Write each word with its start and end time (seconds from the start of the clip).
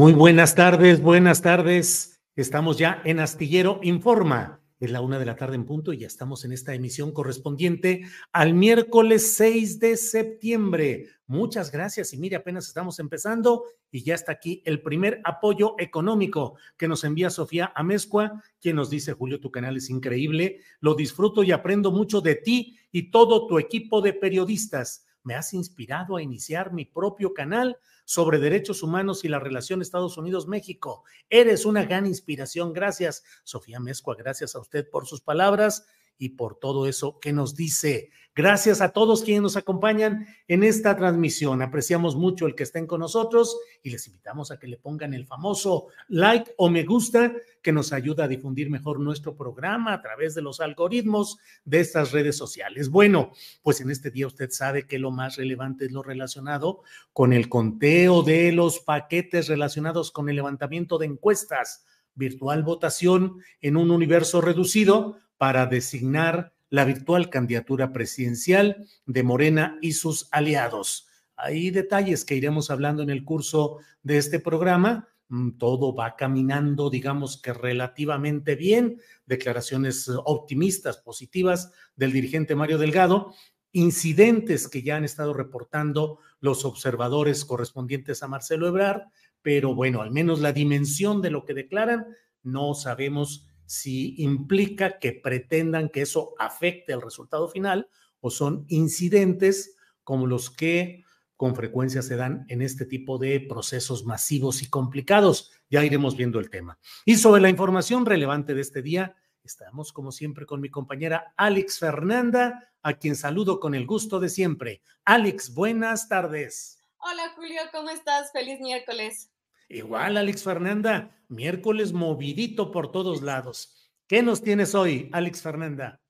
Muy 0.00 0.14
buenas 0.14 0.54
tardes, 0.54 1.02
buenas 1.02 1.42
tardes. 1.42 2.22
Estamos 2.34 2.78
ya 2.78 3.02
en 3.04 3.20
Astillero 3.20 3.80
Informa. 3.82 4.62
Es 4.78 4.90
la 4.90 5.02
una 5.02 5.18
de 5.18 5.26
la 5.26 5.36
tarde 5.36 5.56
en 5.56 5.66
punto 5.66 5.92
y 5.92 5.98
ya 5.98 6.06
estamos 6.06 6.42
en 6.46 6.52
esta 6.52 6.72
emisión 6.72 7.12
correspondiente 7.12 8.04
al 8.32 8.54
miércoles 8.54 9.34
6 9.34 9.78
de 9.78 9.98
septiembre. 9.98 11.08
Muchas 11.26 11.70
gracias 11.70 12.14
y 12.14 12.16
mire, 12.16 12.36
apenas 12.36 12.66
estamos 12.66 12.98
empezando 12.98 13.64
y 13.90 14.02
ya 14.02 14.14
está 14.14 14.32
aquí 14.32 14.62
el 14.64 14.80
primer 14.80 15.20
apoyo 15.22 15.74
económico 15.78 16.56
que 16.78 16.88
nos 16.88 17.04
envía 17.04 17.28
Sofía 17.28 17.70
Amezcua, 17.74 18.42
quien 18.58 18.76
nos 18.76 18.88
dice, 18.88 19.12
Julio, 19.12 19.38
tu 19.38 19.50
canal 19.50 19.76
es 19.76 19.90
increíble, 19.90 20.60
lo 20.80 20.94
disfruto 20.94 21.42
y 21.42 21.52
aprendo 21.52 21.92
mucho 21.92 22.22
de 22.22 22.36
ti 22.36 22.78
y 22.90 23.10
todo 23.10 23.46
tu 23.46 23.58
equipo 23.58 24.00
de 24.00 24.14
periodistas. 24.14 25.04
Me 25.22 25.34
has 25.34 25.52
inspirado 25.52 26.16
a 26.16 26.22
iniciar 26.22 26.72
mi 26.72 26.86
propio 26.86 27.34
canal 27.34 27.76
sobre 28.10 28.40
derechos 28.40 28.82
humanos 28.82 29.24
y 29.24 29.28
la 29.28 29.38
relación 29.38 29.80
Estados 29.80 30.18
Unidos-México. 30.18 31.04
Eres 31.28 31.64
una 31.64 31.84
gran 31.84 32.06
inspiración. 32.06 32.72
Gracias, 32.72 33.22
Sofía 33.44 33.78
Mezcua. 33.78 34.16
Gracias 34.16 34.56
a 34.56 34.58
usted 34.58 34.90
por 34.90 35.06
sus 35.06 35.20
palabras 35.20 35.86
y 36.18 36.30
por 36.30 36.58
todo 36.58 36.88
eso 36.88 37.20
que 37.20 37.32
nos 37.32 37.54
dice. 37.54 38.10
Gracias 38.32 38.80
a 38.80 38.90
todos 38.90 39.24
quienes 39.24 39.42
nos 39.42 39.56
acompañan 39.56 40.24
en 40.46 40.62
esta 40.62 40.96
transmisión. 40.96 41.62
Apreciamos 41.62 42.14
mucho 42.14 42.46
el 42.46 42.54
que 42.54 42.62
estén 42.62 42.86
con 42.86 43.00
nosotros 43.00 43.58
y 43.82 43.90
les 43.90 44.06
invitamos 44.06 44.52
a 44.52 44.58
que 44.58 44.68
le 44.68 44.76
pongan 44.76 45.14
el 45.14 45.26
famoso 45.26 45.88
like 46.06 46.52
o 46.56 46.70
me 46.70 46.84
gusta 46.84 47.32
que 47.60 47.72
nos 47.72 47.92
ayuda 47.92 48.24
a 48.24 48.28
difundir 48.28 48.70
mejor 48.70 49.00
nuestro 49.00 49.34
programa 49.34 49.92
a 49.92 50.00
través 50.00 50.36
de 50.36 50.42
los 50.42 50.60
algoritmos 50.60 51.38
de 51.64 51.80
estas 51.80 52.12
redes 52.12 52.36
sociales. 52.36 52.88
Bueno, 52.88 53.32
pues 53.62 53.80
en 53.80 53.90
este 53.90 54.12
día 54.12 54.28
usted 54.28 54.50
sabe 54.50 54.86
que 54.86 55.00
lo 55.00 55.10
más 55.10 55.34
relevante 55.34 55.86
es 55.86 55.92
lo 55.92 56.04
relacionado 56.04 56.82
con 57.12 57.32
el 57.32 57.48
conteo 57.48 58.22
de 58.22 58.52
los 58.52 58.78
paquetes 58.78 59.48
relacionados 59.48 60.12
con 60.12 60.28
el 60.28 60.36
levantamiento 60.36 60.98
de 60.98 61.06
encuestas, 61.06 61.84
virtual 62.14 62.62
votación 62.62 63.40
en 63.60 63.76
un 63.76 63.90
universo 63.90 64.40
reducido 64.40 65.18
para 65.36 65.66
designar 65.66 66.52
la 66.70 66.84
virtual 66.84 67.28
candidatura 67.28 67.92
presidencial 67.92 68.86
de 69.04 69.22
Morena 69.22 69.78
y 69.82 69.92
sus 69.92 70.28
aliados. 70.30 71.08
Hay 71.36 71.70
detalles 71.70 72.24
que 72.24 72.36
iremos 72.36 72.70
hablando 72.70 73.02
en 73.02 73.10
el 73.10 73.24
curso 73.24 73.78
de 74.02 74.18
este 74.18 74.40
programa. 74.40 75.08
Mm, 75.28 75.58
todo 75.58 75.94
va 75.94 76.16
caminando, 76.16 76.90
digamos 76.90 77.40
que 77.40 77.52
relativamente 77.52 78.54
bien. 78.54 79.00
Declaraciones 79.26 80.08
optimistas, 80.24 80.98
positivas 80.98 81.72
del 81.96 82.12
dirigente 82.12 82.54
Mario 82.54 82.78
Delgado. 82.78 83.34
Incidentes 83.72 84.68
que 84.68 84.82
ya 84.82 84.96
han 84.96 85.04
estado 85.04 85.32
reportando 85.34 86.18
los 86.40 86.64
observadores 86.64 87.44
correspondientes 87.44 88.22
a 88.22 88.28
Marcelo 88.28 88.66
Ebrard, 88.66 89.02
pero 89.42 89.74
bueno, 89.74 90.02
al 90.02 90.10
menos 90.10 90.40
la 90.40 90.52
dimensión 90.52 91.22
de 91.22 91.30
lo 91.30 91.44
que 91.44 91.54
declaran 91.54 92.06
no 92.42 92.74
sabemos 92.74 93.46
si 93.70 94.20
implica 94.20 94.98
que 94.98 95.12
pretendan 95.12 95.90
que 95.90 96.02
eso 96.02 96.34
afecte 96.40 96.92
el 96.92 97.00
resultado 97.00 97.48
final 97.48 97.88
o 98.18 98.28
son 98.28 98.64
incidentes 98.66 99.76
como 100.02 100.26
los 100.26 100.50
que 100.50 101.04
con 101.36 101.54
frecuencia 101.54 102.02
se 102.02 102.16
dan 102.16 102.46
en 102.48 102.62
este 102.62 102.84
tipo 102.84 103.16
de 103.16 103.38
procesos 103.38 104.04
masivos 104.04 104.62
y 104.62 104.68
complicados. 104.68 105.52
Ya 105.70 105.84
iremos 105.84 106.16
viendo 106.16 106.40
el 106.40 106.50
tema. 106.50 106.80
Y 107.04 107.14
sobre 107.14 107.40
la 107.40 107.48
información 107.48 108.06
relevante 108.06 108.54
de 108.54 108.60
este 108.60 108.82
día, 108.82 109.14
estamos 109.44 109.92
como 109.92 110.10
siempre 110.10 110.46
con 110.46 110.60
mi 110.60 110.68
compañera 110.68 111.32
Alex 111.36 111.78
Fernanda, 111.78 112.72
a 112.82 112.94
quien 112.94 113.14
saludo 113.14 113.60
con 113.60 113.76
el 113.76 113.86
gusto 113.86 114.18
de 114.18 114.30
siempre. 114.30 114.82
Alex, 115.04 115.54
buenas 115.54 116.08
tardes. 116.08 116.82
Hola 116.98 117.32
Julio, 117.36 117.60
¿cómo 117.70 117.90
estás? 117.90 118.32
Feliz 118.32 118.58
miércoles. 118.58 119.30
Igual, 119.72 120.16
Alex 120.16 120.42
Fernanda, 120.42 121.16
miércoles 121.28 121.92
movidito 121.92 122.72
por 122.72 122.90
todos 122.90 123.22
lados. 123.22 123.92
¿Qué 124.08 124.20
nos 124.20 124.42
tienes 124.42 124.74
hoy, 124.74 125.08
Alex 125.12 125.42
Fernanda? 125.42 126.00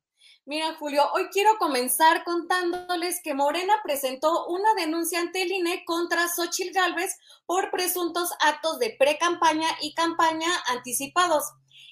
Mira, 0.47 0.75
Julio, 0.79 1.03
hoy 1.13 1.27
quiero 1.31 1.59
comenzar 1.59 2.25
contándoles 2.25 3.21
que 3.23 3.35
Morena 3.35 3.75
presentó 3.85 4.47
una 4.47 4.73
denuncia 4.79 5.21
ante 5.21 5.43
el 5.43 5.53
INE 5.53 5.85
contra 5.85 6.27
Xochitl 6.27 6.73
Gálvez 6.73 7.15
por 7.45 7.71
presuntos 7.71 8.31
actos 8.41 8.79
de 8.79 8.97
pre-campaña 8.99 9.69
y 9.83 9.93
campaña 9.93 10.49
anticipados. 10.69 11.45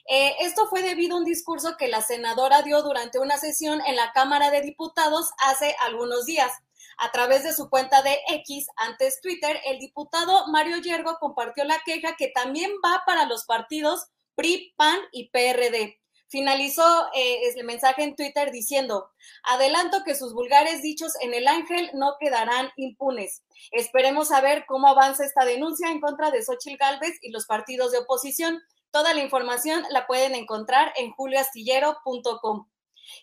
Eh, 0.08 0.36
esto 0.40 0.68
fue 0.70 0.82
debido 0.82 1.16
a 1.16 1.18
un 1.18 1.26
discurso 1.26 1.76
que 1.76 1.88
la 1.88 2.00
senadora 2.00 2.62
dio 2.62 2.82
durante 2.82 3.18
una 3.18 3.36
sesión 3.36 3.82
en 3.86 3.94
la 3.94 4.12
Cámara 4.12 4.50
de 4.50 4.62
Diputados 4.62 5.32
hace 5.46 5.76
algunos 5.82 6.24
días. 6.24 6.50
A 6.98 7.12
través 7.12 7.44
de 7.44 7.54
su 7.54 7.70
cuenta 7.70 8.03
de 8.03 8.19
X, 8.28 8.66
antes 8.76 9.20
Twitter, 9.20 9.60
el 9.64 9.78
diputado 9.78 10.48
Mario 10.48 10.78
Yergo 10.78 11.16
compartió 11.20 11.64
la 11.64 11.81
queja 11.84 12.16
que 12.16 12.28
también 12.34 12.72
va 12.84 13.04
para 13.06 13.25
los 13.25 13.44
partidos 13.44 14.09
PRI, 14.34 14.75
PAN 14.76 14.98
y 15.12 15.31
PRD. 15.31 16.00
Finalizó 16.28 17.06
eh, 17.14 17.53
el 17.56 17.64
mensaje 17.64 18.03
en 18.03 18.16
Twitter 18.16 18.50
diciendo, 18.50 19.10
adelanto 19.44 20.03
que 20.04 20.16
sus 20.16 20.34
vulgares 20.34 20.82
dichos 20.82 21.12
en 21.20 21.34
el 21.34 21.47
ángel 21.47 21.88
no 21.94 22.16
quedarán 22.19 22.70
impunes. 22.76 23.44
Esperemos 23.70 24.32
a 24.32 24.41
ver 24.41 24.64
cómo 24.66 24.88
avanza 24.88 25.25
esta 25.25 25.44
denuncia 25.44 25.91
en 25.91 26.00
contra 26.00 26.32
de 26.32 26.42
Xochitl 26.42 26.78
Gálvez 26.78 27.16
y 27.22 27.31
los 27.31 27.47
partidos 27.47 27.92
de 27.92 27.98
oposición. 27.98 28.61
Toda 28.90 29.14
la 29.14 29.22
información 29.22 29.84
la 29.90 30.06
pueden 30.08 30.34
encontrar 30.34 30.93
en 30.96 31.12
julioastillero.com. 31.12 32.67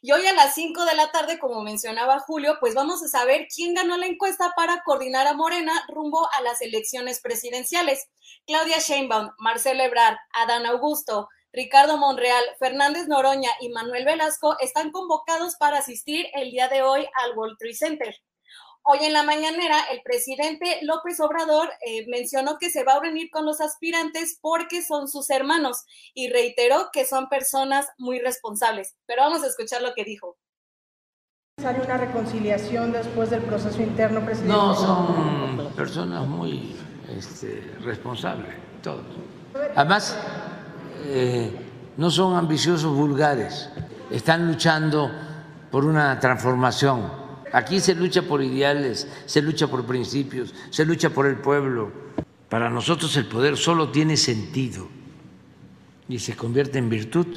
Y 0.02 0.12
hoy 0.12 0.26
a 0.28 0.34
las 0.34 0.54
5 0.56 0.86
de 0.86 0.96
la 0.96 1.12
tarde, 1.12 1.40
como 1.40 1.62
mencionaba 1.62 2.20
Julio, 2.20 2.58
pues 2.60 2.74
vamos 2.74 3.04
a 3.04 3.08
saber 3.08 3.48
quién 3.54 3.74
ganó 3.74 3.98
la 3.98 4.08
encuesta 4.08 4.52
para 4.56 4.82
coordinar 4.84 5.28
a 5.28 5.34
Morena 5.34 5.74
rumbo 5.88 6.30
a 6.34 6.42
las 6.42 6.62
elecciones 6.62 7.22
presidenciales. 7.22 8.08
Claudia 8.46 8.80
Sheinbaum, 8.80 9.32
Marcelo 9.38 9.84
Ebrard, 9.84 10.18
Adán 10.34 10.66
Augusto, 10.66 11.30
Ricardo 11.52 11.98
Monreal, 11.98 12.44
Fernández 12.60 13.08
Noroña 13.08 13.52
y 13.62 13.70
Manuel 13.70 14.04
Velasco 14.04 14.58
están 14.60 14.92
convocados 14.92 15.56
para 15.56 15.78
asistir 15.78 16.28
el 16.34 16.52
día 16.52 16.68
de 16.68 16.82
hoy 16.82 17.08
al 17.24 17.38
World 17.38 17.58
Trade 17.58 17.76
Center. 17.76 18.16
Hoy 18.88 19.00
en 19.02 19.14
la 19.14 19.24
mañanera, 19.24 19.80
el 19.92 20.04
presidente 20.04 20.78
López 20.84 21.20
Obrador 21.20 21.70
eh, 21.88 22.06
mencionó 22.08 22.60
que 22.60 22.70
se 22.70 22.84
va 22.84 22.94
a 22.94 23.00
reunir 23.00 23.32
con 23.32 23.44
los 23.44 23.60
aspirantes 23.60 24.38
porque 24.40 24.84
son 24.84 25.08
sus 25.08 25.32
hermanos 25.32 25.86
y 26.14 26.30
reiteró 26.30 26.90
que 26.94 27.04
son 27.04 27.28
personas 27.28 27.88
muy 27.98 28.20
responsables. 28.20 28.96
Pero 29.08 29.24
vamos 29.24 29.44
a 29.44 29.48
escuchar 29.48 29.82
lo 29.82 29.96
que 29.96 30.04
dijo. 30.04 30.38
¿Hay 31.66 31.78
una 31.84 31.98
reconciliación 31.98 32.92
después 32.92 33.32
del 33.32 33.42
proceso 33.42 33.82
interno 33.82 34.24
presidencial? 34.24 34.60
No, 34.60 34.76
son 34.76 35.74
personas 35.76 36.28
muy 36.28 36.76
este, 37.10 37.62
responsables, 37.82 38.54
todos. 38.84 39.04
Además, 39.76 40.16
eh, 41.06 41.52
no 41.98 42.12
son 42.12 42.36
ambiciosos 42.36 42.96
vulgares, 42.96 43.68
están 44.12 44.46
luchando 44.46 45.10
por 45.72 45.86
una 45.86 46.20
transformación. 46.20 47.25
Aquí 47.56 47.80
se 47.80 47.96
lucha 47.96 48.22
por 48.22 48.44
ideales, 48.44 49.08
se 49.26 49.42
lucha 49.42 49.68
por 49.68 49.86
principios, 49.86 50.54
se 50.72 50.84
lucha 50.84 51.12
por 51.12 51.26
el 51.26 51.38
pueblo. 51.38 51.90
Para 52.50 52.70
nosotros 52.70 53.16
el 53.16 53.28
poder 53.28 53.56
solo 53.56 53.92
tiene 53.92 54.18
sentido 54.18 54.90
y 56.10 56.20
se 56.20 56.36
convierte 56.36 56.80
en 56.80 56.90
virtud 56.90 57.28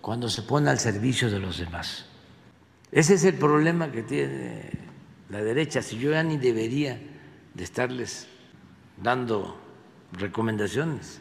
cuando 0.00 0.28
se 0.28 0.42
pone 0.42 0.70
al 0.70 0.78
servicio 0.78 1.28
de 1.28 1.40
los 1.40 1.58
demás. 1.58 2.06
Ese 2.92 3.14
es 3.14 3.24
el 3.24 3.34
problema 3.34 3.90
que 3.90 4.04
tiene 4.04 4.70
la 5.30 5.42
derecha. 5.42 5.82
Si 5.82 5.98
yo 5.98 6.12
ya 6.12 6.22
ni 6.22 6.36
debería 6.36 6.96
de 7.54 7.64
estarles 7.64 8.28
dando 9.02 9.58
recomendaciones. 10.12 11.20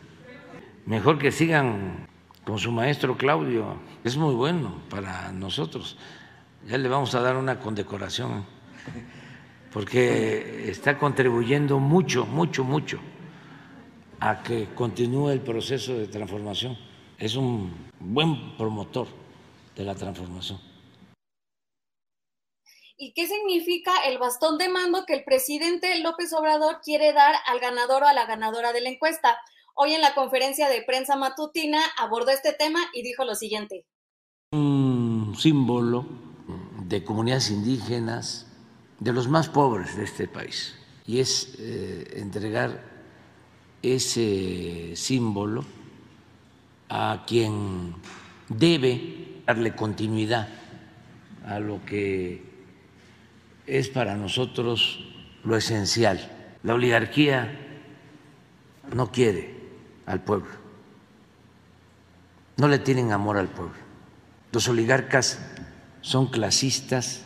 Mejor 0.86 1.18
que 1.18 1.32
sigan 1.32 2.06
con 2.44 2.60
su 2.60 2.72
maestro 2.72 3.18
Claudio. 3.18 3.80
Es 4.04 4.18
muy 4.18 4.36
bueno 4.36 4.84
para 4.88 5.32
nosotros. 5.32 5.98
Ya 6.66 6.80
le 6.80 6.90
vamos 6.90 7.14
a 7.14 7.22
dar 7.22 7.38
una 7.38 7.60
condecoración 7.60 8.44
porque 9.72 10.68
está 10.68 10.98
contribuyendo 10.98 11.78
mucho, 11.78 12.26
mucho, 12.26 12.64
mucho 12.64 13.00
a 14.20 14.42
que 14.42 14.74
continúe 14.74 15.30
el 15.30 15.42
proceso 15.42 15.94
de 15.94 16.08
transformación. 16.08 16.76
Es 17.20 17.36
un 17.36 17.92
buen 18.00 18.58
promotor 18.58 19.08
de 19.76 19.84
la 19.84 19.94
transformación. 19.94 20.60
¿Y 22.98 23.14
qué 23.14 23.28
significa 23.28 23.92
el 24.08 24.18
bastón 24.18 24.58
de 24.58 24.70
mando 24.70 25.06
que 25.06 25.14
el 25.14 25.24
presidente 25.24 26.00
López 26.00 26.34
Obrador 26.34 26.80
quiere 26.84 27.14
dar 27.14 27.36
al 27.46 27.60
ganador 27.60 28.04
o 28.04 28.08
a 28.08 28.14
la 28.14 28.26
ganadora 28.26 28.74
de 28.74 28.82
la 28.82 28.90
encuesta? 28.90 29.38
Hoy 29.76 29.94
en 29.94 30.02
la 30.02 30.16
conferencia 30.16 30.68
de 30.70 30.82
prensa 30.82 31.16
matutina 31.16 31.82
abordó 31.98 32.32
este 32.32 32.54
tema 32.54 32.80
y 32.94 33.04
dijo 33.04 33.24
lo 33.24 33.36
siguiente. 33.36 33.86
Un 34.52 35.36
símbolo 35.38 36.25
de 36.88 37.04
comunidades 37.04 37.50
indígenas, 37.50 38.46
de 39.00 39.12
los 39.12 39.28
más 39.28 39.50
pobres 39.50 39.98
de 39.98 40.04
este 40.04 40.28
país, 40.28 40.76
y 41.06 41.20
es 41.20 41.56
eh, 41.60 42.14
entregar 42.18 42.84
ese 43.82 44.94
símbolo 44.96 45.66
a 46.90 47.24
quien 47.28 47.96
debe 48.50 49.42
darle 49.46 49.76
continuidad 49.76 50.48
a 51.46 51.60
lo 51.60 51.84
que 51.86 52.44
es 53.68 53.90
para 53.90 54.16
nosotros 54.16 55.06
lo 55.44 55.56
esencial. 55.58 56.32
La 56.64 56.74
oligarquía 56.74 57.60
no 58.94 59.12
quiere 59.12 59.56
al 60.06 60.24
pueblo, 60.24 60.52
no 62.58 62.68
le 62.68 62.80
tienen 62.80 63.12
amor 63.12 63.38
al 63.38 63.48
pueblo. 63.48 63.76
Los 64.52 64.68
oligarcas 64.70 65.40
son 66.06 66.28
clasistas 66.28 67.24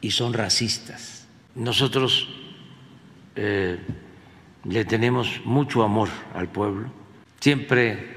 y 0.00 0.12
son 0.12 0.32
racistas. 0.32 1.26
Nosotros 1.54 2.28
eh, 3.36 3.78
le 4.64 4.84
tenemos 4.86 5.42
mucho 5.44 5.82
amor 5.82 6.08
al 6.34 6.48
pueblo. 6.48 6.90
Siempre 7.40 8.08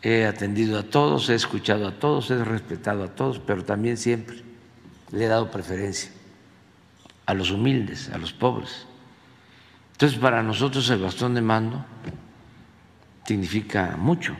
he 0.00 0.26
atendido 0.26 0.78
a 0.78 0.84
todos, 0.84 1.28
he 1.28 1.34
escuchado 1.34 1.88
a 1.88 1.98
todos, 1.98 2.30
he 2.30 2.44
respetado 2.44 3.02
a 3.02 3.08
todos, 3.08 3.40
pero 3.40 3.64
también 3.64 3.96
siempre 3.96 4.44
le 5.10 5.24
he 5.24 5.28
dado 5.28 5.50
preferencia 5.50 6.12
a 7.26 7.34
los 7.34 7.50
humildes, 7.50 8.10
a 8.10 8.18
los 8.18 8.32
pobres. 8.32 8.86
Entonces, 9.90 10.20
para 10.20 10.40
nosotros 10.40 10.88
el 10.88 11.00
bastón 11.00 11.34
de 11.34 11.42
mando 11.42 11.84
significa 13.26 13.96
mucho. 13.98 14.36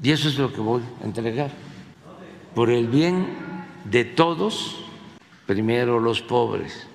Y 0.00 0.12
eso 0.12 0.28
es 0.28 0.38
lo 0.38 0.52
que 0.52 0.60
voy 0.60 0.82
a 1.00 1.04
entregar. 1.04 1.50
Por 2.54 2.70
el 2.70 2.86
bien 2.86 3.26
de 3.84 4.04
todos, 4.04 4.76
primero 5.46 5.98
los 5.98 6.22
pobres. 6.22 6.86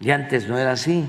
Y 0.00 0.10
antes 0.10 0.48
no 0.48 0.58
era 0.58 0.72
así. 0.72 1.04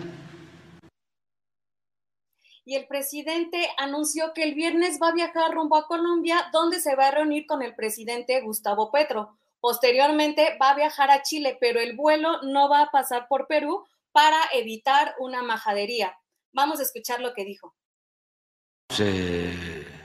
Y 2.66 2.76
el 2.76 2.88
presidente 2.88 3.70
anunció 3.78 4.34
que 4.34 4.44
el 4.44 4.54
viernes 4.54 5.00
va 5.02 5.10
a 5.10 5.14
viajar 5.14 5.54
rumbo 5.54 5.78
a 5.78 5.88
Colombia, 5.88 6.50
donde 6.52 6.80
se 6.80 6.96
va 6.96 7.08
a 7.08 7.12
reunir 7.12 7.46
con 7.46 7.62
el 7.62 7.76
presidente 7.76 8.42
Gustavo 8.42 8.92
Petro. 8.92 9.38
Posteriormente 9.62 10.58
va 10.62 10.72
a 10.72 10.76
viajar 10.76 11.10
a 11.12 11.22
Chile, 11.22 11.58
pero 11.62 11.80
el 11.80 11.96
vuelo 11.96 12.42
no 12.44 12.68
va 12.70 12.82
a 12.82 12.92
pasar 12.92 13.28
por 13.28 13.48
Perú 13.48 13.86
para 14.12 14.38
evitar 14.54 15.16
una 15.20 15.44
majadería. 15.44 16.18
Vamos 16.52 16.80
a 16.80 16.84
escuchar 16.84 17.22
lo 17.22 17.34
que 17.34 17.46
dijo. 17.46 17.74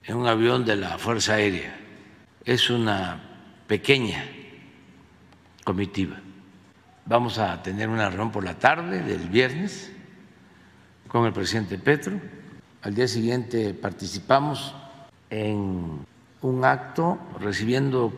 En 0.04 0.16
un 0.16 0.26
avión 0.26 0.64
de 0.64 0.75
la 0.75 0.99
Fuerza 0.99 1.34
Aérea. 1.34 1.76
Es 2.44 2.70
una 2.70 3.20
pequeña 3.69 4.25
comitiva. 5.62 6.20
Vamos 7.06 7.38
a 7.38 7.62
tener 7.62 7.88
una 7.88 8.08
reunión 8.08 8.32
por 8.32 8.43
la 8.43 8.58
tarde 8.58 9.00
del 9.02 9.28
viernes 9.28 9.93
con 11.06 11.25
el 11.25 11.32
presidente 11.32 11.78
Petro. 11.78 12.20
Al 12.82 12.96
día 12.96 13.06
siguiente 13.06 13.75
participamos 13.75 14.75
en 15.31 16.04
un 16.40 16.64
acto 16.64 17.19
recibiendo 17.38 18.12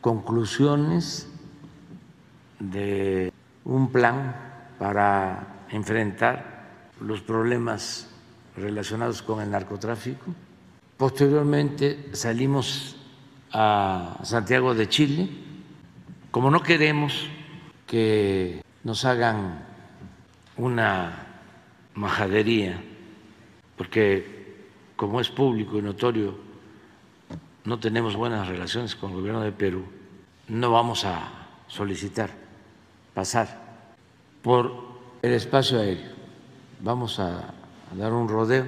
conclusiones 0.00 1.28
de 2.58 3.30
un 3.66 3.92
plan 3.92 4.34
para 4.78 5.66
enfrentar 5.70 6.68
los 7.02 7.20
problemas 7.20 8.08
relacionados 8.56 9.20
con 9.20 9.42
el 9.42 9.50
narcotráfico. 9.50 10.24
Posteriormente 10.98 12.10
salimos 12.12 12.96
a 13.52 14.18
Santiago 14.24 14.74
de 14.74 14.88
Chile. 14.88 15.28
Como 16.32 16.50
no 16.50 16.60
queremos 16.60 17.28
que 17.86 18.62
nos 18.82 19.04
hagan 19.04 19.64
una 20.56 21.24
majadería, 21.94 22.82
porque 23.76 24.56
como 24.96 25.20
es 25.20 25.30
público 25.30 25.78
y 25.78 25.82
notorio, 25.82 26.36
no 27.64 27.78
tenemos 27.78 28.16
buenas 28.16 28.48
relaciones 28.48 28.96
con 28.96 29.10
el 29.12 29.18
gobierno 29.18 29.40
de 29.40 29.52
Perú, 29.52 29.84
no 30.48 30.72
vamos 30.72 31.04
a 31.04 31.30
solicitar 31.68 32.30
pasar 33.14 33.78
por 34.42 34.72
el 35.22 35.32
espacio 35.32 35.78
aéreo. 35.78 36.10
Vamos 36.80 37.20
a, 37.20 37.54
dar 37.96 38.12
un 38.12 38.28
rodeo 38.28 38.66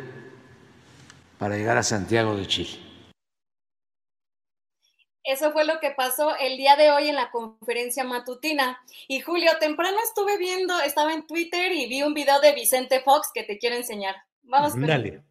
para 1.40 1.56
llegar 1.56 1.78
a 1.78 1.82
Santiago 1.82 2.37
de 2.37 2.47
Chile. 2.47 2.78
Eso 5.25 5.52
fue 5.52 5.64
lo 5.64 5.80
que 5.80 5.90
pasó 5.90 6.37
el 6.37 6.59
día 6.59 6.76
de 6.76 6.90
hoy 6.90 7.09
en 7.09 7.14
la 7.14 7.30
conferencia 7.30 8.04
matutina. 8.04 8.78
Y 9.09 9.20
Julio, 9.20 9.50
temprano 9.59 9.97
estuve 10.04 10.37
viendo, 10.37 10.78
estaba 10.80 11.14
en 11.14 11.26
Twitter 11.26 11.73
y 11.73 11.88
vi 11.88 12.02
un 12.02 12.12
video 12.12 12.40
de 12.40 12.52
Vicente 12.52 13.00
Fox 13.00 13.30
que 13.32 13.44
te 13.44 13.59
quiero 13.59 13.76
enseñar. 13.76 14.16
Vamos. 14.42 14.78
Dale. 14.78 15.23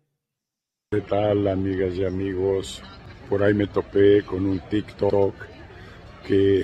¿Qué 0.92 1.02
tal, 1.02 1.48
amigas 1.48 1.94
y 1.94 2.04
amigos? 2.04 2.82
Por 3.30 3.44
ahí 3.44 3.54
me 3.54 3.68
topé 3.68 4.24
con 4.24 4.48
un 4.48 4.60
TikTok 4.62 5.36
que 6.26 6.64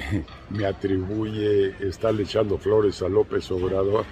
me 0.49 0.65
atribuye 0.65 1.75
estarle 1.87 2.23
echando 2.23 2.57
flores 2.57 2.99
a 3.03 3.09
López 3.09 3.51
Obrador. 3.51 4.05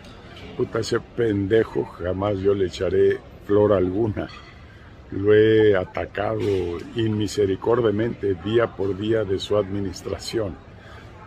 Puta, 0.57 0.79
ese 0.79 0.99
pendejo 0.99 1.85
jamás 1.85 2.37
yo 2.37 2.53
le 2.53 2.67
echaré 2.67 3.19
flor 3.45 3.73
alguna. 3.73 4.29
Lo 5.11 5.33
he 5.33 5.75
atacado 5.75 6.39
inmisericordiamente 6.95 8.35
día 8.35 8.75
por 8.75 8.97
día 8.97 9.23
de 9.23 9.39
su 9.39 9.57
administración. 9.57 10.55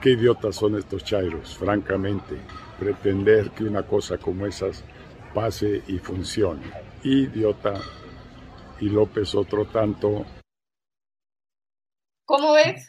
Qué 0.00 0.11
idiotas 0.11 0.56
son 0.56 0.76
estos 0.76 1.04
chairos, 1.04 1.56
francamente. 1.56 2.37
Pretender 2.78 3.50
que 3.50 3.64
una 3.64 3.85
cosa 3.85 4.18
como 4.18 4.47
esas 4.47 4.85
pase 5.33 5.83
y 5.87 5.99
funcione. 5.99 6.62
Idiota. 7.02 7.80
Y 8.80 8.88
López 8.88 9.35
otro 9.35 9.66
tanto. 9.66 10.26
¿Cómo 12.25 12.52
ves? 12.54 12.88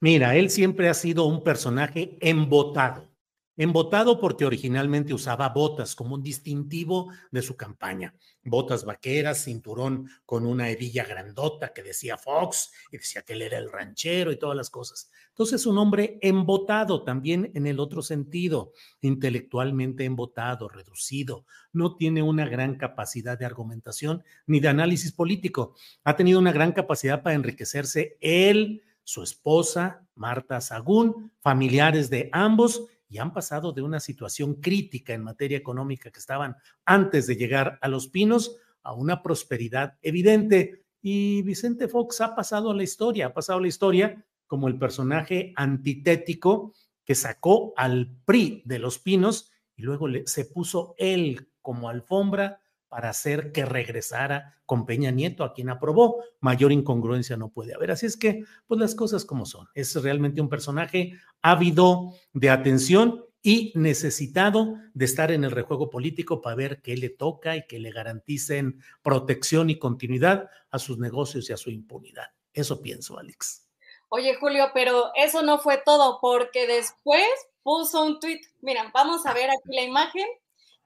Mira, 0.00 0.36
él 0.36 0.50
siempre 0.50 0.88
ha 0.88 0.94
sido 0.94 1.24
un 1.24 1.42
personaje 1.42 2.18
embotado. 2.20 3.13
Embotado 3.56 4.18
porque 4.18 4.44
originalmente 4.44 5.14
usaba 5.14 5.48
botas 5.50 5.94
como 5.94 6.16
un 6.16 6.22
distintivo 6.22 7.12
de 7.30 7.40
su 7.40 7.56
campaña. 7.56 8.12
Botas 8.42 8.84
vaqueras, 8.84 9.44
cinturón 9.44 10.10
con 10.26 10.44
una 10.44 10.70
hebilla 10.70 11.04
grandota 11.04 11.72
que 11.72 11.84
decía 11.84 12.18
Fox 12.18 12.72
y 12.90 12.98
decía 12.98 13.22
que 13.22 13.34
él 13.34 13.42
era 13.42 13.58
el 13.58 13.70
ranchero 13.70 14.32
y 14.32 14.38
todas 14.38 14.56
las 14.56 14.70
cosas. 14.70 15.08
Entonces, 15.28 15.66
un 15.66 15.78
hombre 15.78 16.18
embotado 16.20 17.04
también 17.04 17.52
en 17.54 17.68
el 17.68 17.78
otro 17.78 18.02
sentido, 18.02 18.72
intelectualmente 19.00 20.04
embotado, 20.04 20.68
reducido. 20.68 21.46
No 21.72 21.94
tiene 21.94 22.22
una 22.22 22.48
gran 22.48 22.76
capacidad 22.76 23.38
de 23.38 23.46
argumentación 23.46 24.24
ni 24.46 24.58
de 24.58 24.68
análisis 24.68 25.12
político. 25.12 25.76
Ha 26.02 26.16
tenido 26.16 26.40
una 26.40 26.52
gran 26.52 26.72
capacidad 26.72 27.22
para 27.22 27.36
enriquecerse 27.36 28.16
él 28.20 28.82
su 29.04 29.22
esposa, 29.22 30.06
Marta 30.14 30.60
Sagún, 30.60 31.30
familiares 31.40 32.10
de 32.10 32.30
ambos 32.32 32.86
y 33.14 33.18
han 33.18 33.32
pasado 33.32 33.70
de 33.70 33.80
una 33.80 34.00
situación 34.00 34.54
crítica 34.54 35.14
en 35.14 35.22
materia 35.22 35.56
económica 35.56 36.10
que 36.10 36.18
estaban 36.18 36.56
antes 36.84 37.28
de 37.28 37.36
llegar 37.36 37.78
a 37.80 37.86
Los 37.86 38.08
Pinos 38.08 38.56
a 38.82 38.92
una 38.92 39.22
prosperidad 39.22 39.96
evidente. 40.02 40.82
Y 41.00 41.42
Vicente 41.42 41.86
Fox 41.86 42.20
ha 42.22 42.34
pasado 42.34 42.72
a 42.72 42.74
la 42.74 42.82
historia, 42.82 43.26
ha 43.26 43.32
pasado 43.32 43.60
a 43.60 43.62
la 43.62 43.68
historia 43.68 44.26
como 44.48 44.66
el 44.66 44.80
personaje 44.80 45.52
antitético 45.54 46.74
que 47.04 47.14
sacó 47.14 47.72
al 47.76 48.16
PRI 48.24 48.62
de 48.64 48.80
Los 48.80 48.98
Pinos 48.98 49.52
y 49.76 49.82
luego 49.82 50.08
se 50.24 50.46
puso 50.46 50.96
él 50.98 51.52
como 51.62 51.88
alfombra 51.88 52.62
para 52.94 53.10
hacer 53.10 53.50
que 53.50 53.64
regresara 53.64 54.54
con 54.66 54.86
Peña 54.86 55.10
Nieto, 55.10 55.42
a 55.42 55.52
quien 55.52 55.68
aprobó. 55.68 56.22
Mayor 56.38 56.70
incongruencia 56.70 57.36
no 57.36 57.48
puede 57.48 57.74
haber. 57.74 57.90
Así 57.90 58.06
es 58.06 58.16
que, 58.16 58.44
pues 58.68 58.78
las 58.78 58.94
cosas 58.94 59.24
como 59.24 59.46
son. 59.46 59.66
Es 59.74 60.00
realmente 60.00 60.40
un 60.40 60.48
personaje 60.48 61.18
ávido 61.42 62.12
de 62.34 62.50
atención 62.50 63.24
y 63.42 63.72
necesitado 63.74 64.76
de 64.92 65.06
estar 65.06 65.32
en 65.32 65.42
el 65.42 65.50
rejuego 65.50 65.90
político 65.90 66.40
para 66.40 66.54
ver 66.54 66.82
qué 66.82 66.96
le 66.96 67.08
toca 67.08 67.56
y 67.56 67.66
que 67.66 67.80
le 67.80 67.90
garanticen 67.90 68.80
protección 69.02 69.70
y 69.70 69.78
continuidad 69.80 70.48
a 70.70 70.78
sus 70.78 70.96
negocios 70.96 71.50
y 71.50 71.52
a 71.52 71.56
su 71.56 71.72
impunidad. 71.72 72.28
Eso 72.52 72.80
pienso, 72.80 73.18
Alex. 73.18 73.66
Oye, 74.08 74.36
Julio, 74.36 74.68
pero 74.72 75.10
eso 75.16 75.42
no 75.42 75.58
fue 75.58 75.82
todo, 75.84 76.20
porque 76.20 76.68
después 76.68 77.26
puso 77.64 78.04
un 78.04 78.20
tweet. 78.20 78.42
Mira, 78.60 78.88
vamos 78.94 79.26
a 79.26 79.34
ver 79.34 79.50
aquí 79.50 79.74
la 79.74 79.82
imagen. 79.82 80.28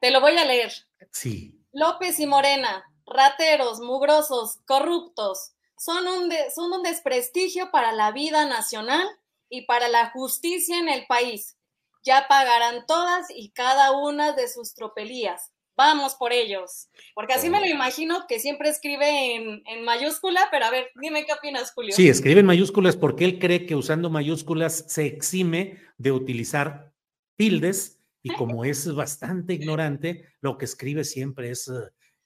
Te 0.01 0.11
lo 0.11 0.23
voy 0.23 0.39
a 0.39 0.47
leer. 0.47 0.73
Sí. 1.11 1.58
López 1.79 2.19
y 2.19 2.27
Morena, 2.27 2.83
rateros, 3.07 3.79
mugrosos, 3.79 4.59
corruptos, 4.67 5.53
son 5.79 6.09
un, 6.09 6.33
son 6.53 6.73
un 6.73 6.83
desprestigio 6.83 7.71
para 7.71 7.93
la 7.93 8.11
vida 8.11 8.45
nacional 8.47 9.07
y 9.49 9.63
para 9.63 9.89
la 9.89 10.11
justicia 10.11 10.77
en 10.77 10.89
el 10.89 11.07
país. 11.07 11.57
Ya 12.03 12.27
pagarán 12.29 12.85
todas 12.87 13.27
y 13.31 13.51
cada 13.51 13.93
una 13.93 14.33
de 14.33 14.49
sus 14.49 14.75
tropelías. 14.75 15.53
Vamos 15.77 16.17
por 16.17 16.33
ellos. 16.33 16.89
Porque 17.15 17.35
así 17.35 17.49
me 17.49 17.61
lo 17.61 17.67
imagino 17.67 18.27
que 18.27 18.41
siempre 18.41 18.71
escribe 18.71 19.37
en, 19.37 19.63
en, 19.65 19.85
mayúscula, 19.85 20.49
pero 20.51 20.65
a 20.65 20.71
ver, 20.71 20.91
dime 21.01 21.25
qué 21.25 21.33
opinas, 21.33 21.71
Julio. 21.73 21.95
Sí, 21.95 22.09
escribe 22.09 22.41
en 22.41 22.47
mayúsculas 22.47 22.97
porque 22.97 23.25
él 23.25 23.39
cree 23.39 23.67
que 23.67 23.77
usando 23.77 24.11
mayúsculas 24.11 24.85
se 24.89 25.07
exime 25.07 25.79
de 25.97 26.11
utilizar 26.11 26.93
tildes 27.37 27.98
y 28.29 28.37
como 28.37 28.65
es 28.65 28.93
bastante 28.95 29.55
ignorante, 29.55 30.25
lo 30.41 30.59
que 30.59 30.67
escribe 30.67 31.05
siempre 31.05 31.51
es 31.51 31.71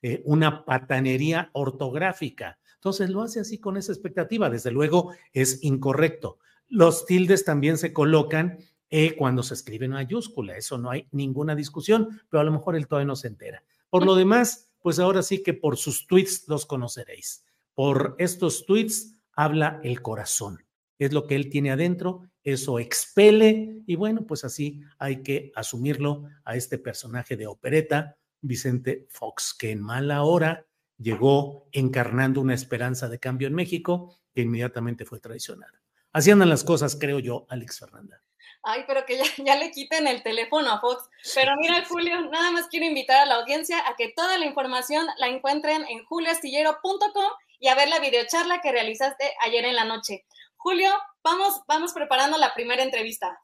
eh, 0.03 0.23
una 0.25 0.65
patanería 0.65 1.51
ortográfica. 1.53 2.59
Entonces 2.75 3.11
lo 3.11 3.23
hace 3.23 3.41
así 3.41 3.59
con 3.59 3.77
esa 3.77 3.93
expectativa. 3.93 4.51
Desde 4.51 4.73
luego 4.73 5.15
es 5.33 5.63
incorrecto. 5.63 6.39
Los 6.69 7.07
tildes 7.07 7.45
también 7.45 7.79
se 7.79 7.93
colocan 7.93 8.59
eh, 8.91 9.15
cuando 9.17 9.43
se 9.43 9.55
escribe 9.55 9.87
en 9.87 9.93
mayúscula. 9.93 10.57
Eso 10.57 10.79
no 10.79 10.91
hay 10.91 11.07
ninguna 11.13 11.55
discusión, 11.55 12.21
pero 12.29 12.41
a 12.41 12.45
lo 12.45 12.53
mejor 12.53 12.75
él 12.75 12.89
todavía 12.89 13.07
no 13.07 13.17
se 13.17 13.29
entera. 13.29 13.63
Por 13.89 14.05
lo 14.05 14.17
demás, 14.17 14.73
pues 14.81 14.99
ahora 14.99 15.23
sí 15.23 15.43
que 15.43 15.55
por 15.55 15.77
sus 15.77 16.07
tweets 16.07 16.49
los 16.49 16.67
conoceréis. 16.67 17.45
Por 17.75 18.17
estos 18.19 18.67
tweets 18.67 19.17
habla 19.35 19.81
el 19.85 20.03
corazón. 20.03 20.65
Es 20.99 21.13
lo 21.13 21.27
que 21.27 21.37
él 21.37 21.51
tiene 21.51 21.71
adentro 21.71 22.23
eso 22.45 22.79
expele 22.79 23.83
y 23.87 23.97
bueno, 23.97 24.27
pues 24.27 24.45
así 24.45 24.81
hay 24.99 25.23
que 25.23 25.53
asumirlo 25.55 26.25
a 26.45 26.57
este 26.57 26.79
personaje 26.79 27.37
de 27.37 27.47
opereta, 27.47 28.17
Vicente 28.41 29.07
Fox, 29.11 29.55
que 29.55 29.71
en 29.71 29.81
mala 29.81 30.23
hora 30.25 30.67
llegó 30.99 31.69
encarnando 31.73 32.41
una 32.41 32.55
esperanza 32.55 33.09
de 33.09 33.19
cambio 33.19 33.49
en 33.49 33.55
México 33.55 34.19
que 34.35 34.43
inmediatamente 34.43 35.05
fue 35.05 35.21
traicionada. 35.21 35.83
Así 36.13 36.31
andan 36.31 36.49
las 36.49 36.65
cosas, 36.65 36.97
creo 36.99 37.19
yo, 37.19 37.47
Alex 37.49 37.81
Fernanda. 37.81 38.23
Ay, 38.63 38.85
pero 38.87 39.05
que 39.05 39.21
ya, 39.45 39.57
le 39.57 39.71
quiten 39.71 40.07
el 40.07 40.23
teléfono 40.23 40.71
a 40.71 40.81
Fox. 40.81 41.09
Pero 41.35 41.53
mira, 41.59 41.85
Julio, 41.89 42.21
nada 42.31 42.51
más 42.51 42.69
quiero 42.69 42.87
invitar 42.87 43.21
a 43.21 43.27
la 43.27 43.37
audiencia 43.37 43.79
a 43.89 43.97
que 43.97 44.13
toda 44.15 44.39
la 44.39 44.47
información 44.47 45.07
la 45.19 45.29
encuentren 45.29 45.85
en 45.89 46.05
julioastillero.com 46.05 47.33
y 47.59 47.69
a 47.69 47.75
ver 47.75 47.89
la 47.89 47.99
videocharla 47.99 48.61
que 48.61 48.73
realizaste 48.73 49.33
ayer 49.45 49.65
en 49.65 49.77
la 49.77 49.85
noche. 49.85 50.25
Julio, 50.57 50.91
vamos, 51.23 51.63
vamos 51.67 51.93
preparando 51.93 52.39
la 52.39 52.55
primera 52.55 52.83
entrevista. 52.83 53.39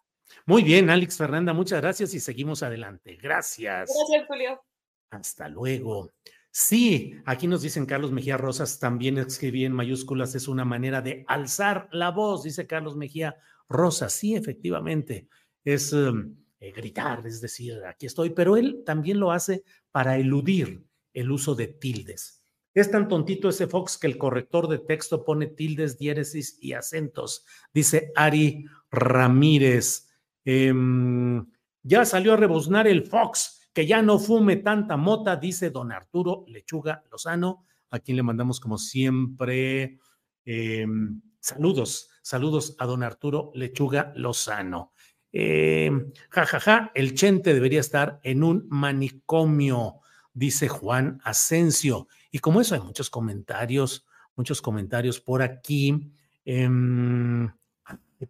Muy 0.46 0.62
bien, 0.62 0.90
Alex 0.90 1.16
Fernanda, 1.16 1.52
muchas 1.52 1.80
gracias 1.80 2.14
y 2.14 2.20
seguimos 2.20 2.62
adelante. 2.62 3.16
Gracias. 3.16 3.90
Gracias, 3.94 4.26
Julio. 4.26 4.62
Hasta 5.10 5.48
luego. 5.48 6.10
Sí, 6.50 7.14
aquí 7.24 7.46
nos 7.46 7.62
dicen 7.62 7.86
Carlos 7.86 8.10
Mejía 8.10 8.36
Rosas, 8.36 8.78
también 8.78 9.18
escribí 9.18 9.64
en 9.64 9.72
mayúsculas, 9.72 10.34
es 10.34 10.48
una 10.48 10.64
manera 10.64 11.00
de 11.02 11.24
alzar 11.28 11.88
la 11.92 12.10
voz, 12.10 12.42
dice 12.42 12.66
Carlos 12.66 12.96
Mejía 12.96 13.36
Rosas. 13.68 14.12
Sí, 14.12 14.34
efectivamente, 14.34 15.28
es 15.64 15.92
um, 15.92 16.34
eh, 16.60 16.72
gritar, 16.72 17.26
es 17.26 17.40
decir, 17.40 17.84
aquí 17.86 18.06
estoy, 18.06 18.30
pero 18.30 18.56
él 18.56 18.82
también 18.84 19.20
lo 19.20 19.30
hace 19.30 19.62
para 19.92 20.16
eludir 20.16 20.84
el 21.12 21.30
uso 21.30 21.54
de 21.54 21.68
tildes. 21.68 22.37
Es 22.74 22.90
tan 22.90 23.08
tontito 23.08 23.48
ese 23.48 23.66
Fox 23.66 23.98
que 23.98 24.06
el 24.06 24.18
corrector 24.18 24.68
de 24.68 24.78
texto 24.78 25.24
pone 25.24 25.46
tildes, 25.46 25.98
diéresis 25.98 26.58
y 26.60 26.74
acentos, 26.74 27.44
dice 27.72 28.12
Ari 28.14 28.66
Ramírez. 28.90 30.08
Em, 30.44 31.46
ya 31.82 32.04
salió 32.04 32.34
a 32.34 32.36
rebuznar 32.36 32.86
el 32.86 33.04
Fox, 33.06 33.68
que 33.72 33.86
ya 33.86 34.02
no 34.02 34.18
fume 34.18 34.56
tanta 34.56 34.96
mota, 34.96 35.36
dice 35.36 35.70
don 35.70 35.92
Arturo 35.92 36.44
Lechuga 36.48 37.04
Lozano, 37.10 37.64
a 37.90 37.98
quien 37.98 38.16
le 38.16 38.22
mandamos 38.22 38.60
como 38.60 38.78
siempre 38.78 39.98
em, 40.44 41.20
saludos, 41.40 42.10
saludos 42.22 42.76
a 42.78 42.86
don 42.86 43.02
Arturo 43.02 43.50
Lechuga 43.54 44.12
Lozano. 44.16 44.92
Em, 45.32 46.12
ja, 46.30 46.46
ja, 46.46 46.60
ja, 46.60 46.92
el 46.94 47.14
Chente 47.14 47.52
debería 47.54 47.80
estar 47.80 48.20
en 48.22 48.42
un 48.42 48.66
manicomio, 48.70 50.00
dice 50.32 50.68
Juan 50.68 51.20
Asensio. 51.24 52.08
Y 52.30 52.38
como 52.38 52.60
eso 52.60 52.74
hay 52.74 52.80
muchos 52.80 53.10
comentarios, 53.10 54.06
muchos 54.36 54.62
comentarios 54.62 55.20
por 55.20 55.42
aquí. 55.42 56.12
Em, 56.44 57.50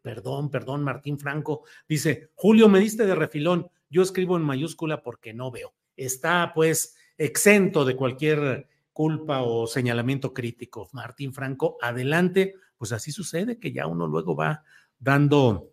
perdón, 0.02 0.50
perdón, 0.50 0.82
Martín 0.82 1.18
Franco 1.18 1.64
dice, 1.88 2.30
Julio, 2.34 2.68
me 2.68 2.80
diste 2.80 3.06
de 3.06 3.14
refilón, 3.14 3.68
yo 3.90 4.02
escribo 4.02 4.36
en 4.36 4.42
mayúscula 4.42 5.02
porque 5.02 5.32
no 5.32 5.50
veo. 5.50 5.74
Está 5.96 6.52
pues 6.54 6.96
exento 7.16 7.84
de 7.84 7.96
cualquier 7.96 8.68
culpa 8.92 9.42
o 9.42 9.66
señalamiento 9.66 10.34
crítico. 10.34 10.88
Martín 10.92 11.32
Franco, 11.32 11.76
adelante, 11.80 12.54
pues 12.76 12.92
así 12.92 13.12
sucede 13.12 13.58
que 13.58 13.72
ya 13.72 13.86
uno 13.86 14.06
luego 14.06 14.34
va 14.34 14.64
dando, 14.98 15.72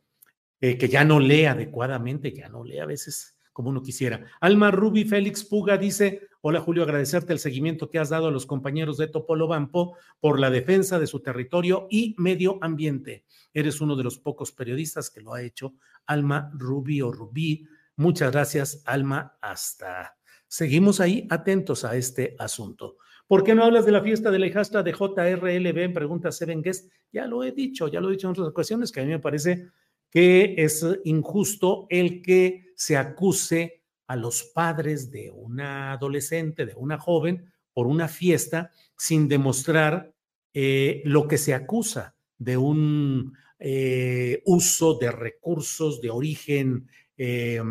eh, 0.62 0.78
que 0.78 0.88
ya 0.88 1.04
no 1.04 1.20
lee 1.20 1.46
adecuadamente, 1.46 2.34
ya 2.34 2.50
no 2.50 2.64
lee 2.64 2.80
a 2.80 2.86
veces 2.86 3.36
como 3.52 3.70
uno 3.70 3.82
quisiera. 3.82 4.26
Alma 4.42 4.70
Ruby 4.70 5.06
Félix 5.06 5.44
Puga 5.44 5.78
dice, 5.78 6.28
hola 6.48 6.62
Julio, 6.62 6.84
agradecerte 6.84 7.34
el 7.34 7.40
seguimiento 7.40 7.90
que 7.90 7.98
has 7.98 8.10
dado 8.10 8.28
a 8.28 8.32
los 8.32 8.46
compañeros 8.46 8.98
de 8.98 9.08
Topolobampo 9.08 9.98
por 10.20 10.40
la 10.40 10.52
defensa 10.52 11.00
de 11.00 11.08
su 11.08 11.22
territorio 11.22 11.88
y 11.90 12.14
medio 12.20 12.60
ambiente. 12.62 13.26
Eres 13.52 13.82
uno 13.82 13.96
de 13.96 14.04
los 14.04 14.20
pocos 14.20 14.52
periodistas 14.52 15.10
que 15.10 15.22
lo 15.22 15.34
ha 15.34 15.42
hecho. 15.42 15.74
Alma 16.06 16.52
Ruby 16.54 17.02
o 17.02 17.12
Rubí, 17.12 17.66
muchas 17.96 18.32
gracias, 18.32 18.84
Alma, 18.86 19.40
hasta. 19.42 20.20
Seguimos 20.48 21.00
ahí 21.00 21.26
atentos 21.32 21.84
a 21.84 21.96
este 21.96 22.36
asunto. 22.38 22.98
¿Por 23.26 23.44
qué 23.44 23.56
no 23.56 23.64
hablas 23.64 23.88
de 23.88 23.94
la 23.94 24.04
fiesta 24.04 24.30
de 24.30 24.38
la 24.38 24.46
hijastra 24.46 24.84
de 24.84 24.92
JRLB? 24.92 25.96
Pregunta 25.96 26.32
Seven 26.32 26.62
Guest. 26.62 26.92
Ya 27.12 27.26
lo 27.26 27.44
he 27.44 27.54
dicho, 27.54 27.88
ya 27.88 28.00
lo 28.00 28.10
he 28.10 28.12
dicho 28.12 28.28
en 28.28 28.34
otras 28.34 28.50
ocasiones, 28.50 28.92
que 28.92 29.00
a 29.00 29.04
mí 29.04 29.10
me 29.10 29.18
parece 29.18 29.70
que 30.12 30.54
es 30.60 30.86
injusto 31.06 31.88
el 31.90 32.22
que 32.22 32.72
se 32.76 32.98
acuse 32.98 33.85
a 34.08 34.16
los 34.16 34.44
padres 34.44 35.12
de 35.12 35.32
una 35.32 35.94
adolescente, 35.94 36.66
de 36.66 36.76
una 36.76 36.98
joven, 36.98 37.52
por 37.76 37.88
una 37.88 38.08
fiesta 38.08 38.72
sin 38.98 39.28
demostrar 39.28 40.14
eh, 40.54 41.02
lo 41.04 41.28
que 41.28 41.38
se 41.38 41.54
acusa 41.54 42.16
de 42.38 42.56
un 42.56 43.38
eh, 43.60 44.42
uso 44.46 44.98
de 44.98 45.12
recursos 45.12 46.00
de 46.00 46.10
origen 46.10 46.90
eh, 47.18 47.62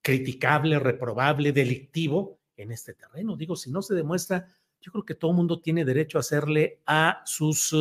criticable, 0.00 0.78
reprobable, 0.78 1.52
delictivo 1.52 2.38
en 2.56 2.70
este 2.70 2.94
terreno. 2.94 3.36
Digo, 3.36 3.56
si 3.56 3.72
no 3.72 3.82
se 3.82 3.94
demuestra, 3.94 4.46
yo 4.80 4.92
creo 4.92 5.04
que 5.04 5.16
todo 5.16 5.32
el 5.32 5.36
mundo 5.38 5.60
tiene 5.60 5.84
derecho 5.84 6.18
a 6.18 6.20
hacerle 6.20 6.80
a 6.86 7.22
sus 7.24 7.74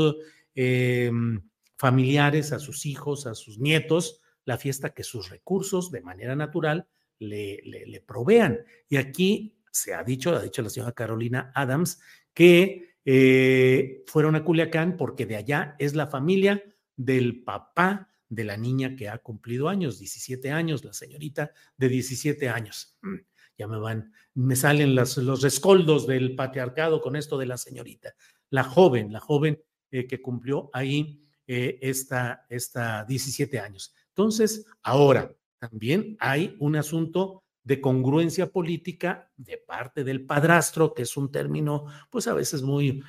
familiares, 1.78 2.52
a 2.52 2.60
sus 2.60 2.86
hijos, 2.88 3.28
a 3.28 3.36
sus 3.36 3.60
nietos, 3.60 4.22
la 4.46 4.58
fiesta 4.58 4.94
que 4.94 5.04
sus 5.04 5.30
recursos 5.30 5.92
de 5.92 6.02
manera 6.02 6.36
natural 6.36 6.88
le, 7.30 8.04
provean. 8.06 8.60
Y 8.90 8.98
aquí 8.98 9.58
se 9.72 9.94
ha 9.94 10.04
dicho, 10.04 10.36
ha 10.36 10.42
dicho 10.42 10.62
la 10.62 10.70
señora 10.70 10.92
Carolina 10.92 11.52
Adams, 11.56 12.00
que 12.34 12.98
eh, 13.06 14.04
fueron 14.08 14.36
a 14.36 14.44
Culiacán 14.44 14.98
porque 14.98 15.26
de 15.26 15.36
allá 15.36 15.76
es 15.80 15.94
la 15.96 16.08
familia 16.08 16.64
del 16.96 17.44
papá 17.44 18.10
de 18.30 18.44
la 18.44 18.58
niña 18.58 18.96
que 18.96 19.10
ha 19.10 19.18
cumplido 19.20 19.70
años, 19.70 20.00
17 20.00 20.52
años, 20.52 20.84
la 20.84 20.94
señorita 20.94 21.52
de 21.78 21.90
17 21.90 22.50
años. 22.50 22.98
Mm, 23.02 23.16
ya 23.58 23.68
me 23.68 23.78
van, 23.78 24.12
me 24.34 24.56
salen 24.56 24.96
los 24.96 25.42
rescoldos 25.42 26.08
del 26.08 26.36
patriarcado 26.36 27.02
con 27.02 27.16
esto 27.16 27.38
de 27.38 27.46
la 27.46 27.58
señorita. 27.58 28.16
La 28.50 28.64
joven, 28.64 29.14
la 29.14 29.20
joven 29.20 29.62
eh, 29.92 30.08
que 30.08 30.22
cumplió 30.22 30.72
ahí 30.74 31.24
eh, 31.46 31.78
esta, 31.82 32.46
esta 32.50 33.06
17 33.06 33.60
años. 33.60 33.94
Entonces, 34.10 34.66
ahora, 34.82 35.36
también 35.70 36.18
hay 36.20 36.58
un 36.60 36.76
asunto 36.76 37.46
de 37.64 37.80
congruencia 37.80 38.52
política 38.52 39.32
de 39.38 39.58
parte 39.58 40.04
del 40.04 40.26
padrastro, 40.26 40.94
que 40.94 41.04
es 41.04 41.16
un 41.16 41.32
término, 41.32 41.86
pues 42.10 42.28
a 42.28 42.34
veces 42.34 42.64
muy, 42.64 43.02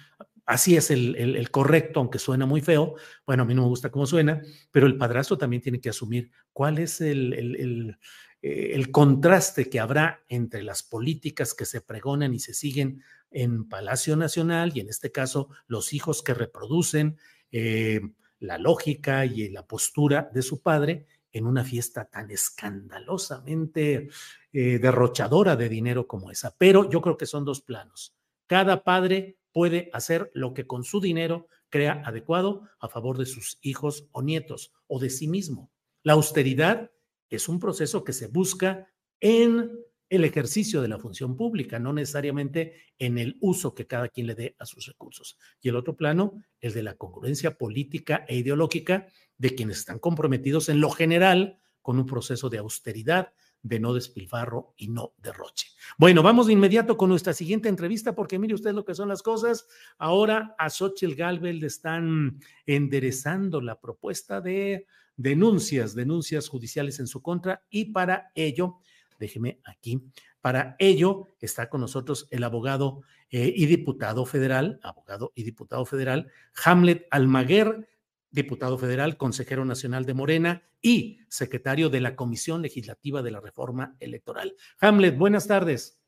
así 0.46 0.76
es 0.76 0.92
el, 0.92 1.50
correcto, 1.50 1.98
aunque 1.98 2.20
suena 2.20 2.46
muy 2.46 2.60
feo. 2.60 2.94
Bueno, 3.26 3.42
a 3.42 3.46
mí 3.46 3.54
no 3.54 3.62
me 3.62 3.68
gusta 3.68 3.90
cómo 3.90 4.06
suena, 4.06 4.40
pero 4.70 4.86
el 4.86 4.96
padrastro 4.96 5.36
también 5.36 5.62
tiene 5.62 5.80
que 5.80 5.88
asumir 5.88 6.30
cuál 6.52 6.78
es 6.78 7.00
el, 7.00 7.98
eh, 8.40 8.70
el 8.74 8.92
contraste 8.92 9.68
que 9.68 9.80
habrá 9.80 10.22
entre 10.28 10.62
las 10.62 10.84
políticas 10.84 11.54
que 11.54 11.64
se 11.64 11.80
pregonan 11.80 12.34
y 12.34 12.38
se 12.38 12.54
siguen 12.54 13.02
en 13.32 13.68
Palacio 13.68 14.14
Nacional 14.14 14.70
y 14.76 14.80
en 14.80 14.88
este 14.88 15.10
caso 15.10 15.48
los 15.66 15.92
hijos 15.92 16.22
que 16.22 16.34
reproducen 16.34 17.18
eh, 17.50 18.00
la 18.38 18.58
lógica 18.58 19.26
y 19.26 19.48
la 19.48 19.66
postura 19.66 20.30
de 20.32 20.42
su 20.42 20.62
padre 20.62 21.06
en 21.34 21.46
una 21.46 21.64
fiesta 21.64 22.06
tan 22.06 22.30
escandalosamente 22.30 24.08
eh, 24.52 24.78
derrochadora 24.78 25.56
de 25.56 25.68
dinero 25.68 26.06
como 26.06 26.30
esa. 26.30 26.54
Pero 26.56 26.88
yo 26.88 27.02
creo 27.02 27.18
que 27.18 27.26
son 27.26 27.44
dos 27.44 27.60
planos. 27.60 28.14
Cada 28.46 28.84
padre 28.84 29.36
puede 29.52 29.90
hacer 29.92 30.30
lo 30.32 30.54
que 30.54 30.66
con 30.66 30.84
su 30.84 31.00
dinero 31.00 31.48
crea 31.68 32.02
adecuado 32.06 32.62
a 32.78 32.88
favor 32.88 33.18
de 33.18 33.26
sus 33.26 33.58
hijos 33.60 34.08
o 34.12 34.22
nietos 34.22 34.72
o 34.86 35.00
de 35.00 35.10
sí 35.10 35.26
mismo. 35.26 35.72
La 36.04 36.12
austeridad 36.12 36.92
es 37.28 37.48
un 37.48 37.58
proceso 37.58 38.04
que 38.04 38.12
se 38.12 38.28
busca 38.28 38.92
en 39.20 39.72
el 40.14 40.24
ejercicio 40.24 40.82
de 40.82 40.88
la 40.88 40.98
función 40.98 41.36
pública, 41.36 41.78
no 41.78 41.92
necesariamente 41.92 42.74
en 42.98 43.18
el 43.18 43.36
uso 43.40 43.74
que 43.74 43.86
cada 43.86 44.08
quien 44.08 44.26
le 44.26 44.34
dé 44.34 44.56
a 44.58 44.66
sus 44.66 44.86
recursos. 44.86 45.38
Y 45.60 45.68
el 45.68 45.76
otro 45.76 45.96
plano, 45.96 46.42
el 46.60 46.72
de 46.72 46.82
la 46.82 46.94
congruencia 46.94 47.56
política 47.56 48.24
e 48.28 48.36
ideológica 48.36 49.06
de 49.38 49.54
quienes 49.54 49.78
están 49.78 49.98
comprometidos 49.98 50.68
en 50.68 50.80
lo 50.80 50.90
general 50.90 51.58
con 51.82 51.98
un 51.98 52.06
proceso 52.06 52.48
de 52.48 52.58
austeridad, 52.58 53.32
de 53.62 53.80
no 53.80 53.94
despilfarro 53.94 54.74
y 54.76 54.88
no 54.88 55.14
derroche. 55.18 55.68
Bueno, 55.98 56.22
vamos 56.22 56.46
de 56.46 56.52
inmediato 56.52 56.96
con 56.96 57.08
nuestra 57.08 57.32
siguiente 57.32 57.68
entrevista, 57.68 58.14
porque 58.14 58.38
mire 58.38 58.54
usted 58.54 58.72
lo 58.72 58.84
que 58.84 58.94
son 58.94 59.08
las 59.08 59.22
cosas. 59.22 59.66
Ahora 59.98 60.54
a 60.58 60.68
Xochitl 60.68 61.14
Galvez 61.14 61.56
le 61.56 61.66
están 61.66 62.38
enderezando 62.66 63.60
la 63.60 63.80
propuesta 63.80 64.40
de 64.40 64.86
denuncias, 65.16 65.94
denuncias 65.94 66.48
judiciales 66.48 67.00
en 67.00 67.06
su 67.06 67.22
contra, 67.22 67.64
y 67.70 67.86
para 67.86 68.30
ello 68.34 68.80
déjeme 69.24 69.58
aquí. 69.64 70.02
Para 70.40 70.76
ello 70.78 71.28
está 71.40 71.70
con 71.70 71.80
nosotros 71.80 72.28
el 72.30 72.44
abogado 72.44 73.02
eh, 73.30 73.52
y 73.56 73.64
diputado 73.66 74.26
federal, 74.26 74.78
abogado 74.82 75.32
y 75.34 75.42
diputado 75.42 75.86
federal, 75.86 76.30
Hamlet 76.64 77.06
Almaguer, 77.10 77.88
diputado 78.30 78.76
federal, 78.76 79.16
consejero 79.16 79.64
nacional 79.64 80.04
de 80.04 80.14
Morena 80.14 80.62
y 80.82 81.20
secretario 81.28 81.88
de 81.88 82.02
la 82.02 82.14
Comisión 82.14 82.60
Legislativa 82.60 83.22
de 83.22 83.30
la 83.30 83.40
Reforma 83.40 83.96
Electoral. 84.00 84.54
Hamlet, 84.80 85.16
buenas 85.16 85.46
tardes. 85.46 85.98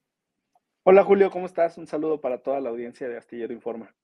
Hola 0.82 1.02
Julio, 1.02 1.30
¿cómo 1.30 1.46
estás? 1.46 1.78
Un 1.78 1.86
saludo 1.86 2.20
para 2.20 2.42
toda 2.42 2.60
la 2.60 2.68
audiencia 2.68 3.08
de 3.08 3.16
Astillero 3.16 3.54
Informa. 3.54 3.94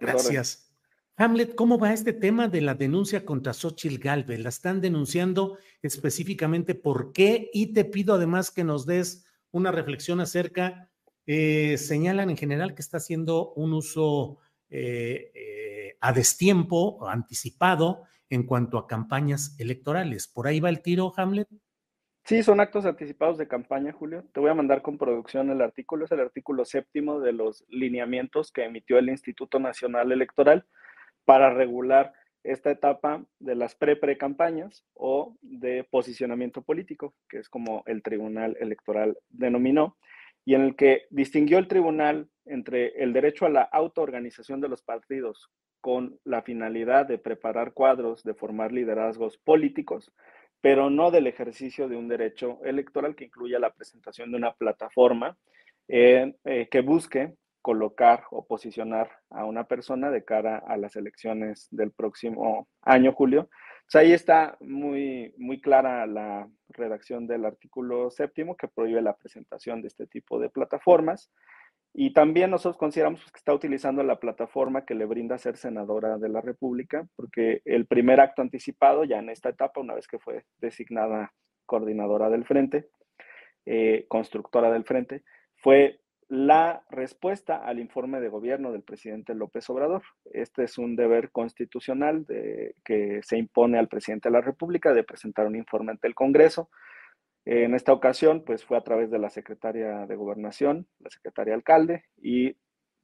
Gracias. 0.00 0.75
Hamlet, 1.18 1.54
¿cómo 1.54 1.78
va 1.78 1.94
este 1.94 2.12
tema 2.12 2.46
de 2.46 2.60
la 2.60 2.74
denuncia 2.74 3.24
contra 3.24 3.54
Xochitl 3.54 3.96
Galvez? 3.96 4.38
¿La 4.38 4.50
están 4.50 4.82
denunciando 4.82 5.56
específicamente 5.80 6.74
por 6.74 7.12
qué? 7.14 7.48
Y 7.54 7.72
te 7.72 7.86
pido 7.86 8.14
además 8.14 8.50
que 8.50 8.64
nos 8.64 8.84
des 8.84 9.24
una 9.50 9.72
reflexión 9.72 10.20
acerca, 10.20 10.90
eh, 11.24 11.78
señalan 11.78 12.28
en 12.28 12.36
general 12.36 12.74
que 12.74 12.82
está 12.82 12.98
haciendo 12.98 13.54
un 13.54 13.72
uso 13.72 14.40
eh, 14.68 15.32
eh, 15.34 15.96
a 16.02 16.12
destiempo, 16.12 17.08
anticipado 17.08 18.02
en 18.28 18.42
cuanto 18.42 18.76
a 18.76 18.86
campañas 18.86 19.58
electorales. 19.58 20.28
¿Por 20.28 20.46
ahí 20.46 20.60
va 20.60 20.68
el 20.68 20.82
tiro, 20.82 21.14
Hamlet? 21.16 21.48
Sí, 22.24 22.42
son 22.42 22.60
actos 22.60 22.84
anticipados 22.84 23.38
de 23.38 23.48
campaña, 23.48 23.90
Julio. 23.90 24.26
Te 24.34 24.40
voy 24.40 24.50
a 24.50 24.54
mandar 24.54 24.82
con 24.82 24.98
producción 24.98 25.48
el 25.48 25.62
artículo, 25.62 26.04
es 26.04 26.12
el 26.12 26.20
artículo 26.20 26.66
séptimo 26.66 27.20
de 27.20 27.32
los 27.32 27.64
lineamientos 27.70 28.52
que 28.52 28.64
emitió 28.64 28.98
el 28.98 29.08
Instituto 29.08 29.58
Nacional 29.58 30.12
Electoral 30.12 30.66
para 31.26 31.52
regular 31.52 32.14
esta 32.42 32.70
etapa 32.70 33.22
de 33.40 33.54
las 33.54 33.74
pre-pre-campañas 33.74 34.84
o 34.94 35.36
de 35.42 35.84
posicionamiento 35.84 36.62
político, 36.62 37.14
que 37.28 37.38
es 37.38 37.48
como 37.48 37.82
el 37.86 38.02
Tribunal 38.02 38.56
Electoral 38.60 39.18
denominó, 39.28 39.98
y 40.44 40.54
en 40.54 40.62
el 40.62 40.76
que 40.76 41.06
distinguió 41.10 41.58
el 41.58 41.66
tribunal 41.66 42.28
entre 42.44 43.02
el 43.02 43.12
derecho 43.12 43.46
a 43.46 43.50
la 43.50 43.62
autoorganización 43.62 44.60
de 44.60 44.68
los 44.68 44.80
partidos 44.80 45.50
con 45.80 46.18
la 46.24 46.42
finalidad 46.42 47.06
de 47.06 47.18
preparar 47.18 47.72
cuadros, 47.72 48.22
de 48.22 48.34
formar 48.34 48.72
liderazgos 48.72 49.38
políticos, 49.38 50.12
pero 50.60 50.88
no 50.88 51.10
del 51.10 51.26
ejercicio 51.26 51.88
de 51.88 51.96
un 51.96 52.08
derecho 52.08 52.60
electoral 52.64 53.16
que 53.16 53.24
incluya 53.24 53.58
la 53.58 53.72
presentación 53.72 54.30
de 54.30 54.36
una 54.36 54.52
plataforma 54.52 55.36
eh, 55.88 56.34
eh, 56.44 56.68
que 56.70 56.80
busque 56.80 57.34
colocar 57.66 58.22
o 58.30 58.46
posicionar 58.46 59.10
a 59.28 59.44
una 59.44 59.64
persona 59.64 60.12
de 60.12 60.24
cara 60.24 60.58
a 60.68 60.76
las 60.76 60.94
elecciones 60.94 61.66
del 61.72 61.90
próximo 61.90 62.68
año, 62.80 63.12
julio. 63.12 63.50
ahí 63.94 64.12
está 64.12 64.56
muy, 64.60 65.34
muy 65.36 65.60
clara 65.60 66.06
la 66.06 66.48
redacción 66.68 67.26
del 67.26 67.44
artículo 67.44 68.08
séptimo 68.12 68.56
que 68.56 68.68
prohíbe 68.68 69.02
la 69.02 69.16
presentación 69.16 69.82
de 69.82 69.88
este 69.88 70.06
tipo 70.06 70.38
de 70.38 70.48
plataformas. 70.48 71.32
Y 71.92 72.12
también 72.12 72.52
nosotros 72.52 72.76
consideramos 72.76 73.18
pues, 73.22 73.32
que 73.32 73.38
está 73.38 73.52
utilizando 73.52 74.04
la 74.04 74.20
plataforma 74.20 74.84
que 74.84 74.94
le 74.94 75.04
brinda 75.04 75.36
ser 75.36 75.56
senadora 75.56 76.18
de 76.18 76.28
la 76.28 76.42
República, 76.42 77.08
porque 77.16 77.62
el 77.64 77.86
primer 77.86 78.20
acto 78.20 78.42
anticipado, 78.42 79.02
ya 79.02 79.18
en 79.18 79.28
esta 79.28 79.48
etapa, 79.48 79.80
una 79.80 79.94
vez 79.94 80.06
que 80.06 80.20
fue 80.20 80.44
designada 80.58 81.32
coordinadora 81.64 82.30
del 82.30 82.44
frente, 82.44 82.90
eh, 83.64 84.04
constructora 84.06 84.70
del 84.70 84.84
frente, 84.84 85.24
fue 85.56 85.98
la 86.28 86.82
respuesta 86.90 87.56
al 87.56 87.78
informe 87.78 88.20
de 88.20 88.28
gobierno 88.28 88.72
del 88.72 88.82
presidente 88.82 89.34
López 89.34 89.68
Obrador. 89.70 90.02
Este 90.24 90.64
es 90.64 90.76
un 90.76 90.96
deber 90.96 91.30
constitucional 91.30 92.26
de, 92.26 92.74
que 92.84 93.20
se 93.22 93.38
impone 93.38 93.78
al 93.78 93.88
presidente 93.88 94.28
de 94.28 94.32
la 94.32 94.40
República 94.40 94.92
de 94.92 95.04
presentar 95.04 95.46
un 95.46 95.56
informe 95.56 95.92
ante 95.92 96.08
el 96.08 96.14
Congreso. 96.14 96.68
En 97.44 97.74
esta 97.74 97.92
ocasión, 97.92 98.42
pues 98.44 98.64
fue 98.64 98.76
a 98.76 98.80
través 98.80 99.08
de 99.10 99.20
la 99.20 99.30
secretaria 99.30 100.04
de 100.06 100.16
Gobernación, 100.16 100.88
la 100.98 101.10
secretaria 101.10 101.54
alcalde, 101.54 102.04
y 102.20 102.56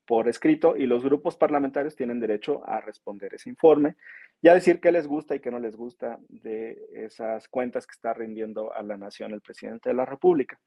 por 0.04 0.28
escrito, 0.28 0.76
y 0.76 0.86
los 0.86 1.04
grupos 1.04 1.36
parlamentarios 1.36 1.94
tienen 1.94 2.18
derecho 2.18 2.68
a 2.68 2.80
responder 2.80 3.34
ese 3.34 3.50
informe 3.50 3.94
y 4.40 4.48
a 4.48 4.54
decir 4.54 4.80
qué 4.80 4.90
les 4.90 5.06
gusta 5.06 5.36
y 5.36 5.40
qué 5.40 5.52
no 5.52 5.60
les 5.60 5.76
gusta 5.76 6.18
de 6.28 6.76
esas 6.92 7.46
cuentas 7.46 7.86
que 7.86 7.92
está 7.92 8.12
rindiendo 8.12 8.74
a 8.74 8.82
la 8.82 8.96
nación 8.96 9.32
el 9.32 9.40
presidente 9.40 9.90
de 9.90 9.94
la 9.94 10.04
República. 10.04 10.58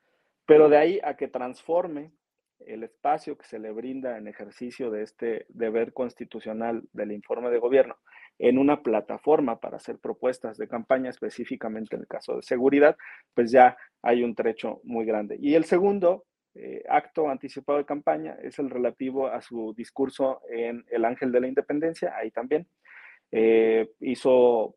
Pero 0.46 0.70
de 0.70 0.78
ahí 0.78 1.02
a 1.04 1.18
que 1.18 1.28
transforme 1.28 2.13
el 2.60 2.84
espacio 2.84 3.38
que 3.38 3.46
se 3.46 3.60
le 3.60 3.72
brinda 3.72 4.18
en 4.18 4.28
ejercicio 4.28 4.91
de 4.91 5.04
este 5.04 5.46
deber 5.50 5.94
constitucional 5.94 6.84
del 6.94 7.12
informe 7.12 7.50
de 7.50 7.60
gobierno 7.60 7.98
en 8.39 8.58
una 8.58 8.82
plataforma 8.82 9.60
para 9.60 9.78
hacer 9.78 9.98
propuestas 9.98 10.58
de 10.58 10.68
campaña, 10.68 11.10
específicamente 11.10 11.96
en 11.96 12.02
el 12.02 12.08
caso 12.08 12.36
de 12.36 12.41
seguridad, 12.41 12.98
pues 13.34 13.52
ya 13.52 13.78
hay 14.02 14.24
un 14.24 14.36
trecho 14.36 14.82
muy 14.84 15.06
grande. 15.06 15.38
Y 15.39 15.56
el 15.56 15.63
segundo 15.65 16.26
eh, 16.54 16.84
acto 16.89 17.30
anticipado 17.30 17.78
de 17.78 17.86
campaña 17.86 18.38
es 18.41 18.60
el 18.60 18.70
relativo 18.70 19.28
a 19.28 19.41
su 19.41 19.74
discurso 19.76 20.41
en 20.50 20.86
El 20.89 21.06
Ángel 21.06 21.32
de 21.32 21.41
la 21.41 21.48
Independencia, 21.48 22.15
ahí 22.15 22.32
también. 22.32 22.68
Eh, 23.32 23.89
hizo 24.02 24.76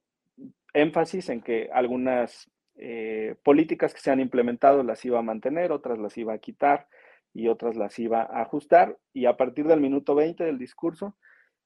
énfasis 0.73 1.29
en 1.29 1.43
que 1.43 1.69
algunas 1.73 2.51
eh, 2.77 3.35
políticas 3.43 3.93
que 3.93 4.01
se 4.01 4.11
han 4.11 4.21
implementado 4.21 4.83
las 4.83 5.05
iba 5.05 5.19
a 5.19 5.23
mantener, 5.23 5.73
otras 5.73 5.99
las 5.99 6.17
iba 6.17 6.33
a 6.33 6.39
quitar, 6.39 6.87
y 7.35 7.49
otras 7.49 7.77
las 7.77 7.99
iba 7.99 8.23
a 8.23 8.43
ajustar. 8.43 8.99
Y 9.13 9.27
a 9.27 9.37
partir 9.37 9.67
del 9.67 9.81
minuto 9.81 10.15
20 10.15 10.45
del 10.45 10.59
discurso, 10.59 11.17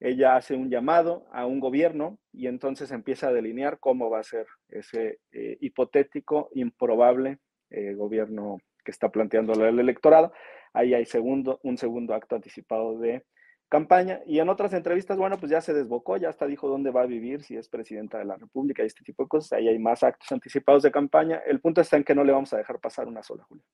ella 0.01 0.37
hace 0.37 0.55
un 0.55 0.69
llamado 0.69 1.27
a 1.33 1.47
un 1.47 1.61
gobierno 1.61 2.19
y 2.33 2.49
entonces 2.49 2.91
empieza 2.91 3.29
a 3.29 3.33
delinear 3.33 3.79
cómo 3.79 4.11
va 4.11 4.19
a 4.19 4.25
ser 4.25 4.47
ese 4.69 5.21
eh, 5.31 5.57
hipotético, 5.61 6.51
improbable 6.55 7.39
eh, 7.71 7.95
gobierno 7.95 8.59
que 8.85 8.91
está 8.91 9.11
planteando 9.11 9.53
el 9.53 9.79
electorado. 9.79 10.33
Ahí 10.73 10.95
hay 10.95 11.05
segundo, 11.05 11.61
un 11.63 11.79
segundo 11.79 12.15
acto 12.15 12.35
anticipado 12.35 12.99
de 12.99 13.25
campaña. 13.69 14.21
Y 14.27 14.41
en 14.41 14.49
otras 14.49 14.75
entrevistas, 14.75 15.17
bueno, 15.17 15.39
pues 15.39 15.51
ya 15.51 15.61
se 15.61 15.73
desbocó, 15.73 16.17
ya 16.17 16.29
hasta 16.29 16.47
dijo 16.47 16.69
dónde 16.69 16.91
va 16.91 17.03
a 17.03 17.07
vivir, 17.07 17.43
si 17.43 17.57
es 17.57 17.69
presidenta 17.69 18.19
de 18.19 18.25
la 18.25 18.37
República 18.37 18.83
y 18.83 18.87
este 18.87 19.03
tipo 19.05 19.23
de 19.23 19.29
cosas. 19.29 19.53
Ahí 19.53 19.69
hay 19.69 19.79
más 19.79 20.03
actos 20.03 20.31
anticipados 20.33 20.83
de 20.83 20.91
campaña. 20.91 21.41
El 21.47 21.61
punto 21.61 21.81
está 21.81 21.97
en 21.97 22.05
que 22.05 22.15
no 22.15 22.25
le 22.25 22.33
vamos 22.33 22.53
a 22.53 22.59
dejar 22.59 22.81
pasar 22.81 23.07
una 23.07 23.23
sola, 23.23 23.45
Julia. 23.45 23.65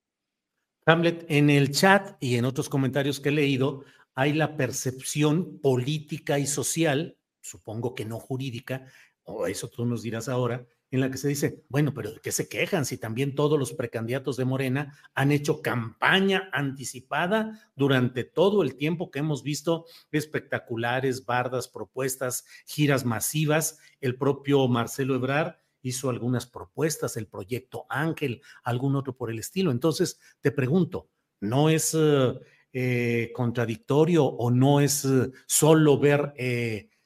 Hamlet, 0.88 1.26
en 1.28 1.50
el 1.50 1.70
chat 1.70 2.16
y 2.18 2.36
en 2.36 2.46
otros 2.46 2.70
comentarios 2.70 3.20
que 3.20 3.28
he 3.28 3.32
leído, 3.32 3.84
hay 4.14 4.32
la 4.32 4.56
percepción 4.56 5.58
política 5.60 6.38
y 6.38 6.46
social, 6.46 7.18
supongo 7.42 7.94
que 7.94 8.06
no 8.06 8.18
jurídica, 8.18 8.86
o 9.22 9.46
eso 9.46 9.68
tú 9.68 9.84
nos 9.84 10.00
dirás 10.00 10.30
ahora, 10.30 10.66
en 10.90 11.00
la 11.00 11.10
que 11.10 11.18
se 11.18 11.28
dice, 11.28 11.62
bueno, 11.68 11.92
pero 11.92 12.12
¿de 12.12 12.20
qué 12.20 12.32
se 12.32 12.48
quejan 12.48 12.86
si 12.86 12.96
también 12.96 13.34
todos 13.34 13.58
los 13.58 13.74
precandidatos 13.74 14.38
de 14.38 14.46
Morena 14.46 14.98
han 15.12 15.30
hecho 15.30 15.60
campaña 15.60 16.48
anticipada 16.54 17.70
durante 17.76 18.24
todo 18.24 18.62
el 18.62 18.74
tiempo 18.74 19.10
que 19.10 19.18
hemos 19.18 19.42
visto 19.42 19.84
espectaculares, 20.10 21.26
bardas, 21.26 21.68
propuestas, 21.68 22.46
giras 22.64 23.04
masivas, 23.04 23.78
el 24.00 24.16
propio 24.16 24.66
Marcelo 24.68 25.16
Ebrard 25.16 25.56
hizo 25.82 26.10
algunas 26.10 26.46
propuestas, 26.46 27.16
el 27.16 27.26
proyecto 27.26 27.86
Ángel, 27.88 28.42
algún 28.64 28.96
otro 28.96 29.16
por 29.16 29.30
el 29.30 29.38
estilo. 29.38 29.70
Entonces, 29.70 30.18
te 30.40 30.52
pregunto, 30.52 31.08
¿no 31.40 31.68
es 31.68 31.94
eh, 31.94 32.34
eh, 32.72 33.32
contradictorio 33.34 34.24
o 34.24 34.50
no 34.50 34.80
es 34.80 35.04
eh, 35.04 35.30
solo 35.46 35.98
ver 35.98 36.34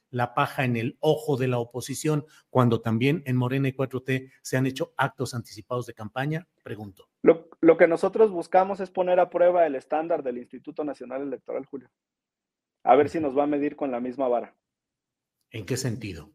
la 0.09 0.35
paja 0.35 0.63
en 0.63 0.75
el 0.75 0.97
ojo 0.99 1.37
de 1.37 1.47
la 1.47 1.57
oposición 1.57 2.25
cuando 2.49 2.81
también 2.81 3.23
en 3.25 3.35
Morena 3.35 3.67
y 3.67 3.73
4T 3.73 4.31
se 4.43 4.57
han 4.57 4.67
hecho 4.67 4.93
actos 4.95 5.33
anticipados 5.33 5.87
de 5.87 5.95
campaña? 5.95 6.47
Pregunto. 6.61 7.09
Lo, 7.23 7.49
lo 7.61 7.77
que 7.77 7.87
nosotros 7.87 8.29
buscamos 8.29 8.79
es 8.79 8.91
poner 8.91 9.19
a 9.19 9.29
prueba 9.29 9.65
el 9.65 9.75
estándar 9.75 10.21
del 10.21 10.37
Instituto 10.37 10.83
Nacional 10.83 11.23
Electoral, 11.23 11.65
Julio. 11.65 11.89
A 12.83 12.95
ver 12.95 13.09
si 13.09 13.19
nos 13.19 13.35
va 13.35 13.43
a 13.43 13.47
medir 13.47 13.75
con 13.75 13.91
la 13.91 13.99
misma 13.99 14.27
vara. 14.27 14.55
¿En 15.49 15.65
qué 15.65 15.77
sentido? 15.77 16.32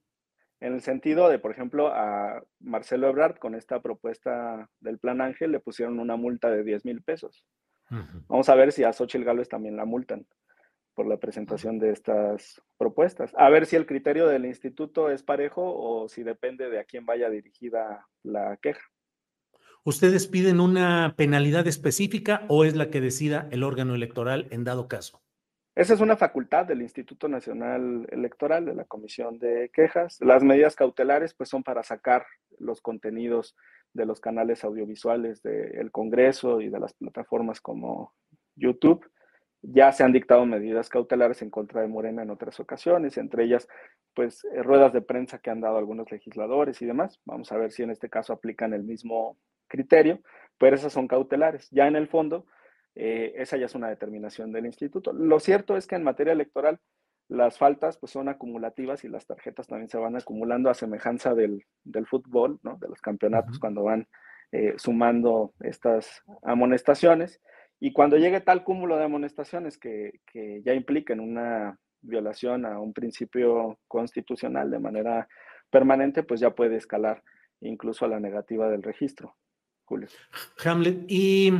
En 0.60 0.74
el 0.74 0.80
sentido 0.80 1.28
de, 1.28 1.38
por 1.38 1.52
ejemplo, 1.52 1.88
a 1.88 2.42
Marcelo 2.58 3.08
Ebrard 3.08 3.38
con 3.38 3.54
esta 3.54 3.80
propuesta 3.80 4.68
del 4.80 4.98
Plan 4.98 5.20
Ángel 5.20 5.52
le 5.52 5.60
pusieron 5.60 6.00
una 6.00 6.16
multa 6.16 6.50
de 6.50 6.64
10 6.64 6.84
mil 6.84 7.02
pesos. 7.02 7.46
Vamos 8.28 8.48
a 8.48 8.54
ver 8.54 8.72
si 8.72 8.84
a 8.84 8.92
Xochitl 8.92 9.24
Gálvez 9.24 9.48
también 9.48 9.76
la 9.76 9.86
multan 9.86 10.26
por 10.94 11.06
la 11.06 11.16
presentación 11.16 11.78
de 11.78 11.92
estas 11.92 12.60
propuestas. 12.76 13.32
A 13.36 13.48
ver 13.50 13.66
si 13.66 13.76
el 13.76 13.86
criterio 13.86 14.26
del 14.26 14.44
instituto 14.44 15.10
es 15.10 15.22
parejo 15.22 15.62
o 15.64 16.08
si 16.08 16.24
depende 16.24 16.68
de 16.68 16.80
a 16.80 16.84
quién 16.84 17.06
vaya 17.06 17.30
dirigida 17.30 18.06
la 18.24 18.56
queja. 18.60 18.82
¿Ustedes 19.84 20.26
piden 20.26 20.60
una 20.60 21.14
penalidad 21.16 21.66
específica 21.66 22.44
o 22.48 22.64
es 22.64 22.74
la 22.74 22.90
que 22.90 23.00
decida 23.00 23.48
el 23.52 23.62
órgano 23.62 23.94
electoral 23.94 24.48
en 24.50 24.64
dado 24.64 24.88
caso? 24.88 25.22
Esa 25.78 25.94
es 25.94 26.00
una 26.00 26.16
facultad 26.16 26.66
del 26.66 26.82
Instituto 26.82 27.28
Nacional 27.28 28.04
Electoral, 28.10 28.64
de 28.64 28.74
la 28.74 28.82
Comisión 28.82 29.38
de 29.38 29.70
Quejas. 29.72 30.18
Las 30.20 30.42
medidas 30.42 30.74
cautelares 30.74 31.34
pues 31.34 31.50
son 31.50 31.62
para 31.62 31.84
sacar 31.84 32.26
los 32.58 32.80
contenidos 32.80 33.54
de 33.92 34.04
los 34.04 34.20
canales 34.20 34.64
audiovisuales 34.64 35.40
del 35.40 35.92
Congreso 35.92 36.60
y 36.60 36.68
de 36.68 36.80
las 36.80 36.94
plataformas 36.94 37.60
como 37.60 38.12
YouTube. 38.56 39.08
Ya 39.62 39.92
se 39.92 40.02
han 40.02 40.12
dictado 40.12 40.44
medidas 40.46 40.88
cautelares 40.88 41.42
en 41.42 41.50
contra 41.50 41.80
de 41.80 41.86
Morena 41.86 42.24
en 42.24 42.30
otras 42.30 42.58
ocasiones, 42.58 43.16
entre 43.16 43.44
ellas 43.44 43.68
pues 44.14 44.44
eh, 44.46 44.64
ruedas 44.64 44.92
de 44.92 45.02
prensa 45.02 45.38
que 45.38 45.50
han 45.50 45.60
dado 45.60 45.78
algunos 45.78 46.10
legisladores 46.10 46.82
y 46.82 46.86
demás. 46.86 47.20
Vamos 47.24 47.52
a 47.52 47.56
ver 47.56 47.70
si 47.70 47.84
en 47.84 47.90
este 47.90 48.10
caso 48.10 48.32
aplican 48.32 48.74
el 48.74 48.82
mismo 48.82 49.38
criterio, 49.68 50.22
pero 50.58 50.74
esas 50.74 50.92
son 50.92 51.06
cautelares. 51.06 51.70
Ya 51.70 51.86
en 51.86 51.94
el 51.94 52.08
fondo, 52.08 52.46
eh, 53.00 53.40
esa 53.40 53.56
ya 53.56 53.66
es 53.66 53.76
una 53.76 53.88
determinación 53.88 54.50
del 54.50 54.66
instituto. 54.66 55.12
Lo 55.12 55.38
cierto 55.38 55.76
es 55.76 55.86
que 55.86 55.94
en 55.94 56.02
materia 56.02 56.32
electoral 56.32 56.80
las 57.28 57.56
faltas 57.56 57.96
pues 57.96 58.10
son 58.10 58.28
acumulativas 58.28 59.04
y 59.04 59.08
las 59.08 59.24
tarjetas 59.24 59.68
también 59.68 59.88
se 59.88 59.98
van 59.98 60.16
acumulando 60.16 60.68
a 60.68 60.74
semejanza 60.74 61.32
del, 61.32 61.64
fútbol, 62.10 62.58
¿no? 62.64 62.76
de 62.80 62.88
los 62.88 63.00
campeonatos 63.00 63.60
cuando 63.60 63.84
van 63.84 64.08
eh, 64.50 64.74
sumando 64.78 65.54
estas 65.60 66.24
amonestaciones. 66.42 67.40
Y 67.78 67.92
cuando 67.92 68.16
llegue 68.16 68.40
tal 68.40 68.64
cúmulo 68.64 68.96
de 68.96 69.04
amonestaciones 69.04 69.78
que, 69.78 70.20
que 70.26 70.60
ya 70.64 70.74
impliquen 70.74 71.20
una 71.20 71.78
violación 72.00 72.66
a 72.66 72.80
un 72.80 72.92
principio 72.92 73.78
constitucional 73.86 74.72
de 74.72 74.80
manera 74.80 75.28
permanente, 75.70 76.24
pues 76.24 76.40
ya 76.40 76.50
puede 76.50 76.74
escalar 76.74 77.22
incluso 77.60 78.04
a 78.04 78.08
la 78.08 78.18
negativa 78.18 78.68
del 78.68 78.82
registro. 78.82 79.36
Julio. 79.84 80.08
Hamlet, 80.64 81.04
y 81.08 81.52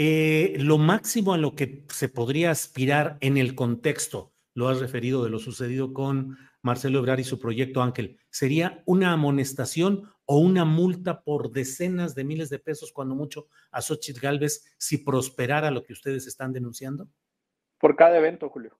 eh, 0.00 0.54
lo 0.58 0.78
máximo 0.78 1.34
a 1.34 1.38
lo 1.38 1.56
que 1.56 1.84
se 1.88 2.08
podría 2.08 2.52
aspirar 2.52 3.18
en 3.20 3.36
el 3.36 3.56
contexto, 3.56 4.32
lo 4.54 4.68
has 4.68 4.78
referido 4.78 5.24
de 5.24 5.30
lo 5.30 5.40
sucedido 5.40 5.92
con 5.92 6.38
Marcelo 6.62 7.00
Ebrard 7.00 7.18
y 7.18 7.24
su 7.24 7.40
proyecto 7.40 7.82
Ángel, 7.82 8.16
sería 8.30 8.80
una 8.86 9.10
amonestación 9.12 10.08
o 10.24 10.38
una 10.38 10.64
multa 10.64 11.24
por 11.24 11.50
decenas 11.50 12.14
de 12.14 12.22
miles 12.22 12.48
de 12.48 12.60
pesos, 12.60 12.92
cuando 12.92 13.16
mucho, 13.16 13.48
a 13.72 13.82
Xochitl 13.82 14.20
Galvez 14.20 14.72
si 14.78 14.98
prosperara 14.98 15.72
lo 15.72 15.82
que 15.82 15.94
ustedes 15.94 16.28
están 16.28 16.52
denunciando? 16.52 17.08
Por 17.80 17.96
cada 17.96 18.18
evento, 18.18 18.48
Julio. 18.50 18.78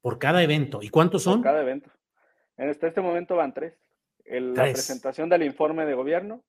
Por 0.00 0.18
cada 0.18 0.42
evento. 0.42 0.80
¿Y 0.82 0.88
cuántos 0.88 1.24
son? 1.24 1.42
Por 1.42 1.50
cada 1.50 1.60
evento. 1.60 1.90
En 2.56 2.70
este, 2.70 2.86
este 2.86 3.02
momento 3.02 3.36
van 3.36 3.52
tres. 3.52 3.74
La 4.24 4.62
presentación 4.62 5.28
del 5.28 5.42
informe 5.42 5.84
de 5.84 5.92
gobierno, 5.92 6.42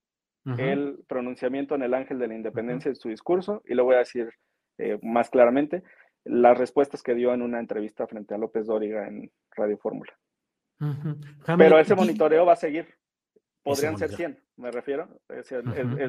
el 0.58 1.04
pronunciamiento 1.08 1.76
en 1.76 1.84
el 1.84 1.94
ángel 1.94 2.20
de 2.20 2.28
la 2.28 2.36
independencia 2.36 2.92
de 2.92 2.96
su 2.96 3.10
discurso, 3.10 3.64
y 3.66 3.74
lo 3.74 3.84
voy 3.84 3.96
a 3.96 4.00
decir 4.00 4.30
eh, 4.78 5.00
más 5.02 5.30
claramente, 5.30 5.84
las 6.24 6.58
respuestas 6.58 7.02
que 7.02 7.16
dio 7.16 7.34
en 7.34 7.42
una 7.42 7.60
entrevista 7.60 8.08
frente 8.08 8.34
a 8.34 8.38
López 8.38 8.66
Dóriga 8.66 9.08
en 9.08 9.32
Radio 9.56 9.78
Fórmula. 9.78 10.14
Pero 11.58 11.80
ese 11.80 11.96
monitoreo 11.96 12.46
va 12.46 12.54
a 12.54 12.58
seguir. 12.58 12.88
Podrían 13.64 13.98
ser 13.98 14.16
100, 14.16 14.40
me 14.58 14.72
refiero. 14.72 15.22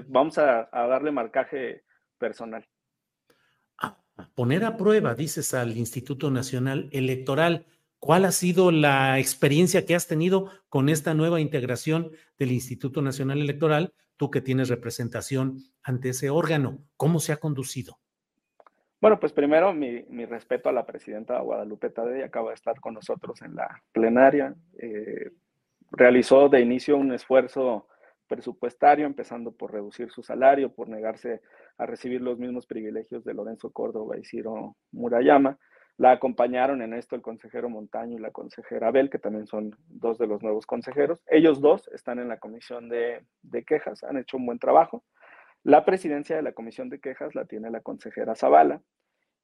vamos 0.09 0.37
a, 0.39 0.69
darle 0.73 1.11
marcaje 1.11 1.85
personal. 2.19 2.67
poner 4.35 4.65
a 4.65 4.77
prueba, 4.77 5.15
dices, 5.15 5.55
al 5.55 5.77
Instituto 5.77 6.31
Nacional 6.31 6.89
Electoral. 6.93 7.67
¿Cuál 8.07 8.25
ha 8.25 8.31
sido 8.31 8.71
la 8.71 9.19
experiencia 9.19 9.85
que 9.85 9.97
has 9.97 10.07
tenido 10.07 10.49
con 10.69 10.89
esta 10.89 11.13
nueva 11.13 11.41
integración 11.41 12.13
del 12.39 12.53
Instituto 12.53 13.03
Nacional 13.03 13.41
Electoral? 13.41 13.95
Tú 14.17 14.31
que 14.31 14.41
tienes 14.41 14.69
representación 14.69 15.57
ante 15.83 16.11
ese 16.11 16.31
órgano, 16.31 16.79
¿cómo 16.97 17.19
se 17.19 17.33
ha 17.33 17.39
conducido? 17.39 17.99
Bueno, 19.01 19.19
pues 19.19 19.33
primero 19.33 19.75
mi, 19.75 20.25
respeto 20.25 20.69
a 20.69 20.73
la 20.73 20.87
presidenta 20.87 21.41
Guadalupe 21.41 21.91
Tadei, 21.91 22.23
acaba 22.23 22.51
de 22.51 22.55
estar 22.55 22.79
con 22.79 22.95
nosotros 22.95 23.43
en 23.43 23.57
la 23.57 23.83
plenaria. 23.91 24.55
Eh, 24.79 25.33
realizó 25.91 26.49
de 26.49 26.61
inicio 26.61 26.97
un 26.97 27.13
esfuerzo 27.13 27.89
presupuestario, 28.29 29.05
empezando 29.05 29.51
por 29.51 29.73
reducir 29.73 30.13
su 30.13 30.23
salario, 30.23 30.73
por 30.73 30.89
negarse 30.89 31.41
a 31.77 31.87
recibir 31.87 32.21
los 32.21 32.39
mismos 32.39 32.67
privilegios 32.67 33.25
de 33.25 33.35
Lorenzo 33.35 33.73
Córdoba 33.73 34.17
y 34.17 34.25
Ciro 34.25 34.77
Murayama. 34.93 35.59
La 35.99 36.13
acompañaron 36.13 36.83
en 36.83 36.93
esto 36.93 37.17
el 37.17 37.23
consejero 37.23 37.71
Montaño 37.71 38.17
y 38.17 38.21
la 38.21 38.31
consejera 38.31 38.89
Abel, 38.89 39.09
que 39.09 39.19
también 39.19 39.47
son 39.47 39.75
dos 39.89 40.19
de 40.19 40.27
los 40.27 40.43
nuevos 40.43 40.67
consejeros. 40.67 41.23
Ellos 41.27 41.61
dos 41.61 41.89
están 41.89 42.19
en 42.19 42.29
la 42.29 42.39
comisión 42.39 42.89
de, 42.89 43.25
quejas, 43.67 44.05
han 44.05 44.19
hecho 44.19 44.37
un 44.37 44.45
buen 44.45 44.59
trabajo. 44.59 45.03
La 45.63 45.85
presidencia 45.85 46.37
de 46.37 46.43
la 46.43 46.53
comisión 46.53 46.91
de 46.91 47.01
quejas 47.01 47.35
la 47.35 47.47
tiene 47.47 47.71
la 47.71 47.81
consejera 47.81 48.35
Zavala. 48.35 48.83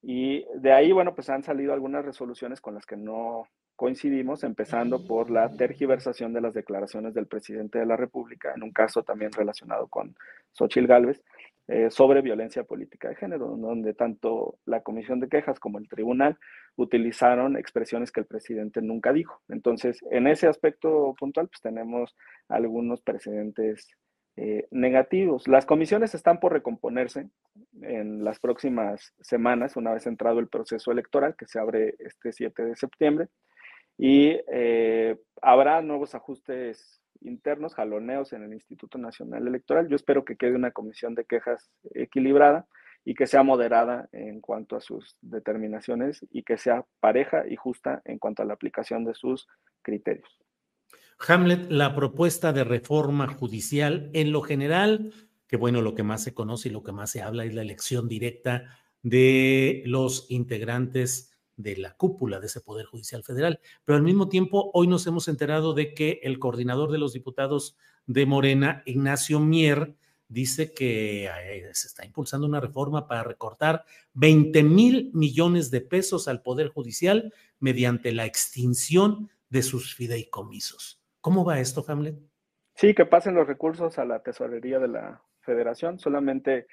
Y 0.02 0.44
de 0.56 0.72
ahí, 0.72 0.92
bueno, 0.92 1.14
pues 1.14 1.30
han 1.30 1.42
salido 1.42 1.72
algunas 1.72 2.04
resoluciones 2.04 2.60
con 2.60 2.74
las 2.74 2.84
que 2.84 2.96
no 2.96 3.46
coincidimos, 3.76 4.44
empezando 4.44 5.06
por 5.06 5.30
la 5.30 5.48
tergiversación 5.56 6.32
de 6.32 6.40
las 6.40 6.54
declaraciones 6.54 7.14
del 7.14 7.26
presidente 7.26 7.78
de 7.78 7.86
la 7.86 7.96
República, 7.96 8.52
en 8.54 8.62
un 8.62 8.72
caso 8.72 9.02
también 9.02 9.32
relacionado 9.32 9.88
con 9.88 10.14
Xochil 10.52 10.86
Gálvez, 10.86 11.22
eh, 11.68 11.90
sobre 11.90 12.22
violencia 12.22 12.64
política 12.64 13.09
de 13.09 13.16
género, 13.16 13.57
donde 13.57 13.94
tanto 13.94 14.59
la 14.64 14.83
Comisión 14.83 15.20
de 15.20 15.29
Quejas 15.29 15.61
como 15.61 15.79
el 15.79 15.88
Tribunal 15.88 16.38
utilizaron 16.77 17.57
expresiones 17.57 18.11
que 18.11 18.20
el 18.20 18.27
presidente 18.27 18.83
nunca 18.83 19.12
dijo. 19.12 19.40
Entonces, 19.48 20.01
en 20.11 20.27
ese 20.27 20.48
aspecto 20.48 21.14
puntual, 21.18 21.48
pues 21.48 21.61
tenemos 21.61 22.16
algunos 22.48 23.01
precedentes 23.03 23.88
eh, 24.37 24.66
negativos. 24.70 25.46
Las 25.46 25.66
comisiones 25.66 26.14
están 26.14 26.40
por 26.40 26.53
recomponerse 26.53 27.29
en 27.83 28.25
las 28.25 28.40
próximas 28.40 29.12
semanas, 29.20 29.77
una 29.77 29.92
vez 29.92 30.07
entrado 30.07 30.40
el 30.40 30.48
proceso 30.48 30.90
electoral 30.90 31.37
que 31.37 31.46
se 31.46 31.61
abre 31.61 31.96
este 31.98 32.33
7 32.33 32.64
de 32.64 32.77
septiembre, 32.77 33.29
y 33.98 34.40
eh, 34.51 35.18
habrá 35.42 35.83
nuevos 35.83 36.14
ajustes 36.14 37.01
internos, 37.24 37.74
jaloneos 37.74 38.32
en 38.32 38.42
el 38.42 38.52
Instituto 38.52 38.98
Nacional 38.98 39.46
Electoral. 39.46 39.88
Yo 39.88 39.96
espero 39.96 40.24
que 40.24 40.37
quede 40.37 40.54
una 40.54 40.70
comisión 40.70 41.14
de 41.14 41.24
quejas 41.24 41.70
equilibrada 41.94 42.66
y 43.04 43.14
que 43.14 43.26
sea 43.26 43.42
moderada 43.42 44.08
en 44.12 44.40
cuanto 44.40 44.76
a 44.76 44.80
sus 44.80 45.16
determinaciones 45.20 46.24
y 46.30 46.42
que 46.42 46.56
sea 46.56 46.85
pareja 47.00 47.44
y 47.48 47.56
justa 47.56 48.02
en 48.04 48.18
cuanto 48.18 48.42
a 48.42 48.46
la 48.46 48.54
aplicación 48.54 49.04
de 49.04 49.14
sus 49.14 49.48
criterios. 49.82 50.28
Hamlet, 51.26 51.70
la 51.70 51.94
propuesta 51.94 52.52
de 52.52 52.64
reforma 52.64 53.28
judicial 53.28 54.11
en 54.12 54.32
lo 54.32 54.42
general, 54.42 55.12
que 55.46 55.56
bueno, 55.56 55.80
lo 55.80 55.94
que 55.94 56.02
más 56.02 56.22
se 56.22 56.35
conoce 56.35 56.68
y 56.68 56.72
lo 56.72 56.82
que 56.82 56.92
más 56.92 57.11
se 57.11 57.22
habla 57.22 57.44
es 57.44 57.54
la 57.54 57.62
elección 57.62 58.08
directa 58.08 58.78
de 59.02 59.82
los 59.87 60.30
integrantes 60.30 61.32
de 61.62 61.77
la 61.77 61.94
cúpula 61.94 62.40
de 62.40 62.46
ese 62.46 62.61
Poder 62.61 62.87
Judicial 62.87 63.22
Federal. 63.22 63.61
Pero 63.85 63.96
al 63.96 64.03
mismo 64.03 64.29
tiempo, 64.29 64.70
hoy 64.75 64.87
nos 64.87 65.07
hemos 65.07 65.29
enterado 65.29 65.75
de 65.75 65.94
que 65.94 66.20
el 66.22 66.38
coordinador 66.38 66.90
de 66.90 66.98
los 66.98 67.12
diputados 67.12 67.77
de 68.07 68.27
Morena, 68.27 68.83
Ignacio 68.87 69.40
Mier, 69.40 69.94
dice 70.29 70.72
que 70.72 71.31
se 71.75 71.87
está 71.87 72.07
impulsando 72.07 72.46
una 72.46 72.61
reforma 72.61 73.07
para 73.07 73.22
recortar 73.22 73.85
20 74.14 74.62
mil 74.62 75.11
millones 75.12 75.70
de 75.70 75.83
pesos 75.83 76.27
al 76.27 76.42
Poder 76.42 76.68
Judicial 76.68 77.33
mediante 77.61 78.12
la 78.12 78.25
extinción 78.25 79.31
de 79.51 79.62
sus 79.62 79.94
fideicomisos. 79.94 81.03
¿Cómo 81.20 81.44
va 81.44 81.61
esto, 81.61 81.85
Hamlet? 81.87 82.16
Sí, 82.75 82.94
que 82.94 83.05
pasen 83.05 83.35
los 83.35 83.46
recursos 83.46 83.98
a 83.98 84.05
la 84.07 84.22
tesorería 84.22 84.79
de 84.79 84.88
la 84.88 85.22
federación. 85.40 85.98
Solamente 85.98 86.66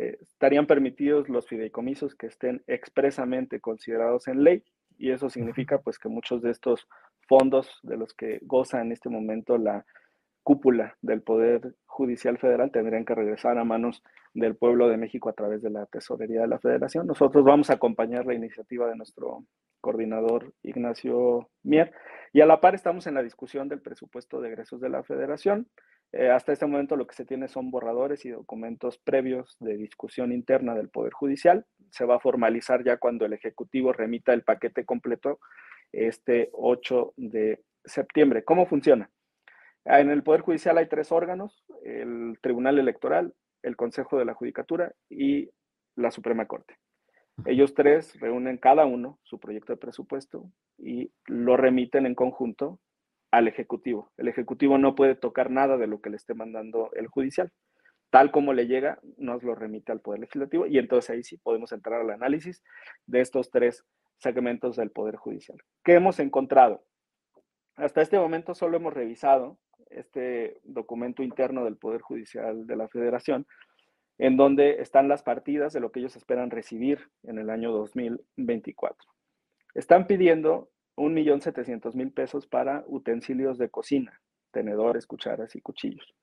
eh, 0.00 0.16
estarían 0.20 0.68
permitidos 0.68 1.28
los 1.28 1.48
fideicomisos 1.48 2.14
que 2.14 2.28
estén 2.28 2.62
expresamente 2.68 3.58
considerados 3.58 4.28
en 4.28 4.44
ley 4.44 4.62
y 4.96 5.10
eso 5.10 5.28
significa 5.28 5.78
pues 5.78 5.98
que 5.98 6.08
muchos 6.08 6.40
de 6.40 6.52
estos 6.52 6.86
fondos 7.26 7.80
de 7.82 7.96
los 7.96 8.14
que 8.14 8.38
goza 8.42 8.80
en 8.80 8.92
este 8.92 9.08
momento 9.08 9.58
la 9.58 9.84
cúpula 10.44 10.96
del 11.02 11.22
Poder 11.22 11.74
Judicial 11.84 12.38
Federal 12.38 12.70
tendrían 12.70 13.04
que 13.04 13.16
regresar 13.16 13.58
a 13.58 13.64
manos 13.64 14.04
del 14.34 14.54
pueblo 14.54 14.88
de 14.88 14.96
México 14.96 15.28
a 15.28 15.32
través 15.32 15.62
de 15.62 15.70
la 15.70 15.84
Tesorería 15.86 16.42
de 16.42 16.46
la 16.48 16.60
Federación. 16.60 17.08
Nosotros 17.08 17.44
vamos 17.44 17.70
a 17.70 17.74
acompañar 17.74 18.24
la 18.24 18.34
iniciativa 18.34 18.88
de 18.88 18.94
nuestro 18.94 19.44
coordinador 19.80 20.54
Ignacio 20.62 21.50
Mier 21.64 21.92
y 22.32 22.40
a 22.40 22.46
la 22.46 22.60
par 22.60 22.76
estamos 22.76 23.08
en 23.08 23.14
la 23.14 23.22
discusión 23.24 23.68
del 23.68 23.82
presupuesto 23.82 24.40
de 24.40 24.50
egresos 24.50 24.80
de 24.80 24.90
la 24.90 25.02
Federación. 25.02 25.66
Eh, 26.12 26.30
hasta 26.30 26.52
este 26.52 26.66
momento 26.66 26.96
lo 26.96 27.06
que 27.06 27.14
se 27.14 27.26
tiene 27.26 27.48
son 27.48 27.70
borradores 27.70 28.24
y 28.24 28.30
documentos 28.30 28.98
previos 28.98 29.56
de 29.60 29.76
discusión 29.76 30.32
interna 30.32 30.74
del 30.74 30.88
Poder 30.88 31.12
Judicial. 31.12 31.66
Se 31.90 32.04
va 32.04 32.16
a 32.16 32.20
formalizar 32.20 32.82
ya 32.82 32.96
cuando 32.96 33.26
el 33.26 33.34
Ejecutivo 33.34 33.92
remita 33.92 34.32
el 34.32 34.42
paquete 34.42 34.84
completo 34.84 35.38
este 35.92 36.50
8 36.52 37.14
de 37.16 37.62
septiembre. 37.84 38.44
¿Cómo 38.44 38.66
funciona? 38.66 39.10
Ah, 39.84 40.00
en 40.00 40.10
el 40.10 40.22
Poder 40.22 40.40
Judicial 40.40 40.78
hay 40.78 40.86
tres 40.86 41.12
órganos, 41.12 41.64
el 41.84 42.38
Tribunal 42.40 42.78
Electoral, 42.78 43.34
el 43.62 43.76
Consejo 43.76 44.18
de 44.18 44.24
la 44.24 44.34
Judicatura 44.34 44.92
y 45.10 45.50
la 45.94 46.10
Suprema 46.10 46.46
Corte. 46.46 46.78
Ellos 47.46 47.74
tres 47.74 48.18
reúnen 48.18 48.58
cada 48.58 48.84
uno 48.84 49.18
su 49.22 49.38
proyecto 49.38 49.72
de 49.72 49.78
presupuesto 49.78 50.50
y 50.76 51.12
lo 51.26 51.56
remiten 51.56 52.06
en 52.06 52.14
conjunto 52.14 52.80
al 53.30 53.48
Ejecutivo. 53.48 54.10
El 54.16 54.28
Ejecutivo 54.28 54.78
no 54.78 54.94
puede 54.94 55.14
tocar 55.14 55.50
nada 55.50 55.76
de 55.76 55.86
lo 55.86 56.00
que 56.00 56.10
le 56.10 56.16
esté 56.16 56.34
mandando 56.34 56.90
el 56.94 57.08
judicial. 57.08 57.52
Tal 58.10 58.30
como 58.30 58.54
le 58.54 58.66
llega, 58.66 58.98
nos 59.18 59.42
lo 59.42 59.54
remite 59.54 59.92
al 59.92 60.00
Poder 60.00 60.20
Legislativo 60.20 60.66
y 60.66 60.78
entonces 60.78 61.10
ahí 61.10 61.22
sí 61.22 61.36
podemos 61.36 61.72
entrar 61.72 62.00
al 62.00 62.10
análisis 62.10 62.62
de 63.06 63.20
estos 63.20 63.50
tres 63.50 63.84
segmentos 64.16 64.76
del 64.76 64.90
Poder 64.90 65.16
Judicial. 65.16 65.58
¿Qué 65.84 65.94
hemos 65.94 66.18
encontrado? 66.18 66.82
Hasta 67.76 68.00
este 68.02 68.18
momento 68.18 68.54
solo 68.54 68.76
hemos 68.76 68.94
revisado 68.94 69.58
este 69.90 70.60
documento 70.64 71.22
interno 71.22 71.64
del 71.64 71.76
Poder 71.76 72.00
Judicial 72.00 72.66
de 72.66 72.76
la 72.76 72.88
Federación, 72.88 73.46
en 74.18 74.36
donde 74.36 74.80
están 74.80 75.08
las 75.08 75.22
partidas 75.22 75.72
de 75.72 75.80
lo 75.80 75.92
que 75.92 76.00
ellos 76.00 76.16
esperan 76.16 76.50
recibir 76.50 77.10
en 77.22 77.38
el 77.38 77.50
año 77.50 77.70
2024. 77.72 79.08
Están 79.74 80.06
pidiendo 80.06 80.70
1.700.000 80.98 82.12
pesos 82.12 82.46
para 82.46 82.84
utensilios 82.86 83.58
de 83.58 83.70
cocina, 83.70 84.20
tenedores, 84.52 85.06
cucharas 85.06 85.56
y 85.56 85.60
cuchillos. 85.60 86.14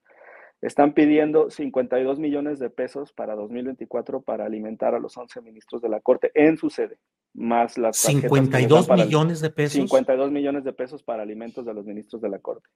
Están 0.62 0.94
pidiendo 0.94 1.50
52 1.50 2.18
millones 2.18 2.60
de 2.60 2.70
pesos 2.70 3.12
para 3.12 3.36
2024 3.36 4.22
para 4.22 4.46
alimentar 4.46 4.96
a 4.96 5.00
los 5.00 5.18
11 5.18 5.42
ministros 5.42 5.82
de 5.82 5.90
la 5.90 6.00
Corte 6.00 6.32
en 6.34 6.58
su 6.58 6.70
sede, 6.70 6.98
más 7.34 7.78
las 7.78 7.98
52 7.98 8.90
millones 8.90 9.42
de 9.42 9.50
pesos. 9.50 9.74
52 9.74 10.32
millones 10.32 10.64
de 10.64 10.74
pesos 10.74 11.04
para 11.04 11.24
alimentos 11.24 11.66
de 11.66 11.74
los 11.74 11.86
ministros 11.86 12.22
de 12.22 12.30
la 12.30 12.40
Corte. 12.40 12.70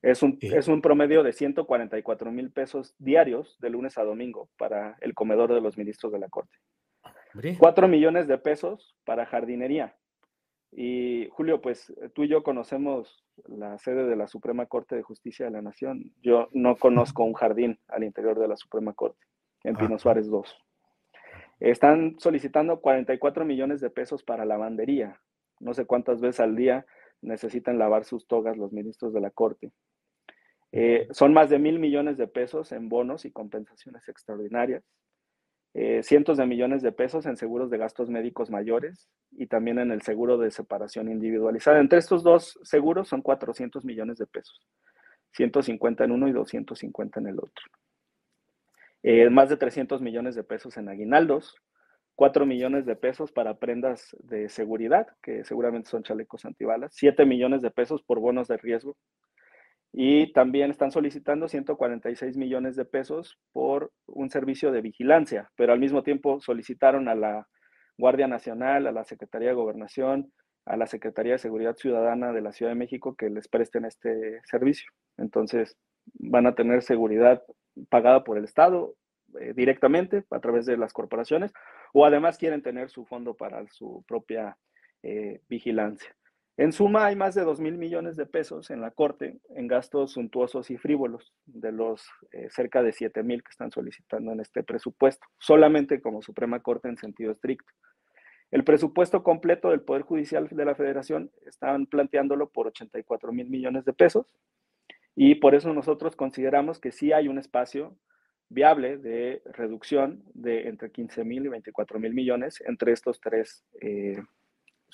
Es 0.00 0.22
un, 0.22 0.38
es 0.40 0.68
un 0.68 0.80
promedio 0.80 1.22
de 1.22 1.32
144 1.32 2.30
mil 2.30 2.50
pesos 2.50 2.94
diarios 2.98 3.56
de 3.60 3.70
lunes 3.70 3.98
a 3.98 4.04
domingo 4.04 4.48
para 4.56 4.96
el 5.00 5.14
comedor 5.14 5.52
de 5.52 5.60
los 5.60 5.76
ministros 5.76 6.12
de 6.12 6.18
la 6.18 6.28
Corte. 6.28 6.56
4 7.58 7.88
millones 7.88 8.28
de 8.28 8.38
pesos 8.38 8.96
para 9.04 9.26
jardinería. 9.26 9.96
Y 10.76 11.28
Julio, 11.30 11.60
pues 11.60 11.92
tú 12.14 12.24
y 12.24 12.28
yo 12.28 12.42
conocemos 12.42 13.24
la 13.46 13.78
sede 13.78 14.06
de 14.06 14.16
la 14.16 14.26
Suprema 14.26 14.66
Corte 14.66 14.96
de 14.96 15.02
Justicia 15.02 15.46
de 15.46 15.52
la 15.52 15.62
Nación. 15.62 16.12
Yo 16.20 16.48
no 16.52 16.76
conozco 16.76 17.22
un 17.22 17.34
jardín 17.34 17.78
al 17.86 18.02
interior 18.02 18.38
de 18.40 18.48
la 18.48 18.56
Suprema 18.56 18.92
Corte, 18.92 19.24
en 19.62 19.76
Pino 19.76 19.98
Suárez 20.00 20.28
2. 20.28 20.58
Están 21.60 22.16
solicitando 22.18 22.80
44 22.80 23.44
millones 23.44 23.80
de 23.80 23.90
pesos 23.90 24.24
para 24.24 24.44
lavandería. 24.44 25.20
No 25.60 25.74
sé 25.74 25.86
cuántas 25.86 26.20
veces 26.20 26.40
al 26.40 26.56
día 26.56 26.84
necesitan 27.22 27.78
lavar 27.78 28.04
sus 28.04 28.26
togas 28.26 28.56
los 28.56 28.72
ministros 28.72 29.14
de 29.14 29.20
la 29.20 29.30
Corte. 29.30 29.70
Eh, 30.72 31.06
son 31.12 31.32
más 31.32 31.50
de 31.50 31.60
mil 31.60 31.78
millones 31.78 32.18
de 32.18 32.26
pesos 32.26 32.72
en 32.72 32.88
bonos 32.88 33.24
y 33.24 33.30
compensaciones 33.30 34.08
extraordinarias, 34.08 34.82
eh, 35.74 36.04
cientos 36.04 36.38
de 36.38 36.46
millones 36.46 36.82
de 36.82 36.92
pesos 36.92 37.26
en 37.26 37.36
seguros 37.36 37.68
de 37.68 37.78
gastos 37.78 38.08
médicos 38.08 38.48
mayores 38.48 39.10
y 39.32 39.48
también 39.48 39.80
en 39.80 39.90
el 39.90 40.02
seguro 40.02 40.38
de 40.38 40.52
separación 40.52 41.10
individualizada. 41.10 41.80
Entre 41.80 41.98
estos 41.98 42.22
dos 42.22 42.60
seguros 42.62 43.08
son 43.08 43.22
400 43.22 43.84
millones 43.84 44.18
de 44.18 44.26
pesos, 44.26 44.64
150 45.32 46.04
en 46.04 46.12
uno 46.12 46.28
y 46.28 46.32
250 46.32 47.18
en 47.18 47.26
el 47.26 47.38
otro. 47.38 47.64
Eh, 49.02 49.28
más 49.30 49.48
de 49.48 49.56
300 49.56 50.00
millones 50.00 50.36
de 50.36 50.44
pesos 50.44 50.76
en 50.76 50.88
aguinaldos, 50.88 51.56
4 52.14 52.46
millones 52.46 52.86
de 52.86 52.94
pesos 52.94 53.32
para 53.32 53.58
prendas 53.58 54.16
de 54.20 54.48
seguridad, 54.48 55.08
que 55.22 55.42
seguramente 55.42 55.90
son 55.90 56.04
chalecos 56.04 56.44
antibalas, 56.44 56.92
7 56.94 57.26
millones 57.26 57.62
de 57.62 57.72
pesos 57.72 58.02
por 58.04 58.20
bonos 58.20 58.46
de 58.46 58.56
riesgo. 58.58 58.96
Y 59.96 60.32
también 60.32 60.72
están 60.72 60.90
solicitando 60.90 61.46
146 61.46 62.36
millones 62.36 62.74
de 62.74 62.84
pesos 62.84 63.38
por 63.52 63.92
un 64.06 64.28
servicio 64.28 64.72
de 64.72 64.80
vigilancia, 64.80 65.52
pero 65.54 65.72
al 65.72 65.78
mismo 65.78 66.02
tiempo 66.02 66.40
solicitaron 66.40 67.08
a 67.08 67.14
la 67.14 67.46
Guardia 67.96 68.26
Nacional, 68.26 68.88
a 68.88 68.92
la 68.92 69.04
Secretaría 69.04 69.50
de 69.50 69.54
Gobernación, 69.54 70.32
a 70.66 70.76
la 70.76 70.88
Secretaría 70.88 71.34
de 71.34 71.38
Seguridad 71.38 71.76
Ciudadana 71.76 72.32
de 72.32 72.40
la 72.40 72.50
Ciudad 72.50 72.72
de 72.72 72.78
México 72.78 73.14
que 73.14 73.30
les 73.30 73.46
presten 73.46 73.84
este 73.84 74.40
servicio. 74.50 74.90
Entonces, 75.16 75.76
van 76.14 76.48
a 76.48 76.56
tener 76.56 76.82
seguridad 76.82 77.44
pagada 77.88 78.24
por 78.24 78.36
el 78.36 78.44
Estado 78.44 78.96
eh, 79.40 79.52
directamente 79.54 80.24
a 80.30 80.40
través 80.40 80.66
de 80.66 80.76
las 80.76 80.92
corporaciones 80.92 81.52
o 81.92 82.04
además 82.04 82.36
quieren 82.36 82.62
tener 82.62 82.90
su 82.90 83.04
fondo 83.04 83.34
para 83.34 83.64
su 83.68 84.04
propia 84.08 84.56
eh, 85.04 85.40
vigilancia. 85.48 86.16
En 86.56 86.72
suma, 86.72 87.06
hay 87.06 87.16
más 87.16 87.34
de 87.34 87.42
2 87.42 87.58
mil 87.58 87.76
millones 87.78 88.16
de 88.16 88.26
pesos 88.26 88.70
en 88.70 88.80
la 88.80 88.92
Corte 88.92 89.40
en 89.56 89.66
gastos 89.66 90.12
suntuosos 90.12 90.70
y 90.70 90.76
frívolos, 90.76 91.32
de 91.46 91.72
los 91.72 92.06
eh, 92.30 92.48
cerca 92.48 92.80
de 92.82 92.92
7 92.92 93.24
mil 93.24 93.42
que 93.42 93.50
están 93.50 93.72
solicitando 93.72 94.30
en 94.30 94.38
este 94.38 94.62
presupuesto, 94.62 95.26
solamente 95.38 96.00
como 96.00 96.22
Suprema 96.22 96.60
Corte 96.60 96.88
en 96.88 96.96
sentido 96.96 97.32
estricto. 97.32 97.72
El 98.52 98.62
presupuesto 98.62 99.24
completo 99.24 99.70
del 99.70 99.80
Poder 99.80 100.02
Judicial 100.02 100.46
de 100.48 100.64
la 100.64 100.76
Federación 100.76 101.32
están 101.44 101.86
planteándolo 101.86 102.48
por 102.50 102.68
84 102.68 103.32
mil 103.32 103.50
millones 103.50 103.84
de 103.84 103.92
pesos 103.92 104.26
y 105.16 105.34
por 105.36 105.56
eso 105.56 105.72
nosotros 105.74 106.14
consideramos 106.14 106.78
que 106.78 106.92
sí 106.92 107.12
hay 107.12 107.26
un 107.26 107.38
espacio 107.38 107.96
viable 108.48 108.98
de 108.98 109.42
reducción 109.46 110.22
de 110.34 110.68
entre 110.68 110.92
15 110.92 111.24
mil 111.24 111.46
y 111.46 111.48
24 111.48 111.98
mil 111.98 112.14
millones 112.14 112.62
entre 112.64 112.92
estos 112.92 113.20
tres 113.20 113.64
eh, 113.80 114.22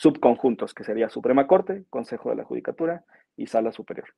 subconjuntos, 0.00 0.72
que 0.72 0.82
sería 0.82 1.10
Suprema 1.10 1.46
Corte, 1.46 1.84
Consejo 1.90 2.30
de 2.30 2.36
la 2.36 2.44
Judicatura 2.44 3.04
y 3.36 3.48
Sala 3.48 3.70
Superior. 3.70 4.08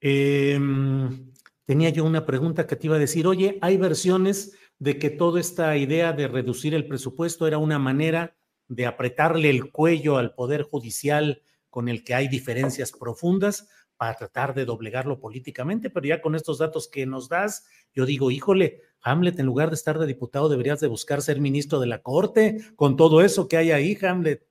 Em, 0.00 1.32
tenía 1.64 1.90
yo 1.90 2.04
una 2.04 2.26
pregunta 2.26 2.66
que 2.66 2.74
te 2.74 2.88
iba 2.88 2.96
a 2.96 2.98
decir, 2.98 3.28
oye, 3.28 3.58
hay 3.60 3.76
versiones 3.76 4.58
de 4.80 4.98
que 4.98 5.10
toda 5.10 5.38
esta 5.38 5.76
idea 5.76 6.12
de 6.12 6.26
reducir 6.26 6.74
el 6.74 6.88
presupuesto 6.88 7.46
era 7.46 7.58
una 7.58 7.78
manera 7.78 8.34
de 8.66 8.86
apretarle 8.86 9.50
el 9.50 9.70
cuello 9.70 10.16
al 10.16 10.34
Poder 10.34 10.62
Judicial 10.62 11.42
con 11.70 11.88
el 11.88 12.02
que 12.02 12.14
hay 12.16 12.26
diferencias 12.26 12.90
profundas 12.90 13.68
para 13.96 14.16
tratar 14.16 14.52
de 14.52 14.64
doblegarlo 14.64 15.20
políticamente, 15.20 15.90
pero 15.90 16.08
ya 16.08 16.20
con 16.20 16.34
estos 16.34 16.58
datos 16.58 16.88
que 16.88 17.06
nos 17.06 17.28
das, 17.28 17.68
yo 17.94 18.04
digo, 18.04 18.32
híjole, 18.32 18.80
Hamlet, 19.00 19.38
en 19.38 19.46
lugar 19.46 19.68
de 19.68 19.76
estar 19.76 19.96
de 19.96 20.06
diputado, 20.06 20.48
deberías 20.48 20.80
de 20.80 20.88
buscar 20.88 21.22
ser 21.22 21.40
ministro 21.40 21.78
de 21.78 21.86
la 21.86 22.02
Corte, 22.02 22.64
con 22.74 22.96
todo 22.96 23.22
eso 23.22 23.46
que 23.46 23.58
hay 23.58 23.70
ahí, 23.70 23.96
Hamlet. 24.02 24.44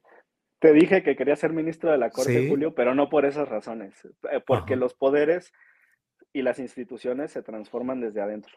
Te 0.62 0.74
dije 0.74 1.02
que 1.02 1.16
quería 1.16 1.36
ser 1.36 1.54
ministro 1.54 1.92
de 1.92 1.98
la 1.98 2.12
Corte, 2.12 2.48
Julio, 2.48 2.76
pero 2.76 2.94
no 2.94 3.10
por 3.10 3.26
esas 3.26 3.50
razones, 3.50 4.06
eh, 4.32 4.40
porque 4.46 4.76
los 4.76 4.94
poderes 4.94 5.52
y 6.34 6.44
las 6.44 6.60
instituciones 6.60 7.32
se 7.32 7.42
transforman 7.42 8.00
desde 8.00 8.22
adentro. 8.22 8.54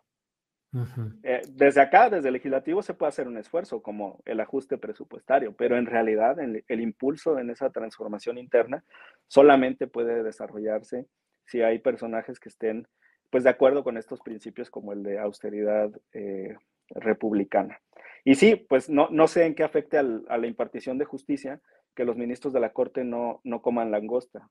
Eh, 1.22 1.40
desde 1.48 1.80
acá, 1.80 2.10
desde 2.10 2.28
el 2.28 2.34
legislativo, 2.34 2.82
se 2.82 2.92
puede 2.92 3.08
hacer 3.08 3.26
un 3.26 3.38
esfuerzo 3.38 3.80
como 3.80 4.20
el 4.26 4.40
ajuste 4.40 4.76
presupuestario, 4.76 5.54
pero 5.56 5.78
en 5.78 5.86
realidad 5.86 6.38
el, 6.40 6.62
el, 6.68 6.80
impulso 6.82 7.38
en 7.38 7.48
esa 7.48 7.70
transformación 7.70 8.36
interna 8.36 8.84
solamente 9.26 9.86
puede 9.86 10.22
desarrollarse 10.22 11.06
si 11.46 11.62
hay 11.62 11.78
personajes 11.78 12.38
que 12.38 12.50
estén 12.50 12.86
pues 13.30 13.44
de 13.44 13.50
acuerdo 13.50 13.82
con 13.82 13.96
estos 13.96 14.20
principios 14.20 14.68
como 14.68 14.92
el 14.92 15.02
de 15.02 15.18
austeridad 15.18 15.90
eh, 16.12 16.54
republicana. 16.90 17.80
Y 18.24 18.34
sí, 18.34 18.56
pues 18.56 18.90
no, 18.90 19.08
no 19.10 19.26
sé 19.26 19.46
en 19.46 19.54
qué 19.54 19.64
afecte 19.64 19.96
al, 19.96 20.24
a 20.28 20.36
la 20.36 20.46
impartición 20.46 20.98
de 20.98 21.04
justicia 21.04 21.60
que 21.94 22.04
los 22.04 22.16
ministros 22.16 22.52
de 22.52 22.60
la 22.60 22.72
Corte 22.72 23.04
no, 23.04 23.40
no 23.44 23.62
coman 23.62 23.90
langosta. 23.90 24.50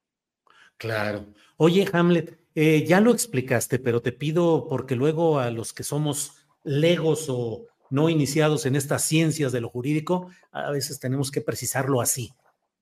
Claro. 0.77 1.25
Oye, 1.57 1.87
Hamlet, 1.91 2.39
eh, 2.55 2.83
ya 2.85 2.99
lo 2.99 3.11
explicaste, 3.11 3.79
pero 3.79 4.01
te 4.01 4.11
pido, 4.11 4.67
porque 4.67 4.95
luego 4.95 5.39
a 5.39 5.51
los 5.51 5.73
que 5.73 5.83
somos 5.83 6.45
legos 6.63 7.27
o 7.29 7.67
no 7.89 8.09
iniciados 8.09 8.65
en 8.65 8.75
estas 8.75 9.03
ciencias 9.03 9.51
de 9.51 9.61
lo 9.61 9.69
jurídico, 9.69 10.29
a 10.51 10.71
veces 10.71 10.99
tenemos 10.99 11.31
que 11.31 11.41
precisarlo 11.41 12.01
así. 12.01 12.33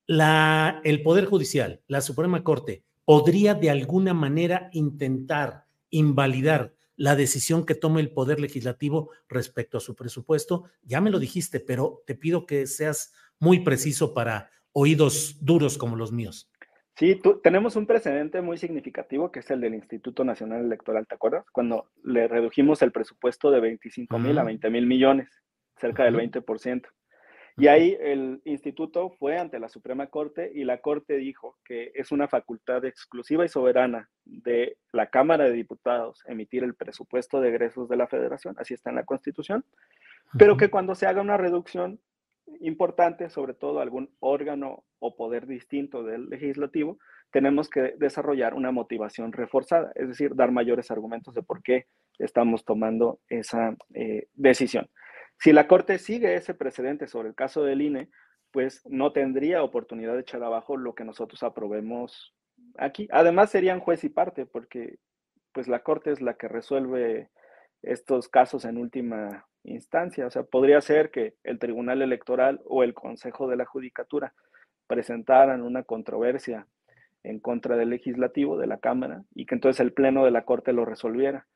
La, 0.07 0.81
el 0.83 1.03
Poder 1.03 1.25
Judicial, 1.25 1.81
la 1.87 2.01
Suprema 2.01 2.43
Corte, 2.43 2.83
podría 3.05 3.53
de 3.53 3.69
alguna 3.69 4.13
manera 4.13 4.69
intentar 4.71 5.65
invalidar 5.89 6.73
la 6.95 7.15
decisión 7.15 7.65
que 7.65 7.75
tome 7.75 7.99
el 7.99 8.11
Poder 8.11 8.39
Legislativo 8.39 9.09
respecto 9.27 9.77
a 9.77 9.81
su 9.81 9.95
presupuesto. 9.95 10.65
Ya 10.83 11.01
me 11.01 11.09
lo 11.09 11.19
dijiste, 11.19 11.59
pero 11.59 12.03
te 12.05 12.15
pido 12.15 12.45
que 12.45 12.67
seas 12.67 13.11
muy 13.41 13.59
preciso 13.59 14.13
para 14.13 14.49
oídos 14.71 15.43
duros 15.43 15.77
como 15.77 15.97
los 15.97 16.13
míos. 16.13 16.49
Sí, 16.95 17.19
tenemos 17.41 17.75
un 17.75 17.87
precedente 17.87 18.41
muy 18.41 18.57
significativo 18.57 19.31
que 19.31 19.39
es 19.39 19.49
el 19.49 19.59
del 19.59 19.73
Instituto 19.73 20.23
Nacional 20.23 20.63
Electoral, 20.63 21.07
¿te 21.07 21.15
acuerdas? 21.15 21.45
Cuando 21.51 21.89
le 22.03 22.27
redujimos 22.27 22.81
el 22.83 22.91
presupuesto 22.91 23.49
de 23.49 23.59
25 23.59 24.19
mil 24.19 24.37
a 24.37 24.43
20 24.43 24.69
mil 24.69 24.85
millones, 24.85 25.41
cerca 25.77 26.03
del 26.03 26.15
20%. 26.15 26.87
Y 27.57 27.67
ahí 27.67 27.97
el 27.99 28.41
instituto 28.45 29.09
fue 29.09 29.37
ante 29.37 29.59
la 29.59 29.69
Suprema 29.69 30.07
Corte 30.07 30.51
y 30.53 30.63
la 30.63 30.79
Corte 30.79 31.17
dijo 31.17 31.57
que 31.65 31.91
es 31.95 32.11
una 32.11 32.27
facultad 32.27 32.85
exclusiva 32.85 33.43
y 33.43 33.49
soberana 33.49 34.09
de 34.23 34.77
la 34.93 35.07
Cámara 35.07 35.45
de 35.45 35.51
Diputados 35.51 36.23
emitir 36.27 36.63
el 36.63 36.75
presupuesto 36.75 37.41
de 37.41 37.49
egresos 37.49 37.89
de 37.89 37.97
la 37.97 38.07
Federación, 38.07 38.55
así 38.57 38.73
está 38.73 38.89
en 38.91 38.97
la 38.97 39.05
Constitución, 39.05 39.65
pero 40.37 40.55
que 40.55 40.69
cuando 40.69 40.95
se 40.95 41.07
haga 41.07 41.21
una 41.21 41.37
reducción 41.37 41.99
importante, 42.59 43.29
sobre 43.29 43.53
todo 43.53 43.79
algún 43.79 44.09
órgano 44.19 44.83
o 44.99 45.15
poder 45.15 45.47
distinto 45.47 46.03
del 46.03 46.29
legislativo, 46.29 46.97
tenemos 47.31 47.69
que 47.69 47.95
desarrollar 47.97 48.53
una 48.53 48.71
motivación 48.71 49.31
reforzada, 49.31 49.91
es 49.95 50.07
decir, 50.07 50.35
dar 50.35 50.51
mayores 50.51 50.91
argumentos 50.91 51.33
de 51.33 51.43
por 51.43 51.63
qué 51.63 51.87
estamos 52.19 52.65
tomando 52.65 53.19
esa 53.29 53.75
eh, 53.93 54.27
decisión. 54.33 54.89
Si 55.37 55.53
la 55.53 55.67
Corte 55.67 55.97
sigue 55.97 56.35
ese 56.35 56.53
precedente 56.53 57.07
sobre 57.07 57.29
el 57.29 57.35
caso 57.35 57.63
del 57.63 57.81
INE, 57.81 58.09
pues 58.51 58.81
no 58.85 59.13
tendría 59.13 59.63
oportunidad 59.63 60.13
de 60.13 60.21
echar 60.21 60.43
abajo 60.43 60.77
lo 60.77 60.93
que 60.93 61.05
nosotros 61.05 61.41
aprobemos 61.41 62.35
aquí. 62.77 63.07
Además, 63.11 63.49
serían 63.49 63.79
juez 63.79 64.03
y 64.03 64.09
parte, 64.09 64.45
porque 64.45 64.99
pues 65.53 65.67
la 65.67 65.79
Corte 65.79 66.11
es 66.11 66.21
la 66.21 66.35
que 66.35 66.47
resuelve 66.47 67.29
estos 67.81 68.27
casos 68.27 68.65
en 68.65 68.77
última 68.77 69.47
instancia. 69.63 70.25
O 70.25 70.31
sea, 70.31 70.43
podría 70.43 70.81
ser 70.81 71.11
que 71.11 71.35
el 71.43 71.59
Tribunal 71.59 72.01
Electoral 72.01 72.61
o 72.65 72.83
el 72.83 72.93
Consejo 72.93 73.47
de 73.47 73.57
la 73.57 73.65
Judicatura 73.65 74.33
presentaran 74.87 75.61
una 75.61 75.83
controversia 75.83 76.67
en 77.23 77.39
contra 77.39 77.77
del 77.77 77.89
legislativo, 77.89 78.57
de 78.57 78.67
la 78.67 78.79
Cámara, 78.79 79.23
y 79.35 79.45
que 79.45 79.55
entonces 79.55 79.79
el 79.79 79.93
Pleno 79.93 80.25
de 80.25 80.31
la 80.31 80.43
Corte 80.43 80.73
lo 80.73 80.85
resolviera. 80.85 81.47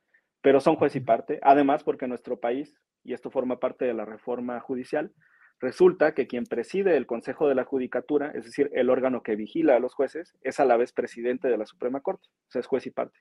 Pero 0.41 0.61
son 0.61 0.75
juez 0.75 0.95
y 0.95 0.99
parte, 0.99 1.39
además 1.41 1.83
porque 1.83 2.07
nuestro 2.07 2.39
país, 2.39 2.75
y 3.03 3.13
esto 3.13 3.31
forma 3.31 3.59
parte 3.59 3.85
de 3.85 3.93
la 3.93 4.05
reforma 4.05 4.59
judicial, 4.59 5.11
resulta 5.59 6.13
que 6.13 6.27
quien 6.27 6.45
preside 6.45 6.97
el 6.97 7.07
Consejo 7.07 7.47
de 7.47 7.55
la 7.55 7.63
Judicatura, 7.63 8.31
es 8.35 8.45
decir, 8.45 8.69
el 8.73 8.89
órgano 8.89 9.23
que 9.23 9.35
vigila 9.35 9.75
a 9.75 9.79
los 9.79 9.95
jueces, 9.95 10.35
es 10.41 10.59
a 10.59 10.65
la 10.65 10.77
vez 10.77 10.93
presidente 10.93 11.47
de 11.47 11.57
la 11.57 11.65
Suprema 11.65 12.01
Corte, 12.01 12.27
o 12.47 12.51
sea, 12.51 12.59
es 12.59 12.67
juez 12.67 12.85
y 12.85 12.91
parte 12.91 13.19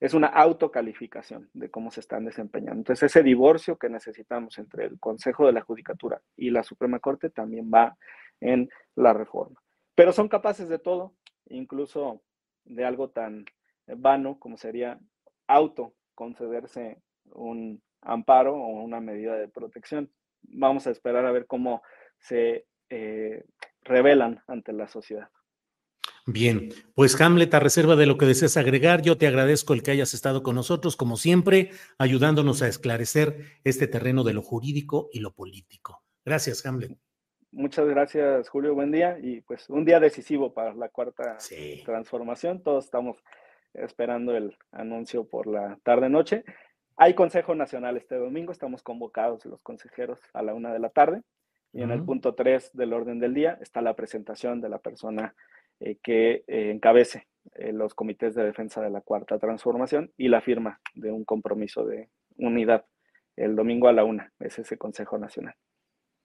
es 0.00 0.14
una 0.14 0.28
autocalificación 0.28 1.50
de 1.52 1.70
cómo 1.70 1.90
se 1.90 2.00
están 2.00 2.24
desempeñando. 2.24 2.80
Entonces, 2.80 3.10
ese 3.10 3.22
divorcio 3.22 3.76
que 3.76 3.90
necesitamos 3.90 4.58
entre 4.58 4.86
el 4.86 4.98
Consejo 4.98 5.46
de 5.46 5.52
la 5.52 5.60
Judicatura 5.60 6.22
y 6.36 6.50
la 6.50 6.62
Suprema 6.62 6.98
Corte 6.98 7.28
también 7.28 7.70
va 7.72 7.96
en 8.40 8.70
la 8.96 9.12
reforma. 9.12 9.60
Pero 9.94 10.12
son 10.12 10.28
capaces 10.28 10.68
de 10.68 10.78
todo, 10.78 11.14
incluso 11.50 12.22
de 12.64 12.84
algo 12.84 13.10
tan 13.10 13.44
vano 13.86 14.38
como 14.38 14.56
sería 14.56 14.98
auto 15.46 15.94
concederse 16.14 17.02
un 17.32 17.82
amparo 18.00 18.54
o 18.54 18.82
una 18.82 19.00
medida 19.00 19.36
de 19.36 19.48
protección. 19.48 20.10
Vamos 20.42 20.86
a 20.86 20.90
esperar 20.90 21.26
a 21.26 21.32
ver 21.32 21.46
cómo 21.46 21.82
se 22.18 22.66
eh, 22.88 23.44
revelan 23.82 24.42
ante 24.46 24.72
la 24.72 24.88
sociedad. 24.88 25.28
Bien, 26.26 26.70
pues 26.94 27.20
Hamlet, 27.20 27.52
a 27.54 27.60
reserva 27.60 27.96
de 27.96 28.06
lo 28.06 28.18
que 28.18 28.26
desees 28.26 28.56
agregar, 28.56 29.02
yo 29.02 29.16
te 29.16 29.26
agradezco 29.26 29.74
el 29.74 29.82
que 29.82 29.90
hayas 29.90 30.14
estado 30.14 30.42
con 30.42 30.54
nosotros, 30.54 30.96
como 30.96 31.16
siempre, 31.16 31.70
ayudándonos 31.98 32.62
a 32.62 32.68
esclarecer 32.68 33.44
este 33.64 33.86
terreno 33.86 34.22
de 34.22 34.34
lo 34.34 34.42
jurídico 34.42 35.08
y 35.12 35.20
lo 35.20 35.32
político. 35.32 36.02
Gracias, 36.24 36.64
Hamlet. 36.66 36.96
Muchas 37.52 37.88
gracias, 37.88 38.48
Julio. 38.48 38.74
Buen 38.74 38.92
día 38.92 39.18
y 39.20 39.40
pues 39.40 39.68
un 39.70 39.84
día 39.84 39.98
decisivo 39.98 40.54
para 40.54 40.72
la 40.74 40.88
cuarta 40.88 41.36
transformación. 41.84 42.62
Todos 42.62 42.84
estamos 42.84 43.16
esperando 43.74 44.36
el 44.36 44.56
anuncio 44.70 45.24
por 45.24 45.48
la 45.48 45.78
tarde-noche. 45.82 46.44
Hay 46.96 47.14
Consejo 47.14 47.54
Nacional 47.54 47.96
este 47.96 48.16
domingo, 48.16 48.52
estamos 48.52 48.82
convocados 48.82 49.46
los 49.46 49.60
consejeros 49.62 50.20
a 50.32 50.42
la 50.42 50.54
una 50.54 50.72
de 50.72 50.78
la 50.78 50.90
tarde. 50.90 51.22
Y 51.72 51.82
en 51.82 51.92
el 51.92 52.04
punto 52.04 52.34
tres 52.34 52.70
del 52.72 52.92
orden 52.92 53.20
del 53.20 53.32
día 53.32 53.56
está 53.60 53.80
la 53.80 53.94
presentación 53.94 54.60
de 54.60 54.68
la 54.68 54.78
persona 54.78 55.34
eh, 55.80 55.98
que 56.02 56.44
eh, 56.46 56.70
encabece 56.70 57.28
eh, 57.54 57.72
los 57.72 57.94
comités 57.94 58.34
de 58.34 58.44
defensa 58.44 58.80
de 58.80 58.90
la 58.90 59.00
cuarta 59.00 59.38
transformación 59.38 60.12
y 60.16 60.28
la 60.28 60.40
firma 60.40 60.80
de 60.94 61.10
un 61.10 61.24
compromiso 61.24 61.84
de 61.84 62.08
unidad 62.36 62.84
el 63.36 63.56
domingo 63.56 63.88
a 63.88 63.92
la 63.92 64.04
una, 64.04 64.32
es 64.38 64.58
ese 64.58 64.76
Consejo 64.76 65.18
Nacional. 65.18 65.54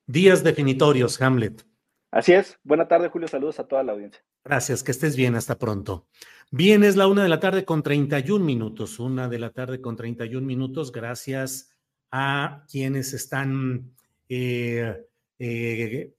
Días 0.06 0.44
definitorios, 0.44 1.20
Hamlet. 1.20 1.64
Así 2.10 2.32
es. 2.32 2.58
Buena 2.62 2.86
tarde, 2.88 3.08
Julio. 3.08 3.26
Saludos 3.26 3.58
a 3.58 3.66
toda 3.66 3.82
la 3.82 3.92
audiencia. 3.92 4.22
Gracias, 4.44 4.82
que 4.82 4.92
estés 4.92 5.16
bien. 5.16 5.34
Hasta 5.34 5.58
pronto. 5.58 6.06
Bien, 6.50 6.84
es 6.84 6.96
la 6.96 7.08
una 7.08 7.22
de 7.22 7.28
la 7.28 7.40
tarde 7.40 7.64
con 7.64 7.82
31 7.82 8.44
minutos. 8.44 9.00
Una 9.00 9.28
de 9.28 9.38
la 9.38 9.50
tarde 9.50 9.80
con 9.80 9.96
31 9.96 10.46
minutos. 10.46 10.92
Gracias 10.92 11.72
a 12.10 12.64
quienes 12.70 13.12
están 13.12 13.92
eh, 14.28 15.06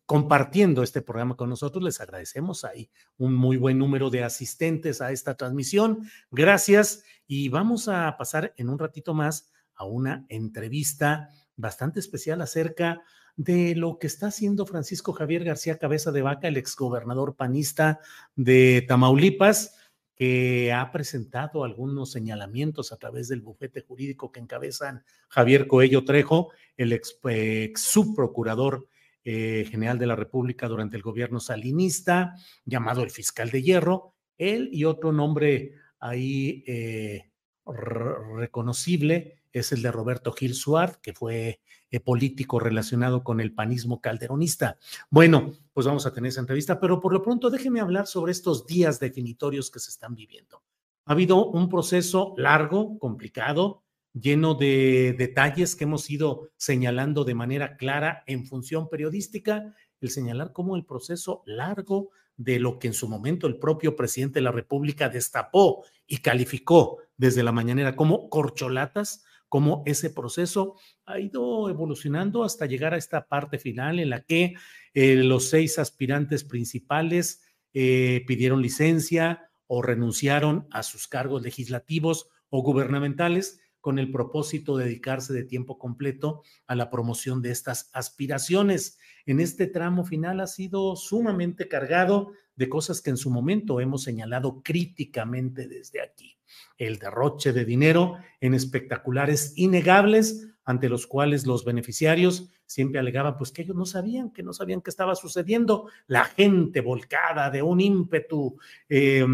compartiendo 0.06 0.84
este 0.84 1.02
programa 1.02 1.36
con 1.36 1.50
nosotros. 1.50 1.84
Les 1.84 2.00
agradecemos. 2.02 2.64
Hay 2.64 2.90
un 3.18 3.34
muy 3.34 3.58
buen 3.58 3.78
número 3.78 4.10
de 4.10 4.24
asistentes 4.24 5.02
a 5.02 5.12
esta 5.12 5.36
transmisión. 5.36 6.10
Gracias. 6.32 7.04
Y 7.26 7.50
vamos 7.50 7.88
a 7.88 8.16
pasar 8.18 8.54
en 8.58 8.70
un 8.70 8.80
ratito 8.80 9.14
más 9.14 9.52
a 9.76 9.86
una 9.86 10.26
entrevista 10.30 11.30
bastante 11.56 12.00
especial 12.00 12.42
acerca 12.42 13.02
de 13.36 13.76
lo 13.76 14.00
que 14.00 14.08
está 14.08 14.28
haciendo 14.28 14.66
Francisco 14.66 15.14
Javier 15.14 15.44
García 15.44 15.78
Cabeza 15.78 16.12
de 16.12 16.24
Vaca, 16.24 16.48
el 16.48 16.58
exgobernador 16.58 17.36
panista 17.36 18.00
de 18.36 18.84
Tamaulipas 18.88 19.76
que 20.16 20.74
ha 20.74 20.92
presentado 20.92 21.64
algunos 21.64 22.12
señalamientos 22.12 22.92
a 22.92 22.98
través 22.98 23.28
del 23.28 23.42
bufete 23.42 23.82
jurídico 23.82 24.32
que 24.32 24.40
encabezan 24.40 25.04
Javier 25.30 25.68
Coello 25.68 26.06
Trejo, 26.06 26.52
el 26.76 26.92
ex, 26.94 27.20
ex 27.24 27.82
subprocurador 27.82 28.88
eh, 29.30 29.66
general 29.70 30.00
de 30.00 30.08
la 30.08 30.16
República 30.16 30.70
durante 30.70 30.96
el 30.96 31.02
gobierno 31.02 31.42
salinista, 31.42 32.34
llamado 32.64 33.04
el 33.04 33.12
fiscal 33.12 33.52
de 33.52 33.62
hierro, 33.62 34.14
él 34.38 34.70
y 34.72 34.86
otro 34.86 35.12
nombre 35.12 35.74
ahí 36.00 36.64
eh, 36.66 37.30
reconocible 37.66 39.42
es 39.52 39.74
el 39.74 39.82
de 39.82 39.92
Roberto 39.92 40.32
Gil 40.32 40.54
Suárez, 40.54 40.96
que 41.02 41.12
fue 41.12 41.60
eh, 41.92 42.00
político 42.00 42.58
relacionado 42.58 43.26
con 43.26 43.42
el 43.42 43.54
panismo 43.54 44.00
calderonista. 44.00 44.78
Bueno, 45.10 45.52
pues 45.74 45.86
vamos 45.86 46.06
a 46.06 46.14
tener 46.14 46.30
esa 46.30 46.40
entrevista, 46.40 46.80
pero 46.80 47.02
por 47.02 47.12
lo 47.12 47.22
pronto 47.22 47.50
déjeme 47.50 47.82
hablar 47.82 48.08
sobre 48.08 48.32
estos 48.32 48.66
días 48.66 48.98
definitorios 48.98 49.70
que 49.70 49.82
se 49.82 49.90
están 49.90 50.16
viviendo. 50.16 50.64
Ha 51.04 51.12
habido 51.12 51.48
un 51.48 51.68
proceso 51.68 52.34
largo, 52.38 52.98
complicado, 52.98 53.84
lleno 54.22 54.56
de 54.56 55.16
detalles 55.18 55.76
que 55.76 55.84
hemos 55.84 56.10
ido 56.10 56.50
señalando 56.58 57.24
de 57.24 57.36
manera 57.36 57.78
clara 57.78 58.24
en 58.28 58.46
función 58.46 58.90
periodística, 58.90 59.76
el 60.02 60.10
señalar 60.10 60.54
cómo 60.54 60.76
el 60.76 60.86
proceso 60.86 61.44
largo 61.46 62.10
de 62.36 62.60
lo 62.60 62.78
que 62.80 62.88
en 62.88 62.94
su 62.94 63.08
momento 63.08 63.48
el 63.48 63.58
propio 63.58 63.96
presidente 63.96 64.36
de 64.36 64.44
la 64.44 64.52
República 64.52 65.10
destapó 65.10 65.84
y 66.06 66.18
calificó 66.18 67.00
desde 67.18 67.44
la 67.44 67.52
mañanera 67.52 67.96
como 67.96 68.30
corcholatas, 68.30 69.26
cómo 69.50 69.82
ese 69.86 70.10
proceso 70.10 70.76
ha 71.06 71.20
ido 71.20 71.70
evolucionando 71.70 72.44
hasta 72.44 72.66
llegar 72.66 72.94
a 72.94 72.98
esta 72.98 73.28
parte 73.28 73.58
final 73.58 74.00
en 74.00 74.12
la 74.12 74.22
que 74.22 74.56
eh, 74.94 75.16
los 75.16 75.50
seis 75.50 75.80
aspirantes 75.80 76.44
principales 76.44 77.42
eh, 77.74 78.24
pidieron 78.28 78.62
licencia 78.62 79.50
o 79.66 79.82
renunciaron 79.82 80.68
a 80.72 80.84
sus 80.84 81.08
cargos 81.08 81.42
legislativos 81.42 82.30
o 82.50 82.62
gubernamentales 82.62 83.60
con 83.88 84.00
el 84.00 84.12
propósito 84.12 84.76
de 84.76 84.84
dedicarse 84.84 85.32
de 85.32 85.46
tiempo 85.46 85.78
completo 85.78 86.42
a 86.66 86.76
la 86.76 86.90
promoción 86.90 87.42
de 87.42 87.52
estas 87.52 87.90
aspiraciones. 87.94 89.00
En 89.26 89.40
este 89.40 89.66
tramo 89.66 90.04
final 90.04 90.42
ha 90.42 90.48
sido 90.48 90.98
sumamente 90.98 91.70
cargado 91.70 92.34
de 92.58 92.68
cosas 92.68 93.00
que 93.02 93.12
en 93.12 93.16
su 93.16 93.30
momento 93.30 93.80
hemos 93.80 94.04
señalado 94.04 94.62
críticamente 94.62 95.70
desde 95.70 96.02
aquí. 96.02 96.38
El 96.78 97.00
derroche 97.00 97.54
de 97.54 97.64
dinero 97.64 98.18
en 98.42 98.56
espectaculares 98.56 99.54
innegables 99.56 100.50
ante 100.66 100.90
los 100.90 101.08
cuales 101.08 101.48
los 101.48 101.64
beneficiarios 101.64 102.50
siempre 102.66 103.00
alegaban 103.00 103.38
pues 103.38 103.54
que 103.54 103.62
ellos 103.62 103.78
no 103.78 103.86
sabían, 103.86 104.32
que 104.32 104.44
no 104.44 104.52
sabían 104.52 104.82
qué 104.82 104.90
estaba 104.90 105.16
sucediendo. 105.16 105.90
La 106.08 106.26
gente 106.26 106.82
volcada 106.82 107.50
de 107.50 107.62
un 107.62 107.80
ímpetu 107.80 108.58
eh, 108.90 109.26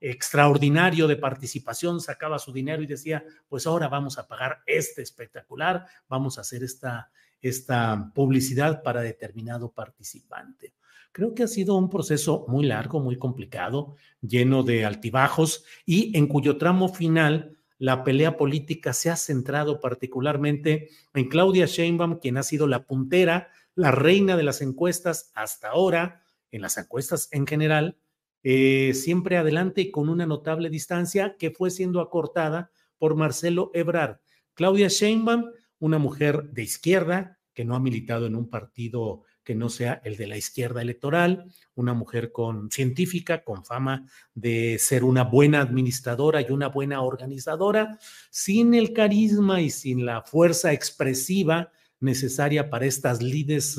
extraordinario 0.00 1.06
de 1.06 1.16
participación, 1.16 2.00
sacaba 2.00 2.38
su 2.38 2.52
dinero 2.52 2.82
y 2.82 2.86
decía, 2.86 3.24
pues 3.48 3.66
ahora 3.66 3.88
vamos 3.88 4.18
a 4.18 4.26
pagar 4.26 4.60
este 4.66 5.02
espectacular, 5.02 5.86
vamos 6.08 6.38
a 6.38 6.42
hacer 6.42 6.62
esta, 6.62 7.10
esta 7.40 8.12
publicidad 8.14 8.82
para 8.82 9.00
determinado 9.00 9.72
participante. 9.72 10.74
Creo 11.12 11.34
que 11.34 11.42
ha 11.42 11.48
sido 11.48 11.74
un 11.76 11.90
proceso 11.90 12.44
muy 12.48 12.66
largo, 12.66 13.00
muy 13.00 13.18
complicado, 13.18 13.96
lleno 14.20 14.62
de 14.62 14.84
altibajos 14.84 15.64
y 15.84 16.16
en 16.16 16.28
cuyo 16.28 16.58
tramo 16.58 16.88
final 16.88 17.58
la 17.78 18.04
pelea 18.04 18.36
política 18.36 18.92
se 18.92 19.10
ha 19.10 19.16
centrado 19.16 19.80
particularmente 19.80 20.90
en 21.14 21.28
Claudia 21.28 21.66
Sheinbaum, 21.66 22.18
quien 22.18 22.36
ha 22.36 22.42
sido 22.42 22.66
la 22.66 22.84
puntera, 22.84 23.48
la 23.74 23.92
reina 23.92 24.36
de 24.36 24.42
las 24.42 24.60
encuestas 24.60 25.30
hasta 25.34 25.68
ahora, 25.68 26.22
en 26.50 26.60
las 26.60 26.76
encuestas 26.76 27.28
en 27.30 27.46
general, 27.46 27.96
eh, 28.42 28.92
siempre 28.94 29.36
adelante 29.36 29.80
y 29.82 29.90
con 29.90 30.08
una 30.08 30.26
notable 30.26 30.70
distancia 30.70 31.36
que 31.38 31.50
fue 31.50 31.70
siendo 31.70 32.00
acortada 32.00 32.70
por 32.98 33.14
Marcelo 33.14 33.70
Ebrard. 33.74 34.18
Claudia 34.54 34.88
Sheinbaum, 34.88 35.50
una 35.78 35.98
mujer 35.98 36.50
de 36.50 36.62
izquierda 36.62 37.38
que 37.54 37.64
no 37.64 37.74
ha 37.74 37.80
militado 37.80 38.26
en 38.26 38.36
un 38.36 38.48
partido 38.48 39.22
que 39.48 39.54
no 39.54 39.70
sea 39.70 40.00
el 40.04 40.16
de 40.16 40.26
la 40.26 40.36
izquierda 40.36 40.82
electoral, 40.82 41.50
una 41.74 41.94
mujer 41.94 42.32
con 42.32 42.70
científica, 42.70 43.42
con 43.42 43.64
fama 43.64 44.06
de 44.34 44.78
ser 44.78 45.04
una 45.04 45.24
buena 45.24 45.62
administradora 45.62 46.42
y 46.42 46.50
una 46.50 46.68
buena 46.68 47.00
organizadora, 47.00 47.98
sin 48.30 48.74
el 48.74 48.92
carisma 48.92 49.62
y 49.62 49.70
sin 49.70 50.04
la 50.04 50.20
fuerza 50.20 50.72
expresiva 50.74 51.72
necesaria 51.98 52.68
para 52.68 52.84
estas 52.84 53.22
lides 53.22 53.78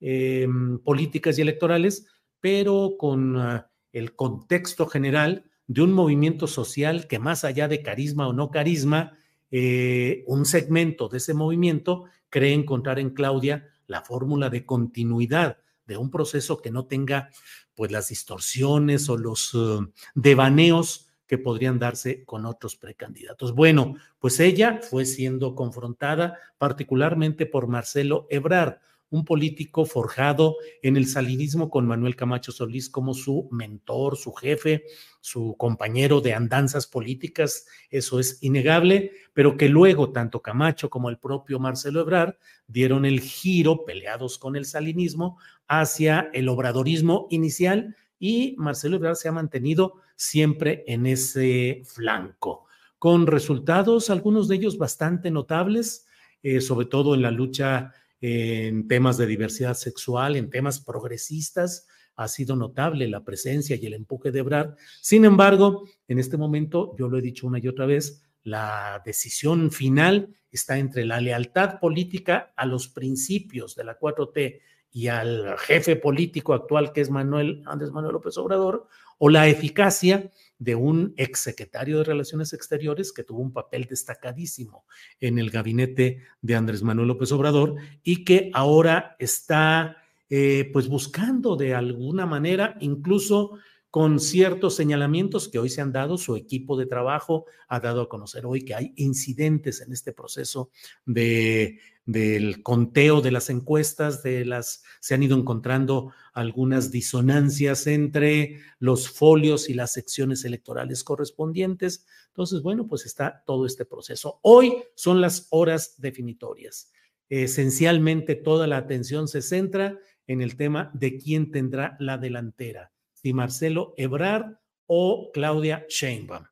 eh, 0.00 0.42
em, 0.44 0.78
políticas 0.78 1.36
y 1.36 1.42
electorales, 1.42 2.06
pero 2.40 2.94
con 2.96 3.36
uh, 3.36 3.60
el 3.92 4.14
contexto 4.14 4.86
general 4.86 5.44
de 5.66 5.82
un 5.82 5.92
movimiento 5.92 6.46
social 6.46 7.06
que 7.06 7.18
más 7.18 7.44
allá 7.44 7.68
de 7.68 7.82
carisma 7.82 8.28
o 8.28 8.32
no 8.32 8.50
carisma, 8.50 9.18
eh, 9.50 10.24
un 10.26 10.44
segmento 10.44 11.08
de 11.08 11.18
ese 11.18 11.34
movimiento 11.34 12.04
cree 12.30 12.54
encontrar 12.54 12.98
en 12.98 13.10
Claudia 13.10 13.68
la 13.86 14.02
fórmula 14.02 14.50
de 14.50 14.64
continuidad 14.64 15.58
de 15.86 15.96
un 15.96 16.10
proceso 16.10 16.62
que 16.62 16.70
no 16.70 16.86
tenga 16.86 17.30
pues 17.74 17.90
las 17.90 18.08
distorsiones 18.08 19.08
o 19.08 19.16
los 19.16 19.54
uh, 19.54 19.90
devaneos 20.14 21.08
que 21.26 21.38
podrían 21.38 21.78
darse 21.78 22.24
con 22.24 22.44
otros 22.44 22.76
precandidatos. 22.76 23.54
Bueno, 23.54 23.96
pues 24.18 24.38
ella 24.40 24.80
fue 24.82 25.06
siendo 25.06 25.54
confrontada 25.54 26.38
particularmente 26.58 27.46
por 27.46 27.68
Marcelo 27.68 28.26
Ebrard, 28.28 28.78
un 29.12 29.26
político 29.26 29.84
forjado 29.84 30.56
en 30.80 30.96
el 30.96 31.06
salinismo 31.06 31.68
con 31.68 31.86
Manuel 31.86 32.16
Camacho 32.16 32.50
Solís 32.50 32.88
como 32.88 33.12
su 33.12 33.46
mentor, 33.52 34.16
su 34.16 34.32
jefe, 34.32 34.84
su 35.20 35.54
compañero 35.58 36.22
de 36.22 36.32
andanzas 36.32 36.86
políticas, 36.86 37.66
eso 37.90 38.18
es 38.18 38.42
innegable, 38.42 39.12
pero 39.34 39.58
que 39.58 39.68
luego 39.68 40.12
tanto 40.12 40.40
Camacho 40.40 40.88
como 40.88 41.10
el 41.10 41.18
propio 41.18 41.58
Marcelo 41.58 42.00
Ebrard 42.00 42.36
dieron 42.66 43.04
el 43.04 43.20
giro, 43.20 43.84
peleados 43.84 44.38
con 44.38 44.56
el 44.56 44.64
salinismo, 44.64 45.38
hacia 45.68 46.30
el 46.32 46.48
obradorismo 46.48 47.26
inicial 47.28 47.94
y 48.18 48.54
Marcelo 48.56 48.96
Ebrard 48.96 49.16
se 49.16 49.28
ha 49.28 49.32
mantenido 49.32 50.00
siempre 50.16 50.84
en 50.86 51.04
ese 51.04 51.82
flanco, 51.84 52.64
con 52.98 53.26
resultados, 53.26 54.08
algunos 54.08 54.48
de 54.48 54.56
ellos 54.56 54.78
bastante 54.78 55.30
notables, 55.30 56.06
eh, 56.42 56.62
sobre 56.62 56.86
todo 56.86 57.14
en 57.14 57.22
la 57.22 57.30
lucha 57.30 57.92
en 58.22 58.86
temas 58.86 59.18
de 59.18 59.26
diversidad 59.26 59.74
sexual, 59.74 60.36
en 60.36 60.48
temas 60.48 60.80
progresistas, 60.80 61.88
ha 62.14 62.28
sido 62.28 62.54
notable 62.54 63.08
la 63.08 63.24
presencia 63.24 63.76
y 63.76 63.84
el 63.84 63.94
empuje 63.94 64.30
de 64.30 64.38
Ebrard. 64.38 64.76
Sin 65.00 65.24
embargo, 65.24 65.88
en 66.06 66.20
este 66.20 66.36
momento, 66.36 66.94
yo 66.96 67.08
lo 67.08 67.18
he 67.18 67.22
dicho 67.22 67.48
una 67.48 67.58
y 67.58 67.66
otra 67.66 67.84
vez, 67.84 68.22
la 68.44 69.02
decisión 69.04 69.72
final 69.72 70.28
está 70.52 70.78
entre 70.78 71.04
la 71.04 71.20
lealtad 71.20 71.80
política 71.80 72.52
a 72.56 72.64
los 72.64 72.86
principios 72.88 73.74
de 73.74 73.84
la 73.84 73.98
4T 73.98 74.60
y 74.92 75.08
al 75.08 75.58
jefe 75.58 75.96
político 75.96 76.54
actual 76.54 76.92
que 76.92 77.00
es 77.00 77.10
Manuel 77.10 77.62
Andrés 77.66 77.90
Manuel 77.90 78.12
López 78.12 78.36
Obrador, 78.36 78.86
o 79.24 79.28
la 79.30 79.46
eficacia 79.46 80.32
de 80.58 80.74
un 80.74 81.14
exsecretario 81.16 81.98
de 81.98 82.02
Relaciones 82.02 82.52
Exteriores 82.54 83.12
que 83.12 83.22
tuvo 83.22 83.40
un 83.40 83.52
papel 83.52 83.84
destacadísimo 83.84 84.84
en 85.20 85.38
el 85.38 85.50
gabinete 85.50 86.22
de 86.40 86.56
Andrés 86.56 86.82
Manuel 86.82 87.06
López 87.06 87.30
Obrador 87.30 87.76
y 88.02 88.24
que 88.24 88.50
ahora 88.52 89.14
está 89.20 89.96
eh, 90.28 90.68
pues 90.72 90.88
buscando 90.88 91.54
de 91.54 91.72
alguna 91.72 92.26
manera 92.26 92.76
incluso 92.80 93.60
con 93.92 94.20
ciertos 94.20 94.74
señalamientos 94.74 95.50
que 95.50 95.58
hoy 95.58 95.68
se 95.68 95.82
han 95.82 95.92
dado, 95.92 96.16
su 96.16 96.34
equipo 96.34 96.78
de 96.78 96.86
trabajo 96.86 97.44
ha 97.68 97.78
dado 97.78 98.00
a 98.00 98.08
conocer 98.08 98.46
hoy 98.46 98.64
que 98.64 98.74
hay 98.74 98.94
incidentes 98.96 99.82
en 99.82 99.92
este 99.92 100.14
proceso 100.14 100.70
de, 101.04 101.78
del 102.06 102.62
conteo 102.62 103.20
de 103.20 103.32
las 103.32 103.50
encuestas, 103.50 104.22
de 104.22 104.46
las, 104.46 104.82
se 105.00 105.12
han 105.12 105.22
ido 105.22 105.36
encontrando 105.36 106.10
algunas 106.32 106.90
disonancias 106.90 107.86
entre 107.86 108.60
los 108.78 109.10
folios 109.10 109.68
y 109.68 109.74
las 109.74 109.92
secciones 109.92 110.46
electorales 110.46 111.04
correspondientes. 111.04 112.06
Entonces, 112.28 112.62
bueno, 112.62 112.88
pues 112.88 113.04
está 113.04 113.44
todo 113.44 113.66
este 113.66 113.84
proceso. 113.84 114.40
Hoy 114.40 114.84
son 114.94 115.20
las 115.20 115.48
horas 115.50 116.00
definitorias. 116.00 116.90
Esencialmente 117.28 118.36
toda 118.36 118.66
la 118.66 118.78
atención 118.78 119.28
se 119.28 119.42
centra 119.42 119.98
en 120.26 120.40
el 120.40 120.56
tema 120.56 120.90
de 120.94 121.18
quién 121.18 121.50
tendrá 121.50 121.94
la 122.00 122.16
delantera 122.16 122.91
si 123.22 123.32
Marcelo 123.32 123.94
Ebrard 123.96 124.56
o 124.86 125.30
Claudia 125.32 125.86
Sheinbaum. 125.88 126.44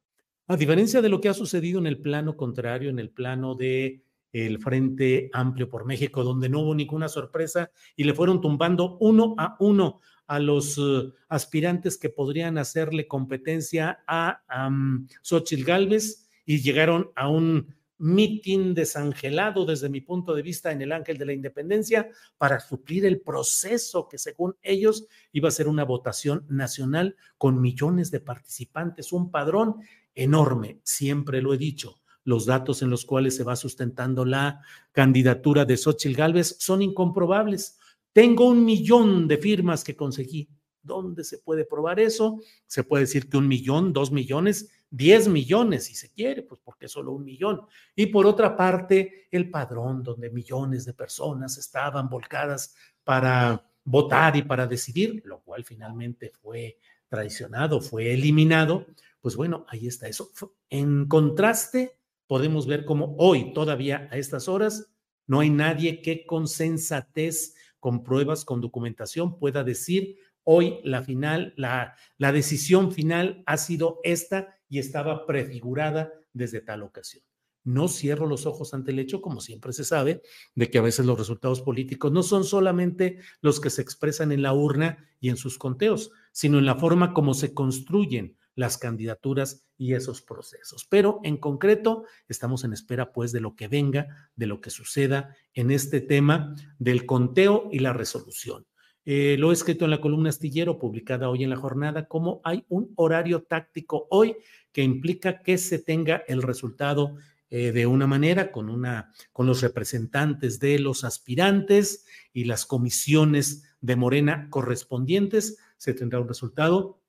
A 0.47 0.57
diferencia 0.57 1.03
de 1.03 1.09
lo 1.09 1.21
que 1.21 1.29
ha 1.29 1.35
sucedido 1.35 1.79
en 1.79 1.87
el 1.87 2.01
plano 2.01 2.37
contrario, 2.37 2.91
en 2.91 2.99
el 2.99 3.11
plano 3.11 3.55
de 3.55 4.03
el 4.33 4.59
Frente 4.61 5.29
Amplio 5.33 5.69
por 5.69 5.85
México, 5.85 6.23
donde 6.23 6.49
no 6.49 6.61
hubo 6.61 6.75
ninguna 6.75 7.09
sorpresa 7.09 7.71
y 7.97 8.05
le 8.05 8.15
fueron 8.15 8.41
tumbando 8.41 8.97
uno 8.99 9.35
a 9.39 9.57
uno 9.59 10.01
a 10.27 10.39
los 10.39 10.79
uh, 10.79 11.13
aspirantes 11.29 11.99
que 11.99 12.09
podrían 12.09 12.57
hacerle 12.57 13.09
competencia 13.09 14.05
a 14.07 14.41
um, 14.69 15.09
Xochitl 15.23 15.65
Galvez 15.65 16.29
y 16.45 16.61
llegaron 16.61 17.11
a 17.17 17.29
un 17.29 17.75
mitin 18.01 18.75
desangelado 18.75 19.67
desde 19.67 19.91
mi 19.91 20.01
punto 20.01 20.35
de 20.35 20.43
vista 20.43 20.73
en 20.73 20.81
el 20.81 20.91
Ángel 20.91 21.19
de 21.19 21.27
la 21.27 21.35
Independencia 21.35 22.09
para 22.39 22.59
suplir 22.59 23.05
el 23.05 23.21
proceso 23.21 24.09
que 24.09 24.19
según 24.19 24.57
ellos 24.63 25.07
iba 25.33 25.49
a 25.49 25.53
ser 25.53 25.69
una 25.69 25.85
votación 25.85 26.47
nacional 26.49 27.17
con 27.37 27.61
millones 27.61 28.11
de 28.11 28.21
participantes, 28.21 29.13
un 29.13 29.31
padrón 29.31 29.77
enorme, 30.15 30.81
siempre 30.83 31.43
lo 31.43 31.55
he 31.55 31.59
dicho. 31.59 32.01
Los 32.25 32.47
datos 32.47 32.83
en 32.83 32.91
los 32.91 33.05
cuales 33.05 33.37
se 33.37 33.45
va 33.45 33.57
sustentando 33.57 34.25
la 34.25 34.61
candidatura 34.93 35.65
de 35.65 35.77
Xochitl 35.77 36.17
Gálvez 36.17 36.57
son 36.59 36.83
incomprobables. 36.83 37.79
Tengo 38.13 38.49
un 38.49 38.65
millón 38.65 39.29
de 39.29 39.39
firmas 39.39 39.85
que 39.85 39.97
conseguí. 39.97 40.49
¿Dónde 40.83 41.25
se 41.25 41.39
puede 41.39 41.65
probar 41.65 42.01
eso? 42.01 42.41
Se 42.67 42.83
puede 42.83 43.05
decir 43.05 43.29
que 43.29 43.37
un 43.37 43.47
millón, 43.47 43.93
dos 43.93 44.11
millones, 44.11 44.71
10 44.91 45.29
millones 45.29 45.85
si 45.85 45.95
se 45.95 46.11
quiere, 46.11 46.43
pues 46.43 46.61
porque 46.63 46.89
solo 46.89 47.13
un 47.13 47.25
millón. 47.25 47.63
Y 47.95 48.07
por 48.07 48.27
otra 48.27 48.57
parte, 48.57 49.29
el 49.31 49.51
padrón 49.51 50.03
donde 50.03 50.31
millones 50.31 50.85
de 50.85 50.95
personas 50.95 51.57
estaban 51.59 52.09
volcadas 52.09 52.75
para 53.05 53.65
votar 53.85 54.37
y 54.37 54.43
para 54.43 54.67
decidir, 54.67 55.23
lo 55.25 55.41
cual 55.43 55.65
finalmente 55.65 56.31
fue 56.31 56.79
traicionado, 57.09 57.81
fue 57.81 58.13
eliminado, 58.13 58.87
pues 59.21 59.37
bueno, 59.37 59.65
ahí 59.69 59.87
está 59.87 60.09
eso. 60.09 60.31
En 60.69 61.07
contraste, 61.07 61.99
podemos 62.27 62.67
ver 62.67 62.85
cómo 62.85 63.17
hoy, 63.19 63.53
todavía 63.53 64.09
a 64.11 64.17
estas 64.17 64.49
horas, 64.49 64.93
no 65.27 65.41
hay 65.41 65.51
nadie 65.51 66.03
que 66.03 66.27
con 66.27 66.49
sensatez, 66.49 67.55
con 67.79 68.03
pruebas, 68.03 68.45
con 68.45 68.61
documentación 68.61 69.39
pueda 69.39 69.65
decir, 69.65 70.19
hoy 70.45 70.81
la 70.85 71.03
final, 71.03 71.55
la, 71.57 71.97
la 72.19 72.33
decisión 72.33 72.93
final 72.93 73.43
ha 73.47 73.57
sido 73.57 74.01
esta 74.05 74.60
y 74.71 74.79
estaba 74.79 75.27
prefigurada 75.27 76.15
desde 76.33 76.63
tal 76.63 76.83
ocasión. 76.83 77.23
No 77.63 77.89
cierro 77.89 78.27
los 78.27 78.47
ojos 78.47 78.73
ante 78.73 78.91
el 78.93 78.99
hecho, 78.99 79.21
como 79.21 79.43
siempre 79.43 79.75
se 79.75 79.85
sabe, 79.85 80.23
de 80.55 80.71
que 80.71 80.79
a 80.79 80.83
veces 80.83 81.05
los 81.05 81.19
resultados 81.19 81.61
políticos 81.61 82.11
no 82.11 82.23
son 82.23 82.45
solamente 82.45 83.19
los 83.43 83.61
que 83.61 83.69
se 83.69 83.83
expresan 83.83 84.33
en 84.33 84.41
la 84.41 84.55
urna 84.55 85.07
y 85.21 85.29
en 85.29 85.37
sus 85.37 85.59
conteos, 85.59 86.11
sino 86.33 86.59
en 86.59 86.65
la 86.65 86.77
forma 86.77 87.13
como 87.13 87.35
se 87.35 87.53
construyen 87.53 88.39
las 88.55 88.79
candidaturas 88.79 89.67
y 89.77 89.95
esos 89.95 90.23
procesos. 90.23 90.87
Pero 90.89 91.21
en 91.23 91.37
concreto, 91.37 92.05
estamos 92.29 92.65
en 92.65 92.73
espera 92.73 93.13
pues 93.13 93.33
de 93.33 93.41
lo 93.41 93.55
que 93.57 93.69
venga, 93.69 94.31
de 94.37 94.47
lo 94.47 94.61
que 94.61 94.71
suceda 94.71 95.37
en 95.53 95.71
este 95.71 96.01
tema 96.01 96.55
del 96.79 97.07
conteo 97.07 97.69
y 97.71 97.81
la 97.81 97.93
resolución. 97.93 98.67
Eh, 99.07 99.37
lo 99.39 99.51
he 99.51 99.55
escrito 99.55 99.87
en 99.87 99.91
la 99.91 100.01
columna 100.01 100.29
astillero 100.29 100.79
publicada 100.79 101.31
hoy 101.31 101.43
en 101.43 101.51
la 101.51 101.57
jornada, 101.57 102.07
como 102.07 102.41
hay 102.45 102.65
un 102.69 102.93
horario 102.97 103.43
táctico 103.43 104.07
hoy 104.11 104.37
que 104.73 104.83
implica 104.83 105.43
que 105.43 105.59
se 105.59 105.79
tenga 105.79 106.23
el 106.29 106.43
resultado 106.43 107.17
eh, 107.53 107.73
de 107.73 107.87
una 107.87 108.07
manera 108.07 108.53
con, 108.53 108.71
una, 108.71 109.13
con 109.33 109.47
los 109.47 109.61
representantes 109.61 110.61
de 110.61 110.79
los 110.79 111.03
aspirantes 111.03 112.07
y 112.33 112.45
las 112.45 112.65
comisiones 112.65 113.65
de 113.81 113.97
Morena 113.97 114.47
correspondientes, 114.51 115.59
se 115.77 115.95
tendrá 115.95 116.21
un 116.21 116.29
resultado. 116.29 117.01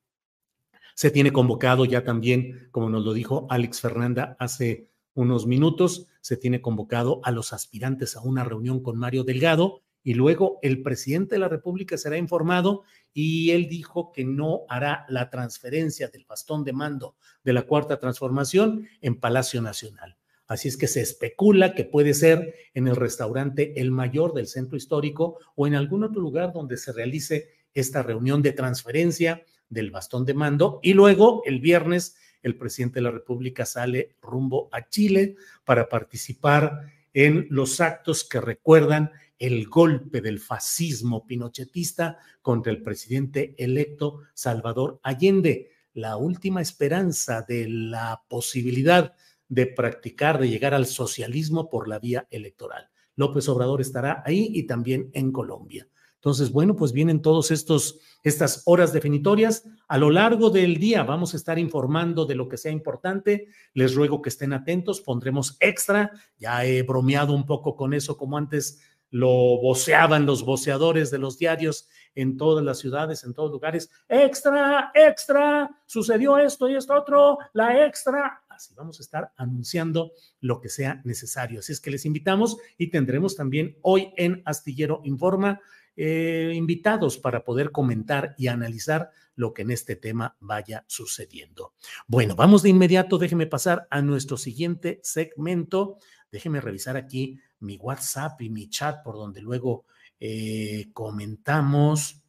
Se 0.95 1.11
tiene 1.11 1.31
convocado 1.31 1.85
ya 1.85 2.03
también, 2.03 2.69
como 2.71 2.89
nos 2.89 3.05
lo 3.05 3.13
dijo 3.13 3.45
Alex 3.49 3.81
Fernanda 3.81 4.35
hace 4.39 4.89
unos 5.13 5.45
minutos, 5.45 6.07
se 6.21 6.37
tiene 6.37 6.61
convocado 6.61 7.21
a 7.23 7.31
los 7.31 7.53
aspirantes 7.53 8.15
a 8.15 8.21
una 8.21 8.43
reunión 8.43 8.81
con 8.81 8.97
Mario 8.97 9.23
Delgado 9.23 9.81
y 10.03 10.15
luego 10.15 10.57
el 10.61 10.81
presidente 10.81 11.35
de 11.35 11.39
la 11.39 11.49
República 11.49 11.97
será 11.97 12.17
informado 12.17 12.83
y 13.13 13.51
él 13.51 13.67
dijo 13.67 14.11
que 14.11 14.23
no 14.23 14.61
hará 14.69 15.05
la 15.09 15.29
transferencia 15.29 16.07
del 16.07 16.25
bastón 16.25 16.63
de 16.63 16.73
mando 16.73 17.15
de 17.43 17.53
la 17.53 17.63
cuarta 17.63 17.99
transformación 17.99 18.87
en 19.01 19.19
Palacio 19.19 19.61
Nacional. 19.61 20.17
Así 20.47 20.67
es 20.67 20.75
que 20.75 20.87
se 20.87 21.01
especula 21.01 21.73
que 21.73 21.85
puede 21.85 22.13
ser 22.13 22.55
en 22.73 22.87
el 22.87 22.95
restaurante 22.95 23.79
El 23.79 23.91
Mayor 23.91 24.33
del 24.33 24.47
centro 24.47 24.75
histórico 24.75 25.39
o 25.55 25.65
en 25.65 25.75
algún 25.75 26.03
otro 26.03 26.21
lugar 26.21 26.51
donde 26.51 26.77
se 26.77 26.91
realice 26.91 27.49
esta 27.73 28.03
reunión 28.03 28.41
de 28.41 28.51
transferencia 28.51 29.43
del 29.69 29.91
bastón 29.91 30.25
de 30.25 30.33
mando. 30.33 30.79
Y 30.83 30.93
luego 30.93 31.41
el 31.45 31.61
viernes 31.61 32.17
el 32.43 32.57
presidente 32.57 32.95
de 32.95 33.03
la 33.03 33.11
República 33.11 33.65
sale 33.65 34.15
rumbo 34.21 34.69
a 34.71 34.87
Chile 34.89 35.35
para 35.63 35.87
participar 35.87 36.91
en 37.13 37.47
los 37.49 37.81
actos 37.81 38.23
que 38.23 38.41
recuerdan 38.41 39.11
el 39.37 39.67
golpe 39.67 40.21
del 40.21 40.39
fascismo 40.39 41.25
pinochetista 41.25 42.19
contra 42.41 42.71
el 42.71 42.83
presidente 42.83 43.55
electo 43.57 44.21
Salvador 44.33 44.99
Allende, 45.03 45.71
la 45.93 46.15
última 46.17 46.61
esperanza 46.61 47.41
de 47.41 47.67
la 47.67 48.21
posibilidad 48.29 49.15
de 49.49 49.67
practicar, 49.67 50.39
de 50.39 50.47
llegar 50.47 50.73
al 50.73 50.85
socialismo 50.85 51.69
por 51.69 51.87
la 51.87 51.99
vía 51.99 52.27
electoral. 52.29 52.89
López 53.15 53.49
Obrador 53.49 53.81
estará 53.81 54.23
ahí 54.25 54.49
y 54.53 54.63
también 54.63 55.09
en 55.13 55.31
Colombia. 55.31 55.87
Entonces, 56.21 56.51
bueno, 56.51 56.75
pues 56.75 56.91
vienen 56.91 57.23
todos 57.23 57.49
estos 57.49 57.99
estas 58.21 58.61
horas 58.65 58.93
definitorias. 58.93 59.63
A 59.87 59.97
lo 59.97 60.11
largo 60.11 60.51
del 60.51 60.77
día 60.77 61.01
vamos 61.01 61.33
a 61.33 61.37
estar 61.37 61.57
informando 61.57 62.25
de 62.25 62.35
lo 62.35 62.47
que 62.47 62.57
sea 62.57 62.71
importante. 62.71 63.47
Les 63.73 63.95
ruego 63.95 64.21
que 64.21 64.29
estén 64.29 64.53
atentos, 64.53 65.01
pondremos 65.01 65.57
extra. 65.59 66.11
Ya 66.37 66.63
he 66.63 66.83
bromeado 66.83 67.33
un 67.33 67.47
poco 67.47 67.75
con 67.75 67.95
eso, 67.95 68.17
como 68.17 68.37
antes 68.37 68.81
lo 69.09 69.27
voceaban 69.27 70.25
los 70.25 70.45
voceadores 70.45 71.11
de 71.11 71.17
los 71.17 71.37
diarios 71.37 71.89
en 72.15 72.37
todas 72.37 72.63
las 72.63 72.77
ciudades, 72.77 73.23
en 73.23 73.33
todos 73.33 73.51
lugares. 73.51 73.89
Extra, 74.07 74.91
extra, 74.93 75.69
sucedió 75.85 76.37
esto 76.37 76.69
y 76.69 76.75
esto 76.75 76.93
otro, 76.93 77.37
la 77.53 77.85
extra. 77.85 78.43
Así 78.47 78.73
vamos 78.73 78.99
a 78.99 79.03
estar 79.03 79.33
anunciando 79.35 80.11
lo 80.39 80.61
que 80.61 80.69
sea 80.69 81.01
necesario. 81.03 81.59
Así 81.59 81.73
es 81.73 81.81
que 81.81 81.91
les 81.91 82.05
invitamos 82.05 82.57
y 82.77 82.89
tendremos 82.89 83.35
también 83.35 83.75
hoy 83.81 84.13
en 84.15 84.41
Astillero 84.45 85.01
Informa 85.03 85.59
eh, 85.95 86.53
invitados 86.55 87.17
para 87.17 87.43
poder 87.43 87.71
comentar 87.71 88.35
y 88.37 88.47
analizar 88.47 89.11
lo 89.35 89.53
que 89.53 89.63
en 89.63 89.71
este 89.71 89.95
tema 89.95 90.35
vaya 90.39 90.83
sucediendo. 90.87 91.73
Bueno, 92.07 92.35
vamos 92.35 92.63
de 92.63 92.69
inmediato, 92.69 93.17
déjeme 93.17 93.47
pasar 93.47 93.87
a 93.89 94.01
nuestro 94.01 94.37
siguiente 94.37 94.99
segmento. 95.03 95.97
Déjeme 96.31 96.61
revisar 96.61 96.97
aquí 96.97 97.39
mi 97.59 97.77
WhatsApp 97.77 98.41
y 98.41 98.49
mi 98.49 98.69
chat 98.69 99.03
por 99.03 99.15
donde 99.15 99.41
luego 99.41 99.85
eh, 100.19 100.89
comentamos. 100.93 102.21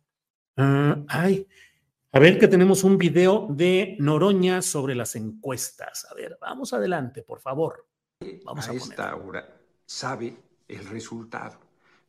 Ah, 0.57 1.03
ay, 1.09 1.47
a 2.13 2.19
ver 2.19 2.39
que 2.39 2.49
tenemos 2.49 2.85
un 2.85 2.99
video 2.99 3.47
de 3.51 3.97
Noroña 3.99 4.63
sobre 4.63 4.95
las 4.95 5.17
encuestas. 5.17 6.07
A 6.11 6.15
ver, 6.15 6.37
vamos 6.41 6.73
adelante, 6.73 7.23
por 7.23 7.41
favor. 7.41 7.87
Vamos 8.45 8.69
a, 8.69 8.73
a 8.73 8.75
esta 8.75 9.17
hora 9.17 9.63
sabe 9.93 10.37
el 10.69 10.87
resultado. 10.89 11.59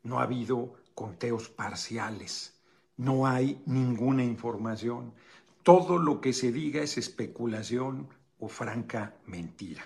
No 0.03 0.19
ha 0.19 0.23
habido 0.23 0.75
conteos 0.93 1.49
parciales, 1.49 2.53
no 2.97 3.25
hay 3.27 3.61
ninguna 3.65 4.23
información. 4.23 5.13
Todo 5.63 5.97
lo 5.97 6.21
que 6.21 6.33
se 6.33 6.51
diga 6.51 6.81
es 6.81 6.97
especulación 6.97 8.07
o 8.39 8.47
franca 8.47 9.15
mentira. 9.25 9.83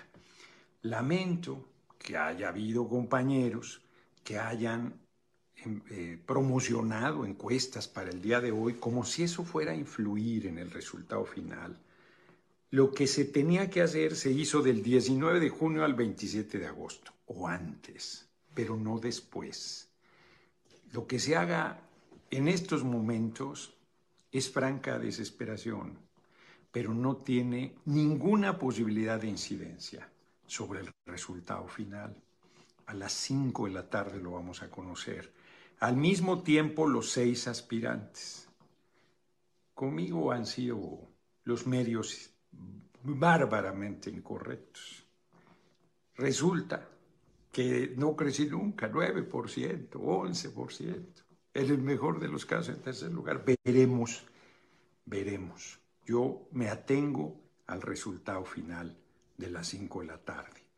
Lamento 0.82 1.68
que 1.98 2.16
haya 2.16 2.48
habido 2.48 2.88
compañeros 2.88 3.82
que 4.22 4.38
hayan 4.38 5.00
em, 5.56 5.80
eh, 5.90 6.18
promocionado 6.24 7.24
encuestas 7.24 7.88
para 7.88 8.10
el 8.10 8.20
día 8.20 8.40
de 8.40 8.52
hoy 8.52 8.74
como 8.74 9.04
si 9.04 9.22
eso 9.22 9.42
fuera 9.44 9.72
a 9.72 9.76
influir 9.76 10.46
en 10.46 10.58
el 10.58 10.70
resultado 10.70 11.24
final. 11.24 11.78
Lo 12.70 12.92
que 12.92 13.06
se 13.06 13.24
tenía 13.24 13.70
que 13.70 13.80
hacer 13.80 14.14
se 14.14 14.30
hizo 14.30 14.60
del 14.60 14.82
19 14.82 15.40
de 15.40 15.48
junio 15.48 15.84
al 15.84 15.94
27 15.94 16.58
de 16.58 16.66
agosto, 16.66 17.12
o 17.26 17.48
antes, 17.48 18.28
pero 18.52 18.76
no 18.76 18.98
después 18.98 19.87
lo 20.92 21.06
que 21.06 21.18
se 21.18 21.36
haga 21.36 21.80
en 22.30 22.48
estos 22.48 22.84
momentos 22.84 23.74
es 24.30 24.50
franca 24.50 24.98
desesperación, 24.98 25.98
pero 26.70 26.92
no 26.92 27.16
tiene 27.16 27.74
ninguna 27.86 28.58
posibilidad 28.58 29.20
de 29.20 29.28
incidencia 29.28 30.10
sobre 30.46 30.80
el 30.80 30.90
resultado 31.06 31.66
final. 31.68 32.16
A 32.86 32.94
las 32.94 33.12
5 33.12 33.66
de 33.66 33.72
la 33.72 33.88
tarde 33.88 34.18
lo 34.20 34.32
vamos 34.32 34.62
a 34.62 34.70
conocer. 34.70 35.32
Al 35.80 35.96
mismo 35.96 36.42
tiempo, 36.42 36.88
los 36.88 37.10
seis 37.10 37.46
aspirantes. 37.46 38.48
Conmigo 39.74 40.32
han 40.32 40.44
sido 40.44 41.08
los 41.44 41.66
medios 41.66 42.30
bárbaramente 43.02 44.10
incorrectos. 44.10 45.04
Resulta 46.16 46.88
que 47.52 47.94
no 47.96 48.14
crecí 48.14 48.46
nunca, 48.46 48.90
9%, 48.90 49.88
11%. 49.90 51.24
En 51.54 51.70
el 51.70 51.78
mejor 51.78 52.20
de 52.20 52.28
los 52.28 52.46
casos, 52.46 52.74
en 52.74 52.82
tercer 52.82 53.10
lugar, 53.10 53.44
veremos, 53.64 54.24
veremos. 55.04 55.80
Yo 56.06 56.48
me 56.52 56.68
atengo 56.68 57.40
al 57.66 57.82
resultado 57.82 58.44
final 58.44 58.96
de 59.36 59.50
las 59.50 59.68
5 59.68 60.00
de 60.00 60.06
la 60.06 60.18
tarde. 60.18 60.68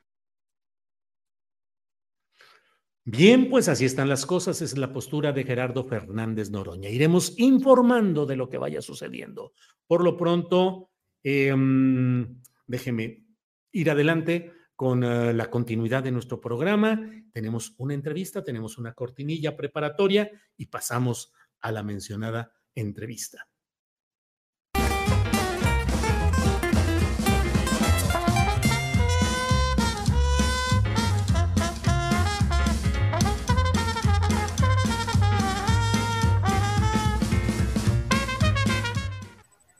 Bien, 3.05 3.49
pues 3.49 3.69
así 3.69 3.87
están 3.87 4.09
las 4.09 4.27
cosas, 4.27 4.63
es 4.63 4.77
la 4.77 4.93
postura 4.93 5.33
de 5.33 5.45
Gerardo 5.45 5.85
Fernández 5.85 6.51
Noroña. 6.51 6.91
Iremos 6.91 7.35
informando 7.39 8.27
de 8.27 8.37
lo 8.37 8.49
que 8.49 8.59
vaya 8.59 8.83
sucediendo. 8.83 9.53
Por 9.87 10.05
lo 10.05 10.17
pronto, 10.17 10.91
em, 11.23 12.41
déjeme 12.67 13.25
ir 13.73 13.91
adelante 13.91 14.53
con 14.81 15.05
eh, 15.05 15.35
la 15.35 15.51
continuidad 15.51 16.03
de 16.03 16.11
nuestro 16.11 16.41
programa. 16.41 16.99
Tenemos 17.35 17.75
una 17.77 17.93
entrevista, 17.93 18.43
tenemos 18.43 18.79
una 18.79 18.95
cortinilla 18.95 19.55
preparatoria 19.55 20.31
y 20.57 20.69
pasamos 20.69 21.35
a 21.61 21.71
la 21.71 21.83
mencionada 21.83 22.51
entrevista. 22.75 23.47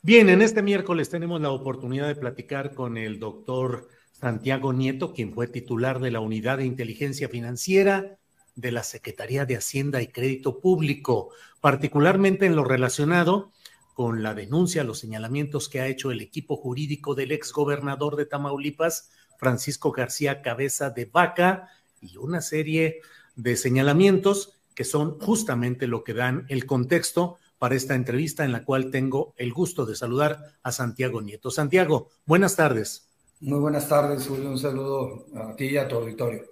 Bien, 0.03 0.29
en 0.29 0.43
este 0.43 0.61
miércoles 0.61 1.09
tenemos 1.09 1.41
la 1.41 1.49
oportunidad 1.49 2.07
de 2.07 2.15
platicar 2.15 2.75
con 2.75 2.97
el 2.97 3.19
doctor 3.19 3.87
Santiago 4.21 4.71
Nieto, 4.71 5.13
quien 5.13 5.33
fue 5.33 5.47
titular 5.47 5.99
de 5.99 6.11
la 6.11 6.19
Unidad 6.19 6.59
de 6.59 6.65
Inteligencia 6.65 7.27
Financiera 7.27 8.19
de 8.55 8.71
la 8.71 8.83
Secretaría 8.83 9.45
de 9.45 9.57
Hacienda 9.57 10.01
y 10.03 10.07
Crédito 10.07 10.59
Público, 10.59 11.31
particularmente 11.59 12.45
en 12.45 12.55
lo 12.55 12.63
relacionado 12.63 13.51
con 13.95 14.21
la 14.21 14.35
denuncia, 14.35 14.83
los 14.83 14.99
señalamientos 14.99 15.69
que 15.69 15.81
ha 15.81 15.87
hecho 15.87 16.11
el 16.11 16.21
equipo 16.21 16.55
jurídico 16.55 17.15
del 17.15 17.31
exgobernador 17.31 18.15
de 18.15 18.27
Tamaulipas, 18.27 19.09
Francisco 19.37 19.91
García 19.91 20.43
Cabeza 20.43 20.91
de 20.91 21.05
Vaca, 21.05 21.69
y 21.99 22.17
una 22.17 22.41
serie 22.41 23.01
de 23.35 23.55
señalamientos 23.55 24.53
que 24.75 24.83
son 24.83 25.19
justamente 25.19 25.87
lo 25.87 26.03
que 26.03 26.13
dan 26.13 26.45
el 26.49 26.65
contexto 26.65 27.37
para 27.57 27.75
esta 27.75 27.95
entrevista 27.95 28.45
en 28.45 28.51
la 28.51 28.65
cual 28.65 28.91
tengo 28.91 29.33
el 29.37 29.51
gusto 29.51 29.85
de 29.85 29.95
saludar 29.95 30.57
a 30.61 30.71
Santiago 30.71 31.21
Nieto. 31.21 31.49
Santiago, 31.51 32.09
buenas 32.25 32.55
tardes. 32.55 33.10
Muy 33.41 33.57
buenas 33.57 33.89
tardes, 33.89 34.27
Julio. 34.27 34.51
Un 34.51 34.59
saludo 34.59 35.25
a 35.35 35.55
ti 35.55 35.65
y 35.65 35.77
a 35.77 35.87
tu 35.87 35.95
auditorio. 35.95 36.43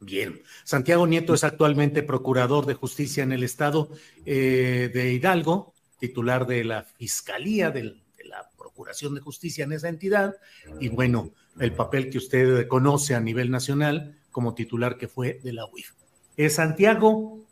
Bien. 0.00 0.40
Santiago 0.64 1.06
Nieto 1.06 1.34
es 1.34 1.44
actualmente 1.44 2.02
procurador 2.02 2.64
de 2.64 2.72
justicia 2.72 3.22
en 3.22 3.32
el 3.32 3.42
estado 3.42 3.90
eh, 4.24 4.90
de 4.92 5.12
Hidalgo, 5.12 5.74
titular 5.98 6.46
de 6.46 6.64
la 6.64 6.82
Fiscalía 6.82 7.70
de 7.70 8.00
la 8.24 8.50
Procuración 8.56 9.14
de 9.14 9.20
Justicia 9.20 9.64
en 9.64 9.72
esa 9.72 9.90
entidad, 9.90 10.36
y 10.80 10.88
bueno, 10.88 11.32
el 11.60 11.74
papel 11.74 12.08
que 12.08 12.18
usted 12.18 12.66
conoce 12.68 13.14
a 13.14 13.20
nivel 13.20 13.50
nacional 13.50 14.18
como 14.32 14.54
titular 14.54 14.96
que 14.96 15.08
fue 15.08 15.40
de 15.44 15.52
la 15.52 15.66
UIF. 15.66 15.92
Eh, 16.38 16.48
Santiago, 16.48 17.44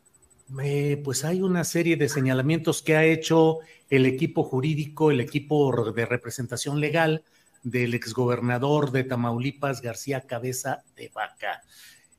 eh, 0.63 0.99
pues 1.03 1.23
hay 1.25 1.41
una 1.41 1.63
serie 1.63 1.95
de 1.95 2.09
señalamientos 2.09 2.81
que 2.81 2.95
ha 2.95 3.05
hecho 3.05 3.59
el 3.91 4.07
equipo 4.07 4.43
jurídico, 4.43 5.11
el 5.11 5.19
equipo 5.19 5.93
de 5.93 6.05
representación 6.07 6.79
legal 6.79 7.23
del 7.63 7.93
exgobernador 7.93 8.91
de 8.91 9.03
Tamaulipas, 9.03 9.81
García 9.81 10.21
Cabeza 10.21 10.83
de 10.95 11.11
Vaca. 11.13 11.63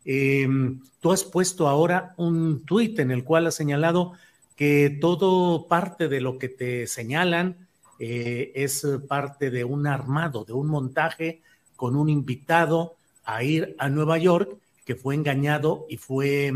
Em, 0.05 0.80
tú 1.01 1.12
has 1.12 1.24
puesto 1.24 1.68
ahora 1.68 2.14
un 2.16 2.64
tuit 2.64 2.99
en 2.99 3.11
el 3.11 3.24
cual 3.24 3.47
has 3.47 3.55
señalado 3.55 4.12
que 4.57 4.99
todo 5.01 5.66
parte 5.66 6.09
de 6.09 6.20
lo 6.20 6.38
que 6.38 6.49
te 6.49 6.86
señalan 6.86 7.68
eh, 7.99 8.53
es 8.55 8.86
parte 9.09 9.51
de 9.51 9.64
un 9.64 9.86
armado, 9.86 10.45
de 10.45 10.53
un 10.53 10.68
montaje 10.68 11.42
con 11.76 11.97
un 11.97 12.09
invitado 12.09 12.97
a 13.24 13.42
ir 13.42 13.74
a 13.78 13.88
Nueva 13.88 14.18
York 14.18 14.57
que 14.84 14.95
fue 14.95 15.14
engañado 15.14 15.86
y 15.88 15.97
fue 15.97 16.53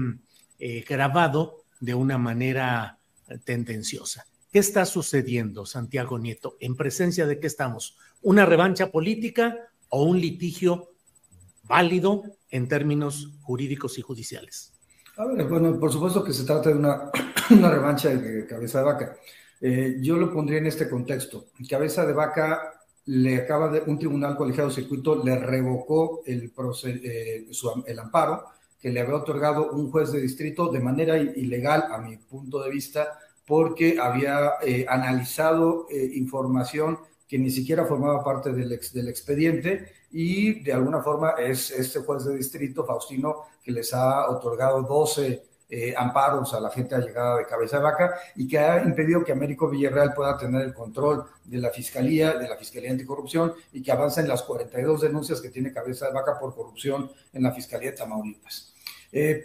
eh, 0.58 0.84
grabado 0.86 1.64
de 1.80 1.94
una 1.94 2.18
manera 2.18 2.98
tendenciosa. 3.44 4.26
¿Qué 4.52 4.58
está 4.58 4.84
sucediendo, 4.86 5.66
Santiago 5.66 6.18
Nieto? 6.18 6.56
¿En 6.60 6.76
presencia 6.76 7.26
de 7.26 7.38
qué 7.38 7.46
estamos? 7.46 7.98
una 8.22 8.46
revancha 8.46 8.90
política 8.90 9.56
o 9.88 10.02
un 10.02 10.20
litigio 10.20 10.90
válido 11.64 12.22
en 12.50 12.68
términos 12.68 13.30
jurídicos 13.42 13.98
y 13.98 14.02
judiciales? 14.02 14.72
A 15.16 15.24
ver, 15.26 15.46
bueno, 15.46 15.78
por 15.78 15.92
supuesto 15.92 16.22
que 16.24 16.32
se 16.32 16.44
trata 16.44 16.70
de 16.70 16.76
una, 16.76 17.10
revancha 17.50 18.10
de 18.10 18.46
cabeza 18.46 18.78
de 18.78 18.84
vaca. 18.84 19.16
Eh, 19.60 19.96
yo 20.00 20.16
lo 20.16 20.32
pondría 20.32 20.58
en 20.58 20.66
este 20.66 20.88
contexto. 20.88 21.46
Cabeza 21.68 22.06
de 22.06 22.12
vaca 22.12 22.74
le 23.06 23.36
acaba 23.36 23.68
de, 23.68 23.80
un 23.80 23.98
tribunal 23.98 24.36
colegiado 24.36 24.70
circuito 24.70 25.24
le 25.24 25.36
revocó 25.38 26.22
el, 26.26 26.52
eh, 26.84 27.46
el 27.86 27.98
amparo 27.98 28.44
que 28.80 28.90
le 28.90 29.00
había 29.00 29.16
otorgado 29.16 29.72
un 29.72 29.90
juez 29.90 30.12
de 30.12 30.20
distrito 30.20 30.70
de 30.70 30.78
manera 30.78 31.18
ilegal, 31.18 31.86
a 31.90 31.98
mi 31.98 32.16
punto 32.16 32.62
de 32.62 32.70
vista, 32.70 33.18
porque 33.48 33.98
había 33.98 34.52
eh, 34.62 34.84
analizado 34.86 35.86
eh, 35.90 36.10
información 36.14 36.98
que 37.26 37.38
ni 37.38 37.50
siquiera 37.50 37.86
formaba 37.86 38.22
parte 38.22 38.52
del, 38.52 38.72
ex, 38.72 38.94
expediente 38.94 39.92
y 40.10 40.60
de 40.62 40.72
alguna 40.72 41.00
forma 41.00 41.30
es 41.32 41.70
este 41.70 42.00
juez 42.00 42.24
de 42.24 42.36
distrito, 42.36 42.84
Faustino, 42.84 43.46
que 43.62 43.72
les 43.72 43.92
ha 43.94 44.28
otorgado 44.30 44.82
12 44.82 45.42
eh, 45.70 45.94
amparos 45.96 46.54
a 46.54 46.60
la 46.60 46.70
gente 46.70 46.94
allegada 46.94 47.36
de 47.36 47.46
cabeza 47.46 47.76
de 47.76 47.82
vaca 47.82 48.14
y 48.36 48.48
que 48.48 48.58
ha 48.58 48.82
impedido 48.82 49.24
que 49.24 49.32
Américo 49.32 49.68
Villarreal 49.68 50.14
pueda 50.14 50.36
tener 50.38 50.62
el 50.62 50.72
control 50.72 51.24
de 51.44 51.58
la 51.58 51.70
Fiscalía, 51.70 52.32
de 52.32 52.48
la 52.48 52.56
Fiscalía 52.56 52.90
Anticorrupción 52.90 53.52
y 53.72 53.82
que 53.82 53.92
avancen 53.92 54.28
las 54.28 54.42
42 54.42 55.02
denuncias 55.02 55.40
que 55.40 55.50
tiene 55.50 55.72
cabeza 55.72 56.06
de 56.06 56.12
vaca 56.12 56.38
por 56.38 56.54
corrupción 56.54 57.10
en 57.32 57.42
la 57.42 57.52
Fiscalía 57.52 57.90
de 57.90 57.96
Tamaulipas. 57.96 58.74
Eh, 59.12 59.44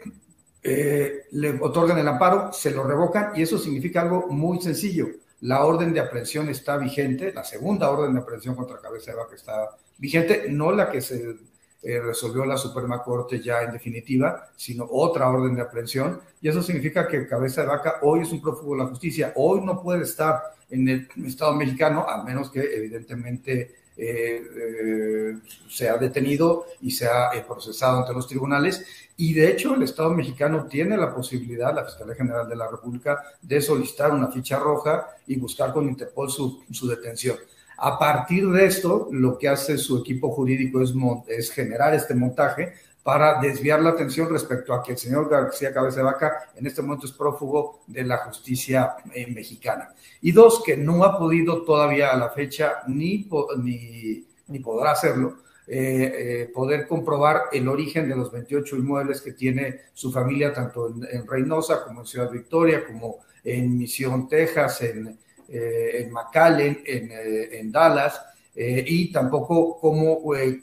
eh, 0.63 1.25
le 1.31 1.59
otorgan 1.59 1.97
el 1.97 2.07
amparo, 2.07 2.53
se 2.53 2.71
lo 2.71 2.83
revocan 2.83 3.33
y 3.35 3.41
eso 3.41 3.57
significa 3.57 4.01
algo 4.01 4.27
muy 4.29 4.61
sencillo. 4.61 5.07
La 5.41 5.65
orden 5.65 5.93
de 5.93 5.99
aprehensión 5.99 6.47
está 6.47 6.77
vigente, 6.77 7.33
la 7.33 7.43
segunda 7.43 7.89
orden 7.89 8.13
de 8.13 8.21
aprehensión 8.21 8.55
contra 8.55 8.79
cabeza 8.79 9.11
de 9.11 9.17
vaca 9.17 9.35
está 9.35 9.71
vigente, 9.97 10.45
no 10.49 10.71
la 10.71 10.89
que 10.89 11.01
se 11.01 11.35
eh, 11.81 11.99
resolvió 11.99 12.45
la 12.45 12.55
Suprema 12.55 13.03
Corte 13.03 13.41
ya 13.41 13.61
en 13.61 13.73
definitiva, 13.73 14.51
sino 14.55 14.87
otra 14.89 15.29
orden 15.29 15.53
de 15.53 15.63
aprehensión. 15.63 16.21
Y 16.39 16.47
eso 16.47 16.63
significa 16.63 17.09
que 17.09 17.27
Cabeza 17.27 17.61
de 17.61 17.67
Vaca 17.67 17.95
hoy 18.03 18.21
es 18.21 18.31
un 18.31 18.41
prófugo 18.41 18.75
de 18.75 18.83
la 18.83 18.89
justicia. 18.89 19.33
Hoy 19.35 19.59
no 19.59 19.81
puede 19.81 20.03
estar 20.03 20.41
en 20.69 20.87
el 20.87 21.09
Estado 21.25 21.53
mexicano, 21.55 22.07
a 22.07 22.23
menos 22.23 22.49
que 22.49 22.61
evidentemente 22.61 23.82
eh, 23.95 24.41
eh, 24.55 25.37
sea 25.69 25.97
detenido 25.97 26.65
y 26.81 26.91
sea 26.91 27.31
procesado 27.47 27.99
ante 27.99 28.13
los 28.13 28.27
tribunales. 28.27 28.85
Y 29.17 29.33
de 29.33 29.49
hecho, 29.49 29.75
el 29.75 29.83
Estado 29.83 30.11
mexicano 30.11 30.65
tiene 30.67 30.97
la 30.97 31.13
posibilidad, 31.13 31.73
la 31.73 31.85
Fiscalía 31.85 32.15
General 32.15 32.49
de 32.49 32.55
la 32.55 32.67
República, 32.67 33.23
de 33.41 33.61
solicitar 33.61 34.11
una 34.11 34.31
ficha 34.31 34.57
roja 34.57 35.07
y 35.27 35.35
buscar 35.37 35.71
con 35.71 35.87
Interpol 35.87 36.29
su, 36.29 36.63
su 36.71 36.87
detención. 36.87 37.37
A 37.77 37.99
partir 37.99 38.49
de 38.49 38.65
esto, 38.65 39.09
lo 39.11 39.37
que 39.37 39.49
hace 39.49 39.77
su 39.77 39.97
equipo 39.97 40.31
jurídico 40.31 40.81
es, 40.81 40.93
es 41.27 41.51
generar 41.51 41.93
este 41.93 42.15
montaje 42.15 42.73
para 43.03 43.41
desviar 43.41 43.81
la 43.81 43.89
atención 43.89 44.29
respecto 44.29 44.73
a 44.73 44.81
que 44.81 44.93
el 44.93 44.97
señor 44.97 45.29
García 45.29 45.73
Cabeza 45.73 45.97
de 45.97 46.03
Vaca 46.03 46.49
en 46.55 46.65
este 46.65 46.81
momento 46.81 47.05
es 47.05 47.11
prófugo 47.11 47.81
de 47.85 48.03
la 48.03 48.17
justicia 48.17 48.95
eh, 49.13 49.27
mexicana. 49.27 49.93
Y 50.21 50.31
dos, 50.31 50.63
que 50.65 50.77
no 50.77 51.03
ha 51.03 51.19
podido 51.19 51.63
todavía 51.63 52.11
a 52.11 52.17
la 52.17 52.29
fecha 52.29 52.81
ni, 52.87 53.29
ni, 53.57 54.25
ni 54.47 54.59
podrá 54.59 54.91
hacerlo, 54.91 55.39
eh, 55.67 56.13
eh, 56.15 56.51
poder 56.53 56.87
comprobar 56.87 57.43
el 57.51 57.67
origen 57.67 58.07
de 58.07 58.15
los 58.15 58.31
28 58.31 58.77
inmuebles 58.77 59.21
que 59.21 59.33
tiene 59.33 59.81
su 59.93 60.09
familia, 60.09 60.53
tanto 60.53 60.87
en, 60.87 61.05
en 61.11 61.27
Reynosa 61.27 61.83
como 61.83 62.01
en 62.01 62.07
Ciudad 62.07 62.31
Victoria, 62.31 62.85
como 62.85 63.17
en 63.43 63.77
Misión, 63.77 64.29
Texas, 64.29 64.81
en, 64.81 65.19
en 65.49 66.11
McAllen, 66.11 66.81
en, 66.85 67.11
en 67.11 67.71
Dallas, 67.71 68.19
eh, 68.55 68.83
y 68.87 69.11
tampoco 69.11 69.79
cómo 69.79 70.21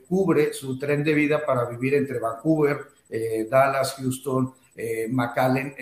cubre 0.08 0.52
su 0.52 0.78
tren 0.78 1.02
de 1.02 1.14
vida 1.14 1.44
para 1.44 1.64
vivir 1.64 1.94
entre 1.94 2.18
Vancouver, 2.18 2.78
Dallas, 3.50 3.94
Houston, 3.94 4.54
McAllen 5.08 5.74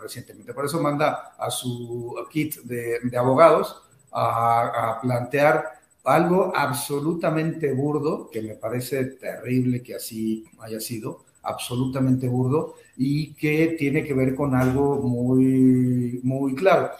recientemente. 0.00 0.54
Por 0.54 0.64
eso 0.64 0.80
manda 0.80 1.34
a 1.38 1.50
su 1.50 2.14
kit 2.30 2.56
de, 2.62 2.98
abogados 3.16 3.82
a, 4.10 4.92
a, 4.92 5.00
plantear 5.02 5.82
algo 6.04 6.52
absolutamente 6.56 7.72
burdo, 7.72 8.28
que 8.30 8.42
me 8.42 8.54
parece 8.54 9.04
terrible 9.04 9.82
que 9.82 9.94
así 9.94 10.44
haya 10.60 10.80
sido, 10.80 11.24
absolutamente 11.42 12.28
burdo, 12.28 12.74
y 12.96 13.34
que 13.34 13.76
tiene 13.78 14.04
que 14.04 14.14
ver 14.14 14.34
con 14.34 14.54
algo 14.54 14.96
muy, 14.96 16.20
muy 16.22 16.54
claro. 16.54 16.90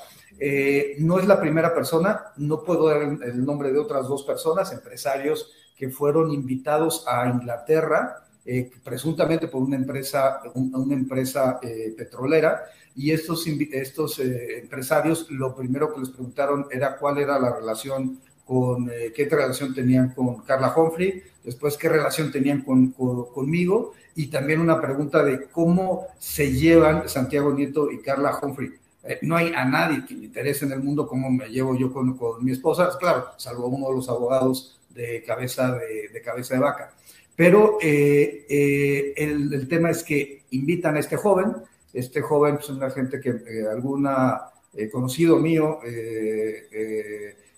Eh, 0.45 0.97
no 0.99 1.20
es 1.20 1.26
la 1.28 1.40
primera 1.40 1.72
persona, 1.72 2.32
no 2.38 2.64
puedo 2.64 2.88
dar 2.88 3.01
el 3.01 3.45
nombre 3.45 3.70
de 3.70 3.78
otras 3.78 4.09
dos 4.09 4.24
personas, 4.24 4.72
empresarios 4.72 5.53
que 5.76 5.88
fueron 5.88 6.32
invitados 6.32 7.05
a 7.07 7.28
Inglaterra, 7.28 8.24
eh, 8.45 8.68
presuntamente 8.82 9.47
por 9.47 9.62
una 9.62 9.76
empresa, 9.76 10.43
una 10.55 10.95
empresa 10.95 11.61
eh, 11.62 11.95
petrolera, 11.97 12.64
y 12.97 13.12
estos, 13.12 13.47
empresarios 13.47 15.30
lo 15.30 15.55
primero 15.55 15.95
que 15.95 16.01
les 16.01 16.09
preguntaron 16.09 16.66
era 16.72 16.97
cuál 16.97 17.18
era 17.18 17.38
la 17.38 17.55
relación 17.55 18.18
con, 18.45 18.90
qué 19.14 19.28
relación 19.30 19.72
tenían 19.72 20.12
con 20.12 20.43
Carla 20.43 20.74
Humphrey, 20.76 21.22
después 21.45 21.76
qué 21.76 21.88
relación 21.88 22.32
tenían 22.32 22.62
con, 22.62 22.90
conmigo, 22.90 23.93
y 24.16 24.26
también 24.26 24.59
una 24.59 24.80
pregunta 24.80 25.22
de 25.22 25.45
cómo 25.45 26.09
se 26.18 26.51
llevan 26.51 27.09
Santiago 27.09 27.53
Nieto 27.53 27.93
y 27.93 28.01
Carla 28.01 28.40
Humphrey 28.43 28.82
eh, 29.05 29.18
no 29.22 29.36
hay 29.36 29.53
a 29.55 29.64
nadie 29.64 30.05
que 30.07 30.14
le 30.14 30.26
interese 30.26 30.64
en 30.64 30.72
el 30.72 30.80
mundo 30.80 31.09
cómo 31.09 31.30
me 31.30 31.48
llevo 31.48 31.74
yo 31.74 31.92
con, 31.92 32.16
mi 32.44 32.53
esposa, 32.53 32.88
claro, 32.98 33.30
salvo 33.36 33.66
uno 33.66 33.88
de 33.88 33.96
los 33.96 34.09
abogados 34.09 34.80
de 34.90 35.24
cabeza 35.24 35.76
de, 35.76 36.22
cabeza 36.22 36.55
de 36.55 36.61
vaca. 36.61 36.92
Pero 37.34 37.78
eh, 37.80 38.46
eh, 38.48 39.14
el, 39.16 39.66
tema 39.66 39.90
es 39.90 40.05
que 40.05 40.44
invitan 40.50 40.96
a 40.96 41.00
este 41.00 41.16
joven, 41.16 41.57
este 41.92 42.20
joven 42.20 42.59
es 42.61 42.68
una 42.68 42.90
gente 42.90 43.20
que 43.20 43.66
alguna 43.70 44.42
conocido 44.90 45.38
mío 45.38 45.80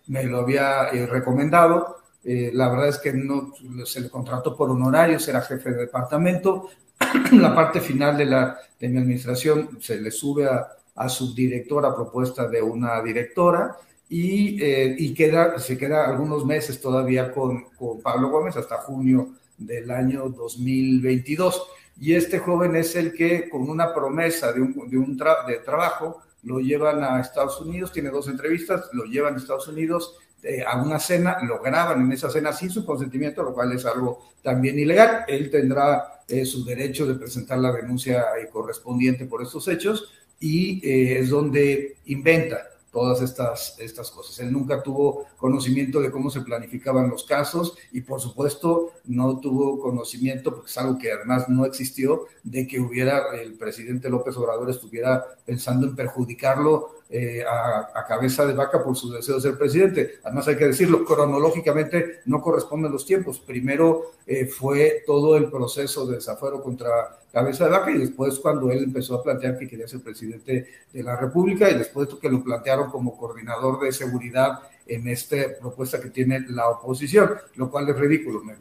me 0.07 0.25
lo 0.25 0.39
había 0.39 0.91
recomendado. 1.07 1.99
la 2.25 2.69
verdad 2.69 2.89
es 2.89 2.99
que 2.99 3.13
no 3.13 3.53
se 3.85 4.01
le 4.01 4.09
contrató 4.09 4.57
por 4.57 4.71
honorarios, 4.71 5.29
era 5.29 5.43
jefe 5.43 5.71
de 5.71 5.83
departamento. 5.83 6.71
la 7.33 7.55
parte 7.55 7.81
final 7.81 8.17
de, 8.17 8.25
la, 8.25 8.59
de 8.79 8.89
mi 8.89 8.99
administración 8.99 9.79
se 9.81 10.01
le 10.01 10.11
sube 10.11 10.47
a 10.47 10.69
a 10.95 11.09
subdirectora 11.09 11.89
a 11.89 11.95
propuesta 11.95 12.49
de 12.49 12.63
una 12.63 13.03
directora 13.03 13.77
y, 14.09 14.63
eh, 14.63 14.95
y 14.99 15.15
queda, 15.15 15.59
se 15.59 15.77
queda 15.77 16.07
algunos 16.07 16.45
meses 16.45 16.81
todavía 16.81 17.33
con, 17.33 17.71
con, 17.77 18.01
Pablo 18.01 18.29
Gómez 18.29 18.57
hasta 18.57 18.79
junio 18.79 19.31
del 19.59 19.91
año 19.91 20.29
2022. 20.29 21.67
Y 22.01 22.15
este 22.15 22.39
joven 22.39 22.77
es 22.77 22.97
el 22.97 23.13
que 23.13 23.49
con 23.49 23.69
una 23.69 23.95
promesa 23.95 24.53
de 24.53 24.61
un, 24.61 24.89
de 24.89 24.99
un 24.99 25.17
de 25.17 25.57
trabajo 25.65 26.21
lo 26.43 26.61
llevan 26.61 27.03
a 27.03 27.21
Estados 27.21 27.61
Unidos, 27.61 27.93
tiene 27.93 28.11
dos 28.11 28.29
entrevistas, 28.29 28.91
lo 28.93 29.05
llevan 29.05 29.35
a 29.35 29.39
Estados 29.39 29.69
Unidos 29.69 30.19
eh, 30.43 30.63
a 30.63 30.83
una 30.83 30.99
cena, 30.99 31.39
lo 31.43 31.63
graban 31.63 32.03
en 32.03 32.13
esa 32.13 32.29
cena 32.29 32.53
sin 32.53 32.69
su 32.69 32.85
consentimiento, 32.85 33.43
lo 33.43 33.55
cual 33.55 33.73
es 33.73 33.87
algo 33.87 34.27
también 34.43 34.79
ilegal. 34.79 35.25
Él 35.27 35.51
tendrá 35.51 36.23
eh, 36.29 36.45
su 36.45 36.65
derecho 36.65 37.07
de 37.07 37.15
presentar 37.15 37.59
la 37.59 37.73
denuncia 37.73 38.27
correspondiente 38.53 39.25
por 39.25 39.43
estos 39.43 39.67
hechos, 39.69 40.13
y 40.45 40.87
eh, 40.87 41.21
es 41.21 41.31
donde 41.31 41.97
inventa 42.05 42.59
todas 42.93 43.23
estas, 43.23 43.77
estas 43.79 44.11
cosas. 44.11 44.39
Él 44.41 44.53
nunca 44.53 44.83
tuvo 44.83 45.27
conocimiento 45.39 46.03
de 46.03 46.11
cómo 46.11 46.29
se 46.29 46.43
planificaban 46.43 47.09
los 47.09 47.25
casos 47.25 47.79
y 47.93 48.03
por 48.03 48.21
supuesto 48.21 48.93
no 49.07 49.41
tuvo 49.41 49.81
conocimiento, 49.81 50.55
porque 50.55 50.71
es 50.71 50.77
algo 50.77 50.99
que 50.99 51.13
además 51.13 51.49
no 51.49 51.65
existió, 51.65 52.27
de 52.43 52.67
que 52.67 52.79
hubiera 52.79 53.35
el 53.41 53.55
presidente 53.55 54.11
López 54.11 54.37
Obrador 54.37 54.69
estuviera 54.69 55.25
pensando 55.47 55.87
en 55.87 55.97
perjudicarlo 55.97 56.91
eh, 57.17 57.45
a, 57.49 58.05
cabeza 58.09 58.45
de 58.45 58.55
vaca 58.55 58.83
por 58.83 58.97
su 58.97 59.09
deseo 59.09 59.37
de 59.37 59.41
ser 59.41 59.57
presidente. 59.57 60.17
Además 60.25 60.49
hay 60.49 60.57
que 60.57 60.67
decirlo, 60.67 61.05
cronológicamente 61.05 62.23
no 62.25 62.43
corresponden 62.43 62.91
los 62.91 63.07
tiempos. 63.07 63.39
Primero 63.39 64.15
eh, 64.27 64.47
fue 64.47 65.05
todo 65.07 65.37
el 65.37 65.49
proceso 65.49 66.07
de 66.07 66.17
desafuero 66.17 66.61
contra 66.61 67.21
cabeza 67.33 67.67
de 67.67 67.71
vaca 67.71 67.93
y 67.93 67.99
después 67.99 68.41
cuando 68.41 68.69
él 68.73 68.83
empezó 68.83 69.15
a 69.15 69.23
plantear 69.23 69.57
que 69.57 69.69
quería 69.69 69.87
ser 69.87 70.01
presidente 70.01 70.67
de 70.93 71.03
la 71.05 71.15
República 71.15 71.71
y 71.71 71.79
después 71.79 72.09
que 72.21 72.29
lo 72.29 72.43
plantearon 72.43 72.91
como 72.91 73.17
coordinador 73.17 73.79
de 73.79 73.93
seguridad 73.93 74.59
en 74.85 75.07
esta 75.07 75.37
propuesta 75.61 76.01
que 76.01 76.11
tiene 76.11 76.41
la 76.49 76.69
oposición, 76.69 77.31
lo 77.55 77.71
cual 77.71 77.89
es 77.89 77.97
ridículo. 77.97 78.43
Me, 78.43 78.55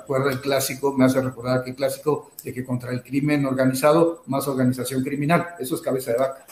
acuerdo 0.00 0.30
el 0.30 0.40
clásico, 0.40 0.92
me 0.92 1.06
hace 1.06 1.20
recordar 1.20 1.58
aquel 1.58 1.74
clásico 1.74 2.30
de 2.44 2.54
que 2.54 2.64
contra 2.64 2.92
el 2.92 3.02
crimen 3.02 3.44
organizado, 3.46 4.22
más 4.26 4.46
organización 4.46 5.02
criminal. 5.02 5.56
Eso 5.58 5.74
es 5.74 5.80
cabeza 5.80 6.12
de 6.12 6.18
vaca. 6.18 6.46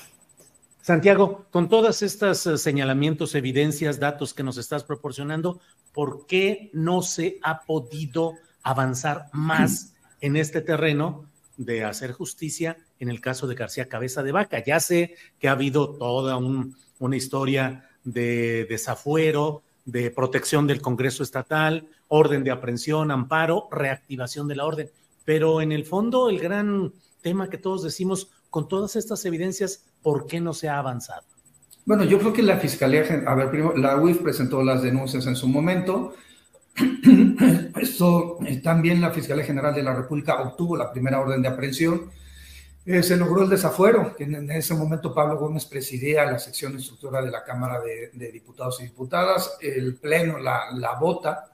Santiago, 0.86 1.46
con 1.50 1.68
todas 1.68 2.00
estas 2.02 2.46
eh, 2.46 2.56
señalamientos, 2.56 3.34
evidencias, 3.34 3.98
datos 3.98 4.32
que 4.32 4.44
nos 4.44 4.56
estás 4.56 4.84
proporcionando, 4.84 5.58
¿por 5.92 6.26
qué 6.26 6.70
no 6.74 7.02
se 7.02 7.40
ha 7.42 7.62
podido 7.62 8.34
avanzar 8.62 9.26
más 9.32 9.94
en 10.20 10.36
este 10.36 10.60
terreno 10.60 11.28
de 11.56 11.82
hacer 11.82 12.12
justicia 12.12 12.76
en 13.00 13.08
el 13.08 13.20
caso 13.20 13.48
de 13.48 13.56
García 13.56 13.88
Cabeza 13.88 14.22
de 14.22 14.30
Vaca. 14.30 14.62
Ya 14.64 14.78
sé 14.78 15.16
que 15.40 15.48
ha 15.48 15.52
habido 15.58 15.96
toda 15.96 16.36
una 16.36 17.16
historia 17.16 17.90
de 18.04 18.64
desafuero, 18.66 19.64
de 19.86 20.12
protección 20.12 20.68
del 20.68 20.82
Congreso 20.82 21.24
Estatal, 21.24 21.88
orden 22.06 22.44
de 22.44 22.52
aprehensión, 22.52 23.10
amparo, 23.10 23.66
reactivación 23.72 24.46
de 24.46 24.54
la 24.54 24.66
orden. 24.66 24.90
Pero 25.24 25.60
en 25.60 25.72
el 25.72 25.84
fondo, 25.84 26.30
el 26.30 26.38
gran 26.38 26.92
tema 27.22 27.50
que 27.50 27.58
todos 27.58 27.82
decimos, 27.82 28.30
con 28.56 28.68
todas 28.68 28.96
estas 28.96 29.22
evidencias, 29.26 29.84
¿por 30.00 30.26
qué 30.26 30.40
no 30.40 30.54
se 30.54 30.70
ha 30.70 30.78
avanzado? 30.78 31.20
Bueno, 31.84 32.04
yo 32.04 32.18
creo 32.18 32.32
que 32.32 32.42
la 32.42 32.56
Fiscalía, 32.56 33.02
a 33.26 33.34
ver, 33.34 33.50
primero, 33.50 33.76
la 33.76 33.98
UIF 33.98 34.22
presentó 34.22 34.62
las 34.62 34.80
denuncias 34.80 35.26
en 35.26 35.36
su 35.36 35.46
momento. 35.46 36.14
Esto, 37.78 38.38
eh, 38.46 38.62
también 38.62 39.02
la 39.02 39.10
Fiscalía 39.10 39.44
General 39.44 39.74
de 39.74 39.82
la 39.82 39.94
República 39.94 40.40
obtuvo 40.40 40.74
la 40.74 40.90
primera 40.90 41.20
orden 41.20 41.42
de 41.42 41.48
aprehensión. 41.48 42.10
Eh, 42.86 43.02
se 43.02 43.18
logró 43.18 43.42
el 43.42 43.50
desafuero, 43.50 44.16
que 44.16 44.24
en, 44.24 44.50
ese 44.50 44.72
momento 44.72 45.12
Pablo 45.12 45.36
Gómez 45.36 45.66
presidía 45.66 46.24
la 46.24 46.38
sección 46.38 46.72
instructora 46.72 47.20
de 47.20 47.30
la 47.30 47.44
Cámara 47.44 47.82
de, 47.82 48.32
Diputados 48.32 48.80
y 48.80 48.84
Diputadas. 48.84 49.58
El 49.60 49.96
Pleno 49.96 50.38
la, 50.38 50.70
la 50.72 50.94
vota. 50.94 51.50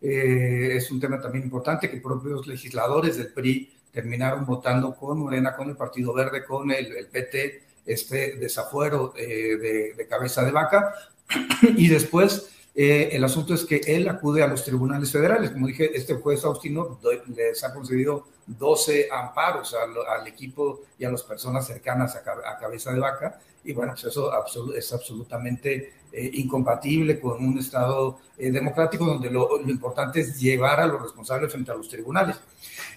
Eh, 0.00 0.70
es 0.74 0.90
un 0.90 1.00
tema 1.00 1.20
también 1.20 1.44
importante 1.44 1.90
que 1.90 2.00
propios 2.00 2.46
legisladores 2.46 3.18
del 3.18 3.34
PRI 3.34 3.75
terminaron 3.96 4.44
votando 4.44 4.94
con 4.94 5.18
Morena, 5.18 5.56
con 5.56 5.70
el 5.70 5.76
Partido 5.76 6.12
Verde, 6.12 6.44
con 6.44 6.70
el, 6.70 7.06
PT, 7.06 7.62
este 7.86 8.36
desafuero 8.36 9.14
de, 9.16 9.94
de 9.96 10.06
cabeza 10.06 10.44
de 10.44 10.50
vaca. 10.50 10.94
y 11.62 11.88
después 11.88 12.50
eh, 12.78 13.16
el 13.16 13.24
asunto 13.24 13.54
es 13.54 13.64
que 13.64 13.80
él 13.86 14.06
acude 14.06 14.42
a 14.42 14.46
los 14.46 14.62
tribunales 14.62 15.10
federales. 15.10 15.50
Como 15.50 15.66
dije, 15.66 15.96
este 15.96 16.14
juez 16.16 16.44
Austino 16.44 17.00
les 17.34 17.64
ha 17.64 17.72
concedido 17.72 18.26
12 18.46 19.08
amparos 19.10 19.74
al, 19.74 20.26
equipo 20.26 20.82
y 20.98 21.06
a 21.06 21.10
las 21.10 21.22
personas 21.22 21.66
cercanas 21.66 22.16
a, 22.16 22.58
cabeza 22.58 22.92
de 22.92 23.00
vaca. 23.00 23.40
Y 23.64 23.72
bueno, 23.72 23.92
pues 23.94 24.04
eso 24.04 24.30
es 24.76 24.92
absolutamente 24.92 25.94
eh, 26.12 26.30
incompatible 26.34 27.18
con 27.18 27.42
un 27.42 27.58
Estado 27.58 28.18
eh, 28.36 28.50
democrático 28.50 29.06
donde 29.06 29.30
lo, 29.30 29.58
importante 29.62 30.20
es 30.20 30.38
llevar 30.38 30.78
a 30.78 30.86
los 30.86 31.00
responsables 31.00 31.50
frente 31.50 31.70
a 31.72 31.76
los 31.76 31.88
tribunales. 31.88 32.36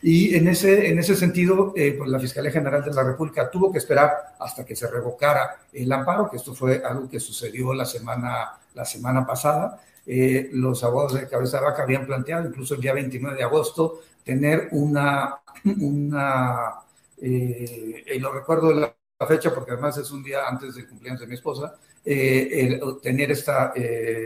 Y 0.02 0.36
en 0.36 0.47
ese, 0.47 0.89
en 0.89 1.00
ese 1.00 1.16
sentido, 1.16 1.74
pues 1.74 2.10
la 2.10 2.20
Fiscalía 2.20 2.52
General 2.52 2.84
de 2.84 2.93
la 2.93 3.04
República 3.04 3.50
tuvo 3.50 3.72
que 3.72 3.80
esperar 3.80 4.36
hasta 4.39 4.66
que 4.66 4.76
se 4.76 4.89
revocara 4.89 5.58
el 5.74 5.91
amparo, 5.91 6.30
que 6.30 6.38
esto 6.38 6.56
fue 6.56 6.82
algo 6.86 7.10
que 7.10 7.20
sucedió 7.20 7.74
la 7.74 7.86
semana 7.86 8.60
la 8.74 8.86
semana 8.86 9.26
pasada. 9.26 9.82
Eh, 10.06 10.50
los 10.54 10.84
abogados 10.84 11.14
de 11.14 11.28
Cabeza 11.28 11.60
de 11.60 11.66
Vaca 11.66 11.84
habían 11.84 12.06
planteado, 12.06 12.47
incluso 12.47 12.76
el 12.76 12.82
día 12.82 12.93
29 12.93 13.38
de 13.38 13.43
agosto, 13.43 14.02
tener 14.24 14.70
una, 14.72 15.39
una 15.66 16.76
eh, 17.22 18.06
y 18.16 18.20
lo 18.20 18.32
recuerdo 18.32 18.74
la, 18.74 18.93
fecha 19.28 19.53
porque 19.53 19.72
además 19.72 19.97
es 19.97 20.11
un 20.11 20.24
día 20.24 20.47
antes 20.47 20.76
del 20.76 20.88
cumpleaños 20.88 21.22
de 21.22 21.28
mi 21.28 21.36
esposa, 21.36 21.76
eh, 22.05 22.80
tener 23.03 23.32
esta 23.32 23.74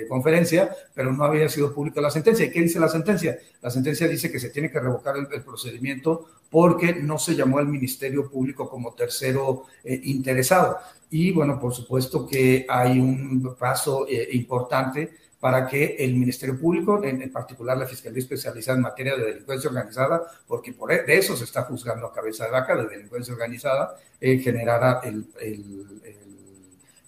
conferencia, 0.08 0.76
pero 0.94 1.12
no 1.12 1.24
había 1.24 1.50
sido 1.50 1.74
pública 1.74 2.00
la 2.00 2.12
sentencia. 2.12 2.46
¿Y 2.46 2.52
qué 2.52 2.62
dice 2.62 2.80
la 2.80 2.88
sentencia? 2.88 3.38
La 3.62 3.72
sentencia 3.72 4.08
dice 4.08 4.32
que 4.32 4.40
se 4.40 4.50
tiene 4.50 4.72
que 4.72 4.80
revocar 4.80 5.16
el, 5.18 5.28
procedimiento 5.42 6.28
porque 6.50 6.94
no 6.94 7.18
se 7.18 7.36
llamó 7.36 7.58
al 7.58 7.68
Ministerio 7.68 8.30
Público 8.30 8.70
como 8.70 8.94
tercero 8.94 9.66
interesado. 9.84 10.78
Y 11.14 11.32
bueno, 11.32 11.60
por 11.60 11.76
supuesto 11.76 12.26
que 12.26 12.66
hay 12.68 13.00
un 13.00 13.56
paso 13.56 14.08
eh, 14.10 14.30
importante 14.32 15.14
para 15.44 15.68
que 15.68 15.98
el 16.00 16.16
Ministerio 16.16 16.58
Público, 16.58 17.04
en, 17.04 17.30
particular 17.30 17.78
la 17.78 17.86
Fiscalía 17.86 18.20
Especializada 18.20 18.78
en 18.78 18.84
materia 18.84 19.18
de 19.18 19.26
delincuencia 19.26 19.70
organizada, 19.70 20.24
porque 20.48 20.72
por 20.72 20.90
e, 20.90 21.04
de 21.04 21.18
eso 21.18 21.36
se 21.36 21.44
está 21.44 21.64
juzgando 21.64 22.08
a 22.08 22.14
cabeza 22.14 22.46
de 22.46 22.52
vaca, 22.52 22.78
de 22.78 22.88
delincuencia 22.88 23.34
organizada, 23.34 23.94
eh, 24.22 24.38
generara 24.38 25.02
el, 25.04 25.28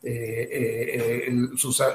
eh, 0.05 1.29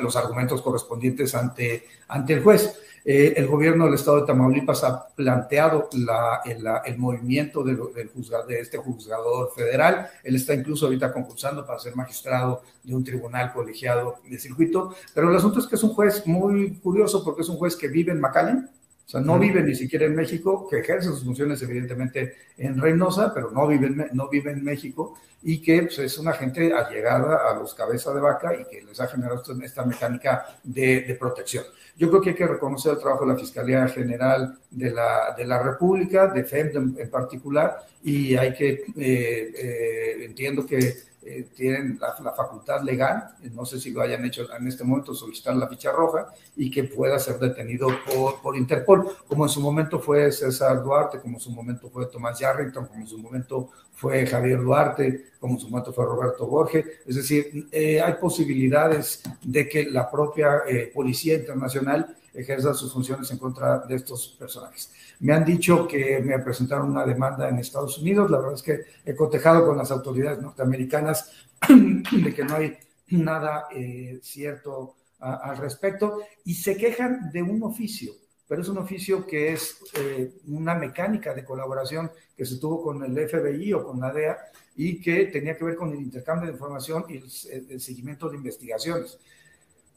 los 0.01 0.17
argumentos 0.17 0.61
correspondientes 0.63 1.35
ante, 1.35 1.87
ante 2.09 2.35
el 2.35 2.43
juez. 2.43 2.79
Eh, 3.05 3.33
el 3.37 3.47
gobierno 3.47 3.87
del 3.87 3.95
estado 3.95 4.21
de 4.21 4.27
Tamaulipas 4.27 4.85
ha 4.85 5.07
planteado 5.09 5.89
el, 5.95 6.99
movimiento 6.99 7.63
de, 7.63 7.75
del 7.75 8.11
de 8.47 8.61
este 8.61 8.77
juzgador 8.79 9.53
federal. 9.55 10.09
Él 10.23 10.37
está 10.37 10.55
incluso 10.55 10.87
ahorita 10.87 11.13
concursando 11.13 11.65
para 11.65 11.79
ser 11.79 11.97
magistrado 11.97 12.63
de 12.83 12.95
un 12.95 13.03
tribunal 13.03 13.53
colegiado 13.53 14.17
de 14.29 14.39
circuito. 14.39 14.95
Pero 15.15 15.31
el 15.31 15.37
asunto 15.37 15.61
es 15.61 15.67
que 15.67 15.77
es 15.77 15.83
un 15.83 15.95
juez 15.95 16.27
muy 16.27 16.75
curioso 16.77 17.25
porque 17.25 17.43
es 17.43 17.49
un 17.49 17.57
juez 17.57 17.75
que 17.75 17.89
vive 17.89 18.13
en 18.13 18.21
McAllen, 18.21 18.69
o 19.11 19.13
sea, 19.13 19.21
no 19.23 19.41
vive 19.41 19.61
ni 19.61 19.75
siquiera 19.75 20.07
en 20.07 20.15
México, 20.15 20.69
que 20.71 20.79
ejerce 20.79 21.09
sus 21.09 21.25
funciones 21.25 21.61
evidentemente 21.63 22.37
en 22.57 22.81
Reynosa, 22.81 23.35
pero 23.35 23.51
no 23.51 23.67
vive 23.67 23.89
en, 23.89 24.09
no 24.13 24.29
vive 24.29 24.53
en 24.53 24.63
México 24.63 25.19
y 25.43 25.61
que 25.61 25.83
pues, 25.83 25.99
es 25.99 26.17
una 26.17 26.33
gente 26.33 26.73
allegada 26.73 27.51
a 27.51 27.59
los 27.59 27.75
cabezas 27.75 28.15
de 28.15 28.21
vaca 28.21 28.55
y 28.55 28.65
que 28.67 28.85
les 28.85 29.01
ha 29.01 29.09
generado 29.09 29.43
esta 29.65 29.85
mecánica 29.85 30.47
de 30.63 31.17
protección. 31.19 31.65
Yo 32.01 32.09
creo 32.09 32.23
que 32.23 32.31
hay 32.31 32.35
que 32.35 32.47
reconocer 32.47 32.93
el 32.95 32.99
trabajo 32.99 33.27
de 33.27 33.35
la 33.35 33.39
Fiscalía 33.39 33.87
General 33.87 34.59
de 34.71 34.91
la, 34.91 35.35
de 35.37 35.45
la 35.45 35.63
República, 35.63 36.29
de 36.29 36.45
FEM 36.45 36.97
en, 36.97 37.11
particular, 37.11 37.77
y 38.03 38.35
hay 38.37 38.55
que, 38.55 38.85
eh, 38.97 39.53
eh, 39.55 40.25
entiendo 40.25 40.65
que 40.65 40.97
eh, 41.23 41.49
tienen 41.55 41.99
la, 42.01 42.33
facultad 42.33 42.81
legal, 42.81 43.35
no 43.53 43.67
sé 43.67 43.79
si 43.79 43.91
lo 43.91 44.01
hayan 44.01 44.25
hecho 44.25 44.47
en 44.57 44.67
este 44.67 44.83
momento, 44.83 45.13
solicitar 45.13 45.55
la 45.57 45.69
ficha 45.69 45.93
roja 45.93 46.29
y 46.57 46.71
que 46.71 46.85
pueda 46.85 47.19
ser 47.19 47.39
detenido 47.39 47.89
por, 48.11 48.41
por 48.41 48.57
Interpol, 48.57 49.07
como 49.29 49.45
en 49.45 49.51
su 49.51 49.61
momento 49.61 50.01
fue 50.01 50.33
César 50.33 50.83
Duarte, 50.83 51.21
como 51.21 51.37
en 51.37 51.41
su 51.41 51.51
momento 51.51 51.91
fue 51.91 52.07
Tomás 52.07 52.39
Yarrington, 52.39 52.87
como 52.87 53.01
en 53.03 53.07
su 53.09 53.19
momento 53.19 53.69
fue 54.01 54.27
Javier 54.27 54.63
Duarte, 54.63 55.27
como 55.39 55.61
su 55.61 55.69
momento 55.69 55.93
fue 55.93 56.07
Roberto 56.07 56.47
Borges. 56.47 56.87
Es 57.07 57.17
decir, 57.17 57.69
eh, 57.71 58.01
hay 58.01 58.15
posibilidades 58.15 59.23
de 59.43 59.69
que 59.69 59.85
la 59.91 60.11
propia 60.11 60.63
eh, 60.67 60.91
Policía 60.93 61.35
Internacional 61.35 62.17
ejerza 62.33 62.73
sus 62.73 62.91
funciones 62.91 63.31
en 63.31 63.37
contra 63.37 63.81
de 63.81 63.97
estos 63.97 64.37
personajes. 64.39 64.91
Me 65.21 65.35
han 65.35 65.45
dicho 65.45 65.87
que 65.87 66.19
me 66.21 66.39
presentaron 66.39 66.91
una 66.91 67.05
demanda 67.05 67.47
en 67.51 67.59
Estados 67.59 67.99
Unidos. 67.99 68.31
La 68.31 68.39
verdad 68.39 68.55
es 68.55 68.63
que 68.63 68.81
he 69.05 69.15
cotejado 69.15 69.67
con 69.67 69.77
las 69.77 69.91
autoridades 69.91 70.41
norteamericanas 70.41 71.31
de 71.69 72.35
que 72.35 72.45
no 72.45 72.55
hay 72.55 72.79
nada 73.09 73.67
eh, 73.71 74.19
cierto 74.23 74.95
al 75.19 75.59
respecto 75.59 76.21
y 76.47 76.55
se 76.55 76.75
quejan 76.79 77.31
de 77.31 77.43
un 77.43 77.63
oficio, 77.63 78.15
pero 78.51 78.63
es 78.63 78.69
un 78.69 78.79
oficio 78.79 79.25
que 79.25 79.53
es 79.53 79.79
eh, 79.95 80.33
una 80.49 80.75
mecánica 80.75 81.33
de 81.33 81.45
colaboración 81.45 82.11
que 82.37 82.45
se 82.45 82.57
tuvo 82.59 82.83
con 82.83 83.05
el 83.05 83.29
FBI 83.29 83.73
o 83.75 83.85
con 83.85 84.01
la 84.01 84.13
DEA 84.13 84.39
y 84.75 85.01
que 85.01 85.27
tenía 85.27 85.57
que 85.57 85.65
ver 85.65 85.77
con 85.77 85.93
el 85.93 86.03
intercambio 86.03 86.49
de 86.49 86.55
información 86.55 87.05
y 87.09 87.19
el 87.19 87.81
seguimiento 87.81 88.29
de 88.29 88.39
investigaciones. 88.39 89.21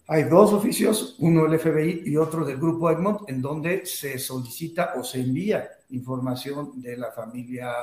Hay 0.06 0.26
dos 0.26 0.54
oficios, 0.54 1.16
uno 1.18 1.47
del 1.47 1.60
FBI 1.60 2.04
y 2.06 2.16
otro 2.16 2.45
del 2.45 2.58
Grupo 2.58 2.91
Egmont, 2.91 3.28
en 3.28 3.41
donde 3.41 3.88
se 3.88 4.20
solicita 4.20 4.93
o 4.97 5.04
se 5.04 5.22
envía 5.22 5.68
información 5.89 6.80
de 6.80 6.95
la 6.95 7.12
familia 7.12 7.74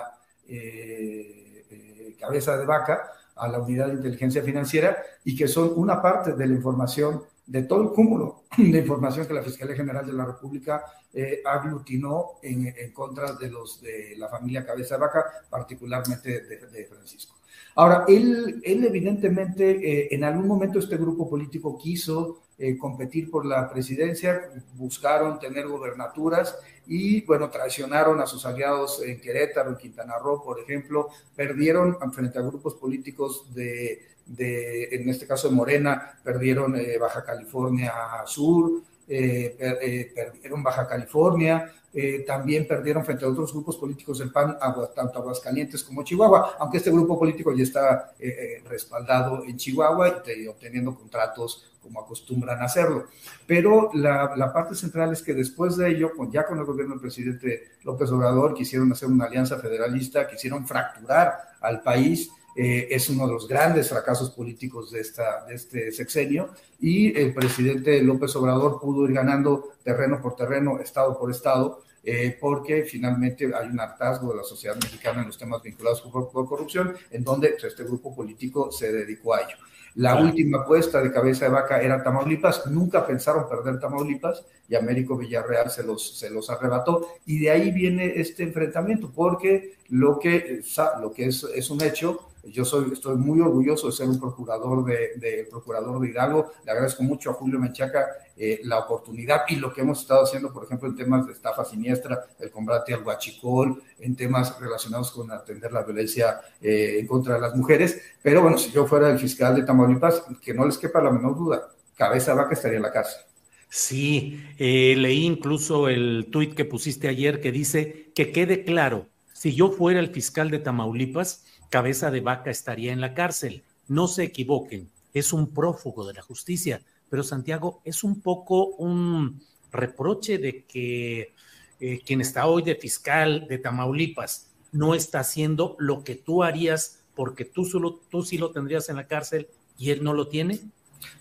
eh, 0.46 1.64
eh, 1.68 2.14
Cabeza 2.16 2.56
de 2.56 2.64
Vaca 2.64 3.10
a 3.34 3.48
la 3.48 3.58
Unidad 3.58 3.88
de 3.88 3.94
Inteligencia 3.94 4.44
Financiera 4.44 4.98
y 5.24 5.34
que 5.34 5.48
son 5.48 5.72
una 5.74 6.00
parte 6.00 6.34
de 6.34 6.46
la 6.46 6.54
información, 6.54 7.24
de 7.50 7.62
todo 7.64 7.82
el 7.82 7.88
cúmulo 7.90 8.44
de 8.56 8.78
información 8.78 9.26
que 9.26 9.34
la 9.34 9.42
Fiscalía 9.42 9.74
General 9.74 10.06
de 10.06 10.12
la 10.12 10.24
República 10.24 10.84
eh, 11.12 11.42
aglutinó 11.44 12.38
en, 12.42 12.92
contra 12.92 13.32
de 13.32 13.50
los 13.50 13.80
de 13.80 14.14
la 14.16 14.28
familia 14.28 14.64
Cabeza 14.64 14.94
de 14.94 15.00
Vaca, 15.00 15.24
particularmente 15.50 16.40
de 16.42 16.86
Francisco. 16.86 17.40
Ahora, 17.74 18.04
él, 18.08 18.60
él 18.64 18.84
evidentemente, 18.84 19.70
eh, 19.70 20.08
en 20.10 20.24
algún 20.24 20.46
momento 20.46 20.78
este 20.78 20.96
grupo 20.96 21.28
político 21.28 21.78
quiso 21.78 22.42
eh, 22.58 22.76
competir 22.76 23.30
por 23.30 23.46
la 23.46 23.70
presidencia, 23.70 24.50
buscaron 24.74 25.38
tener 25.38 25.66
gobernaturas 25.66 26.58
y, 26.86 27.22
bueno, 27.22 27.48
traicionaron 27.48 28.20
a 28.20 28.26
sus 28.26 28.44
aliados 28.44 29.02
en 29.02 29.20
Querétaro, 29.20 29.70
en 29.70 29.76
Quintana 29.76 30.18
Roo, 30.18 30.42
por 30.42 30.60
ejemplo, 30.60 31.08
perdieron 31.34 31.96
frente 32.12 32.38
a 32.38 32.42
grupos 32.42 32.74
políticos 32.74 33.54
de, 33.54 34.02
de 34.30 34.84
en 34.94 35.08
este 35.08 35.26
caso 35.26 35.48
de 35.48 35.54
Morena, 35.54 36.18
perdieron 36.22 36.76
eh, 36.76 36.98
Baja 36.98 37.24
California 37.24 37.92
Sur, 38.26 38.82
perdieron 39.06 40.62
Baja 40.62 40.86
California, 40.86 41.72
eh, 41.92 42.22
también 42.24 42.68
perdieron 42.68 43.04
frente 43.04 43.24
a 43.24 43.28
otros 43.28 43.52
grupos 43.52 43.76
políticos 43.76 44.20
del 44.20 44.30
PAN, 44.30 44.56
tanto 44.94 45.18
Aguascalientes 45.18 45.82
como 45.82 46.04
Chihuahua, 46.04 46.54
aunque 46.60 46.76
este 46.76 46.92
grupo 46.92 47.18
político 47.18 47.52
ya 47.52 47.64
está 47.64 48.12
eh, 48.16 48.28
eh, 48.28 48.68
respaldado 48.68 49.42
en 49.44 49.56
Chihuahua 49.56 50.22
y 50.36 50.46
obteniendo 50.46 50.94
contratos 50.94 51.68
como 51.82 52.00
acostumbran 52.00 52.62
hacerlo. 52.62 53.06
Pero 53.44 53.90
la, 53.94 54.34
la, 54.36 54.52
parte 54.52 54.76
central 54.76 55.12
es 55.12 55.20
que 55.20 55.34
después 55.34 55.76
de 55.76 55.90
ello, 55.90 56.12
ya 56.30 56.46
con 56.46 56.60
el 56.60 56.64
gobierno 56.64 56.94
del 56.94 57.00
presidente 57.00 57.72
López 57.82 58.08
Obrador, 58.12 58.54
quisieron 58.54 58.92
hacer 58.92 59.08
una 59.08 59.24
alianza 59.24 59.58
federalista, 59.58 60.28
quisieron 60.28 60.68
fracturar 60.68 61.40
al 61.60 61.82
país 61.82 62.30
eh, 62.56 62.88
es 62.90 63.08
uno 63.08 63.26
de 63.26 63.32
los 63.32 63.46
grandes 63.46 63.88
fracasos 63.88 64.30
políticos 64.30 64.90
de, 64.90 65.00
esta, 65.00 65.44
de 65.46 65.54
este 65.54 65.92
sexenio 65.92 66.50
y 66.80 67.16
el 67.16 67.32
presidente 67.32 68.02
López 68.02 68.34
Obrador 68.36 68.80
pudo 68.80 69.06
ir 69.06 69.12
ganando 69.12 69.74
terreno 69.84 70.20
por 70.20 70.34
terreno, 70.34 70.80
estado 70.80 71.18
por 71.18 71.30
estado, 71.30 71.82
eh, 72.02 72.36
porque 72.40 72.84
finalmente 72.84 73.50
hay 73.54 73.68
un 73.68 73.78
hartazgo 73.78 74.30
de 74.32 74.38
la 74.38 74.44
sociedad 74.44 74.74
mexicana 74.76 75.20
en 75.20 75.26
los 75.26 75.38
temas 75.38 75.62
vinculados 75.62 76.00
por, 76.02 76.30
corrupción, 76.30 76.94
en 77.10 77.22
donde 77.22 77.50
pues, 77.50 77.64
este 77.64 77.84
grupo 77.84 78.14
político 78.14 78.72
se 78.72 78.90
dedicó 78.92 79.34
a 79.34 79.42
ello. 79.42 79.56
La 79.96 80.20
última 80.20 80.60
apuesta 80.60 81.02
de 81.02 81.12
cabeza 81.12 81.46
de 81.46 81.50
vaca 81.50 81.82
era 81.82 82.02
Tamaulipas, 82.02 82.66
nunca 82.68 83.06
pensaron 83.06 83.48
perder 83.48 83.80
Tamaulipas 83.80 84.44
y 84.68 84.76
Américo 84.76 85.16
Villarreal 85.16 85.68
se 85.68 85.82
los, 85.82 86.16
se 86.16 86.30
los 86.30 86.48
arrebató. 86.48 87.08
Y 87.26 87.40
de 87.40 87.50
ahí 87.50 87.70
viene 87.72 88.14
este 88.16 88.44
enfrentamiento, 88.44 89.10
porque 89.12 89.74
lo 89.88 90.18
que, 90.18 90.62
lo 91.00 91.12
que 91.12 91.26
es, 91.26 91.44
es 91.54 91.70
un 91.70 91.82
hecho 91.82 92.29
Yo 92.44 92.64
soy, 92.64 92.92
estoy 92.92 93.16
muy 93.16 93.40
orgulloso 93.40 93.88
de 93.88 93.92
ser 93.92 94.08
un 94.08 94.18
procurador 94.18 94.84
de, 94.84 95.46
procurador 95.50 96.00
de 96.00 96.08
Hidalgo. 96.08 96.52
Le 96.64 96.72
agradezco 96.72 97.02
mucho 97.02 97.30
a 97.30 97.34
Julio 97.34 97.58
Menchaca 97.58 98.06
eh, 98.36 98.60
la 98.64 98.78
oportunidad 98.78 99.42
y 99.48 99.56
lo 99.56 99.72
que 99.72 99.82
hemos 99.82 100.00
estado 100.00 100.24
haciendo, 100.24 100.52
por 100.52 100.64
ejemplo, 100.64 100.88
en 100.88 100.96
temas 100.96 101.26
de 101.26 101.32
estafa 101.32 101.64
siniestra, 101.64 102.24
el 102.38 102.50
combate 102.50 102.94
al 102.94 103.02
huachicol, 103.02 103.82
en 103.98 104.16
temas 104.16 104.58
relacionados 104.58 105.10
con 105.10 105.30
atender 105.30 105.72
la 105.72 105.82
violencia 105.82 106.40
eh, 106.60 106.96
en 106.98 107.06
contra 107.06 107.34
de 107.34 107.40
las 107.40 107.54
mujeres. 107.54 108.00
Pero 108.22 108.42
bueno, 108.42 108.56
si 108.56 108.70
yo 108.70 108.86
fuera 108.86 109.10
el 109.10 109.18
fiscal 109.18 109.54
de 109.54 109.62
Tamaulipas, 109.62 110.22
que 110.42 110.54
no 110.54 110.64
les 110.64 110.78
quepa 110.78 111.02
la 111.02 111.10
menor 111.10 111.36
duda, 111.36 111.68
cabeza 111.94 112.34
vaca 112.34 112.54
estaría 112.54 112.78
en 112.78 112.82
la 112.84 112.92
cárcel. 112.92 113.20
Sí, 113.68 114.42
eh, 114.58 114.94
leí 114.96 115.24
incluso 115.24 115.88
el 115.88 116.28
tuit 116.32 116.54
que 116.54 116.64
pusiste 116.64 117.06
ayer 117.06 117.40
que 117.40 117.52
dice 117.52 118.10
que 118.16 118.32
quede 118.32 118.64
claro, 118.64 119.06
si 119.32 119.54
yo 119.54 119.70
fuera 119.70 120.00
el 120.00 120.08
fiscal 120.08 120.50
de 120.50 120.58
Tamaulipas, 120.58 121.44
cabeza 121.70 122.10
de 122.10 122.20
vaca 122.20 122.50
estaría 122.50 122.92
en 122.92 123.00
la 123.00 123.14
cárcel. 123.14 123.62
No 123.88 124.06
se 124.08 124.24
equivoquen, 124.24 124.90
es 125.14 125.32
un 125.32 125.54
prófugo 125.54 126.06
de 126.06 126.14
la 126.14 126.22
justicia, 126.22 126.82
pero 127.08 127.22
Santiago 127.22 127.80
es 127.84 128.04
un 128.04 128.20
poco 128.20 128.66
un 128.76 129.40
reproche 129.72 130.38
de 130.38 130.64
que 130.64 131.32
eh, 131.80 132.00
quien 132.04 132.20
está 132.20 132.46
hoy 132.46 132.62
de 132.62 132.74
fiscal 132.74 133.46
de 133.48 133.58
Tamaulipas 133.58 134.48
no 134.72 134.94
está 134.94 135.20
haciendo 135.20 135.76
lo 135.78 136.04
que 136.04 136.14
tú 136.14 136.42
harías 136.42 137.00
porque 137.14 137.44
tú 137.44 137.64
solo 137.64 138.00
tú 138.10 138.22
sí 138.22 138.38
lo 138.38 138.50
tendrías 138.50 138.88
en 138.88 138.96
la 138.96 139.06
cárcel 139.06 139.48
y 139.78 139.90
él 139.90 140.04
no 140.04 140.12
lo 140.12 140.28
tiene. 140.28 140.60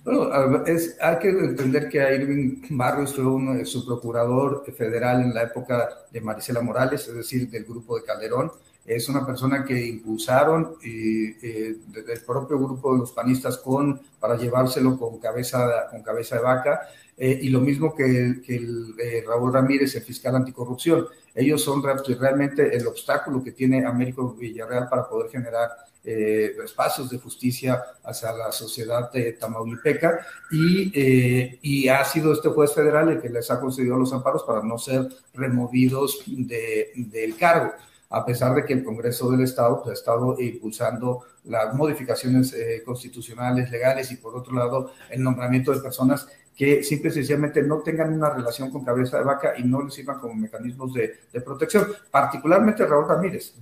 Bueno, 0.04 0.66
es, 0.66 0.98
hay 1.00 1.20
que 1.20 1.30
entender 1.30 1.90
que 1.90 1.98
Irving 1.98 2.62
Barrios 2.72 3.16
fue 3.16 3.26
un, 3.26 3.66
su 3.66 3.86
procurador 3.86 4.66
federal 4.78 5.22
en 5.22 5.34
la 5.34 5.44
época 5.44 5.90
de 6.12 6.22
Marisela 6.22 6.62
Morales, 6.62 7.08
es 7.08 7.16
decir, 7.16 7.50
del 7.50 7.64
grupo 7.64 7.98
de 7.98 8.04
Calderón. 8.04 8.52
Es 8.90 9.08
una 9.08 9.24
persona 9.24 9.64
que 9.64 9.86
impulsaron 9.86 10.78
eh, 10.84 11.78
el 11.94 12.22
propio 12.26 12.58
grupo 12.58 12.94
de 12.94 13.00
los 13.00 13.12
panistas 13.12 13.60
con, 13.60 14.02
para 14.20 14.36
llevárselo 14.36 14.98
con 14.98 15.20
cabeza, 15.20 15.88
con 15.92 16.02
cabeza 16.02 16.38
de 16.38 16.42
vaca. 16.42 16.82
Eh, 17.16 17.38
y 17.44 17.50
lo 17.50 17.62
mismo 17.62 17.94
que, 17.94 18.04
el, 18.48 18.96
eh, 18.98 19.24
Raúl 19.28 19.54
Ramírez, 19.54 19.96
el 19.96 20.02
fiscal 20.02 20.36
anticorrupción. 20.36 21.06
Ellos 21.36 21.62
son 21.64 21.84
realmente 21.84 22.76
el 22.76 22.88
obstáculo 22.88 23.44
que 23.44 23.52
tiene 23.52 23.86
Américo 23.86 24.34
Villarreal 24.34 24.90
para 24.90 25.08
poder 25.08 25.30
generar 25.30 25.70
eh, 26.04 26.56
espacios 26.64 27.10
de 27.12 27.20
justicia 27.20 27.84
hacia 28.04 28.32
la 28.32 28.52
sociedad 28.52 29.12
de 29.12 29.34
tamaulipeca 29.34 30.26
y, 30.50 30.92
eh, 30.96 31.90
ha 31.92 32.04
sido 32.06 32.34
este 32.34 32.50
juez 32.50 32.74
federal 32.74 33.10
el 33.10 33.22
que 33.22 33.30
les 33.30 33.52
ha 33.52 33.60
concedido 33.60 33.98
los 33.98 34.14
amparos 34.14 34.44
para 34.44 34.64
no 34.64 34.80
ser 34.80 35.08
removidos 35.34 36.24
de, 36.26 36.92
del 36.96 37.36
cargo 37.36 37.74
a 38.10 38.26
pesar 38.26 38.56
de 38.56 38.66
que 38.66 38.74
el 38.74 38.84
Congreso 38.84 39.30
del 39.32 39.42
Estado 39.42 39.84
ha 39.88 39.94
estado 39.94 40.36
impulsando 40.40 41.22
las 41.46 41.74
modificaciones 41.74 42.54
eh, 42.54 42.82
constitucionales, 42.86 43.70
legales 43.72 44.12
y 44.12 44.18
por 44.18 44.36
otro 44.36 44.54
lado 44.54 44.92
el 45.10 45.24
nombramiento 45.24 45.72
de 45.72 45.80
personas 45.80 46.28
que 46.60 46.84
simple 46.84 47.10
y 47.10 47.14
sencillamente 47.14 47.64
no 47.64 47.80
tengan 47.80 48.14
una 48.14 48.32
relación 48.32 48.70
con 48.70 48.84
cabeza 48.84 49.18
de 49.18 49.24
vaca 49.24 49.54
y 49.58 49.64
no 49.64 49.82
les 49.82 49.94
sirvan 49.94 50.20
como 50.20 50.34
mecanismos 50.34 50.94
de, 50.94 51.18
protección. 51.40 51.88
Particularmente 52.12 52.86
Raúl 52.86 53.08
Ramírez, 53.08 53.54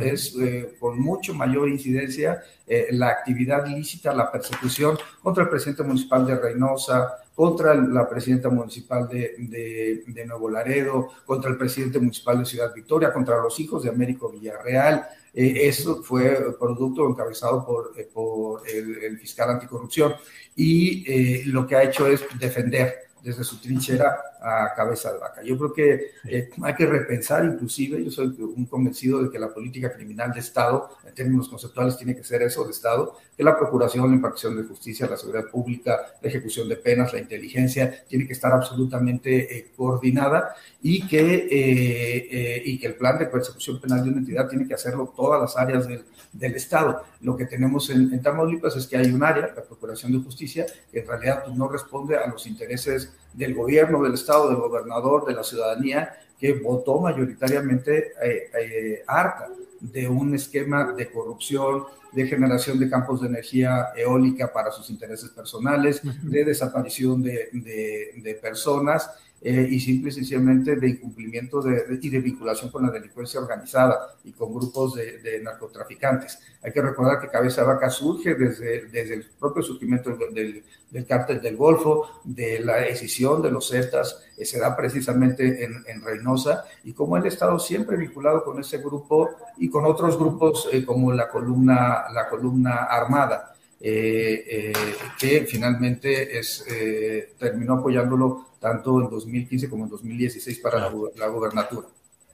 es 0.00 0.34
eh, 0.40 0.76
con 0.80 0.98
mucho 0.98 1.34
mayor 1.34 1.68
incidencia 1.68 2.42
eh, 2.66 2.86
la 2.92 3.08
actividad 3.08 3.66
ilícita, 3.66 4.14
la 4.14 4.32
persecución 4.32 4.96
contra 5.22 5.42
el 5.42 5.50
presidente 5.50 5.82
municipal 5.82 6.26
de 6.26 6.36
Reynosa, 6.36 7.18
contra 7.38 7.72
la 7.72 8.08
presidenta 8.08 8.48
municipal 8.48 9.08
de, 9.08 10.02
de, 10.08 10.26
Nuevo 10.26 10.50
Laredo, 10.50 11.10
contra 11.24 11.48
el 11.48 11.56
presidente 11.56 12.00
municipal 12.00 12.40
de 12.40 12.44
Ciudad 12.44 12.74
Victoria, 12.74 13.12
contra 13.12 13.40
los 13.40 13.60
hijos 13.60 13.84
de 13.84 13.90
Américo 13.90 14.28
Villarreal. 14.28 15.06
Eh, 15.32 15.68
eso 15.68 16.02
fue 16.02 16.56
producto 16.58 17.08
encabezado 17.08 17.64
por, 17.64 17.92
por 18.12 18.68
el, 18.68 19.04
el 19.04 19.18
fiscal 19.20 19.50
anticorrupción 19.50 20.14
y 20.56 21.04
eh, 21.06 21.42
lo 21.46 21.64
que 21.64 21.76
ha 21.76 21.84
hecho 21.84 22.08
es 22.08 22.24
defender 22.40 23.07
desde 23.22 23.44
su 23.44 23.60
trinchera 23.60 24.18
a 24.40 24.72
cabeza 24.74 25.12
de 25.12 25.18
vaca. 25.18 25.42
Yo 25.42 25.58
creo 25.58 25.72
que 25.72 26.10
eh, 26.24 26.50
hay 26.62 26.74
que 26.74 26.86
repensar 26.86 27.44
inclusive, 27.44 28.02
yo 28.04 28.10
soy 28.10 28.26
un 28.38 28.66
convencido 28.66 29.22
de 29.22 29.30
que 29.30 29.38
la 29.38 29.52
política 29.52 29.92
criminal 29.92 30.32
de 30.32 30.40
Estado, 30.40 30.90
en 31.06 31.14
términos 31.14 31.48
conceptuales, 31.48 31.96
tiene 31.96 32.14
que 32.14 32.22
ser 32.22 32.42
eso 32.42 32.64
de 32.64 32.70
Estado, 32.70 33.16
que 33.36 33.42
la 33.42 33.58
procuración, 33.58 34.08
la 34.08 34.16
impartición 34.16 34.56
de 34.56 34.64
justicia, 34.64 35.06
la 35.06 35.16
seguridad 35.16 35.46
pública, 35.50 35.98
la 36.20 36.28
ejecución 36.28 36.68
de 36.68 36.76
penas, 36.76 37.12
la 37.12 37.18
inteligencia, 37.18 38.04
tiene 38.06 38.26
que 38.26 38.32
estar 38.32 38.52
absolutamente 38.52 39.58
eh, 39.58 39.72
coordinada 39.76 40.54
y 40.80 41.06
que, 41.06 42.62
y 42.64 42.78
que 42.78 42.86
el 42.86 42.94
plan 42.94 43.18
de 43.18 43.26
persecución 43.26 43.80
penal 43.80 44.04
de 44.04 44.10
una 44.10 44.18
entidad 44.18 44.48
tiene 44.48 44.66
que 44.66 44.74
hacerlo 44.74 45.12
todas 45.16 45.40
las 45.40 45.56
áreas 45.56 45.88
del 45.88 46.04
del 46.38 46.54
Estado. 46.54 47.02
Lo 47.20 47.36
que 47.36 47.46
tenemos 47.46 47.90
en, 47.90 48.22
Tamaulipas 48.22 48.76
es 48.76 48.86
que 48.86 48.96
hay 48.96 49.10
un 49.10 49.22
área, 49.22 49.52
la 49.54 49.62
Procuración 49.62 50.12
de 50.12 50.18
Justicia, 50.18 50.66
que 50.90 51.00
en 51.00 51.06
realidad 51.06 51.42
pues, 51.44 51.56
no 51.56 51.68
responde 51.68 52.16
a 52.16 52.26
los 52.28 52.46
intereses 52.46 53.12
del 53.34 53.54
gobierno, 53.54 54.02
del 54.02 54.14
Estado, 54.14 54.48
del 54.48 54.58
gobernador, 54.58 55.26
de 55.26 55.34
la 55.34 55.42
ciudadanía, 55.42 56.16
que 56.38 56.52
votó 56.52 57.00
mayoritariamente 57.00 58.12
eh, 58.22 58.50
eh, 58.60 59.02
harta 59.06 59.48
de 59.80 60.08
un 60.08 60.34
esquema 60.34 60.92
de 60.92 61.10
corrupción, 61.10 61.84
de 62.12 62.26
generación 62.26 62.78
de 62.78 62.88
campos 62.88 63.20
de 63.20 63.28
energía 63.28 63.88
eólica 63.96 64.52
para 64.52 64.70
sus 64.70 64.88
intereses 64.90 65.30
personales, 65.30 66.00
de 66.22 66.44
desaparición 66.44 67.22
de, 67.22 67.48
de 67.52 68.34
personas 68.40 69.10
eh, 69.40 69.68
y 69.70 69.78
simple 69.78 70.08
y 70.08 70.12
sencillamente 70.12 70.74
de 70.74 70.88
incumplimiento 70.88 71.62
de, 71.62 71.96
y 72.02 72.08
de 72.08 72.18
vinculación 72.18 72.72
con 72.72 72.84
la 72.84 72.90
delincuencia 72.90 73.38
organizada 73.38 74.16
y 74.24 74.32
con 74.32 74.52
grupos 74.52 74.96
de, 74.96 75.40
narcotraficantes. 75.44 76.40
Hay 76.60 76.72
que 76.72 76.82
recordar 76.82 77.20
que 77.20 77.28
Cabeza 77.28 77.62
Vaca 77.62 77.88
surge 77.88 78.34
desde, 78.34 78.86
desde 78.86 79.14
el 79.14 79.26
propio 79.38 79.62
surgimiento 79.62 80.10
del, 80.10 80.64
del, 80.90 81.06
cártel 81.06 81.40
del 81.40 81.56
Golfo, 81.56 82.20
de 82.24 82.58
la 82.58 82.78
decisión 82.78 83.40
de 83.40 83.52
los 83.52 83.68
Zetas, 83.68 84.24
eh, 84.36 84.44
se 84.44 84.58
da 84.58 84.76
precisamente 84.76 85.62
en, 85.62 85.84
en, 85.86 86.02
Reynosa, 86.02 86.64
y 86.82 86.92
como 86.92 87.16
él 87.16 87.24
ha 87.24 87.28
estado 87.28 87.60
siempre 87.60 87.96
vinculado 87.96 88.42
con 88.42 88.58
ese 88.58 88.78
grupo 88.78 89.30
y 89.56 89.70
con 89.70 89.84
otros 89.84 90.18
grupos 90.18 90.68
eh, 90.72 90.84
como 90.84 91.12
la 91.12 91.28
columna, 91.28 92.06
la 92.12 92.28
columna 92.28 92.86
armada. 92.90 93.54
que 93.78 95.46
finalmente 95.48 96.36
es, 96.36 96.64
terminó 97.38 97.74
apoyándolo 97.74 98.47
tanto 98.60 99.00
en 99.00 99.10
2015 99.10 99.68
como 99.68 99.84
en 99.84 99.90
2016 99.90 100.58
para 100.60 100.80
la, 100.80 100.92
la 101.16 101.26
gobernatura. 101.28 101.88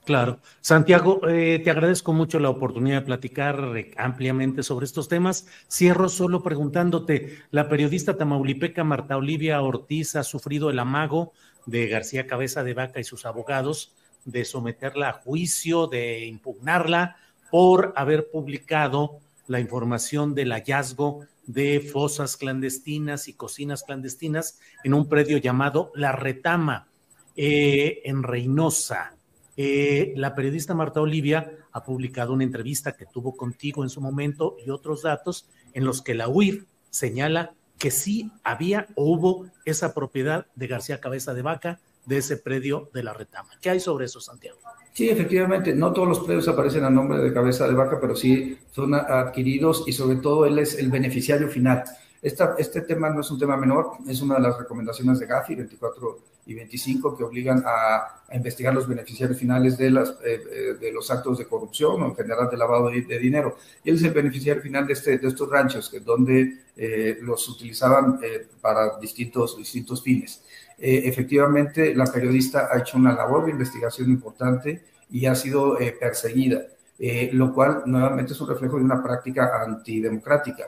Claro. 0.05 0.39
Santiago, 0.61 1.27
eh, 1.27 1.59
te 1.63 1.71
agradezco 1.71 2.13
mucho 2.13 2.39
la 2.39 2.51
oportunidad 2.51 2.99
de 2.99 3.05
platicar 3.07 3.73
ampliamente 3.97 4.61
sobre 4.61 4.85
estos 4.85 5.07
temas. 5.07 5.47
Cierro 5.67 6.09
solo 6.09 6.43
preguntándote, 6.43 7.39
la 7.49 7.67
periodista 7.69 8.15
tamaulipeca 8.15 8.83
Marta 8.83 9.17
Olivia 9.17 9.59
Ortiz 9.63 10.15
ha 10.15 10.23
sufrido 10.23 10.69
el 10.69 10.77
amago 10.77 11.33
de 11.65 11.87
García 11.87 12.27
Cabeza 12.27 12.63
de 12.63 12.75
Vaca 12.75 12.99
y 12.99 13.03
sus 13.03 13.25
abogados 13.25 13.93
de 14.25 14.45
someterla 14.45 15.09
a 15.09 15.13
juicio, 15.13 15.87
de 15.87 16.25
impugnarla 16.25 17.17
por 17.49 17.91
haber 17.95 18.29
publicado 18.29 19.19
la 19.47 19.59
información 19.59 20.35
del 20.35 20.51
hallazgo 20.51 21.25
de 21.47 21.79
fosas 21.79 22.37
clandestinas 22.37 23.27
y 23.27 23.33
cocinas 23.33 23.83
clandestinas 23.83 24.59
en 24.83 24.93
un 24.93 25.07
predio 25.07 25.37
llamado 25.37 25.91
La 25.95 26.11
Retama, 26.11 26.87
eh, 27.35 28.01
en 28.05 28.23
Reynosa. 28.23 29.15
Eh, 29.57 30.13
la 30.15 30.35
periodista 30.35 30.73
Marta 30.73 31.01
Olivia 31.01 31.51
ha 31.71 31.83
publicado 31.83 32.33
una 32.33 32.43
entrevista 32.43 32.95
que 32.95 33.05
tuvo 33.05 33.35
contigo 33.37 33.83
en 33.83 33.89
su 33.89 34.01
momento 34.01 34.57
y 34.65 34.69
otros 34.69 35.01
datos 35.03 35.47
en 35.73 35.85
los 35.85 36.01
que 36.01 36.13
la 36.13 36.27
UIF 36.27 36.65
señala 36.89 37.53
que 37.77 37.91
sí 37.91 38.31
había 38.43 38.87
o 38.95 39.05
hubo 39.05 39.47
esa 39.65 39.93
propiedad 39.93 40.47
de 40.55 40.67
García 40.67 40.99
Cabeza 40.99 41.33
de 41.33 41.41
Vaca 41.41 41.79
de 42.05 42.17
ese 42.17 42.37
predio 42.37 42.89
de 42.93 43.03
la 43.03 43.13
retama. 43.13 43.49
¿Qué 43.61 43.69
hay 43.69 43.79
sobre 43.79 44.05
eso, 44.05 44.21
Santiago? 44.21 44.59
Sí, 44.95 45.09
efectivamente, 45.09 45.75
no 45.75 45.91
todos 45.91 46.07
los 46.07 46.19
predios 46.21 46.47
aparecen 46.47 46.85
a 46.85 46.89
nombre 46.89 47.17
de 47.17 47.33
cabeza 47.33 47.67
de 47.67 47.73
vaca, 47.73 47.97
pero 47.99 48.15
sí 48.15 48.57
son 48.71 48.93
adquiridos 48.93 49.83
y 49.85 49.91
sobre 49.91 50.15
todo 50.19 50.45
él 50.45 50.57
es 50.57 50.79
el 50.79 50.89
beneficiario 50.89 51.49
final. 51.49 51.83
Esta, 52.21 52.55
este 52.57 52.79
tema 52.79 53.09
no 53.09 53.19
es 53.19 53.29
un 53.29 53.37
tema 53.37 53.57
menor, 53.57 53.97
es 54.07 54.21
una 54.21 54.35
de 54.35 54.41
las 54.43 54.57
recomendaciones 54.57 55.19
de 55.19 55.25
Gafi 55.25 55.55
24 55.55 56.19
y 56.45 56.53
25 56.53 57.17
que 57.17 57.25
obligan 57.25 57.61
a, 57.65 58.21
investigar 58.33 58.73
los 58.73 58.87
beneficiarios 58.87 59.37
finales 59.37 59.77
de, 59.77 59.91
las, 59.91 60.11
eh, 60.23 60.41
eh, 60.49 60.73
de 60.79 60.91
los 60.93 61.11
actos 61.11 61.39
de 61.39 61.45
corrupción 61.45 62.01
o 62.01 62.05
en 62.05 62.15
general 62.15 62.49
de 62.49 62.55
lavado 62.55 62.89
de, 62.89 63.19
dinero. 63.19 63.57
Él 63.83 63.95
es 63.95 64.03
el 64.03 64.11
beneficiario 64.11 64.63
final 64.63 64.87
de, 64.87 64.93
este, 64.93 65.17
de 65.17 65.27
estos 65.27 65.49
ranchos, 65.49 65.89
que, 65.89 65.99
donde 65.99 66.59
eh, 66.77 67.17
los 67.21 67.49
utilizaban 67.49 68.21
para 68.61 68.97
distintos, 68.97 69.57
distintos 69.57 70.01
fines. 70.01 70.41
Eh, 70.77 71.03
efectivamente 71.05 71.95
la 71.95 72.05
periodista 72.05 72.67
ha 72.71 72.79
hecho 72.79 72.97
una 72.97 73.13
labor 73.13 73.45
de 73.45 73.51
investigación 73.51 74.09
importante 74.09 74.83
y 75.09 75.25
ha 75.25 75.35
sido 75.35 75.79
eh, 75.79 75.95
perseguida, 75.97 76.63
eh, 76.99 77.29
lo 77.31 77.53
cual 77.53 77.83
nuevamente 77.85 78.33
es 78.33 78.41
un 78.41 78.49
reflejo 78.49 78.77
de 78.77 78.83
una 78.83 79.01
práctica 79.01 79.61
antidemocrática. 79.63 80.67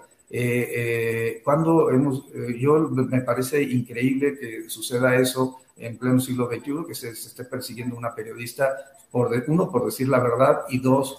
cuando 1.43 1.89
hemos, 1.89 2.25
yo 2.59 2.89
me 2.89 3.21
parece 3.21 3.61
increíble 3.63 4.37
que 4.37 4.69
suceda 4.69 5.15
eso 5.15 5.59
en 5.77 5.97
pleno 5.97 6.19
siglo 6.19 6.47
XXI, 6.47 6.85
que 6.87 6.95
se, 6.95 7.09
esté 7.09 7.45
persiguiendo 7.45 7.95
una 7.95 8.13
periodista, 8.13 8.75
por 9.11 9.31
uno, 9.47 9.71
por 9.71 9.85
decir 9.85 10.09
la 10.09 10.19
verdad, 10.19 10.63
y 10.69 10.79
dos, 10.79 11.17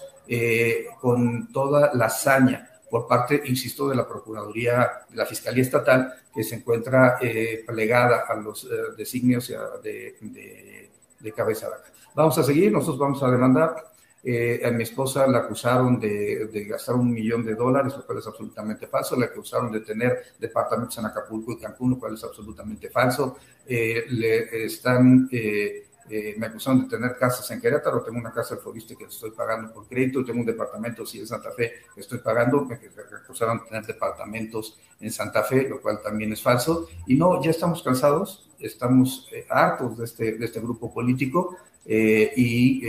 con 1.00 1.50
toda 1.52 1.90
la 1.94 2.06
hazaña 2.06 2.68
por 2.90 3.06
parte, 3.06 3.42
insisto, 3.44 3.88
de 3.88 3.96
la 3.96 4.06
Procuraduría, 4.06 5.04
de 5.08 5.16
la 5.16 5.26
Fiscalía 5.26 5.62
Estatal, 5.62 6.14
que 6.34 6.42
se 6.42 6.56
encuentra 6.56 7.18
eh, 7.20 7.64
plegada 7.66 8.24
a 8.28 8.34
los 8.34 8.64
eh, 8.64 8.68
designios 8.96 9.48
de, 9.82 10.16
de, 10.20 10.90
de 11.18 11.32
cabeza 11.32 11.68
Vamos 12.14 12.36
a 12.38 12.42
seguir, 12.42 12.72
nosotros 12.72 12.98
vamos 12.98 13.22
a 13.22 13.30
demandar. 13.30 13.88
Eh, 14.24 14.60
a 14.64 14.70
mi 14.72 14.82
esposa 14.82 15.26
la 15.28 15.38
acusaron 15.38 16.00
de, 16.00 16.66
gastar 16.68 16.96
un 16.96 17.12
millón 17.12 17.44
de 17.44 17.54
dólares, 17.54 17.94
lo 17.96 18.04
cual 18.04 18.18
es 18.18 18.26
absolutamente 18.26 18.86
falso. 18.88 19.16
La 19.16 19.26
acusaron 19.26 19.70
de 19.70 19.80
tener 19.80 20.18
departamentos 20.38 20.98
en 20.98 21.06
Acapulco 21.06 21.52
y 21.52 21.58
Cancún, 21.58 21.90
lo 21.90 21.98
cual 21.98 22.14
es 22.14 22.24
absolutamente 22.24 22.90
falso. 22.90 23.38
le 23.66 24.64
están 24.64 25.28
eh, 25.30 25.87
me 26.36 26.46
acusaron 26.46 26.82
de 26.82 26.88
tener 26.88 27.16
casas 27.16 27.50
en 27.50 27.60
Querétaro, 27.60 28.02
tengo 28.02 28.18
una 28.18 28.32
casa 28.32 28.56
Fobiste 28.56 28.96
que 28.96 29.04
estoy 29.04 29.30
pagando 29.30 29.72
por 29.72 29.86
crédito, 29.86 30.24
tengo 30.24 30.40
un 30.40 30.46
departamento 30.46 31.04
sí 31.06 31.20
en 31.20 31.26
Santa 31.26 31.50
Fe 31.52 31.72
que 31.94 32.00
estoy 32.00 32.18
pagando, 32.18 32.64
me 32.64 32.78
acusaron 33.24 33.58
de 33.58 33.64
tener 33.66 33.86
departamentos 33.86 34.78
en 35.00 35.10
Santa 35.10 35.42
Fe, 35.44 35.68
lo 35.68 35.80
cual 35.80 36.00
también 36.02 36.32
es 36.32 36.42
falso. 36.42 36.88
Y 37.06 37.14
no, 37.14 37.42
ya 37.42 37.50
estamos 37.50 37.82
cansados, 37.82 38.48
estamos 38.58 39.28
eh, 39.32 39.46
hartos 39.48 39.98
de 39.98 40.04
este, 40.04 40.32
de 40.32 40.44
este 40.44 40.60
grupo 40.60 40.92
político 40.92 41.56
eh, 41.84 42.32
y, 42.36 42.80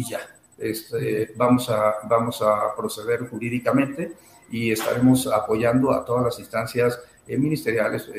y, 0.00 0.08
ya. 0.08 0.20
Este, 0.56 1.32
vamos, 1.36 1.70
a, 1.70 1.94
vamos 2.08 2.42
a 2.42 2.74
proceder 2.76 3.28
jurídicamente 3.28 4.12
y 4.50 4.72
estaremos 4.72 5.26
apoyando 5.26 5.92
a 5.92 6.04
todas 6.04 6.24
las 6.24 6.38
instancias 6.38 7.00
ministeriales, 7.28 8.10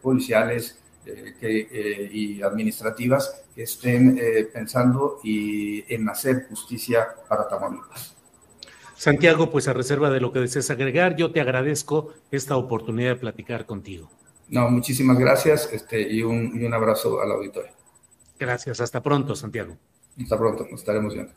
policiales, 0.00 0.70
eh, 0.70 0.85
que, 1.40 1.68
eh, 1.70 2.10
y 2.12 2.42
administrativas 2.42 3.44
que 3.54 3.62
estén 3.62 4.18
eh, 4.20 4.48
pensando 4.52 5.20
y 5.22 5.84
en 5.92 6.08
hacer 6.08 6.46
justicia 6.48 7.08
para 7.28 7.48
Tamaulipas. 7.48 8.14
Santiago, 8.96 9.50
pues 9.50 9.68
a 9.68 9.72
reserva 9.72 10.10
de 10.10 10.20
lo 10.20 10.32
que 10.32 10.40
desees 10.40 10.70
agregar, 10.70 11.16
yo 11.16 11.30
te 11.30 11.40
agradezco 11.40 12.14
esta 12.30 12.56
oportunidad 12.56 13.10
de 13.10 13.16
platicar 13.16 13.66
contigo. 13.66 14.10
No, 14.48 14.70
muchísimas 14.70 15.18
gracias 15.18 15.68
este, 15.72 16.00
y, 16.00 16.22
un, 16.22 16.52
y 16.54 16.64
un 16.64 16.72
abrazo 16.72 17.20
al 17.20 17.32
auditorio. 17.32 17.72
Gracias, 18.38 18.80
hasta 18.80 19.02
pronto, 19.02 19.34
Santiago. 19.34 19.76
Hasta 20.20 20.38
pronto, 20.38 20.66
nos 20.70 20.80
estaremos 20.80 21.14
viendo. 21.14 21.32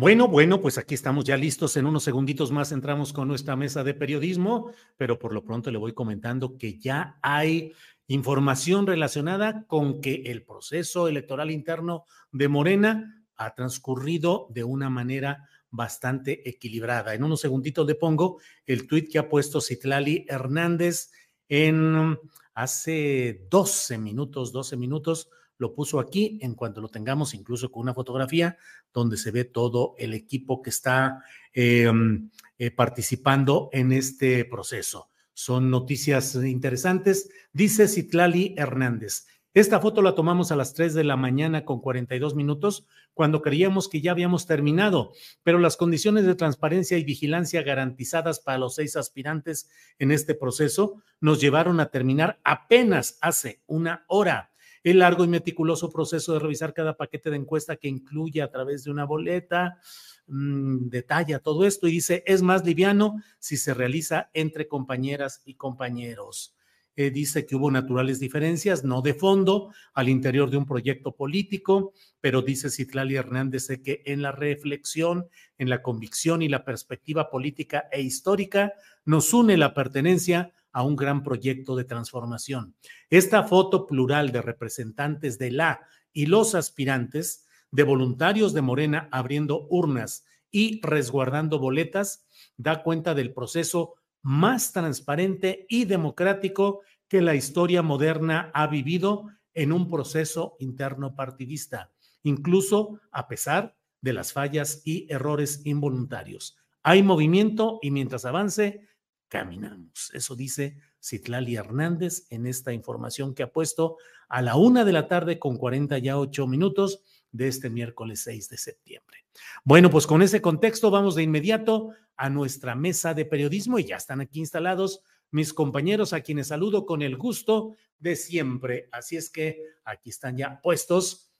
Bueno, 0.00 0.28
bueno, 0.28 0.62
pues 0.62 0.78
aquí 0.78 0.94
estamos 0.94 1.26
ya 1.26 1.36
listos. 1.36 1.76
En 1.76 1.84
unos 1.84 2.04
segunditos 2.04 2.50
más 2.50 2.72
entramos 2.72 3.12
con 3.12 3.28
nuestra 3.28 3.54
mesa 3.54 3.84
de 3.84 3.92
periodismo, 3.92 4.72
pero 4.96 5.18
por 5.18 5.34
lo 5.34 5.44
pronto 5.44 5.70
le 5.70 5.76
voy 5.76 5.92
comentando 5.92 6.56
que 6.56 6.78
ya 6.78 7.18
hay 7.20 7.74
información 8.06 8.86
relacionada 8.86 9.66
con 9.66 10.00
que 10.00 10.22
el 10.24 10.42
proceso 10.42 11.06
electoral 11.06 11.50
interno 11.50 12.06
de 12.32 12.48
Morena 12.48 13.26
ha 13.36 13.54
transcurrido 13.54 14.46
de 14.48 14.64
una 14.64 14.88
manera 14.88 15.46
bastante 15.68 16.48
equilibrada. 16.48 17.12
En 17.12 17.22
unos 17.22 17.42
segunditos 17.42 17.86
le 17.86 17.94
pongo 17.94 18.40
el 18.64 18.86
tuit 18.86 19.12
que 19.12 19.18
ha 19.18 19.28
puesto 19.28 19.60
Citlali 19.60 20.24
Hernández 20.30 21.10
en 21.46 22.18
hace 22.54 23.46
12 23.50 23.98
minutos, 23.98 24.50
12 24.50 24.78
minutos 24.78 25.28
lo 25.60 25.74
puso 25.74 26.00
aquí, 26.00 26.38
en 26.40 26.54
cuanto 26.54 26.80
lo 26.80 26.88
tengamos, 26.88 27.34
incluso 27.34 27.70
con 27.70 27.82
una 27.82 27.92
fotografía 27.92 28.56
donde 28.94 29.18
se 29.18 29.30
ve 29.30 29.44
todo 29.44 29.94
el 29.98 30.14
equipo 30.14 30.62
que 30.62 30.70
está 30.70 31.22
em, 31.52 32.30
eh, 32.58 32.70
participando 32.70 33.68
en 33.72 33.92
este 33.92 34.46
proceso. 34.46 35.10
Son 35.34 35.70
noticias 35.70 36.34
interesantes. 36.34 37.30
Dice 37.52 37.88
Citlali 37.88 38.54
Hernández. 38.56 39.26
Esta 39.52 39.80
foto 39.80 40.00
la 40.00 40.14
tomamos 40.14 40.50
a 40.50 40.56
las 40.56 40.72
3 40.74 40.94
de 40.94 41.04
la 41.04 41.16
mañana 41.16 41.64
con 41.64 41.80
42 41.80 42.34
minutos, 42.34 42.86
cuando 43.12 43.42
creíamos 43.42 43.88
que 43.88 44.00
ya 44.00 44.12
habíamos 44.12 44.46
terminado, 44.46 45.12
pero 45.42 45.58
las 45.58 45.76
condiciones 45.76 46.24
de 46.24 46.36
transparencia 46.36 46.96
y 46.96 47.04
vigilancia 47.04 47.62
garantizadas 47.62 48.40
para 48.40 48.58
los 48.58 48.76
seis 48.76 48.96
aspirantes 48.96 49.68
en 49.98 50.12
este 50.12 50.34
proceso 50.34 51.02
nos 51.20 51.40
llevaron 51.40 51.80
a 51.80 51.90
terminar 51.90 52.38
apenas 52.44 53.18
hace 53.20 53.60
una 53.66 54.04
hora 54.06 54.49
el 54.82 55.00
largo 55.00 55.24
y 55.24 55.28
meticuloso 55.28 55.90
proceso 55.90 56.32
de 56.32 56.38
revisar 56.38 56.72
cada 56.72 56.96
paquete 56.96 57.30
de 57.30 57.36
encuesta 57.36 57.76
que 57.76 57.88
incluye 57.88 58.42
a 58.42 58.50
través 58.50 58.84
de 58.84 58.90
una 58.90 59.04
boleta, 59.04 59.78
mmm, 60.26 60.88
detalla 60.88 61.38
todo 61.38 61.64
esto 61.64 61.88
y 61.88 61.92
dice, 61.92 62.22
es 62.26 62.42
más 62.42 62.64
liviano 62.64 63.22
si 63.38 63.56
se 63.56 63.74
realiza 63.74 64.30
entre 64.32 64.68
compañeras 64.68 65.42
y 65.44 65.54
compañeros. 65.54 66.54
Eh, 66.96 67.10
dice 67.10 67.46
que 67.46 67.56
hubo 67.56 67.70
naturales 67.70 68.18
diferencias, 68.18 68.84
no 68.84 69.00
de 69.00 69.14
fondo, 69.14 69.72
al 69.94 70.08
interior 70.08 70.50
de 70.50 70.56
un 70.56 70.66
proyecto 70.66 71.14
político, 71.14 71.92
pero 72.20 72.42
dice 72.42 72.68
Citlali 72.68 73.14
Hernández 73.14 73.68
que 73.82 74.02
en 74.04 74.22
la 74.22 74.32
reflexión, 74.32 75.28
en 75.56 75.70
la 75.70 75.82
convicción 75.82 76.42
y 76.42 76.48
la 76.48 76.64
perspectiva 76.64 77.30
política 77.30 77.88
e 77.92 78.02
histórica 78.02 78.74
nos 79.04 79.32
une 79.32 79.56
la 79.56 79.72
pertenencia 79.72 80.52
a 80.72 80.82
un 80.82 80.96
gran 80.96 81.22
proyecto 81.22 81.76
de 81.76 81.84
transformación. 81.84 82.74
Esta 83.08 83.44
foto 83.44 83.86
plural 83.86 84.32
de 84.32 84.42
representantes 84.42 85.38
de 85.38 85.50
la 85.50 85.80
y 86.12 86.26
los 86.26 86.54
aspirantes, 86.54 87.46
de 87.70 87.82
voluntarios 87.84 88.52
de 88.52 88.62
Morena 88.62 89.08
abriendo 89.12 89.66
urnas 89.70 90.24
y 90.50 90.80
resguardando 90.82 91.58
boletas, 91.58 92.26
da 92.56 92.82
cuenta 92.82 93.14
del 93.14 93.32
proceso 93.32 93.94
más 94.22 94.72
transparente 94.72 95.66
y 95.68 95.84
democrático 95.84 96.80
que 97.08 97.20
la 97.20 97.34
historia 97.34 97.82
moderna 97.82 98.50
ha 98.54 98.66
vivido 98.66 99.26
en 99.54 99.72
un 99.72 99.88
proceso 99.88 100.56
interno 100.60 101.14
partidista, 101.14 101.92
incluso 102.22 103.00
a 103.10 103.28
pesar 103.28 103.76
de 104.00 104.12
las 104.12 104.32
fallas 104.32 104.82
y 104.84 105.06
errores 105.12 105.62
involuntarios. 105.64 106.56
Hay 106.82 107.02
movimiento 107.02 107.78
y 107.82 107.90
mientras 107.90 108.24
avance, 108.24 108.88
caminamos. 109.30 110.10
Eso 110.12 110.36
dice 110.36 110.76
Citlali 111.02 111.54
Hernández 111.56 112.26
en 112.28 112.46
esta 112.46 112.74
información 112.74 113.34
que 113.34 113.44
ha 113.44 113.52
puesto 113.52 113.96
a 114.28 114.42
la 114.42 114.56
una 114.56 114.84
de 114.84 114.92
la 114.92 115.08
tarde 115.08 115.38
con 115.38 115.56
48 115.56 116.46
minutos 116.46 117.02
de 117.32 117.48
este 117.48 117.70
miércoles 117.70 118.22
6 118.24 118.50
de 118.50 118.58
septiembre. 118.58 119.24
Bueno, 119.64 119.88
pues 119.88 120.06
con 120.06 120.20
ese 120.20 120.42
contexto 120.42 120.90
vamos 120.90 121.14
de 121.14 121.22
inmediato 121.22 121.92
a 122.16 122.28
nuestra 122.28 122.74
mesa 122.74 123.14
de 123.14 123.24
periodismo 123.24 123.78
y 123.78 123.84
ya 123.84 123.96
están 123.96 124.20
aquí 124.20 124.40
instalados 124.40 125.00
mis 125.30 125.54
compañeros 125.54 126.12
a 126.12 126.20
quienes 126.20 126.48
saludo 126.48 126.84
con 126.84 127.00
el 127.00 127.16
gusto 127.16 127.76
de 128.00 128.16
siempre. 128.16 128.88
Así 128.90 129.16
es 129.16 129.30
que 129.30 129.62
aquí 129.84 130.10
están 130.10 130.36
ya 130.36 130.60
puestos. 130.60 131.30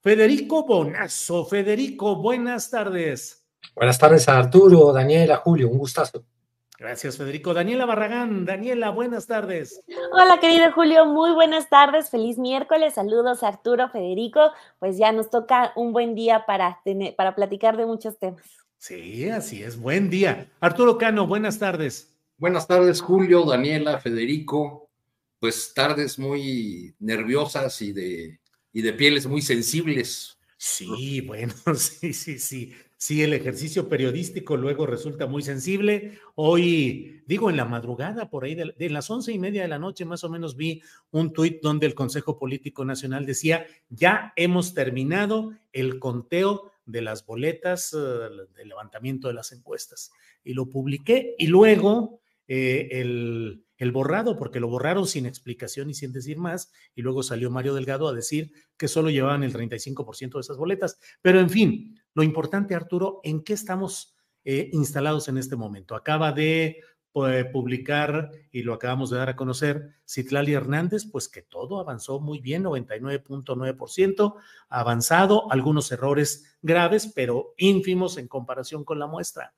Federico 0.00 0.66
Bonazo. 0.66 1.44
Federico, 1.44 2.16
buenas 2.16 2.68
tardes. 2.68 3.46
Buenas 3.76 3.98
tardes 3.98 4.28
a 4.28 4.38
Arturo, 4.38 4.92
Daniela, 4.92 5.36
Julio, 5.36 5.68
un 5.68 5.78
gustazo. 5.78 6.24
Gracias, 6.78 7.16
Federico. 7.18 7.54
Daniela 7.54 7.86
Barragán. 7.86 8.44
Daniela, 8.44 8.90
buenas 8.90 9.26
tardes. 9.26 9.82
Hola, 10.12 10.38
querido 10.38 10.70
Julio. 10.72 11.06
Muy 11.06 11.32
buenas 11.32 11.68
tardes. 11.68 12.08
Feliz 12.08 12.38
miércoles. 12.38 12.94
Saludos, 12.94 13.42
Arturo, 13.42 13.90
Federico. 13.90 14.52
Pues 14.78 14.96
ya 14.96 15.10
nos 15.10 15.28
toca 15.28 15.72
un 15.74 15.92
buen 15.92 16.14
día 16.14 16.46
para, 16.46 16.80
tener, 16.84 17.16
para 17.16 17.34
platicar 17.34 17.76
de 17.76 17.84
muchos 17.84 18.16
temas. 18.16 18.44
Sí, 18.76 19.28
así 19.28 19.60
es. 19.60 19.76
Buen 19.76 20.08
día. 20.08 20.52
Arturo 20.60 20.98
Cano, 20.98 21.26
buenas 21.26 21.58
tardes. 21.58 22.14
Buenas 22.36 22.68
tardes, 22.68 23.00
Julio, 23.00 23.42
Daniela, 23.44 23.98
Federico. 23.98 24.88
Pues 25.40 25.74
tardes 25.74 26.16
muy 26.16 26.94
nerviosas 27.00 27.82
y 27.82 27.92
de, 27.92 28.38
y 28.72 28.82
de 28.82 28.92
pieles 28.92 29.26
muy 29.26 29.42
sensibles. 29.42 30.38
Sí, 30.56 31.20
bueno, 31.26 31.52
sí, 31.74 32.12
sí, 32.12 32.38
sí. 32.38 32.72
Sí, 33.00 33.22
el 33.22 33.32
ejercicio 33.32 33.88
periodístico 33.88 34.56
luego 34.56 34.84
resulta 34.84 35.28
muy 35.28 35.40
sensible. 35.42 36.18
Hoy, 36.34 37.22
digo, 37.26 37.48
en 37.48 37.56
la 37.56 37.64
madrugada, 37.64 38.28
por 38.28 38.42
ahí 38.42 38.56
de, 38.56 38.90
las 38.90 39.08
once 39.08 39.32
y 39.32 39.38
media 39.38 39.62
de 39.62 39.68
la 39.68 39.78
noche, 39.78 40.04
más 40.04 40.24
o 40.24 40.28
menos 40.28 40.56
vi 40.56 40.82
un 41.12 41.32
tuit 41.32 41.62
donde 41.62 41.86
el 41.86 41.94
Consejo 41.94 42.36
Político 42.40 42.84
Nacional 42.84 43.24
decía, 43.24 43.64
ya 43.88 44.32
hemos 44.34 44.74
terminado 44.74 45.52
el 45.72 46.00
conteo 46.00 46.72
de 46.86 47.02
las 47.02 47.24
boletas 47.24 47.94
uh, 47.94 48.48
de 48.56 48.64
levantamiento 48.64 49.28
de 49.28 49.34
las 49.34 49.52
encuestas. 49.52 50.10
Y 50.42 50.54
lo 50.54 50.66
publiqué 50.68 51.36
y 51.38 51.46
luego 51.46 52.18
eh, 52.48 52.88
el, 52.90 53.92
borrado, 53.92 54.36
porque 54.36 54.58
lo 54.58 54.68
borraron 54.68 55.06
sin 55.06 55.26
explicación 55.26 55.90
y 55.90 55.94
sin 55.94 56.12
decir 56.12 56.38
más, 56.38 56.72
y 56.94 57.02
luego 57.02 57.22
salió 57.22 57.50
Mario 57.50 57.74
Delgado 57.74 58.08
a 58.08 58.12
decir 58.12 58.52
que 58.76 58.88
solo 58.88 59.10
llevaban 59.10 59.44
el 59.44 59.52
35% 59.52 60.32
de 60.32 60.40
esas 60.40 60.56
boletas. 60.56 60.98
Pero 61.22 61.38
en 61.38 61.50
fin, 61.50 62.00
lo 62.14 62.22
importante, 62.22 62.74
Arturo, 62.74 63.20
¿en 63.22 63.44
qué 63.44 63.52
estamos 63.52 64.16
eh, 64.44 64.70
instalados 64.72 65.28
en 65.28 65.38
este 65.38 65.54
momento? 65.54 65.94
Acaba 65.94 66.32
de 66.32 66.80
pues, 67.12 67.46
publicar 67.46 68.30
y 68.50 68.62
lo 68.62 68.74
acabamos 68.74 69.10
de 69.10 69.18
dar 69.18 69.28
a 69.28 69.36
conocer 69.36 69.96
Citlali 70.06 70.54
Hernández, 70.54 71.04
pues 71.10 71.28
que 71.28 71.42
todo 71.42 71.80
avanzó 71.80 72.20
muy 72.20 72.40
bien, 72.40 72.64
99.9% 72.64 74.34
avanzado, 74.68 75.50
algunos 75.52 75.92
errores 75.92 76.56
graves, 76.62 77.12
pero 77.14 77.54
ínfimos 77.56 78.18
en 78.18 78.26
comparación 78.28 78.84
con 78.84 78.98
la 78.98 79.06
muestra. 79.06 79.54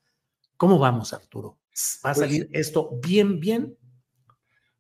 ¿Cómo 0.61 0.78
vamos, 0.78 1.14
Arturo? 1.14 1.56
¿Va 2.04 2.11
a 2.11 2.12
pues 2.12 2.18
salir 2.18 2.50
esto 2.52 2.90
bien, 3.02 3.40
bien? 3.40 3.78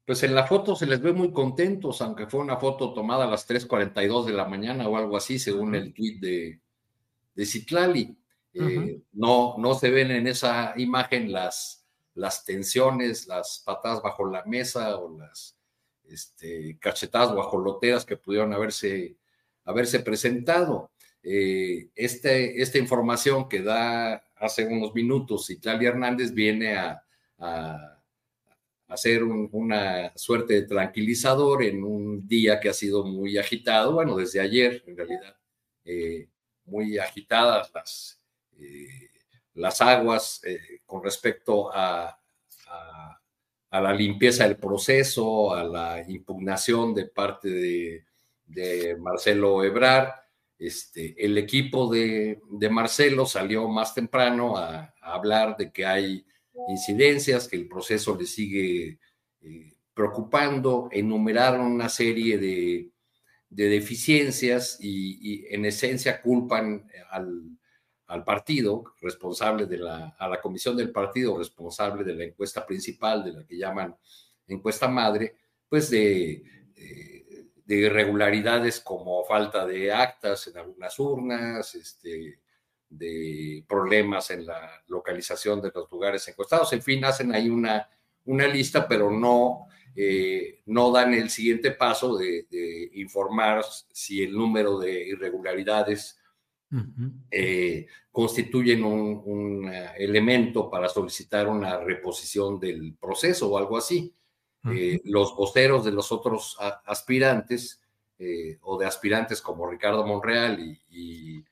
Pues 0.04 0.22
en 0.24 0.34
la 0.34 0.46
foto 0.46 0.76
se 0.76 0.84
les 0.84 1.00
ve 1.00 1.14
muy 1.14 1.32
contentos, 1.32 2.02
aunque 2.02 2.26
fue 2.26 2.40
una 2.40 2.58
foto 2.58 2.92
tomada 2.92 3.24
a 3.24 3.30
las 3.30 3.48
3.42 3.48 4.26
de 4.26 4.34
la 4.34 4.44
mañana 4.44 4.86
o 4.86 4.98
algo 4.98 5.16
así, 5.16 5.38
según 5.38 5.74
el 5.74 5.94
tweet 5.94 6.18
de, 6.20 6.60
de 7.34 7.46
Citlali. 7.46 8.14
Eh, 8.52 9.00
no, 9.12 9.54
no 9.56 9.72
se 9.72 9.88
ven 9.88 10.10
en 10.10 10.26
esa 10.26 10.74
imagen 10.76 11.32
las, 11.32 11.86
las 12.12 12.44
tensiones, 12.44 13.26
las 13.26 13.62
patadas 13.64 14.02
bajo 14.02 14.26
la 14.26 14.44
mesa 14.44 14.98
o 14.98 15.16
las 15.16 15.56
este, 16.04 16.78
cachetadas 16.78 17.32
guajoloteras 17.32 18.04
que 18.04 18.18
pudieron 18.18 18.52
haberse, 18.52 19.16
haberse 19.64 20.00
presentado. 20.00 20.90
Eh, 21.22 21.88
este, 21.94 22.60
esta 22.60 22.76
información 22.76 23.48
que 23.48 23.62
da 23.62 24.29
hace 24.40 24.66
unos 24.66 24.94
minutos 24.94 25.46
Citlali 25.46 25.86
Hernández 25.86 26.32
viene 26.32 26.76
a, 26.76 27.02
hacer 28.88 29.22
una 29.22 30.12
suerte 30.16 30.54
de 30.54 30.62
tranquilizador 30.62 31.62
en 31.62 31.84
un 31.84 32.26
día 32.26 32.58
que 32.58 32.68
ha 32.68 32.74
sido 32.74 33.04
muy 33.04 33.38
agitado, 33.38 33.92
bueno, 33.92 34.16
desde 34.16 34.40
ayer 34.40 34.82
en 34.84 34.96
realidad, 34.96 35.36
eh, 35.84 36.28
muy 36.64 36.98
agitadas 36.98 37.70
las, 37.72 38.20
eh, 38.58 39.08
las 39.54 39.80
aguas 39.80 40.42
con 40.86 41.04
respecto 41.04 41.70
a, 41.72 42.20
a 43.70 43.80
la 43.80 43.92
limpieza 43.92 44.44
del 44.44 44.56
proceso, 44.56 45.54
a 45.54 45.62
la 45.62 46.04
impugnación 46.08 46.92
de 46.92 47.06
parte 47.06 47.48
de, 47.48 48.96
Marcelo 48.98 49.62
Ebrar. 49.62 50.19
Este, 50.60 51.14
el 51.24 51.38
equipo 51.38 51.90
de, 51.90 52.38
Marcelo 52.70 53.24
salió 53.24 53.66
más 53.66 53.94
temprano 53.94 54.58
a, 54.58 54.94
hablar 55.00 55.56
de 55.56 55.72
que 55.72 55.86
hay 55.86 56.26
incidencias, 56.68 57.48
que 57.48 57.56
el 57.56 57.66
proceso 57.66 58.14
le 58.14 58.26
sigue 58.26 58.98
eh, 59.40 59.72
preocupando, 59.94 60.90
enumeraron 60.92 61.62
una 61.62 61.88
serie 61.88 62.36
de, 62.36 62.90
deficiencias 63.48 64.76
y, 64.80 65.46
en 65.48 65.64
esencia 65.64 66.20
culpan 66.20 66.86
al, 67.10 67.56
partido 68.26 68.84
responsable 69.00 69.64
de 69.64 69.78
la, 69.78 70.14
a 70.18 70.28
la 70.28 70.40
comisión 70.42 70.76
del 70.76 70.90
partido 70.90 71.38
responsable 71.38 72.04
de 72.04 72.14
la 72.14 72.24
encuesta 72.24 72.66
principal, 72.66 73.24
de 73.24 73.32
la 73.32 73.46
que 73.46 73.56
llaman 73.56 73.96
encuesta 74.46 74.88
madre, 74.88 75.36
pues 75.68 75.88
de, 75.88 76.42
de 77.70 77.76
irregularidades 77.76 78.80
como 78.80 79.22
falta 79.24 79.64
de 79.64 79.92
actas 79.92 80.48
en 80.48 80.58
algunas 80.58 80.98
urnas, 80.98 81.72
este, 81.76 82.40
de 82.88 83.64
problemas 83.68 84.28
en 84.32 84.44
la 84.44 84.82
localización 84.88 85.62
de 85.62 85.70
los 85.72 85.88
lugares 85.88 86.26
encuestados, 86.26 86.72
en 86.72 86.82
fin, 86.82 87.04
hacen 87.04 87.32
ahí 87.32 87.48
una, 87.48 87.88
una 88.24 88.48
lista, 88.48 88.88
pero 88.88 89.12
no, 89.12 89.68
eh, 89.94 90.62
no 90.66 90.90
dan 90.90 91.14
el 91.14 91.30
siguiente 91.30 91.70
paso 91.70 92.16
de, 92.16 92.48
de 92.50 92.90
informar 92.94 93.64
si 93.92 94.24
el 94.24 94.32
número 94.32 94.76
de 94.80 95.06
irregularidades 95.06 96.18
eh, 97.30 97.86
constituyen 98.10 98.82
un, 98.82 99.70
eh, 99.72 99.92
elemento 99.96 100.68
para 100.68 100.88
solicitar 100.88 101.46
una 101.46 101.78
reposición 101.78 102.58
del 102.58 102.96
proceso 103.00 103.48
o 103.48 103.58
algo 103.58 103.76
así. 103.76 104.12
Eh, 104.70 105.00
los 105.04 105.34
voceros 105.34 105.84
de 105.84 105.92
los 105.92 106.12
otros 106.12 106.56
aspirantes 106.84 107.82
o 108.60 108.76
de 108.76 108.84
aspirantes 108.84 109.40
como 109.40 109.66
Ricardo 109.66 110.06
Monreal 110.06 110.60
y, 110.90 111.42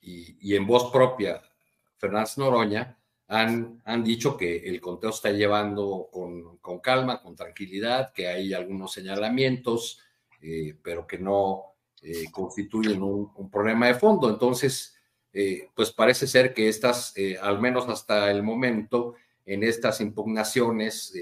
y, 0.00 0.54
en 0.54 0.66
voz 0.68 0.92
propia 0.92 1.42
Fernández 1.96 2.38
Noroña 2.38 2.96
han, 3.26 3.82
han, 3.84 4.04
dicho 4.04 4.36
que 4.36 4.58
el 4.58 4.80
conteo 4.80 5.10
está 5.10 5.32
llevando 5.32 6.08
con, 6.12 6.58
con, 6.58 6.78
calma, 6.78 7.20
con 7.20 7.34
tranquilidad, 7.34 8.12
que 8.12 8.28
hay 8.28 8.54
algunos 8.54 8.92
señalamientos, 8.92 9.98
pero 10.84 11.08
que 11.08 11.18
no, 11.18 11.72
eh, 12.04 12.24
constituyen 12.32 13.00
un, 13.00 13.48
problema 13.48 13.86
de 13.86 13.94
fondo. 13.94 14.28
Entonces, 14.28 14.96
eh, 15.32 15.68
pues 15.72 15.92
parece 15.92 16.26
ser 16.26 16.52
que 16.52 16.68
estas, 16.68 17.16
eh, 17.16 17.38
al 17.40 17.60
menos 17.60 17.88
hasta 17.88 18.28
el 18.30 18.42
momento, 18.42 19.14
en 19.46 19.62
estas 19.62 20.00
impugnaciones 20.00 21.12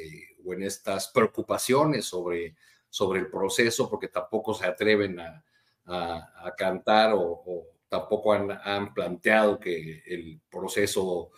o 0.44 0.52
en 0.54 0.62
estas 0.62 1.08
preocupaciones 1.08 2.04
sobre, 2.06 2.56
sobre 2.88 3.20
el 3.20 3.30
proceso, 3.30 3.88
porque 3.88 4.08
tampoco 4.08 4.54
se 4.54 4.66
atreven 4.66 5.18
a, 5.20 5.44
cantar 6.56 7.12
o, 7.14 7.66
tampoco 7.88 8.32
han, 8.32 8.94
planteado 8.94 9.58
que 9.58 10.02
el 10.06 10.40
proceso 10.48 11.30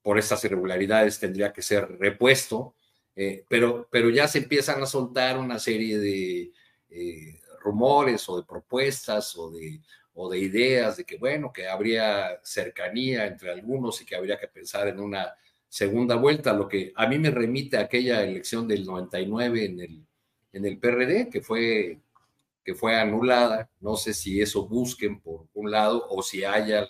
por 0.00 0.18
estas 0.18 0.42
irregularidades 0.44 1.18
tendría 1.18 1.52
que 1.52 1.60
ser 1.60 1.98
repuesto, 1.98 2.74
pero, 3.48 3.86
pero 3.90 4.08
ya 4.08 4.26
se 4.28 4.38
empiezan 4.38 4.82
a 4.82 4.86
soltar 4.86 5.36
una 5.36 5.58
serie 5.58 5.98
de, 5.98 6.52
eh, 6.90 7.40
rumores 7.60 8.26
o 8.28 8.38
de 8.38 8.44
propuestas 8.44 9.36
o 9.36 9.50
de, 9.50 9.80
o 10.14 10.30
de 10.30 10.38
ideas 10.38 10.96
de 10.96 11.04
que, 11.04 11.18
bueno, 11.18 11.52
que 11.52 11.68
habría 11.68 12.40
cercanía 12.42 13.26
entre 13.26 13.50
algunos 13.50 14.00
y 14.00 14.06
que 14.06 14.16
habría 14.16 14.38
que 14.38 14.48
pensar 14.48 14.88
en 14.88 14.98
una 15.00 15.34
segunda 15.68 16.16
vuelta, 16.16 16.52
lo 16.52 16.68
que 16.68 16.92
a 16.94 17.06
mí 17.06 17.18
me 17.18 17.30
remite 17.30 17.76
a 17.76 17.82
aquella 17.82 18.22
elección 18.22 18.66
del 18.66 18.84
99 18.84 19.64
en 19.64 19.80
el, 19.80 20.06
en 20.52 20.64
el 20.64 20.78
PRD, 20.78 21.28
que 21.28 21.40
fue, 21.40 22.00
que 22.64 22.74
fue 22.74 22.98
anulada. 22.98 23.70
No 23.80 23.96
sé 23.96 24.14
si 24.14 24.40
eso 24.40 24.66
busquen 24.66 25.20
por 25.20 25.46
un 25.54 25.70
lado 25.70 26.06
o 26.08 26.22
si 26.22 26.44
haya 26.44 26.88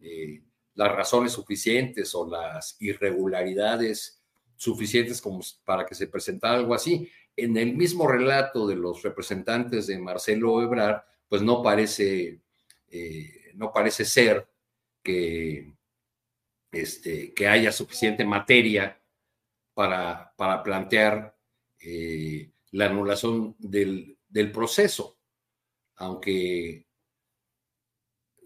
eh, 0.00 0.42
las 0.74 0.92
razones 0.92 1.32
suficientes 1.32 2.14
o 2.14 2.28
las 2.28 2.76
irregularidades 2.80 4.22
suficientes 4.56 5.20
como 5.20 5.40
para 5.64 5.84
que 5.84 5.94
se 5.94 6.06
presentara 6.06 6.54
algo 6.54 6.74
así 6.74 7.10
en 7.36 7.56
el 7.56 7.74
mismo 7.74 8.06
relato 8.06 8.66
de 8.66 8.76
los 8.76 9.02
representantes 9.02 9.86
de 9.86 9.98
Marcelo 9.98 10.62
Ebrard, 10.62 11.02
pues 11.28 11.42
no 11.42 11.62
parece, 11.62 12.40
eh, 12.88 13.52
no 13.54 13.72
parece 13.72 14.04
ser 14.04 14.46
que, 15.02 15.72
este, 16.72 17.32
que 17.34 17.46
haya 17.46 17.70
suficiente 17.70 18.24
materia 18.24 19.00
para, 19.74 20.34
para 20.36 20.62
plantear 20.62 21.36
eh, 21.78 22.50
la 22.72 22.86
anulación 22.86 23.54
del, 23.58 24.18
del 24.28 24.50
proceso, 24.50 25.18
aunque 25.96 26.86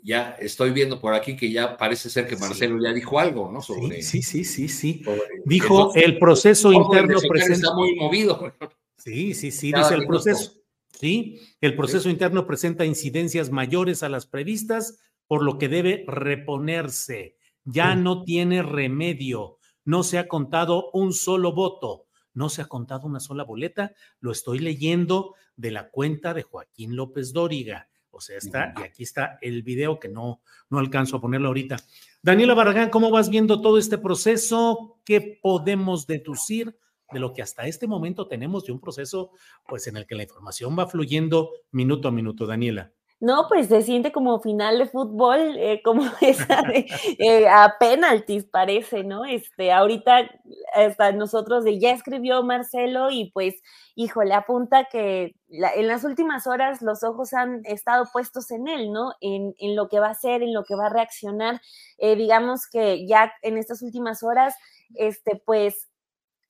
ya 0.07 0.37
estoy 0.39 0.70
viendo 0.70 1.01
por 1.01 1.14
aquí 1.14 1.37
que 1.37 1.51
ya 1.51 1.77
parece 1.77 2.09
ser 2.11 2.29
que 2.29 2.37
Marcelo 2.37 2.81
ya 2.81 2.93
dijo 2.93 3.18
algo, 3.18 3.51
¿no? 3.51 3.61
Sobre, 3.61 4.03
sí, 4.03 4.22
sí, 4.22 4.45
sí, 4.45 4.68
sí. 4.68 5.03
dijo 5.45 5.93
el 5.97 6.18
proceso 6.20 6.72
interno 6.72 7.18
presenta. 7.29 7.55
Está 7.55 7.74
muy 7.74 7.95
movido. 7.95 8.53
Sí, 8.98 9.35
sí, 9.35 9.53
sí, 9.53 9.73
dice 9.73 9.94
el 9.94 10.05
proceso. 10.07 10.55
Sí, 10.90 11.39
el 11.61 11.77
proceso 11.77 12.09
interno 12.09 12.44
presenta 12.44 12.85
incidencias 12.85 13.51
mayores 13.51 14.03
a 14.03 14.09
las 14.09 14.27
previstas, 14.27 14.98
por 15.28 15.44
lo 15.44 15.59
que 15.59 15.69
debe 15.69 16.05
reponerse. 16.09 17.36
Ya 17.66 17.94
no 17.94 18.22
tiene 18.22 18.62
remedio. 18.62 19.59
No 19.84 20.02
se 20.02 20.18
ha 20.18 20.28
contado 20.28 20.90
un 20.93 21.12
solo 21.12 21.52
voto. 21.52 22.06
No 22.32 22.48
se 22.48 22.62
ha 22.62 22.66
contado 22.66 23.06
una 23.06 23.20
sola 23.20 23.44
boleta. 23.44 23.93
Lo 24.20 24.30
estoy 24.30 24.60
leyendo 24.60 25.34
de 25.56 25.72
la 25.72 25.90
cuenta 25.90 26.32
de 26.32 26.43
Joaquín 26.43 26.97
López 26.97 27.32
Dóriga. 27.32 27.88
O 28.10 28.20
sea, 28.20 28.38
está, 28.38 28.72
y 28.78 28.82
aquí 28.82 29.02
está 29.02 29.38
el 29.43 29.62
video 29.62 29.98
que 29.98 30.09
no, 30.09 30.40
no 30.70 30.78
alcanzo 30.78 31.16
a 31.16 31.20
ponerlo 31.20 31.48
ahorita. 31.48 31.76
Daniela 32.22 32.55
Barragán, 32.55 32.88
¿cómo 32.88 33.10
vas 33.10 33.28
viendo 33.28 33.60
todo 33.60 33.78
este 33.78 33.98
proceso? 33.98 35.01
¿Qué 35.05 35.38
podemos 35.43 36.06
deducir 36.06 36.78
de 37.12 37.20
lo 37.20 37.32
que 37.34 37.43
hasta 37.43 37.66
este 37.66 37.86
momento 37.86 38.26
tenemos 38.26 38.64
de 38.64 38.72
un 38.72 38.80
proceso, 38.80 39.32
pues 39.68 39.86
en 39.86 39.97
el 39.97 40.06
que 40.06 40.14
la 40.14 40.22
información 40.22 40.78
va 40.78 40.86
fluyendo 40.86 41.51
minuto 41.72 42.09
a 42.09 42.12
minuto, 42.12 42.47
Daniela? 42.47 42.93
No, 43.20 43.47
pues 43.48 43.68
se 43.68 43.80
siente 43.80 44.12
como 44.12 44.40
final 44.40 44.78
de 44.78 44.86
fútbol, 44.86 45.38
eh, 45.56 45.80
como 45.82 46.02
esa 46.20 46.60
de 46.62 46.86
eh, 47.18 47.48
a 47.48 47.76
penaltis 47.80 48.44
parece, 48.44 49.05
¿no? 49.05 49.24
Este, 49.24 49.72
ahorita 49.72 50.30
hasta 50.74 51.12
nosotros 51.12 51.64
de 51.64 51.78
ya 51.78 51.93
escribió 51.93 52.43
Marcelo 52.43 53.10
y 53.10 53.30
pues, 53.32 53.55
híjole, 53.94 54.34
apunta 54.34 54.84
que 54.90 55.34
en 55.48 55.88
las 55.88 56.05
últimas 56.05 56.47
horas 56.47 56.82
los 56.82 57.02
ojos 57.05 57.32
han 57.32 57.62
estado 57.64 58.05
puestos 58.12 58.51
en 58.51 58.68
él, 58.68 58.93
¿no? 58.93 59.12
En, 59.22 59.55
en 59.59 59.76
lo 59.76 59.88
que 59.88 59.98
va 59.98 60.09
a 60.09 60.10
hacer, 60.10 60.43
en 60.43 60.52
lo 60.52 60.64
que 60.64 60.74
va 60.74 60.86
a 60.86 60.90
reaccionar. 60.90 61.62
Eh, 61.97 62.16
digamos 62.16 62.68
que 62.70 63.06
ya 63.06 63.32
en 63.40 63.56
estas 63.56 63.80
últimas 63.80 64.22
horas, 64.22 64.55
este, 64.94 65.40
pues 65.47 65.88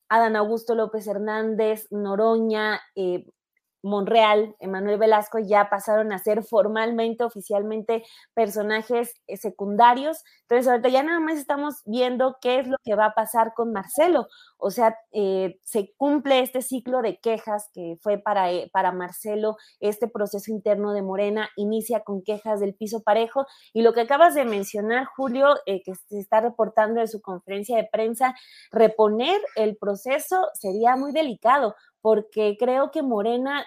Adán 0.09 0.37
Augusto 0.37 0.75
López 0.75 1.07
Hernández, 1.07 1.87
Noroña, 1.91 2.81
Monreal, 3.87 4.55
Emanuel 4.61 4.99
Velasco 4.99 5.39
ya 5.39 5.71
pasaron 5.71 6.13
a 6.13 6.19
ser 6.19 6.45
formalmente, 6.45 7.25
oficialmente 7.25 8.05
personajes 8.35 9.15
eh, 9.27 9.37
secundarios. 9.37 10.23
Entonces, 10.43 10.69
ahorita 10.69 10.89
ya 10.89 11.03
nada 11.03 11.21
más 11.21 11.39
estamos 11.39 11.83
viendo 11.85 12.37
qué 12.41 12.61
es 12.61 12.69
lo 12.69 12.77
que 12.85 12.95
va 12.95 13.07
a 13.07 13.15
pasar 13.15 13.55
con 13.55 13.73
Marcelo, 13.73 14.29
o 14.59 14.71
sea, 14.71 14.97
eh, 15.13 15.61
se 15.65 15.93
cumple 15.97 16.41
este 16.41 16.63
ciclo 16.63 17.03
de 17.03 17.19
quejas 17.19 17.69
que 17.75 17.99
fue 18.01 18.19
para, 18.19 18.51
eh, 18.53 18.71
para 18.73 18.93
Marcelo, 18.93 19.57
este 19.81 20.09
proceso 20.09 20.51
interno 20.51 20.93
de 20.93 21.03
Morena 21.03 21.51
inicia 21.57 22.01
con 22.01 22.23
quejas 22.23 22.61
del 22.61 22.75
piso 22.75 23.03
parejo 23.03 23.47
y 23.73 23.83
lo 23.83 23.93
que 23.93 24.03
acabas 24.03 24.35
de 24.35 24.45
mencionar, 24.45 25.05
Julio, 25.05 25.57
eh, 25.67 25.83
que 25.85 25.95
se 25.95 26.19
está 26.19 26.41
reportando 26.41 27.01
de 27.01 27.09
su 27.09 27.21
conferencia 27.21 27.77
de 27.77 27.89
prensa, 27.91 28.35
reponer 28.71 29.41
el 29.57 29.77
proceso 29.77 30.49
sería 30.55 30.97
muy 30.97 31.13
delicado 31.13 31.75
porque 32.01 32.57
creo 32.59 32.91
que 32.91 33.03
Morena 33.03 33.67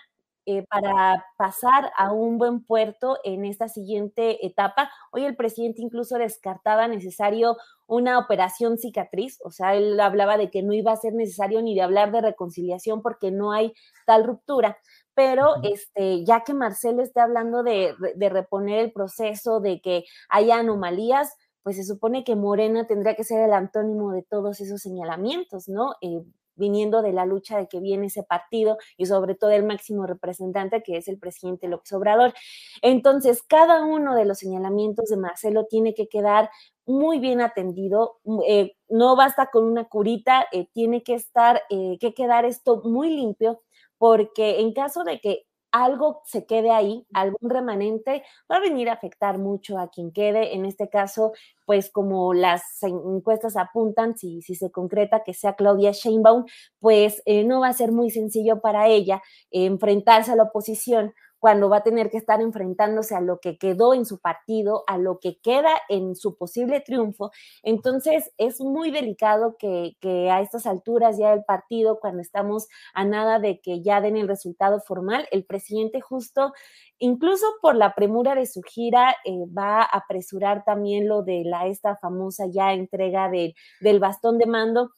eh, 0.51 0.65
para 0.67 1.23
pasar 1.37 1.91
a 1.95 2.11
un 2.11 2.39
buen 2.39 2.63
puerto 2.63 3.19
en 3.23 3.45
esta 3.45 3.69
siguiente 3.69 4.43
etapa. 4.47 4.89
Hoy 5.11 5.25
el 5.25 5.35
presidente 5.35 5.83
incluso 5.83 6.17
descartaba 6.17 6.87
necesario 6.87 7.55
una 7.85 8.17
operación 8.17 8.79
cicatriz, 8.79 9.37
o 9.43 9.51
sea, 9.51 9.75
él 9.75 9.99
hablaba 9.99 10.37
de 10.37 10.49
que 10.49 10.63
no 10.63 10.73
iba 10.73 10.91
a 10.91 10.95
ser 10.95 11.13
necesario 11.13 11.61
ni 11.61 11.75
de 11.75 11.83
hablar 11.83 12.11
de 12.11 12.21
reconciliación 12.21 13.03
porque 13.03 13.29
no 13.29 13.51
hay 13.51 13.73
tal 14.07 14.23
ruptura. 14.23 14.79
Pero 15.13 15.57
este, 15.61 16.25
ya 16.25 16.43
que 16.43 16.55
Marcelo 16.55 17.03
está 17.03 17.25
hablando 17.25 17.61
de, 17.61 17.93
de 18.15 18.29
reponer 18.29 18.79
el 18.79 18.91
proceso, 18.91 19.59
de 19.59 19.81
que 19.81 20.05
haya 20.29 20.57
anomalías, 20.57 21.31
pues 21.61 21.75
se 21.75 21.83
supone 21.83 22.23
que 22.23 22.35
Morena 22.35 22.87
tendría 22.87 23.13
que 23.13 23.23
ser 23.23 23.43
el 23.43 23.53
antónimo 23.53 24.13
de 24.13 24.23
todos 24.23 24.61
esos 24.61 24.81
señalamientos, 24.81 25.69
¿no? 25.69 25.93
Eh, 26.01 26.23
viniendo 26.59 27.01
de 27.01 27.13
la 27.13 27.25
lucha 27.25 27.57
de 27.57 27.67
que 27.67 27.79
viene 27.79 28.07
ese 28.07 28.23
partido 28.23 28.77
y 28.97 29.05
sobre 29.07 29.35
todo 29.35 29.51
el 29.51 29.65
máximo 29.65 30.05
representante 30.05 30.83
que 30.83 30.97
es 30.97 31.07
el 31.07 31.17
presidente 31.17 31.67
López 31.67 31.91
Obrador. 31.93 32.33
Entonces, 32.81 33.41
cada 33.41 33.83
uno 33.85 34.15
de 34.15 34.25
los 34.25 34.39
señalamientos 34.39 35.09
de 35.09 35.17
Marcelo 35.17 35.65
tiene 35.65 35.93
que 35.93 36.07
quedar 36.07 36.49
muy 36.85 37.19
bien 37.19 37.39
atendido, 37.41 38.19
mm, 38.23 38.39
eh, 38.47 38.75
no 38.89 39.15
basta 39.15 39.49
con 39.51 39.65
una 39.65 39.85
curita, 39.87 40.45
eh, 40.51 40.67
tiene 40.73 41.03
que 41.03 41.13
estar, 41.13 41.61
eh, 41.69 41.97
que 41.99 42.13
quedar 42.13 42.45
esto 42.45 42.81
muy 42.83 43.09
limpio, 43.11 43.61
porque 43.97 44.59
en 44.59 44.73
caso 44.73 45.03
de 45.03 45.19
que 45.19 45.45
algo 45.71 46.21
se 46.25 46.45
quede 46.45 46.71
ahí, 46.71 47.05
algún 47.13 47.49
remanente, 47.49 48.23
va 48.51 48.57
a 48.57 48.59
venir 48.59 48.89
a 48.89 48.93
afectar 48.93 49.37
mucho 49.37 49.77
a 49.77 49.89
quien 49.89 50.11
quede. 50.11 50.55
En 50.55 50.65
este 50.65 50.89
caso, 50.89 51.33
pues 51.65 51.89
como 51.89 52.33
las 52.33 52.81
encuestas 52.83 53.55
apuntan, 53.57 54.17
si, 54.17 54.41
si 54.41 54.55
se 54.55 54.71
concreta 54.71 55.23
que 55.23 55.33
sea 55.33 55.55
Claudia 55.55 55.91
Sheinbaum, 55.91 56.45
pues 56.79 57.21
eh, 57.25 57.43
no 57.43 57.61
va 57.61 57.67
a 57.69 57.73
ser 57.73 57.91
muy 57.91 58.09
sencillo 58.09 58.61
para 58.61 58.87
ella 58.87 59.21
enfrentarse 59.51 60.31
a 60.31 60.35
la 60.35 60.43
oposición 60.43 61.13
cuando 61.39 61.69
va 61.69 61.77
a 61.77 61.83
tener 61.83 62.09
que 62.09 62.17
estar 62.17 62.41
enfrentándose 62.41 63.15
a 63.15 63.21
lo 63.21 63.39
que 63.39 63.57
quedó 63.57 63.93
en 63.93 64.05
su 64.05 64.19
partido, 64.19 64.83
a 64.87 64.97
lo 64.97 65.19
que 65.19 65.39
queda 65.39 65.71
en 65.87 66.15
su 66.15 66.37
posible 66.37 66.81
triunfo. 66.81 67.31
Entonces 67.63 68.31
es 68.37 68.61
muy 68.61 68.91
delicado 68.91 69.55
que, 69.57 69.95
a 70.31 70.41
estas 70.41 70.65
alturas 70.65 71.17
ya 71.17 71.31
del 71.31 71.43
partido, 71.45 71.99
cuando 71.99 72.21
estamos 72.21 72.67
a 72.93 73.05
nada 73.05 73.39
de 73.39 73.61
que 73.61 73.81
ya 73.81 74.01
den 74.01 74.17
el 74.17 74.27
resultado 74.27 74.79
formal, 74.81 75.27
el 75.31 75.45
presidente 75.45 76.01
justo 76.01 76.53
incluso 76.99 77.45
por 77.61 77.75
la 77.75 77.95
premura 77.95 78.35
de 78.35 78.45
su 78.45 78.61
gira, 78.61 79.15
eh, 79.23 79.45
va 79.57 79.81
a 79.81 79.83
apresurar 79.83 80.65
también 80.65 81.07
lo 81.07 81.23
de 81.23 81.43
la 81.45 81.67
esta 81.67 81.95
famosa 81.95 82.45
ya 82.51 82.73
entrega 82.73 83.29
del 83.29 83.99
bastón 83.99 84.37
de 84.37 84.45
mando 84.45 84.91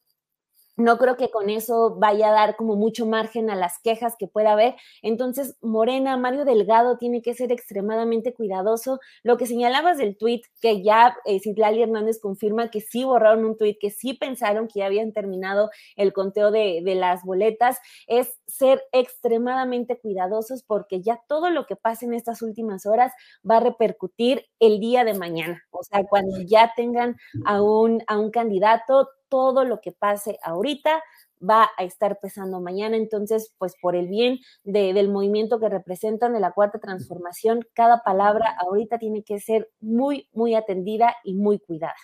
no 0.77 0.97
creo 0.97 1.17
que 1.17 1.29
con 1.29 1.49
eso 1.49 1.95
vaya 1.97 2.29
a 2.29 2.31
dar 2.31 2.55
como 2.55 2.75
mucho 2.75 3.05
margen 3.05 3.49
a 3.49 3.55
las 3.55 3.79
quejas 3.79 4.15
que 4.17 4.27
pueda 4.27 4.53
haber. 4.53 4.75
Entonces, 5.01 5.57
Morena, 5.61 6.17
Mario 6.17 6.45
Delgado 6.45 6.97
tiene 6.97 7.21
que 7.21 7.33
ser 7.33 7.51
extremadamente 7.51 8.33
cuidadoso. 8.33 8.99
Lo 9.23 9.37
que 9.37 9.45
señalabas 9.45 9.97
del 9.97 10.17
tuit, 10.17 10.45
que 10.61 10.83
ya 10.83 11.15
eh, 11.25 11.39
Citlali 11.39 11.81
Hernández 11.81 12.19
confirma 12.19 12.69
que 12.69 12.81
sí 12.81 13.03
borraron 13.03 13.45
un 13.45 13.57
tuit, 13.57 13.77
que 13.79 13.91
sí 13.91 14.13
pensaron 14.13 14.67
que 14.67 14.79
ya 14.79 14.85
habían 14.85 15.13
terminado 15.13 15.69
el 15.95 16.13
conteo 16.13 16.51
de, 16.51 16.81
de 16.83 16.95
las 16.95 17.23
boletas, 17.23 17.77
es 18.07 18.39
ser 18.47 18.83
extremadamente 18.91 19.99
cuidadosos 19.99 20.63
porque 20.63 21.01
ya 21.01 21.21
todo 21.27 21.49
lo 21.49 21.65
que 21.65 21.75
pase 21.75 22.05
en 22.05 22.13
estas 22.13 22.41
últimas 22.41 22.85
horas 22.85 23.11
va 23.49 23.57
a 23.57 23.61
repercutir 23.61 24.45
el 24.59 24.79
día 24.79 25.03
de 25.03 25.13
mañana. 25.13 25.63
O 25.71 25.83
sea, 25.83 26.03
cuando 26.05 26.41
ya 26.41 26.73
tengan 26.75 27.17
a 27.45 27.61
un, 27.61 28.03
a 28.07 28.17
un 28.19 28.31
candidato, 28.31 29.09
todo 29.31 29.63
lo 29.63 29.79
que 29.79 29.93
pase 29.93 30.37
ahorita 30.43 31.01
va 31.41 31.69
a 31.77 31.83
estar 31.83 32.19
pesando 32.19 32.59
mañana. 32.59 32.97
Entonces, 32.97 33.55
pues 33.57 33.73
por 33.81 33.95
el 33.95 34.07
bien 34.07 34.39
del 34.63 35.09
movimiento 35.09 35.59
que 35.59 35.69
representan 35.69 36.33
de 36.33 36.41
la 36.41 36.51
cuarta 36.51 36.79
transformación, 36.79 37.65
cada 37.73 38.03
palabra 38.03 38.55
ahorita 38.59 38.99
tiene 38.99 39.23
que 39.23 39.39
ser 39.39 39.71
muy, 39.79 40.27
muy 40.33 40.53
atendida 40.53 41.15
y 41.23 41.33
muy 41.33 41.59
cuidada. 41.59 41.95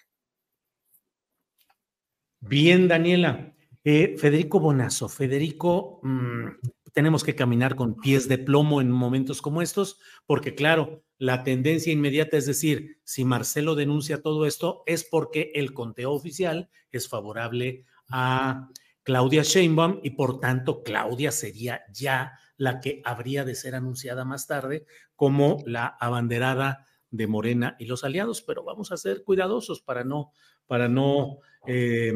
Bien, 2.40 2.88
Daniela. 2.88 3.54
Eh, 3.84 4.18
Federico 4.18 4.60
Bonazo, 4.60 5.08
Federico, 5.08 6.00
mm, 6.04 6.48
tenemos 6.94 7.24
que 7.24 7.36
caminar 7.36 7.76
con 7.76 7.96
pies 7.96 8.28
de 8.28 8.38
plomo 8.38 8.82
en 8.82 8.92
momentos 8.92 9.42
como 9.42 9.62
estos, 9.62 10.00
porque 10.26 10.56
claro, 10.56 11.04
la 11.18 11.44
tendencia 11.44 11.92
inmediata 11.92 12.38
es 12.38 12.46
decir, 12.46 13.00
si 13.04 13.26
Marcelo 13.26 13.76
denuncia 13.76 14.22
todo 14.22 14.46
esto 14.46 14.84
es 14.86 15.04
porque 15.04 15.52
el 15.56 15.74
conteo 15.74 16.12
oficial 16.12 16.70
es 16.92 17.10
favorable 17.10 17.86
a 18.10 18.70
Claudia 19.04 19.44
Sheinbaum 19.44 20.00
y 20.04 20.12
por 20.12 20.40
tanto 20.40 20.84
Claudia 20.84 21.32
sería 21.32 21.82
ya 21.92 22.34
la 22.58 22.80
que 22.80 23.02
habría 23.06 23.46
de 23.46 23.56
ser 23.56 23.76
anunciada 23.76 24.26
más 24.26 24.48
tarde 24.48 24.86
como 25.16 25.64
la 25.66 25.88
abanderada 26.00 26.86
de 27.10 27.28
Morena 27.28 27.76
y 27.80 27.86
los 27.86 28.04
aliados, 28.04 28.42
pero 28.42 28.64
vamos 28.64 28.92
a 28.92 28.98
ser 28.98 29.24
cuidadosos 29.24 29.82
para 29.82 30.04
no, 30.04 30.32
para 30.66 30.90
no 30.90 31.38
eh, 31.66 32.14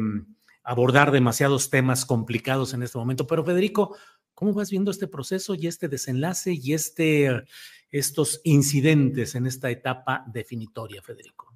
abordar 0.62 1.10
demasiados 1.10 1.70
temas 1.70 2.04
complicados 2.04 2.74
en 2.74 2.82
este 2.82 2.98
momento. 2.98 3.26
Pero 3.26 3.44
Federico, 3.44 3.96
¿cómo 4.34 4.52
vas 4.52 4.70
viendo 4.70 4.90
este 4.90 5.08
proceso 5.08 5.54
y 5.54 5.66
este 5.66 5.88
desenlace 5.88 6.52
y 6.52 6.74
este 6.74 7.44
estos 7.92 8.40
incidentes 8.44 9.34
en 9.34 9.46
esta 9.46 9.70
etapa 9.70 10.24
definitoria, 10.26 11.02
Federico. 11.02 11.54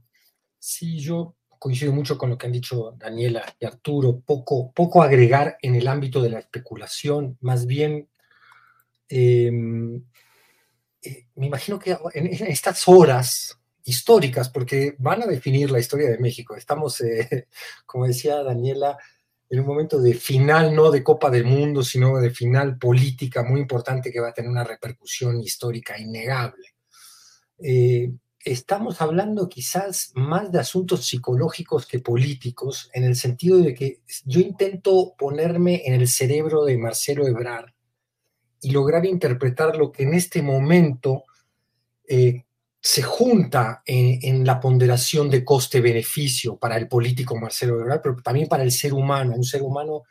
Sí, 0.59 0.99
yo 0.99 1.35
coincido 1.59 1.93
mucho 1.93 2.19
con 2.19 2.31
lo 2.31 2.37
que 2.37 2.47
han 2.47 2.53
dicho 2.53 2.95
Daniela 2.99 3.43
y 3.59 3.65
Arturo, 3.65 4.21
poco, 4.21 4.71
poco 4.73 5.03
agregar 5.03 5.57
en 5.63 5.75
el 5.75 5.89
ámbito 5.89 6.21
de 6.21 6.31
la 6.31 6.39
especulación, 6.39 7.39
más 7.41 7.67
bien 7.67 8.09
em, 9.09 10.05
eh, 11.03 11.27
me 11.37 11.47
imagino 11.47 11.79
que 11.79 11.97
en, 12.15 12.27
estas 12.27 12.87
horas 12.89 13.59
históricas, 13.85 14.49
porque 14.49 14.95
van 14.99 15.23
a 15.23 15.27
definir 15.27 15.71
la 15.71 15.79
historia 15.79 16.11
de 16.11 16.19
México, 16.19 16.57
estamos, 16.57 17.01
eh, 17.01 17.49
como 17.87 18.07
decía 18.07 18.43
Daniela, 18.43 18.99
en 19.49 19.61
un 19.61 19.67
momento 19.67 20.01
de 20.01 20.15
final, 20.15 20.75
no 20.75 20.91
de 20.91 21.03
Copa 21.03 21.31
del 21.31 21.45
Mundo, 21.45 21.83
sino 21.83 22.19
de 22.19 22.31
final 22.31 22.79
política 22.79 23.43
muy 23.45 23.61
importante 23.61 24.11
que 24.11 24.21
va 24.21 24.29
a 24.29 24.35
tener 24.35 24.51
una 24.51 24.65
repercusión 24.65 25.41
histórica 25.41 25.99
innegable. 25.99 26.75
Eh, 27.59 28.13
estamos 28.45 29.01
hablando 29.01 29.49
quizás 29.49 30.13
más 30.15 30.51
de 30.51 30.61
asuntos 30.61 31.07
psicológicos 31.07 31.87
que 31.87 32.01
políticos, 32.01 32.91
en 32.93 33.05
el 33.05 33.17
sentido 33.17 33.59
de 33.59 33.75
que 33.75 34.01
yo 34.25 34.41
intento 34.41 35.15
ponerme 35.17 35.83
en 35.87 35.95
el 35.95 36.09
cerebro 36.09 36.65
de 36.65 36.79
Marcelo 36.79 37.27
Ebrard 37.27 37.73
y 38.61 38.71
lograr 38.71 39.05
interpretar 39.07 39.77
lo 39.77 39.93
que 39.93 40.05
en 40.05 40.15
este 40.15 40.43
momento 40.43 41.25
eh, 42.09 42.46
se 42.81 43.03
junta 43.03 43.83
en, 43.85 44.45
la 44.47 44.61
ponderación 44.61 45.29
de 45.29 45.45
coste-beneficio 45.45 46.57
para 46.57 46.77
el 46.77 46.89
político 46.89 47.37
Marcelo 47.37 47.81
Ebrard, 47.81 48.01
pero 48.03 48.17
también 48.23 48.49
para 48.49 48.63
el 48.63 48.71
ser 48.71 48.93
humano, 48.95 49.35
un 49.35 49.45
ser 49.45 49.63
humano 49.63 50.05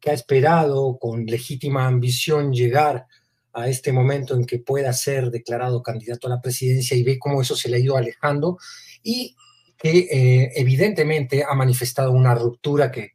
que 0.00 0.10
ha 0.10 0.14
esperado 0.14 0.98
con 0.98 1.26
legítima 1.26 1.86
ambición 1.86 2.52
llegar 2.52 3.06
a 3.52 3.68
este 3.68 3.92
momento 3.92 4.34
en 4.34 4.46
que 4.46 4.58
pueda 4.58 4.92
ser 4.92 5.30
declarado 5.30 5.82
candidato 5.82 6.26
a 6.26 6.30
la 6.30 6.40
presidencia 6.40 6.96
y 6.96 7.02
ve 7.02 7.18
cómo 7.18 7.42
eso 7.42 7.54
se 7.54 7.68
le 7.68 7.76
ha 7.76 7.80
ido 7.80 7.96
alejando 7.96 8.58
y 9.02 9.36
que 9.76 10.08
eh, 10.10 10.52
evidentemente 10.56 11.44
ha 11.44 11.54
manifestado 11.54 12.12
una 12.12 12.34
ruptura 12.34 12.90
que 12.90 13.12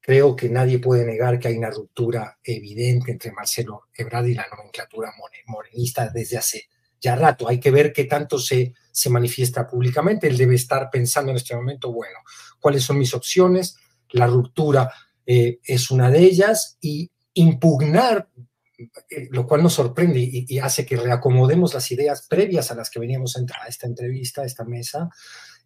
creo 0.00 0.34
que 0.34 0.48
nadie 0.48 0.78
puede 0.78 1.04
negar 1.04 1.38
que 1.38 1.48
hay 1.48 1.56
una 1.56 1.70
ruptura 1.70 2.38
evidente 2.42 3.12
entre 3.12 3.32
Marcelo 3.32 3.84
Ebrard 3.94 4.26
y 4.26 4.34
la 4.34 4.46
nomenclatura 4.50 5.12
morenista 5.46 6.08
desde 6.08 6.38
hace 6.38 6.64
ya 7.00 7.16
rato. 7.16 7.48
Hay 7.48 7.58
que 7.58 7.70
ver 7.70 7.92
qué 7.92 8.04
tanto 8.04 8.38
se, 8.38 8.74
se 8.92 9.10
manifiesta 9.10 9.66
públicamente. 9.66 10.26
Él 10.26 10.36
debe 10.36 10.54
estar 10.54 10.90
pensando 10.90 11.30
en 11.30 11.36
este 11.36 11.56
momento, 11.56 11.92
bueno, 11.92 12.18
cuáles 12.60 12.84
son 12.84 12.98
mis 12.98 13.14
opciones. 13.14 13.76
La 14.10 14.26
ruptura 14.26 14.92
eh, 15.26 15.60
es 15.64 15.90
una 15.90 16.10
de 16.10 16.20
ellas 16.20 16.76
y 16.80 17.10
impugnar, 17.34 18.28
eh, 18.76 19.28
lo 19.30 19.46
cual 19.46 19.62
nos 19.62 19.74
sorprende 19.74 20.18
y, 20.20 20.58
hace 20.58 20.84
que 20.84 20.96
reacomodemos 20.96 21.72
las 21.74 21.90
ideas 21.92 22.26
previas 22.28 22.70
a 22.70 22.74
las 22.74 22.90
que 22.90 22.98
veníamos 22.98 23.36
a, 23.36 23.40
entrar 23.40 23.62
a 23.62 23.68
esta 23.68 23.86
entrevista, 23.86 24.42
a 24.42 24.46
esta 24.46 24.64
mesa. 24.64 25.08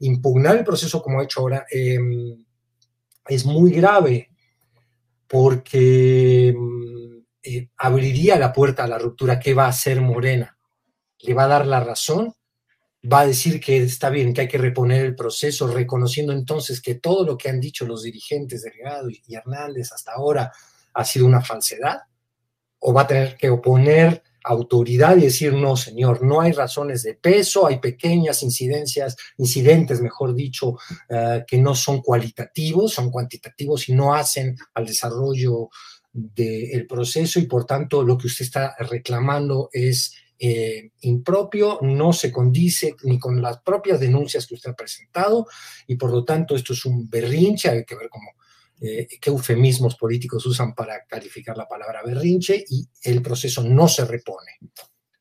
Impugnar 0.00 0.56
el 0.56 0.64
proceso 0.64 1.02
como 1.02 1.20
ha 1.20 1.24
hecho 1.24 1.40
ahora 1.40 1.64
em, 1.70 2.44
es 3.26 3.44
muy 3.44 3.72
grave 3.72 4.30
porque 5.26 6.48
em, 6.48 7.24
eh, 7.42 7.70
abriría 7.78 8.38
la 8.38 8.52
puerta 8.52 8.84
a 8.84 8.88
la 8.88 8.98
ruptura. 8.98 9.38
¿Qué 9.38 9.54
va 9.54 9.66
a 9.66 9.68
hacer 9.68 10.00
Morena? 10.00 10.53
Le 11.20 11.34
va 11.34 11.44
a 11.44 11.48
dar 11.48 11.66
la 11.66 11.80
razón 11.80 12.34
va 13.10 13.20
a 13.20 13.26
decir 13.26 13.60
que 13.60 13.76
está 13.82 14.08
bien, 14.08 14.32
que 14.32 14.42
hay 14.42 14.48
que 14.48 14.58
reponer 14.58 15.04
el 15.04 15.14
proceso, 15.14 15.66
reconociendo 15.66 16.32
entonces 16.32 16.80
que 16.80 16.94
todo 16.94 17.24
lo 17.24 17.36
que 17.36 17.50
han 17.50 17.60
dicho 17.60 17.86
los 17.86 18.02
dirigentes 18.02 18.62
Delgado 18.62 19.10
y 19.10 19.34
Hernández 19.34 19.92
hasta 19.92 20.12
ahora 20.12 20.52
ha 20.94 21.04
sido 21.04 21.26
una 21.26 21.42
falsedad, 21.42 22.02
o 22.78 22.92
va 22.92 23.02
a 23.02 23.06
tener 23.06 23.36
que 23.36 23.50
oponer 23.50 24.22
autoridad 24.44 25.16
y 25.16 25.22
decir, 25.22 25.54
no, 25.54 25.74
señor, 25.74 26.22
no 26.22 26.42
hay 26.42 26.52
razones 26.52 27.02
de 27.02 27.14
peso, 27.14 27.66
hay 27.66 27.78
pequeñas 27.78 28.42
incidencias, 28.42 29.16
incidentes, 29.38 30.00
mejor 30.00 30.34
dicho, 30.34 30.76
eh, 31.08 31.44
que 31.46 31.58
no 31.58 31.74
son 31.74 32.02
cualitativos, 32.02 32.92
son 32.92 33.10
cuantitativos 33.10 33.88
y 33.88 33.94
no 33.94 34.14
hacen 34.14 34.56
al 34.74 34.86
desarrollo 34.86 35.70
del 36.12 36.86
proceso 36.86 37.40
y 37.40 37.46
por 37.46 37.64
tanto 37.64 38.04
lo 38.04 38.16
que 38.16 38.28
usted 38.28 38.44
está 38.44 38.76
reclamando 38.78 39.68
es 39.72 40.14
eh, 40.38 40.90
impropio, 41.02 41.78
no 41.82 42.12
se 42.12 42.32
condice 42.32 42.96
ni 43.04 43.18
con 43.18 43.40
las 43.40 43.60
propias 43.62 44.00
denuncias 44.00 44.46
que 44.46 44.54
usted 44.54 44.70
ha 44.70 44.76
presentado 44.76 45.46
y 45.86 45.96
por 45.96 46.10
lo 46.10 46.24
tanto 46.24 46.56
esto 46.56 46.72
es 46.72 46.84
un 46.84 47.08
berrinche, 47.08 47.68
hay 47.68 47.84
que 47.84 47.94
ver 47.94 48.08
cómo 48.08 48.30
eh, 48.80 49.06
qué 49.20 49.30
eufemismos 49.30 49.94
políticos 49.96 50.44
usan 50.46 50.74
para 50.74 51.04
calificar 51.06 51.56
la 51.56 51.68
palabra 51.68 52.02
berrinche 52.04 52.64
y 52.68 52.86
el 53.02 53.22
proceso 53.22 53.62
no 53.62 53.88
se 53.88 54.04
repone. 54.04 54.58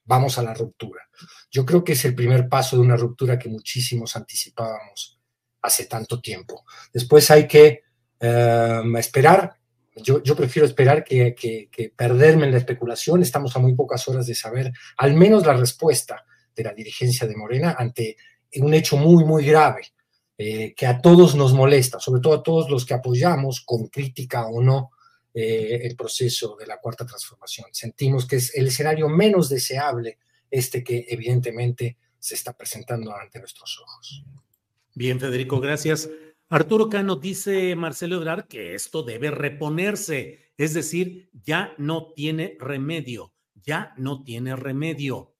Vamos 0.05 0.37
a 0.37 0.43
la 0.43 0.53
ruptura. 0.53 1.01
Yo 1.49 1.65
creo 1.65 1.83
que 1.83 1.93
es 1.93 2.03
el 2.03 2.15
primer 2.15 2.49
paso 2.49 2.75
de 2.75 2.81
una 2.81 2.97
ruptura 2.97 3.39
que 3.39 3.47
muchísimos 3.47 4.15
anticipábamos 4.15 5.19
hace 5.61 5.85
tanto 5.85 6.19
tiempo. 6.19 6.65
Después 6.91 7.29
hay 7.31 7.47
que 7.47 7.83
em, 8.19 8.97
esperar. 8.97 9.55
Yo, 9.95 10.35
prefiero 10.35 10.65
esperar 10.65 11.03
que, 11.03 11.35
que 11.35 11.93
perderme 11.95 12.45
en 12.45 12.51
la 12.51 12.57
especulación. 12.57 13.21
Estamos 13.21 13.55
a 13.55 13.59
muy 13.59 13.75
pocas 13.75 14.07
horas 14.07 14.25
de 14.25 14.35
saber 14.35 14.71
al 14.97 15.13
menos 15.13 15.45
la 15.45 15.53
respuesta 15.53 16.25
de 16.55 16.63
la 16.63 16.73
dirigencia 16.73 17.27
de 17.27 17.35
Morena 17.35 17.75
ante 17.77 18.17
un 18.55 18.73
hecho 18.73 18.97
muy, 18.97 19.23
muy 19.23 19.45
grave 19.45 19.93
eh, 20.37 20.73
que 20.75 20.85
a 20.85 20.99
todos 20.99 21.35
nos 21.35 21.53
molesta, 21.53 21.99
sobre 21.99 22.21
todo 22.21 22.33
a 22.33 22.43
todos 22.43 22.69
los 22.69 22.85
que 22.85 22.93
apoyamos 22.93 23.61
con 23.61 23.87
crítica 23.87 24.47
o 24.47 24.61
no 24.61 24.91
eh, 25.33 25.81
el 25.83 25.95
proceso 25.95 26.55
de 26.59 26.65
la 26.65 26.79
cuarta 26.79 27.05
transformación. 27.05 27.67
Sentimos 27.71 28.27
que 28.27 28.37
es 28.37 28.55
el 28.55 28.67
escenario 28.67 29.09
menos 29.09 29.49
deseable 29.49 30.17
este 30.49 30.83
que 30.83 31.05
evidentemente 31.09 31.97
se 32.19 32.35
está 32.35 32.53
presentando 32.53 33.15
ante 33.15 33.39
nuestros 33.39 33.79
ojos. 33.79 34.23
Bien, 34.95 35.19
Federico, 35.19 35.59
gracias. 35.59 36.09
Arturo 36.53 36.87
Cano 36.87 37.15
dice 37.15 37.75
Marcelo 37.75 38.17
Ebrard 38.17 38.45
que 38.45 38.75
esto 38.75 39.01
debe 39.01 39.31
reponerse, 39.31 40.51
es 40.55 40.75
decir, 40.75 41.31
ya 41.33 41.73
no 41.79 42.13
tiene 42.13 42.57
remedio, 42.59 43.33
ya 43.55 43.95
no 43.97 44.23
tiene 44.23 44.55
remedio. 44.55 45.35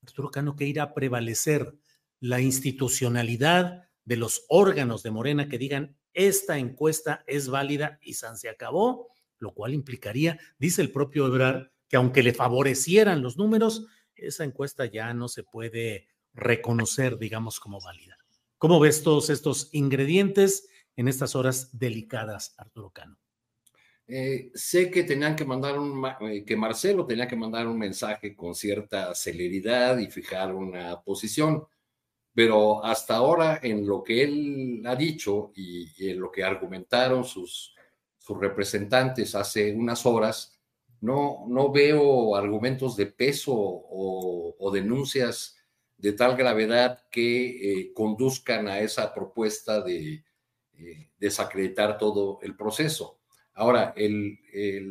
Arturo 0.00 0.30
Cano, 0.30 0.56
que 0.56 0.64
irá 0.64 0.84
a 0.84 0.94
prevalecer? 0.94 1.74
La 2.18 2.40
institucionalidad, 2.40 3.90
de 4.06 4.16
los 4.16 4.46
órganos 4.48 5.02
de 5.02 5.10
Morena 5.10 5.50
que 5.50 5.58
digan 5.58 5.98
esta 6.14 6.56
encuesta 6.56 7.24
es 7.26 7.50
válida 7.50 7.98
y 8.00 8.14
San 8.14 8.38
se 8.38 8.48
acabó, 8.48 9.08
lo 9.38 9.52
cual 9.52 9.74
implicaría, 9.74 10.40
dice 10.58 10.80
el 10.80 10.90
propio 10.90 11.26
Ebrard, 11.26 11.72
que 11.90 11.96
aunque 11.98 12.22
le 12.22 12.32
favorecieran 12.32 13.20
los 13.20 13.36
números, 13.36 13.86
esa 14.14 14.44
encuesta 14.44 14.86
ya 14.86 15.12
no 15.12 15.28
se 15.28 15.42
puede 15.42 16.08
reconocer, 16.32 17.18
digamos, 17.18 17.60
como 17.60 17.82
válida. 17.82 18.16
¿Cómo 18.64 18.80
ves 18.80 19.02
todos 19.02 19.28
estos 19.28 19.68
ingredientes 19.72 20.70
en 20.96 21.06
estas 21.06 21.36
horas 21.36 21.68
delicadas, 21.78 22.54
Arturo 22.56 22.88
Cano? 22.88 23.18
Eh, 24.06 24.52
sé 24.54 24.90
que 24.90 25.04
tenían 25.04 25.36
que 25.36 25.44
mandar 25.44 25.78
un, 25.78 26.02
eh, 26.22 26.46
que 26.46 26.56
Marcelo 26.56 27.04
tenía 27.04 27.28
que 27.28 27.36
mandar 27.36 27.66
un 27.66 27.78
mensaje 27.78 28.34
con 28.34 28.54
cierta 28.54 29.14
celeridad 29.14 29.98
y 29.98 30.10
fijar 30.10 30.54
una 30.54 30.98
posición 31.02 31.66
pero 32.32 32.82
hasta 32.82 33.16
ahora 33.16 33.60
en 33.62 33.86
lo 33.86 34.02
que 34.02 34.22
él 34.22 34.82
ha 34.86 34.96
dicho 34.96 35.52
y, 35.54 36.10
en 36.10 36.18
lo 36.18 36.30
que 36.32 36.42
argumentaron 36.42 37.22
sus, 37.22 37.74
sus 38.16 38.40
representantes 38.40 39.34
hace 39.34 39.74
unas 39.74 40.06
horas, 40.06 40.58
no, 41.02 41.44
no 41.48 41.70
veo 41.70 42.34
argumentos 42.34 42.96
de 42.96 43.06
peso 43.08 43.52
o, 43.54 44.70
denuncias 44.72 45.58
de 46.04 46.12
tal 46.12 46.36
gravedad 46.36 47.02
que 47.10 47.46
eh, 47.80 47.92
conduzcan 47.94 48.68
a 48.68 48.80
esa 48.80 49.14
propuesta 49.14 49.80
de 49.80 50.22
eh, 50.76 51.08
desacreditar 51.18 51.96
todo 51.96 52.40
el 52.42 52.54
proceso. 52.54 53.20
Ahora, 53.54 53.94
eh, 53.96 54.84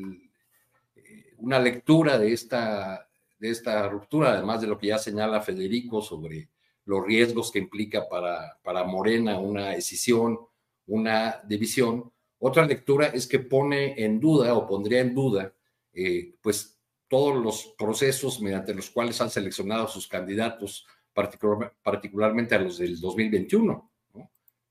una 1.37 1.59
lectura 1.59 2.17
de 2.17 2.33
esta, 2.33 3.07
de 3.37 3.51
esta 3.51 3.87
ruptura, 3.89 4.31
además 4.31 4.61
de 4.61 4.65
lo 4.65 4.79
que 4.79 4.87
ya 4.87 4.97
señala 4.97 5.41
Federico 5.41 6.01
sobre 6.01 6.49
los 6.85 7.05
riesgos 7.05 7.51
que 7.51 7.59
implica 7.59 8.09
para, 8.09 8.57
para 8.63 8.83
Morena 8.83 9.37
una 9.37 9.75
escisión, 9.75 10.39
una 10.87 11.41
división. 11.43 12.11
Otra 12.39 12.65
lectura 12.65 13.09
es 13.09 13.27
que 13.27 13.37
pone 13.37 14.03
en 14.03 14.19
duda 14.19 14.55
o 14.55 14.65
pondría 14.65 15.01
en 15.01 15.13
duda 15.13 15.53
pues 16.41 16.79
todos 17.07 17.35
los 17.35 17.75
procesos 17.77 18.41
mediante 18.41 18.73
los 18.73 18.89
cuales 18.89 19.21
han 19.21 19.29
seleccionado 19.29 19.87
sus 19.87 20.07
candidatos, 20.07 20.87
particularmente 21.13 22.55
a 22.55 22.59
los 22.59 22.77
del 22.77 22.99
2021. 22.99 23.91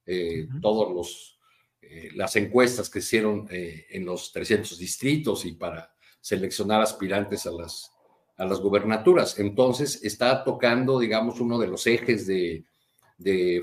Eh, 0.04 0.48
todos 0.60 0.92
los 0.92 1.38
eh, 1.80 2.10
las 2.14 2.34
encuestas 2.36 2.90
que 2.90 2.98
hicieron 2.98 3.46
en 3.50 4.04
los 4.04 4.32
300 4.32 4.76
distritos 4.78 5.44
y 5.44 5.52
para 5.52 5.94
seleccionar 6.20 6.80
aspirantes 6.80 7.46
a 7.46 7.52
las 7.52 7.92
a 8.36 8.44
las 8.44 8.60
gubernaturas. 8.60 9.38
Entonces 9.38 10.00
está 10.02 10.42
tocando, 10.44 10.98
digamos, 10.98 11.40
uno 11.40 11.58
de 11.58 11.68
los 11.68 11.86
ejes 11.86 12.26
de, 12.26 12.64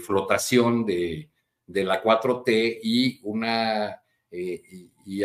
flotación 0.02 0.86
de, 0.86 1.30
la 1.68 2.02
4T 2.02 2.80
y 2.82 3.20
una 3.24 4.02
eh, 4.32 4.62
y, 5.06 5.22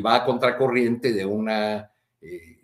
va 0.00 0.16
a 0.16 0.24
contracorriente 0.24 1.12
de 1.12 1.24
una 1.24 1.90
eh, 2.20 2.55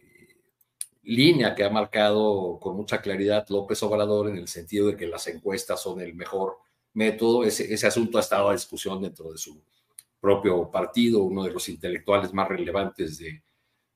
línea 1.02 1.54
que 1.54 1.64
ha 1.64 1.70
marcado 1.70 2.58
con 2.60 2.76
mucha 2.76 3.00
claridad 3.00 3.46
López 3.48 3.82
Obrador 3.82 4.28
en 4.28 4.36
el 4.38 4.48
sentido 4.48 4.88
de 4.88 4.96
que 4.96 5.06
las 5.06 5.26
encuestas 5.26 5.82
son 5.82 6.00
el 6.00 6.14
mejor 6.14 6.58
método. 6.94 7.44
Ese, 7.44 7.86
asunto 7.86 8.18
ha 8.18 8.20
estado 8.20 8.48
a 8.48 8.54
discusión 8.54 9.02
dentro 9.02 9.32
de 9.32 9.38
su 9.38 9.62
propio 10.20 10.70
partido, 10.70 11.22
uno 11.22 11.44
de 11.44 11.50
los 11.50 11.68
intelectuales 11.68 12.32
más 12.32 12.48
relevantes 12.48 13.18
de, 13.18 13.42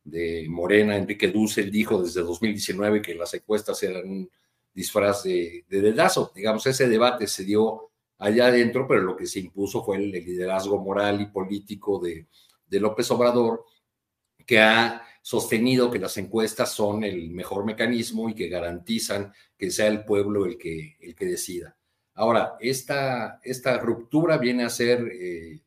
de 0.02 0.46
Morena, 0.48 0.96
Enrique 0.96 1.28
Dussel, 1.28 1.70
dijo 1.70 2.02
desde 2.02 2.22
2019 2.22 3.02
que 3.02 3.14
las 3.14 3.34
encuestas 3.34 3.82
eran 3.82 4.08
un 4.08 4.30
disfraz 4.76 5.24
de, 5.24 5.64
dedazo. 5.68 6.30
Digamos, 6.34 6.66
ese 6.66 6.88
debate 6.88 7.26
se 7.26 7.44
dio 7.44 7.90
allá 8.18 8.46
adentro, 8.46 8.86
pero 8.86 9.00
lo 9.00 9.16
que 9.16 9.26
se 9.26 9.40
impuso 9.40 9.82
fue 9.82 9.96
el, 9.96 10.10
liderazgo 10.10 10.78
moral 10.78 11.20
y 11.22 11.26
político 11.26 11.98
de, 11.98 12.26
López 12.78 13.10
Obrador, 13.10 13.64
que 14.46 14.60
ha 14.60 15.02
sostenido 15.26 15.90
que 15.90 15.98
las 15.98 16.16
encuestas 16.18 16.70
son 16.70 17.02
el 17.02 17.30
mejor 17.30 17.64
mecanismo 17.64 18.28
y 18.28 18.34
que 18.36 18.48
garantizan 18.48 19.32
que 19.58 19.72
sea 19.72 19.88
el 19.88 20.04
pueblo 20.04 20.46
el 20.46 20.56
que, 20.56 20.96
el 21.00 21.16
que 21.16 21.26
decida. 21.26 21.76
Ahora, 22.14 22.56
esta, 22.60 23.40
esta 23.42 23.76
ruptura 23.78 24.38
viene 24.38 24.62
a 24.62 24.70
ser, 24.70 25.00
eh, 25.00 25.60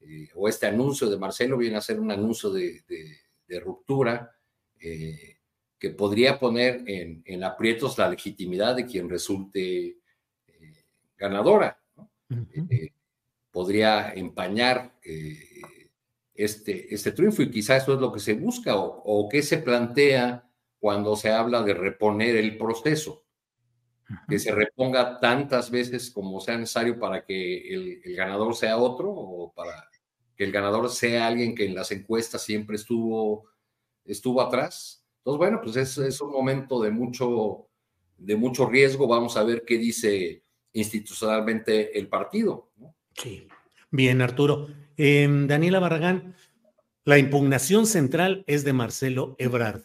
eh, 0.00 0.28
o 0.34 0.50
este 0.50 0.66
anuncio 0.66 1.08
de 1.08 1.16
Marcelo 1.16 1.56
viene 1.56 1.78
a 1.78 1.80
ser 1.80 1.98
un 1.98 2.10
anuncio 2.10 2.50
de 2.50 2.84
de 3.48 3.60
ruptura 3.60 4.36
eh, 4.78 5.38
que 5.78 5.90
podría 5.90 6.38
poner 6.38 6.82
en, 6.86 7.42
aprietos 7.42 7.96
la 7.96 8.10
legitimidad 8.10 8.76
de 8.76 8.84
quien 8.84 9.08
resulte 9.08 9.96
ganadora. 11.16 11.80
Podría 13.50 14.12
empañar 14.12 14.92
este, 16.36 16.94
este 16.94 17.12
triunfo 17.12 17.42
y 17.42 17.50
quizá 17.50 17.76
eso 17.76 17.94
es 17.94 18.00
lo 18.00 18.12
que 18.12 18.20
se 18.20 18.34
busca 18.34 18.76
o, 18.76 19.02
o 19.04 19.28
que 19.28 19.42
se 19.42 19.58
plantea 19.58 20.48
cuando 20.78 21.16
se 21.16 21.30
habla 21.30 21.62
de 21.62 21.74
reponer 21.74 22.36
el 22.36 22.56
proceso 22.56 23.26
que 24.28 24.38
se 24.38 24.52
reponga 24.52 25.18
tantas 25.18 25.70
veces 25.70 26.10
como 26.10 26.40
sea 26.40 26.56
necesario 26.56 26.98
para 26.98 27.24
que 27.24 27.74
el, 27.74 28.00
el, 28.04 28.16
ganador 28.16 28.54
sea 28.54 28.76
otro 28.76 29.10
o 29.10 29.52
para 29.52 29.88
que 30.36 30.44
el 30.44 30.52
ganador 30.52 30.88
sea 30.90 31.26
alguien 31.26 31.54
que 31.54 31.66
en 31.66 31.74
las 31.74 31.90
encuestas 31.90 32.42
siempre 32.42 32.76
estuvo, 32.76 33.48
estuvo 34.04 34.40
atrás. 34.40 35.04
Entonces, 35.18 35.38
bueno, 35.38 35.60
pues 35.62 35.76
es, 35.76 35.98
es 35.98 36.20
un 36.20 36.30
momento 36.30 36.80
de 36.80 36.90
mucho, 36.90 37.68
de 38.16 38.36
mucho 38.36 38.66
riesgo. 38.66 39.08
Vamos 39.08 39.36
a 39.36 39.42
ver 39.42 39.64
qué 39.66 39.78
dice 39.78 40.44
institucionalmente 40.72 41.98
el 41.98 42.08
partido. 42.08 42.70
Sí. 43.14 43.48
Bien, 43.90 44.20
Arturo. 44.20 44.68
Em, 44.96 45.46
Daniela 45.46 45.78
Barragán, 45.78 46.34
la 47.04 47.18
impugnación 47.18 47.86
central 47.86 48.44
es 48.46 48.64
de 48.64 48.72
Marcelo 48.72 49.36
Ebrard. 49.38 49.82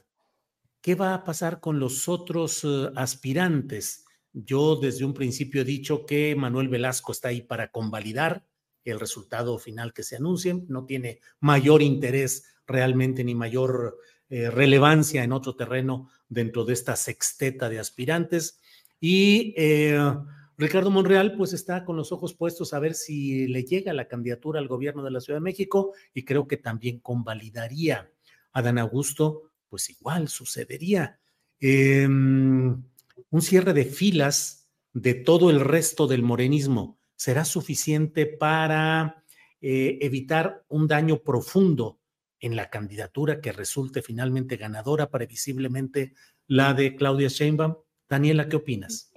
¿Qué 0.82 0.96
va 0.96 1.14
a 1.14 1.24
pasar 1.24 1.60
con 1.60 1.80
los 1.80 2.08
otros 2.08 2.64
eh, 2.64 2.90
aspirantes? 2.96 4.06
Yo 4.34 4.78
desde 4.78 5.04
un 5.04 5.14
principio 5.14 5.62
he 5.62 5.66
dicho 5.66 6.06
que 6.06 6.36
Manuel 6.36 6.70
Velasco 6.70 7.12
está 7.12 7.28
ahí 7.28 7.42
para 7.42 7.72
convalidar 7.72 8.46
el 8.86 9.00
resultado 9.00 9.60
final 9.60 9.94
que 9.94 10.04
se 10.04 10.16
anuncie, 10.16 10.64
no 10.68 10.86
tiene 10.86 11.20
mayor 11.40 11.82
interés 11.82 12.46
realmente 12.66 13.24
ni 13.24 13.36
mayor 13.36 13.98
eh, 14.30 14.50
relevancia 14.50 15.24
en 15.24 15.34
otro 15.34 15.56
terreno 15.56 16.10
dentro 16.30 16.64
de 16.64 16.74
esta 16.74 16.96
sexteta 16.96 17.70
de 17.70 17.80
aspirantes. 17.80 18.60
Y 19.00 19.54
eh, 19.58 20.00
Ricardo 20.62 20.92
Monreal, 20.92 21.36
pues 21.36 21.54
está 21.54 21.84
con 21.84 21.98
los 21.98 22.12
ojos 22.12 22.36
puestos 22.36 22.72
a 22.76 22.80
ver 22.80 22.94
si 22.94 23.48
le 23.48 23.64
llega 23.64 23.94
la 23.94 24.08
candidatura 24.08 24.60
al 24.60 24.68
gobierno 24.68 25.02
de 25.02 25.10
la 25.10 25.20
Ciudad 25.20 25.38
de 25.40 25.44
México 25.44 25.94
y 26.14 26.24
creo 26.24 26.48
que 26.48 26.58
también 26.58 27.00
convalidaría. 27.00 28.12
A 28.54 28.62
Dan 28.62 28.78
Augusto, 28.78 29.54
pues 29.70 29.90
igual 29.90 30.28
sucedería. 30.28 31.20
Em, 31.60 32.84
un 33.32 33.42
cierre 33.42 33.74
de 33.74 33.86
filas 33.86 34.70
de 34.94 35.16
todo 35.16 35.50
el 35.50 35.62
resto 35.62 36.06
del 36.06 36.22
morenismo 36.22 37.00
será 37.16 37.44
suficiente 37.44 38.28
para 38.28 39.24
eh, 39.62 39.98
evitar 40.02 40.64
un 40.70 40.88
daño 40.88 41.24
profundo 41.24 42.00
en 42.40 42.56
la 42.56 42.70
candidatura 42.70 43.42
que 43.42 43.52
resulte 43.52 44.04
finalmente 44.04 44.58
ganadora, 44.58 45.10
previsiblemente 45.10 46.14
la 46.46 46.76
de 46.76 46.96
Claudia 46.96 47.30
Sheinbaum. 47.30 47.78
Daniela, 48.08 48.48
¿qué 48.48 48.58
opinas? 48.58 49.12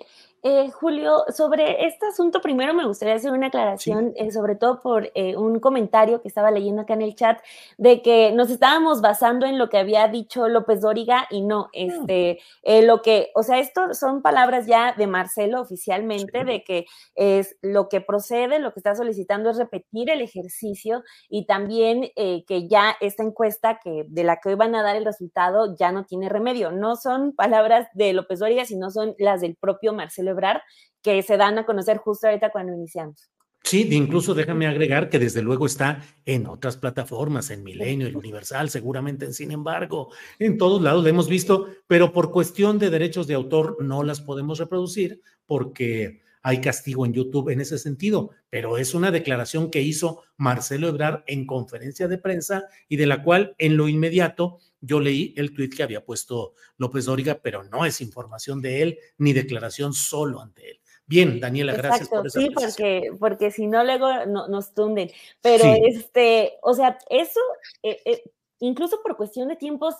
Eh, 0.46 0.70
Julio, 0.72 1.24
sobre 1.34 1.86
este 1.86 2.04
asunto, 2.04 2.42
primero 2.42 2.74
me 2.74 2.84
gustaría 2.84 3.14
hacer 3.14 3.32
una 3.32 3.46
aclaración, 3.46 4.12
eh, 4.14 4.30
sobre 4.30 4.56
todo 4.56 4.82
por 4.82 5.10
eh, 5.14 5.38
un 5.38 5.58
comentario 5.58 6.20
que 6.20 6.28
estaba 6.28 6.50
leyendo 6.50 6.82
acá 6.82 6.92
en 6.92 7.00
el 7.00 7.14
chat, 7.14 7.40
de 7.78 8.02
que 8.02 8.30
nos 8.30 8.50
estábamos 8.50 9.00
basando 9.00 9.46
en 9.46 9.56
lo 9.56 9.70
que 9.70 9.78
había 9.78 10.06
dicho 10.06 10.46
López 10.48 10.82
Dóriga 10.82 11.26
y 11.30 11.40
no, 11.40 11.70
este, 11.72 12.40
lo 12.62 13.00
que, 13.00 13.30
o 13.34 13.42
sea, 13.42 13.58
esto 13.58 13.94
son 13.94 14.20
palabras 14.20 14.66
ya 14.66 14.92
de 14.92 15.06
Marcelo 15.06 15.62
oficialmente, 15.62 16.44
de 16.44 16.62
que 16.62 16.84
es 17.14 17.56
lo 17.62 17.88
que 17.88 18.02
procede, 18.02 18.58
lo 18.58 18.74
que 18.74 18.80
está 18.80 18.94
solicitando 18.94 19.48
es 19.48 19.56
repetir 19.56 20.10
el 20.10 20.20
ejercicio 20.20 21.04
y 21.30 21.46
también 21.46 22.10
que 22.14 22.68
ya 22.68 22.96
esta 23.00 23.22
encuesta 23.22 23.80
que 23.82 24.04
de 24.08 24.24
la 24.24 24.40
que 24.40 24.50
hoy 24.50 24.56
van 24.56 24.74
a 24.74 24.82
dar 24.82 24.96
el 24.96 25.06
resultado 25.06 25.74
ya 25.74 25.90
no 25.90 26.04
tiene 26.04 26.28
remedio. 26.28 26.70
No 26.70 26.96
son 26.96 27.32
palabras 27.32 27.88
de 27.94 28.12
López 28.12 28.40
Dóriga, 28.40 28.66
sino 28.66 28.90
son 28.90 29.14
las 29.18 29.40
del 29.40 29.56
propio 29.56 29.94
Marcelo 29.94 30.33
que 31.02 31.22
se 31.22 31.36
dan 31.36 31.58
a 31.58 31.66
conocer 31.66 31.98
justo 31.98 32.26
ahorita 32.26 32.50
cuando 32.50 32.72
iniciamos. 32.72 33.30
Sí, 33.64 33.88
incluso 33.92 34.34
déjame 34.34 34.66
agregar 34.66 35.08
que 35.08 35.18
desde 35.18 35.40
luego 35.40 35.64
está 35.64 36.02
en 36.26 36.46
otras 36.46 36.76
plataformas, 36.76 37.48
en 37.48 37.62
Milenio, 37.64 38.06
el 38.06 38.16
Universal, 38.16 38.68
seguramente 38.68 39.24
en 39.24 39.32
Sin 39.32 39.52
embargo, 39.52 40.12
en 40.38 40.58
todos 40.58 40.82
lados 40.82 41.02
lo 41.02 41.08
hemos 41.08 41.30
visto, 41.30 41.68
pero 41.86 42.12
por 42.12 42.30
cuestión 42.30 42.78
de 42.78 42.90
derechos 42.90 43.26
de 43.26 43.32
autor 43.32 43.82
no 43.82 44.02
las 44.02 44.20
podemos 44.20 44.58
reproducir 44.58 45.22
porque 45.46 46.23
hay 46.44 46.60
castigo 46.60 47.06
en 47.06 47.14
YouTube 47.14 47.48
en 47.48 47.62
ese 47.62 47.78
sentido, 47.78 48.30
pero 48.50 48.76
es 48.76 48.94
una 48.94 49.10
declaración 49.10 49.70
que 49.70 49.80
hizo 49.80 50.22
Marcelo 50.36 50.88
Ebrard 50.88 51.24
en 51.26 51.46
conferencia 51.46 52.06
de 52.06 52.18
prensa 52.18 52.68
y 52.86 52.96
de 52.96 53.06
la 53.06 53.22
cual 53.22 53.54
en 53.56 53.78
lo 53.78 53.88
inmediato 53.88 54.58
yo 54.82 55.00
leí 55.00 55.32
el 55.38 55.54
tuit 55.54 55.74
que 55.74 55.82
había 55.82 56.04
puesto 56.04 56.52
López 56.76 57.06
Dóriga, 57.06 57.40
pero 57.42 57.64
no 57.64 57.86
es 57.86 58.02
información 58.02 58.60
de 58.60 58.82
él 58.82 58.98
ni 59.16 59.32
declaración 59.32 59.94
solo 59.94 60.42
ante 60.42 60.72
él. 60.72 60.80
Bien, 61.06 61.40
Daniela, 61.40 61.72
gracias 61.72 62.10
por 62.10 62.26
esa 62.26 62.38
Sí, 62.38 62.50
porque, 62.50 63.10
porque 63.18 63.50
si 63.50 63.66
no, 63.66 63.82
luego 63.82 64.26
nos 64.26 64.74
tunden. 64.74 65.10
Pero 65.40 65.64
este, 65.64 66.58
o 66.62 66.74
sea, 66.74 66.98
eso, 67.08 67.40
eh, 67.82 68.02
eh, 68.04 68.22
incluso 68.60 69.00
por 69.02 69.16
cuestión 69.16 69.48
de 69.48 69.56
tiempos, 69.56 69.94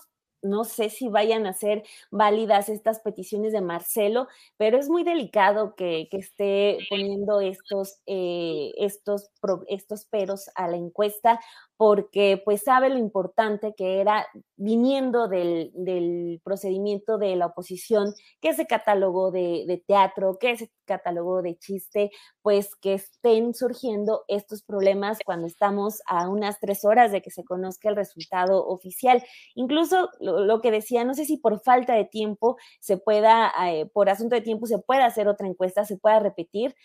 no 0.45 0.63
sé 0.63 0.89
si 0.89 1.09
vayan 1.09 1.45
a 1.45 1.53
ser 1.53 1.83
válidas 2.11 2.69
estas 2.69 2.99
peticiones 2.99 3.51
de 3.51 3.61
Marcelo, 3.61 4.27
pero 4.57 4.77
es 4.77 4.89
muy 4.89 5.03
delicado 5.03 5.75
que, 5.75 6.07
esté 6.11 6.77
poniendo 6.89 7.41
estos, 7.41 7.99
eh, 8.05 8.71
estos, 8.77 9.29
estos 9.67 10.05
peros 10.05 10.49
a 10.55 10.69
la 10.69 10.77
encuesta, 10.77 11.41
porque 11.77 12.41
pues 12.43 12.63
sabe 12.63 12.89
lo 12.89 12.97
importante 12.97 13.73
que 13.75 13.99
era 13.99 14.27
viniendo 14.55 15.27
del, 15.27 16.41
procedimiento 16.43 17.17
de 17.17 17.35
la 17.35 17.47
oposición, 17.47 18.13
que 18.41 18.53
se 18.53 18.65
catalogó 18.65 19.31
de, 19.31 19.65
de, 19.67 19.83
teatro, 19.85 20.37
que 20.39 20.55
se 20.55 20.71
catalogó 20.85 21.41
de 21.41 21.57
chiste, 21.57 22.11
pues 22.41 22.75
que 22.75 22.93
estén 22.93 23.53
surgiendo 23.53 24.23
estos 24.27 24.63
problemas 24.63 25.17
cuando 25.25 25.47
estamos 25.47 26.01
a 26.07 26.29
unas 26.29 26.59
tres 26.59 26.85
horas 26.85 27.11
de 27.11 27.21
que 27.21 27.31
se 27.31 27.43
conozca 27.43 27.89
el 27.89 27.95
resultado 27.95 28.65
oficial. 28.65 29.23
Incluso 29.55 30.09
lo, 30.19 30.61
que 30.61 30.71
decía, 30.71 31.03
no 31.03 31.13
sé 31.13 31.25
si 31.25 31.37
por 31.37 31.61
falta 31.61 31.93
de 31.93 32.05
tiempo 32.05 32.57
se 32.79 32.97
pueda, 32.97 33.51
eh, 33.67 33.87
por 33.87 34.09
asunto 34.09 34.35
de 34.35 34.41
tiempo 34.41 34.65
se 34.67 34.79
pueda 34.79 35.05
hacer 35.05 35.27
otra 35.27 35.47
encuesta, 35.47 35.83
se 35.85 35.97
pueda 35.97 36.19
repetir 36.19 36.75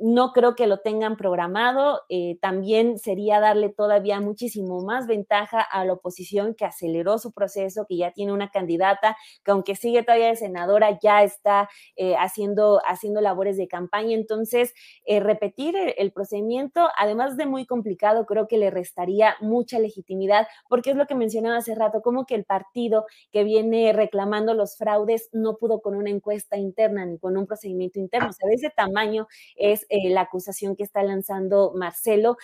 no 0.00 0.32
creo 0.32 0.54
que 0.54 0.66
lo 0.66 0.78
tengan 0.78 1.16
programado. 1.16 2.00
Eh, 2.08 2.38
también 2.40 2.98
sería 2.98 3.38
darle 3.38 3.68
todavía 3.68 4.18
muchísimo 4.20 4.82
más 4.82 5.06
ventaja 5.06 5.60
a 5.60 5.84
la 5.84 5.92
oposición 5.92 6.54
que 6.54 6.64
aceleró 6.64 7.18
su 7.18 7.32
proceso, 7.32 7.84
que 7.86 7.98
ya 7.98 8.12
tiene 8.12 8.32
una 8.32 8.50
candidata, 8.50 9.16
que 9.44 9.50
aunque 9.50 9.76
sigue 9.76 10.02
todavía 10.02 10.28
de 10.28 10.36
senadora, 10.36 10.98
ya 11.02 11.22
está 11.22 11.68
eh, 11.96 12.16
haciendo, 12.16 12.80
haciendo 12.86 13.20
labores 13.20 13.58
de 13.58 13.68
campaña. 13.68 14.14
Entonces, 14.14 14.72
eh, 15.04 15.20
repetir 15.20 15.76
el, 15.96 16.12
procedimiento, 16.12 16.88
además 16.96 17.36
de 17.36 17.46
muy 17.46 17.66
complicado, 17.66 18.26
creo 18.26 18.48
que 18.48 18.58
le 18.58 18.70
restaría 18.70 19.36
mucha 19.40 19.78
legitimidad, 19.78 20.48
porque 20.68 20.90
es 20.90 20.96
lo 20.96 21.06
que 21.06 21.14
mencionaba 21.14 21.58
hace 21.58 21.74
rato, 21.74 22.00
como 22.02 22.24
que 22.24 22.34
el 22.34 22.44
partido 22.44 23.04
que 23.32 23.44
viene 23.44 23.92
reclamando 23.92 24.54
los 24.54 24.76
fraudes 24.76 25.28
no 25.32 25.56
pudo 25.56 25.80
con 25.80 25.94
una 25.94 26.10
encuesta 26.10 26.56
interna 26.56 27.04
ni 27.04 27.18
con 27.18 27.36
un 27.36 27.46
procedimiento 27.46 27.98
interno. 27.98 28.30
O 28.30 28.32
sea, 28.32 28.48
de 28.48 28.54
ese 28.54 28.70
tamaño 28.70 29.28
es 29.56 29.86
eh, 29.90 30.08
la 30.10 30.22
acusación 30.22 30.76
que 30.76 30.84
está 30.84 31.02
lanzando 31.02 31.72
Marcelo. 31.74 32.36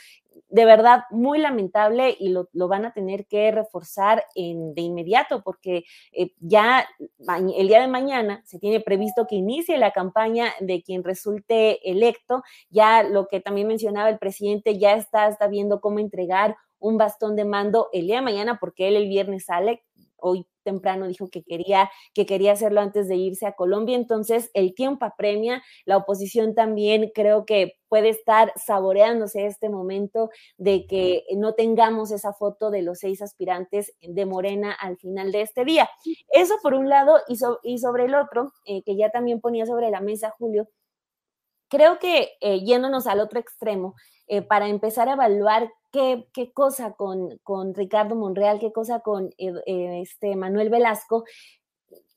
De 0.51 0.64
verdad, 0.64 1.05
muy 1.10 1.39
lamentable 1.39 2.14
y 2.18 2.28
lo, 2.28 2.48
van 2.68 2.85
a 2.85 2.93
tener 2.93 3.27
que 3.27 3.51
reforzar 3.52 4.24
en, 4.35 4.74
de 4.74 4.82
inmediato 4.82 5.43
porque 5.43 5.85
eh, 6.12 6.32
ya 6.40 6.86
el 7.09 7.68
día 7.68 7.81
de 7.81 7.86
mañana 7.89 8.43
se 8.44 8.59
tiene 8.59 8.81
previsto 8.81 9.27
que 9.27 9.36
inicie 9.36 9.78
la 9.78 9.93
campaña 9.93 10.52
de 10.60 10.82
quien 10.82 11.05
resulte 11.05 11.89
electo. 11.89 12.43
Ya 12.68 13.02
lo 13.05 13.28
que 13.28 13.40
también 13.40 13.68
mencionaba 13.68 14.10
el 14.10 14.18
presidente, 14.18 14.78
ya 14.78 14.94
está, 14.94 15.28
está 15.28 15.47
viendo 15.47 15.81
cómo 15.81 16.01
entregar 16.01 16.56
un 16.78 16.98
bastón 16.98 17.36
de 17.36 17.44
mando 17.44 17.89
el 17.93 18.06
día 18.06 18.16
de 18.16 18.23
mañana 18.23 18.59
porque 18.60 18.89
él 18.89 18.97
el 18.97 19.09
viernes 19.09 19.47
sale, 19.47 19.85
hoy 20.16 20.47
temprano 20.66 21.06
dijo 21.06 21.28
que 21.30 21.44
quería, 21.44 21.88
que 22.12 22.26
quería 22.26 22.52
hacerlo 22.52 22.80
antes 22.80 23.06
de 23.06 23.14
irse 23.14 23.47
a 23.47 23.52
Colombia. 23.52 23.94
Entonces, 23.97 24.51
el 24.52 24.74
tiempo 24.74 25.05
apremia. 25.05 25.62
La 25.84 25.97
oposición 25.97 26.55
también 26.55 27.12
creo 27.14 27.47
que 27.47 27.74
puede 27.88 28.09
estar 28.09 28.52
saboreándose 28.56 29.47
este 29.47 29.68
momento 29.68 30.30
de 30.59 30.86
que 30.86 31.24
no 31.36 31.55
tengamos 31.55 32.10
esa 32.10 32.32
foto 32.32 32.70
de 32.70 32.82
los 32.82 32.98
seis 32.98 33.22
aspirantes 33.22 33.94
de 34.01 34.26
Morena 34.26 34.72
al 34.72 34.97
final 34.97 35.30
de 35.30 35.43
este 35.43 35.64
día. 35.64 35.88
Eso 36.32 36.56
por 36.62 36.74
un 36.74 36.88
lado 36.88 37.20
y, 37.28 37.78
sobre 37.78 38.05
el 38.06 38.14
otro, 38.16 38.52
eh, 38.64 38.82
que 38.82 38.97
ya 38.97 39.10
también 39.10 39.40
ponía 39.40 39.66
sobre 39.66 39.90
la 39.90 40.01
mesa 40.01 40.34
Julio, 40.36 40.68
creo 41.68 41.98
que 42.01 42.32
eh, 42.40 42.60
yéndonos 42.64 43.06
al 43.06 43.20
otro 43.20 43.38
extremo, 43.38 43.94
eh, 44.28 44.43
para 44.43 44.66
empezar 44.68 45.09
a 45.09 45.12
evaluar 45.12 45.70
qué, 45.97 46.28
qué 46.35 46.52
cosa 46.52 46.93
con, 46.93 47.39
con, 47.43 47.74
Ricardo 47.74 48.14
Monreal, 48.16 48.59
qué 48.59 48.70
cosa 48.70 49.01
con 49.01 49.31
eh, 49.39 50.02
este 50.02 50.36
Manuel 50.36 50.68
Velasco, 50.68 51.24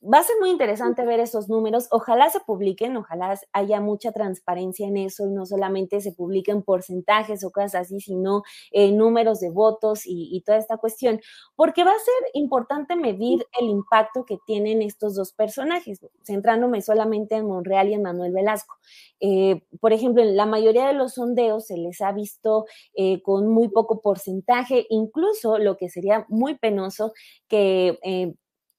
va 0.02 0.18
a 0.18 0.22
ser 0.22 0.36
muy 0.40 0.50
interesante 0.50 1.04
ver 1.04 1.20
esos 1.20 1.48
números. 1.48 1.86
Ojalá 1.90 2.30
se 2.30 2.40
publiquen, 2.40 2.96
ojalá 2.96 3.38
haya 3.52 3.80
mucha 3.80 4.12
transparencia 4.12 4.86
en 4.86 4.96
eso 4.96 5.26
y 5.26 5.30
no 5.30 5.44
solamente 5.44 6.00
se 6.00 6.12
publiquen 6.12 6.62
porcentajes 6.62 7.44
o 7.44 7.50
cosas 7.50 7.74
así, 7.74 8.00
sino 8.00 8.42
eh, 8.72 8.92
números 8.92 9.40
de 9.40 9.50
votos 9.50 10.02
y, 10.04 10.42
toda 10.46 10.56
esta 10.56 10.78
cuestión, 10.78 11.20
porque 11.54 11.84
va 11.84 11.90
a 11.90 11.98
ser 11.98 12.30
importante 12.32 12.96
medir 12.96 13.46
el 13.60 13.68
impacto 13.68 14.24
que 14.24 14.38
tienen 14.46 14.80
estos 14.80 15.14
dos 15.14 15.32
personajes, 15.32 16.00
centrándome 16.22 16.80
solamente 16.80 17.36
en 17.36 17.46
Monreal 17.46 17.90
y 17.90 17.94
en 17.94 18.02
Manuel 18.02 18.32
Velasco. 18.32 18.76
Eh, 19.20 19.62
por 19.80 19.92
ejemplo, 19.92 20.22
en 20.22 20.34
la 20.34 20.46
mayoría 20.46 20.86
de 20.86 20.94
los 20.94 21.14
sondeos 21.14 21.66
se 21.66 21.76
les 21.76 22.00
ha 22.00 22.12
visto 22.12 22.64
eh, 22.94 23.20
con 23.22 23.48
muy 23.48 23.68
poco 23.68 24.00
porcentaje, 24.00 24.86
incluso 24.88 25.58
lo 25.58 25.76
que 25.76 25.90
sería 25.90 26.24
muy 26.28 26.56
penoso 26.56 27.12
que 27.46 27.98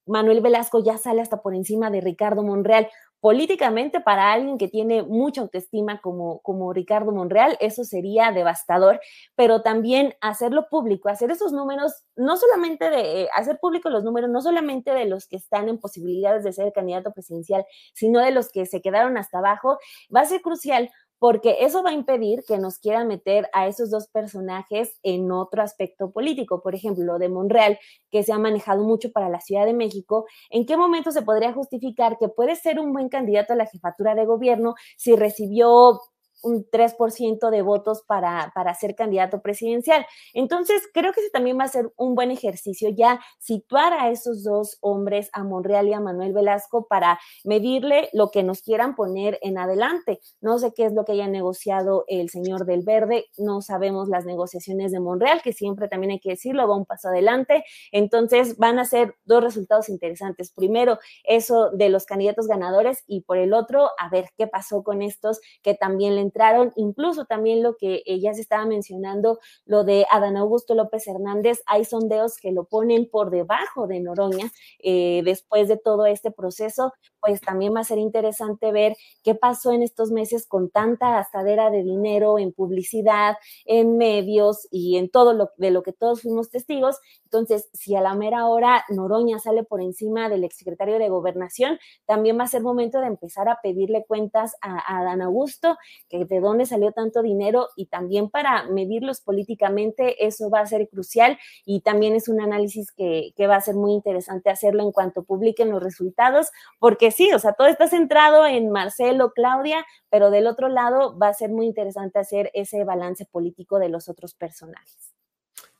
Manuel 0.06 0.41
Velasco 0.41 0.84
ya 0.84 0.98
sale 0.98 1.22
hasta 1.22 1.41
por 1.41 1.56
encima 1.56 1.90
de 1.90 2.02
Ricardo 2.02 2.44
Monreal. 2.44 2.90
Políticamente, 3.19 4.02
para 4.02 4.34
alguien 4.34 4.57
que 4.57 4.68
tiene 4.68 5.03
mucha 5.03 5.41
autoestima 5.41 6.02
como, 6.02 6.40
como 6.41 6.73
Ricardo 6.73 7.11
Monreal, 7.11 7.56
eso 7.60 7.84
sería 7.84 8.32
devastador, 8.32 8.99
pero 9.36 9.61
también 9.61 10.15
hacerlo 10.22 10.68
público, 10.72 11.07
hacer 11.07 11.30
esos 11.30 11.53
números, 11.53 12.03
no 12.15 12.36
solamente 12.36 12.90
de, 12.90 13.22
eh, 13.23 13.30
hacer 13.36 13.60
público 13.60 13.91
los 13.91 14.03
números, 14.03 14.32
no 14.32 14.41
solamente 14.41 14.91
de 14.91 15.06
los 15.06 15.28
que 15.28 15.36
están 15.36 15.69
en 15.69 15.78
posibilidades 15.78 16.44
de 16.44 16.52
ser 16.52 16.73
candidato 16.73 17.11
presidencial, 17.11 17.64
sino 17.94 18.19
de 18.22 18.32
los 18.32 18.49
que 18.52 18.65
se 18.65 18.82
quedaron 18.82 19.18
hasta 19.18 19.38
abajo, 19.38 19.78
va 20.14 20.22
a 20.22 20.26
ser 20.26 20.41
crucial 20.41 20.90
porque 21.22 21.57
eso 21.60 21.84
va 21.84 21.91
a 21.91 21.93
impedir 21.93 22.43
que 22.48 22.57
nos 22.57 22.80
quieran 22.80 23.07
meter 23.07 23.48
a 23.53 23.68
esos 23.68 23.91
dos 23.91 24.07
personajes 24.07 24.98
en 25.03 25.31
otro 25.31 25.61
aspecto 25.61 26.10
político. 26.11 26.64
Por 26.64 26.73
ejemplo, 26.73 27.03
lo 27.06 27.19
de 27.19 27.30
Monreal, 27.30 27.77
que 28.10 28.23
se 28.23 28.34
ha 28.34 28.39
manejado 28.39 28.84
mucho 28.84 29.11
para 29.11 29.30
la 29.30 29.39
Ciudad 29.39 29.68
de 29.68 29.76
México, 29.76 30.26
¿en 30.49 30.65
qué 30.65 30.77
momento 30.77 31.11
se 31.11 31.22
podría 31.22 31.53
justificar 31.53 32.18
que 32.18 32.27
puede 32.27 32.56
ser 32.56 32.80
un 32.80 32.91
buen 32.91 33.07
candidato 33.07 33.53
a 33.53 33.56
la 33.56 33.68
jefatura 33.68 34.15
de 34.15 34.26
gobierno 34.26 34.73
si 34.98 35.15
recibió 35.15 35.99
un 36.42 36.66
3% 36.70 37.50
de 37.50 37.62
votos 37.62 38.04
para, 38.08 38.52
para 38.54 38.74
ser 38.74 38.96
candidato 38.96 39.42
presidencial. 39.42 40.06
Entonces, 40.34 40.84
creo 40.94 41.14
que 41.14 41.22
ese 41.22 41.30
también 41.30 41.60
va 41.60 41.66
a 41.66 41.70
ser 41.70 41.92
un 41.98 42.16
buen 42.16 42.32
ejercicio 42.32 42.90
ya 42.90 43.20
situar 43.40 43.94
a 43.94 44.10
esos 44.10 44.44
dos 44.44 44.78
hombres, 44.82 45.30
a 45.34 45.44
Monreal 45.44 45.88
y 45.88 45.94
a 45.94 46.00
Manuel 46.00 46.34
Velasco, 46.34 46.88
para 46.88 47.20
medirle 47.44 48.10
lo 48.14 48.30
que 48.32 48.44
nos 48.44 48.62
quieran 48.62 48.96
poner 48.96 49.40
en 49.42 49.58
adelante. 49.58 50.20
No 50.40 50.60
sé 50.60 50.74
qué 50.76 50.86
es 50.86 50.94
lo 50.94 51.06
que 51.06 51.14
haya 51.14 51.28
negociado 51.28 52.06
el 52.08 52.30
señor 52.30 52.66
del 52.66 52.84
Verde, 52.84 53.26
no 53.38 53.62
sabemos 53.62 54.10
las 54.10 54.26
negociaciones 54.26 54.92
de 54.92 55.00
Monreal, 55.00 55.42
que 55.42 55.54
siempre 55.54 55.88
también 55.88 56.12
hay 56.12 56.20
que 56.20 56.32
decirlo, 56.32 56.68
va 56.68 56.76
un 56.76 56.86
paso 56.86 57.10
adelante. 57.10 57.64
Entonces, 57.92 58.58
van 58.58 58.80
a 58.80 58.86
ser 58.86 59.16
dos 59.26 59.44
resultados 59.44 59.90
interesantes. 59.90 60.52
Primero, 60.52 61.00
eso 61.24 61.70
de 61.72 61.90
los 61.90 62.06
candidatos 62.06 62.48
ganadores 62.48 63.04
y 63.08 63.22
por 63.22 63.38
el 63.38 63.54
otro, 63.54 63.90
a 63.98 64.10
ver 64.10 64.30
qué 64.38 64.48
pasó 64.48 64.84
con 64.84 65.02
estos 65.02 65.40
que 65.62 65.76
también 65.76 66.16
le 66.16 66.22
entraron, 66.32 66.72
incluso 66.78 67.26
también 67.26 67.62
lo 67.62 67.76
que 67.76 68.03
ya 68.22 68.34
se 68.34 68.41
estaba 68.41 68.66
mencionando, 68.66 69.40
lo 69.66 69.84
de 69.84 70.06
Adán 70.10 70.38
Augusto 70.38 70.76
López 70.76 71.06
Hernández, 71.08 71.62
hay 71.66 71.84
sondeos 71.84 72.38
que 72.38 72.52
lo 72.52 72.64
ponen 72.64 73.10
por 73.10 73.30
debajo 73.32 73.88
de 73.88 73.99
Noroña 73.99 74.52
eh, 74.80 75.22
después 75.26 75.68
de 75.68 75.78
todo 75.78 76.06
este 76.06 76.32
proceso, 76.32 76.94
pues 77.20 77.41
también 77.41 77.76
va 77.76 77.82
a 77.82 77.84
ser 77.84 77.98
interesante 77.99 78.72
ver 78.72 78.95
qué 79.24 79.36
pasó 79.36 79.72
en 79.72 79.84
estos 79.84 80.12
meses 80.12 80.48
con 80.48 80.70
tanta 80.70 81.12
gastadera 81.12 81.70
de 81.70 81.84
dinero 81.84 82.40
en 82.40 82.52
publicidad, 82.53 83.36
en 83.66 83.98
medios 83.98 84.68
y 84.72 84.98
en 84.98 85.10
todo 85.10 85.34
lo 85.34 85.52
de 85.58 85.72
lo 85.72 85.84
que 85.84 85.94
todos 85.94 86.22
fuimos 86.22 86.49
testigos. 86.49 86.98
Entonces, 87.26 87.70
si 87.74 87.95
a 87.95 88.02
la 88.02 88.16
mera 88.16 88.48
hora 88.48 88.84
Noroña 88.90 89.40
sale 89.40 89.64
por 89.64 89.82
encima 89.82 90.30
del 90.30 90.44
exsecretario 90.44 90.98
de 90.98 91.10
Gobernación, 91.10 91.78
también 92.06 92.40
va 92.40 92.45
a 92.45 92.48
ser 92.48 92.62
momento 92.62 92.99
de 92.99 93.08
empezar 93.08 93.49
a 93.49 93.60
pedirle 93.62 94.06
cuentas 94.08 94.56
a, 94.62 94.99
a 94.99 95.03
Dan 95.03 95.22
Augusto, 95.22 95.78
de 96.27 96.39
dónde 96.39 96.65
salió 96.65 96.91
tanto 96.91 97.22
dinero 97.22 97.69
y 97.76 97.88
también 97.88 98.30
para 98.30 98.65
medirlos 98.65 99.22
políticamente, 99.22 100.26
eso 100.26 100.49
va 100.49 100.61
a 100.61 100.65
ser 100.65 100.88
crucial 100.89 101.38
y 101.65 101.81
también 101.81 102.15
es 102.15 102.27
un 102.27 102.41
análisis 102.41 102.91
que, 102.91 103.34
que 103.35 103.48
va 103.48 103.56
a 103.56 103.61
ser 103.61 103.76
muy 103.76 103.93
interesante 103.93 104.49
hacerlo 104.49 104.84
en 104.84 104.91
cuanto 104.91 105.23
publiquen 105.23 105.69
los 105.69 105.81
resultados, 105.81 106.48
porque 106.80 107.11
sí, 107.11 107.31
o 107.34 107.39
sea, 107.39 107.53
todo 107.53 107.68
está 107.68 107.88
centrado 107.88 108.45
en 108.45 108.69
Marcelo, 108.69 109.34
Claudia, 109.34 109.85
pero 110.10 110.31
del 110.31 110.48
otro 110.48 110.69
lado 110.69 111.18
va 111.18 111.30
a 111.30 111.34
ser 111.34 111.49
muy 111.49 111.65
interesante 111.65 112.19
hacer 112.19 112.52
ese 112.53 112.84
balance 112.84 113.26
político 113.26 113.80
de 113.80 113.89
los 113.89 114.10
otros 114.10 114.34
personajes. 114.34 115.14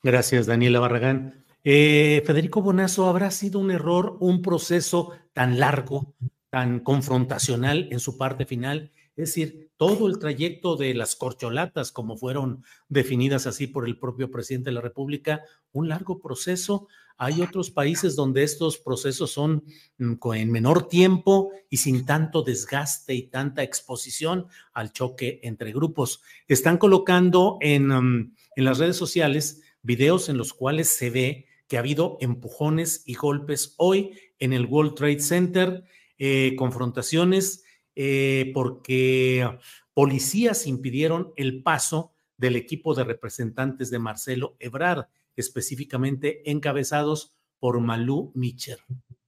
Gracias, 0.04 0.48
Daniela 0.48 0.80
Barragán. 0.80 1.46
Eh, 1.64 2.24
Federico 2.26 2.62
Bonazo, 2.62 3.08
¿habrá 3.08 3.30
sido 3.30 3.60
un 3.60 3.70
error, 3.70 4.18
un 4.20 4.42
proceso 4.42 5.12
tan 5.34 5.60
largo, 5.60 6.16
tan 6.50 6.80
confrontacional 6.80 7.88
en 7.92 8.00
su 8.00 8.18
parte 8.18 8.46
final? 8.46 8.92
Es 9.16 9.30
decir, 9.30 9.72
todo 9.78 10.08
el 10.08 10.20
trayecto 10.20 10.76
de 10.76 10.94
las 10.94 11.16
corcholatas, 11.16 11.92
como 11.92 12.18
fueron 12.18 12.64
definidas 12.88 13.46
así 13.46 13.68
por 13.68 13.86
el 13.86 13.98
propio 13.98 14.32
presidente 14.32 14.70
de 14.70 14.76
la 14.76 14.82
República, 14.82 15.44
un 15.74 15.90
largo 15.90 16.20
proceso. 16.20 16.88
Hay 17.18 17.42
otros 17.42 17.72
países 17.72 18.16
donde 18.16 18.44
estos 18.44 18.78
procesos 18.78 19.32
son 19.32 19.64
mm, 19.98 20.14
en 20.34 20.52
menor 20.52 20.88
tiempo 20.88 21.52
y 21.70 21.78
sin 21.78 22.06
tanto 22.06 22.42
desgaste 22.42 23.14
y 23.14 23.24
tanta 23.24 23.64
exposición 23.64 24.48
al 24.74 24.94
choque 24.94 25.40
entre 25.44 25.74
grupos. 25.74 26.22
Están 26.48 26.78
colocando 26.78 27.58
en, 27.62 27.88
mm, 27.88 28.36
en 28.56 28.66
las 28.66 28.80
redes 28.80 28.96
sociales 28.96 29.62
videos 29.84 30.30
en 30.30 30.38
los 30.38 30.54
cuales 30.54 30.90
se 30.90 31.10
ve 31.10 31.48
que 31.68 31.78
ha 31.78 31.80
habido 31.80 32.18
empujones 32.22 33.04
y 33.06 33.14
golpes 33.14 33.76
hoy 33.78 34.12
en 34.40 34.54
el 34.54 34.66
World 34.66 34.96
Trade 34.96 35.22
Center, 35.22 35.84
eh, 36.18 36.56
confrontaciones, 36.58 37.64
eh, 37.96 38.52
porque 38.54 39.48
policías 39.94 40.68
impidieron 40.68 41.34
el 41.36 41.64
paso 41.64 42.14
del 42.38 42.56
equipo 42.56 42.96
de 42.96 43.04
representantes 43.04 43.90
de 43.90 44.00
Marcelo 44.00 44.56
Ebrard, 44.60 45.06
específicamente 45.36 46.50
encabezados 46.50 47.36
por 47.60 47.80
Malú 47.80 48.32
Mitcher. 48.36 48.80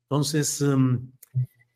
Entonces, 0.04 0.62
em, 0.62 1.12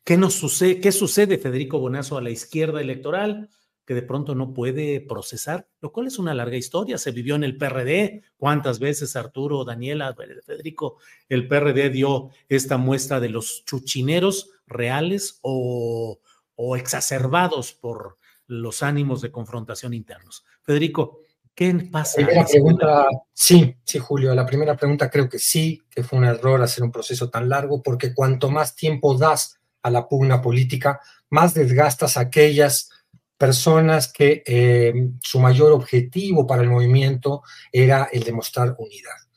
¿qué 0.04 0.16
nos 0.16 0.34
sucede? 0.34 0.80
¿Qué 0.80 0.92
sucede, 0.92 1.38
Federico 1.38 1.78
Bonazo, 1.78 2.18
a 2.18 2.22
la 2.22 2.30
izquierda 2.30 2.80
electoral? 2.80 3.48
que 3.88 3.94
de 3.94 4.02
pronto 4.02 4.34
no 4.34 4.52
puede 4.52 5.00
procesar, 5.00 5.66
lo 5.80 5.92
cual 5.92 6.08
es 6.08 6.18
una 6.18 6.34
larga 6.34 6.58
historia. 6.58 6.98
Se 6.98 7.10
vivió 7.10 7.36
en 7.36 7.42
el 7.42 7.56
PRD. 7.56 8.22
¿Cuántas 8.36 8.80
veces 8.80 9.16
Arturo, 9.16 9.64
Daniela, 9.64 10.14
Federico, 10.44 10.98
el 11.30 11.48
PRD 11.48 11.88
dio 11.88 12.28
esta 12.50 12.76
muestra 12.76 13.18
de 13.18 13.30
los 13.30 13.64
chuchineros 13.64 14.50
reales 14.66 15.38
o, 15.40 16.20
o 16.60 16.76
exacerbados 16.76 17.72
por 17.72 18.18
los 18.48 18.82
ánimos 18.82 19.20
de 19.20 19.30
confrontación 19.30 19.94
internos? 19.94 20.44
Federico, 20.62 21.20
¿qué 21.54 21.72
pasa? 21.90 22.16
Primera 22.16 22.44
pregunta, 22.44 23.06
sí, 23.32 23.76
sí, 23.84 23.98
Julio. 23.98 24.34
La 24.34 24.44
primera 24.44 24.76
pregunta 24.76 25.08
creo 25.08 25.28
que 25.28 25.38
sí, 25.38 25.80
que 25.88 26.02
fue 26.02 26.18
un 26.18 26.24
error 26.24 26.60
hacer 26.60 26.82
un 26.82 26.90
proceso 26.90 27.30
tan 27.30 27.48
largo, 27.48 27.80
porque 27.80 28.12
cuanto 28.12 28.50
más 28.50 28.74
tiempo 28.74 29.16
das 29.16 29.60
a 29.82 29.90
la 29.90 30.08
pugna 30.08 30.42
política, 30.42 31.00
más 31.30 31.54
desgastas 31.54 32.16
aquellas 32.16 32.90
personas 33.36 34.12
que 34.12 34.42
eh, 34.44 35.10
su 35.22 35.38
mayor 35.38 35.70
objetivo 35.70 36.44
para 36.44 36.62
el 36.62 36.68
movimiento 36.68 37.42
era 37.70 38.08
el 38.12 38.24
demostrar 38.24 38.74
unidad. 38.78 39.27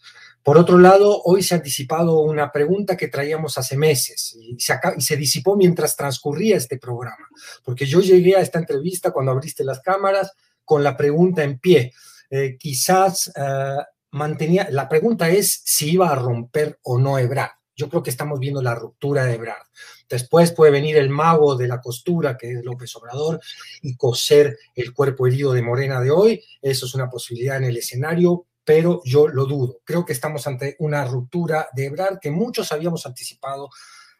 Por 0.43 0.57
otro 0.57 0.77
lado, 0.79 1.21
hoy 1.23 1.43
se 1.43 1.53
ha 1.53 1.57
anticipado 1.57 2.19
una 2.21 2.51
pregunta 2.51 2.97
que 2.97 3.07
traíamos 3.07 3.57
hace 3.57 3.77
meses 3.77 4.35
y 4.39 4.59
se, 4.59 4.73
y 4.97 5.01
se 5.01 5.15
disipó 5.15 5.55
mientras 5.55 5.95
transcurría 5.95 6.57
este 6.57 6.77
programa, 6.77 7.27
porque 7.63 7.85
yo 7.85 7.99
llegué 8.01 8.35
a 8.35 8.41
esta 8.41 8.59
entrevista 8.59 9.11
cuando 9.11 9.31
abriste 9.31 9.63
las 9.63 9.81
cámaras 9.81 10.31
con 10.65 10.83
la 10.83 10.97
pregunta 10.97 11.43
en 11.43 11.59
pie. 11.59 11.93
Eh, 12.29 12.57
quizás 12.57 13.31
eh, 13.35 13.75
mantenía, 14.11 14.67
la 14.71 14.87
pregunta 14.87 15.29
es 15.29 15.61
si 15.65 15.91
iba 15.91 16.09
a 16.09 16.15
romper 16.15 16.79
o 16.83 16.97
no 16.97 17.19
Ebrard. 17.19 17.51
Yo 17.75 17.89
creo 17.89 18.03
que 18.03 18.09
estamos 18.09 18.39
viendo 18.39 18.61
la 18.61 18.75
ruptura 18.75 19.25
de 19.25 19.35
Ebrard. 19.35 19.65
Después 20.09 20.51
puede 20.51 20.71
venir 20.71 20.97
el 20.97 21.09
mago 21.09 21.55
de 21.55 21.67
la 21.67 21.81
costura, 21.81 22.37
que 22.37 22.51
es 22.51 22.65
López 22.65 22.95
Obrador, 22.95 23.39
y 23.81 23.95
coser 23.95 24.57
el 24.75 24.93
cuerpo 24.93 25.25
herido 25.25 25.53
de 25.53 25.61
Morena 25.61 26.01
de 26.01 26.11
hoy. 26.11 26.43
Eso 26.61 26.85
es 26.85 26.95
una 26.95 27.09
posibilidad 27.09 27.57
en 27.57 27.63
el 27.63 27.77
escenario, 27.77 28.45
pero 28.71 29.01
yo 29.03 29.27
lo 29.27 29.43
dudo. 29.43 29.81
Creo 29.83 30.05
que 30.05 30.13
estamos 30.13 30.47
ante 30.47 30.77
una 30.79 31.03
ruptura 31.03 31.67
de 31.73 31.87
Ebrard 31.87 32.19
que 32.19 32.31
muchos 32.31 32.71
habíamos 32.71 33.05
anticipado 33.05 33.69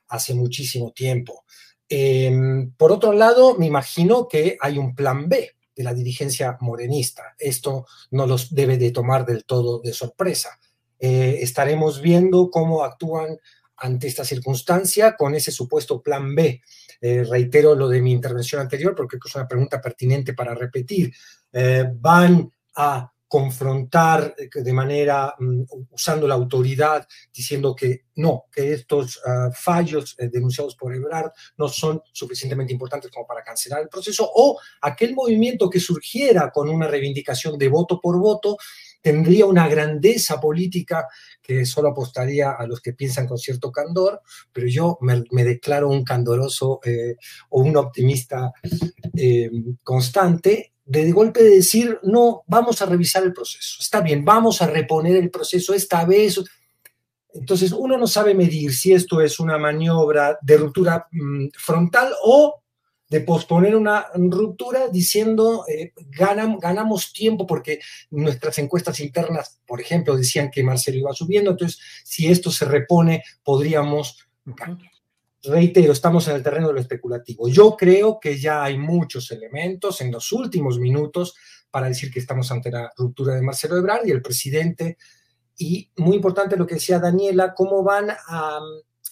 hace 0.10 0.34
muchísimo 0.34 0.92
tiempo. 0.92 1.46
Em, 1.88 2.74
por 2.74 2.92
otro 2.92 3.14
lado, 3.14 3.56
me 3.58 3.68
imagino 3.68 4.28
que 4.28 4.58
hay 4.60 4.78
un 4.78 4.94
plan 4.94 5.30
B 5.30 5.56
de 5.74 5.84
la 5.86 5.94
dirigencia 5.94 6.58
morenista. 6.60 7.34
Esto 7.40 7.86
no 8.10 8.28
los 8.28 8.54
debe 8.54 8.78
de 8.78 8.92
tomar 8.92 9.26
del 9.26 9.46
todo 9.46 9.80
de 9.80 9.94
sorpresa. 9.94 10.60
Eh, 11.00 11.38
estaremos 11.40 12.02
viendo 12.02 12.52
cómo 12.52 12.84
actúan 12.84 13.40
ante 13.78 14.08
esta 14.10 14.26
circunstancia 14.26 15.16
con 15.16 15.34
ese 15.34 15.54
supuesto 15.54 16.02
plan 16.02 16.36
B. 16.36 16.62
Eh, 17.00 17.24
reitero 17.24 17.74
lo 17.74 17.88
de 17.88 18.02
mi 18.02 18.12
intervención 18.12 18.60
anterior 18.60 18.96
porque 18.96 19.16
es 19.16 19.34
una 19.34 19.48
pregunta 19.48 19.80
pertinente 19.80 20.34
para 20.34 20.54
repetir. 20.54 21.14
Eh, 21.54 21.86
¿Van 21.96 22.52
a 22.76 23.14
confrontar 23.32 24.36
de 24.36 24.74
manera 24.74 25.34
mm, 25.40 25.62
usando 25.92 26.28
la 26.28 26.36
autoridad, 26.36 27.08
diciendo 27.34 27.74
que 27.74 28.08
no, 28.16 28.48
que 28.52 28.74
estos 28.74 29.22
ah, 29.26 29.50
fallos 29.54 30.18
eh, 30.20 30.28
denunciados 30.28 30.76
por 30.76 30.94
Ebrard 30.94 31.32
no 31.56 31.70
son 31.70 32.02
suficientemente 32.12 32.74
importantes 32.74 33.10
como 33.10 33.26
para 33.26 33.42
cancelar 33.42 33.84
el 33.84 33.88
proceso, 33.88 34.30
o 34.36 34.60
aquel 34.82 35.16
movimiento 35.16 35.70
que 35.70 35.80
surgiera 35.80 36.52
con 36.52 36.68
una 36.68 36.88
reivindicación 36.88 37.58
de 37.58 37.70
voto 37.70 38.02
por 38.02 38.20
voto 38.20 38.58
tendría 39.02 39.46
una 39.46 39.70
grandeza 39.70 40.38
política 40.42 41.08
que 41.42 41.66
solo 41.66 41.88
apostaría 41.88 42.52
a 42.52 42.68
los 42.68 42.82
que 42.82 42.92
piensan 42.92 43.28
con 43.28 43.38
cierto 43.38 43.72
candor, 43.72 44.20
pero 44.52 44.68
yo 44.68 44.98
me, 45.00 45.46
declaro 45.46 45.88
un 45.88 46.04
candoroso 46.04 46.82
eh, 46.84 47.16
o 47.48 47.62
un 47.62 47.78
optimista 47.78 48.52
eh, 49.16 49.50
constante 49.84 50.74
de, 50.92 51.12
golpe 51.14 51.42
de 51.42 51.56
decir, 51.56 52.00
no, 52.04 52.44
vamos 52.48 52.82
a 52.82 52.86
revisar 52.86 53.24
el 53.24 53.32
proceso, 53.32 53.78
está 53.80 54.02
bien, 54.02 54.26
vamos 54.26 54.62
a 54.62 54.68
reponer 54.68 55.16
el 55.16 55.32
proceso 55.32 55.74
esta 55.74 56.04
vez. 56.06 56.42
Entonces 57.34 57.72
uno 57.72 57.98
no 57.98 58.08
sabe 58.08 58.34
medir 58.36 58.74
si 58.74 58.92
esto 58.92 59.22
es 59.22 59.40
una 59.40 59.58
maniobra 59.58 60.38
de 60.42 60.58
ruptura 60.58 61.08
mm, 61.12 61.48
frontal 61.58 62.12
o 62.24 62.62
de 63.10 63.22
posponer 63.22 63.76
una 63.76 64.08
ruptura 64.16 64.90
diciendo 64.90 65.66
eh, 65.68 65.94
ganamos 66.10 67.14
tiempo 67.14 67.46
porque 67.48 67.80
nuestras 68.10 68.58
encuestas 68.60 69.00
internas, 69.00 69.60
por 69.66 69.80
ejemplo, 69.80 70.16
decían 70.16 70.52
que 70.52 70.64
Marcelo 70.64 70.98
iba 70.98 71.14
subiendo, 71.14 71.52
entonces 71.52 71.80
si 72.04 72.28
esto 72.28 72.52
se 72.52 72.66
repone 72.66 73.24
podríamos... 73.44 74.18
Reitero, 75.44 75.92
estamos 75.92 76.28
en 76.28 76.36
el 76.36 76.44
terreno 76.44 76.68
de 76.68 76.74
lo 76.74 76.80
especulativo. 76.80 77.50
Yo 77.50 77.76
creo 77.76 78.20
que 78.20 78.40
ya 78.40 78.64
hay 78.64 78.78
muchos 78.78 79.32
elementos 79.32 80.02
en 80.02 80.12
los 80.12 80.32
últimos 80.32 80.80
minutos 80.80 81.36
para 81.70 81.88
decir 81.88 82.12
que 82.12 82.20
estamos 82.20 82.52
ante 82.52 82.70
la 82.70 82.92
ruptura 82.96 83.36
de 83.36 83.42
Marcelo 83.42 83.78
Ebrard 83.78 84.06
y 84.06 84.12
el 84.12 84.22
presidente. 84.22 84.98
Y 85.58 85.92
muy 85.98 86.16
importante 86.16 86.58
lo 86.58 86.68
que 86.68 86.76
decía 86.76 87.00
Daniela, 87.00 87.54
cómo 87.54 87.84
van 87.84 88.12
a 88.12 88.60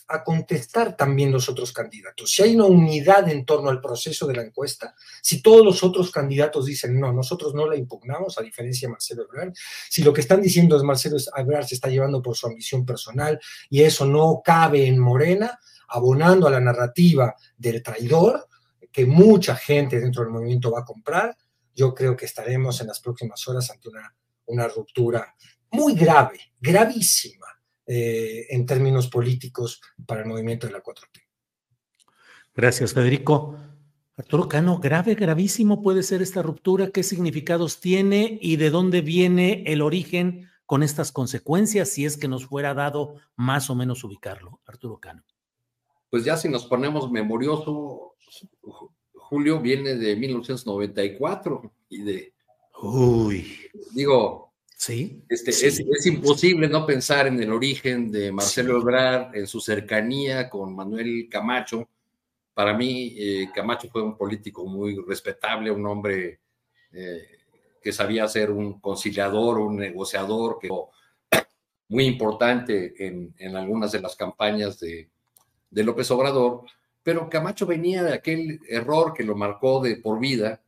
a 0.10 0.24
contestar 0.24 0.98
también 0.98 1.32
los 1.32 1.48
otros 1.50 1.72
candidatos. 1.72 2.32
Si 2.32 2.42
hay 2.42 2.56
una 2.56 2.66
unidad 2.66 3.30
en 3.30 3.46
torno 3.46 3.70
al 3.70 3.80
proceso 3.80 4.26
de 4.26 4.36
la 4.36 4.42
encuesta, 4.42 4.96
si 5.22 5.42
todos 5.42 5.64
los 5.64 5.84
otros 5.84 6.12
candidatos 6.12 6.66
dicen, 6.66 7.00
no, 7.00 7.14
nosotros 7.14 7.54
no 7.54 7.68
la 7.68 7.76
impugnamos, 7.76 8.38
a 8.38 8.42
diferencia 8.42 8.88
de 8.88 8.94
Marcelo 8.94 9.24
Ebrard, 9.24 9.54
si 9.90 10.04
lo 10.04 10.12
que 10.12 10.22
están 10.22 10.42
diciendo 10.42 10.76
es 10.76 10.84
Marcelo 10.84 11.18
Ebrard 11.38 11.68
se 11.68 11.76
está 11.76 11.90
llevando 11.90 12.22
por 12.22 12.36
su 12.36 12.48
ambición 12.48 12.86
personal 12.86 13.40
y 13.70 13.84
eso 13.84 14.06
no 14.06 14.42
cabe 14.44 14.88
en 14.88 14.98
Morena, 14.98 15.60
abonando 15.90 16.48
a 16.48 16.52
la 16.52 16.60
narrativa 16.60 17.36
del 17.58 17.82
traidor, 17.84 18.48
que 18.92 19.06
mucha 19.06 19.56
gente 19.56 20.00
dentro 20.00 20.24
del 20.24 20.32
movimiento 20.32 20.72
va 20.72 20.82
a 20.82 20.86
comprar, 20.86 21.38
yo 21.76 21.94
creo 21.94 22.16
que 22.16 22.26
estaremos 22.26 22.82
en 22.82 22.88
las 22.88 23.00
próximas 23.00 23.48
horas 23.48 23.70
ante 23.70 23.90
una, 23.90 24.16
una 24.48 24.68
ruptura 24.68 25.36
muy 25.72 25.94
grave, 25.94 26.40
gravísima 26.60 27.48
eh, 27.86 28.48
en 28.50 28.66
términos 28.66 29.08
políticos 29.08 29.82
para 30.06 30.22
el 30.22 30.28
movimiento 30.28 30.68
de 30.68 30.74
la 30.74 30.84
4T. 30.84 31.22
Gracias, 32.56 32.94
Federico. 32.94 33.58
Arturo 34.18 34.50
Cano, 34.50 34.80
grave, 34.80 35.16
gravísimo 35.16 35.82
puede 35.82 36.04
ser 36.04 36.22
esta 36.22 36.42
ruptura, 36.42 36.92
qué 36.92 37.04
significados 37.04 37.80
tiene 37.80 38.38
y 38.42 38.58
de 38.58 38.70
dónde 38.70 39.00
viene 39.00 39.64
el 39.66 39.82
origen 39.82 40.50
con 40.66 40.84
estas 40.84 41.12
consecuencias, 41.14 41.90
si 41.90 42.06
es 42.06 42.18
que 42.18 42.28
nos 42.28 42.46
fuera 42.46 42.74
dado 42.74 43.16
más 43.36 43.70
o 43.70 43.76
menos 43.76 44.04
ubicarlo, 44.04 44.60
Arturo 44.66 45.00
Cano. 45.00 45.24
Pues 46.10 46.24
ya 46.24 46.38
si 46.38 46.50
nos 46.50 46.66
ponemos 46.66 47.12
memorioso, 47.12 48.16
Julio 49.14 49.60
viene 49.60 49.96
de 49.96 50.16
1994 50.16 51.72
y 51.90 52.02
de... 52.02 52.34
Uy. 52.82 53.46
Digo, 53.94 54.50
Sí. 54.80 55.26
Este, 55.28 55.52
Es, 55.52 56.06
imposible 56.06 56.70
no 56.70 56.86
pensar 56.86 57.28
en 57.28 57.38
el 57.44 57.52
origen 57.52 58.10
de 58.10 58.32
Marcelo 58.32 58.78
Ebrard, 58.78 59.36
en 59.36 59.46
su 59.46 59.60
cercanía 59.60 60.50
con 60.50 60.74
Manuel 60.74 61.28
Camacho. 61.30 61.90
Para 62.54 62.74
mí, 62.74 63.14
eh, 63.18 63.50
Camacho 63.54 63.90
fue 63.90 64.02
un 64.02 64.18
político 64.18 64.66
muy 64.66 64.96
respetable, 65.06 65.70
un 65.70 65.86
hombre 65.86 66.40
eh, 66.94 67.28
que 67.82 67.92
sabía 67.92 68.26
ser 68.30 68.52
un 68.52 68.80
conciliador, 68.80 69.60
un 69.60 69.76
negociador, 69.76 70.58
que 70.62 70.70
muy 71.90 72.06
importante 72.06 72.94
en, 73.06 73.56
algunas 73.58 73.92
de 73.92 74.00
las 74.00 74.16
campañas 74.16 74.80
de, 74.80 75.10
López 75.72 76.10
Obrador, 76.12 76.66
pero 77.04 77.30
Camacho 77.30 77.66
venía 77.66 78.04
de 78.04 78.14
aquel 78.14 78.60
error 78.68 79.14
que 79.14 79.24
lo 79.24 79.36
marcó 79.36 79.82
de 79.82 79.98
por 79.98 80.20
vida. 80.20 80.62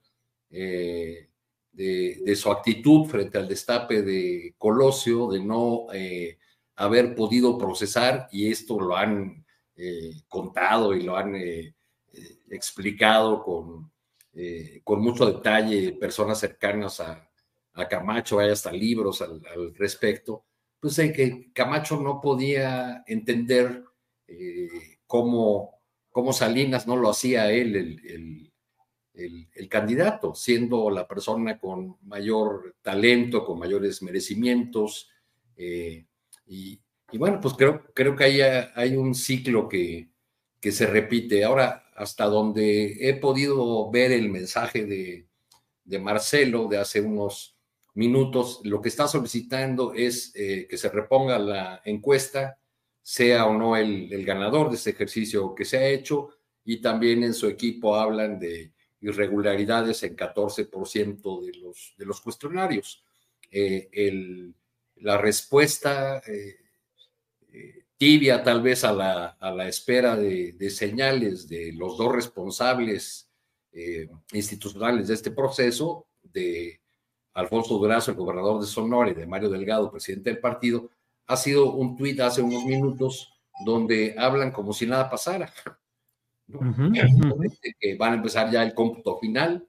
Eh, 0.52 1.30
de, 1.72 2.36
su 2.36 2.52
actitud 2.52 3.06
frente 3.08 3.38
al 3.38 3.48
destape 3.48 4.02
de 4.02 4.56
Colosio, 4.58 5.30
de 5.30 5.40
no 5.40 5.88
eh, 5.94 6.38
haber 6.76 7.16
podido 7.16 7.58
procesar, 7.58 8.28
y 8.32 8.52
esto 8.52 8.80
lo 8.80 8.96
han 8.98 9.46
eh, 9.76 10.22
contado 10.28 10.94
y 10.94 11.04
lo 11.04 11.16
han 11.16 11.36
explicado 12.50 13.42
con, 13.44 13.92
con 14.84 15.02
mucho 15.02 15.26
detalle 15.26 15.94
personas 15.94 16.40
cercanas 16.40 17.00
a, 17.00 17.28
Camacho, 17.90 18.40
hay 18.40 18.50
hasta 18.50 18.72
libros 18.72 19.22
al, 19.22 19.42
respecto, 19.76 20.44
pues 20.80 20.96
que 20.98 21.52
Camacho 21.54 21.98
no 22.02 22.20
podía 22.20 23.04
entender 23.08 23.86
cómo, 25.12 25.82
cómo, 26.10 26.32
Salinas 26.32 26.88
no 26.88 26.96
lo 26.96 27.10
hacía 27.10 27.52
él, 27.52 27.76
el 27.76 28.52
el, 29.14 29.70
candidato, 29.70 30.36
siendo 30.36 30.90
la 30.90 31.08
persona 31.08 31.60
con 31.60 31.98
mayor 32.04 32.76
talento, 32.82 33.46
con 33.46 33.60
mayores 33.60 34.02
merecimientos. 34.02 35.10
Eh, 35.56 36.06
y, 36.46 36.82
bueno, 37.14 37.40
pues 37.42 37.54
creo, 37.56 37.84
creo 37.94 38.16
que 38.16 38.24
hay, 38.24 38.42
hay 38.42 38.96
un 38.96 39.16
ciclo 39.16 39.68
que, 39.68 40.10
que 40.60 40.72
se 40.72 40.88
repite. 40.88 41.44
Ahora, 41.44 41.90
hasta 41.96 42.26
donde 42.26 43.10
he 43.10 43.14
podido 43.16 43.90
ver 43.92 44.12
el 44.12 44.30
mensaje 44.30 44.86
de, 44.86 45.28
Marcelo 46.00 46.70
de 46.70 46.78
hace 46.78 47.02
unos 47.02 47.58
minutos, 47.96 48.62
lo 48.64 48.82
que 48.82 48.88
está 48.88 49.10
solicitando 49.10 49.94
es 49.94 50.32
eh, 50.36 50.66
que 50.70 50.78
se 50.78 50.88
reponga 50.88 51.38
la 51.38 51.82
encuesta, 51.84 52.61
sea 53.02 53.46
o 53.46 53.58
no 53.58 53.76
el, 53.76 54.12
el, 54.12 54.26
ganador 54.26 54.70
de 54.70 54.76
este 54.76 54.92
ejercicio 54.92 55.56
que 55.56 55.66
se 55.66 55.78
ha 55.78 55.88
hecho, 55.88 56.30
y 56.64 56.82
también 56.82 57.24
en 57.24 57.34
su 57.34 57.48
equipo 57.48 57.96
hablan 57.96 58.40
de 58.40 58.72
irregularidades 59.02 60.04
en 60.04 60.16
14% 60.16 61.46
de 61.46 61.54
los, 61.58 61.94
de 61.98 62.06
los 62.06 62.22
cuestionarios. 62.22 63.04
Eh, 63.52 64.54
la 64.98 65.18
respuesta 65.18 66.20
eh, 66.20 66.58
eh, 67.52 67.86
tibia 67.98 68.44
tal 68.44 68.62
vez 68.62 68.84
a 68.84 68.94
la, 68.94 69.26
a 69.40 69.52
la 69.52 69.68
espera 69.68 70.16
de, 70.16 70.70
señales 70.70 71.50
de 71.50 71.74
los 71.74 71.98
dos 71.98 72.14
responsables 72.14 73.28
institucionales 74.34 75.08
de 75.08 75.14
este 75.14 75.32
proceso, 75.32 76.08
de 76.22 76.82
Alfonso 77.34 77.78
Durazo, 77.78 78.12
el 78.12 78.18
gobernador 78.18 78.60
de 78.60 78.68
Sonora, 78.68 79.10
y 79.10 79.14
de 79.14 79.26
Mario 79.26 79.50
Delgado, 79.50 79.90
presidente 79.90 80.30
del 80.30 80.40
partido, 80.40 80.90
ha 81.32 81.38
sido 81.38 81.74
un 81.74 81.96
tuit 81.96 82.20
hace 82.20 82.42
unos 82.42 82.66
minutos 82.66 83.34
donde 83.66 84.16
hablan 84.18 84.52
como 84.52 84.74
si 84.74 84.86
nada 84.86 85.10
pasara 85.10 85.52
que 87.80 87.96
van 87.96 88.14
a 88.14 88.16
empezar 88.16 88.52
ya 88.52 88.64
el 88.64 88.74
cómputo 88.74 89.18
final, 89.18 89.68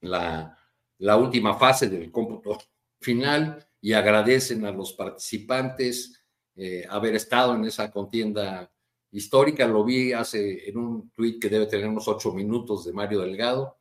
la, 0.00 0.56
la 0.98 1.16
última 1.16 1.54
fase 1.54 1.88
del 1.88 2.10
cómputo 2.10 2.58
final, 3.00 3.66
y 3.80 3.92
agradecen 3.92 4.64
a 4.64 4.70
los 4.70 4.92
participantes 4.92 6.24
eh, 6.54 6.84
haber 6.88 7.16
estado 7.16 7.54
en 7.54 7.64
esa 7.64 7.90
contienda 7.90 8.70
histórica. 9.10 9.66
Lo 9.66 9.84
vi 9.84 10.12
hace 10.12 10.68
en 10.68 10.78
un 10.78 11.10
tuit 11.10 11.40
que 11.40 11.48
debe 11.48 11.66
tener 11.66 11.88
unos 11.88 12.06
ocho 12.06 12.32
minutos 12.32 12.84
de 12.84 12.92
Mario 12.92 13.20
Delgado. 13.20 13.78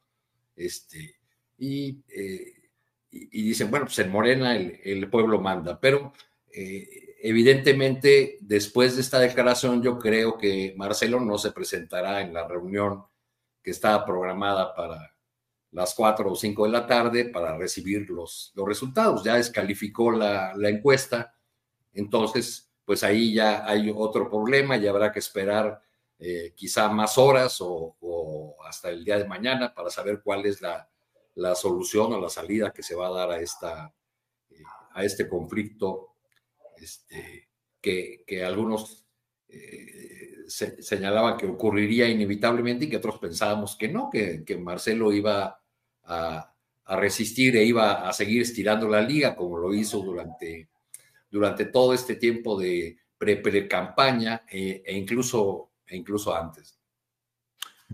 Este, 0.56 1.16
y, 1.58 2.04
eh, 2.10 2.54
y, 3.12 3.44
dicen, 3.44 3.70
bueno, 3.70 3.86
pues 3.86 4.00
en 4.00 4.12
Morena 4.12 4.56
el, 4.56 4.80
el 4.84 5.10
pueblo 5.10 5.40
manda, 5.40 5.80
pero 5.80 6.14
eh, 6.54 7.16
evidentemente, 7.22 8.38
después 8.42 8.96
de 8.96 9.02
esta 9.02 9.20
declaración, 9.20 9.82
yo 9.82 9.98
creo 9.98 10.38
que 10.38 10.74
Marcelo 10.78 11.20
no 11.20 11.38
se 11.38 11.52
presentará 11.52 12.22
en 12.22 12.34
la 12.34 12.48
reunión 12.48 13.04
que 13.64 13.72
está 13.72 14.04
programada 14.06 14.74
para 14.76 15.16
las 15.72 15.94
cuatro 15.94 16.32
o 16.32 16.36
cinco 16.36 16.66
de 16.66 16.72
la 16.72 16.86
tarde 16.86 17.26
para 17.26 17.58
recibir 17.58 18.10
los, 18.10 18.52
los 18.56 18.68
resultados. 18.68 19.24
Ya 19.24 19.36
descalificó 19.36 20.12
la, 20.12 20.54
encuesta, 20.64 21.36
entonces, 21.94 22.70
pues 22.86 23.04
ahí 23.04 23.34
ya 23.34 23.68
hay 23.68 23.92
otro 23.96 24.30
problema 24.30 24.78
y 24.78 24.88
habrá 24.88 25.12
que 25.12 25.20
esperar 25.20 25.82
eh, 26.20 26.54
quizá 26.56 26.90
más 26.90 27.18
horas 27.18 27.58
o, 27.62 28.56
hasta 28.66 28.90
el 28.90 29.04
día 29.04 29.18
de 29.18 29.28
mañana 29.28 29.74
para 29.74 29.90
saber 29.90 30.22
cuál 30.24 30.46
es 30.46 30.62
la, 30.62 30.88
solución 31.56 32.14
o 32.14 32.22
la 32.22 32.30
salida 32.30 32.72
que 32.72 32.84
se 32.84 32.96
va 32.96 33.08
a 33.08 33.12
dar 33.12 33.32
a, 33.32 33.40
esta, 33.40 33.94
eh, 34.50 34.64
a 34.94 35.04
este 35.04 35.28
conflicto 35.28 36.11
este, 36.82 37.50
que, 37.80 38.44
algunos 38.44 39.06
eh, 39.48 40.46
señalaban 40.48 41.38
que 41.38 41.46
ocurriría 41.46 42.08
inevitablemente 42.10 42.86
y 42.86 42.90
que 42.90 42.98
otros 42.98 43.20
pensábamos 43.20 43.76
que 43.76 43.88
no, 43.88 44.10
que, 44.10 44.58
Marcelo 44.60 45.14
iba 45.14 45.60
a, 46.04 46.48
resistir 46.86 47.56
e 47.56 47.64
iba 47.64 48.08
a 48.08 48.12
seguir 48.12 48.42
estirando 48.42 48.90
la 48.90 49.02
liga 49.02 49.34
como 49.34 49.58
lo 49.58 49.74
hizo 49.74 50.02
durante, 50.02 50.68
durante 51.30 51.66
todo 51.66 51.94
este 51.94 52.16
tiempo 52.16 52.60
de 52.60 52.98
pre-campaña 53.18 54.44
e, 54.52 54.84
e, 54.86 54.98
incluso, 54.98 55.72
e 55.88 55.96
incluso 55.96 56.36
antes. 56.36 56.82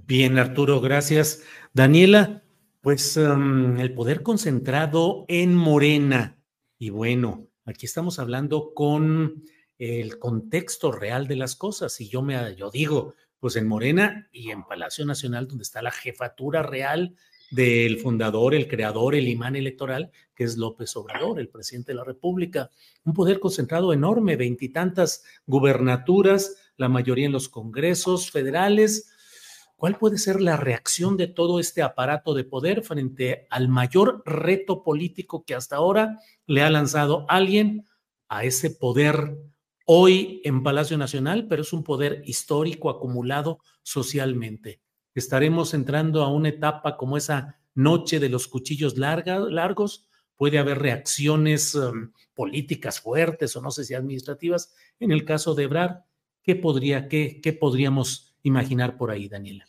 Bien, 0.06 0.38
Arturo, 0.38 0.80
gracias. 0.80 1.44
Daniela, 1.74 2.44
pues 2.82 3.18
um, 3.18 3.80
el 3.80 3.94
poder 3.94 4.24
concentrado 4.24 5.26
en 5.28 5.56
Morena. 5.56 6.38
Y 6.78 6.92
bueno, 6.92 7.47
Aquí 7.68 7.86
estamos 7.86 8.18
hablando 8.18 8.74
con 8.74 9.44
el 9.78 10.20
contexto 10.20 10.90
real 10.90 11.28
de 11.28 11.36
las 11.36 11.58
cosas. 11.58 12.00
Y 12.00 12.08
yo 12.08 12.22
me 12.22 12.56
yo 12.56 12.72
digo, 12.72 13.14
pues 13.42 13.58
en 13.58 13.68
Morena 13.68 14.30
y 14.32 14.52
en 14.52 14.64
Palacio 14.64 15.06
Nacional, 15.06 15.50
donde 15.50 15.64
está 15.64 15.82
la 15.82 15.92
jefatura 15.92 16.64
real 16.64 17.14
del 17.52 18.00
fundador, 18.00 18.56
el 18.56 18.70
creador, 18.70 19.16
el 19.16 19.28
imán 19.28 19.58
electoral, 19.58 20.12
que 20.34 20.46
es 20.46 20.56
López 20.56 20.96
Obrador, 20.96 21.42
el 21.42 21.50
presidente 21.50 21.92
de 21.92 21.98
la 21.98 22.06
República. 22.06 22.70
Un 23.04 23.14
poder 23.14 23.42
concentrado 23.42 23.92
enorme, 23.92 24.38
veintitantas 24.38 25.26
gubernaturas, 25.46 26.56
la 26.78 26.88
mayoría 26.88 27.26
en 27.26 27.34
los 27.34 27.50
congresos 27.50 28.32
federales. 28.32 29.12
¿Cuál 29.78 30.00
puede 30.00 30.18
ser 30.18 30.42
la 30.42 30.58
reacción 30.58 31.18
de 31.18 31.28
todo 31.28 31.60
este 31.60 31.84
aparato 31.84 32.34
de 32.34 32.44
poder 32.44 32.82
frente 32.82 33.46
al 33.52 33.70
mayor 33.70 34.24
reto 34.26 34.84
político 34.84 35.46
que 35.46 35.54
hasta 35.54 35.76
ahora 35.76 36.20
le 36.48 36.64
ha 36.64 36.72
lanzado 36.72 37.28
alguien 37.30 37.86
a 38.28 38.44
ese 38.44 38.72
poder 38.72 39.38
hoy 39.86 40.42
en 40.44 40.64
Palacio 40.64 40.98
Nacional, 40.98 41.46
pero 41.48 41.62
es 41.62 41.74
un 41.74 41.84
poder 41.84 42.24
histórico 42.26 42.90
acumulado 42.90 43.60
socialmente. 43.84 44.82
Estaremos 45.14 45.76
entrando 45.76 46.24
a 46.24 46.34
una 46.34 46.50
etapa 46.50 46.98
como 46.98 47.16
esa 47.16 47.60
noche 47.76 48.20
de 48.20 48.30
los 48.30 48.48
cuchillos 48.48 48.98
largos. 48.98 50.10
Puede 50.36 50.58
haber 50.58 50.80
reacciones 50.80 51.76
um, 51.76 52.14
políticas 52.34 53.00
fuertes 53.00 53.56
o 53.56 53.62
no 53.62 53.70
sé 53.70 53.84
si 53.84 53.94
administrativas. 53.94 54.74
En 55.00 55.12
el 55.12 55.24
caso 55.24 55.54
de 55.54 55.64
Ebrard, 55.66 55.98
¿Qué 56.48 56.56
podría, 56.56 57.10
qué, 57.10 57.42
qué 57.42 57.52
podríamos 57.52 58.27
imaginar 58.48 58.98
por 58.98 59.12
ahí, 59.12 59.28
Daniela? 59.28 59.66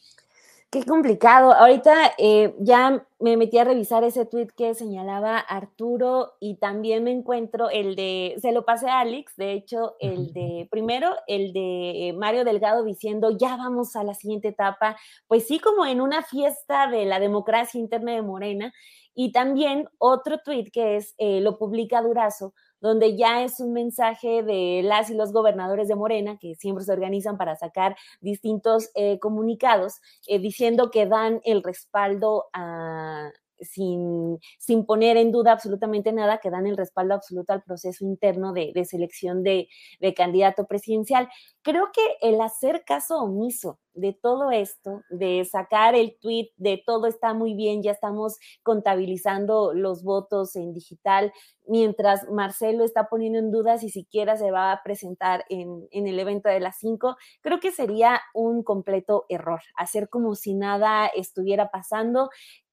Qué 0.71 0.85
complicado. 0.85 1.55
Ahorita 1.55 2.13
eh, 2.19 2.55
ya 2.59 3.07
me 3.21 3.39
metí 3.39 3.57
a 3.57 3.65
revisar 3.65 4.05
ese 4.05 4.27
tweet 4.27 4.49
que 4.55 4.75
señalaba 4.75 5.39
Arturo 5.39 6.35
y 6.41 6.57
también 6.57 7.05
me 7.05 7.11
encuentro 7.11 7.71
el 7.71 7.97
de, 7.97 8.35
se 8.43 8.53
lo 8.53 8.67
pasé 8.67 8.91
a 8.91 9.01
Alex, 9.01 9.35
de 9.37 9.53
hecho, 9.53 9.97
el 9.99 10.35
de, 10.35 10.69
primero, 10.71 11.17
el 11.27 11.55
de 11.55 12.15
Mario 12.19 12.45
Delgado 12.45 12.85
diciendo, 12.85 13.31
ya 13.31 13.57
vamos 13.57 13.97
a 13.97 14.05
la 14.05 14.13
siguiente 14.13 14.49
etapa, 14.49 14.99
pues 15.27 15.47
sí, 15.47 15.59
como 15.59 15.87
en 15.87 16.03
una 16.03 16.23
fiesta 16.23 16.87
de 16.87 17.07
la 17.07 17.19
democracia 17.19 17.81
interna 17.81 18.13
de 18.13 18.21
Morena. 18.21 18.75
Y 19.15 19.33
también 19.33 19.89
otro 19.97 20.39
tweet 20.45 20.71
que 20.71 20.97
es, 20.97 21.15
eh, 21.17 21.41
lo 21.41 21.57
publica 21.57 22.03
Durazo, 22.03 22.53
donde 22.81 23.17
ya 23.17 23.43
es 23.43 23.61
un 23.61 23.73
mensaje 23.73 24.43
de 24.43 24.83
las 24.85 25.11
y 25.11 25.15
los 25.15 25.33
gobernadores 25.33 25.89
de 25.89 25.97
Morena, 25.97 26.39
que 26.39 26.55
siempre 26.55 26.85
se 26.85 26.93
organizan 26.93 27.37
para 27.37 27.57
sacar 27.57 27.97
distintos 28.21 28.91
eh, 28.95 29.19
comunicados, 29.19 30.01
eh, 30.27 30.39
diciendo 30.39 30.91
que 30.91 31.07
dan 31.07 31.41
el 31.45 31.63
respaldo 31.63 32.47
a, 32.53 33.31
sin, 33.61 34.39
sin, 34.59 34.87
poner 34.87 35.17
en 35.17 35.33
duda 35.33 35.53
absolutamente 35.53 36.13
nada, 36.13 36.39
que 36.39 36.51
dan 36.51 36.67
el 36.67 36.77
respaldo 36.77 37.15
absoluto 37.15 37.53
al 37.53 37.63
proceso 37.63 38.05
interno 38.05 38.53
de, 38.53 38.73
de 38.75 38.85
selección 38.85 39.43
de, 39.43 39.69
de, 40.01 40.15
candidato 40.15 40.67
presidencial. 40.67 41.29
Creo 41.63 41.91
que 41.93 42.03
el 42.21 42.41
hacer 42.41 42.85
caso 42.85 43.19
omiso 43.19 43.79
de 43.99 44.13
todo 44.13 44.51
esto, 44.51 45.03
de 45.11 45.45
sacar 45.45 45.95
el 45.95 46.17
tweet 46.21 46.51
de 46.57 46.83
todo 46.85 47.07
está 47.07 47.35
muy 47.35 47.55
bien, 47.55 47.83
ya 47.83 47.91
estamos 47.91 48.39
contabilizando 48.63 49.73
los 49.75 50.05
votos 50.05 50.55
en 50.57 50.73
digital, 50.73 51.33
mientras 51.67 52.29
Marcelo 52.31 52.85
está 52.85 53.09
poniendo 53.09 53.39
en 53.39 53.51
duda 53.51 53.79
si 53.79 53.89
siquiera 53.91 54.37
se 54.37 54.51
va 54.51 54.73
a 54.73 54.83
presentar 54.83 55.45
en, 55.49 55.87
en 55.91 56.07
el 56.07 56.19
evento 56.19 56.49
de 56.49 56.61
las 56.61 56.79
5, 56.79 57.17
creo 57.41 57.61
que 57.61 57.73
sería 57.73 58.21
un 58.35 58.63
completo 58.63 59.27
error, 59.29 59.61
hacer 59.77 60.09
como 60.09 60.35
si 60.35 60.55
nada 60.55 61.07
estuviera 61.09 61.71
pasando 61.71 62.31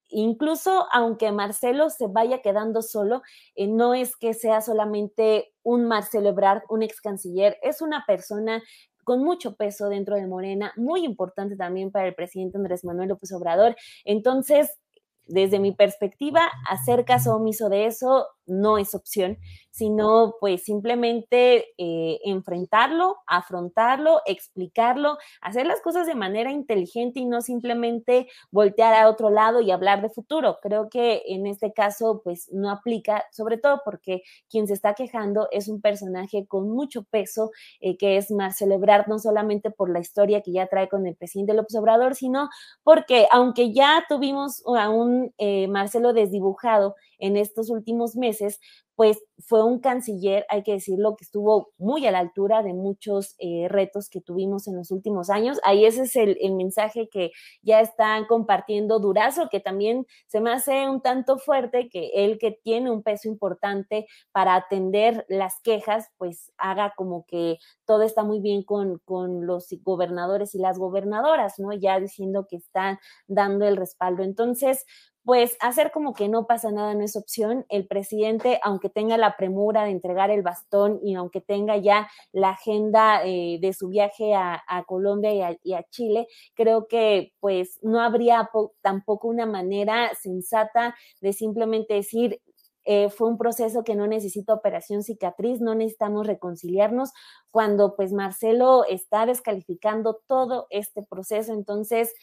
incluso 0.10 0.88
aunque 0.91 1.32
Marcelo 1.32 1.90
se 1.90 2.07
vaya 2.07 2.41
quedando 2.41 2.82
solo, 2.82 3.22
eh, 3.56 3.68
no 3.68 3.94
es 3.94 4.15
que 4.15 4.34
sea 4.34 4.61
solamente 4.61 5.53
un 5.64 5.86
Marcelo 5.86 6.30
Ebrard, 6.30 6.64
un 6.69 6.84
ex 6.84 7.02
canciller, 7.02 7.57
es 7.61 7.82
una 7.82 8.03
persona 8.06 8.61
con 9.03 9.23
mucho 9.23 9.56
peso 9.56 9.88
dentro 9.88 10.15
de 10.15 10.27
Morena, 10.27 10.73
muy 10.76 11.06
importante 11.06 11.56
también 11.56 11.91
para 11.91 12.07
el 12.07 12.15
presidente 12.15 12.57
Andrés 12.57 12.84
Manuel 12.84 13.10
López 13.10 13.32
Obrador. 13.34 13.76
Entonces, 14.03 14.80
desde 15.27 15.60
mi 15.60 15.72
perspectiva, 15.72 16.49
hacer 16.69 17.06
caso 17.06 17.36
omiso 17.36 17.69
de 17.69 17.86
eso 17.86 18.27
no 18.45 18.77
es 18.77 18.95
opción, 18.95 19.38
sino 19.76 20.35
pues 20.39 20.63
simplemente 20.63 21.65
eh, 21.77 22.19
enfrentarlo, 22.23 23.17
afrontarlo, 23.27 24.22
explicarlo, 24.26 25.17
hacer 25.41 25.67
las 25.67 25.81
cosas 25.81 26.07
de 26.07 26.15
manera 26.15 26.49
inteligente 26.49 27.19
y 27.19 27.26
no 27.26 27.41
simplemente 27.41 28.27
voltear 28.51 28.93
a 28.93 29.09
otro 29.09 29.30
lado 29.30 29.59
y 29.59 29.72
hablar 29.72 30.01
de 30.01 30.09
futuro. 30.09 30.59
Creo 30.61 30.88
que 30.89 31.23
en 31.27 31.45
este 31.45 31.73
caso 31.73 32.22
pues 32.23 32.49
no 32.53 32.69
aplica, 32.72 33.26
sobre 33.34 33.57
todo 33.57 33.81
porque 33.84 34.22
quien 34.49 34.65
se 34.65 34.73
está 34.73 34.93
quejando 34.93 35.49
es 35.51 35.67
un 35.67 35.81
personaje 35.81 36.45
con 36.47 36.69
mucho 36.69 37.03
peso, 37.03 37.51
eh, 37.81 37.97
que 37.97 38.15
es 38.15 38.31
Marcelo 38.31 38.76
Ebrard, 38.76 39.07
no 39.07 39.19
solamente 39.19 39.72
por 39.72 39.89
la 39.89 39.99
historia 39.99 40.41
que 40.41 40.53
ya 40.53 40.67
trae 40.67 40.88
con 40.88 41.05
el 41.05 41.17
presidente 41.17 41.53
López 41.53 41.76
Obrador, 41.76 42.15
sino 42.15 42.49
porque 42.84 43.27
aunque 43.30 43.73
ya 43.73 44.05
tuvimos 44.07 44.63
a 44.77 44.89
un 44.89 45.34
eh, 45.38 45.67
Marcelo 45.67 46.13
desdibujado 46.13 46.95
en 47.19 47.38
estos 47.38 47.69
últimos 47.69 48.15
meses, 48.15 48.34
veces 48.39 48.59
pues 48.95 49.22
fue 49.39 49.63
un 49.63 49.80
canciller, 49.80 50.45
hay 50.49 50.63
que 50.63 50.73
decirlo, 50.73 51.15
que 51.17 51.26
estuvo 51.26 51.73
muy 51.77 52.07
a 52.07 52.11
la 52.11 52.19
altura 52.19 52.63
de 52.63 52.73
muchos 52.73 53.35
eh, 53.39 53.67
retos 53.69 54.09
que 54.09 54.22
tuvimos 54.22 54.67
en 54.67 54.77
los 54.77 54.91
últimos 54.91 55.30
años. 55.30 55.59
Ahí 55.63 55.85
ese 55.85 56.03
es 56.03 56.15
el, 56.15 56.38
el, 56.39 56.53
mensaje 56.55 57.09
que 57.09 57.31
ya 57.61 57.81
están 57.81 58.26
compartiendo 58.26 58.99
Durazo, 58.99 59.49
que 59.49 59.59
también 59.59 60.05
se 60.27 60.39
me 60.39 60.51
hace 60.51 60.89
un 60.89 61.01
tanto 61.01 61.38
fuerte 61.38 61.89
que 61.89 62.11
él 62.15 62.38
que 62.39 62.51
tiene 62.51 62.89
un 62.89 63.03
peso 63.03 63.27
importante 63.27 64.07
para 64.31 64.55
atender 64.55 65.26
las 65.27 65.55
quejas, 65.61 66.07
pues 66.17 66.53
haga 66.57 66.93
como 66.95 67.26
que 67.27 67.57
todo 67.85 68.03
está 68.03 68.23
muy 68.23 68.39
bien 68.39 68.63
con, 68.63 68.99
con 69.03 69.45
los 69.45 69.67
gobernadores 69.84 70.55
y 70.55 70.59
las 70.59 70.80
gobernadoras, 70.80 71.59
¿no? 71.59 71.73
Ya 71.73 71.99
diciendo 71.99 72.47
que 72.49 72.55
están 72.55 72.99
dando 73.27 73.65
el 73.65 73.76
respaldo. 73.76 74.23
Entonces, 74.23 74.85
pues 75.26 75.57
hacer 75.59 75.91
como 75.91 76.13
que 76.13 76.30
no 76.30 76.45
pasa 76.45 76.72
nada 76.72 76.93
no 76.93 77.03
es 77.03 77.15
opción. 77.15 77.65
El 77.69 77.88
presidente, 77.88 78.59
aunque 78.63 78.84
tenga 78.89 79.17
la 79.17 79.35
premura 79.37 79.83
de 79.83 79.91
entregar 79.91 80.31
el 80.31 80.41
bastón 80.41 80.99
y 81.03 81.15
aunque 81.15 81.41
tenga 81.41 81.77
ya 81.77 82.09
la 82.31 82.49
agenda 82.51 83.25
eh, 83.25 83.57
de 83.61 83.73
su 83.73 83.89
viaje 83.89 84.33
a, 84.35 84.61
Colombia 84.87 85.33
y 85.33 85.41
a, 85.41 85.57
y 85.63 85.73
a, 85.73 85.83
Chile, 85.89 86.27
creo 86.53 86.87
que 86.87 87.33
pues 87.39 87.79
no 87.81 88.01
habría 88.01 88.49
tampoco 88.81 89.27
una 89.27 89.45
manera 89.45 90.11
sensata 90.15 90.95
de 91.21 91.33
simplemente 91.33 91.93
decir, 91.93 92.41
eh, 92.87 93.09
fue 93.09 93.27
un 93.27 93.37
proceso 93.37 93.83
que 93.83 93.95
no 93.95 94.05
necesita 94.05 94.53
operación 94.53 95.01
cicatriz, 95.01 95.59
no 95.59 95.73
necesitamos 95.73 96.27
reconciliarnos, 96.27 97.11
cuando 97.49 97.95
pues 97.95 98.13
Marcelo 98.13 98.85
está 98.87 99.25
descalificando 99.25 100.21
todo 100.27 100.67
este 100.69 101.01
proceso, 101.01 101.51
entonces 101.51 102.13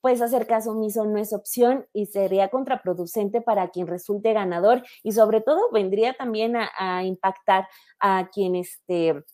pues 0.00 0.20
hacer 0.22 0.46
caso 0.46 0.72
omiso 0.72 1.04
no 1.04 1.18
es 1.18 1.32
opción 1.32 1.86
y 1.92 2.06
sería 2.06 2.48
contraproducente 2.48 3.40
para 3.40 3.68
quien 3.70 3.86
resulte 3.86 4.32
ganador 4.32 4.82
y 5.02 5.12
sobre 5.12 5.40
todo 5.40 5.70
vendría 5.72 6.14
también 6.14 6.56
a, 6.56 6.70
a 6.78 7.04
impactar 7.04 7.68
a 8.00 8.28
quien 8.32 8.56
este 8.56 9.24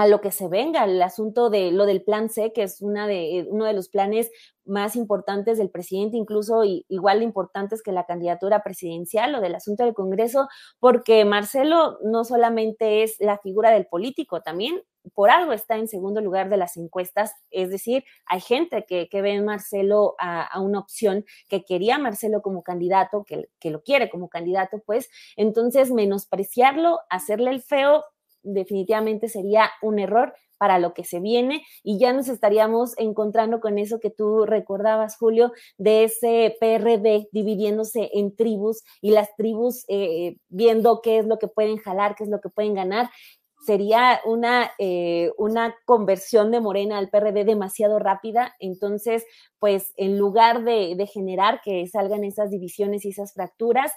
a 0.00 0.06
lo 0.06 0.22
que 0.22 0.30
se 0.30 0.48
venga, 0.48 0.84
el 0.84 1.02
asunto 1.02 1.50
de 1.50 1.72
lo 1.72 1.84
del 1.84 2.02
plan 2.02 2.30
C, 2.30 2.54
que 2.54 2.62
es 2.62 2.80
una 2.80 3.06
de, 3.06 3.46
uno 3.50 3.66
de 3.66 3.74
los 3.74 3.90
planes 3.90 4.30
más 4.64 4.96
importantes 4.96 5.58
del 5.58 5.68
presidente, 5.68 6.16
incluso 6.16 6.62
igual 6.64 7.18
de 7.18 7.26
importantes 7.26 7.82
que 7.82 7.92
la 7.92 8.06
candidatura 8.06 8.62
presidencial 8.62 9.34
o 9.34 9.42
del 9.42 9.54
asunto 9.54 9.84
del 9.84 9.92
Congreso, 9.92 10.48
porque 10.78 11.26
Marcelo 11.26 11.98
no 12.02 12.24
solamente 12.24 13.02
es 13.02 13.16
la 13.18 13.36
figura 13.36 13.72
del 13.72 13.88
político, 13.88 14.40
también 14.40 14.80
por 15.12 15.28
algo 15.28 15.52
está 15.52 15.76
en 15.76 15.86
segundo 15.86 16.22
lugar 16.22 16.48
de 16.48 16.56
las 16.56 16.78
encuestas, 16.78 17.34
es 17.50 17.68
decir, 17.68 18.02
hay 18.24 18.40
gente 18.40 18.86
que, 18.88 19.06
que 19.10 19.20
ve 19.20 19.32
en 19.32 19.44
Marcelo 19.44 20.14
a, 20.18 20.58
una 20.62 20.78
opción, 20.78 21.26
que 21.46 21.62
quería 21.62 21.98
Marcelo 21.98 22.40
como 22.40 22.62
candidato, 22.62 23.24
que, 23.24 23.50
que 23.58 23.70
lo 23.70 23.82
quiere 23.82 24.08
como 24.08 24.30
candidato, 24.30 24.82
pues. 24.86 25.10
Entonces 25.36 25.90
menospreciarlo, 25.90 27.00
hacerle 27.10 27.50
el 27.50 27.60
feo, 27.60 28.04
definitivamente 28.42 29.28
sería 29.28 29.70
un 29.82 29.98
error 29.98 30.34
para 30.58 30.78
lo 30.78 30.92
que 30.92 31.04
se 31.04 31.20
viene 31.20 31.62
y 31.82 31.98
ya 31.98 32.12
nos 32.12 32.28
estaríamos 32.28 32.92
encontrando 32.98 33.60
con 33.60 33.78
eso 33.78 33.98
que 33.98 34.10
tú 34.10 34.44
recordabas, 34.44 35.16
Julio, 35.16 35.52
de 35.78 36.04
ese 36.04 36.54
PRD 36.60 37.28
dividiéndose 37.32 38.10
en 38.12 38.36
tribus 38.36 38.82
y 39.00 39.12
las 39.12 39.34
tribus 39.36 39.84
eh, 39.88 40.36
viendo 40.48 41.00
qué 41.02 41.18
es 41.18 41.26
lo 41.26 41.38
que 41.38 41.48
pueden 41.48 41.78
jalar, 41.78 42.14
qué 42.14 42.24
es 42.24 42.30
lo 42.30 42.40
que 42.40 42.50
pueden 42.50 42.74
ganar 42.74 43.08
sería 43.64 44.20
una, 44.24 44.70
eh, 44.78 45.32
una 45.36 45.74
conversión 45.84 46.50
de 46.50 46.60
Morena 46.60 46.98
al 46.98 47.10
PRD 47.10 47.44
demasiado 47.44 47.98
rápida. 47.98 48.56
Entonces, 48.58 49.24
pues 49.58 49.92
en 49.96 50.18
lugar 50.18 50.64
de, 50.64 50.94
de, 50.96 51.06
generar 51.06 51.60
que 51.62 51.86
salgan 51.86 52.24
esas 52.24 52.50
divisiones 52.50 53.04
y 53.04 53.10
esas 53.10 53.34
fracturas, 53.34 53.92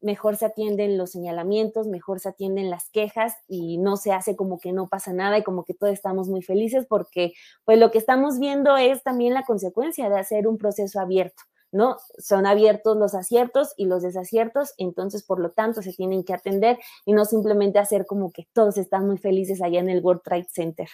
mejor 0.00 0.36
se 0.36 0.46
atienden 0.46 0.96
los 0.98 1.10
señalamientos, 1.10 1.86
mejor 1.86 2.20
se 2.20 2.30
atienden 2.30 2.70
las 2.70 2.90
quejas 2.90 3.34
y 3.48 3.78
no 3.78 3.96
se 3.96 4.12
hace 4.12 4.36
como 4.36 4.58
que 4.58 4.72
no 4.72 4.88
pasa 4.88 5.12
nada 5.12 5.38
y 5.38 5.42
como 5.42 5.64
que 5.64 5.74
todos 5.74 5.92
estamos 5.92 6.28
muy 6.28 6.42
felices 6.42 6.86
porque 6.88 7.32
pues 7.64 7.78
lo 7.78 7.90
que 7.90 7.98
estamos 7.98 8.38
viendo 8.38 8.76
es 8.76 9.02
también 9.02 9.34
la 9.34 9.44
consecuencia 9.44 10.08
de 10.08 10.18
hacer 10.18 10.46
un 10.46 10.58
proceso 10.58 11.00
abierto. 11.00 11.42
¿no? 11.72 11.96
Son 12.18 12.46
abiertos 12.46 12.96
los 12.96 13.14
aciertos 13.14 13.74
y 13.76 13.86
los 13.86 14.02
desaciertos, 14.02 14.74
entonces 14.76 15.22
por 15.22 15.40
lo 15.40 15.50
tanto 15.50 15.82
se 15.82 15.92
tienen 15.92 16.24
que 16.24 16.34
atender 16.34 16.78
y 17.04 17.12
no 17.12 17.24
simplemente 17.24 17.78
hacer 17.78 18.06
como 18.06 18.32
que 18.32 18.48
todos 18.52 18.76
están 18.76 19.06
muy 19.06 19.18
felices 19.18 19.62
allá 19.62 19.80
en 19.80 19.88
el 19.88 20.02
World 20.02 20.22
Trade 20.22 20.48
Center. 20.50 20.88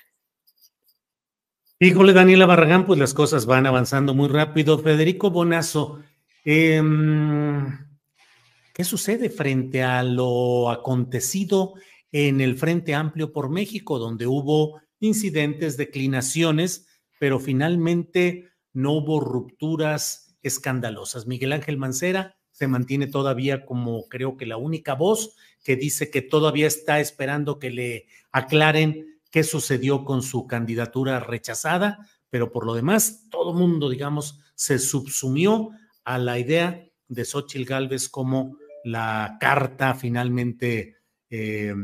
Híjole, 1.78 2.12
Daniela 2.14 2.46
Barragán, 2.46 2.86
pues 2.86 2.98
las 2.98 3.12
cosas 3.12 3.44
van 3.44 3.66
avanzando 3.66 4.14
muy 4.14 4.28
rápido. 4.28 4.78
Federico 4.78 5.30
Bonazo, 5.30 6.00
eh, 6.44 6.82
¿Qué 8.76 8.84
sucede 8.84 9.30
frente 9.30 9.82
a 9.82 10.02
lo 10.02 10.68
acontecido 10.68 11.76
en 12.12 12.42
el 12.42 12.58
Frente 12.58 12.94
Amplio 12.94 13.32
por 13.32 13.48
México, 13.48 13.98
donde 13.98 14.26
hubo 14.26 14.82
incidentes, 15.00 15.78
declinaciones, 15.78 16.86
pero 17.18 17.40
finalmente 17.40 18.50
no 18.74 18.92
hubo 18.92 19.18
rupturas 19.18 20.36
escandalosas? 20.42 21.26
Miguel 21.26 21.54
Ángel 21.54 21.78
Mancera 21.78 22.36
se 22.50 22.68
mantiene 22.68 23.06
todavía 23.06 23.64
como 23.64 24.08
creo 24.10 24.36
que 24.36 24.44
la 24.44 24.58
única 24.58 24.92
voz 24.92 25.36
que 25.64 25.76
dice 25.76 26.10
que 26.10 26.20
todavía 26.20 26.66
está 26.66 27.00
esperando 27.00 27.58
que 27.58 27.70
le 27.70 28.08
aclaren 28.30 29.20
qué 29.30 29.42
sucedió 29.42 30.04
con 30.04 30.20
su 30.20 30.46
candidatura 30.46 31.18
rechazada, 31.18 32.06
pero 32.28 32.52
por 32.52 32.66
lo 32.66 32.74
demás, 32.74 33.26
todo 33.30 33.54
mundo, 33.54 33.88
digamos, 33.88 34.38
se 34.54 34.78
subsumió 34.78 35.70
a 36.04 36.18
la 36.18 36.38
idea 36.38 36.86
de 37.08 37.24
Xochitl 37.24 37.64
Gálvez 37.64 38.10
como 38.10 38.58
la 38.86 39.36
carta 39.40 39.94
finalmente 39.94 40.94
eh, 41.28 41.74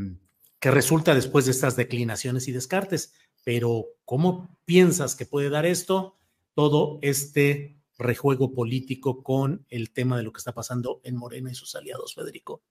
que 0.57 0.71
resulta 0.71 1.13
después 1.13 1.43
de 1.43 1.51
estas 1.51 1.75
declinaciones 1.75 2.47
y 2.47 2.53
descartes. 2.53 3.13
pero 3.43 3.87
¿cómo 4.05 4.57
piensas 4.63 5.15
que 5.15 5.25
puede 5.25 5.49
dar 5.49 5.65
esto 5.65 6.15
todo 6.53 6.99
este 7.01 7.75
rejuego 7.97 8.53
político 8.53 9.21
con 9.21 9.65
el 9.69 9.91
tema 9.91 10.15
de 10.15 10.23
lo 10.23 10.31
que 10.31 10.37
está 10.37 10.53
pasando 10.53 11.01
en 11.03 11.17
Morena 11.17 11.51
y 11.51 11.55
sus 11.55 11.75
aliados, 11.75 12.15
Federico? 12.15 12.61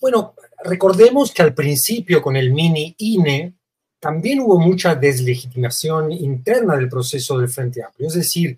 Bueno, 0.00 0.34
recordemos 0.64 1.30
que 1.30 1.42
al 1.42 1.54
principio 1.54 2.20
con 2.20 2.34
el 2.34 2.52
mini 2.52 2.96
INE 2.98 3.54
también 4.00 4.40
hubo 4.40 4.58
mucha 4.58 4.96
deslegitimación 4.96 6.10
interna 6.10 6.74
del 6.74 6.88
proceso 6.88 7.38
del 7.38 7.48
Frente 7.48 7.84
Amplio. 7.84 8.08
Es 8.08 8.14
decir, 8.14 8.56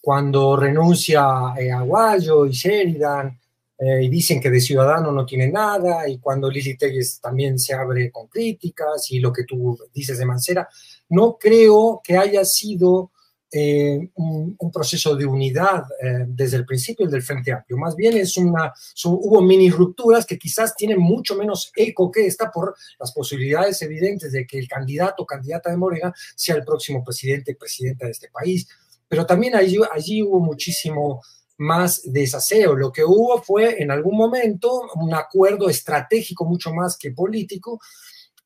cuando 0.00 0.56
renuncia 0.56 1.52
eh, 1.58 1.70
Aguayo 1.70 2.46
y 2.46 2.52
Sheridan 2.52 3.39
eh, 3.82 4.04
y 4.04 4.10
dicen 4.10 4.42
que 4.42 4.50
de 4.50 4.60
ciudadano 4.60 5.10
no 5.10 5.24
tiene 5.24 5.48
nada, 5.48 6.06
y 6.06 6.18
cuando 6.18 6.50
Lili 6.50 6.76
Telles 6.76 7.18
también 7.18 7.58
se 7.58 7.72
abre 7.72 8.10
con 8.10 8.28
críticas 8.28 9.10
y 9.10 9.20
lo 9.20 9.32
que 9.32 9.44
tú 9.44 9.78
dices 9.94 10.18
de 10.18 10.26
Mancera, 10.26 10.68
no 11.08 11.38
creo 11.38 12.02
que 12.04 12.18
haya 12.18 12.44
sido 12.44 13.10
eh, 13.50 14.10
un, 14.14 14.56
proceso 14.70 15.16
de 15.16 15.24
unidad 15.24 15.84
eh, 16.00 16.26
desde 16.28 16.58
el 16.58 16.66
principio 16.66 17.08
del 17.08 17.22
Frente 17.22 17.52
Amplio. 17.52 17.78
Más 17.78 17.96
bien 17.96 18.18
es 18.18 18.36
una, 18.36 18.72
hubo 19.06 19.40
mini 19.40 19.70
rupturas 19.70 20.26
que 20.26 20.38
quizás 20.38 20.76
tienen 20.76 21.00
mucho 21.00 21.34
menos 21.34 21.72
eco 21.74 22.12
que 22.12 22.26
esta 22.26 22.52
por 22.52 22.76
las 22.98 23.12
posibilidades 23.12 23.80
evidentes 23.80 24.30
de 24.30 24.46
que 24.46 24.58
el 24.58 24.68
candidato 24.68 25.22
o 25.22 25.26
candidata 25.26 25.70
de 25.70 25.78
Morena 25.78 26.14
sea 26.36 26.54
el 26.54 26.64
próximo 26.64 27.02
presidente 27.02 27.56
presidenta 27.56 28.04
de 28.04 28.12
este 28.12 28.28
país. 28.28 28.68
Pero 29.08 29.24
también 29.24 29.56
allí, 29.56 29.78
allí 29.90 30.22
hubo 30.22 30.38
muchísimo 30.38 31.22
más 31.60 32.02
desaseo. 32.04 32.74
Lo 32.74 32.90
que 32.90 33.04
hubo 33.04 33.42
fue 33.42 33.82
en 33.82 33.90
algún 33.90 34.16
momento 34.16 34.82
un 34.94 35.14
acuerdo 35.14 35.68
estratégico 35.68 36.44
mucho 36.44 36.72
más 36.72 36.96
que 36.96 37.10
político 37.10 37.78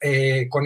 eh, 0.01 0.49
con, 0.49 0.65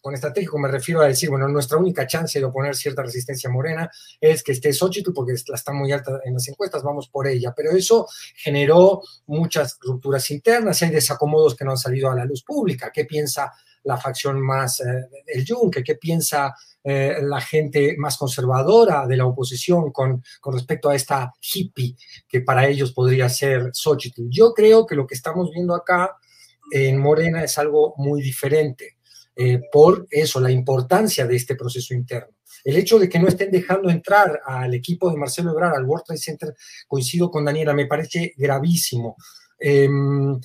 con 0.00 0.14
estratégico 0.14 0.58
me 0.58 0.68
refiero 0.68 1.00
a 1.00 1.06
decir, 1.06 1.28
bueno, 1.28 1.48
nuestra 1.48 1.78
única 1.78 2.06
chance 2.06 2.38
de 2.38 2.44
oponer 2.44 2.76
cierta 2.76 3.02
resistencia 3.02 3.50
morena 3.50 3.90
es 4.20 4.44
que 4.44 4.52
esté 4.52 4.72
Xochitl 4.72 5.12
porque 5.12 5.34
la 5.48 5.56
está 5.56 5.72
muy 5.72 5.90
alta 5.90 6.20
en 6.24 6.34
las 6.34 6.46
encuestas, 6.48 6.84
vamos 6.84 7.08
por 7.08 7.26
ella. 7.26 7.52
Pero 7.56 7.72
eso 7.72 8.06
generó 8.36 9.02
muchas 9.26 9.76
rupturas 9.80 10.30
internas 10.30 10.82
hay 10.82 10.90
desacomodos 10.90 11.56
que 11.56 11.64
no 11.64 11.72
han 11.72 11.78
salido 11.78 12.10
a 12.10 12.14
la 12.14 12.24
luz 12.24 12.44
pública. 12.44 12.92
¿Qué 12.92 13.06
piensa 13.06 13.52
la 13.84 13.96
facción 13.96 14.40
más 14.40 14.80
eh, 14.80 15.08
el 15.26 15.44
Yunque? 15.44 15.82
¿Qué 15.82 15.96
piensa 15.96 16.54
eh, 16.82 17.18
la 17.22 17.40
gente 17.40 17.94
más 17.98 18.16
conservadora 18.16 19.06
de 19.06 19.16
la 19.16 19.26
oposición 19.26 19.92
con, 19.92 20.22
con 20.40 20.54
respecto 20.54 20.88
a 20.88 20.94
esta 20.94 21.32
hippie 21.40 21.96
que 22.28 22.40
para 22.40 22.66
ellos 22.66 22.92
podría 22.92 23.28
ser 23.28 23.70
Xochitl? 23.72 24.22
Yo 24.28 24.52
creo 24.54 24.86
que 24.86 24.96
lo 24.96 25.06
que 25.06 25.14
estamos 25.14 25.50
viendo 25.50 25.74
acá 25.74 26.16
en 26.70 26.98
Morena 26.98 27.44
es 27.44 27.58
algo 27.58 27.94
muy 27.96 28.22
diferente 28.22 28.96
eh, 29.34 29.60
por 29.72 30.06
eso, 30.10 30.40
la 30.40 30.50
importancia 30.50 31.26
de 31.26 31.36
este 31.36 31.54
proceso 31.54 31.94
interno. 31.94 32.34
El 32.64 32.76
hecho 32.76 32.98
de 32.98 33.08
que 33.08 33.18
no 33.18 33.28
estén 33.28 33.50
dejando 33.50 33.90
entrar 33.90 34.40
al 34.44 34.74
equipo 34.74 35.10
de 35.10 35.16
Marcelo 35.16 35.50
Ebrard 35.50 35.74
al 35.74 35.84
World 35.84 36.04
Trade 36.04 36.20
Center, 36.20 36.54
coincido 36.86 37.30
con 37.30 37.44
Daniela, 37.44 37.72
me 37.72 37.86
parece 37.86 38.34
gravísimo. 38.36 39.16
Em, 39.58 40.38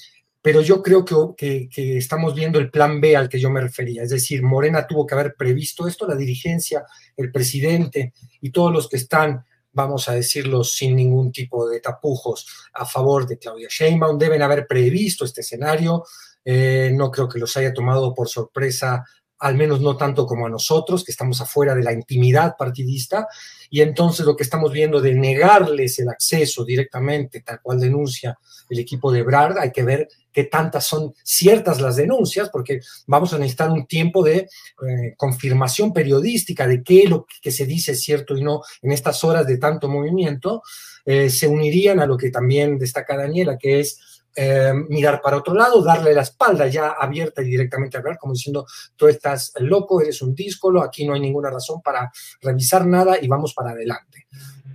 pero 0.48 0.62
yo 0.62 0.82
creo 0.82 1.04
que, 1.36 1.68
que, 1.68 1.98
estamos 1.98 2.34
viendo 2.34 2.58
el 2.58 2.72
plan 2.72 3.02
B 3.02 3.18
al 3.18 3.28
que 3.28 3.38
yo 3.38 3.50
me 3.50 3.60
refería. 3.60 4.04
Es 4.04 4.12
decir, 4.12 4.44
Morena 4.44 4.88
tuvo 4.88 5.06
que 5.06 5.14
haber 5.14 5.36
previsto 5.36 5.90
esto, 5.90 6.08
la 6.08 6.16
dirigencia, 6.16 6.86
el 7.18 7.34
presidente 7.34 8.14
y 8.40 8.52
todos 8.52 8.72
los 8.72 8.88
que 8.88 8.96
están, 8.96 9.44
vamos 9.74 10.08
a 10.08 10.14
decirlo 10.14 10.64
sin 10.64 10.96
ningún 10.96 11.34
tipo 11.34 11.68
de 11.68 11.82
tapujos, 11.82 12.48
a 12.72 12.86
favor 12.86 13.28
de 13.28 13.38
Claudia 13.38 13.68
Sheinbaum, 13.70 14.18
deben 14.18 14.42
haber 14.42 14.66
previsto 14.68 15.26
este 15.26 15.42
escenario, 15.42 16.06
eh, 16.46 16.94
no 16.94 17.12
creo 17.12 17.28
que 17.28 17.40
los 17.40 17.58
haya 17.58 17.74
tomado 17.74 18.14
por 18.14 18.30
sorpresa, 18.30 19.04
al 19.40 19.56
menos 19.56 19.82
no 19.82 19.96
tanto 19.98 20.26
como 20.26 20.48
a 20.48 20.50
nosotros, 20.50 21.04
que 21.04 21.12
estamos 21.12 21.40
afuera 21.42 21.76
de 21.76 21.84
la 21.84 21.94
intimidad 21.94 22.56
partidista, 22.58 23.28
y 23.70 23.82
entonces 23.82 24.26
lo 24.26 24.36
que 24.36 24.44
estamos 24.44 24.72
viendo 24.72 25.02
de 25.02 25.14
negarles 25.14 26.00
el 26.00 26.10
acceso 26.10 26.64
directamente, 26.64 27.42
tal 27.42 27.62
cual 27.62 27.80
denuncia 27.80 28.38
el 28.70 28.80
equipo 28.80 29.12
de 29.12 29.24
Brard, 29.24 29.58
hay 29.58 29.72
que 29.72 29.84
ver 29.84 30.08
qué 30.32 30.46
tantas 30.46 30.86
son 30.86 31.14
ciertas 31.24 31.82
las 31.82 31.96
denuncias, 31.96 32.50
porque 32.50 32.80
vamos 33.08 33.34
a 33.34 33.38
necesitar 33.38 33.72
un 33.72 33.88
tiempo 33.88 34.24
de 34.24 34.38
eh, 34.38 35.14
confirmación 35.18 35.94
periodística 35.94 36.68
de 36.68 36.84
qué 36.84 37.08
lo 37.08 37.26
que 37.42 37.52
se 37.52 37.66
dice 37.66 37.94
es 37.94 38.02
cierto 38.02 38.38
y 38.38 38.44
no 38.44 38.62
en 38.82 38.92
estas 38.92 39.24
horas 39.24 39.48
de 39.48 39.58
tanto 39.58 39.90
movimiento, 39.90 40.62
eh, 41.06 41.30
se 41.30 41.48
unirían 41.48 42.00
a 42.00 42.06
lo 42.06 42.18
que 42.18 42.30
también 42.30 42.78
destaca 42.78 43.18
Daniela, 43.18 43.58
que 43.58 43.80
es 43.80 44.17
eh, 44.40 44.72
mirar 44.88 45.20
para 45.20 45.38
otro 45.38 45.56
lado, 45.56 45.82
darle 45.82 46.14
la 46.14 46.22
espalda 46.22 46.68
ya 46.68 46.90
abierta 46.90 47.42
y 47.42 47.46
directamente 47.46 47.98
a 47.98 48.02
hablar, 48.02 48.20
como 48.20 48.34
diciendo, 48.34 48.68
tú 48.96 49.08
estás 49.08 49.52
loco, 49.62 50.00
eres 50.00 50.22
un 50.22 50.36
díscolo, 50.36 50.84
aquí 50.84 51.08
no 51.08 51.16
hay 51.16 51.22
ninguna 51.22 51.50
razón 51.50 51.82
para 51.82 52.12
revisar 52.40 52.86
nada 52.86 53.18
y 53.20 53.28
vamos 53.28 53.56
para 53.56 53.72
adelante. 53.72 54.28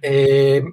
Eh, 0.03 0.65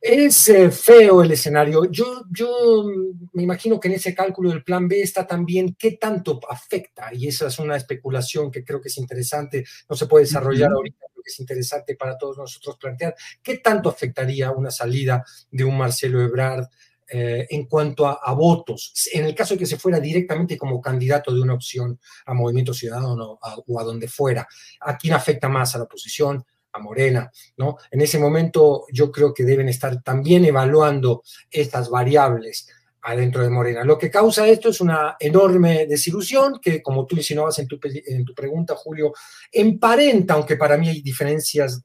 es 0.00 0.48
eh, 0.48 0.70
feo 0.70 1.22
el 1.22 1.32
escenario. 1.32 1.84
Yo, 1.84 2.24
yo 2.30 2.86
me 3.34 3.42
imagino 3.42 3.78
que 3.78 3.88
en 3.88 3.94
ese 3.94 4.14
cálculo 4.14 4.48
del 4.48 4.64
plan 4.64 4.88
B 4.88 5.02
está 5.02 5.26
también 5.26 5.76
qué 5.78 5.98
tanto 6.00 6.40
afecta, 6.48 7.12
y 7.12 7.28
esa 7.28 7.48
es 7.48 7.58
una 7.58 7.76
especulación 7.76 8.50
que 8.50 8.64
creo 8.64 8.80
que 8.80 8.88
es 8.88 8.96
interesante, 8.96 9.66
no 9.86 9.94
se 9.94 10.06
puede 10.06 10.24
desarrollar 10.24 10.72
ahorita, 10.72 11.04
creo 11.12 11.22
que 11.22 11.30
es 11.30 11.40
interesante 11.40 11.94
para 11.94 12.16
todos 12.16 12.38
nosotros 12.38 12.78
plantear, 12.78 13.14
qué 13.42 13.58
tanto 13.58 13.90
afectaría 13.90 14.50
una 14.50 14.70
salida 14.70 15.22
de 15.50 15.64
un 15.64 15.76
Marcelo 15.76 16.22
Ebrard 16.22 16.66
eh, 17.12 17.46
en 17.50 17.66
cuanto 17.66 18.06
a, 18.06 18.32
votos, 18.34 18.92
en 19.12 19.24
el 19.24 19.34
caso 19.34 19.54
de 19.54 19.58
que 19.58 19.66
se 19.66 19.78
fuera 19.78 19.98
directamente 19.98 20.56
como 20.56 20.80
candidato 20.80 21.34
de 21.34 21.40
una 21.40 21.54
opción 21.54 21.98
a 22.26 22.34
Movimiento 22.34 22.72
Ciudadano 22.72 23.38
o 23.66 23.80
a 23.80 23.84
donde 23.84 24.08
fuera, 24.08 24.46
¿a 24.80 24.96
quién 24.96 25.14
afecta 25.14 25.48
más? 25.48 25.74
¿A 25.74 25.78
la 25.78 25.84
oposición? 25.84 26.44
a 26.72 26.78
Morena, 26.78 27.28
¿no? 27.56 27.78
En 27.90 28.00
ese 28.00 28.16
momento 28.16 28.86
yo 28.92 29.10
creo 29.10 29.34
que 29.34 29.42
deben 29.42 29.68
estar 29.68 30.02
también 30.02 30.44
evaluando 30.44 31.24
estas 31.50 31.90
variables 31.90 32.68
adentro 33.02 33.42
de 33.42 33.50
Morena. 33.50 33.84
Lo 33.84 33.98
que 33.98 34.10
causa 34.10 34.46
esto 34.46 34.68
es 34.68 34.80
una 34.80 35.16
enorme 35.18 35.86
desilusión 35.86 36.60
que, 36.60 36.82
como 36.82 37.06
tú 37.06 37.16
insinuabas 37.16 37.58
en 37.58 37.66
tu, 37.66 37.78
en 37.82 38.24
tu 38.24 38.34
pregunta, 38.34 38.74
Julio, 38.76 39.12
emparenta, 39.50 40.34
aunque 40.34 40.56
para 40.56 40.76
mí 40.76 40.88
hay 40.88 41.00
diferencias 41.00 41.80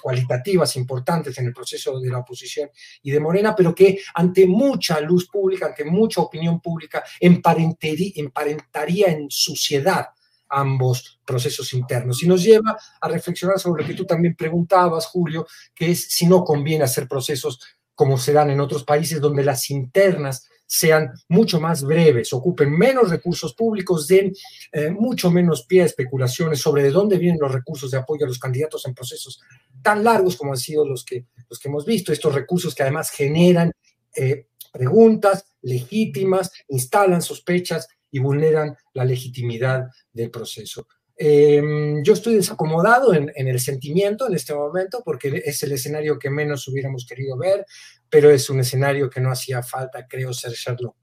cualitativas 0.00 0.76
importantes 0.76 1.38
en 1.38 1.46
el 1.46 1.52
proceso 1.52 1.98
de 1.98 2.10
la 2.10 2.18
oposición 2.18 2.70
y 3.02 3.10
de 3.10 3.20
Morena, 3.20 3.54
pero 3.54 3.74
que 3.74 4.00
ante 4.14 4.46
mucha 4.46 5.00
luz 5.00 5.28
pública, 5.28 5.66
ante 5.66 5.84
mucha 5.84 6.20
opinión 6.20 6.60
pública, 6.60 7.02
emparentaría 7.20 9.08
en 9.08 9.30
suciedad 9.30 10.08
ambos 10.48 11.20
procesos 11.24 11.72
internos. 11.72 12.22
Y 12.22 12.28
nos 12.28 12.42
lleva 12.42 12.76
a 13.00 13.08
reflexionar 13.08 13.58
sobre 13.58 13.82
lo 13.82 13.88
que 13.88 13.94
tú 13.94 14.04
también 14.04 14.36
preguntabas, 14.36 15.06
Julio, 15.06 15.46
que 15.74 15.90
es 15.90 16.04
si 16.08 16.26
no 16.26 16.44
conviene 16.44 16.84
hacer 16.84 17.08
procesos 17.08 17.60
como 17.94 18.18
se 18.18 18.32
dan 18.32 18.50
en 18.50 18.60
otros 18.60 18.84
países 18.84 19.20
donde 19.20 19.44
las 19.44 19.70
internas 19.70 20.48
sean 20.66 21.12
mucho 21.28 21.60
más 21.60 21.82
breves, 21.82 22.32
ocupen 22.32 22.70
menos 22.70 23.10
recursos 23.10 23.54
públicos, 23.54 24.06
den 24.08 24.32
eh, 24.72 24.90
mucho 24.90 25.30
menos 25.30 25.66
pie 25.66 25.82
a 25.82 25.86
especulaciones 25.86 26.60
sobre 26.60 26.82
de 26.82 26.90
dónde 26.90 27.18
vienen 27.18 27.40
los 27.40 27.52
recursos 27.52 27.90
de 27.90 27.98
apoyo 27.98 28.24
a 28.24 28.28
los 28.28 28.38
candidatos 28.38 28.86
en 28.86 28.94
procesos 28.94 29.40
tan 29.82 30.02
largos 30.02 30.36
como 30.36 30.52
han 30.52 30.58
sido 30.58 30.86
los 30.86 31.04
que, 31.04 31.26
los 31.48 31.58
que 31.58 31.68
hemos 31.68 31.84
visto, 31.84 32.12
estos 32.12 32.34
recursos 32.34 32.74
que 32.74 32.82
además 32.82 33.10
generan 33.10 33.72
eh, 34.16 34.46
preguntas 34.72 35.44
legítimas, 35.62 36.50
instalan 36.68 37.22
sospechas 37.22 37.88
y 38.10 38.18
vulneran 38.18 38.76
la 38.92 39.04
legitimidad 39.04 39.88
del 40.12 40.30
proceso. 40.30 40.86
Em, 41.16 42.02
yo 42.02 42.12
estoy 42.12 42.34
desacomodado 42.34 43.14
en, 43.14 43.30
el 43.36 43.60
sentimiento 43.60 44.26
en 44.26 44.34
este 44.34 44.52
momento 44.52 45.02
porque 45.04 45.42
es 45.44 45.62
el 45.62 45.72
escenario 45.72 46.18
que 46.18 46.28
menos 46.28 46.66
hubiéramos 46.66 47.06
querido 47.06 47.36
ver, 47.36 47.64
pero 48.08 48.30
es 48.30 48.50
un 48.50 48.60
escenario 48.60 49.08
que 49.08 49.20
no 49.20 49.30
hacía 49.30 49.62
falta, 49.62 50.06
creo, 50.08 50.32
ser 50.32 50.52
Sherlock 50.52 50.96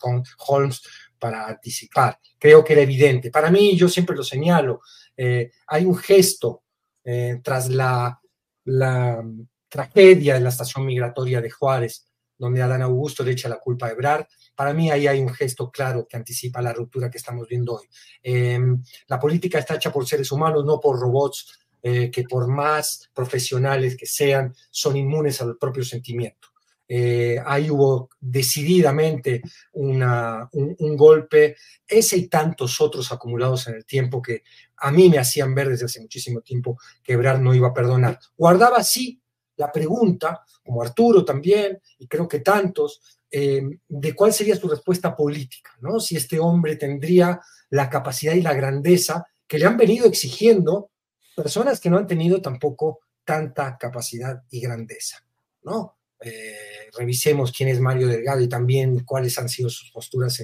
Holmes 0.48 0.82
para 1.18 1.48
anticipar. 1.48 2.20
Creo 2.38 2.64
que 2.64 2.74
era 2.74 2.82
evidente. 2.82 3.32
Para 3.32 3.52
mí, 3.52 3.78
yo 3.78 3.88
siempre 3.88 4.16
lo 4.16 4.24
señalo, 4.24 4.82
eh, 5.16 5.52
hay 5.68 5.86
un 5.86 5.96
gesto 5.96 6.64
eh, 7.04 7.40
tras 7.44 7.70
la, 7.70 8.20
la 8.66 9.24
tragedia 9.70 10.34
de 10.34 10.42
la 10.42 10.50
estación 10.50 10.86
migratoria 10.86 11.40
de 11.40 11.50
Juárez, 11.50 12.11
donde 12.42 12.60
Adán 12.64 12.82
Augusto 12.82 13.24
le 13.24 13.34
echa 13.34 13.48
la 13.48 13.60
culpa 13.60 13.86
a 13.86 13.92
Ebrard, 13.92 14.26
para 14.56 14.74
mí 14.74 14.90
ahí 14.90 15.06
hay 15.06 15.20
un 15.20 15.30
gesto 15.30 15.70
claro 15.70 16.08
que 16.10 16.18
anticipa 16.18 16.60
la 16.60 16.74
ruptura 16.74 17.08
que 17.08 17.20
estamos 17.20 17.48
viendo 17.48 17.76
hoy. 17.76 17.86
Em, 18.24 18.82
la 19.08 19.20
política 19.20 19.60
está 19.60 19.76
hecha 19.76 19.92
por 19.92 20.08
seres 20.08 20.32
humanos, 20.32 20.66
no 20.66 20.80
por 20.80 21.00
robots 21.00 21.60
eh, 21.84 22.10
que 22.10 22.24
por 22.24 22.48
más 22.48 23.12
profesionales 23.14 23.96
que 23.96 24.08
sean, 24.08 24.56
son 24.72 24.98
inmunes 24.98 25.40
al 25.42 25.56
propio 25.56 25.84
sentimiento. 25.84 26.48
Eh, 26.88 27.40
ahí 27.46 27.70
hubo 27.70 28.10
decididamente 28.20 29.44
un, 29.74 30.04
un, 30.52 30.98
golpe, 30.98 31.56
ese 31.88 32.18
y 32.18 32.28
tantos 32.28 32.82
otros 32.82 33.12
acumulados 33.12 33.68
en 33.68 33.76
el 33.76 33.86
tiempo 33.86 34.20
que 34.20 34.44
a 34.78 34.92
mí 34.92 35.10
me 35.10 35.20
hacían 35.20 35.54
ver 35.54 35.70
desde 35.70 35.86
hace 35.86 36.02
muchísimo 36.02 36.42
tiempo 36.42 36.78
que 37.04 37.14
Ebrard 37.14 37.40
no 37.40 37.54
iba 37.54 37.68
a 37.68 37.74
perdonar. 37.74 38.20
Guardaba 38.36 38.84
sí 38.84 39.21
la 39.62 39.72
pregunta, 39.72 40.44
como 40.64 40.82
Arturo 40.82 41.24
también, 41.24 41.80
y 42.00 42.08
creo 42.08 42.28
que 42.28 42.40
tantos, 42.40 43.02
eh, 43.30 43.62
de 43.88 44.14
cuál 44.14 44.34
sería 44.34 44.58
su 44.58 44.68
respuesta 44.68 45.16
política, 45.16 45.72
¿no? 45.80 46.00
Si 46.00 46.18
este 46.18 46.40
hombre 46.40 46.76
tendría 46.76 47.40
la 47.70 47.90
capacidad 47.90 48.34
y 48.34 48.42
la 48.42 48.54
grandeza 48.54 49.26
que 49.48 49.58
le 49.58 49.66
han 49.66 49.78
venido 49.78 50.06
exigiendo 50.06 50.92
personas 51.36 51.80
que 51.80 51.90
no 51.90 51.98
han 51.98 52.08
tenido 52.08 52.42
tampoco 52.42 53.00
tanta 53.24 53.78
capacidad 53.78 54.44
y 54.50 54.60
grandeza, 54.60 55.24
¿no? 55.64 55.98
Eh, 56.20 56.90
revisemos 56.98 57.52
quién 57.52 57.70
es 57.70 57.80
Mario 57.80 58.08
Delgado 58.08 58.42
y 58.42 58.50
también 58.50 59.06
cuáles 59.06 59.38
han 59.40 59.48
sido 59.48 59.70
sus 59.70 59.92
posturas 59.92 60.40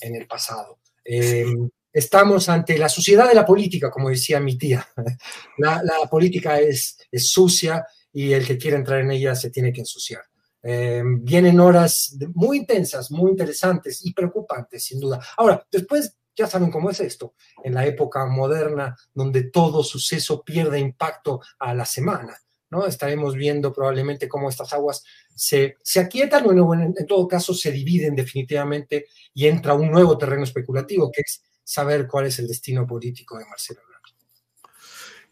en, 0.00 0.14
el 0.14 0.26
pasado. 0.26 0.78
Eh, 1.04 1.44
estamos 1.92 2.48
ante 2.48 2.78
la 2.78 2.88
suciedad 2.88 3.28
de 3.28 3.34
la 3.34 3.44
política, 3.44 3.90
como 3.90 4.08
decía 4.08 4.40
mi 4.40 4.56
tía. 4.56 4.86
La, 5.58 5.82
política 6.10 6.58
es, 6.58 6.98
es, 7.12 7.30
sucia 7.30 7.84
y 8.12 8.32
el 8.32 8.46
que 8.46 8.58
quiere 8.58 8.76
entrar 8.76 9.00
en 9.00 9.10
ella 9.10 9.34
se 9.34 9.50
tiene 9.50 9.72
que 9.72 9.80
ensuciar. 9.80 10.22
Eh, 10.62 11.02
vienen 11.04 11.58
horas 11.58 12.16
muy 12.34 12.58
intensas, 12.58 13.10
muy 13.10 13.30
interesantes 13.30 14.04
y 14.04 14.12
preocupantes, 14.12 14.84
sin 14.84 15.00
duda. 15.00 15.20
Ahora, 15.36 15.66
después 15.70 16.16
ya 16.36 16.46
saben 16.46 16.70
cómo 16.70 16.90
es 16.90 17.00
esto, 17.00 17.34
en 17.64 17.74
la 17.74 17.86
época 17.86 18.26
moderna, 18.26 18.96
donde 19.12 19.44
todo 19.44 19.82
suceso 19.82 20.42
pierde 20.42 20.78
impacto 20.78 21.40
a 21.58 21.74
la 21.74 21.84
semana. 21.84 22.36
¿no? 22.70 22.86
Estaremos 22.86 23.34
viendo 23.34 23.72
probablemente 23.72 24.28
cómo 24.28 24.48
estas 24.48 24.72
aguas 24.72 25.02
se, 25.34 25.76
se 25.82 26.00
aquietan 26.00 26.46
o 26.46 26.74
en, 26.74 26.94
en, 26.96 27.06
todo 27.06 27.26
caso 27.26 27.52
se 27.52 27.72
dividen 27.72 28.14
definitivamente 28.14 29.06
y 29.34 29.46
entra 29.46 29.74
un 29.74 29.90
nuevo 29.90 30.16
terreno 30.16 30.44
especulativo, 30.44 31.10
que 31.10 31.22
es 31.22 31.42
saber 31.64 32.06
cuál 32.06 32.26
es 32.26 32.38
el 32.38 32.46
destino 32.46 32.86
político 32.86 33.38
de 33.38 33.44
Marcelo. 33.46 33.80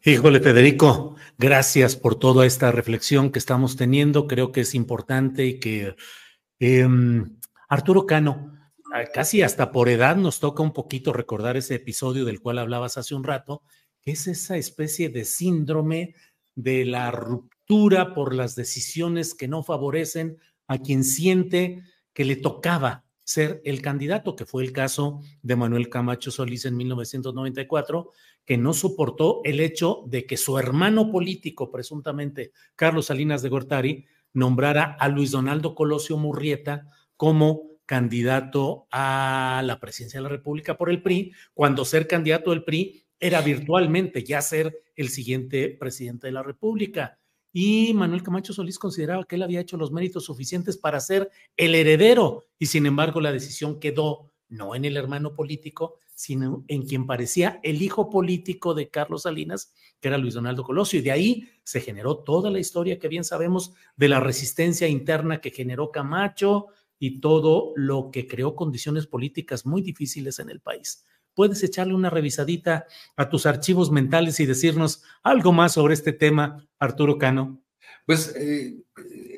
Híjole, 0.05 0.39
Federico, 0.39 1.17
gracias 1.39 1.97
por 1.97 2.15
toda 2.15 2.47
esta 2.47 2.71
reflexión 2.71 3.33
que 3.33 3.41
estamos 3.41 3.75
teniendo. 3.75 4.29
Creo 4.29 4.53
que 4.53 4.61
es 4.61 4.77
importante 4.77 5.45
y 5.45 5.59
que 5.59 5.97
em, 6.61 7.37
Arturo 7.69 8.07
Cano, 8.07 8.55
casi 9.13 9.43
hasta 9.43 9.73
por 9.73 9.89
edad 9.89 10.15
nos 10.15 10.39
toca 10.39 10.63
un 10.63 10.73
poquito 10.73 11.13
recordar 11.13 11.57
ese 11.57 11.75
episodio 11.75 12.25
del 12.25 12.41
cual 12.41 12.59
hablabas 12.59 12.97
hace 12.97 13.17
un 13.17 13.25
rato, 13.25 13.65
que 14.01 14.13
es 14.13 14.29
esa 14.29 14.57
especie 14.57 15.09
de 15.09 15.25
síndrome 15.25 16.15
de 16.55 16.85
la 16.85 17.11
ruptura 17.11 18.15
por 18.15 18.37
las 18.37 18.55
decisiones 18.55 19.35
que 19.35 19.49
no 19.49 19.65
favorecen 19.65 20.39
a 20.69 20.79
quien 20.79 21.03
siente 21.03 21.83
que 22.13 22.25
le 22.25 22.37
tocaba 22.37 23.05
ser 23.25 23.61
el 23.65 23.83
candidato, 23.83 24.37
que 24.37 24.47
fue 24.47 24.63
el 24.63 24.73
caso 24.73 25.21
de 25.43 25.57
Manuel 25.57 25.91
Camacho 25.91 26.31
Solís 26.31 26.65
en 26.67 26.77
1994, 26.77 28.13
que 28.49 28.57
no 28.57 28.73
soportó 28.73 29.43
el 29.45 29.61
hecho 29.61 30.05
de 30.07 30.25
que 30.25 30.39
su 30.39 30.57
hermano 30.59 31.13
político, 31.13 31.71
presuntamente 31.71 32.53
Carlos 32.77 33.05
Salinas 33.05 33.43
de 33.43 33.51
Gortari, 33.51 34.07
nombrara 34.33 34.97
a 34.99 35.11
Luis 35.11 35.33
Donaldo 35.33 35.75
Colosio 35.75 36.17
Murrieta 36.17 36.87
como 37.19 37.73
candidato 37.85 38.87
a 38.91 39.61
la 39.67 39.79
presidencia 39.79 40.19
de 40.19 40.23
la 40.23 40.31
República 40.31 40.79
por 40.79 40.89
el 40.89 41.03
PRI, 41.03 41.35
cuando 41.53 41.85
ser 41.85 42.09
candidato 42.09 42.49
del 42.49 42.65
PRI 42.65 43.05
era 43.21 43.43
virtualmente 43.43 44.25
ya 44.25 44.41
ser 44.41 44.83
el 44.97 45.11
siguiente 45.11 45.69
presidente 45.69 46.29
de 46.29 46.33
la 46.33 46.43
República. 46.43 47.19
Y 47.53 47.93
Manuel 47.93 48.23
Camacho 48.23 48.55
Solís 48.55 48.79
consideraba 48.79 49.25
que 49.25 49.37
él 49.37 49.43
había 49.43 49.61
hecho 49.61 49.77
los 49.77 49.93
méritos 49.93 50.25
suficientes 50.25 50.79
para 50.79 51.01
ser 51.01 51.29
el 51.59 51.75
heredero, 51.75 52.47
y 52.59 52.65
sin 52.65 52.87
embargo 52.87 53.21
la 53.21 53.31
decisión 53.31 53.79
quedó 53.79 54.33
no 54.49 54.75
en 54.75 54.87
el 54.87 54.97
hermano 54.97 55.35
político, 55.35 55.99
sino 56.19 56.65
en 56.67 56.83
quien 56.83 57.07
parecía 57.07 57.61
el 57.63 57.81
hijo 57.81 58.11
político 58.11 58.75
de 58.75 58.89
Carlos 58.89 59.23
Salinas, 59.23 59.73
que 60.01 60.09
era 60.09 60.19
Luis 60.19 60.35
Donaldo 60.35 60.65
Colosio. 60.65 60.99
Y 60.99 61.03
de 61.03 61.13
ahí 61.13 61.49
se 61.63 61.81
generó 61.81 62.19
toda 62.19 62.51
la 62.51 62.59
historia 62.59 62.99
que 62.99 63.07
bien 63.07 63.23
sabemos 63.23 63.73
de 63.97 64.09
la 64.09 64.19
resistencia 64.19 64.89
interna 64.89 65.41
que 65.41 65.53
generó 65.53 65.93
Camacho, 65.93 66.67
y 66.99 67.21
todo 67.21 67.73
lo 67.77 68.11
que 68.11 68.27
creó 68.27 68.57
condiciones 68.57 69.07
políticas 69.07 69.65
muy 69.65 69.83
difíciles 69.83 70.39
en 70.39 70.51
el 70.51 70.61
país. 70.61 71.05
Puedes 71.35 71.63
echarle 71.63 71.95
una 71.95 72.11
revisadita 72.11 72.87
a 73.17 73.29
tus 73.29 73.47
archivos 73.47 73.93
mentales 73.93 74.41
y 74.41 74.47
decirnos 74.47 75.05
algo 75.23 75.53
más 75.53 75.75
sobre 75.75 75.95
este 75.95 76.13
tema, 76.13 76.67
Arturo 76.81 77.17
Cano. 77.17 77.63
Pues 78.05 78.35
eh, 78.35 78.83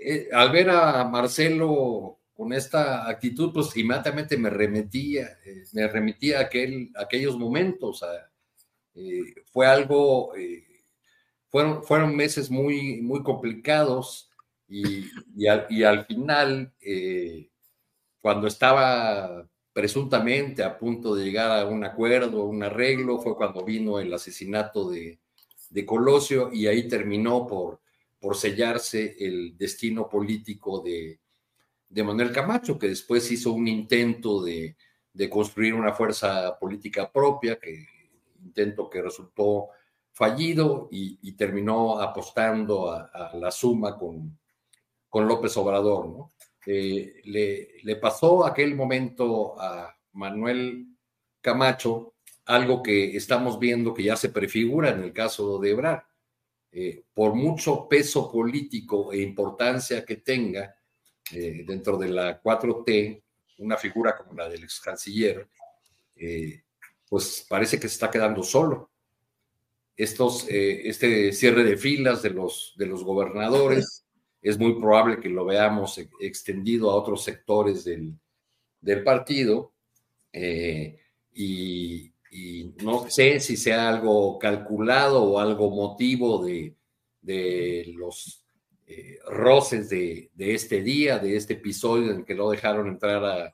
eh, 0.03 0.29
al 0.33 0.51
ver 0.51 0.71
a 0.71 1.05
Marcelo 1.05 2.20
con 2.41 2.55
esta 2.55 3.07
actitud, 3.07 3.53
pues 3.53 3.77
inmediatamente 3.77 4.39
me 4.39 4.49
remitía, 4.49 5.39
eh, 5.45 5.63
me 5.75 5.87
remitía 5.87 6.39
a, 6.39 6.45
aquel, 6.45 6.91
aquellos 6.97 7.37
momentos. 7.37 8.03
fue 9.53 9.67
algo, 9.67 10.33
fueron, 11.51 11.85
fueron 11.85 12.17
meses 12.17 12.51
muy, 12.51 13.03
muy 13.03 13.23
complicados 13.23 14.31
y, 14.67 15.05
y, 15.37 15.49
al, 15.85 16.07
final 16.07 16.73
cuando 18.23 18.47
estaba 18.47 19.47
presuntamente 19.75 20.63
a 20.63 20.79
punto 20.79 21.15
de 21.15 21.27
llegar 21.27 21.51
a 21.51 21.67
un 21.67 21.85
acuerdo, 21.85 22.47
un 22.47 22.63
arreglo, 22.63 23.19
fue 23.19 23.37
cuando 23.37 23.67
vino 23.67 24.01
el 24.01 24.15
asesinato 24.15 24.89
de, 24.89 25.19
Colosio 25.85 26.51
y 26.51 26.69
ahí 26.69 26.89
terminó 26.89 27.47
por, 27.47 27.83
por 28.19 28.35
sellarse 28.35 29.15
el 29.21 29.59
destino 29.59 30.09
político 30.09 30.81
de, 30.81 31.21
Manuel 31.91 32.33
Camacho, 32.33 32.79
que 32.79 32.89
después 32.89 33.31
hizo 33.31 33.53
un 33.53 33.69
intento 33.69 34.43
de, 34.43 34.77
construir 35.29 35.75
una 35.75 35.93
fuerza 35.93 36.59
política 36.59 37.11
propia, 37.11 37.59
que 37.59 37.87
intento 38.43 38.89
que 38.89 39.03
resultó 39.03 39.69
fallido 40.13 40.89
y, 40.91 41.33
terminó 41.33 42.01
apostando 42.01 42.91
a, 42.91 43.33
la 43.35 43.51
suma 43.51 43.99
con, 43.99 44.39
con 45.09 45.27
López 45.27 45.57
Obrador, 45.57 46.09
¿no? 46.09 46.33
Eh, 46.67 47.23
le, 47.25 47.97
pasó 47.97 48.45
aquel 48.45 48.75
momento 48.75 49.61
a 49.61 49.97
Manuel 50.13 50.87
Camacho 51.41 52.15
algo 52.45 52.83
que 52.83 53.17
estamos 53.17 53.59
viendo 53.59 53.95
que 53.95 54.03
ya 54.05 54.17
se 54.17 54.29
prefigura 54.29 54.91
en 54.91 55.03
el 55.03 55.13
caso 55.13 55.59
de 55.59 55.71
Ebrard. 55.71 56.03
Eh, 56.73 57.05
por 57.13 57.35
mucho 57.35 57.89
peso 57.89 58.31
político 58.31 59.13
e 59.13 59.21
importancia 59.23 60.05
que 60.05 60.17
tenga 60.17 60.77
eh, 61.33 61.65
dentro 61.67 61.97
de 61.97 62.09
la 62.09 62.43
4T, 62.43 63.23
una 63.59 63.77
figura 63.77 64.17
como 64.17 64.35
la 64.35 64.49
del 64.49 64.65
ex 64.65 64.81
canciller, 64.81 65.49
pues 67.09 67.47
parece 67.49 67.77
que 67.81 67.89
se 67.89 67.95
está 67.95 68.11
quedando 68.11 68.43
solo. 68.43 68.91
Estos, 69.97 70.47
este 70.49 71.33
cierre 71.33 71.65
de 71.65 71.77
filas 71.77 72.23
de 72.23 72.31
los, 72.31 72.75
de 72.77 72.87
los 72.87 73.05
gobernadores, 73.05 74.05
es 74.43 74.59
muy 74.59 74.75
probable 74.75 75.21
que 75.21 75.29
lo 75.29 75.45
veamos 75.45 75.99
e-, 75.99 76.09
extendido 76.21 76.91
a 76.91 76.95
otros 76.95 77.23
sectores 77.23 77.85
del, 77.85 78.19
partido. 79.05 79.73
Eh, 80.33 80.99
y, 81.35 82.13
no 82.83 83.11
sé 83.11 83.41
si 83.41 83.57
sea 83.57 83.89
algo 83.89 84.39
calculado 84.39 85.25
o 85.25 85.41
algo 85.41 85.71
motivo 85.71 86.45
de, 86.45 86.77
los 87.97 88.40
eh, 88.93 89.21
roces 89.25 89.89
de, 89.89 90.31
este 90.37 90.83
día, 90.83 91.21
de 91.21 91.37
este 91.37 91.55
episodio 91.55 92.11
en 92.11 92.25
que 92.25 92.35
lo 92.35 92.51
dejaron 92.51 92.89
entrar 92.89 93.53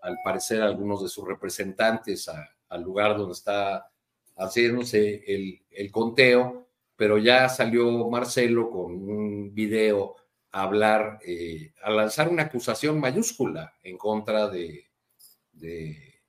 al 0.00 0.16
parecer 0.24 0.62
algunos 0.62 1.02
de 1.02 1.10
sus 1.10 1.28
representantes 1.28 2.26
al 2.70 2.82
lugar 2.82 3.18
donde 3.18 3.34
está 3.34 3.90
haciéndose 4.38 5.22
el, 5.26 5.90
conteo, 5.92 6.68
pero 6.96 7.18
ya 7.18 7.50
salió 7.50 8.08
Marcelo 8.08 8.70
con 8.70 8.92
un 8.94 9.54
video 9.54 10.16
hablar, 10.52 11.18
eh, 11.22 11.74
a 11.82 11.90
lanzar 11.90 12.30
una 12.30 12.44
acusación 12.44 12.98
mayúscula 12.98 13.74
en 13.82 13.98
contra 13.98 14.48
de, 14.48 14.86
eh, 15.60 16.22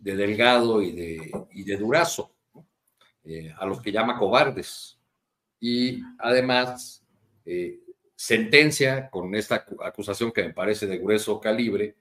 Delgado 0.00 0.80
y 0.80 0.92
de, 0.92 1.76
Durazo, 1.76 2.34
a 3.58 3.66
los 3.66 3.82
que 3.82 3.92
llama 3.92 4.18
cobardes. 4.18 4.98
Y 5.64 6.02
además, 6.18 7.06
sentencia 8.16 9.08
con 9.08 9.34
esta 9.34 9.64
acusación 9.84 10.32
que 10.32 10.42
me 10.42 10.52
parece 10.52 10.86
de 10.88 10.98
grueso 10.98 11.40
calibre, 11.40 11.96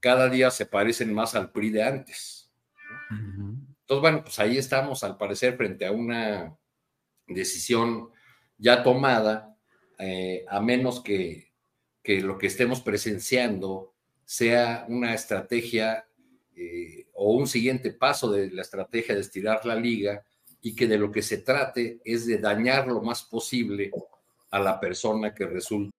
cada 0.00 0.28
día 0.28 0.50
se 0.50 0.66
parecen 0.66 1.14
más 1.14 1.34
al 1.34 1.50
PRI 1.50 1.70
de 1.70 1.82
antes. 1.82 2.52
Entonces, 3.10 4.00
bueno, 4.00 4.22
pues 4.22 4.38
ahí 4.38 4.58
estamos, 4.58 5.04
al 5.04 5.16
parecer, 5.16 5.56
frente 5.56 5.86
a 5.86 5.92
una 5.92 6.56
decisión 7.26 8.10
ya 8.58 8.82
tomada, 8.82 9.56
eh, 9.98 10.44
a 10.48 10.60
menos 10.60 11.00
que, 11.00 11.52
lo 12.04 12.36
que 12.36 12.48
estemos 12.48 12.80
presenciando 12.80 13.94
sea 14.24 14.84
una 14.88 15.14
estrategia 15.14 16.06
eh, 16.56 17.06
o 17.12 17.32
un 17.34 17.46
siguiente 17.46 17.92
paso 17.92 18.30
de 18.30 18.50
la 18.50 18.62
estrategia 18.62 19.14
de 19.14 19.20
estirar 19.20 19.64
la 19.64 19.76
liga 19.76 20.24
y 20.64 20.74
que 20.74 20.88
de 20.88 20.98
lo 20.98 21.12
que 21.12 21.22
se 21.22 21.38
trate 21.38 22.00
es 22.04 22.26
de 22.26 22.38
dañar 22.38 22.88
lo 22.88 23.00
más 23.00 23.22
posible 23.22 23.92
a 24.50 24.58
la 24.58 24.80
persona 24.80 25.32
que 25.32 25.46
resulta. 25.46 25.92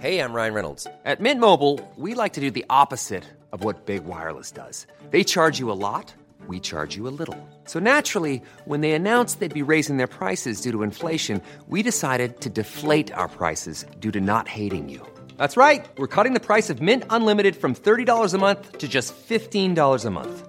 Hey, 0.00 0.18
I'm 0.18 0.34
Ryan 0.34 0.54
Reynolds. 0.54 0.86
At 1.04 1.20
Mint 1.20 1.40
Mobile, 1.40 1.80
we 1.96 2.14
like 2.14 2.32
to 2.34 2.40
do 2.40 2.50
the 2.50 2.64
opposite 2.68 3.24
of 3.52 3.62
what 3.62 3.86
Big 3.86 4.04
Wireless 4.04 4.50
does. 4.50 4.86
They 5.10 5.22
charge 5.22 5.60
you 5.60 5.70
a 5.70 5.78
lot. 5.78 6.12
we 6.46 6.60
charge 6.60 6.96
you 6.96 7.08
a 7.08 7.14
little. 7.18 7.36
So 7.64 7.78
naturally, 7.78 8.42
when 8.64 8.80
they 8.80 8.92
announced 8.92 9.40
they'd 9.40 9.54
be 9.54 9.62
raising 9.62 9.96
their 9.96 10.08
prices 10.08 10.60
due 10.60 10.72
to 10.72 10.82
inflation, 10.82 11.40
we 11.68 11.82
decided 11.82 12.40
to 12.40 12.50
deflate 12.50 13.12
our 13.12 13.28
prices 13.28 13.86
due 14.00 14.10
to 14.12 14.20
not 14.20 14.48
hating 14.48 14.88
you. 14.88 15.06
That's 15.38 15.56
right. 15.56 15.86
We're 15.96 16.14
cutting 16.16 16.34
the 16.34 16.40
price 16.40 16.70
of 16.70 16.82
Mint 16.82 17.04
Unlimited 17.10 17.56
from 17.56 17.74
$30 17.74 18.34
a 18.34 18.38
month 18.38 18.78
to 18.78 18.88
just 18.88 19.14
$15 19.16 20.04
a 20.04 20.10
month. 20.10 20.48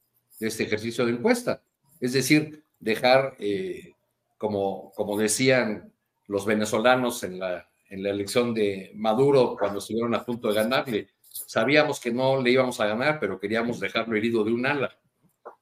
de 0.41 0.47
este 0.47 0.63
ejercicio 0.63 1.05
de 1.05 1.13
encuesta. 1.13 1.61
Es 1.99 2.13
decir, 2.13 2.65
dejar, 2.79 3.35
eh, 3.39 3.93
como, 4.37 4.91
como 4.95 5.17
decían 5.17 5.93
los 6.25 6.45
venezolanos 6.45 7.23
en 7.23 7.39
la, 7.39 7.69
en 7.89 8.01
la 8.01 8.09
elección 8.09 8.53
de 8.53 8.91
Maduro 8.95 9.55
cuando 9.57 9.77
estuvieron 9.77 10.15
a 10.15 10.25
punto 10.25 10.47
de 10.47 10.55
ganarle, 10.55 11.09
sabíamos 11.21 11.99
que 11.99 12.11
no 12.11 12.41
le 12.41 12.51
íbamos 12.51 12.79
a 12.79 12.87
ganar, 12.87 13.19
pero 13.19 13.39
queríamos 13.39 13.79
dejarlo 13.79 14.17
herido 14.17 14.43
de 14.43 14.51
un 14.51 14.65
ala. 14.65 14.97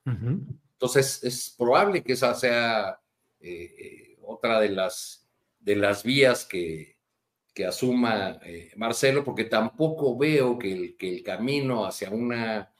Entonces, 0.06 1.24
es 1.24 1.54
probable 1.56 2.02
que 2.02 2.14
esa 2.14 2.34
sea 2.34 3.00
eh, 3.42 3.76
eh, 3.78 4.18
otra 4.24 4.62
de 4.62 4.70
las, 4.70 5.28
de 5.60 5.76
las 5.76 6.04
vías 6.04 6.46
que, 6.46 6.96
que 7.54 7.66
asuma 7.66 8.40
Marcelo, 8.78 9.26
porque 9.26 9.44
tampoco 9.44 10.18
veo 10.18 10.58
que 10.58 10.72
el, 10.72 10.98
que 10.98 11.18
el 11.18 11.22
camino 11.22 11.86
hacia 11.86 12.10
una 12.10 12.74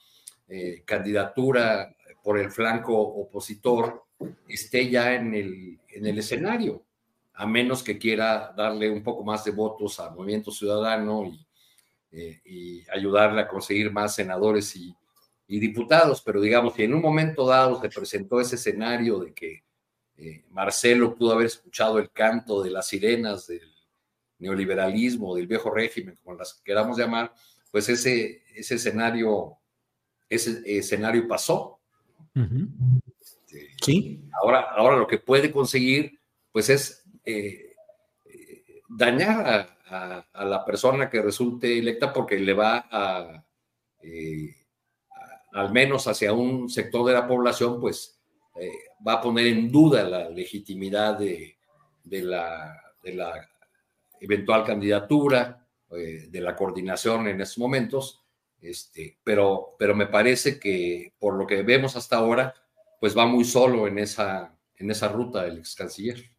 eh, 0.52 0.82
candidatura 0.84 1.94
por 2.24 2.36
el 2.36 2.50
flanco 2.50 2.98
opositor 2.98 4.04
esté 4.48 4.90
ya 4.90 5.14
en 5.14 5.32
el, 5.32 5.78
en 5.88 6.06
el 6.06 6.18
escenario, 6.18 6.84
a 7.34 7.46
menos 7.46 7.84
que 7.84 7.98
quiera 7.98 8.52
darle 8.56 8.90
un 8.90 9.04
poco 9.04 9.22
más 9.22 9.44
de 9.44 9.52
votos 9.52 10.00
al 10.00 10.12
Movimiento 10.12 10.50
Ciudadano 10.50 11.24
y, 11.24 11.46
eh, 12.10 12.84
ayudarle 12.92 13.42
a 13.42 13.46
conseguir 13.48 13.92
más 13.92 14.16
senadores 14.16 14.74
y, 14.74 14.92
diputados. 15.46 16.20
Pero 16.20 16.40
digamos 16.40 16.74
que 16.74 16.82
en 16.82 16.94
un 16.94 17.00
momento 17.00 17.46
dado 17.46 17.80
se 17.80 17.88
presentó 17.88 18.40
ese 18.40 18.56
escenario 18.56 19.20
de 19.20 19.32
que 19.32 19.64
eh, 20.16 20.44
Marcelo 20.50 21.14
pudo 21.14 21.32
haber 21.32 21.46
escuchado 21.46 22.00
el 22.00 22.10
canto 22.10 22.60
de 22.60 22.70
las 22.70 22.88
sirenas 22.88 23.46
del 23.46 23.72
neoliberalismo, 24.38 25.36
del 25.36 25.46
viejo 25.46 25.70
régimen, 25.70 26.18
como 26.24 26.36
las 26.36 26.54
queramos 26.64 26.98
llamar, 26.98 27.32
pues 27.70 27.88
ese, 27.88 28.42
ese 28.54 28.74
escenario 28.74 29.59
ese 30.30 30.62
escenario 30.64 31.26
pasó. 31.26 31.80
Sí. 33.82 34.22
Ahora, 34.40 34.60
ahora 34.60 34.96
lo 34.96 35.06
que 35.06 35.18
puede 35.18 35.50
conseguir, 35.50 36.18
pues 36.52 36.70
es 36.70 37.04
eh, 37.24 37.74
dañar 38.88 39.76
a, 39.86 40.44
la 40.44 40.64
persona 40.64 41.10
que 41.10 41.20
resulte 41.20 41.76
electa 41.76 42.12
porque 42.12 42.38
le 42.38 42.54
va 42.54 42.86
a, 42.88 43.44
eh, 44.00 44.54
al 45.52 45.72
menos 45.72 46.06
hacia 46.06 46.32
un 46.32 46.70
sector 46.70 47.04
de 47.08 47.14
la 47.14 47.26
población, 47.26 47.80
pues 47.80 48.20
eh, 48.54 48.70
va 49.06 49.14
a 49.14 49.20
poner 49.20 49.48
en 49.48 49.70
duda 49.70 50.04
la 50.04 50.30
legitimidad 50.30 51.18
de, 51.18 51.56
de, 52.04 52.22
la, 52.22 52.80
de 53.02 53.14
la 53.14 53.48
eventual 54.20 54.64
candidatura, 54.64 55.56
de 55.90 56.40
la 56.40 56.54
coordinación 56.54 57.26
en 57.26 57.40
estos 57.40 57.58
momentos 57.58 58.20
este, 58.62 59.18
pero, 59.24 59.76
pero 59.78 59.94
me 59.94 60.06
parece 60.06 60.58
que 60.58 61.14
por 61.18 61.34
lo 61.34 61.46
que 61.46 61.62
vemos 61.62 61.96
hasta 61.96 62.16
ahora, 62.16 62.54
pues 63.00 63.16
va 63.16 63.26
muy 63.26 63.44
solo 63.44 63.86
en 63.86 63.98
esa, 63.98 64.56
en 64.76 64.90
esa 64.90 65.08
ruta 65.08 65.46
el 65.46 65.58
ex 65.58 65.74
canciller. 65.74 66.30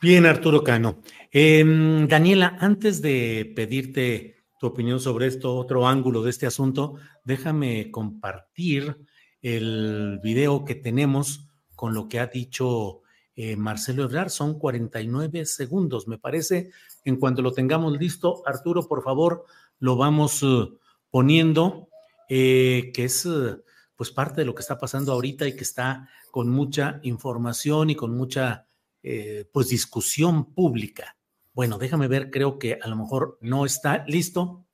Bien, 0.00 0.26
Arturo 0.26 0.64
Cano. 0.64 1.02
Em, 1.30 2.08
Daniela, 2.08 2.56
antes 2.60 3.00
de 3.00 3.52
pedirte 3.54 4.44
tu 4.58 4.66
opinión 4.66 4.98
sobre 4.98 5.26
esto, 5.26 5.54
otro 5.56 5.86
ángulo 5.86 6.22
de 6.22 6.30
este 6.30 6.46
asunto, 6.46 6.96
déjame 7.24 7.90
compartir 7.90 8.96
el 9.40 10.20
video 10.22 10.64
que 10.64 10.74
tenemos 10.74 11.48
con 11.76 11.94
lo 11.94 12.08
que 12.08 12.18
ha 12.18 12.26
dicho 12.26 13.02
eh, 13.36 13.56
Marcelo 13.56 14.04
Ebrard. 14.04 14.30
Son 14.30 14.58
49 14.58 15.44
segundos, 15.46 16.08
me 16.08 16.18
parece. 16.18 16.70
En 17.04 17.16
cuanto 17.16 17.42
lo 17.42 17.52
tengamos 17.52 17.96
listo, 17.98 18.42
Arturo, 18.46 18.88
por 18.88 19.02
favor, 19.04 19.44
lo 19.78 19.96
vamos 19.96 20.42
uh, 20.42 20.78
poniendo, 21.14 21.90
eh, 22.28 22.90
que 22.92 23.04
es 23.04 23.24
eh, 23.24 23.62
pues 23.94 24.10
parte 24.10 24.40
de 24.40 24.44
lo 24.46 24.52
que 24.52 24.62
está 24.62 24.78
pasando 24.78 25.12
ahorita 25.12 25.46
y 25.46 25.54
que 25.54 25.62
está 25.62 26.08
con 26.32 26.50
mucha 26.50 26.98
información 27.04 27.88
y 27.88 27.94
con 27.94 28.16
mucha 28.16 28.66
eh, 29.00 29.48
pues 29.52 29.68
discusión 29.68 30.52
pública. 30.52 31.16
Bueno, 31.52 31.78
déjame 31.78 32.08
ver, 32.08 32.32
creo 32.32 32.58
que 32.58 32.80
a 32.82 32.88
lo 32.88 32.96
mejor 32.96 33.38
no 33.40 33.64
está 33.64 34.04
listo. 34.08 34.66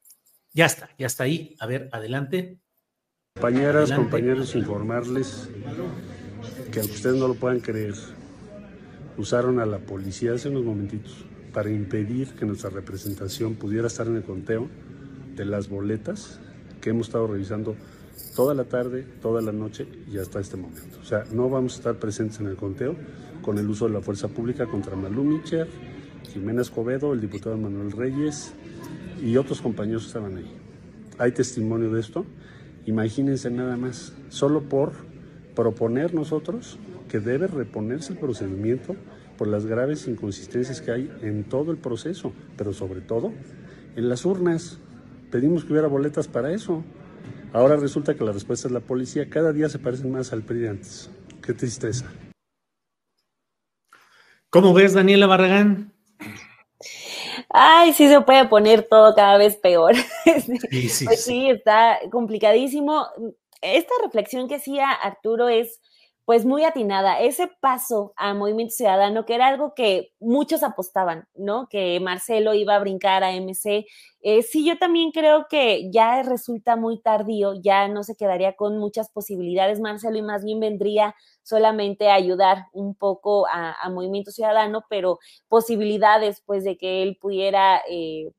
Ya 0.54 0.64
está, 0.64 0.88
ya 0.98 1.08
está 1.08 1.24
ahí. 1.24 1.56
A 1.60 1.66
ver, 1.66 1.90
adelante. 1.92 2.58
Compañeras, 3.34 3.92
compañeros, 3.92 4.54
informarles 4.54 5.50
que 6.72 6.80
aunque 6.80 6.94
ustedes 6.94 7.16
no 7.16 7.28
lo 7.28 7.34
puedan 7.34 7.60
creer, 7.60 7.96
usaron 9.18 9.60
a 9.60 9.66
la 9.66 9.80
policía 9.80 10.32
hace 10.32 10.48
unos 10.48 10.64
momentitos 10.64 11.26
para 11.52 11.68
impedir 11.68 12.34
que 12.34 12.46
nuestra 12.46 12.70
representación 12.70 13.56
pudiera 13.56 13.88
estar 13.88 14.06
en 14.06 14.16
el 14.16 14.22
conteo 14.22 14.70
de 15.36 15.44
las 15.44 15.69
boletas 15.69 16.40
que 16.81 16.90
hemos 16.90 17.09
estado 17.09 17.27
revisando 17.27 17.77
toda 18.35 18.55
la 18.55 18.65
tarde, 18.65 19.05
toda 19.20 19.43
la 19.43 19.52
noche 19.52 19.86
y 20.11 20.19
hasta 20.19 20.40
este 20.40 20.57
momento. 20.57 20.98
O 21.01 21.05
sea, 21.05 21.24
no 21.32 21.48
vamos 21.48 21.74
a 21.74 21.77
estar 21.77 21.97
presentes 21.97 22.40
en 22.40 22.47
el 22.47 22.57
conteo 22.57 22.97
con 23.43 23.59
el 23.59 23.69
uso 23.69 23.86
de 23.86 23.94
la 23.94 24.01
fuerza 24.01 24.28
pública 24.28 24.66
contra 24.66 24.97
Malú 24.97 25.24
Micher, 25.24 25.69
Jimena 26.32 26.62
Escobedo, 26.62 27.12
el 27.12 27.20
diputado 27.20 27.57
Manuel 27.57 27.93
Reyes 27.93 28.52
y 29.23 29.36
otros 29.36 29.61
compañeros 29.61 30.02
que 30.02 30.09
estaban 30.09 30.36
ahí. 30.36 30.51
Hay 31.19 31.32
testimonio 31.32 31.90
de 31.90 32.01
esto. 32.01 32.24
Imagínense 32.86 33.51
nada 33.51 33.77
más, 33.77 34.12
solo 34.28 34.62
por 34.62 34.93
proponer 35.55 36.15
nosotros 36.15 36.78
que 37.09 37.20
debe 37.20 37.47
reponerse 37.47 38.12
el 38.12 38.19
procedimiento 38.19 38.94
por 39.36 39.48
las 39.48 39.66
graves 39.66 40.07
inconsistencias 40.07 40.81
que 40.81 40.93
hay 40.93 41.11
en 41.23 41.44
todo 41.44 41.73
el 41.73 41.78
proceso, 41.78 42.32
pero 42.57 42.73
sobre 42.73 43.01
todo 43.01 43.32
en 43.97 44.09
las 44.09 44.24
urnas. 44.24 44.78
Pedimos 45.31 45.65
que 45.65 45.73
hubiera 45.73 45.89
boletas 45.89 46.27
para 46.27 46.52
eso. 46.52 46.82
Ahora 47.52 47.77
resulta 47.77 48.15
que 48.15 48.24
la 48.24 48.32
respuesta 48.32 48.69
es 48.69 48.73
la 48.73 48.81
policía. 48.81 49.31
Cada 49.31 49.52
día 49.52 49.69
se 49.69 49.78
parecen 49.78 50.11
más 50.11 50.32
al 50.32 50.43
PRI 50.43 50.66
antes. 50.66 51.11
Qué 51.43 51.52
tristeza. 51.52 52.07
¿Cómo 54.51 54.74
ves, 54.74 54.94
Daniela 54.94 55.27
Barragán? 55.27 55.93
Ay, 57.48 57.93
sí 57.93 58.09
se 58.09 58.20
puede 58.20 58.47
poner 58.47 58.86
todo 58.89 59.15
cada 59.15 59.39
vez 59.39 59.57
peor. 59.57 59.94
Sí, 60.70 60.89
sí, 60.89 61.05
pues 61.07 61.24
sí, 61.24 61.51
está 61.51 61.98
complicadísimo. 62.11 63.07
Esta 63.61 63.94
reflexión 64.02 64.48
que 64.48 64.57
hacía 64.57 64.90
Arturo 64.90 65.48
es 65.48 65.81
pues 66.31 66.44
muy 66.47 66.62
atinada. 66.62 67.19
Ese 67.19 67.48
paso 67.61 68.12
a 68.15 68.35
Movimiento 68.35 68.73
Ciudadano, 68.73 69.27
que 69.27 69.35
era 69.35 69.48
algo 69.48 69.74
que 69.74 70.12
muchos 70.20 70.62
apostaban, 70.62 71.27
¿no? 71.35 71.66
Que 71.69 71.98
Marcelo 71.98 72.55
iba 72.55 72.77
a 72.77 72.78
brincar 72.78 73.24
a 73.24 73.32
MC. 73.32 73.85
Eh, 74.20 74.43
sí, 74.44 74.65
yo 74.65 74.78
también 74.78 75.11
creo 75.11 75.47
que 75.51 75.90
ya 75.90 76.23
resulta 76.23 76.77
muy 76.77 77.02
tardío, 77.02 77.55
ya 77.61 77.89
no 77.89 78.05
se 78.05 78.15
quedaría 78.15 78.55
con 78.55 78.78
muchas 78.78 79.11
posibilidades 79.11 79.81
Marcelo 79.81 80.19
y 80.19 80.23
más 80.23 80.44
bien 80.44 80.61
vendría 80.61 81.16
solamente 81.43 82.09
a 82.09 82.15
ayudar 82.15 82.66
un 82.74 82.94
poco 82.94 83.48
a, 83.48 83.89
Movimiento 83.90 84.31
Ciudadano, 84.31 84.85
pero 84.89 85.19
posibilidades 85.48 86.44
pues 86.47 86.62
de 86.62 86.78
que 86.78 87.02
él 87.02 87.19
pudiera... 87.20 87.82
Eh, 87.90 88.31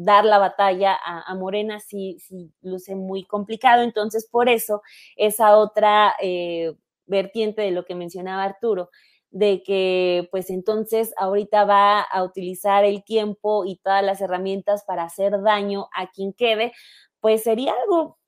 dar 0.00 0.24
la 0.24 0.38
batalla 0.38 0.96
a, 1.04 1.34
Morena 1.34 1.80
sí, 1.80 2.18
sí 2.20 2.52
luce 2.62 2.94
muy 2.94 3.24
complicado. 3.24 3.82
Entonces, 3.82 4.28
por 4.30 4.48
eso, 4.48 4.80
esa 5.16 5.56
otra 5.56 6.14
eh, 6.22 6.76
vertiente 7.08 7.62
de 7.62 7.72
lo 7.72 7.84
que 7.84 7.94
mencionaba 7.94 8.44
Arturo, 8.44 8.90
de 9.30 9.62
que 9.62 10.28
pues 10.30 10.50
entonces 10.50 11.12
ahorita 11.18 11.64
va 11.64 12.00
a 12.00 12.22
utilizar 12.22 12.84
el 12.84 13.04
tiempo 13.04 13.64
y 13.66 13.76
todas 13.76 14.04
las 14.04 14.20
herramientas 14.20 14.84
para 14.86 15.04
hacer 15.04 15.42
daño 15.42 15.88
a 15.94 16.10
quien 16.10 16.32
quede, 16.32 16.72
pues 17.20 17.42
sería 17.42 17.74
algo 17.82 18.18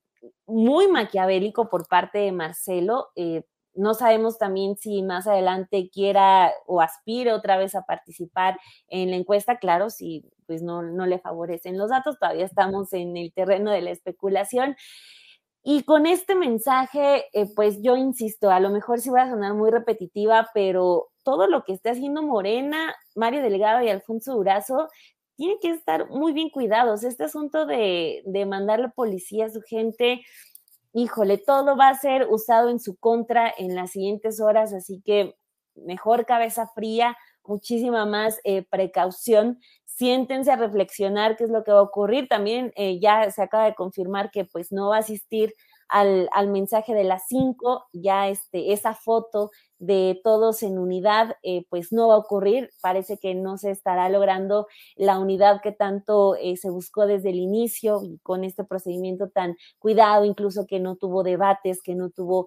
muy 0.46 0.88
maquiavélico 0.88 1.68
por 1.68 1.88
parte 1.88 2.18
de 2.18 2.32
Marcelo. 2.32 3.08
Eh, 3.16 3.44
no 3.74 3.94
sabemos 3.94 4.36
también 4.38 4.76
si 4.76 5.02
más 5.02 5.26
adelante 5.26 5.90
quiera 5.92 6.52
o 6.66 6.80
aspire 6.80 7.32
otra 7.32 7.56
vez 7.56 7.74
a 7.74 7.82
participar 7.82 8.58
en 8.88 9.10
la 9.10 9.16
encuesta, 9.16 9.58
claro, 9.58 9.90
si 9.90 10.24
pues 10.46 10.62
no, 10.62 10.82
no 10.82 11.06
le 11.06 11.20
favorecen 11.20 11.78
los 11.78 11.90
datos, 11.90 12.18
todavía 12.18 12.44
estamos 12.44 12.92
en 12.92 13.16
el 13.16 13.32
terreno 13.32 13.70
de 13.70 13.82
la 13.82 13.90
especulación. 13.90 14.76
Y 15.62 15.82
con 15.82 16.06
este 16.06 16.34
mensaje, 16.34 17.26
eh, 17.32 17.46
pues 17.54 17.82
yo 17.82 17.96
insisto, 17.96 18.50
a 18.50 18.60
lo 18.60 18.70
mejor 18.70 19.00
sí 19.00 19.10
voy 19.10 19.20
a 19.20 19.28
sonar 19.28 19.54
muy 19.54 19.70
repetitiva, 19.70 20.48
pero 20.54 21.08
todo 21.22 21.46
lo 21.46 21.64
que 21.64 21.74
esté 21.74 21.90
haciendo 21.90 22.22
Morena, 22.22 22.94
Mario 23.14 23.42
Delgado 23.42 23.84
y 23.84 23.90
Alfonso 23.90 24.34
Durazo, 24.34 24.88
tienen 25.36 25.58
que 25.60 25.70
estar 25.70 26.08
muy 26.08 26.32
bien 26.32 26.50
cuidados. 26.50 27.04
Este 27.04 27.24
asunto 27.24 27.66
de, 27.66 28.22
de 28.24 28.46
mandar 28.46 28.80
la 28.80 28.90
policía 28.90 29.46
a 29.46 29.50
su 29.50 29.60
gente, 29.60 30.22
híjole, 30.94 31.38
todo 31.38 31.76
va 31.76 31.88
a 31.90 31.98
ser 31.98 32.26
usado 32.30 32.70
en 32.70 32.80
su 32.80 32.96
contra 32.96 33.52
en 33.56 33.74
las 33.74 33.90
siguientes 33.92 34.40
horas, 34.40 34.72
así 34.72 35.02
que 35.04 35.34
mejor 35.74 36.26
cabeza 36.26 36.68
fría, 36.74 37.16
muchísima 37.44 38.06
más 38.06 38.38
eh, 38.44 38.64
precaución 38.70 39.60
siéntense 40.00 40.50
a 40.50 40.56
reflexionar 40.56 41.36
qué 41.36 41.44
es 41.44 41.50
lo 41.50 41.62
que 41.62 41.72
va 41.72 41.80
a 41.80 41.82
ocurrir. 41.82 42.26
También 42.26 42.72
eh, 42.74 42.98
ya 43.00 43.30
se 43.30 43.42
acaba 43.42 43.66
de 43.66 43.74
confirmar 43.74 44.30
que 44.30 44.46
pues 44.46 44.72
no 44.72 44.88
va 44.88 44.96
a 44.96 45.00
asistir 45.00 45.54
al, 45.90 46.30
mensaje 46.48 46.94
de 46.94 47.02
las 47.02 47.24
cinco, 47.28 47.84
ya 47.92 48.28
este, 48.28 48.72
esa 48.72 48.94
foto 48.94 49.50
de 49.78 50.20
todos 50.22 50.62
en 50.62 50.78
unidad, 50.78 51.36
eh, 51.42 51.66
pues 51.68 51.92
no 51.92 52.08
va 52.08 52.14
a 52.14 52.18
ocurrir. 52.18 52.70
Parece 52.80 53.18
que 53.18 53.34
no 53.34 53.58
se 53.58 53.72
estará 53.72 54.08
logrando 54.08 54.68
la 54.94 55.18
unidad 55.18 55.60
que 55.60 55.72
tanto 55.72 56.36
eh, 56.36 56.56
se 56.56 56.70
buscó 56.70 57.06
desde 57.06 57.30
el 57.30 57.40
inicio 57.40 58.00
y 58.04 58.20
con 58.22 58.44
este 58.44 58.62
procedimiento 58.64 59.28
tan 59.28 59.56
cuidado, 59.80 60.24
incluso 60.24 60.64
que 60.66 60.78
no 60.80 60.96
tuvo 60.96 61.24
debates, 61.24 61.82
que 61.82 61.94
no 61.94 62.08
tuvo 62.08 62.46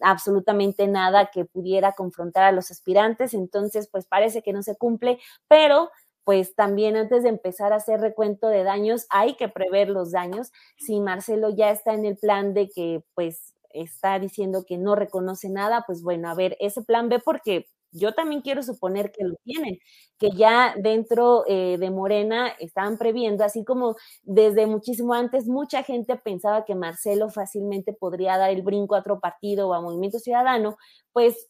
absolutamente 0.00 0.88
nada 0.88 1.30
que 1.32 1.44
pudiera 1.44 1.92
confrontar 1.92 2.44
a 2.44 2.52
los 2.52 2.70
aspirantes. 2.72 3.34
Entonces, 3.34 3.88
pues 3.88 4.06
parece 4.06 4.42
que 4.42 4.52
no 4.52 4.62
se 4.62 4.76
cumple, 4.76 5.20
pero 5.46 5.90
pues 6.24 6.54
también 6.54 6.96
antes 6.96 7.22
de 7.22 7.30
empezar 7.30 7.72
a 7.72 7.76
hacer 7.76 8.00
recuento 8.00 8.48
de 8.48 8.64
daños, 8.64 9.06
hay 9.10 9.34
que 9.34 9.48
prever 9.48 9.88
los 9.88 10.12
daños. 10.12 10.52
Si 10.78 11.00
Marcelo 11.00 11.50
ya 11.50 11.70
está 11.70 11.94
en 11.94 12.04
el 12.04 12.16
plan 12.16 12.54
de 12.54 12.68
que 12.68 13.02
pues 13.14 13.54
está 13.70 14.18
diciendo 14.18 14.64
que 14.66 14.78
no 14.78 14.94
reconoce 14.94 15.48
nada, 15.48 15.84
pues 15.86 16.02
bueno, 16.02 16.28
a 16.28 16.34
ver, 16.34 16.56
ese 16.60 16.82
plan 16.82 17.08
B, 17.08 17.18
porque 17.20 17.66
yo 17.92 18.14
también 18.14 18.40
quiero 18.40 18.62
suponer 18.62 19.12
que 19.12 19.24
lo 19.24 19.34
tienen, 19.44 19.78
que 20.18 20.30
ya 20.30 20.74
dentro 20.78 21.44
eh, 21.46 21.76
de 21.78 21.90
Morena 21.90 22.48
estaban 22.58 22.96
previendo, 22.98 23.44
así 23.44 23.64
como 23.64 23.96
desde 24.22 24.66
muchísimo 24.66 25.12
antes 25.14 25.46
mucha 25.46 25.82
gente 25.82 26.16
pensaba 26.16 26.64
que 26.64 26.74
Marcelo 26.74 27.28
fácilmente 27.30 27.92
podría 27.92 28.38
dar 28.38 28.50
el 28.50 28.62
brinco 28.62 28.94
a 28.94 29.00
otro 29.00 29.20
partido 29.20 29.68
o 29.68 29.74
a 29.74 29.80
Movimiento 29.82 30.18
Ciudadano, 30.18 30.76
pues 31.12 31.48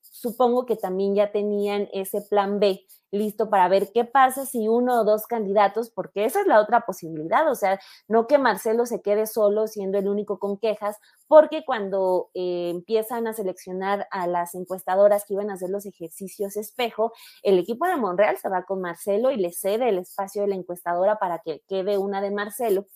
supongo 0.00 0.64
que 0.64 0.76
también 0.76 1.14
ya 1.14 1.32
tenían 1.32 1.88
ese 1.92 2.22
plan 2.22 2.58
B 2.60 2.86
listo 3.14 3.48
para 3.48 3.68
ver 3.68 3.90
qué 3.92 4.04
pasa 4.04 4.44
si 4.44 4.68
uno 4.68 5.00
o 5.00 5.04
dos 5.04 5.26
candidatos, 5.26 5.90
porque 5.90 6.24
esa 6.24 6.40
es 6.40 6.46
la 6.46 6.60
otra 6.60 6.82
posibilidad, 6.82 7.50
o 7.50 7.54
sea, 7.54 7.80
no 8.08 8.26
que 8.26 8.38
Marcelo 8.38 8.86
se 8.86 9.00
quede 9.00 9.26
solo 9.26 9.66
siendo 9.66 9.98
el 9.98 10.08
único 10.08 10.38
con 10.38 10.58
quejas, 10.58 10.98
porque 11.26 11.64
cuando 11.64 12.30
eh, 12.34 12.70
empiezan 12.70 13.26
a 13.26 13.32
seleccionar 13.32 14.06
a 14.10 14.26
las 14.26 14.54
encuestadoras 14.54 15.24
que 15.24 15.34
iban 15.34 15.50
a 15.50 15.54
hacer 15.54 15.70
los 15.70 15.86
ejercicios 15.86 16.56
espejo, 16.56 17.12
el 17.42 17.58
equipo 17.58 17.86
de 17.86 17.96
Monreal 17.96 18.36
se 18.38 18.48
va 18.48 18.64
con 18.64 18.80
Marcelo 18.80 19.30
y 19.30 19.36
le 19.36 19.52
cede 19.52 19.88
el 19.88 19.98
espacio 19.98 20.42
de 20.42 20.48
la 20.48 20.56
encuestadora 20.56 21.18
para 21.18 21.38
que 21.38 21.62
quede 21.68 21.98
una 21.98 22.20
de 22.20 22.30
Marcelo 22.30 22.86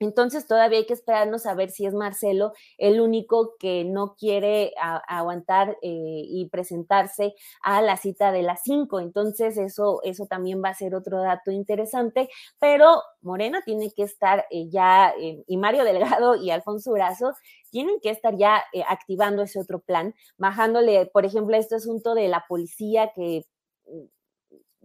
entonces 0.00 0.46
todavía 0.46 0.78
hay 0.78 0.86
que 0.86 0.92
esperarnos 0.94 1.46
a 1.46 1.54
ver 1.54 1.70
si 1.70 1.86
es 1.86 1.94
Marcelo 1.94 2.52
el 2.76 3.00
único 3.00 3.56
que 3.58 3.84
no 3.84 4.14
quiere 4.16 4.72
aguantar 5.08 5.76
eh, 5.82 6.22
y 6.24 6.48
presentarse 6.50 7.34
a 7.62 7.82
la 7.82 7.96
cita 7.96 8.32
de 8.32 8.42
las 8.42 8.62
cinco. 8.62 9.00
Entonces 9.00 9.56
eso, 9.58 10.00
eso 10.04 10.26
también 10.26 10.62
va 10.64 10.70
a 10.70 10.74
ser 10.74 10.94
otro 10.94 11.20
dato 11.20 11.50
interesante, 11.50 12.28
pero 12.58 13.02
Morena 13.22 13.62
tiene 13.64 13.90
que 13.92 14.04
estar 14.04 14.46
eh, 14.50 14.68
ya, 14.68 15.12
eh, 15.20 15.42
y 15.46 15.56
Mario 15.56 15.84
Delgado 15.84 16.36
y 16.36 16.50
Alfonso 16.50 16.92
Brazo 16.92 17.32
tienen 17.70 18.00
que 18.00 18.10
estar 18.10 18.36
ya 18.36 18.64
activando 18.88 19.42
ese 19.42 19.60
otro 19.60 19.80
plan, 19.80 20.14
bajándole, 20.38 21.06
por 21.06 21.26
ejemplo, 21.26 21.56
este 21.56 21.76
asunto 21.76 22.14
de 22.14 22.28
la 22.28 22.44
policía 22.48 23.12
que 23.14 23.44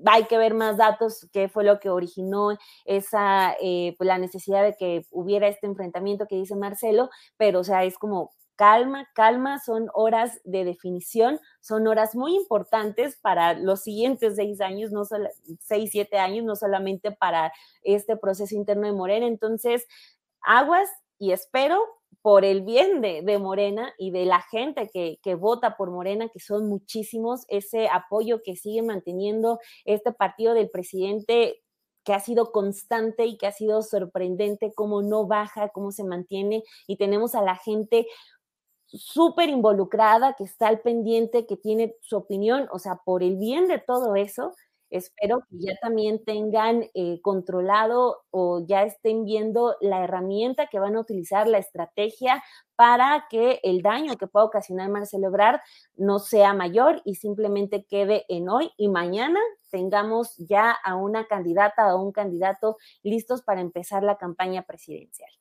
hay 0.05 0.25
que 0.25 0.37
ver 0.37 0.53
más 0.53 0.77
datos, 0.77 1.27
qué 1.31 1.49
fue 1.49 1.63
lo 1.63 1.79
que 1.79 1.89
originó 1.89 2.57
esa, 2.85 3.55
eh, 3.61 3.95
pues 3.97 4.07
la 4.07 4.17
necesidad 4.17 4.63
de 4.63 4.75
que 4.75 5.05
hubiera 5.11 5.47
este 5.47 5.67
enfrentamiento 5.67 6.27
que 6.27 6.35
dice 6.35 6.55
Marcelo, 6.55 7.09
pero 7.37 7.59
o 7.59 7.63
sea, 7.63 7.83
es 7.83 7.97
como 7.97 8.31
calma, 8.55 9.07
calma, 9.15 9.59
son 9.59 9.89
horas 9.93 10.39
de 10.43 10.63
definición, 10.63 11.39
son 11.59 11.87
horas 11.87 12.15
muy 12.15 12.35
importantes 12.35 13.17
para 13.21 13.53
los 13.53 13.81
siguientes 13.81 14.35
seis 14.35 14.61
años, 14.61 14.91
no 14.91 15.05
solo 15.05 15.29
seis, 15.59 15.89
siete 15.91 16.17
años, 16.17 16.45
no 16.45 16.55
solamente 16.55 17.11
para 17.11 17.51
este 17.81 18.15
proceso 18.17 18.55
interno 18.55 18.87
de 18.87 18.93
Morena. 18.93 19.27
Entonces, 19.27 19.87
aguas 20.41 20.89
y 21.17 21.31
espero 21.31 21.83
por 22.21 22.45
el 22.45 22.61
bien 22.61 23.01
de, 23.01 23.37
Morena 23.39 23.93
y 23.97 24.11
de 24.11 24.25
la 24.25 24.41
gente 24.41 24.89
que, 24.89 25.19
que, 25.21 25.35
vota 25.35 25.75
por 25.77 25.91
Morena, 25.91 26.29
que 26.29 26.39
son 26.39 26.67
muchísimos, 26.67 27.45
ese 27.47 27.87
apoyo 27.87 28.41
que 28.43 28.55
sigue 28.55 28.81
manteniendo 28.81 29.59
este 29.85 30.11
partido 30.11 30.53
del 30.53 30.69
presidente 30.69 31.63
que 32.03 32.13
ha 32.13 32.19
sido 32.19 32.51
constante 32.51 33.25
y 33.25 33.37
que 33.37 33.47
ha 33.47 33.51
sido 33.51 33.81
sorprendente, 33.81 34.73
cómo 34.73 35.01
no 35.01 35.25
baja, 35.25 35.69
cómo 35.69 35.91
se 35.91 36.03
mantiene 36.03 36.63
y 36.87 36.97
tenemos 36.97 37.33
a 37.35 37.41
la 37.41 37.55
gente 37.55 38.07
súper 38.85 39.49
involucrada, 39.49 40.33
que 40.33 40.43
está 40.43 40.67
al 40.67 40.81
pendiente, 40.81 41.45
que 41.45 41.57
tiene 41.57 41.95
su 42.01 42.17
opinión, 42.17 42.67
o 42.71 42.79
sea, 42.79 42.97
por 43.03 43.23
el 43.23 43.37
bien 43.37 43.67
de 43.67 43.79
todo 43.79 44.15
eso, 44.15 44.53
espero 44.93 45.41
que 45.49 45.57
ya 45.59 45.75
también 45.81 46.23
tengan 46.23 46.85
eh, 46.93 47.19
controlado 47.21 48.23
o 48.29 48.63
ya 48.65 48.83
estén 48.83 49.25
viendo 49.25 49.75
la 49.81 50.03
herramienta 50.03 50.67
que 50.67 50.79
van 50.79 50.95
a 50.95 50.99
utilizar, 50.99 51.47
la 51.47 51.57
estrategia 51.57 52.43
para 52.75 53.25
que 53.29 53.59
el 53.63 53.81
daño 53.81 54.17
que 54.17 54.27
pueda 54.27 54.45
ocasionar 54.45 54.89
Marcelo 54.89 55.27
Ebrard 55.27 55.59
no 55.95 56.19
sea 56.19 56.53
mayor 56.53 57.01
y 57.05 57.15
simplemente 57.15 57.85
quede 57.85 58.25
en 58.29 58.49
hoy 58.49 58.71
y 58.77 58.87
mañana 58.87 59.39
tengamos 59.71 60.37
ya 60.37 60.71
a 60.71 60.95
una 60.95 61.25
candidata 61.25 61.95
o 61.95 62.01
un 62.03 62.11
candidato 62.11 62.77
listos 63.01 63.41
para 63.41 63.61
empezar 63.61 64.03
la 64.03 64.17
campaña 64.17 64.61
presidencial. 64.61 65.31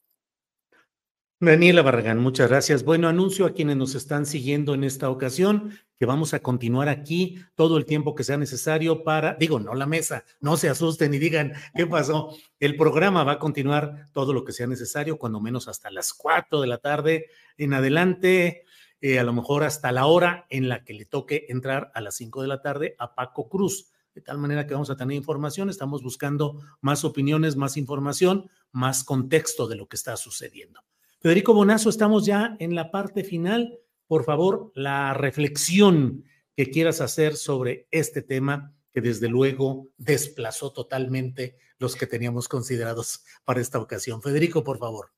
Daniela 1.45 1.83
Barragán, 1.83 2.21
muchas 2.21 2.49
gracias. 2.49 2.85
Bueno, 2.85 3.09
anuncio 3.09 3.47
a 3.47 3.53
quienes 3.53 3.77
nos 3.77 3.97
están 3.97 4.27
siguiendo 4.27 4.75
en 4.75 4.85
esta 4.85 5.11
ocasión 5.11 5.77
que 5.99 6.07
vamos 6.07 6.35
a 6.35 6.39
continuar 6.39 6.89
aquí 6.89 7.41
todo 7.57 7.79
el 7.79 7.85
tiempo 7.85 8.15
que 8.15 8.23
sea 8.23 8.37
necesario 8.37 9.03
para, 9.03 9.35
digo, 9.35 9.59
no 9.59 9.75
la 9.75 9.87
mesa, 9.87 10.25
no 10.41 10.57
se 10.57 10.69
asusten 10.69 11.13
y 11.15 11.19
digan 11.19 11.53
qué 11.75 11.85
pasó. 11.89 12.33
El 12.61 12.77
programa 12.77 13.25
va 13.25 13.33
a 13.33 13.39
continuar 13.41 14.07
todo 14.13 14.33
lo 14.33 14.45
que 14.45 14.53
sea 14.53 14.69
necesario, 14.69 15.19
cuando 15.19 15.41
menos 15.41 15.67
hasta 15.67 15.91
las 15.91 16.15
cuatro 16.15 16.61
de 16.61 16.69
la 16.69 16.79
tarde 16.79 17.27
en 17.57 17.75
adelante, 17.75 18.63
eh, 19.01 19.19
a 19.19 19.25
lo 19.25 19.33
mejor 19.33 19.65
hasta 19.65 19.91
la 19.91 20.07
hora 20.07 20.47
en 20.49 20.69
la 20.69 20.85
que 20.85 20.95
le 20.95 21.07
toque 21.07 21.47
entrar 21.49 21.91
a 21.97 22.01
las 22.03 22.15
cinco 22.15 22.43
de 22.43 22.47
la 22.47 22.63
tarde 22.63 22.95
a 23.01 23.17
Paco 23.17 23.49
Cruz. 23.49 23.91
De 24.15 24.21
tal 24.21 24.39
manera 24.39 24.65
que 24.69 24.75
vamos 24.75 24.91
a 24.91 24.97
tener 24.97 25.17
información, 25.17 25.71
estamos 25.71 26.05
buscando 26.05 26.61
más 26.81 27.05
opiniones, 27.05 27.57
más 27.57 27.77
información, 27.77 28.49
más 28.71 29.03
contexto 29.03 29.67
de 29.67 29.75
lo 29.75 29.89
que 29.89 29.97
está 29.97 30.17
sucediendo. 30.17 30.85
Federico 31.23 31.55
Bonazo, 31.55 31.89
estamos 31.89 32.27
ya 32.27 32.57
en 32.59 32.75
la 32.75 32.91
parte 32.91 33.23
final. 33.23 33.79
Por 34.09 34.25
favor, 34.25 34.73
la 34.75 35.15
reflexión 35.15 36.25
que 36.57 36.69
quieras 36.69 37.01
hacer 37.01 37.37
sobre 37.37 37.87
este 37.93 38.23
tema 38.23 38.75
que 38.93 39.01
desde 39.01 39.29
luego 39.29 39.87
desplazó 39.97 40.73
totalmente 40.73 41.59
los 41.79 41.95
que 41.95 42.09
teníamos 42.09 42.49
considerados 42.49 43.23
para 43.45 43.61
esta 43.61 43.79
ocasión. 43.79 44.21
Federico, 44.21 44.65
por 44.65 44.79
favor. 44.81 45.13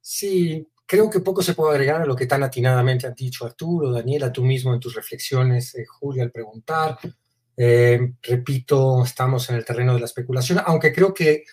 Sí, 0.00 0.66
creo 0.86 1.10
que 1.10 1.20
poco 1.20 1.42
se 1.42 1.52
puede 1.52 1.72
agregar 1.72 2.00
a 2.00 2.06
lo 2.06 2.16
que 2.16 2.24
tan 2.24 2.42
atinadamente 2.42 3.06
han 3.06 3.14
dicho 3.14 3.44
Arturo, 3.44 3.92
Daniela, 3.92 4.32
tú 4.32 4.42
mismo 4.42 4.72
en 4.72 4.80
tus 4.80 4.94
reflexiones, 4.94 5.74
eh, 5.74 5.84
Julia, 5.84 6.22
al 6.22 6.32
preguntar. 6.32 6.98
Eh, 7.58 8.14
repito, 8.22 9.04
estamos 9.04 9.50
en 9.50 9.56
el 9.56 9.66
terreno 9.66 9.92
de 9.92 10.00
la 10.00 10.06
especulación, 10.06 10.62
aunque 10.64 10.94
creo 10.94 11.12
que, 11.12 11.44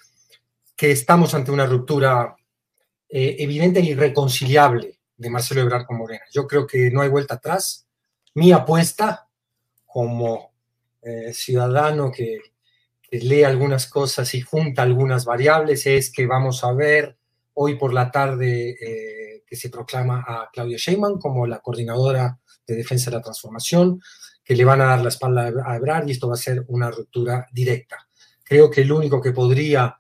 que 0.74 0.92
estamos 0.92 1.34
ante 1.34 1.52
una 1.52 1.66
ruptura 1.66 2.37
eh, 3.10 3.38
evidente 3.40 3.80
e 3.80 3.86
irreconciliable 3.86 5.00
de 5.16 5.30
Marcelo 5.30 5.62
Ebrard 5.62 5.86
con 5.86 5.98
Morena. 5.98 6.24
Yo 6.32 6.46
creo 6.46 6.68
que 6.68 6.92
no 6.92 7.02
hay 7.02 7.10
vuelta 7.10 7.36
atrás. 7.36 7.88
Mi 8.36 8.52
apuesta 8.52 9.28
como 9.86 10.52
eh, 11.02 11.34
ciudadano 11.34 12.12
que, 12.12 12.40
lee 13.10 13.44
algunas 13.44 13.88
cosas 13.88 14.34
y 14.36 14.42
junta 14.42 14.82
algunas 14.82 15.24
variables 15.24 15.86
es 15.88 16.12
que 16.12 16.28
vamos 16.28 16.66
a 16.66 16.74
ver 16.74 17.18
hoy 17.54 17.76
por 17.76 17.94
la 17.94 18.12
tarde 18.12 18.72
eh, 18.72 19.44
que 19.48 19.56
se 19.56 19.70
proclama 19.70 20.26
a 20.28 20.50
Claudia 20.52 20.78
Sheinbaum 20.78 21.18
como 21.18 21.48
la 21.48 21.60
coordinadora 21.60 22.38
de 22.68 22.76
defensa 22.76 23.10
de 23.10 23.16
la 23.16 23.24
transformación, 23.24 24.02
que 24.44 24.58
le 24.58 24.66
van 24.66 24.82
a 24.82 24.88
dar 24.88 25.02
la 25.02 25.08
espalda 25.08 25.54
a 25.66 25.76
Ebrard 25.78 26.06
y 26.10 26.12
esto 26.12 26.28
va 26.28 26.34
a 26.34 26.38
ser 26.38 26.66
una 26.68 26.92
ruptura 26.92 27.48
directa. 27.54 28.10
Creo 28.44 28.70
que 28.70 28.82
el 28.82 28.92
único 28.92 29.22
que 29.22 29.32
podría 29.32 29.98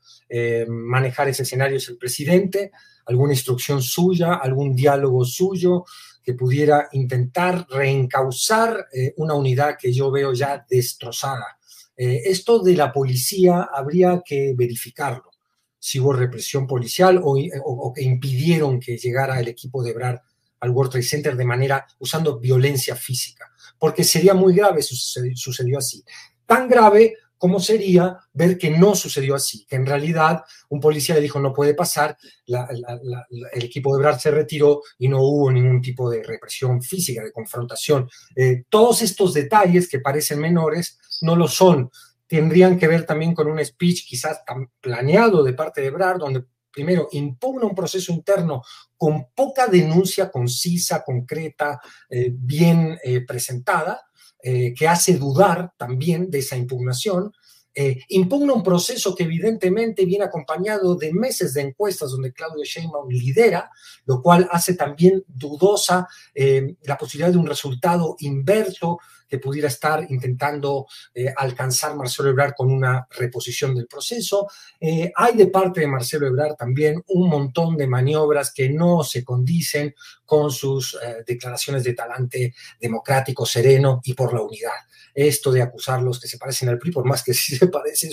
manejar 0.67 1.29
ese 1.29 1.43
escenario 1.43 1.77
es 1.77 1.87
el 1.89 1.97
presidente, 1.97 2.71
alguna 3.05 3.33
instrucción 3.33 3.81
suya, 3.81 4.35
algún 4.35 4.75
diálogo 4.75 5.25
suyo 5.25 5.85
que 6.27 6.33
pudiera 6.33 6.89
intentar 6.91 7.65
reencauzar 7.69 8.87
eh, 8.91 9.13
una 9.15 9.33
unidad 9.33 9.77
que 9.79 9.93
yo 9.93 10.11
veo 10.11 10.33
ya 10.33 10.65
destrozada. 10.69 11.57
Eh, 11.95 12.23
esto 12.25 12.59
de 12.59 12.75
la 12.75 12.91
policía 12.91 13.69
habría 13.73 14.21
que 14.25 14.53
verificarlo, 14.53 15.31
si 15.79 16.01
hubo 16.01 16.11
represión 16.11 16.67
policial 16.67 17.21
o, 17.23 17.93
que 17.93 18.03
impidieron 18.03 18.77
que 18.77 18.97
llegara 18.97 19.39
el 19.39 19.47
equipo 19.47 19.81
de 19.81 19.93
Brar 19.93 20.21
al 20.59 20.71
World 20.71 20.91
Trade 20.91 21.05
Center 21.05 21.37
de 21.37 21.45
manera 21.45 21.87
usando 21.99 22.39
violencia 22.39 22.97
física, 22.97 23.49
porque 23.79 24.03
sería 24.03 24.33
muy 24.33 24.53
grave 24.53 24.81
si 24.81 24.97
sucedió 24.97 25.77
así. 25.77 26.03
Tan 26.45 26.67
grave 26.67 27.15
¿Cómo 27.37 27.59
sería 27.59 28.17
ver 28.33 28.57
que 28.57 28.69
no 28.69 28.95
sucedió 28.95 29.35
así? 29.35 29.65
Que 29.65 29.75
en 29.75 29.85
realidad 29.85 30.43
un 30.69 30.79
policía 30.79 31.15
le 31.15 31.21
dijo 31.21 31.39
no 31.39 31.53
puede 31.53 31.73
pasar, 31.73 32.17
el 32.47 33.63
equipo 33.63 33.95
de 33.95 34.01
Brad 34.01 34.17
se 34.19 34.31
retiró 34.31 34.81
y 34.97 35.07
no 35.07 35.21
hubo 35.21 35.51
ningún 35.51 35.81
tipo 35.81 36.09
de 36.09 36.23
represión 36.23 36.81
física, 36.81 37.23
de 37.23 37.31
confrontación. 37.31 38.09
Eh, 38.35 38.63
todos 38.69 39.01
estos 39.01 39.33
detalles 39.33 39.87
que 39.87 39.99
parecen 39.99 40.39
menores 40.39 40.99
no 41.21 41.35
lo 41.35 41.47
son. 41.47 41.91
Tendrían 42.27 42.77
que 42.77 42.87
ver 42.87 43.05
también 43.05 43.33
con 43.33 43.47
un 43.47 43.63
speech 43.63 44.07
quizás 44.07 44.43
tan 44.43 44.71
planeado 44.81 45.43
de 45.43 45.53
parte 45.53 45.81
de 45.81 45.91
Brad, 45.91 46.17
donde 46.17 46.43
primero 46.71 47.07
impugna 47.11 47.65
un 47.65 47.73
proceso 47.73 48.11
interno 48.11 48.61
con 48.95 49.31
poca 49.33 49.67
denuncia 49.67 50.29
concisa, 50.29 51.03
concreta, 51.03 51.79
eh, 52.09 52.29
bien 52.31 52.99
eh, 53.03 53.21
presentada, 53.21 54.06
eh, 54.49 54.73
que 54.73 54.87
hace 54.87 55.17
dudar 55.17 55.73
también 55.75 56.31
de 56.31 56.39
esa 56.39 56.55
impugnación, 56.55 57.33
eh, 57.75 57.99
impugna 58.07 58.53
un 58.53 58.63
proceso 58.63 59.13
que 59.13 59.25
evidentemente 59.25 60.05
viene 60.05 60.23
acompañado 60.23 60.95
de 60.95 61.11
meses 61.11 61.53
de 61.53 61.63
encuestas 61.63 62.11
donde 62.11 62.31
Claudio 62.31 62.63
Sheinbaum 62.63 63.09
lidera, 63.09 63.69
lo 64.05 64.21
cual 64.21 64.47
hace 64.49 64.75
también 64.75 65.21
dudosa 65.27 66.07
eh, 66.33 66.77
la 66.83 66.97
posibilidad 66.97 67.29
de 67.29 67.39
un 67.39 67.45
resultado 67.45 68.15
inverso 68.19 68.99
que 69.27 69.39
pudiera 69.39 69.67
estar 69.67 70.05
intentando 70.09 70.87
eh, 71.13 71.33
alcanzar 71.35 71.95
Marcelo 71.95 72.29
Ebrard 72.29 72.53
con 72.55 72.71
una 72.71 73.07
reposición 73.11 73.75
del 73.75 73.87
proceso. 73.87 74.47
Eh, 74.79 75.11
hay 75.15 75.35
de 75.35 75.47
parte 75.47 75.81
de 75.81 75.87
Marcelo 75.87 76.27
Ebrard 76.27 76.55
también 76.55 77.03
un 77.07 77.29
montón 77.29 77.77
de 77.77 77.87
maniobras 77.87 78.53
que 78.53 78.69
no 78.69 79.03
se 79.03 79.23
condicen 79.23 79.93
con 80.25 80.51
sus 80.51 80.95
eh, 80.95 81.23
declaraciones 81.25 81.83
de 81.83 81.93
talante 81.93 82.53
democrático, 82.79 83.45
sereno 83.45 84.01
y 84.03 84.13
por 84.13 84.33
la 84.33 84.41
unidad. 84.41 84.71
Esto 85.13 85.51
de 85.51 85.61
acusarlos 85.61 86.19
que 86.19 86.27
se 86.27 86.37
parecen 86.37 86.69
al 86.69 86.77
PRI, 86.77 86.91
por 86.91 87.05
más 87.05 87.23
que 87.23 87.33
sí 87.33 87.55
se 87.55 87.67
parecen, 87.67 88.11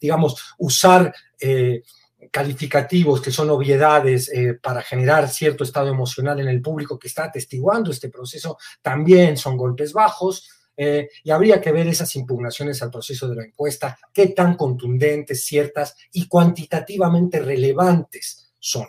digamos, 0.00 0.54
usar 0.58 1.14
calificativos 2.30 3.20
que 3.20 3.30
son 3.30 3.50
obviedades 3.50 4.30
para 4.62 4.82
generar 4.82 5.28
cierto 5.28 5.64
estado 5.64 5.88
emocional 5.88 6.40
en 6.40 6.48
el 6.48 6.62
público 6.62 6.98
que 6.98 7.08
está 7.08 7.24
atestiguando 7.24 7.90
este 7.90 8.08
proceso, 8.10 8.58
también 8.80 9.36
son 9.36 9.56
golpes 9.56 9.92
bajos. 9.92 10.48
Eh, 10.76 11.10
y 11.22 11.30
habría 11.30 11.60
que 11.60 11.70
ver 11.70 11.86
esas 11.86 12.16
impugnaciones 12.16 12.82
al 12.82 12.90
proceso 12.90 13.28
de 13.28 13.36
la 13.36 13.44
encuesta, 13.44 13.98
qué 14.12 14.28
tan 14.28 14.56
contundentes, 14.56 15.44
ciertas 15.44 15.94
y 16.12 16.26
cuantitativamente 16.26 17.40
relevantes 17.40 18.54
son. 18.58 18.86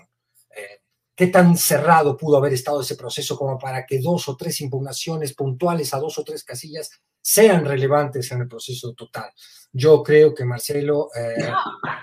Qué 1.16 1.28
tan 1.28 1.56
cerrado 1.58 2.18
pudo 2.18 2.38
haber 2.38 2.54
estado 2.54 2.82
ese 2.82 2.96
proceso 2.96 3.38
como 3.38 3.60
para 3.60 3.86
que 3.86 4.00
dos 4.00 4.28
o 4.30 4.36
tres 4.36 4.60
impugnaciones 4.62 5.34
puntuales 5.34 5.94
a 5.94 6.00
dos 6.00 6.18
o 6.18 6.24
tres 6.24 6.44
casillas 6.44 6.90
sean 7.22 7.66
relevantes 7.66 8.32
en 8.32 8.42
el 8.42 8.48
proceso 8.48 8.94
total. 8.94 9.32
Yo 9.72 10.04
creo 10.04 10.34
que 10.34 10.44
Marcelo, 10.44 11.10
eh, 11.16 11.52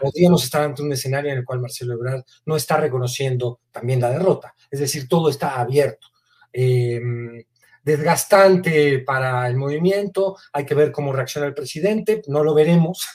podríamos 0.01 0.45
estar 0.45 0.63
ante 0.63 0.83
un 0.83 0.93
escenario 0.93 1.31
en 1.31 1.39
el 1.39 1.45
cual 1.45 1.61
Marcelo 1.61 1.95
Ebrard 1.95 2.25
no 2.47 2.57
está 2.57 2.79
reconociendo 2.79 3.61
también 3.71 4.01
la 4.01 4.11
derrota. 4.11 4.55
Es 4.71 4.81
decir, 4.81 5.07
todo 5.09 5.29
está 5.29 5.61
abierto. 5.61 6.09
Em, 6.53 7.45
desgastante 7.83 9.01
para 9.01 9.47
el 9.47 9.57
movimiento, 9.57 10.37
hay 10.53 10.65
que 10.65 10.75
ver 10.75 10.91
cómo 10.93 11.13
reacciona 11.13 11.47
el 11.47 11.55
presidente, 11.55 12.23
no 12.27 12.43
lo 12.43 12.55
veremos. 12.55 13.07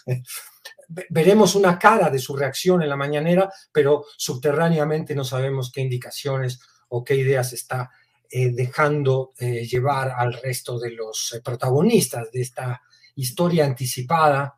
Veremos 1.09 1.55
una 1.55 1.77
cara 1.79 2.09
de 2.09 2.19
su 2.19 2.35
reacción 2.35 2.81
en 2.81 2.89
la 2.89 2.95
mañanera, 2.95 3.51
pero 3.71 4.05
subterráneamente 4.17 5.15
no 5.15 5.23
sabemos 5.23 5.71
qué 5.71 5.81
indicaciones 5.81 6.59
o 6.89 7.03
qué 7.03 7.15
ideas 7.15 7.53
está 7.53 7.91
eh, 8.29 8.51
dejando 8.51 9.33
eh, 9.37 9.65
llevar 9.65 10.11
al 10.17 10.33
resto 10.33 10.79
de 10.79 10.91
los 10.91 11.33
eh, 11.33 11.41
protagonistas 11.41 12.31
de 12.31 12.41
esta 12.41 12.81
historia 13.15 13.65
anticipada 13.65 14.55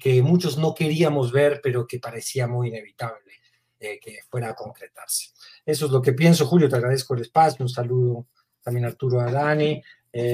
que 0.00 0.22
muchos 0.22 0.56
no 0.56 0.74
queríamos 0.74 1.30
ver, 1.30 1.60
pero 1.62 1.86
que 1.86 2.00
parecía 2.00 2.46
muy 2.46 2.68
inevitable 2.68 3.32
que 3.78 4.20
fuera 4.28 4.48
a 4.48 4.54
concretarse. 4.54 5.28
Eso 5.64 5.86
es 5.86 5.92
lo 5.92 6.00
que 6.00 6.14
pienso, 6.14 6.46
Julio, 6.46 6.68
te 6.68 6.76
agradezco 6.76 7.14
el 7.14 7.20
espacio, 7.20 7.62
un 7.62 7.68
saludo 7.68 8.26
también 8.62 8.86
a 8.86 8.88
Arturo 8.88 9.20
a 9.20 9.30
Dani, 9.30 9.80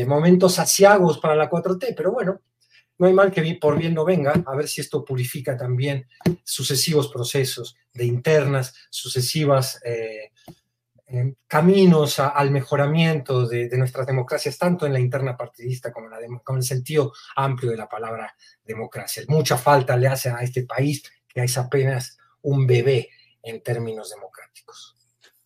momentos 0.06 0.58
asiagos 0.60 1.18
para 1.18 1.34
la 1.34 1.50
4T, 1.50 1.92
pero 1.94 2.12
bueno, 2.12 2.40
no 2.98 3.06
hay 3.06 3.12
mal 3.12 3.32
que 3.32 3.58
por 3.60 3.78
bien 3.78 3.94
no 3.94 4.04
venga, 4.04 4.32
a 4.46 4.56
ver 4.56 4.68
si 4.68 4.80
esto 4.80 5.04
purifica 5.04 5.56
también 5.56 6.06
sucesivos 6.44 7.08
procesos 7.08 7.76
de 7.92 8.04
internas, 8.04 8.74
sucesivas 8.90 9.80
caminos 11.46 12.18
al 12.18 12.50
mejoramiento 12.50 13.46
de, 13.46 13.68
nuestras 13.76 14.06
democracias, 14.06 14.56
tanto 14.56 14.86
en 14.86 14.92
la 14.92 15.00
interna 15.00 15.36
partidista 15.36 15.92
como 15.92 16.06
en, 16.06 16.12
la 16.12 16.40
como 16.42 16.58
el 16.58 16.64
sentido 16.64 17.12
amplio 17.36 17.70
de 17.70 17.76
la 17.76 17.88
palabra 17.88 18.34
democracia. 18.64 19.22
Mucha 19.28 19.58
falta 19.58 19.96
le 19.96 20.06
hace 20.06 20.30
a 20.30 20.38
este 20.42 20.64
país 20.64 21.02
que 21.28 21.42
es 21.42 21.58
apenas 21.58 22.16
un 22.42 22.66
bebé 22.66 23.10
en 23.42 23.62
términos 23.62 24.10
democráticos. 24.10 24.96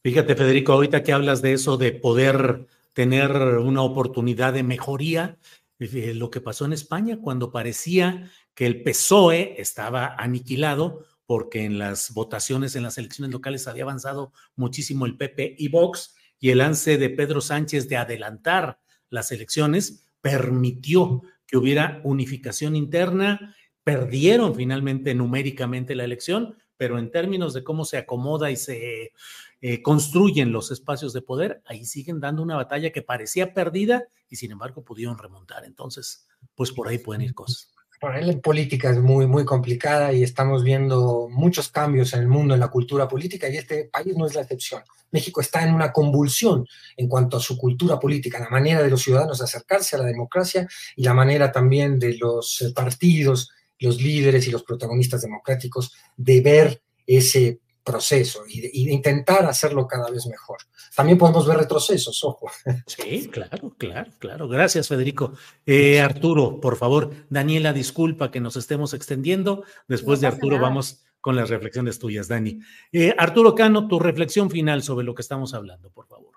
Fíjate, 0.02 0.36
Federico, 0.36 0.72
ahorita 0.72 1.02
que 1.02 1.12
hablas 1.12 1.42
de 1.42 1.54
eso, 1.54 1.76
de 1.76 1.92
poder 1.92 2.66
tener 2.92 3.32
una 3.32 3.82
oportunidad 3.82 4.52
de 4.52 4.62
mejoría, 4.62 5.36
lo 5.78 6.30
que 6.30 6.40
pasó 6.40 6.64
en 6.64 6.72
España 6.72 7.18
cuando 7.20 7.52
parecía 7.52 8.30
que 8.54 8.66
el 8.66 8.82
PSOE 8.82 9.60
estaba 9.60 10.14
aniquilado, 10.16 11.04
porque 11.26 11.64
en 11.64 11.78
las 11.78 12.14
votaciones 12.14 12.76
en 12.76 12.84
las 12.84 12.98
elecciones 12.98 13.32
locales 13.32 13.66
había 13.66 13.82
avanzado 13.82 14.32
muchísimo 14.54 15.06
el 15.06 15.16
PP 15.16 15.56
y 15.58 15.68
Vox, 15.68 16.14
y 16.38 16.50
el 16.50 16.58
lance 16.58 16.98
de 16.98 17.10
Pedro 17.10 17.40
Sánchez 17.40 17.88
de 17.88 17.96
adelantar 17.96 18.78
las 19.10 19.32
elecciones 19.32 20.06
permitió 20.20 21.22
que 21.46 21.56
hubiera 21.56 22.00
unificación 22.04 22.76
interna. 22.76 23.54
Perdieron 23.84 24.54
finalmente 24.54 25.14
numéricamente 25.14 25.94
la 25.94 26.04
elección, 26.04 26.56
pero 26.76 26.98
en 26.98 27.10
términos 27.10 27.54
de 27.54 27.64
cómo 27.64 27.84
se 27.84 27.98
acomoda 27.98 28.50
y 28.50 28.56
se 28.56 29.12
eh, 29.60 29.82
construyen 29.82 30.52
los 30.52 30.70
espacios 30.70 31.12
de 31.12 31.22
poder, 31.22 31.62
ahí 31.66 31.84
siguen 31.84 32.20
dando 32.20 32.42
una 32.42 32.56
batalla 32.56 32.90
que 32.90 33.02
parecía 33.02 33.54
perdida 33.54 34.04
y 34.28 34.36
sin 34.36 34.52
embargo 34.52 34.84
pudieron 34.84 35.18
remontar. 35.18 35.64
Entonces, 35.64 36.26
pues 36.54 36.72
por 36.72 36.88
ahí 36.88 36.98
pueden 36.98 37.22
ir 37.22 37.34
cosas 37.34 37.76
la 38.00 38.40
política 38.40 38.90
es 38.90 38.98
muy, 38.98 39.26
muy 39.26 39.44
complicada 39.44 40.12
y 40.12 40.22
estamos 40.22 40.62
viendo 40.62 41.28
muchos 41.30 41.68
cambios 41.68 42.12
en 42.12 42.20
el 42.20 42.28
mundo, 42.28 42.54
en 42.54 42.60
la 42.60 42.68
cultura 42.68 43.08
política, 43.08 43.48
y 43.48 43.56
este 43.56 43.84
país 43.84 44.16
no 44.16 44.26
es 44.26 44.34
la 44.34 44.42
excepción. 44.42 44.82
México 45.10 45.40
está 45.40 45.66
en 45.66 45.74
una 45.74 45.92
convulsión 45.92 46.66
en 46.96 47.08
cuanto 47.08 47.36
a 47.36 47.40
su 47.40 47.56
cultura 47.56 47.98
política, 47.98 48.38
la 48.38 48.50
manera 48.50 48.82
de 48.82 48.90
los 48.90 49.02
ciudadanos 49.02 49.40
acercarse 49.40 49.96
a 49.96 50.00
la 50.00 50.04
democracia 50.04 50.68
y 50.94 51.04
la 51.04 51.14
manera 51.14 51.52
también 51.52 51.98
de 51.98 52.16
los 52.16 52.60
eh, 52.60 52.72
partidos, 52.74 53.50
los 53.78 54.00
líderes 54.00 54.46
y 54.46 54.50
los 54.50 54.62
protagonistas 54.62 55.22
democráticos 55.22 55.92
de 56.16 56.40
ver 56.40 56.82
ese 57.06 57.60
proceso 57.86 58.42
y 58.48 58.60
de, 58.62 58.70
intentar 58.72 59.46
hacerlo 59.46 59.86
cada 59.86 60.10
vez 60.10 60.26
mejor. 60.26 60.58
También 60.94 61.16
podemos 61.16 61.46
ver 61.46 61.58
retrocesos, 61.58 62.22
ojo. 62.24 62.50
Sí, 62.86 63.28
claro, 63.28 63.74
claro, 63.78 64.10
claro. 64.18 64.48
Gracias, 64.48 64.88
Federico. 64.88 65.34
Eh, 65.64 66.00
Arturo, 66.00 66.60
por 66.60 66.76
favor, 66.76 67.12
Daniela, 67.30 67.72
disculpa 67.72 68.32
que 68.32 68.40
nos 68.40 68.56
estemos 68.56 68.92
extendiendo. 68.92 69.64
Después 69.86 70.20
de 70.20 70.26
Arturo 70.26 70.58
vamos 70.58 71.04
con 71.20 71.36
las 71.36 71.48
reflexiones 71.48 71.98
tuyas, 71.98 72.26
Dani. 72.26 72.60
Eh, 72.90 73.14
Arturo 73.16 73.54
Cano, 73.54 73.86
tu 73.86 74.00
reflexión 74.00 74.50
final 74.50 74.82
sobre 74.82 75.04
lo 75.04 75.14
que 75.14 75.22
estamos 75.22 75.54
hablando, 75.54 75.90
por 75.90 76.08
favor. 76.08 76.32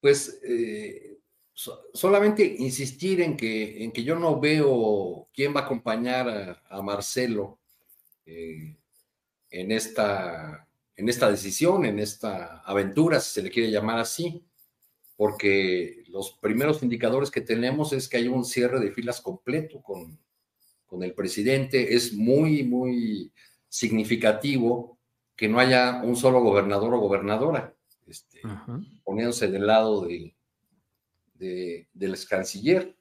Pues 0.00 0.38
eh, 0.44 1.18
solamente 1.54 2.44
insistir 2.58 3.22
en 3.22 3.36
que, 3.38 3.84
en 3.84 3.92
que 3.92 4.04
yo 4.04 4.18
no 4.18 4.38
veo 4.38 5.28
quién 5.32 5.54
va 5.54 5.60
a 5.60 5.64
acompañar 5.64 6.28
a, 6.28 6.62
a 6.68 6.82
Marcelo 6.82 7.58
en 9.50 9.72
esta, 9.72 10.66
en 10.96 11.08
esta 11.08 11.30
decisión, 11.30 11.84
en 11.84 11.98
esta 11.98 12.60
aventura, 12.60 13.20
si 13.20 13.32
se 13.32 13.42
le 13.42 13.50
quiere 13.50 13.70
llamar 13.70 13.98
así, 13.98 14.44
porque 15.16 16.04
los 16.08 16.32
primeros 16.40 16.82
indicadores 16.82 17.30
que 17.30 17.40
tenemos 17.40 17.92
es 17.92 18.08
que 18.08 18.16
hay 18.16 18.28
un 18.28 18.44
cierre 18.44 18.80
de 18.80 18.92
filas 18.92 19.20
completo 19.20 19.82
con, 19.82 20.18
con 20.86 21.02
el 21.02 21.14
presidente. 21.14 21.94
Es 21.94 22.12
muy, 22.12 22.64
muy 22.64 23.32
significativo 23.68 24.98
que 25.36 25.48
no 25.48 25.58
haya 25.58 26.02
un 26.02 26.16
solo 26.16 26.40
gobernador 26.40 26.94
o 26.94 27.00
gobernadora, 27.00 27.74
este, 28.06 28.40
poniéndose 29.04 29.48
del 29.48 29.66
lado 29.66 30.06
de, 30.06 30.34
de, 31.34 31.88
del 31.92 32.16
canciller. 32.28 32.96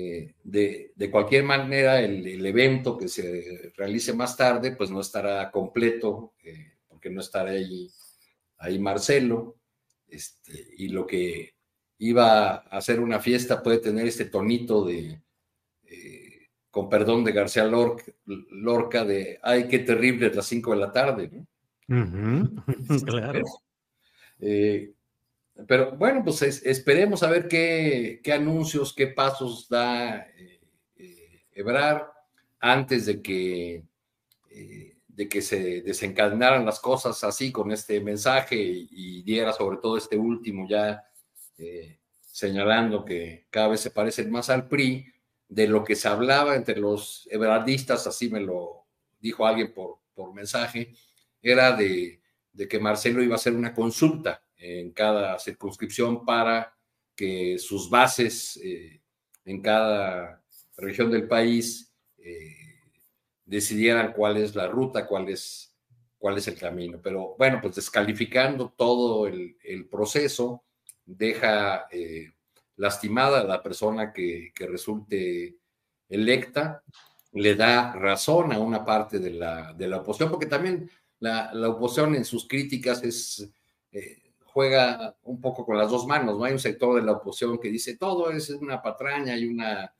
Eh, 0.00 0.32
de, 0.44 1.10
cualquier 1.10 1.42
manera, 1.42 2.00
el, 2.00 2.46
evento 2.46 2.96
que 2.96 3.08
se 3.08 3.72
realice 3.76 4.12
más 4.12 4.36
tarde, 4.36 4.76
pues 4.76 4.90
no 4.92 5.00
estará 5.00 5.50
completo, 5.50 6.34
eh, 6.44 6.74
porque 6.86 7.10
no 7.10 7.20
estará 7.20 7.50
ahí, 7.50 7.90
ahí 8.58 8.78
Marcelo. 8.78 9.56
este, 10.06 10.68
y 10.76 10.90
lo 10.90 11.04
que 11.04 11.54
iba 11.98 12.48
a 12.48 12.56
hacer 12.78 13.00
una 13.00 13.18
fiesta 13.18 13.60
puede 13.60 13.78
tener 13.78 14.06
este 14.06 14.26
tonito 14.26 14.84
de, 14.84 15.20
eh, 15.86 16.46
con 16.70 16.88
perdón 16.88 17.24
de 17.24 17.32
García 17.32 17.64
Lorca, 17.64 19.04
de, 19.04 19.40
ay, 19.42 19.66
qué 19.66 19.80
terrible, 19.80 20.28
es 20.28 20.36
las 20.36 20.46
5 20.46 20.70
de 20.74 20.76
la 20.76 20.92
tarde, 20.92 21.28
¿no? 21.32 21.44
claro. 23.04 23.42
Eh, 24.38 24.92
pero 25.66 25.92
bueno, 25.96 26.22
pues 26.24 26.42
esperemos 26.42 27.22
a 27.22 27.30
ver 27.30 27.48
qué, 27.48 28.20
anuncios, 28.32 28.94
qué 28.94 29.08
pasos 29.08 29.68
da 29.68 30.18
eh, 30.36 30.60
eh, 30.96 32.00
antes 32.60 33.06
de 33.06 33.22
que, 33.22 33.84
de 35.08 35.28
que 35.28 35.42
se 35.42 35.82
desencadenaran 35.82 36.64
las 36.64 36.80
cosas 36.80 37.22
así 37.24 37.50
con 37.50 37.72
este 37.72 38.00
mensaje 38.00 38.56
y, 38.56 39.22
diera 39.22 39.52
sobre 39.52 39.78
todo 39.78 39.96
este 39.96 40.16
último 40.16 40.66
ya 40.68 41.04
señalando 42.20 43.04
que 43.04 43.46
cada 43.50 43.68
vez 43.68 43.80
se 43.80 43.90
parecen 43.90 44.30
más 44.30 44.48
al 44.48 44.68
PRI, 44.68 45.12
de 45.48 45.66
lo 45.66 45.82
que 45.82 45.96
se 45.96 46.08
hablaba 46.08 46.54
entre 46.54 46.78
los 46.78 47.26
ebrardistas, 47.30 48.06
así 48.06 48.28
me 48.28 48.40
lo 48.40 48.86
dijo 49.18 49.46
alguien 49.46 49.72
por, 49.72 49.98
por 50.14 50.34
mensaje, 50.34 50.94
era 51.42 51.72
de, 51.72 52.20
que 52.68 52.78
Marcelo 52.78 53.22
iba 53.22 53.34
a 53.34 53.36
hacer 53.36 53.54
una 53.54 53.74
consulta 53.74 54.42
en 54.58 54.90
cada 54.90 55.38
circunscripción 55.38 56.24
para 56.24 56.74
que 57.14 57.58
sus 57.58 57.88
bases 57.88 58.58
eh, 58.62 59.00
en 59.44 59.62
cada 59.62 60.42
región 60.76 61.10
del 61.10 61.26
país 61.26 61.92
eh, 62.18 62.54
decidieran 63.44 64.12
cuál 64.12 64.36
es 64.36 64.54
la 64.54 64.68
ruta, 64.68 65.06
cuál 65.06 65.28
es, 65.28 65.74
cuál 66.18 66.38
es 66.38 66.46
el 66.48 66.56
camino. 66.58 67.00
Pero 67.02 67.34
bueno, 67.38 67.60
pues 67.62 67.76
descalificando 67.76 68.74
todo 68.76 69.26
el, 69.26 69.56
proceso, 69.90 70.64
deja 71.04 71.86
eh, 71.90 72.30
lastimada 72.76 73.40
a 73.40 73.44
la 73.44 73.62
persona 73.62 74.12
que, 74.12 74.52
resulte 74.58 75.56
electa, 76.08 76.82
le 77.32 77.54
da 77.54 77.92
razón 77.92 78.52
a 78.52 78.58
una 78.58 78.84
parte 78.84 79.18
de 79.18 79.30
la, 79.30 79.72
de 79.72 79.88
la 79.88 79.98
oposición, 79.98 80.30
porque 80.30 80.46
también 80.46 80.90
la, 81.20 81.50
oposición 81.68 82.14
en 82.14 82.24
sus 82.24 82.46
críticas 82.46 83.02
es, 83.02 83.50
juega 84.58 85.16
un 85.22 85.40
poco 85.40 85.64
con 85.64 85.78
las 85.78 85.88
dos 85.88 86.04
manos, 86.04 86.36
¿no? 86.36 86.42
Hay 86.42 86.52
un 86.52 86.58
sector 86.58 86.96
de 86.96 87.06
la 87.06 87.12
oposición 87.12 87.60
que 87.60 87.68
dice 87.68 87.96
todo 87.96 88.32
es 88.32 88.50
una 88.50 88.82
patraña 88.82 89.36
y 89.36 89.46
una 89.46 89.94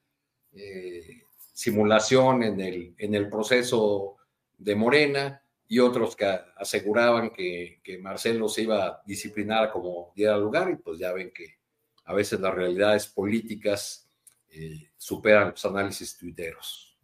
eh, 0.51 1.23
simulación 1.53 2.43
en 2.43 2.61
el, 2.61 2.93
en 2.99 3.15
el 3.15 3.29
proceso 3.29 4.17
de 4.57 4.75
Morena 4.75 5.41
y 5.69 5.79
otros 5.79 6.17
que 6.17 6.27
aseguraban 6.57 7.31
que, 7.31 7.81
Marcelo 8.01 8.49
se 8.49 8.63
iba 8.63 8.85
a 8.85 9.03
disciplinar 9.07 9.71
como 9.71 10.13
diera 10.17 10.37
lugar 10.37 10.73
y 10.73 10.77
pues 10.83 10.99
ya 10.99 11.13
ven 11.13 11.31
que 11.33 11.59
a 12.07 12.13
veces 12.13 12.41
las 12.41 12.53
realidades 12.53 13.07
políticas 13.07 14.11
eh, 14.49 14.91
superan 14.97 15.51
los 15.51 15.65
análisis 15.65 16.19
tuiteros. 16.19 16.99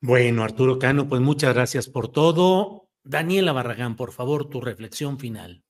Bueno, 0.00 0.42
Arturo 0.42 0.80
Cano, 0.80 1.08
pues 1.08 1.20
muchas 1.20 1.54
gracias 1.54 1.88
por 1.88 2.08
todo. 2.08 2.88
Daniela 3.04 3.52
Barragán, 3.52 3.94
por 3.94 4.10
favor, 4.10 4.48
tu 4.48 4.60
reflexión 4.60 5.20
final. 5.20 5.63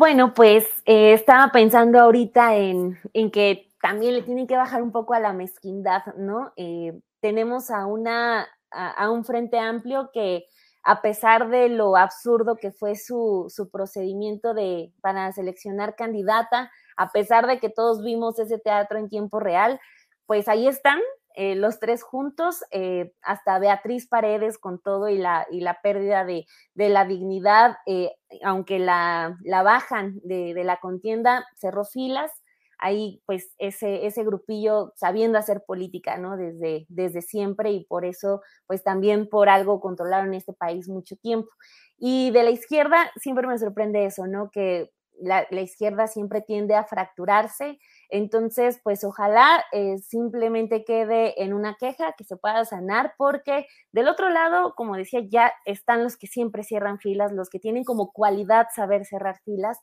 Bueno, 0.00 0.32
pues 0.32 0.64
eh, 0.86 1.12
estaba 1.12 1.52
pensando 1.52 2.00
ahorita 2.00 2.56
en, 2.56 2.98
que 3.30 3.70
también 3.82 4.14
le 4.14 4.22
tienen 4.22 4.46
que 4.46 4.56
bajar 4.56 4.82
un 4.82 4.92
poco 4.92 5.12
a 5.12 5.20
la 5.20 5.34
mezquindad, 5.34 6.14
¿no? 6.16 6.54
Eh, 6.56 6.98
tenemos 7.20 7.70
a, 7.70 7.84
una, 7.84 8.48
a, 8.70 9.10
un 9.10 9.26
frente 9.26 9.58
amplio 9.58 10.08
que 10.10 10.46
a 10.84 11.02
pesar 11.02 11.50
de 11.50 11.68
lo 11.68 11.98
absurdo 11.98 12.56
que 12.56 12.72
fue 12.72 12.96
su, 12.96 13.52
su 13.54 13.68
procedimiento 13.68 14.54
de, 14.54 14.90
para 15.02 15.30
seleccionar 15.32 15.96
candidata, 15.96 16.72
a 16.96 17.12
pesar 17.12 17.46
de 17.46 17.60
que 17.60 17.68
todos 17.68 18.02
vimos 18.02 18.38
ese 18.38 18.58
teatro 18.58 18.98
en 18.98 19.10
tiempo 19.10 19.38
real, 19.38 19.78
pues 20.24 20.48
ahí 20.48 20.66
están, 20.66 21.00
eh, 21.34 21.54
los 21.54 21.78
tres 21.78 22.02
juntos, 22.02 22.64
eh, 22.72 23.12
hasta 23.22 23.58
Beatriz 23.58 24.08
Paredes 24.08 24.58
con 24.58 24.80
todo 24.80 25.08
y 25.08 25.16
la, 25.16 25.46
y 25.50 25.60
la 25.60 25.80
pérdida 25.80 26.24
de, 26.24 26.46
la 26.74 27.04
dignidad, 27.04 27.76
eh, 27.86 28.12
aunque 28.42 28.78
la, 28.78 29.36
la 29.44 29.62
bajan 29.62 30.18
de, 30.24 30.54
la 30.64 30.78
contienda, 30.80 31.46
cerró 31.56 31.84
filas. 31.84 32.32
Ahí, 32.78 33.22
pues, 33.26 33.54
ese, 33.58 34.06
ese 34.06 34.24
grupillo 34.24 34.92
sabiendo 34.96 35.38
hacer 35.38 35.62
política, 35.66 36.16
¿no? 36.16 36.36
Desde, 36.36 36.86
desde 36.88 37.20
siempre 37.20 37.72
y 37.72 37.84
por 37.84 38.06
eso, 38.06 38.40
pues, 38.66 38.82
también 38.82 39.28
por 39.28 39.50
algo 39.50 39.80
controlaron 39.80 40.34
este 40.34 40.54
país 40.54 40.88
mucho 40.88 41.14
tiempo. 41.16 41.50
Y 41.98 42.30
de 42.30 42.42
la 42.42 42.50
izquierda 42.50 43.10
siempre 43.16 43.46
me 43.46 43.58
sorprende 43.58 44.06
eso, 44.06 44.26
¿no? 44.26 44.50
Que 44.50 44.90
la 45.20 45.60
izquierda 45.60 46.06
siempre 46.06 46.40
tiende 46.40 46.74
a 46.74 46.84
fracturarse 46.84 47.78
entonces, 48.10 48.80
pues 48.82 49.04
ojalá 49.04 49.64
eh, 49.72 49.98
simplemente 49.98 50.84
quede 50.84 51.42
en 51.42 51.52
una 51.52 51.76
queja 51.78 52.14
que 52.16 52.24
se 52.24 52.36
pueda 52.36 52.64
sanar, 52.64 53.14
porque 53.18 53.66
del 53.92 54.08
otro 54.08 54.30
lado, 54.30 54.74
como 54.76 54.96
decía, 54.96 55.20
ya 55.28 55.52
están 55.64 56.04
los 56.04 56.16
que 56.16 56.26
siempre 56.26 56.64
cierran 56.64 56.98
filas, 56.98 57.32
los 57.32 57.48
que 57.50 57.58
tienen 57.58 57.84
como 57.84 58.12
cualidad 58.12 58.66
saber 58.74 59.04
cerrar 59.06 59.40
filas. 59.44 59.78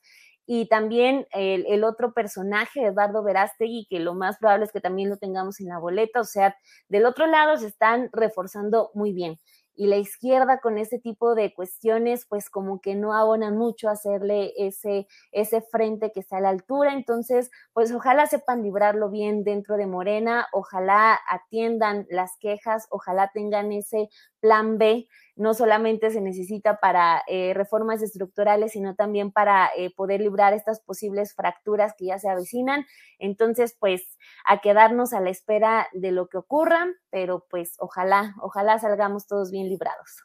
Y 0.46 0.70
también 0.70 1.28
el, 1.32 1.66
el 1.68 1.84
otro 1.84 2.14
personaje, 2.14 2.86
Eduardo 2.86 3.22
Verástegui, 3.24 3.86
que 3.90 4.00
lo 4.00 4.14
más 4.14 4.38
probable 4.38 4.66
es 4.66 4.72
que 4.72 4.80
también 4.80 5.10
lo 5.10 5.18
tengamos 5.18 5.60
en 5.60 5.68
la 5.68 5.80
boleta. 5.80 6.22
O 6.22 6.24
sea, 6.24 6.56
del 6.88 7.06
otro 7.06 7.28
lado 7.28 7.58
se 7.58 7.68
están 7.68 8.10
reforzando 8.14 8.92
muy 8.94 9.12
bien 9.14 9.38
y 9.78 9.88
la 9.88 9.98
izquierda 9.98 10.60
con 10.60 10.78
ese 10.78 11.00
tipo 11.00 11.36
de 11.36 11.54
cuestiones, 11.54 12.26
pues 12.28 12.50
como 12.50 12.82
que 12.82 12.96
no 12.96 13.14
abonan 13.14 13.56
mucho 13.58 13.90
hacerle 13.90 14.52
ese, 14.58 15.08
ese 15.32 15.62
frente 15.62 16.12
que 16.12 16.20
está 16.20 16.38
a 16.38 16.42
la 16.42 16.50
altura. 16.50 16.94
Entonces, 16.94 17.52
pues 17.74 17.92
ojalá 17.94 18.26
sepan 18.26 18.64
librarlo 18.64 19.10
bien 19.10 19.44
dentro 19.44 19.78
de 19.78 19.88
Morena, 19.88 20.48
ojalá 20.52 21.20
atiendan 21.30 22.08
las 22.10 22.32
quejas, 22.40 22.88
ojalá 22.90 23.32
tengan 23.34 23.72
ese 23.72 24.10
plan 24.40 24.78
B 24.78 25.08
no 25.38 25.54
solamente 25.54 26.10
se 26.10 26.20
necesita 26.20 26.80
para 26.80 27.24
eh, 27.28 27.54
reformas 27.54 28.02
estructurales, 28.02 28.72
sino 28.72 28.96
también 28.96 29.32
para 29.32 29.70
eh, 29.78 29.94
poder 29.96 30.20
librar 30.20 30.54
estas 30.54 30.82
posibles 30.82 31.36
fracturas 31.36 31.94
que 31.98 32.08
ya 32.08 32.20
se 32.20 32.28
avecinan. 32.28 32.86
Entonces, 33.20 33.78
pues 33.80 34.18
a 34.46 34.60
quedarnos 34.62 35.14
a 35.14 35.22
la 35.22 35.30
espera 35.30 35.88
de 35.94 36.12
lo 36.12 36.28
que 36.28 36.38
ocurra, 36.38 36.88
pero 37.12 37.46
pues 37.50 37.76
ojalá, 37.80 38.36
ojalá 38.42 38.80
salgamos 38.80 39.28
todos 39.28 39.52
bien 39.52 39.70
librados. 39.70 40.24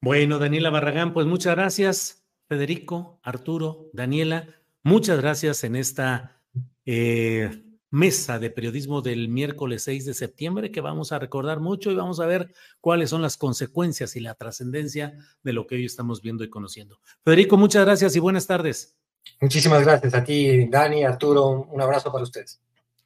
Bueno, 0.00 0.38
Daniela 0.38 0.70
Barragán, 0.70 1.14
pues 1.14 1.26
muchas 1.26 1.54
gracias. 1.54 2.26
Federico, 2.46 3.20
Arturo, 3.22 3.88
Daniela, 3.92 4.48
muchas 4.82 5.18
gracias 5.20 5.64
en 5.64 5.76
esta 5.76 6.42
eh, 6.84 7.63
mesa 7.94 8.40
de 8.40 8.50
periodismo 8.50 9.02
del 9.02 9.28
miércoles 9.28 9.84
6 9.84 10.04
de 10.04 10.14
septiembre 10.14 10.72
que 10.72 10.80
vamos 10.80 11.12
a 11.12 11.20
recordar 11.20 11.60
mucho 11.60 11.92
y 11.92 11.94
vamos 11.94 12.18
a 12.18 12.26
ver 12.26 12.52
cuáles 12.80 13.08
son 13.08 13.22
las 13.22 13.36
consecuencias 13.36 14.16
y 14.16 14.20
la 14.20 14.34
trascendencia 14.34 15.14
de 15.44 15.52
lo 15.52 15.68
que 15.68 15.76
hoy 15.76 15.84
estamos 15.84 16.20
viendo 16.20 16.42
y 16.42 16.50
conociendo. 16.50 16.98
Federico, 17.24 17.56
muchas 17.56 17.84
gracias 17.84 18.16
y 18.16 18.18
buenas 18.18 18.48
tardes. 18.48 18.98
Muchísimas 19.40 19.84
gracias 19.84 20.12
a 20.12 20.24
ti, 20.24 20.66
Dani, 20.66 21.04
Arturo, 21.04 21.68
un 21.70 21.80
abrazo 21.80 22.10
para 22.10 22.24
ustedes. 22.24 22.60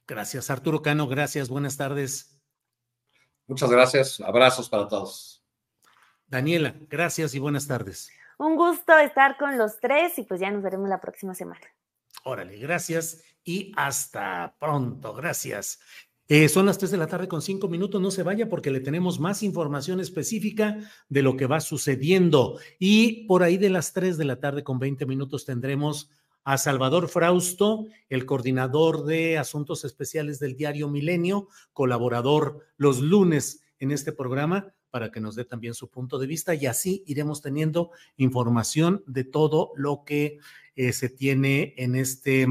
Gracias, 0.07 0.49
Arturo 0.49 0.81
Cano, 0.81 1.07
gracias, 1.07 1.51
buenas 1.51 1.77
tardes. 1.77 2.41
Muchas 3.47 3.71
gracias, 3.71 4.21
abrazos 4.21 4.71
para 4.71 4.89
todos. 4.89 5.45
Daniela, 6.27 6.75
gracias 6.89 7.35
y 7.35 7.39
buenas 7.39 7.67
tardes. 7.69 8.11
Un 8.39 8.57
gusto 8.57 8.97
estar 8.97 9.37
con 9.37 9.59
los 9.59 9.79
tres 9.81 10.19
y 10.19 10.23
pues 10.23 10.41
ya 10.41 10.51
nos 10.51 10.63
veremos 10.63 10.89
la 10.89 10.99
próxima 10.99 11.35
semana. 11.35 11.67
Órale, 12.29 12.59
gracias 12.59 13.23
y 13.43 13.73
hasta 13.75 14.55
pronto. 14.61 15.15
Gracias. 15.15 15.81
Eh, 16.27 16.51
son 16.51 16.67
las 16.67 16.77
3 16.77 16.91
de 16.91 16.99
la 16.99 17.07
tarde 17.07 17.27
con 17.27 17.41
5 17.41 17.69
minutos. 17.69 18.03
No 18.03 18.11
se 18.11 18.23
vaya 18.23 18.51
porque 18.51 18.71
le 18.71 18.81
tenemos 18.81 19.19
más 19.19 19.43
información 19.43 19.99
específica 19.99 20.77
de 21.09 21.23
lo 21.23 21.39
que 21.39 21.47
va 21.47 21.61
sucediendo. 21.61 22.59
Y 22.79 23.25
por 23.25 23.43
ahí 23.43 23.57
de 23.57 23.71
las 23.71 23.95
3 23.95 24.19
de 24.19 24.27
la 24.27 24.41
tarde 24.41 24.63
con 24.63 24.79
20 24.79 25.07
minutos 25.07 25.47
tendremos 25.47 26.11
a 26.45 26.59
Salvador 26.59 27.09
Frausto, 27.09 27.87
el 28.11 28.27
coordinador 28.27 29.07
de 29.07 29.39
asuntos 29.39 29.87
especiales 29.87 30.39
del 30.39 30.55
diario 30.55 30.87
Milenio, 30.91 31.49
colaborador 31.73 32.67
los 32.77 33.01
lunes 33.01 33.63
en 33.79 33.91
este 33.91 34.13
programa 34.13 34.75
para 34.91 35.11
que 35.11 35.21
nos 35.21 35.35
dé 35.35 35.45
también 35.45 35.75
su 35.75 35.89
punto 35.89 36.19
de 36.19 36.27
vista 36.27 36.55
y 36.55 36.67
así 36.67 37.05
iremos 37.07 37.43
teniendo 37.43 37.91
información 38.17 39.03
de 39.07 39.25
todo 39.25 39.73
lo 39.77 40.05
que 40.05 40.39
eh, 40.79 40.93
se 40.93 41.09
tiene 41.09 41.75
en 41.77 41.97
este, 41.97 42.47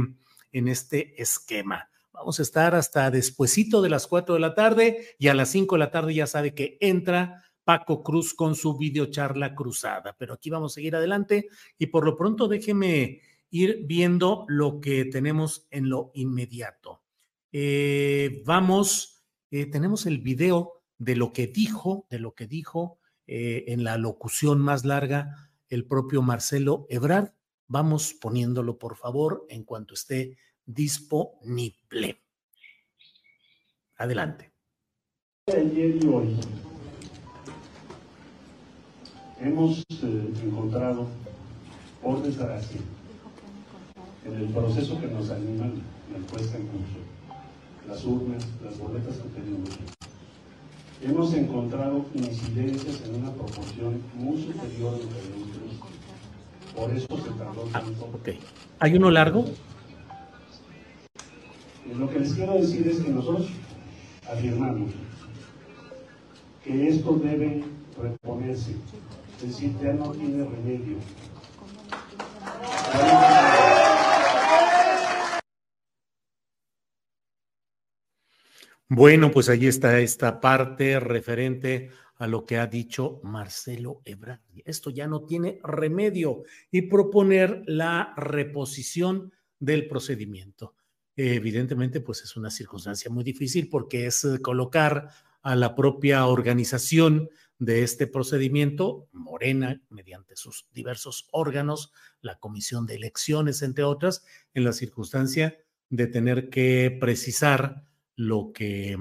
en 0.52 0.68
este 0.68 1.22
esquema. 1.22 1.90
Vamos 2.12 2.40
a 2.40 2.42
estar 2.42 2.76
hasta 2.76 3.10
despuesito 3.10 3.82
de 3.82 3.88
las 3.88 4.06
4 4.06 4.36
de 4.36 4.42
la 4.42 4.54
tarde 4.54 5.16
y 5.18 5.30
a 5.30 5.34
las 5.34 5.50
5 5.52 5.76
de 5.76 5.80
la 5.80 5.92
tarde 5.92 6.14
ya 6.14 6.28
sabe 6.28 6.54
que 6.54 6.78
entra 6.82 7.46
Paco 7.64 8.04
Cruz 8.04 8.34
con 8.34 8.56
su 8.56 8.78
videocharla 8.78 9.56
cruzada. 9.56 10.14
Pero 10.20 10.34
aquí 10.34 10.50
vamos 10.50 10.74
a 10.74 10.76
seguir 10.76 10.98
adelante 10.98 11.48
y 11.78 11.86
por 11.86 12.04
lo 12.04 12.18
pronto 12.18 12.50
déjeme 12.50 13.22
ir 13.50 13.86
viendo 13.86 14.44
lo 14.50 14.82
que 14.82 15.06
tenemos 15.06 15.66
en 15.72 15.88
lo 15.88 16.12
inmediato. 16.14 17.04
Eh, 17.54 18.44
vamos, 18.46 19.24
eh, 19.52 19.68
tenemos 19.68 20.06
el 20.06 20.18
video 20.18 20.84
de 20.98 21.16
lo 21.16 21.32
que 21.32 21.48
dijo, 21.48 22.08
de 22.10 22.20
lo 22.20 22.36
que 22.36 22.46
dijo 22.46 23.00
en 23.30 23.84
la 23.84 23.98
locución 23.98 24.60
más 24.60 24.86
larga 24.86 25.50
el 25.70 25.86
propio 25.86 26.22
Marcelo 26.22 26.88
Ebrard 26.90 27.37
Vamos 27.70 28.14
poniéndolo, 28.14 28.78
por 28.78 28.96
favor, 28.96 29.46
en 29.50 29.66
cuanto 29.66 29.94
esté 29.94 30.38
disponible. 30.66 32.24
Adelante. 33.98 34.54
Ayer 35.48 36.02
y 36.02 36.08
hoy 36.08 36.40
hemos 39.42 39.80
eh, 39.80 40.34
encontrado, 40.44 41.08
por 42.02 42.24
desgracia, 42.24 42.80
en 44.24 44.34
el 44.34 44.48
proceso 44.48 45.00
que 45.02 45.08
nos 45.08 45.30
anima 45.30 45.66
la 46.12 46.18
encuesta 46.18 46.58
en 46.58 46.68
curso, 46.68 47.00
las 47.88 48.04
urnas, 48.06 48.46
las 48.64 48.78
boletas 48.78 49.18
que 49.18 49.30
tenemos, 49.30 49.70
hemos 51.02 51.34
encontrado 51.34 52.06
incidencias 52.14 53.02
en 53.02 53.16
una 53.16 53.34
proporción 53.34 54.02
muy 54.16 54.42
superior 54.42 54.96
a 54.96 54.98
lo 54.98 55.10
que. 55.10 55.97
Por 56.78 56.92
eso 56.96 57.08
se 57.18 57.32
tardó 57.32 57.68
Ah, 57.74 57.82
ok. 58.14 58.30
¿Hay 58.80 58.96
uno 58.96 59.10
largo? 59.10 59.46
Lo 61.98 62.08
que 62.08 62.20
les 62.20 62.34
quiero 62.34 62.54
decir 62.54 62.88
es 62.88 63.00
que 63.00 63.10
nosotros 63.10 63.48
afirmamos 64.32 64.92
que 66.64 66.88
esto 66.88 67.14
debe 67.14 67.64
reponerse, 68.00 68.76
es 69.38 69.48
decir, 69.48 69.74
ya 69.82 69.94
no 69.94 70.12
tiene 70.12 70.46
remedio. 70.46 70.98
Bueno, 78.90 79.32
pues 79.32 79.50
ahí 79.50 79.66
está 79.68 80.00
esta 80.00 80.40
parte 80.40 81.00
referente 81.00 81.90
a 82.18 82.28
lo 82.28 82.46
que 82.46 82.58
ha 82.58 82.68
dicho 82.68 83.20
Marcelo 83.24 84.02
Ebrard. 84.06 84.42
Esto 84.66 84.90
ya 84.90 85.08
no 85.08 85.26
tiene 85.26 85.60
remedio 85.64 86.44
y 86.72 86.84
proponer 86.84 87.64
la 87.66 88.14
reposición 88.18 89.32
del 89.60 89.88
procedimiento. 89.88 90.76
Evidentemente, 91.16 92.00
pues 92.02 92.22
es 92.22 92.36
una 92.38 92.52
circunstancia 92.52 93.10
muy 93.10 93.24
difícil 93.24 93.70
porque 93.70 94.06
es 94.06 94.24
eh, 94.24 94.40
colocar 94.40 95.10
a 95.42 95.56
la 95.56 95.76
propia 95.76 96.26
organización 96.28 97.30
de 97.60 97.84
este 97.84 98.06
procedimiento, 98.06 99.08
Morena, 99.14 99.82
mediante 99.90 100.36
sus 100.36 100.68
diversos 100.74 101.28
órganos, 101.32 101.92
la 102.22 102.38
Comisión 102.38 102.86
de 102.86 102.96
Elecciones, 102.96 103.64
entre 103.64 103.84
otras, 103.84 104.26
en 104.54 104.64
la 104.64 104.74
circunstancia 104.74 105.58
de 105.90 106.08
tener 106.08 106.50
que 106.50 106.96
precisar 107.00 107.86
lo 108.16 108.52
que, 108.54 108.98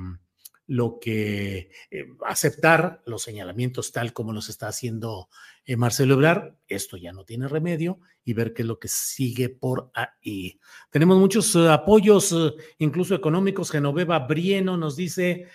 lo 0.67 0.99
que 1.01 1.71
eh, 1.91 2.07
aceptar 2.27 3.03
los 3.07 3.23
señalamientos 3.23 3.93
tal 3.93 4.13
como 4.13 4.33
los 4.33 4.49
está 4.49 4.69
haciendo 4.69 5.29
eh, 5.65 5.77
Marcelo 5.77 6.15
Ebrard. 6.15 6.55
Esto 6.67 6.97
ya 6.97 7.13
no 7.13 7.25
tiene 7.25 7.49
remedio 7.49 8.01
y 8.25 8.35
ver 8.35 8.53
qué 8.53 8.63
es 8.63 8.69
lo 8.69 8.79
que 8.79 8.89
sigue 8.89 9.49
por 9.49 9.91
ahí. 9.95 10.59
Tenemos 10.91 11.19
muchos 11.19 11.55
eh, 11.55 11.69
apoyos, 11.69 12.35
incluso 12.79 13.15
económicos. 13.15 13.71
Genoveva 13.71 14.19
Brieno 14.21 14.77
nos 14.77 14.97
dice, 14.97 15.47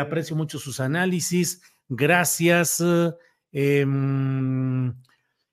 aprecio 0.00 0.36
mucho 0.36 0.58
sus 0.58 0.80
análisis. 0.80 1.62
Gracias. 1.88 2.82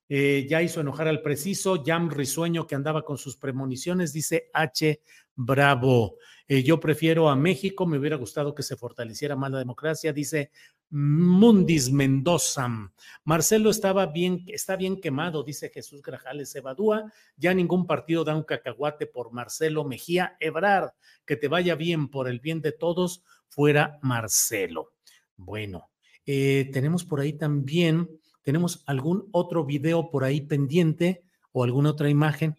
Eh, 0.09 0.47
ya 0.49 0.61
hizo 0.61 0.81
enojar 0.81 1.07
al 1.07 1.21
preciso, 1.21 1.83
Jam 1.85 2.09
Risueño 2.09 2.65
que 2.65 2.75
andaba 2.75 3.05
con 3.05 3.17
sus 3.17 3.37
premoniciones, 3.37 4.11
dice 4.11 4.49
H. 4.53 5.01
Bravo. 5.35 6.17
Eh, 6.47 6.63
yo 6.63 6.79
prefiero 6.79 7.29
a 7.29 7.35
México, 7.35 7.85
me 7.85 7.99
hubiera 7.99 8.17
gustado 8.17 8.55
que 8.55 8.63
se 8.63 8.75
fortaleciera 8.75 9.35
más 9.35 9.51
la 9.51 9.59
democracia, 9.59 10.11
dice 10.11 10.51
Mundis 10.89 11.91
Mendoza. 11.91 12.67
Marcelo 13.23 13.69
estaba 13.69 14.07
bien, 14.07 14.43
está 14.47 14.75
bien 14.75 14.99
quemado, 14.99 15.43
dice 15.43 15.69
Jesús 15.69 16.01
Grajales 16.01 16.55
Evadúa. 16.55 17.13
Ya 17.37 17.53
ningún 17.53 17.85
partido 17.85 18.23
da 18.23 18.35
un 18.35 18.43
cacahuate 18.43 19.05
por 19.05 19.31
Marcelo 19.31 19.85
Mejía 19.85 20.35
Ebrard. 20.39 20.89
Que 21.25 21.35
te 21.35 21.47
vaya 21.47 21.75
bien 21.75 22.09
por 22.09 22.27
el 22.27 22.39
bien 22.39 22.61
de 22.61 22.71
todos, 22.71 23.23
fuera 23.47 23.99
Marcelo. 24.01 24.93
Bueno, 25.37 25.91
eh, 26.25 26.69
tenemos 26.73 27.05
por 27.05 27.19
ahí 27.19 27.33
también, 27.33 28.09
tenemos 28.43 28.83
algún 28.85 29.27
otro 29.31 29.65
video 29.65 30.09
por 30.09 30.23
ahí 30.23 30.41
pendiente 30.41 31.23
o 31.51 31.63
alguna 31.63 31.91
otra 31.91 32.09
imagen. 32.09 32.55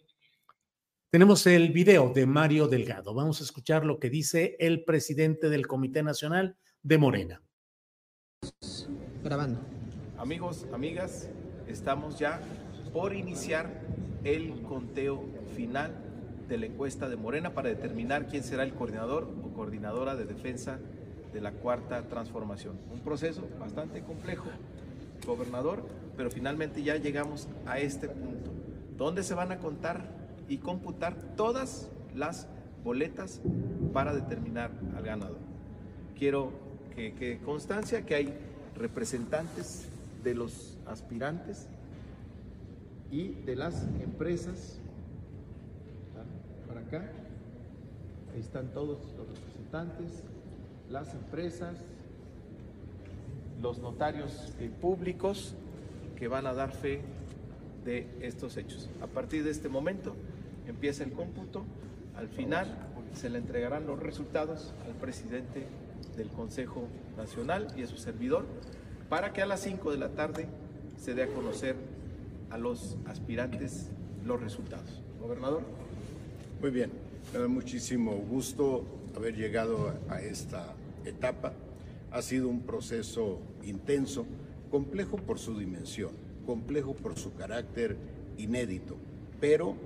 Tenemos 1.10 1.46
el 1.46 1.72
video 1.72 2.12
de 2.12 2.26
Mario 2.26 2.68
Delgado. 2.68 3.14
Vamos 3.14 3.40
a 3.40 3.44
escuchar 3.44 3.84
lo 3.84 3.98
que 3.98 4.10
dice 4.10 4.56
el 4.60 4.84
presidente 4.84 5.48
del 5.48 5.66
Comité 5.66 6.02
Nacional 6.02 6.56
de 6.82 6.98
Morena. 6.98 7.42
Grabando. 9.24 9.60
Amigos, 10.18 10.66
amigas, 10.72 11.28
estamos 11.66 12.18
ya 12.18 12.40
por 12.92 13.14
iniciar 13.14 13.82
el 14.24 14.62
conteo 14.62 15.24
final 15.56 15.94
de 16.48 16.58
la 16.58 16.66
encuesta 16.66 17.08
de 17.08 17.16
Morena 17.16 17.54
para 17.54 17.68
determinar 17.68 18.26
quién 18.26 18.42
será 18.42 18.64
el 18.64 18.74
coordinador 18.74 19.30
o 19.44 19.54
coordinadora 19.54 20.16
de 20.16 20.24
defensa 20.24 20.78
de 21.32 21.40
la 21.40 21.52
cuarta 21.52 22.02
transformación. 22.08 22.78
Un 22.92 23.00
proceso 23.00 23.48
bastante 23.58 24.02
complejo, 24.02 24.48
gobernador, 25.30 25.86
pero 26.16 26.30
finalmente 26.30 26.82
ya 26.82 26.96
llegamos 26.96 27.48
a 27.66 27.78
este 27.78 28.08
punto, 28.08 28.50
donde 28.96 29.22
se 29.22 29.34
van 29.34 29.52
a 29.52 29.58
contar 29.58 30.04
y 30.48 30.58
computar 30.58 31.14
todas 31.36 31.88
las 32.14 32.48
boletas 32.82 33.40
para 33.92 34.14
determinar 34.14 34.72
al 34.96 35.04
ganador. 35.04 35.38
Quiero 36.18 36.52
que, 36.94 37.14
que 37.14 37.38
constancia 37.38 38.04
que 38.04 38.14
hay 38.14 38.34
representantes 38.76 39.88
de 40.24 40.34
los 40.34 40.76
aspirantes 40.86 41.68
y 43.10 43.28
de 43.46 43.56
las 43.56 43.84
empresas. 44.02 44.78
Para 46.66 46.80
acá, 46.80 47.10
ahí 48.34 48.40
están 48.40 48.68
todos 48.72 48.98
los 49.16 49.28
representantes, 49.28 50.22
las 50.88 51.14
empresas, 51.14 51.76
los 53.60 53.78
notarios 53.78 54.52
eh, 54.60 54.70
públicos 54.80 55.54
que 56.16 56.28
van 56.28 56.46
a 56.46 56.54
dar 56.54 56.72
fe 56.72 57.00
de 57.84 58.06
estos 58.20 58.56
hechos. 58.56 58.90
A 59.00 59.06
partir 59.06 59.44
de 59.44 59.50
este 59.50 59.68
momento 59.68 60.14
empieza 60.66 61.04
el 61.04 61.12
cómputo, 61.12 61.64
al 62.16 62.28
final 62.28 62.66
se 63.14 63.30
le 63.30 63.38
entregarán 63.38 63.86
los 63.86 63.98
resultados 63.98 64.72
al 64.86 64.92
presidente 64.94 65.66
del 66.16 66.28
Consejo 66.28 66.86
Nacional 67.16 67.68
y 67.76 67.82
a 67.82 67.86
su 67.86 67.96
servidor 67.96 68.44
para 69.08 69.32
que 69.32 69.42
a 69.42 69.46
las 69.46 69.60
5 69.60 69.90
de 69.90 69.98
la 69.98 70.10
tarde 70.10 70.46
se 70.98 71.14
dé 71.14 71.24
a 71.24 71.28
conocer 71.28 71.76
a 72.50 72.58
los 72.58 72.96
aspirantes 73.06 73.90
los 74.24 74.40
resultados. 74.40 75.02
Gobernador. 75.20 75.62
Muy 76.60 76.70
bien, 76.70 76.90
me 77.32 77.40
da 77.40 77.48
muchísimo 77.48 78.12
gusto 78.12 78.84
haber 79.16 79.34
llegado 79.34 79.94
a 80.08 80.20
esta 80.20 80.74
etapa. 81.04 81.52
Ha 82.12 82.22
sido 82.22 82.48
un 82.48 82.62
proceso 82.62 83.40
intenso, 83.62 84.26
complejo 84.70 85.16
por 85.16 85.38
su 85.38 85.58
dimensión, 85.58 86.10
complejo 86.46 86.94
por 86.94 87.18
su 87.18 87.34
carácter 87.34 87.96
inédito, 88.38 88.96
pero 89.40 89.76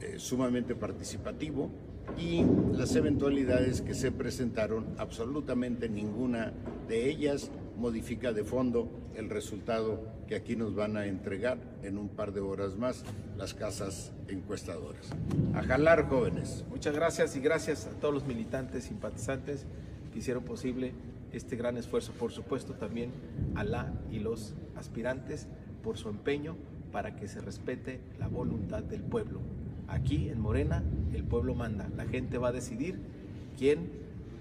eh, 0.00 0.14
sumamente 0.18 0.74
participativo 0.74 1.70
y 2.18 2.44
las 2.76 2.94
eventualidades 2.94 3.80
que 3.80 3.94
se 3.94 4.12
presentaron, 4.12 4.86
absolutamente 4.98 5.88
ninguna 5.88 6.52
de 6.88 7.08
ellas 7.08 7.50
modifica 7.78 8.32
de 8.32 8.44
fondo 8.44 8.88
el 9.16 9.30
resultado 9.30 10.00
que 10.28 10.36
aquí 10.36 10.56
nos 10.56 10.74
van 10.74 10.96
a 10.96 11.06
entregar 11.06 11.58
en 11.82 11.98
un 11.98 12.08
par 12.08 12.32
de 12.32 12.40
horas 12.40 12.76
más 12.76 13.04
las 13.36 13.54
casas 13.54 14.12
encuestadoras. 14.28 15.10
A 15.54 15.62
jalar 15.62 16.08
jóvenes. 16.08 16.64
Muchas 16.70 16.94
gracias 16.94 17.36
y 17.36 17.40
gracias 17.40 17.86
a 17.86 17.90
todos 17.90 18.14
los 18.14 18.26
militantes, 18.26 18.84
simpatizantes 18.84 19.66
que 20.12 20.18
hicieron 20.18 20.44
posible 20.44 20.92
este 21.36 21.56
gran 21.56 21.76
esfuerzo. 21.76 22.12
Por 22.12 22.32
supuesto 22.32 22.74
también 22.74 23.10
a 23.54 23.64
la 23.64 23.92
y 24.10 24.20
los 24.20 24.54
aspirantes 24.76 25.48
por 25.82 25.98
su 25.98 26.08
empeño 26.08 26.56
para 26.92 27.16
que 27.16 27.28
se 27.28 27.40
respete 27.40 28.00
la 28.18 28.28
voluntad 28.28 28.82
del 28.82 29.02
pueblo. 29.02 29.40
Aquí 29.88 30.28
en 30.28 30.40
Morena 30.40 30.82
el 31.12 31.24
pueblo 31.24 31.54
manda, 31.54 31.88
la 31.96 32.06
gente 32.06 32.38
va 32.38 32.48
a 32.48 32.52
decidir 32.52 32.98
quién 33.58 33.90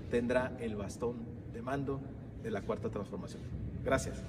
tendrá 0.09 0.55
el 0.59 0.75
bastón 0.75 1.17
de 1.53 1.61
mando 1.61 1.99
de 2.43 2.51
la 2.51 2.61
cuarta 2.61 2.89
transformación. 2.89 3.41
Gracias. 3.83 4.23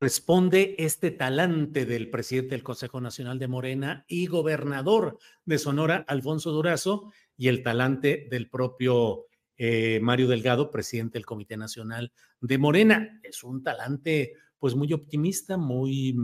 Responde 0.00 0.76
este 0.78 1.10
talante 1.10 1.84
del 1.84 2.08
presidente 2.08 2.50
del 2.50 2.62
Consejo 2.62 3.00
Nacional 3.00 3.40
de 3.40 3.48
Morena 3.48 4.04
y 4.06 4.28
gobernador 4.28 5.18
de 5.44 5.58
Sonora, 5.58 6.04
Alfonso 6.06 6.52
Durazo, 6.52 7.12
y 7.36 7.48
el 7.48 7.64
talante 7.64 8.28
del 8.30 8.48
propio 8.48 9.26
eh, 9.56 9.98
Mario 10.00 10.28
Delgado, 10.28 10.70
presidente 10.70 11.14
del 11.14 11.26
Comité 11.26 11.56
Nacional 11.56 12.12
de 12.40 12.58
Morena. 12.58 13.20
Es 13.24 13.42
un 13.42 13.64
talante 13.64 14.34
pues 14.60 14.76
muy 14.76 14.92
optimista, 14.92 15.56
muy 15.56 16.16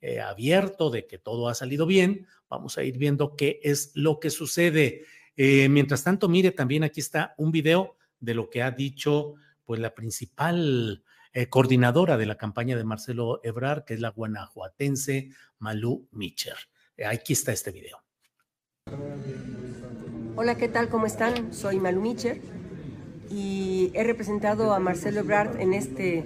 eh, 0.00 0.20
abierto 0.20 0.88
de 0.90 1.08
que 1.08 1.18
todo 1.18 1.48
ha 1.48 1.54
salido 1.54 1.84
bien. 1.84 2.28
Vamos 2.48 2.78
a 2.78 2.84
ir 2.84 2.96
viendo 2.96 3.34
qué 3.34 3.58
es 3.64 3.90
lo 3.96 4.20
que 4.20 4.30
sucede. 4.30 5.04
Eh, 5.36 5.68
mientras 5.68 6.04
tanto, 6.04 6.28
mire, 6.28 6.52
también 6.52 6.84
aquí 6.84 7.00
está 7.00 7.34
un 7.38 7.50
video 7.50 7.96
de 8.20 8.34
lo 8.34 8.48
que 8.50 8.62
ha 8.62 8.70
dicho 8.70 9.34
pues 9.64 9.80
la 9.80 9.96
principal 9.96 11.02
eh, 11.36 11.50
coordinadora 11.50 12.16
de 12.16 12.24
la 12.24 12.38
campaña 12.38 12.78
de 12.78 12.84
Marcelo 12.84 13.40
Ebrar, 13.42 13.84
que 13.84 13.92
es 13.92 14.00
la 14.00 14.08
guanajuatense 14.08 15.32
Malú 15.58 16.08
Micher. 16.10 16.56
aquí 17.06 17.34
está 17.34 17.52
este 17.52 17.72
video. 17.72 17.98
Hola, 20.34 20.54
¿qué 20.54 20.68
tal? 20.68 20.88
¿Cómo 20.88 21.04
están? 21.04 21.52
Soy 21.52 21.78
Malú 21.78 22.00
Micher 22.00 22.40
y 23.28 23.90
he 23.92 24.02
representado 24.02 24.72
a 24.72 24.78
Marcelo 24.78 25.20
Ebrard 25.20 25.60
en 25.60 25.74
este, 25.74 26.24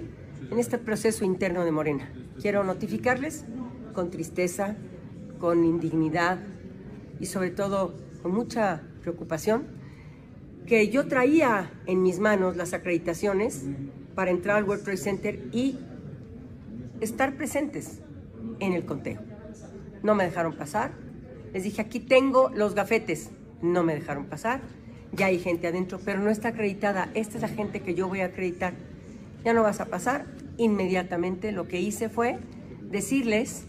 en 0.49 0.59
este 0.59 0.77
proceso 0.77 1.25
interno 1.25 1.65
de 1.65 1.71
Morena. 1.71 2.09
Quiero 2.41 2.63
notificarles 2.63 3.43
con 3.93 4.11
tristeza, 4.11 4.77
con 5.41 5.65
indignidad 5.65 6.39
y 7.19 7.25
sobre 7.25 7.49
todo 7.49 7.97
con 8.23 8.31
mucha 8.31 8.81
preocupación 9.01 9.67
que 10.65 10.87
yo 10.87 11.09
traía 11.09 11.69
en 11.85 12.01
mis 12.01 12.19
manos 12.19 12.55
las 12.55 12.71
acreditaciones 12.71 13.65
para 14.15 14.31
entrar 14.31 14.57
al 14.57 14.63
World 14.65 14.83
Trade 14.83 14.97
Center 14.97 15.47
y 15.51 15.77
estar 16.99 17.35
presentes 17.35 17.99
en 18.59 18.73
el 18.73 18.85
conteo. 18.85 19.19
No 20.03 20.15
me 20.15 20.23
dejaron 20.23 20.53
pasar. 20.53 20.91
Les 21.53 21.63
dije, 21.63 21.81
aquí 21.81 21.99
tengo 21.99 22.49
los 22.53 22.75
gafetes. 22.75 23.31
No 23.61 23.83
me 23.83 23.93
dejaron 23.93 24.25
pasar 24.25 24.61
ya 25.13 25.27
hay 25.27 25.39
gente 25.39 25.67
adentro, 25.67 25.99
pero 26.03 26.19
no 26.19 26.29
está 26.29 26.49
acreditada. 26.49 27.09
Esta 27.13 27.37
es 27.37 27.41
la 27.41 27.49
gente 27.49 27.81
que 27.81 27.93
yo 27.93 28.07
voy 28.07 28.21
a 28.21 28.25
acreditar. 28.25 28.73
Ya 29.43 29.53
no 29.53 29.63
vas 29.63 29.81
a 29.81 29.85
pasar. 29.85 30.25
Inmediatamente 30.57 31.51
lo 31.51 31.67
que 31.67 31.81
hice 31.81 32.09
fue 32.09 32.39
decirles 32.89 33.65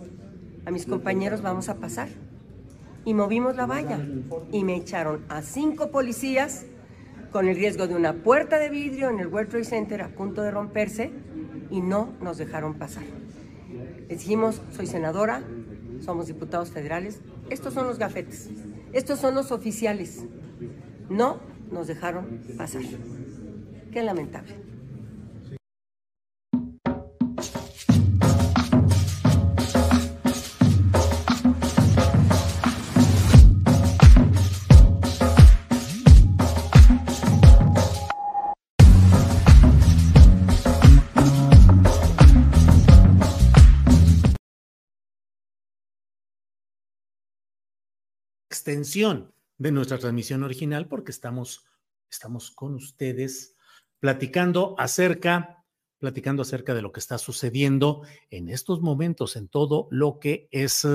a 0.64 0.70
mis 0.70 0.86
compañeros 0.86 1.43
vamos 1.43 1.69
a 1.69 1.77
pasar. 1.77 2.09
Y 3.05 3.14
movimos 3.14 3.56
la 3.56 3.66
valla 3.66 3.98
y 4.52 4.62
me 4.62 4.77
echaron 4.77 5.24
a 5.28 5.43
cinco 5.43 5.90
policías 5.90 6.64
con 7.33 7.49
el 7.49 7.57
riesgo 7.57 7.89
de 7.89 7.97
una 7.97 8.13
puerta 8.13 8.59
de 8.59 8.69
vidrio 8.69 9.09
en 9.09 9.19
el 9.19 9.27
World 9.27 9.49
Trade 9.49 9.65
Center 9.65 10.03
a 10.03 10.09
punto 10.09 10.43
de 10.43 10.51
romperse 10.51 11.11
y 11.71 11.81
no 11.81 12.13
nos 12.21 12.39
dejaron 12.39 12.75
pasar. 12.75 13.05
Dijimos, 14.09 14.61
soy 14.77 14.87
senadora, 14.87 15.43
somos 16.01 16.27
diputados 16.27 16.71
federales, 16.71 17.21
estos 17.49 17.73
son 17.73 17.87
los 17.87 17.99
gafetes, 17.99 18.51
estos 18.93 19.19
son 19.19 19.35
los 19.35 19.51
oficiales, 19.51 20.25
no 21.09 21.41
nos 21.71 21.87
dejaron 21.87 22.43
pasar. 22.59 22.83
Qué 23.91 24.03
lamentable. 24.03 24.61
Extensión 48.62 49.34
de 49.59 49.72
nuestra 49.72 49.98
transmisión 49.98 50.44
original 50.44 50.86
porque 50.86 51.10
estamos, 51.10 51.64
estamos 52.09 52.52
con 52.52 52.74
ustedes 52.74 53.56
platicando 53.98 54.76
acerca, 54.78 55.64
platicando 55.98 56.43
acerca 56.43 56.72
de 56.72 56.80
lo 56.80 56.93
que 56.93 57.01
está 57.01 57.18
sucediendo 57.18 58.02
en 58.30 58.48
estos 58.48 58.80
momentos, 58.80 59.34
en 59.34 59.48
todo 59.48 59.89
lo 59.90 60.20
que 60.20 60.47
es, 60.52 60.86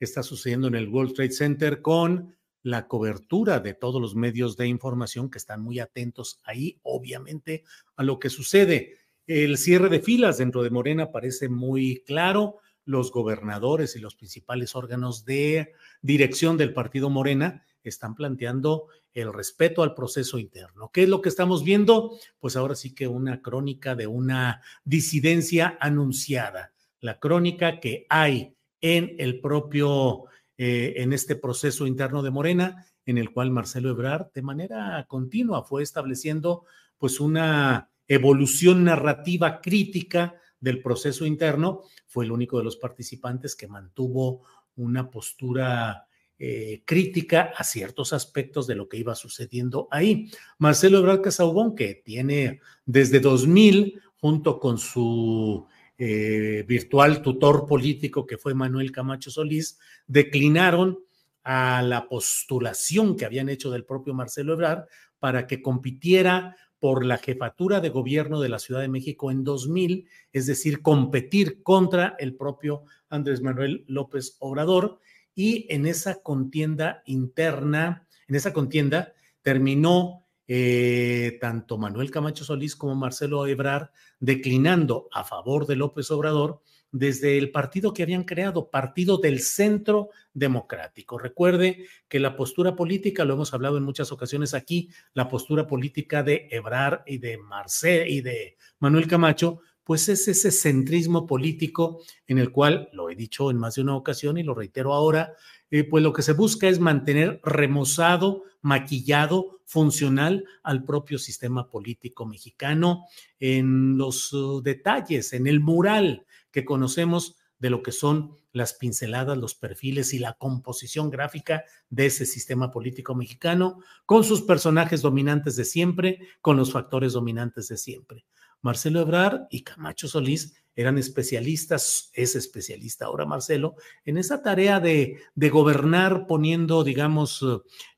está 0.00 0.22
sucediendo 0.22 0.66
en 0.66 0.76
el 0.76 0.88
World 0.88 1.12
Trade 1.12 1.32
Center 1.32 1.82
con 1.82 2.34
la 2.62 2.88
cobertura 2.88 3.60
de 3.60 3.74
todos 3.74 4.00
los 4.00 4.14
medios 4.16 4.56
de 4.56 4.66
información 4.66 5.30
que 5.30 5.36
están 5.36 5.60
muy 5.60 5.80
atentos 5.80 6.40
ahí, 6.42 6.78
obviamente, 6.82 7.64
a 7.96 8.02
lo 8.02 8.18
que 8.18 8.30
sucede. 8.30 8.96
El 9.26 9.58
cierre 9.58 9.90
de 9.90 10.00
filas 10.00 10.38
dentro 10.38 10.62
de 10.62 10.70
Morena 10.70 11.12
parece 11.12 11.50
muy 11.50 12.02
claro. 12.06 12.60
Los 12.84 13.12
gobernadores 13.12 13.96
y 13.96 14.00
los 14.00 14.14
principales 14.14 14.74
órganos 14.74 15.24
de 15.24 15.72
dirección 16.02 16.56
del 16.56 16.72
partido 16.72 17.10
Morena 17.10 17.64
están 17.82 18.14
planteando 18.14 18.88
el 19.12 19.32
respeto 19.32 19.82
al 19.82 19.94
proceso 19.94 20.38
interno. 20.38 20.90
¿Qué 20.92 21.04
es 21.04 21.08
lo 21.08 21.22
que 21.22 21.28
estamos 21.28 21.62
viendo? 21.62 22.18
Pues 22.40 22.56
ahora 22.56 22.74
sí 22.74 22.94
que 22.94 23.06
una 23.06 23.40
crónica 23.40 23.94
de 23.94 24.06
una 24.06 24.62
disidencia 24.84 25.78
anunciada, 25.80 26.72
la 27.00 27.20
crónica 27.20 27.80
que 27.80 28.06
hay 28.08 28.56
en 28.80 29.14
el 29.18 29.40
propio, 29.40 30.24
eh, 30.58 30.94
en 30.96 31.12
este 31.12 31.36
proceso 31.36 31.86
interno 31.86 32.22
de 32.22 32.30
Morena, 32.30 32.86
en 33.06 33.18
el 33.18 33.30
cual 33.30 33.50
Marcelo 33.50 33.90
Ebrard 33.90 34.32
de 34.32 34.42
manera 34.42 35.04
continua 35.08 35.62
fue 35.62 35.82
estableciendo 35.82 36.64
pues 36.98 37.20
una 37.20 37.90
evolución 38.08 38.84
narrativa 38.84 39.60
crítica 39.60 40.34
del 40.64 40.80
proceso 40.80 41.26
interno, 41.26 41.82
fue 42.06 42.24
el 42.24 42.32
único 42.32 42.56
de 42.58 42.64
los 42.64 42.76
participantes 42.76 43.54
que 43.54 43.68
mantuvo 43.68 44.42
una 44.76 45.10
postura 45.10 46.08
eh, 46.38 46.82
crítica 46.84 47.52
a 47.54 47.62
ciertos 47.62 48.12
aspectos 48.12 48.66
de 48.66 48.74
lo 48.74 48.88
que 48.88 48.96
iba 48.96 49.14
sucediendo 49.14 49.86
ahí. 49.90 50.30
Marcelo 50.58 50.98
Ebrard 50.98 51.20
Casaubón, 51.20 51.76
que 51.76 51.94
tiene 51.94 52.60
desde 52.86 53.20
2000, 53.20 54.00
junto 54.16 54.58
con 54.58 54.78
su 54.78 55.66
eh, 55.98 56.64
virtual 56.66 57.20
tutor 57.20 57.66
político 57.66 58.26
que 58.26 58.38
fue 58.38 58.54
Manuel 58.54 58.90
Camacho 58.90 59.30
Solís, 59.30 59.78
declinaron 60.06 60.98
a 61.42 61.82
la 61.82 62.08
postulación 62.08 63.16
que 63.16 63.26
habían 63.26 63.50
hecho 63.50 63.70
del 63.70 63.84
propio 63.84 64.14
Marcelo 64.14 64.54
Ebrard 64.54 64.86
para 65.18 65.46
que 65.46 65.60
compitiera 65.60 66.56
por 66.84 67.06
la 67.06 67.16
jefatura 67.16 67.80
de 67.80 67.88
gobierno 67.88 68.42
de 68.42 68.50
la 68.50 68.58
Ciudad 68.58 68.82
de 68.82 68.88
México 68.88 69.30
en 69.30 69.42
2000, 69.42 70.06
es 70.34 70.44
decir, 70.44 70.82
competir 70.82 71.62
contra 71.62 72.14
el 72.18 72.36
propio 72.36 72.84
Andrés 73.08 73.40
Manuel 73.40 73.86
López 73.88 74.36
Obrador. 74.38 74.98
Y 75.34 75.66
en 75.72 75.86
esa 75.86 76.20
contienda 76.20 77.02
interna, 77.06 78.06
en 78.28 78.34
esa 78.34 78.52
contienda 78.52 79.14
terminó 79.40 80.26
eh, 80.46 81.38
tanto 81.40 81.78
Manuel 81.78 82.10
Camacho 82.10 82.44
Solís 82.44 82.76
como 82.76 82.94
Marcelo 82.94 83.46
Ebrard 83.46 83.88
declinando 84.20 85.08
a 85.10 85.24
favor 85.24 85.66
de 85.66 85.76
López 85.76 86.10
Obrador 86.10 86.60
desde 86.94 87.38
el 87.38 87.50
partido 87.50 87.92
que 87.92 88.04
habían 88.04 88.22
creado, 88.22 88.70
Partido 88.70 89.18
del 89.18 89.40
Centro 89.40 90.10
Democrático. 90.32 91.18
Recuerde 91.18 91.86
que 92.08 92.20
la 92.20 92.36
postura 92.36 92.76
política, 92.76 93.24
lo 93.24 93.34
hemos 93.34 93.52
hablado 93.52 93.78
en 93.78 93.82
muchas 93.82 94.12
ocasiones 94.12 94.54
aquí, 94.54 94.90
la 95.12 95.28
postura 95.28 95.66
política 95.66 96.22
de 96.22 96.46
Ebrard 96.52 97.00
y 97.04 97.18
de 97.18 97.36
Marcelo 97.36 98.06
y 98.06 98.20
de 98.20 98.56
Manuel 98.78 99.08
Camacho 99.08 99.60
pues 99.82 100.08
es 100.08 100.28
ese 100.28 100.50
centrismo 100.50 101.26
político 101.26 102.00
en 102.26 102.38
el 102.38 102.52
cual, 102.52 102.88
lo 102.92 103.10
he 103.10 103.16
dicho 103.16 103.50
en 103.50 103.58
más 103.58 103.74
de 103.74 103.82
una 103.82 103.96
ocasión 103.96 104.38
y 104.38 104.42
lo 104.42 104.54
reitero 104.54 104.94
ahora, 104.94 105.34
eh, 105.70 105.84
pues 105.84 106.02
lo 106.02 106.12
que 106.12 106.22
se 106.22 106.32
busca 106.32 106.68
es 106.68 106.80
mantener 106.80 107.40
remozado, 107.42 108.44
maquillado, 108.62 109.60
funcional 109.66 110.44
al 110.62 110.84
propio 110.84 111.18
sistema 111.18 111.68
político 111.68 112.24
mexicano 112.24 113.04
en 113.40 113.98
los 113.98 114.32
uh, 114.32 114.62
detalles, 114.62 115.32
en 115.32 115.46
el 115.46 115.60
mural 115.60 116.24
que 116.54 116.64
conocemos 116.64 117.36
de 117.58 117.68
lo 117.68 117.82
que 117.82 117.90
son 117.90 118.36
las 118.52 118.74
pinceladas, 118.74 119.36
los 119.36 119.56
perfiles 119.56 120.14
y 120.14 120.20
la 120.20 120.34
composición 120.34 121.10
gráfica 121.10 121.64
de 121.90 122.06
ese 122.06 122.26
sistema 122.26 122.70
político 122.70 123.16
mexicano, 123.16 123.80
con 124.06 124.22
sus 124.22 124.42
personajes 124.42 125.02
dominantes 125.02 125.56
de 125.56 125.64
siempre, 125.64 126.20
con 126.40 126.56
los 126.56 126.70
factores 126.70 127.14
dominantes 127.14 127.66
de 127.66 127.76
siempre. 127.76 128.24
Marcelo 128.62 129.00
Ebrard 129.00 129.48
y 129.50 129.64
Camacho 129.64 130.06
Solís 130.06 130.54
eran 130.76 130.96
especialistas, 130.96 132.10
es 132.14 132.36
especialista 132.36 133.06
ahora 133.06 133.26
Marcelo, 133.26 133.74
en 134.04 134.16
esa 134.16 134.40
tarea 134.40 134.78
de, 134.78 135.18
de 135.34 135.50
gobernar 135.50 136.28
poniendo, 136.28 136.84
digamos, 136.84 137.44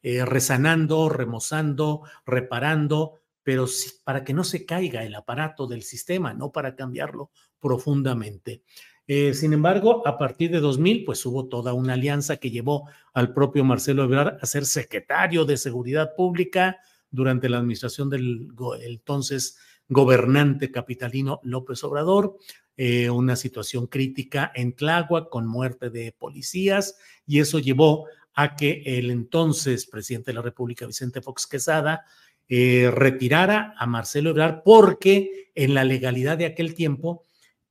eh, 0.02 0.24
rezanando, 0.24 1.10
remozando, 1.10 2.02
reparando, 2.24 3.20
pero 3.42 3.66
para 4.02 4.24
que 4.24 4.32
no 4.32 4.42
se 4.42 4.66
caiga 4.66 5.04
el 5.04 5.14
aparato 5.14 5.68
del 5.68 5.84
sistema, 5.84 6.34
no 6.34 6.50
para 6.50 6.74
cambiarlo 6.74 7.30
profundamente. 7.60 8.62
Eh, 9.08 9.34
sin 9.34 9.52
embargo, 9.52 10.06
a 10.06 10.18
partir 10.18 10.50
de 10.50 10.60
2000, 10.60 11.04
pues 11.04 11.24
hubo 11.26 11.46
toda 11.46 11.72
una 11.72 11.92
alianza 11.92 12.38
que 12.38 12.50
llevó 12.50 12.88
al 13.14 13.32
propio 13.32 13.64
Marcelo 13.64 14.04
Ebrard 14.04 14.38
a 14.40 14.46
ser 14.46 14.66
secretario 14.66 15.44
de 15.44 15.56
Seguridad 15.56 16.14
Pública 16.16 16.78
durante 17.10 17.48
la 17.48 17.58
administración 17.58 18.10
del 18.10 18.48
entonces 18.82 19.58
gobernante 19.88 20.72
capitalino 20.72 21.40
López 21.44 21.84
Obrador, 21.84 22.36
eh, 22.76 23.08
una 23.08 23.36
situación 23.36 23.86
crítica 23.86 24.50
en 24.54 24.74
Tláhuac 24.74 25.28
con 25.28 25.46
muerte 25.46 25.88
de 25.90 26.12
policías 26.12 26.98
y 27.26 27.38
eso 27.38 27.58
llevó 27.60 28.06
a 28.34 28.56
que 28.56 28.82
el 28.84 29.10
entonces 29.10 29.86
presidente 29.86 30.30
de 30.30 30.34
la 30.34 30.42
República, 30.42 30.84
Vicente 30.84 31.22
Fox 31.22 31.46
Quesada, 31.46 32.04
eh, 32.48 32.90
retirara 32.92 33.74
a 33.78 33.86
Marcelo 33.86 34.30
Ebrard 34.30 34.62
porque 34.64 35.50
en 35.54 35.74
la 35.74 35.84
legalidad 35.84 36.36
de 36.36 36.46
aquel 36.46 36.74
tiempo 36.74 37.22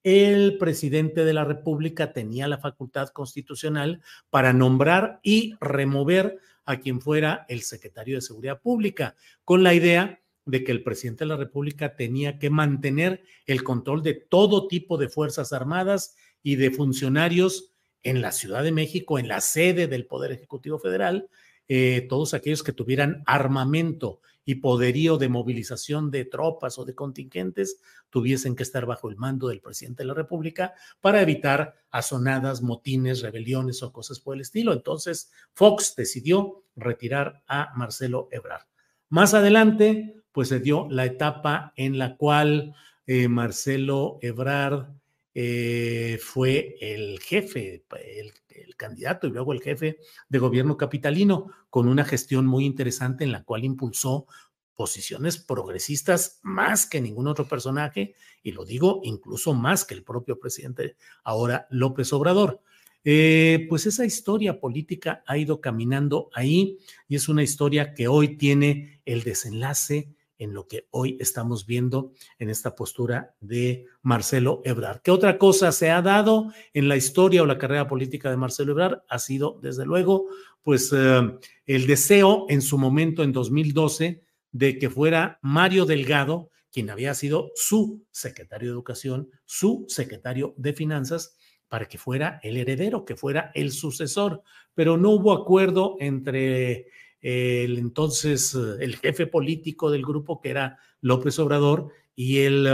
el 0.06 0.59
presidente 0.59 1.25
de 1.25 1.34
la 1.34 1.45
República 1.45 2.14
tenía 2.14 2.48
la 2.48 2.59
facultad 2.59 3.09
constitucional 3.09 4.03
para 4.30 4.53
nombrar 4.53 5.19
y 5.24 5.56
remover 5.59 6.38
a 6.64 6.80
quien 6.80 7.01
fuera 7.01 7.43
el 7.50 7.64
secretario 7.64 8.16
de 8.16 8.22
Seguridad 8.22 8.61
Pública, 8.61 9.16
con 9.43 9.64
la 9.64 9.74
idea 9.74 10.22
de 10.45 10.64
que 10.64 10.72
el 10.72 10.84
presidente 10.84 11.24
de 11.24 11.30
la 11.30 11.38
República 11.38 11.95
tenía 11.95 12.38
que 12.38 12.51
mantener 12.51 13.24
el 13.48 13.64
control 13.64 14.03
de 14.03 14.14
todo 14.14 14.67
tipo 14.67 14.98
de 14.98 15.09
Fuerzas 15.09 15.53
Armadas 15.53 16.16
y 16.43 16.56
de 16.56 16.69
funcionarios 16.69 17.72
en 18.03 18.22
la 18.22 18.32
Ciudad 18.32 18.64
de 18.64 18.72
México, 18.72 19.17
en 19.17 19.27
la 19.27 19.42
sede 19.42 19.88
del 19.88 20.06
Poder 20.06 20.32
Ejecutivo 20.32 20.77
Federal, 20.77 21.30
eh, 21.67 22.06
todos 22.08 22.35
aquellos 22.35 22.61
que 22.61 22.74
tuvieran 22.74 23.24
armamento 23.25 24.22
y 24.45 24.56
poderío 24.56 25.17
de 25.17 25.27
movilización 25.27 26.11
de 26.11 26.24
tropas 26.25 26.77
o 26.77 26.85
de 26.85 26.93
contingentes 26.93 27.82
tuviesen 28.09 28.56
que 28.56 28.64
estar 28.64 28.85
bajo 28.85 29.09
el 29.09 29.17
mando 29.17 29.48
del 29.48 29.59
presidente 29.59 30.03
de 30.03 30.07
la 30.07 30.14
República 30.14 30.74
para 31.01 31.22
evitar 31.22 31.75
asonadas, 31.90 32.61
motines, 32.61 33.22
rebeliones 33.22 33.82
o 33.83 33.91
cosas 33.91 34.19
por 34.19 34.35
el 34.35 34.41
estilo. 34.41 34.72
Entonces, 34.72 35.32
Fox 35.53 35.95
decidió 35.95 36.64
retirar 36.75 37.41
a 37.48 37.74
Marcelo 37.75 38.30
Ebrard. 38.32 38.67
Más 39.09 39.33
adelante, 39.33 40.24
pues 40.32 40.49
se 40.49 40.59
dio 40.59 40.88
la 40.90 41.06
etapa 41.06 41.74
en 41.75 41.98
la 41.98 42.17
cual 42.17 42.75
eh, 43.07 43.27
Marcelo 43.27 44.19
Ebrard 44.22 44.88
eh, 45.33 46.19
fue 46.22 46.77
el 46.80 47.19
jefe, 47.19 47.83
el, 47.90 48.32
el, 48.64 48.75
candidato 48.75 49.27
y 49.27 49.32
luego 49.32 49.53
el 49.53 49.61
jefe 49.61 49.98
de 50.30 50.40
gobierno 50.40 50.77
capitalino, 50.77 51.51
con 51.69 51.88
una 51.88 52.06
gestión 52.06 52.45
muy 52.45 52.66
interesante 52.66 53.24
en 53.24 53.32
la 53.32 53.43
cual 53.43 53.64
impulsó 53.64 54.27
posiciones 54.75 55.38
progresistas 55.38 56.40
más 56.43 56.85
que 56.85 57.01
ningún 57.01 57.27
otro 57.27 57.48
personaje, 57.48 58.16
y 58.43 58.51
lo 58.51 58.66
digo 58.66 59.01
incluso 59.03 59.53
más 59.53 59.85
que 59.85 59.93
el 59.93 60.03
propio 60.03 60.40
presidente 60.40 60.98
ahora 61.24 61.67
López 61.69 62.11
Obrador. 62.14 62.61
Eh, 63.08 63.67
pues 63.69 63.85
esa 63.85 64.03
historia 64.03 64.59
política 64.59 65.24
ha 65.27 65.38
ido 65.38 65.61
caminando 65.61 66.30
ahí 66.34 66.80
y 67.08 67.16
es 67.16 67.30
una 67.30 67.43
historia 67.43 67.93
que 67.93 68.08
hoy 68.08 68.35
tiene 68.35 69.00
el 69.06 69.22
desenlace 69.22 70.16
en 70.38 70.53
lo 70.53 70.67
que 70.67 70.88
hoy 70.91 71.17
estamos 71.19 71.65
viendo 71.65 72.11
en 72.39 72.49
esta 72.49 72.75
postura 72.75 73.35
de 73.39 73.85
Marcelo 74.01 74.61
Ebrard. 74.65 75.01
¿Qué 75.01 75.11
otra 75.11 75.38
cosa 75.38 75.72
se 75.72 75.91
ha 75.91 76.01
dado 76.01 76.51
en 76.73 76.88
la 76.88 76.97
historia 76.97 77.43
o 77.43 77.45
la 77.45 77.57
carrera 77.57 77.88
política 77.88 78.30
de 78.30 78.38
Marcelo 78.38 78.72
Ebrard? 78.73 78.99
Ha 79.09 79.19
sido, 79.19 79.59
desde 79.61 79.85
luego, 79.85 80.27
pues 80.61 80.91
eh, 80.95 81.22
el 81.65 81.88
deseo 81.88 82.45
en 82.49 82.61
su 82.61 82.77
momento, 82.77 83.23
en 83.23 83.31
2012, 83.31 84.22
de 84.51 84.80
que 84.80 84.89
fuera 84.89 85.39
Mario 85.41 85.85
Delgado, 85.85 86.49
quien 86.72 86.89
había 86.89 87.14
sido 87.14 87.51
su 87.55 88.05
secretario 88.11 88.69
de 88.69 88.73
Educación, 88.73 89.30
su 89.45 89.85
secretario 89.88 90.53
de 90.57 90.73
Finanzas, 90.73 91.38
para 91.67 91.88
que 91.88 91.97
fuera 91.97 92.39
el 92.43 92.57
heredero, 92.57 93.05
que 93.05 93.15
fuera 93.15 93.51
el 93.53 93.72
sucesor. 93.72 94.43
Pero 94.73 94.97
no 94.97 95.11
hubo 95.11 95.33
acuerdo 95.33 95.97
entre 95.99 96.88
el 97.25 97.79
entonces 97.79 98.53
eh, 98.53 98.77
el 98.81 98.97
jefe 98.97 99.25
político 99.25 99.89
del 99.89 100.03
grupo, 100.03 100.39
que 100.39 100.51
era 100.51 100.77
López 101.01 101.39
Obrador, 101.39 101.89
y 102.15 102.41
el, 102.41 102.67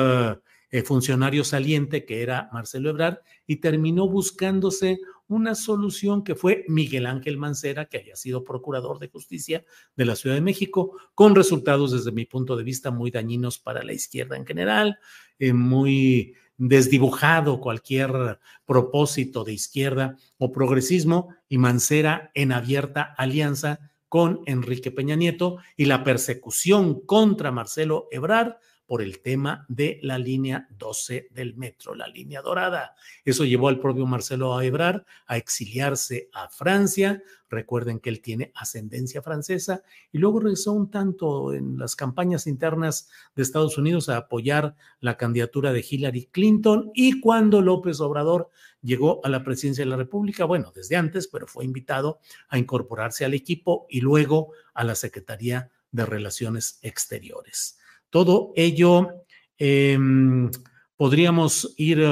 eh, 0.72 0.84
funcionario 0.84 1.46
saliente, 1.46 2.04
que 2.04 2.22
era 2.22 2.50
Marcelo 2.52 2.90
Ebrard, 2.90 3.20
y 3.48 3.58
terminó 3.58 4.10
buscándose 4.10 5.00
una 5.30 5.56
solución 5.56 6.26
que 6.26 6.36
fue 6.36 6.66
Miguel 6.68 7.06
Ángel 7.06 7.38
Mancera, 7.38 7.86
que 7.86 8.00
había 8.00 8.18
sido 8.18 8.44
procurador 8.44 9.00
de 9.00 9.08
justicia 9.08 9.64
de 9.96 10.04
la 10.04 10.18
Ciudad 10.18 10.36
de 10.36 10.42
México, 10.42 10.98
con 11.16 11.34
resultados 11.34 11.94
desde 11.94 12.12
mi 12.12 12.26
punto 12.26 12.58
de 12.58 12.66
vista 12.66 12.92
muy 12.92 13.10
dañinos 13.10 13.58
para 13.58 13.84
la 13.84 13.94
izquierda 13.94 14.36
en 14.36 14.46
general, 14.46 15.00
eh, 15.40 15.54
muy 15.54 16.36
desdibujado 16.58 17.62
cualquier 17.62 18.40
propósito 18.66 19.46
de 19.46 19.54
izquierda 19.54 20.18
o 20.38 20.52
progresismo, 20.52 21.30
y 21.48 21.58
Mancera 21.58 22.32
en 22.34 22.52
abierta 22.52 23.16
alianza 23.18 23.91
con 24.12 24.42
Enrique 24.46 24.92
Peña 24.92 25.16
Nieto 25.16 25.60
y 25.78 25.86
la 25.86 26.04
persecución 26.04 27.00
contra 27.06 27.50
Marcelo 27.50 28.10
Ebrard 28.12 28.56
por 28.92 29.02
el 29.02 29.22
tema 29.22 29.66
de 29.70 30.02
la 30.04 30.18
línea 30.18 30.68
12 30.78 31.30
del 31.32 31.56
metro, 31.56 31.96
la 31.96 32.08
línea 32.08 32.42
dorada. 32.42 32.94
Eso 33.24 33.46
llevó 33.46 33.70
al 33.70 33.80
propio 33.80 34.06
Marcelo 34.06 34.62
Ebrard 34.62 35.06
a 35.28 35.38
exiliarse 35.38 36.28
a 36.34 36.50
Francia. 36.50 37.24
Recuerden 37.50 38.02
que 38.02 38.10
él 38.10 38.20
tiene 38.20 38.52
ascendencia 38.54 39.22
francesa 39.22 39.82
y 40.12 40.18
luego 40.18 40.42
regresó 40.42 40.74
un 40.74 40.92
tanto 40.92 41.54
en 41.54 41.78
las 41.78 41.96
campañas 41.96 42.48
internas 42.48 43.10
de 43.34 43.44
Estados 43.44 43.78
Unidos 43.78 44.10
a 44.10 44.18
apoyar 44.18 44.76
la 45.00 45.16
candidatura 45.16 45.72
de 45.72 45.86
Hillary 45.90 46.26
Clinton 46.26 46.92
y 46.94 47.22
cuando 47.22 47.62
López 47.62 48.02
Obrador 48.02 48.50
llegó 48.82 49.22
a 49.24 49.30
la 49.30 49.46
presidencia 49.46 49.86
de 49.86 49.90
la 49.90 49.96
República, 49.96 50.44
bueno, 50.44 50.74
desde 50.76 50.98
antes, 50.98 51.30
pero 51.30 51.48
fue 51.48 51.64
invitado 51.64 52.20
a 52.50 52.58
incorporarse 52.58 53.24
al 53.24 53.36
equipo 53.36 53.86
y 53.90 54.02
luego 54.02 54.52
a 54.74 54.84
la 54.84 54.96
Secretaría 54.96 55.70
de 55.92 56.06
Relaciones 56.06 56.78
Exteriores. 56.82 57.78
Todo 58.12 58.54
ello 58.56 59.26
em, 59.58 60.52
podríamos 60.96 61.74
ir 61.78 62.04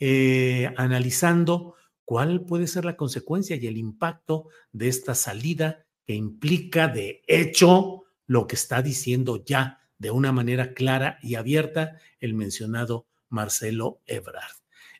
eh, 0.00 0.72
analizando 0.76 1.76
cuál 2.04 2.40
puede 2.40 2.66
ser 2.66 2.84
la 2.84 2.96
consecuencia 2.96 3.54
y 3.54 3.68
el 3.68 3.76
impacto 3.76 4.48
de 4.72 4.88
esta 4.88 5.14
salida 5.14 5.86
que 6.04 6.14
implica 6.14 6.88
de 6.88 7.22
hecho 7.28 8.02
lo 8.26 8.48
que 8.48 8.56
está 8.56 8.82
diciendo 8.82 9.44
ya 9.44 9.78
de 9.98 10.10
una 10.10 10.32
manera 10.32 10.72
clara 10.72 11.18
y 11.22 11.36
abierta 11.36 11.98
el 12.18 12.34
mencionado 12.34 13.06
Marcelo 13.28 14.00
Ebrard. 14.06 14.56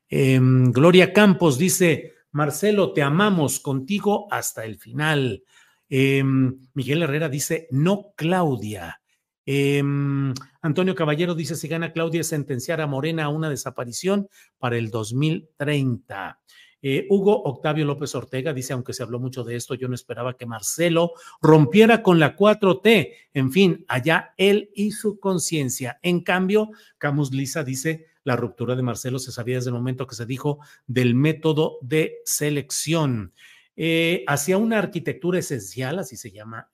Em, 0.09 0.71
Gloria 0.71 1.13
Campos 1.13 1.59
dice, 1.59 2.15
Marcelo, 2.33 2.93
te 2.93 3.03
amamos 3.03 3.59
contigo 3.59 4.29
hasta 4.31 4.65
el 4.65 4.77
final. 4.77 5.43
Em, 5.89 6.61
Miguel 6.75 7.03
Herrera 7.03 7.29
dice, 7.29 7.67
no, 7.71 8.13
Claudia. 8.15 9.01
Em, 9.47 10.33
Antonio 10.63 10.95
Caballero 10.95 11.35
dice, 11.35 11.57
si 11.57 11.69
gana 11.69 11.93
Claudia, 11.93 12.23
sentenciar 12.23 12.81
a 12.81 12.87
Morena 12.87 13.25
a 13.25 13.29
una 13.29 13.51
desaparición 13.51 14.29
para 14.59 14.77
el 14.77 14.91
2030. 14.91 16.41
Eh, 16.83 17.07
Hugo 17.11 17.43
Octavio 17.43 17.85
López 17.85 18.15
Ortega 18.15 18.53
dice, 18.55 18.73
aunque 18.73 18.93
se 18.93 19.03
habló 19.03 19.19
mucho 19.19 19.45
de 19.45 19.57
esto, 19.57 19.75
yo 19.75 19.89
no 19.89 19.95
esperaba 19.95 20.37
que 20.37 20.47
Marcelo 20.47 21.13
rompiera 21.43 22.03
con 22.03 22.19
la 22.19 22.37
4T. 22.37 23.13
En 23.35 23.53
fin, 23.53 23.85
allá 23.89 24.35
él 24.37 24.71
y 24.75 24.93
su 24.93 25.19
conciencia. 25.19 25.99
En 26.03 26.21
cambio, 26.21 26.71
Camus 26.99 27.33
Lisa 27.33 27.65
dice, 27.65 28.07
la 28.25 28.37
ruptura 28.37 28.77
de 28.77 28.83
Marcelo 28.83 29.19
se 29.19 29.33
sabía 29.33 29.57
desde 29.57 29.71
el 29.71 29.75
momento 29.75 30.07
que 30.07 30.15
se 30.15 30.27
dijo 30.27 30.61
del 30.87 31.15
método 31.15 31.79
de 31.83 32.19
selección. 32.25 33.33
Eh, 33.77 34.25
hacia 34.27 34.59
una 34.59 34.79
arquitectura 34.79 35.39
esencial, 35.39 35.99
así 35.99 36.17
se 36.17 36.31
llama 36.31 36.69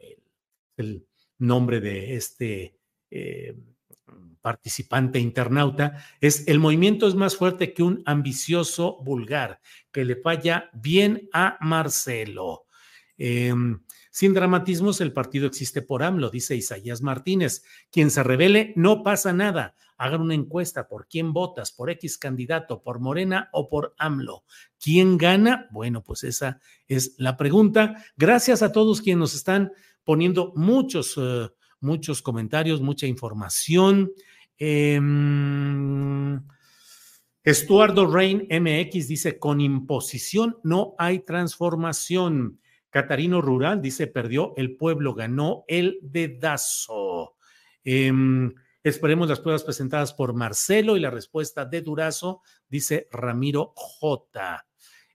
el 0.77 1.06
nombre 1.39 1.81
de 1.81 2.17
este 2.17 2.79
eh, 3.11 3.57
participante 4.41 5.19
internauta, 5.19 6.05
es 6.21 6.47
el 6.47 6.61
movimiento 6.61 7.09
es 7.09 7.15
más 7.15 7.37
fuerte 7.37 7.75
que 7.75 7.83
un 7.83 8.03
ambicioso 8.07 8.99
vulgar, 9.03 9.61
que 9.91 10.05
le 10.05 10.17
falla 10.17 10.71
bien 10.73 11.29
a 11.33 11.59
Marcelo. 11.61 12.67
Em, 13.19 13.81
sin 14.11 14.35
dramatismos, 14.35 15.01
el 15.01 15.13
partido 15.13 15.47
existe 15.47 15.83
por 15.83 16.03
AMLO, 16.03 16.31
dice 16.31 16.55
Isaías 16.55 17.03
Martínez. 17.03 17.65
Quien 17.91 18.11
se 18.11 18.23
revele, 18.23 18.73
no 18.77 19.03
pasa 19.03 19.33
nada. 19.33 19.75
Hagan 19.99 20.21
una 20.21 20.35
encuesta 20.35 20.89
por 20.89 21.09
quién 21.09 21.33
votas, 21.33 21.73
por 21.73 21.91
X 21.91 22.17
candidato, 22.17 22.83
por 22.83 23.01
Morena 23.01 23.49
o 23.53 23.69
por 23.69 23.95
AMLO. 23.99 24.45
¿Quién 24.79 25.19
gana? 25.19 25.69
Bueno, 25.71 26.03
pues 26.03 26.25
esa 26.25 26.61
es 26.87 27.15
la 27.19 27.37
pregunta. 27.37 28.05
Gracias 28.17 28.63
a 28.63 28.73
todos 28.73 29.03
quienes 29.03 29.21
nos 29.21 29.35
están 29.35 29.73
poniendo 30.07 30.53
muchos, 30.55 31.17
eh, 31.19 31.51
muchos 31.81 32.23
comentarios, 32.23 32.81
mucha 32.81 33.07
información. 33.09 34.13
Em, 34.57 36.41
Estuardo 37.43 38.07
Rain 38.07 38.47
MX 38.49 39.09
dice, 39.09 39.39
con 39.39 39.61
imposición 39.61 40.59
no 40.63 40.95
hay 40.97 41.19
transformación. 41.19 42.61
Catarino 42.89 43.43
Rural 43.43 43.83
dice, 43.83 44.07
perdió 44.07 44.55
el 44.57 44.77
pueblo, 44.77 45.13
ganó 45.13 45.65
el 45.67 45.99
dedazo. 46.01 47.35
Em, 47.83 48.55
esperemos 48.85 49.29
las 49.29 49.41
pruebas 49.41 49.65
presentadas 49.65 50.15
por 50.15 50.35
Marcelo 50.35 50.97
y 50.97 51.01
la 51.01 51.11
respuesta 51.11 51.65
de 51.65 51.83
Durazo, 51.83 52.43
dice 52.69 53.09
Ramiro 53.11 53.73
J. 53.75 54.65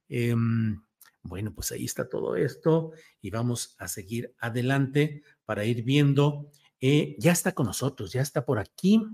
Em, 0.10 0.82
bueno, 1.24 1.54
pues 1.54 1.72
ahí 1.72 1.86
está 1.86 2.10
todo 2.10 2.36
esto 2.36 2.92
y 3.22 3.30
vamos 3.30 3.76
a 3.78 3.88
seguir 3.88 4.34
adelante 4.40 5.24
para 5.46 5.66
ir 5.66 5.84
viendo. 5.84 6.48
Eh, 6.80 7.16
ya 7.20 7.32
está 7.32 7.52
con 7.52 7.68
nosotros, 7.68 8.12
ya 8.12 8.22
está 8.22 8.44
por 8.44 8.60
aquí. 8.60 9.06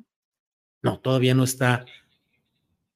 No, 0.82 1.00
todavía 1.00 1.34
no 1.34 1.44
está. 1.44 1.86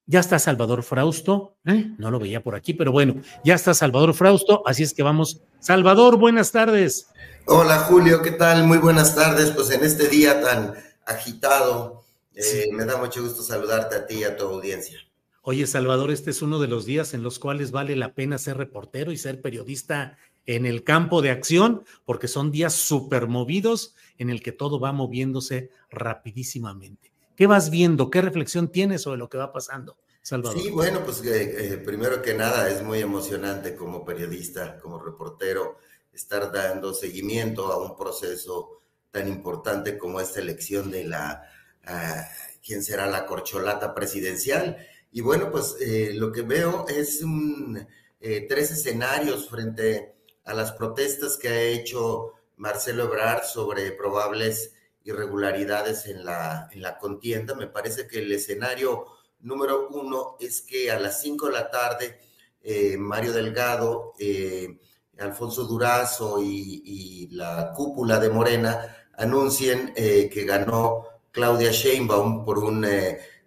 Ya 0.06 0.20
está 0.20 0.40
Salvador 0.40 0.84
Frausto. 0.84 1.58
¿eh? 1.66 1.94
No 1.98 2.10
lo 2.10 2.20
veía 2.20 2.42
por 2.42 2.56
aquí, 2.56 2.74
pero 2.74 2.92
bueno, 2.92 3.22
ya 3.44 3.56
está 3.56 3.74
Salvador 3.74 4.14
Frausto. 4.14 4.64
Así 4.66 4.84
es 4.84 4.94
que 4.94 5.04
vamos. 5.04 5.42
Salvador, 5.60 6.18
buenas 6.18 6.52
tardes. 6.52 7.08
Hola 7.48 7.80
Julio, 7.80 8.22
¿qué 8.22 8.32
tal? 8.32 8.66
Muy 8.66 8.78
buenas 8.78 9.16
tardes. 9.16 9.52
Pues 9.52 9.72
en 9.72 9.84
este 9.84 10.08
día 10.08 10.42
tan 10.42 10.74
agitado, 11.06 12.06
eh, 12.34 12.68
me 12.72 12.86
da 12.86 12.98
mucho 12.98 13.22
gusto 13.22 13.44
saludarte 13.44 13.96
a 13.96 14.08
ti 14.08 14.20
y 14.20 14.24
a 14.24 14.38
tu 14.38 14.46
audiencia. 14.46 15.00
Oye, 15.44 15.66
Salvador, 15.66 16.12
este 16.12 16.30
es 16.30 16.42
uno 16.42 16.60
de 16.60 16.68
los 16.68 16.86
días 16.86 17.14
en 17.14 17.24
los 17.24 17.40
cuales 17.40 17.72
vale 17.72 17.96
la 17.96 18.14
pena 18.14 18.38
ser 18.38 18.58
reportero 18.58 19.12
y 19.12 19.18
ser 19.18 19.42
periodista 19.42 20.18
en 20.46 20.66
el 20.66 20.84
campo 20.84 21.22
de 21.22 21.32
acción, 21.32 21.84
porque 22.06 22.28
son 22.28 22.52
días 22.52 22.74
súper 22.74 23.28
movidos 23.28 23.96
en 24.18 24.30
el 24.30 24.44
que 24.44 24.52
todo 24.52 24.80
va 24.80 24.92
moviéndose 24.92 25.72
rapidísimamente. 25.90 27.12
¿Qué 27.36 27.48
vas 27.48 27.72
viendo? 27.72 28.12
¿Qué 28.12 28.22
reflexión 28.22 28.72
tienes 28.72 29.02
sobre 29.02 29.18
lo 29.18 29.30
que 29.30 29.38
va 29.38 29.52
pasando? 29.52 29.98
Salvador. 30.22 30.62
Sí, 30.62 30.70
bueno, 30.70 31.04
pues 31.04 31.24
eh, 31.26 31.74
eh, 31.74 31.78
primero 31.78 32.22
que 32.22 32.36
nada 32.36 32.70
es 32.70 32.84
muy 32.84 33.00
emocionante 33.00 33.76
como 33.76 34.06
periodista, 34.06 34.78
como 34.78 35.00
reportero, 35.00 35.80
estar 36.14 36.52
dando 36.52 36.94
seguimiento 36.94 37.72
a 37.72 37.84
un 37.84 37.96
proceso 37.96 38.82
tan 39.10 39.28
importante 39.28 39.98
como 39.98 40.22
esta 40.22 40.40
elección 40.40 40.92
de 40.92 41.06
la, 41.06 41.44
uh, 41.88 42.60
quién 42.64 42.84
será 42.84 43.08
la 43.08 43.26
corcholata 43.26 43.96
presidencial. 43.96 44.78
Y 45.12 45.22
bueno, 45.22 45.52
pues 45.52 45.76
eh, 45.82 46.12
lo 46.14 46.32
que 46.32 46.42
veo 46.42 46.86
es 46.88 47.22
un, 47.22 47.88
tres 48.20 48.72
escenarios 48.72 49.50
frente 49.50 50.16
a 50.46 50.54
las 50.54 50.72
protestas 50.72 51.38
que 51.38 51.50
ha 51.50 51.62
hecho 51.62 52.34
Marcelo 52.58 53.06
Ebrard 53.06 53.44
sobre 53.44 53.92
probables 53.92 54.74
irregularidades 55.04 56.06
en 56.06 56.24
la, 56.24 56.70
en 56.72 56.82
la 56.82 56.98
contienda. 56.98 57.56
Me 57.56 57.68
parece 57.68 58.08
que 58.08 58.20
el 58.20 58.32
escenario 58.32 59.06
número 59.42 59.90
uno 59.90 60.38
es 60.40 60.62
que 60.62 60.92
a 60.92 61.00
las 61.00 61.22
cinco 61.22 61.48
de 61.48 61.54
la 61.54 61.70
tarde 61.70 62.20
eh, 62.64 62.96
Mario 62.98 63.34
Delgado, 63.34 64.14
eh, 64.20 64.80
Alfonso 65.20 65.66
Durazo 65.66 66.42
y, 66.42 67.28
la 67.32 67.72
cúpula 67.76 68.20
de 68.20 68.30
Morena 68.30 69.08
anuncien 69.18 69.94
eh, 69.96 70.30
que 70.32 70.44
ganó 70.44 71.06
Claudia 71.32 71.72
Sheinbaum 71.72 72.44
por 72.44 72.60
un 72.60 72.86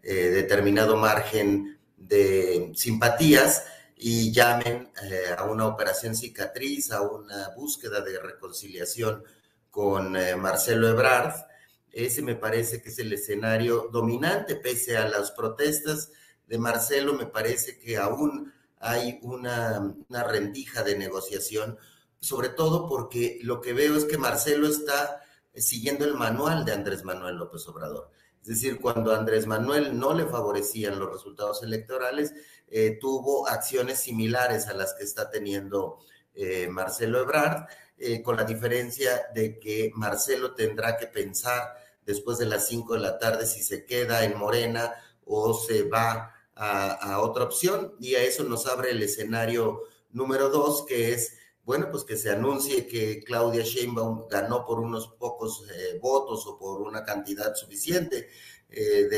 determinado 0.05 0.97
margen 0.97 1.79
de 1.97 2.73
simpatías 2.75 3.65
y 3.97 4.33
llamen 4.33 4.91
a 5.37 5.45
una 5.45 5.67
operación 5.67 6.15
cicatriz, 6.15 6.91
a 6.91 7.01
una 7.01 7.51
búsqueda 7.57 8.01
de 8.03 8.19
reconciliación 8.21 9.25
con 9.71 10.13
Marcelo 10.39 10.89
Ebrard 10.89 11.35
ese 11.95 12.23
me 12.23 12.35
parece 12.35 12.83
que 12.83 12.89
es 12.89 12.99
el 12.99 13.13
escenario 13.13 13.89
dominante, 13.93 14.57
pese 14.57 14.97
a 14.97 15.09
las 15.09 15.31
protestas 15.31 16.11
de 16.47 16.59
Marcelo, 16.59 17.15
me 17.15 17.27
parece 17.27 17.79
que 17.79 17.97
aún 17.97 18.53
hay 18.81 19.21
una, 19.23 19.95
rendija 20.11 20.83
de 20.83 20.99
negociación, 20.99 21.79
sobre 22.19 22.49
todo 22.49 22.89
porque 22.89 23.39
lo 23.43 23.61
que 23.61 23.73
veo 23.73 23.97
es 23.97 24.05
que 24.05 24.19
Marcelo 24.19 24.67
está 24.67 25.23
siguiendo 25.55 26.05
el 26.05 26.15
manual 26.15 26.65
de 26.65 26.73
Andrés 26.73 27.05
Manuel 27.05 27.37
López 27.37 27.67
Obrador. 27.69 28.11
Es 28.45 28.49
decir, 28.49 28.79
cuando 28.79 29.15
Andrés 29.15 29.47
Manuel 29.47 29.99
no 29.99 30.13
le 30.13 30.27
favorecían 30.27 30.99
los 30.99 31.11
resultados 31.11 31.63
electorales, 31.63 32.35
eh, 32.69 32.99
tuvo 33.01 33.49
acciones 33.49 34.01
similares 34.01 34.67
a 34.67 34.75
las 34.75 34.93
que 34.93 35.05
está 35.05 35.31
teniendo 35.31 36.01
eh, 36.35 36.69
Marcelo 36.69 37.23
Ebrard, 37.23 37.67
eh, 37.97 38.21
con 38.21 38.37
la 38.37 38.45
diferencia 38.45 39.29
de 39.35 39.59
que 39.59 39.93
Marcelo 39.95 40.55
tendrá 40.55 40.99
que 40.99 41.07
pensar 41.07 41.75
después 42.05 42.37
de 42.37 42.45
las 42.45 42.67
5 42.67 42.93
de 42.93 43.01
la 43.01 43.19
tarde 43.19 43.47
si 43.47 43.63
se 43.63 43.87
queda 43.87 44.25
en 44.25 44.37
Morena 44.37 44.93
o 45.25 45.55
se 45.55 45.85
va 45.85 46.35
a, 46.55 47.21
otra 47.23 47.45
opción. 47.45 47.95
Y 47.99 48.15
a 48.15 48.23
eso 48.25 48.45
nos 48.45 48.67
abre 48.67 48.91
el 48.91 49.03
escenario 49.03 49.85
número 50.11 50.51
dos, 50.51 50.85
que 50.85 51.15
es, 51.15 51.39
bueno, 51.65 51.89
pues 51.91 52.05
que 52.05 52.17
se 52.17 52.31
anuncie 52.31 52.87
que 52.87 53.23
Claudia 53.25 53.63
Sheinbaum 53.63 54.29
ganó 54.29 54.65
por 54.65 54.81
unos 54.81 55.09
pocos 55.09 55.65
eh, 55.71 55.99
votos 56.01 56.47
o 56.47 56.59
por 56.59 56.83
una 56.83 57.05
cantidad 57.05 57.55
suficiente 57.55 58.29
eh, 58.71 59.09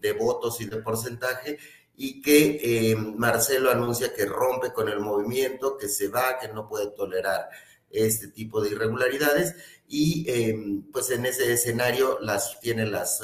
de, 0.00 0.12
votos 0.12 0.60
y 0.60 0.66
de 0.66 0.78
porcentaje 0.78 1.58
y 1.96 2.22
que 2.22 2.60
eh, 2.90 2.96
Marcelo 2.96 3.70
anuncia 3.70 4.14
que 4.14 4.26
rompe 4.26 4.72
con 4.72 4.88
el 4.88 5.00
movimiento, 5.00 5.76
que 5.76 5.88
se 5.88 6.08
va, 6.08 6.38
que 6.38 6.48
no 6.48 6.68
puede 6.68 6.88
tolerar 6.92 7.48
este 7.90 8.28
tipo 8.28 8.60
de 8.60 8.70
irregularidades 8.70 9.56
y 9.88 10.82
pues 10.92 11.10
en 11.10 11.24
ese 11.24 11.50
escenario 11.50 12.18
las 12.20 12.60
tiene 12.60 12.84
las, 12.84 13.22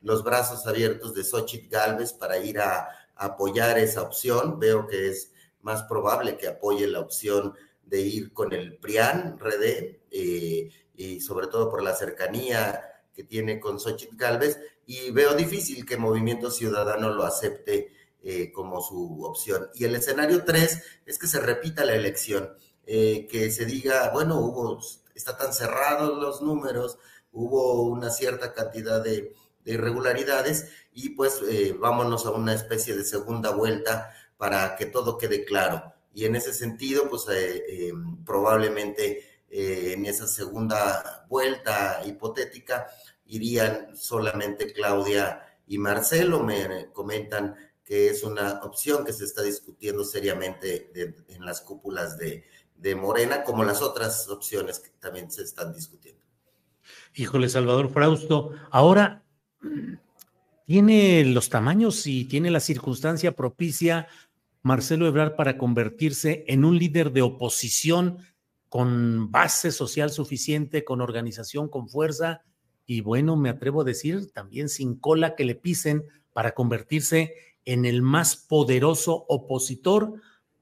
los 0.00 0.24
brazos 0.24 0.66
abiertos 0.66 1.14
de 1.14 1.22
Xochitl 1.22 1.68
Galvez 1.68 2.12
para 2.12 2.38
ir 2.38 2.58
a, 2.58 2.88
apoyar 3.20 3.78
esa 3.78 4.02
opción. 4.02 4.58
Veo 4.58 4.86
que 4.86 5.08
es 5.10 5.32
más 5.60 5.82
probable 5.84 6.36
que 6.36 6.48
apoye 6.48 6.86
la 6.86 7.00
opción 7.00 7.54
de 7.90 8.00
ir 8.00 8.32
con 8.32 8.54
el 8.54 8.78
PRIAN, 8.78 9.38
REDE, 9.38 10.04
eh, 10.10 10.70
y 10.94 11.20
sobre 11.20 11.48
todo 11.48 11.68
por 11.70 11.82
la 11.82 11.94
cercanía 11.94 12.80
que 13.12 13.24
tiene 13.24 13.60
con 13.60 13.78
Xochitl 13.78 14.16
Galvez, 14.16 14.58
y 14.86 15.10
veo 15.10 15.34
difícil 15.34 15.84
que 15.84 15.98
Movimiento 15.98 16.50
Ciudadano 16.50 17.10
lo 17.10 17.24
acepte 17.24 17.92
eh, 18.22 18.50
como 18.50 18.80
su 18.80 19.22
opción. 19.24 19.68
Y 19.74 19.84
el 19.84 19.94
escenario 19.94 20.44
3 20.44 20.82
es 21.04 21.18
que 21.18 21.26
se 21.26 21.40
repita 21.40 21.84
la 21.84 21.94
elección, 21.94 22.54
que 22.86 23.52
se 23.52 23.66
diga, 23.66 24.10
bueno, 24.12 24.40
hubo 24.40 24.80
está 25.20 25.36
tan 25.36 25.52
cerrados 25.52 26.18
los 26.18 26.42
números, 26.42 26.98
hubo 27.32 27.82
una 27.82 28.10
cierta 28.10 28.52
cantidad 28.52 29.02
de, 29.02 29.34
irregularidades 29.62 30.68
y 30.92 31.10
pues 31.10 31.42
eh, 31.48 31.76
vámonos 31.78 32.24
a 32.24 32.30
una 32.30 32.54
especie 32.54 32.96
de 32.96 33.04
segunda 33.04 33.50
vuelta 33.50 34.10
para 34.38 34.74
que 34.74 34.86
todo 34.86 35.18
quede 35.18 35.44
claro. 35.44 35.92
Y 36.12 36.24
en 36.24 36.36
ese 36.36 36.52
sentido, 36.52 37.08
pues 37.08 37.26
eh, 37.30 37.64
eh, 37.68 37.92
probablemente 38.24 39.26
en 39.52 40.06
esa 40.06 40.28
segunda 40.28 41.26
vuelta 41.28 42.02
hipotética 42.06 42.86
irían 43.26 43.96
solamente 43.96 44.72
Claudia 44.72 45.42
y 45.66 45.76
Marcelo. 45.78 46.40
Me 46.44 46.92
comentan 46.92 47.56
que 47.84 48.10
es 48.10 48.22
una 48.22 48.60
opción 48.62 49.04
que 49.04 49.12
se 49.12 49.24
está 49.24 49.42
discutiendo 49.42 50.04
seriamente 50.04 50.92
en 51.28 51.44
las 51.44 51.62
cúpulas 51.62 52.16
de, 52.16 52.44
de 52.76 52.94
Morena, 52.94 53.44
como 53.44 53.64
las 53.64 53.82
otras 53.82 54.28
opciones 54.28 54.78
que 54.78 54.90
también 55.00 55.30
se 55.30 55.42
están 55.42 55.72
discutiendo. 55.72 56.20
Híjole, 57.14 57.48
Salvador 57.48 57.90
Frausto, 57.90 58.52
ahora 58.70 59.24
tiene 60.66 61.24
los 61.24 61.48
tamaños 61.48 62.06
y 62.06 62.24
tiene 62.24 62.50
la 62.50 62.60
circunstancia 62.60 63.32
propicia 63.32 64.08
Marcelo 64.62 65.06
Ebrard 65.06 65.36
para 65.36 65.58
convertirse 65.58 66.44
en 66.48 66.64
un 66.64 66.78
líder 66.78 67.12
de 67.12 67.22
oposición 67.22 68.18
con 68.68 69.30
base 69.30 69.72
social 69.72 70.10
suficiente, 70.10 70.84
con 70.84 71.00
organización, 71.00 71.68
con 71.68 71.88
fuerza 71.88 72.42
y 72.86 73.02
bueno, 73.02 73.36
me 73.36 73.50
atrevo 73.50 73.82
a 73.82 73.84
decir, 73.84 74.32
también 74.32 74.68
sin 74.68 74.96
cola 74.96 75.36
que 75.36 75.44
le 75.44 75.54
pisen 75.54 76.04
para 76.32 76.54
convertirse 76.54 77.34
en 77.64 77.84
el 77.84 78.02
más 78.02 78.34
poderoso 78.34 79.26
opositor 79.28 80.14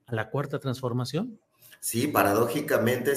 a 0.05 0.13
la 0.13 0.29
cuarta 0.29 0.59
transformación. 0.59 1.39
Sí, 1.79 2.07
paradójicamente, 2.07 3.13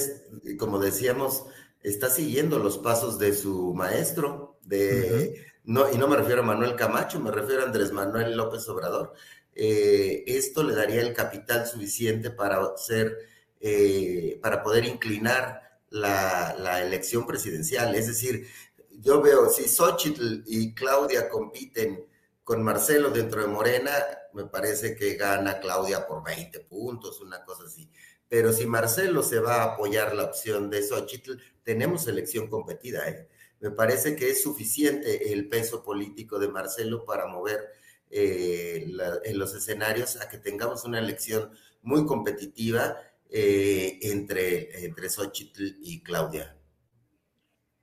como 0.57 0.79
decíamos, 0.79 1.45
está 1.81 2.09
siguiendo 2.09 2.57
los 2.57 2.79
pasos 2.79 3.19
de 3.19 3.33
su 3.33 3.75
maestro, 3.75 4.57
de, 4.63 5.45
no, 5.63 5.91
y 5.91 5.97
no 5.97 6.07
me 6.07 6.17
refiero 6.17 6.41
a 6.41 6.45
Manuel 6.45 6.75
Camacho, 6.75 7.19
me 7.19 7.29
refiero 7.29 7.61
a 7.61 7.65
Andrés 7.65 7.91
Manuel 7.91 8.35
López 8.35 8.67
Obrador. 8.69 9.13
Eh, 9.55 10.23
esto 10.27 10.63
le 10.63 10.75
daría 10.75 11.01
el 11.01 11.13
capital 11.13 11.67
suficiente 11.67 12.31
para 12.31 12.75
ser, 12.77 13.17
eh, 13.59 14.39
para 14.41 14.63
poder 14.63 14.85
inclinar 14.85 15.79
la, 15.89 16.55
la, 16.57 16.81
elección 16.81 17.27
presidencial. 17.27 17.93
Es 17.95 18.07
decir, 18.07 18.47
yo 18.89 19.21
veo, 19.21 19.49
si 19.49 19.67
Xochitl 19.67 20.43
y 20.45 20.73
Claudia 20.73 21.29
compiten 21.29 22.05
con 22.43 22.63
Marcelo 22.63 23.09
dentro 23.11 23.41
de 23.41 23.47
Morena, 23.47 23.91
me 24.33 24.45
parece 24.45 24.95
que 24.95 25.15
gana 25.15 25.59
Claudia 25.59 26.07
por 26.07 26.23
20 26.23 26.59
puntos, 26.61 27.21
una 27.21 27.43
cosa 27.45 27.63
así. 27.65 27.89
Pero 28.27 28.51
si 28.51 28.65
Marcelo 28.65 29.21
se 29.21 29.39
va 29.39 29.57
a 29.57 29.73
apoyar 29.73 30.15
la 30.15 30.23
opción 30.23 30.69
de 30.69 30.81
Xochitl, 30.81 31.33
tenemos 31.63 32.07
elección 32.07 32.47
competida. 32.49 33.07
¿eh? 33.07 33.29
Me 33.59 33.71
parece 33.71 34.15
que 34.15 34.31
es 34.31 34.41
suficiente 34.41 35.31
el 35.31 35.47
peso 35.47 35.83
político 35.83 36.39
de 36.39 36.47
Marcelo 36.47 37.05
para 37.05 37.27
mover 37.27 37.69
eh, 38.13 38.87
en 39.25 39.39
los 39.39 39.55
escenarios 39.55 40.21
a 40.21 40.29
que 40.29 40.37
tengamos 40.37 40.85
una 40.85 40.99
elección 40.99 41.49
muy 41.81 42.05
competitiva 42.05 42.95
eh, 43.29 43.97
entre, 44.03 44.85
entre 44.85 45.09
Xochitl 45.09 45.77
y 45.81 46.01
Claudia. 46.01 46.55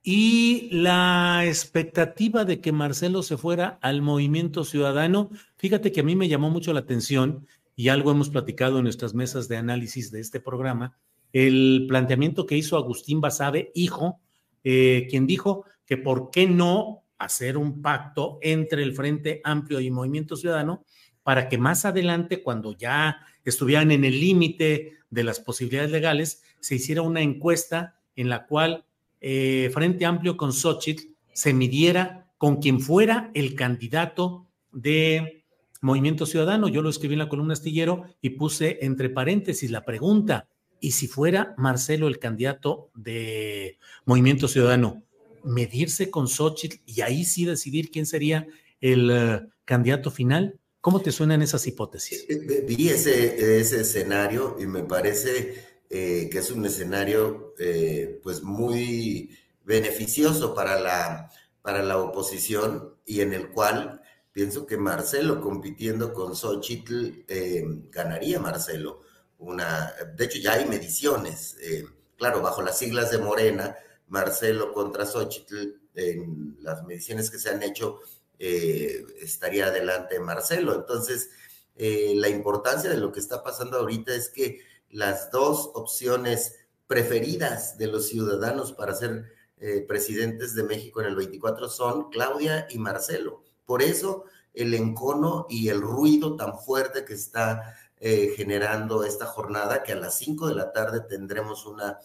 Y 0.03 0.69
la 0.71 1.43
expectativa 1.45 2.45
de 2.45 2.61
que 2.61 2.71
Marcelo 2.71 3.21
se 3.21 3.37
fuera 3.37 3.77
al 3.81 4.01
movimiento 4.01 4.63
ciudadano, 4.63 5.29
fíjate 5.57 5.91
que 5.91 5.99
a 5.99 6.03
mí 6.03 6.15
me 6.15 6.29
llamó 6.29 6.49
mucho 6.49 6.73
la 6.73 6.79
atención 6.79 7.45
y 7.75 7.89
algo 7.89 8.11
hemos 8.11 8.29
platicado 8.29 8.77
en 8.77 8.83
nuestras 8.85 9.13
mesas 9.13 9.47
de 9.47 9.57
análisis 9.57 10.11
de 10.11 10.21
este 10.21 10.39
programa, 10.39 10.97
el 11.33 11.85
planteamiento 11.87 12.45
que 12.45 12.57
hizo 12.57 12.77
Agustín 12.77 13.21
Basabe, 13.21 13.71
hijo, 13.75 14.19
eh, 14.63 15.07
quien 15.09 15.27
dijo 15.27 15.65
que 15.85 15.97
por 15.97 16.31
qué 16.31 16.47
no 16.47 17.00
hacer 17.23 17.57
un 17.57 17.81
pacto 17.81 18.39
entre 18.41 18.83
el 18.83 18.93
Frente 18.93 19.41
Amplio 19.43 19.79
y 19.79 19.91
Movimiento 19.91 20.35
Ciudadano 20.35 20.83
para 21.23 21.49
que 21.49 21.57
más 21.57 21.85
adelante, 21.85 22.41
cuando 22.41 22.75
ya 22.75 23.25
estuvieran 23.45 23.91
en 23.91 24.05
el 24.05 24.19
límite 24.19 24.93
de 25.09 25.23
las 25.23 25.39
posibilidades 25.39 25.91
legales, 25.91 26.43
se 26.59 26.75
hiciera 26.75 27.01
una 27.01 27.21
encuesta 27.21 27.99
en 28.15 28.29
la 28.29 28.45
cual 28.45 28.85
eh, 29.19 29.69
Frente 29.73 30.05
Amplio 30.05 30.37
con 30.37 30.53
Xochitl 30.53 31.15
se 31.33 31.53
midiera 31.53 32.31
con 32.37 32.57
quien 32.57 32.79
fuera 32.79 33.29
el 33.33 33.55
candidato 33.55 34.47
de 34.71 35.43
Movimiento 35.81 36.25
Ciudadano. 36.25 36.67
Yo 36.67 36.81
lo 36.81 36.89
escribí 36.89 37.13
en 37.13 37.19
la 37.19 37.29
columna 37.29 37.53
astillero 37.53 38.05
y 38.21 38.31
puse 38.31 38.79
entre 38.81 39.09
paréntesis 39.09 39.69
la 39.69 39.85
pregunta, 39.85 40.47
y 40.79 40.91
si 40.91 41.07
fuera 41.07 41.53
Marcelo 41.57 42.07
el 42.07 42.17
candidato 42.17 42.89
de 42.95 43.77
Movimiento 44.05 44.47
Ciudadano, 44.47 45.03
medirse 45.43 46.09
con 46.09 46.27
Xochitl 46.27 46.81
y 46.85 47.01
ahí 47.01 47.25
sí 47.25 47.45
decidir 47.45 47.91
quién 47.91 48.05
sería 48.05 48.47
el 48.79 49.11
uh, 49.11 49.49
candidato 49.65 50.11
final. 50.11 50.59
¿Cómo 50.79 51.01
te 51.01 51.11
suenan 51.11 51.41
esas 51.41 51.67
hipótesis? 51.67 52.25
Vi 52.67 52.89
ese, 52.89 53.59
escenario 53.59 54.57
y 54.59 54.65
me 54.65 54.83
parece 54.83 55.55
eh, 55.89 56.27
que 56.31 56.39
es 56.39 56.49
un 56.49 56.65
escenario 56.65 57.53
eh, 57.59 58.19
pues 58.23 58.41
muy 58.41 59.37
beneficioso 59.63 60.55
para 60.55 60.79
la, 60.79 61.29
para 61.61 61.83
la 61.83 61.99
oposición 61.99 62.95
y 63.05 63.21
en 63.21 63.33
el 63.33 63.49
cual 63.49 64.01
pienso 64.31 64.65
que 64.65 64.77
Marcelo 64.77 65.41
compitiendo 65.41 66.13
con 66.13 66.35
Xochitl 66.35 67.25
eh, 67.27 67.63
ganaría 67.89 68.39
Marcelo. 68.39 69.01
Una, 69.37 69.93
de 70.15 70.25
hecho, 70.25 70.39
ya 70.39 70.53
hay 70.53 70.65
mediciones, 70.65 71.57
eh, 71.61 71.83
claro, 72.17 72.41
bajo 72.41 72.61
las 72.61 72.77
siglas 72.77 73.11
de 73.11 73.17
Morena, 73.17 73.75
Marcelo 74.11 74.71
contra 74.71 75.07
Xochitl, 75.07 75.81
en 75.95 76.57
las 76.61 76.83
mediciones 76.83 77.31
que 77.31 77.39
se 77.39 77.49
han 77.49 77.63
hecho, 77.63 77.99
eh, 78.37 79.03
estaría 79.19 79.65
adelante 79.65 80.19
Marcelo. 80.19 80.75
Entonces, 80.75 81.31
la 81.75 82.29
importancia 82.29 82.91
de 82.91 82.97
lo 82.97 83.11
que 83.11 83.19
está 83.19 83.41
pasando 83.41 83.79
ahorita 83.79 84.13
es 84.13 84.29
que 84.29 84.61
las 84.91 85.31
dos 85.31 85.71
opciones 85.73 86.57
preferidas 86.85 87.77
de 87.77 87.87
los 87.87 88.07
ciudadanos 88.07 88.73
para 88.73 88.93
ser 88.93 89.31
eh, 89.63 89.85
presidentes 89.87 90.55
de 90.55 90.63
México 90.63 91.01
en 91.01 91.07
el 91.07 91.15
24 91.15 91.69
son 91.69 92.09
Claudia 92.09 92.67
y 92.69 92.79
Marcelo. 92.79 93.43
Por 93.65 93.81
eso 93.81 94.25
el 94.53 94.73
encono 94.73 95.45
y 95.49 95.69
el 95.69 95.79
ruido 95.81 96.35
tan 96.35 96.59
fuerte 96.59 97.05
que 97.05 97.13
está 97.13 97.77
eh, 97.99 98.33
generando 98.35 99.03
esta 99.03 99.25
jornada, 99.25 99.83
que 99.83 99.93
a 99.93 99.97
las 99.97 100.17
5 100.17 100.47
de 100.47 100.55
la 100.55 100.73
tarde 100.73 101.01
tendremos 101.01 101.65
una, 101.65 101.99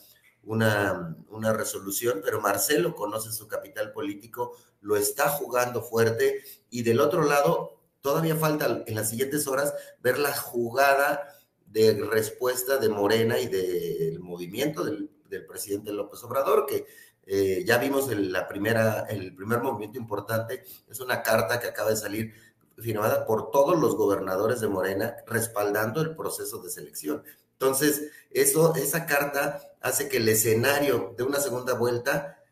una, 0.47 1.16
una 1.28 1.52
resolución, 1.52 2.23
pero 2.25 2.41
Marcelo 2.41 2.94
conoce 2.94 3.33
su 3.33 3.47
capital 3.47 3.92
político, 3.92 4.57
lo 4.81 4.97
está 4.97 5.28
jugando 5.28 5.83
fuerte 5.83 6.42
y 6.70 6.83
del 6.83 7.00
otro 7.00 7.23
lado 7.25 7.81
todavía 8.00 8.36
falta 8.36 8.84
en 8.86 8.94
las 8.94 9.10
siguientes 9.10 9.47
horas 9.49 9.75
ver 10.00 10.18
la 10.18 10.34
jugada 10.34 11.34
de 11.66 11.92
respuesta 12.10 12.78
de 12.78 12.89
Morena 12.89 13.39
y 13.39 13.49
del 13.49 14.20
movimiento 14.20 14.84
del, 14.84 15.10
del 15.28 15.44
presidente 15.44 15.92
López 15.92 16.23
Obrador, 16.23 16.65
que 16.66 16.86
eh, 17.26 17.65
ya 17.66 17.78
vimos 17.78 18.08
el, 18.10 18.33
la 18.33 18.47
primera, 18.47 19.00
el 19.08 19.34
primer 19.34 19.60
movimiento 19.60 19.99
importante, 19.99 20.62
es 20.89 21.00
una 21.00 21.23
carta 21.23 21.58
que 21.58 21.66
acaba 21.66 21.91
de 21.91 21.97
salir 21.97 22.33
firmada 22.78 23.26
por 23.26 23.50
todos 23.50 23.78
los 23.78 23.97
gobernadores 23.97 24.60
de 24.60 24.68
Morena 24.68 25.16
respaldando 25.26 26.00
el 26.00 26.15
proceso 26.15 26.62
de 26.62 26.70
selección. 26.70 27.25
Entonces, 27.58 28.10
eso, 28.30 28.74
esa 28.74 29.06
carta 29.06 29.60
hace 29.80 30.08
que 30.08 30.18
el 30.18 30.28
escenario 30.28 31.14
de 31.16 31.22
una 31.24 31.40
segunda 31.40 31.74
vuelta 31.74 32.42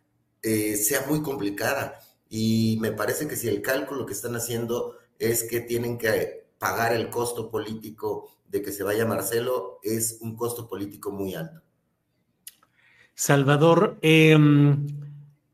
eh, 0.43 0.77
sea 0.77 1.05
muy 1.07 1.23
complicada. 1.23 2.01
Y 2.29 2.79
me 2.81 2.93
parece 2.93 3.29
que 3.29 3.37
si 3.37 3.49
el 3.49 3.61
cálculo 3.61 4.07
que 4.07 4.15
están 4.15 4.35
haciendo 4.35 4.97
es 5.19 5.45
que 5.45 5.61
tienen 5.61 5.99
que 5.99 6.47
pagar 6.59 6.95
el 6.95 7.11
costo 7.11 7.51
político 7.51 8.31
de 8.49 8.63
que 8.63 8.73
se 8.73 8.83
vaya 8.83 9.05
Marcelo, 9.05 9.79
es 9.83 10.19
un 10.21 10.37
costo 10.37 10.69
político 10.69 11.11
muy 11.11 11.35
alto. 11.35 11.61
Salvador, 13.15 13.99
em, 14.01 14.87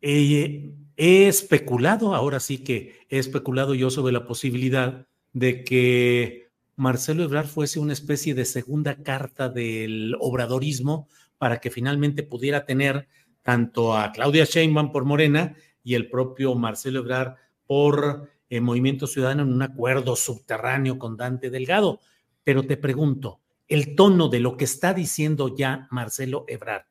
eh, 0.01 0.71
he 0.97 1.29
especulado, 1.29 2.15
ahora 2.15 2.41
sí 2.41 2.59
que 2.59 3.01
he 3.09 3.19
especulado 3.19 3.75
yo 3.75 3.91
sobre 3.91 4.13
la 4.13 4.27
posibilidad 4.27 5.07
de 5.33 5.65
que 5.65 6.50
Marcelo 6.81 7.25
Ebrard 7.25 7.47
fuese 7.47 7.79
una 7.79 7.93
especie 7.93 8.35
de 8.35 8.47
segunda 8.47 9.03
carta 9.03 9.51
del 9.51 10.17
obradorismo 10.19 11.09
para 11.37 11.59
que 11.61 11.71
finalmente 11.71 12.23
pudiera 12.23 12.65
tener 12.65 13.07
tanto 13.43 13.95
a 13.95 14.11
Claudia 14.13 14.47
Sheinbaum 14.47 14.91
por 14.91 15.05
Morena 15.05 15.55
y 15.85 15.95
el 15.95 16.09
propio 16.09 16.55
Marcelo 16.55 17.01
Ebrard 17.01 17.35
por 17.67 18.31
el 18.49 18.63
Movimiento 18.63 19.07
Ciudadano 19.07 19.43
en 19.43 19.53
un 19.53 19.61
acuerdo 19.61 20.17
subterráneo 20.17 20.99
con 20.99 21.19
Dante 21.19 21.51
Delgado. 21.51 22.01
Pero 22.45 22.63
te 22.63 22.79
pregunto, 22.79 23.41
el 23.69 23.95
tono 23.95 24.31
de 24.31 24.41
lo 24.41 24.57
que 24.57 24.65
está 24.65 24.95
diciendo 24.95 25.55
ya 25.55 25.87
Marcelo 25.91 26.47
Ebrard, 26.49 26.87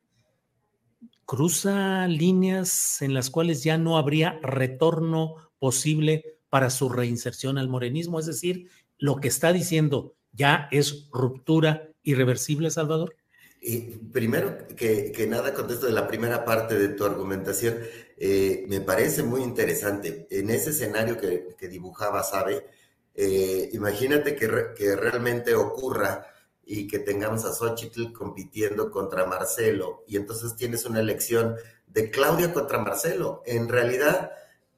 cruza 1.26 2.06
líneas 2.06 3.02
en 3.02 3.12
las 3.12 3.28
cuales 3.28 3.64
ya 3.64 3.76
no 3.76 3.98
habría 3.98 4.38
retorno 4.40 5.34
posible 5.58 6.38
para 6.48 6.68
su 6.68 6.88
reinserción 6.88 7.58
al 7.58 7.68
morenismo. 7.68 8.18
Es 8.20 8.26
decir, 8.26 8.68
lo 9.00 9.16
que 9.16 9.28
está 9.28 9.52
diciendo 9.52 10.14
ya 10.32 10.68
es 10.70 11.08
ruptura 11.12 11.88
irreversible, 12.02 12.70
Salvador. 12.70 13.16
Y 13.62 13.78
primero 13.80 14.66
que, 14.76 15.26
nada 15.28 15.52
contesto 15.52 15.86
de 15.86 15.92
la 15.92 16.06
primera 16.06 16.44
parte 16.44 16.78
de 16.78 16.88
tu 16.88 17.04
argumentación, 17.04 17.78
eh, 18.16 18.64
me 18.68 18.80
parece 18.80 19.22
muy 19.22 19.42
interesante. 19.42 20.26
En 20.30 20.50
ese 20.50 20.70
escenario 20.70 21.18
que, 21.18 21.68
dibujaba, 21.68 22.22
¿sabe? 22.22 22.66
Eh, 23.14 23.68
imagínate 23.72 24.34
que, 24.34 24.48
que 24.76 24.96
realmente 24.96 25.54
ocurra 25.54 26.26
y 26.64 26.86
que 26.86 27.00
tengamos 27.00 27.44
a 27.44 27.52
Xochitl 27.52 28.12
compitiendo 28.12 28.90
contra 28.90 29.26
Marcelo 29.26 30.04
y 30.06 30.16
entonces 30.16 30.54
tienes 30.56 30.84
una 30.86 31.00
elección 31.00 31.56
de 31.86 32.10
Claudia 32.10 32.52
contra 32.52 32.78
Marcelo. 32.78 33.42
En 33.44 33.68
realidad, 33.68 34.30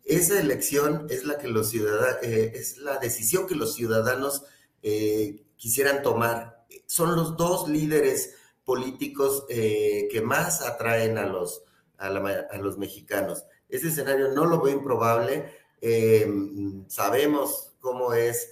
esa 0.04 0.40
elección 0.40 1.06
es 1.10 1.24
la 1.24 1.38
que 1.38 1.48
los 1.48 1.70
ciudadanos, 1.70 2.22
eh, 2.22 2.52
es 2.54 2.78
la 2.78 2.98
decisión 2.98 3.46
que 3.46 3.54
los 3.54 3.74
ciudadanos 3.74 4.44
eh, 4.82 5.44
quisieran 5.56 6.02
tomar. 6.02 6.64
Son 6.86 7.14
los 7.14 7.36
dos 7.36 7.68
líderes 7.68 8.34
políticos 8.64 9.44
eh, 9.48 10.08
que 10.10 10.20
más 10.20 10.62
atraen 10.62 11.18
a 11.18 11.26
los, 11.26 11.62
a, 11.98 12.10
los 12.10 12.78
mexicanos. 12.78 13.44
Ese 13.68 13.88
escenario 13.88 14.32
no 14.32 14.44
lo 14.44 14.60
veo 14.60 14.74
improbable. 14.74 15.58
sabemos 16.88 17.72
cómo 17.80 18.12
es 18.12 18.50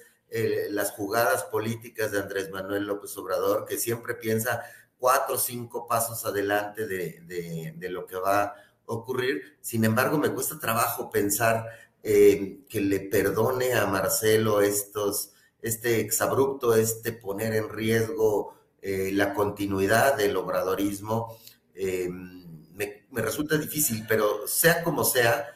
las 0.70 0.92
jugadas 0.92 1.44
políticas 1.44 2.12
de 2.12 2.20
Andrés 2.20 2.50
Manuel 2.50 2.84
López 2.84 3.16
Obrador, 3.16 3.66
que 3.66 3.78
siempre 3.78 4.14
piensa 4.14 4.62
cuatro 5.00 5.34
o 5.34 5.38
cinco 5.38 5.86
pasos 5.86 6.24
adelante 6.24 6.86
de, 6.86 7.72
de, 7.74 7.88
lo 7.88 8.06
que 8.06 8.16
va 8.16 8.42
a 8.42 8.54
ocurrir. 8.92 9.56
Sin 9.60 9.84
embargo, 9.84 10.18
me 10.18 10.30
cuesta 10.30 10.58
trabajo 10.58 11.10
pensar 11.10 11.66
eh, 12.02 12.60
que 12.68 12.80
le 12.80 13.00
perdone 13.00 13.74
a 13.74 13.86
Marcelo 13.86 14.60
estos, 14.60 15.32
este 15.62 16.00
exabrupto, 16.00 16.74
este 16.74 17.12
poner 17.12 17.54
en 17.54 17.68
riesgo 17.68 18.54
eh, 18.82 19.10
la 19.12 19.34
continuidad 19.34 20.16
del 20.16 20.36
obradorismo. 20.36 21.36
Me, 21.74 23.06
me, 23.10 23.22
resulta 23.22 23.56
difícil, 23.56 24.04
pero 24.06 24.46
sea 24.46 24.82
como 24.82 25.04
sea, 25.04 25.46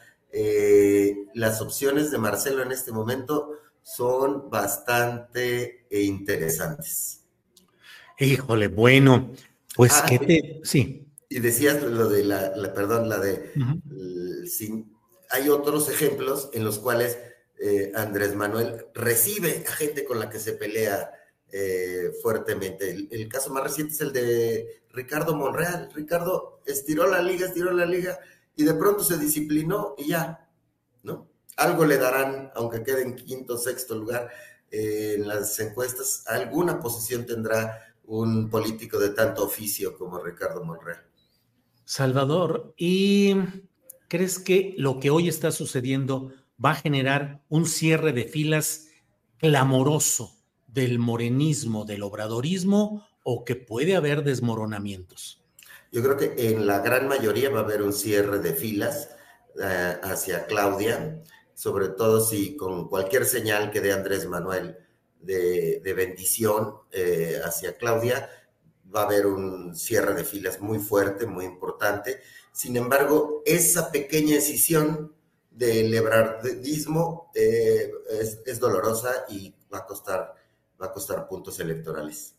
las 1.33 1.61
opciones 1.61 2.11
de 2.11 2.17
Marcelo 2.17 2.63
en 2.63 2.71
este 2.71 2.91
momento 2.91 3.51
son 3.83 4.49
bastante 4.49 5.85
interesantes. 5.91 7.25
Híjole, 8.17 8.67
bueno, 8.67 9.31
pues 9.75 9.93
ah, 9.95 10.05
que 10.07 10.19
te... 10.19 10.61
Sí. 10.63 11.04
Y 11.35 11.41
decías 11.41 11.83
lo 11.83 12.07
de 12.07 12.23
la, 12.23 12.53
perdón, 12.73 13.09
la 13.09 13.19
de... 13.19 13.51
hay 15.29 15.49
otros 15.49 15.89
ejemplos 15.89 16.49
en 16.53 16.63
los 16.63 16.79
cuales 16.79 17.17
eh, 17.59 17.91
Andrés 17.93 18.35
Manuel 18.35 18.85
recibe 18.93 19.65
a 19.67 19.71
gente 19.73 20.05
con 20.05 20.17
la 20.17 20.29
que 20.29 20.39
se 20.39 20.53
pelea 20.53 21.11
eh, 21.51 22.13
fuertemente. 22.23 22.89
El, 22.89 23.09
el, 23.11 23.27
caso 23.27 23.51
más 23.51 23.63
reciente 23.63 23.95
es 23.95 23.99
el 23.99 24.13
de 24.13 24.83
Ricardo 24.93 25.35
Monreal. 25.35 25.89
Ricardo 25.93 26.61
estiró 26.65 27.05
la 27.05 27.21
liga, 27.21 27.47
estiró 27.47 27.73
la 27.73 27.85
liga 27.85 28.17
y 28.55 28.63
de 28.63 28.73
pronto 28.75 29.03
se 29.03 29.17
disciplinó 29.17 29.93
y 29.97 30.11
ya, 30.11 30.49
¿no? 31.03 31.27
algo 31.57 31.83
le 31.83 31.97
darán, 31.97 32.49
aunque 32.55 32.81
quede 32.81 33.01
en 33.01 33.13
quinto, 33.13 33.57
sexto 33.57 33.93
lugar 33.93 34.29
eh, 34.71 35.15
en 35.17 35.27
las 35.27 35.59
encuestas, 35.59 36.23
alguna 36.27 36.79
posición 36.79 37.25
tendrá 37.25 37.93
un 38.05 38.49
político 38.49 38.97
de 38.99 39.09
tanto 39.09 39.43
oficio 39.43 39.97
como 39.97 40.23
Ricardo 40.23 40.63
Monreal. 40.63 41.04
Salvador, 41.85 42.73
¿y 42.77 43.35
crees 44.07 44.39
que 44.39 44.75
lo 44.77 44.99
que 44.99 45.09
hoy 45.09 45.29
está 45.29 45.51
sucediendo 45.51 46.33
va 46.63 46.71
a 46.71 46.75
generar 46.75 47.41
un 47.47 47.65
cierre 47.65 48.11
de 48.11 48.25
filas 48.25 48.87
clamoroso 49.37 50.35
del 50.67 50.99
morenismo, 50.99 51.85
del 51.85 52.03
obradorismo, 52.03 53.07
o 53.23 53.45
que 53.45 53.55
puede 53.55 53.95
haber 53.95 54.23
desmoronamientos? 54.23 55.41
Yo 55.91 56.03
creo 56.03 56.17
que 56.17 56.49
en 56.49 56.67
la 56.67 56.79
gran 56.79 57.07
mayoría 57.07 57.49
va 57.49 57.61
a 57.61 57.63
haber 57.63 57.81
un 57.81 57.93
cierre 57.93 58.39
de 58.39 58.53
filas 58.53 59.09
eh, 59.61 59.97
hacia 60.03 60.45
Claudia 60.45 61.23
sobre 61.55 61.87
todo 61.87 62.23
si 62.23 62.55
con 62.55 62.87
cualquier 62.89 63.25
señal 63.25 63.71
que 63.71 63.81
dé 63.81 63.93
Andrés 63.93 64.27
Manuel 64.27 64.77
de, 65.21 65.93
bendición 65.95 66.75
eh, 66.91 67.39
hacia 67.43 67.77
Claudia, 67.77 68.29
va 68.95 69.01
a 69.01 69.05
haber 69.05 69.25
un 69.25 69.75
cierre 69.75 70.13
de 70.13 70.23
filas 70.23 70.61
muy 70.61 70.79
fuerte, 70.79 71.25
muy 71.25 71.45
importante. 71.45 72.21
Sin 72.51 72.77
embargo, 72.77 73.41
esa 73.45 73.91
pequeña 73.91 74.35
decisión 74.35 75.13
del 75.51 75.93
ebrardismo 75.93 77.31
eh, 77.33 77.91
es, 78.45 78.59
dolorosa 78.59 79.25
y 79.29 79.53
va 79.73 79.79
a 79.79 79.85
costar, 79.85 80.35
va 80.81 80.87
a 80.87 80.91
costar 80.91 81.27
puntos 81.27 81.59
electorales. 81.59 82.35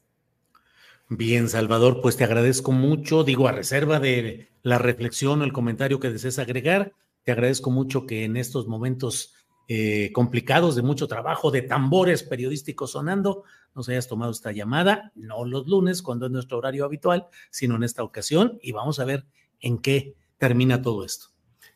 Bien, 1.09 1.49
Salvador, 1.49 2.01
pues 2.03 2.17
te 2.17 2.25
agradezco 2.25 2.73
mucho, 2.73 3.23
digo, 3.23 3.47
a 3.47 3.53
reserva 3.53 4.01
de 4.01 4.49
la 4.63 4.79
reflexión 4.79 5.41
o 5.41 5.45
el 5.45 5.53
comentario 5.53 6.01
que 6.01 6.11
desees 6.11 6.39
agregar, 6.39 6.93
te 7.23 7.33
agradezco 7.33 7.71
mucho 7.71 8.07
que 8.07 8.25
en 8.25 8.37
estos 8.37 8.67
momentos 8.67 9.35
eh, 9.69 10.13
complicados 10.13 10.77
de 10.77 10.83
mucho 10.83 11.09
trabajo, 11.09 11.51
de 11.51 11.63
tambores 11.63 12.23
periodísticos 12.23 12.93
sonando, 12.93 13.45
nos 13.75 13.89
hayas 13.89 14.09
tomado 14.09 14.33
esta 14.33 14.53
llamada, 14.53 15.13
no 15.15 15.45
los 15.45 15.67
lunes, 15.67 16.03
cuando 16.03 16.27
es 16.27 16.33
nuestro 16.33 16.59
horario 16.59 16.85
habitual, 16.85 17.27
sino 17.51 17.77
en 17.77 17.83
esta 17.83 18.03
ocasión, 18.03 18.59
y 18.63 18.73
vamos 18.73 19.01
a 19.01 19.05
ver 19.05 19.27
en 19.61 19.79
qué 19.79 20.15
termina 20.39 20.83
todo 20.83 21.05
esto. 21.05 21.29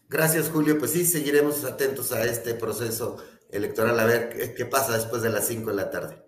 Gracias, 0.08 0.50
Julio. 0.50 0.78
Pues 0.78 0.92
sí, 0.92 1.04
seguiremos 1.04 1.64
atentos 1.64 2.12
a 2.12 2.24
este 2.24 2.54
proceso 2.54 3.18
electoral, 3.50 3.98
a 3.98 4.04
ver 4.04 4.54
qué, 4.56 4.64
pasa 4.64 4.96
después 4.96 5.22
de 5.22 5.30
las 5.30 5.46
5 5.46 5.70
de 5.70 5.76
la 5.76 5.90
tarde. 5.90 6.24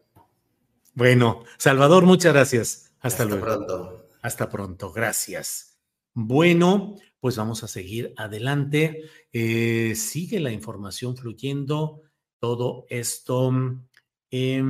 Bueno, 0.95 1.45
Salvador, 1.59 2.05
muchas 2.05 2.33
gracias. 2.33 2.93
Hasta, 3.01 3.23
Hasta 3.23 3.25
luego. 3.25 3.45
pronto. 3.45 4.09
Hasta 4.21 4.49
pronto, 4.49 4.93
gracias. 4.93 5.79
Bueno, 6.15 6.97
pues 7.23 7.37
vamos 7.37 7.63
a 7.63 7.69
seguir 7.69 8.13
adelante. 8.17 9.05
Eh, 9.33 9.95
sigue 9.95 10.41
la 10.41 10.51
información 10.51 11.17
fluyendo, 11.17 12.03
todo 12.41 12.85
esto. 12.89 13.53
eh, 14.33 14.61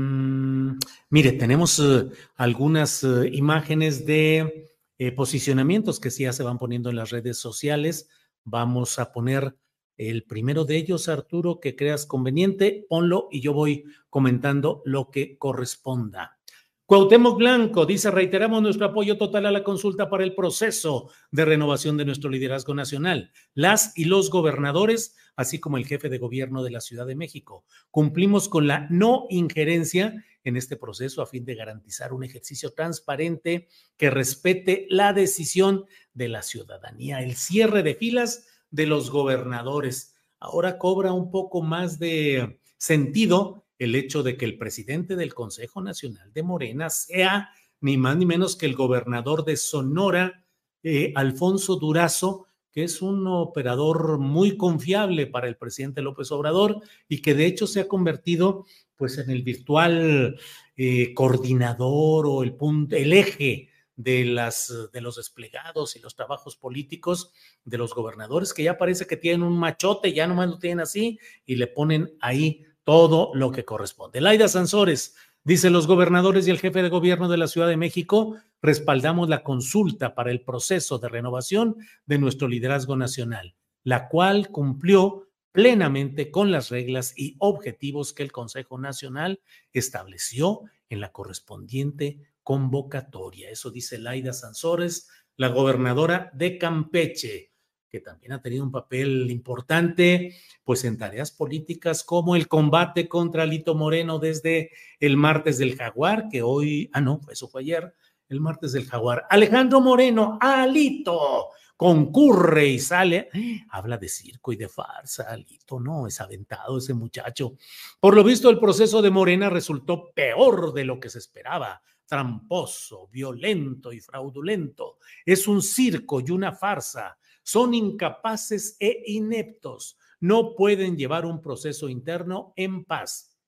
mire, 1.08 1.32
tenemos 1.32 1.78
eh, 1.78 2.10
algunas 2.36 3.04
eh, 3.04 3.30
imágenes 3.32 4.04
de 4.04 4.68
posicionamientos 5.16 5.98
que 5.98 6.10
sí 6.10 6.24
ya 6.24 6.32
se 6.34 6.42
van 6.42 6.58
poniendo 6.58 6.90
en 6.90 6.96
las 6.96 7.08
redes 7.08 7.38
sociales. 7.38 8.10
Vamos 8.44 8.98
a 8.98 9.12
poner 9.12 9.56
el 9.96 10.24
primero 10.24 10.66
de 10.66 10.76
ellos, 10.76 11.08
Arturo, 11.08 11.58
que 11.58 11.74
creas 11.74 12.04
conveniente, 12.04 12.84
ponlo 12.86 13.28
y 13.32 13.40
yo 13.40 13.54
voy 13.54 13.84
comentando 14.10 14.82
lo 14.84 15.10
que 15.10 15.38
corresponda. 15.38 16.41
Cuauhtémoc 16.86 17.38
Blanco 17.38 17.86
dice, 17.86 18.10
reiteramos 18.10 18.60
nuestro 18.60 18.86
apoyo 18.86 19.16
total 19.16 19.46
a 19.46 19.52
la 19.52 19.62
consulta 19.62 20.10
para 20.10 20.24
el 20.24 20.34
proceso 20.34 21.10
de 21.30 21.44
renovación 21.44 21.96
de 21.96 22.04
nuestro 22.04 22.28
liderazgo 22.28 22.74
nacional. 22.74 23.32
Las 23.54 23.96
y 23.96 24.04
los 24.04 24.30
gobernadores, 24.30 25.16
así 25.36 25.60
como 25.60 25.78
el 25.78 25.86
jefe 25.86 26.08
de 26.08 26.18
gobierno 26.18 26.62
de 26.64 26.72
la 26.72 26.80
Ciudad 26.80 27.06
de 27.06 27.14
México, 27.14 27.64
cumplimos 27.90 28.48
con 28.48 28.66
la 28.66 28.88
no 28.90 29.26
injerencia 29.30 30.24
en 30.44 30.56
este 30.56 30.76
proceso 30.76 31.22
a 31.22 31.26
fin 31.26 31.44
de 31.44 31.54
garantizar 31.54 32.12
un 32.12 32.24
ejercicio 32.24 32.74
transparente 32.74 33.68
que 33.96 34.10
respete 34.10 34.86
la 34.90 35.12
decisión 35.12 35.86
de 36.14 36.28
la 36.28 36.42
ciudadanía. 36.42 37.22
El 37.22 37.36
cierre 37.36 37.84
de 37.84 37.94
filas 37.94 38.48
de 38.70 38.86
los 38.86 39.10
gobernadores. 39.10 40.16
Ahora 40.40 40.78
cobra 40.78 41.12
un 41.12 41.30
poco 41.30 41.62
más 41.62 42.00
de 42.00 42.58
sentido 42.76 43.61
el 43.84 43.94
hecho 43.94 44.22
de 44.22 44.36
que 44.36 44.44
el 44.44 44.58
presidente 44.58 45.16
del 45.16 45.34
Consejo 45.34 45.82
Nacional 45.82 46.32
de 46.32 46.42
Morena 46.42 46.90
sea 46.90 47.50
ni 47.80 47.96
más 47.96 48.16
ni 48.16 48.26
menos 48.26 48.56
que 48.56 48.66
el 48.66 48.76
gobernador 48.76 49.44
de 49.44 49.56
Sonora, 49.56 50.44
eh, 50.82 51.12
Alfonso 51.16 51.76
Durazo, 51.76 52.46
que 52.70 52.84
es 52.84 53.02
un 53.02 53.26
operador 53.26 54.18
muy 54.18 54.56
confiable 54.56 55.26
para 55.26 55.48
el 55.48 55.56
presidente 55.56 56.00
López 56.00 56.30
Obrador 56.32 56.80
y 57.08 57.20
que 57.20 57.34
de 57.34 57.46
hecho 57.46 57.66
se 57.66 57.80
ha 57.80 57.88
convertido 57.88 58.64
pues 58.96 59.18
en 59.18 59.30
el 59.30 59.42
virtual 59.42 60.38
eh, 60.76 61.12
coordinador 61.12 62.26
o 62.26 62.42
el 62.42 62.54
punto, 62.54 62.96
el 62.96 63.12
eje 63.12 63.68
de, 63.96 64.24
las, 64.24 64.72
de 64.92 65.00
los 65.00 65.16
desplegados 65.16 65.96
y 65.96 66.00
los 66.00 66.14
trabajos 66.14 66.56
políticos 66.56 67.32
de 67.64 67.78
los 67.78 67.94
gobernadores, 67.94 68.54
que 68.54 68.62
ya 68.62 68.78
parece 68.78 69.06
que 69.06 69.16
tienen 69.16 69.42
un 69.42 69.58
machote, 69.58 70.12
ya 70.12 70.26
nomás 70.26 70.48
lo 70.48 70.58
tienen 70.58 70.80
así 70.80 71.18
y 71.44 71.56
le 71.56 71.66
ponen 71.66 72.16
ahí 72.20 72.64
todo 72.84 73.30
lo 73.34 73.50
que 73.50 73.64
corresponde. 73.64 74.20
Laida 74.20 74.48
Sansores 74.48 75.14
dice, 75.44 75.70
los 75.70 75.86
gobernadores 75.86 76.46
y 76.46 76.50
el 76.50 76.58
jefe 76.58 76.82
de 76.82 76.88
gobierno 76.88 77.28
de 77.28 77.36
la 77.36 77.48
Ciudad 77.48 77.68
de 77.68 77.76
México 77.76 78.36
respaldamos 78.60 79.28
la 79.28 79.42
consulta 79.42 80.14
para 80.14 80.30
el 80.30 80.42
proceso 80.42 80.98
de 80.98 81.08
renovación 81.08 81.76
de 82.06 82.18
nuestro 82.18 82.48
liderazgo 82.48 82.96
nacional, 82.96 83.54
la 83.84 84.08
cual 84.08 84.48
cumplió 84.50 85.28
plenamente 85.52 86.30
con 86.30 86.50
las 86.50 86.70
reglas 86.70 87.12
y 87.16 87.36
objetivos 87.38 88.12
que 88.12 88.22
el 88.22 88.32
Consejo 88.32 88.78
Nacional 88.78 89.40
estableció 89.72 90.62
en 90.88 91.00
la 91.00 91.12
correspondiente 91.12 92.20
convocatoria. 92.42 93.50
Eso 93.50 93.70
dice 93.70 93.98
Laida 93.98 94.32
Sansores, 94.32 95.08
la 95.36 95.48
gobernadora 95.48 96.30
de 96.34 96.58
Campeche 96.58 97.51
que 97.92 98.00
también 98.00 98.32
ha 98.32 98.40
tenido 98.40 98.64
un 98.64 98.70
papel 98.70 99.30
importante, 99.30 100.34
pues 100.64 100.82
en 100.84 100.96
tareas 100.96 101.30
políticas 101.30 102.02
como 102.02 102.34
el 102.34 102.48
combate 102.48 103.06
contra 103.06 103.44
Lito 103.44 103.74
Moreno 103.74 104.18
desde 104.18 104.70
el 104.98 105.18
martes 105.18 105.58
del 105.58 105.76
Jaguar, 105.76 106.28
que 106.30 106.40
hoy, 106.40 106.88
ah, 106.94 107.02
no, 107.02 107.20
eso 107.30 107.48
fue 107.48 107.60
ayer, 107.60 107.94
el 108.30 108.40
martes 108.40 108.72
del 108.72 108.86
Jaguar. 108.86 109.26
Alejandro 109.28 109.82
Moreno, 109.82 110.38
Alito, 110.40 111.48
concurre 111.76 112.66
y 112.66 112.78
sale, 112.78 113.28
habla 113.68 113.98
de 113.98 114.08
circo 114.08 114.54
y 114.54 114.56
de 114.56 114.70
farsa, 114.70 115.24
Alito, 115.24 115.78
no, 115.78 116.06
es 116.06 116.18
aventado 116.18 116.78
ese 116.78 116.94
muchacho. 116.94 117.56
Por 118.00 118.16
lo 118.16 118.24
visto, 118.24 118.48
el 118.48 118.58
proceso 118.58 119.02
de 119.02 119.10
Morena 119.10 119.50
resultó 119.50 120.14
peor 120.14 120.72
de 120.72 120.86
lo 120.86 120.98
que 120.98 121.10
se 121.10 121.18
esperaba 121.18 121.82
tramposo, 122.06 123.08
violento 123.08 123.92
y 123.92 124.00
fraudulento. 124.00 124.98
Es 125.24 125.48
un 125.48 125.62
circo 125.62 126.20
y 126.20 126.30
una 126.30 126.52
farsa 126.52 127.16
son 127.42 127.74
incapaces 127.74 128.76
e 128.80 129.02
ineptos. 129.06 129.98
No 130.20 130.54
pueden 130.54 130.96
llevar 130.96 131.26
un 131.26 131.40
proceso 131.40 131.88
interno 131.88 132.52
en 132.56 132.84
paz. 132.84 133.38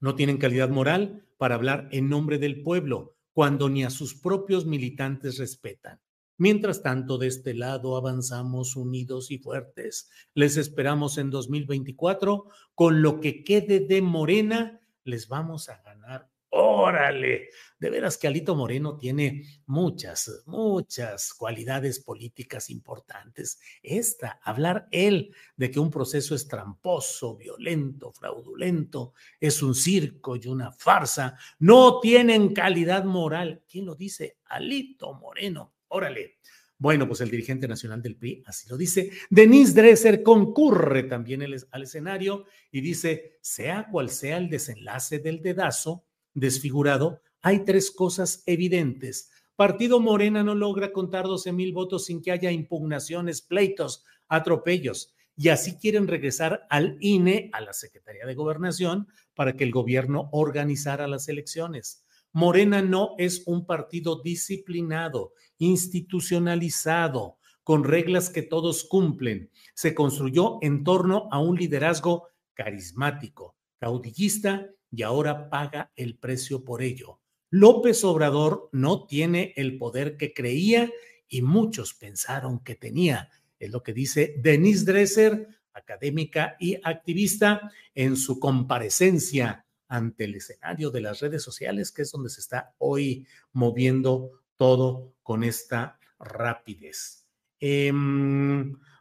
No 0.00 0.14
tienen 0.14 0.38
calidad 0.38 0.70
moral 0.70 1.26
para 1.38 1.54
hablar 1.54 1.88
en 1.92 2.08
nombre 2.08 2.38
del 2.38 2.62
pueblo 2.62 3.16
cuando 3.32 3.68
ni 3.68 3.84
a 3.84 3.90
sus 3.90 4.14
propios 4.14 4.66
militantes 4.66 5.38
respetan. 5.38 6.00
Mientras 6.36 6.82
tanto, 6.82 7.18
de 7.18 7.26
este 7.26 7.52
lado 7.52 7.96
avanzamos 7.96 8.74
unidos 8.74 9.30
y 9.30 9.38
fuertes. 9.38 10.10
Les 10.32 10.56
esperamos 10.56 11.18
en 11.18 11.30
2024. 11.30 12.46
Con 12.74 13.02
lo 13.02 13.20
que 13.20 13.44
quede 13.44 13.80
de 13.80 14.00
Morena, 14.00 14.80
les 15.04 15.28
vamos 15.28 15.68
a 15.68 15.82
ganar 15.82 16.29
Órale, 16.52 17.50
de 17.78 17.90
veras 17.90 18.18
que 18.18 18.26
Alito 18.26 18.56
Moreno 18.56 18.96
tiene 18.96 19.44
muchas, 19.66 20.42
muchas 20.46 21.32
cualidades 21.32 22.00
políticas 22.00 22.70
importantes. 22.70 23.60
Esta, 23.84 24.40
hablar 24.42 24.88
él 24.90 25.32
de 25.56 25.70
que 25.70 25.78
un 25.78 25.92
proceso 25.92 26.34
es 26.34 26.48
tramposo, 26.48 27.36
violento, 27.36 28.10
fraudulento, 28.10 29.14
es 29.38 29.62
un 29.62 29.76
circo 29.76 30.34
y 30.34 30.48
una 30.48 30.72
farsa, 30.72 31.38
no 31.60 32.00
tienen 32.00 32.52
calidad 32.52 33.04
moral. 33.04 33.62
¿Quién 33.70 33.86
lo 33.86 33.94
dice? 33.94 34.38
Alito 34.46 35.14
Moreno. 35.14 35.74
Órale. 35.86 36.38
Bueno, 36.78 37.06
pues 37.06 37.20
el 37.20 37.30
dirigente 37.30 37.68
nacional 37.68 38.02
del 38.02 38.16
PRI 38.16 38.42
así 38.46 38.66
lo 38.68 38.76
dice. 38.76 39.10
Denise 39.28 39.74
Dresser 39.74 40.22
concurre 40.24 41.04
también 41.04 41.42
al 41.42 41.82
escenario 41.82 42.46
y 42.72 42.80
dice, 42.80 43.38
sea 43.40 43.86
cual 43.92 44.08
sea 44.08 44.38
el 44.38 44.48
desenlace 44.48 45.18
del 45.18 45.42
dedazo, 45.42 46.06
desfigurado, 46.34 47.20
hay 47.42 47.64
tres 47.64 47.90
cosas 47.90 48.42
evidentes. 48.46 49.30
Partido 49.56 50.00
Morena 50.00 50.42
no 50.42 50.54
logra 50.54 50.92
contar 50.92 51.26
12 51.26 51.52
mil 51.52 51.72
votos 51.72 52.06
sin 52.06 52.22
que 52.22 52.32
haya 52.32 52.50
impugnaciones, 52.50 53.42
pleitos, 53.42 54.04
atropellos. 54.28 55.14
Y 55.36 55.48
así 55.48 55.76
quieren 55.78 56.06
regresar 56.06 56.66
al 56.70 56.96
INE, 57.00 57.50
a 57.52 57.60
la 57.60 57.72
Secretaría 57.72 58.26
de 58.26 58.34
Gobernación, 58.34 59.08
para 59.34 59.56
que 59.56 59.64
el 59.64 59.70
gobierno 59.70 60.28
organizara 60.32 61.06
las 61.08 61.28
elecciones. 61.28 62.04
Morena 62.32 62.82
no 62.82 63.14
es 63.18 63.42
un 63.46 63.66
partido 63.66 64.22
disciplinado, 64.22 65.32
institucionalizado, 65.58 67.38
con 67.64 67.84
reglas 67.84 68.30
que 68.30 68.42
todos 68.42 68.84
cumplen. 68.84 69.50
Se 69.74 69.94
construyó 69.94 70.58
en 70.62 70.84
torno 70.84 71.28
a 71.30 71.40
un 71.40 71.56
liderazgo 71.56 72.28
carismático, 72.54 73.56
caudillista 73.78 74.68
y 74.90 75.02
ahora 75.02 75.48
paga 75.50 75.92
el 75.96 76.16
precio 76.18 76.64
por 76.64 76.82
ello. 76.82 77.20
López 77.50 78.04
Obrador 78.04 78.68
no 78.72 79.06
tiene 79.06 79.52
el 79.56 79.76
poder 79.76 80.16
que 80.16 80.32
creía 80.32 80.90
y 81.28 81.42
muchos 81.42 81.94
pensaron 81.94 82.60
que 82.62 82.74
tenía. 82.74 83.28
Es 83.58 83.70
lo 83.70 83.82
que 83.82 83.92
dice 83.92 84.34
Denise 84.38 84.84
Dresser, 84.84 85.48
académica 85.72 86.56
y 86.58 86.76
activista, 86.82 87.70
en 87.94 88.16
su 88.16 88.38
comparecencia 88.38 89.66
ante 89.88 90.24
el 90.24 90.36
escenario 90.36 90.90
de 90.90 91.00
las 91.00 91.20
redes 91.20 91.42
sociales, 91.42 91.90
que 91.90 92.02
es 92.02 92.12
donde 92.12 92.30
se 92.30 92.40
está 92.40 92.74
hoy 92.78 93.26
moviendo 93.52 94.30
todo 94.56 95.14
con 95.22 95.42
esta 95.42 95.98
rapidez. 96.18 97.26
Eh, 97.58 97.92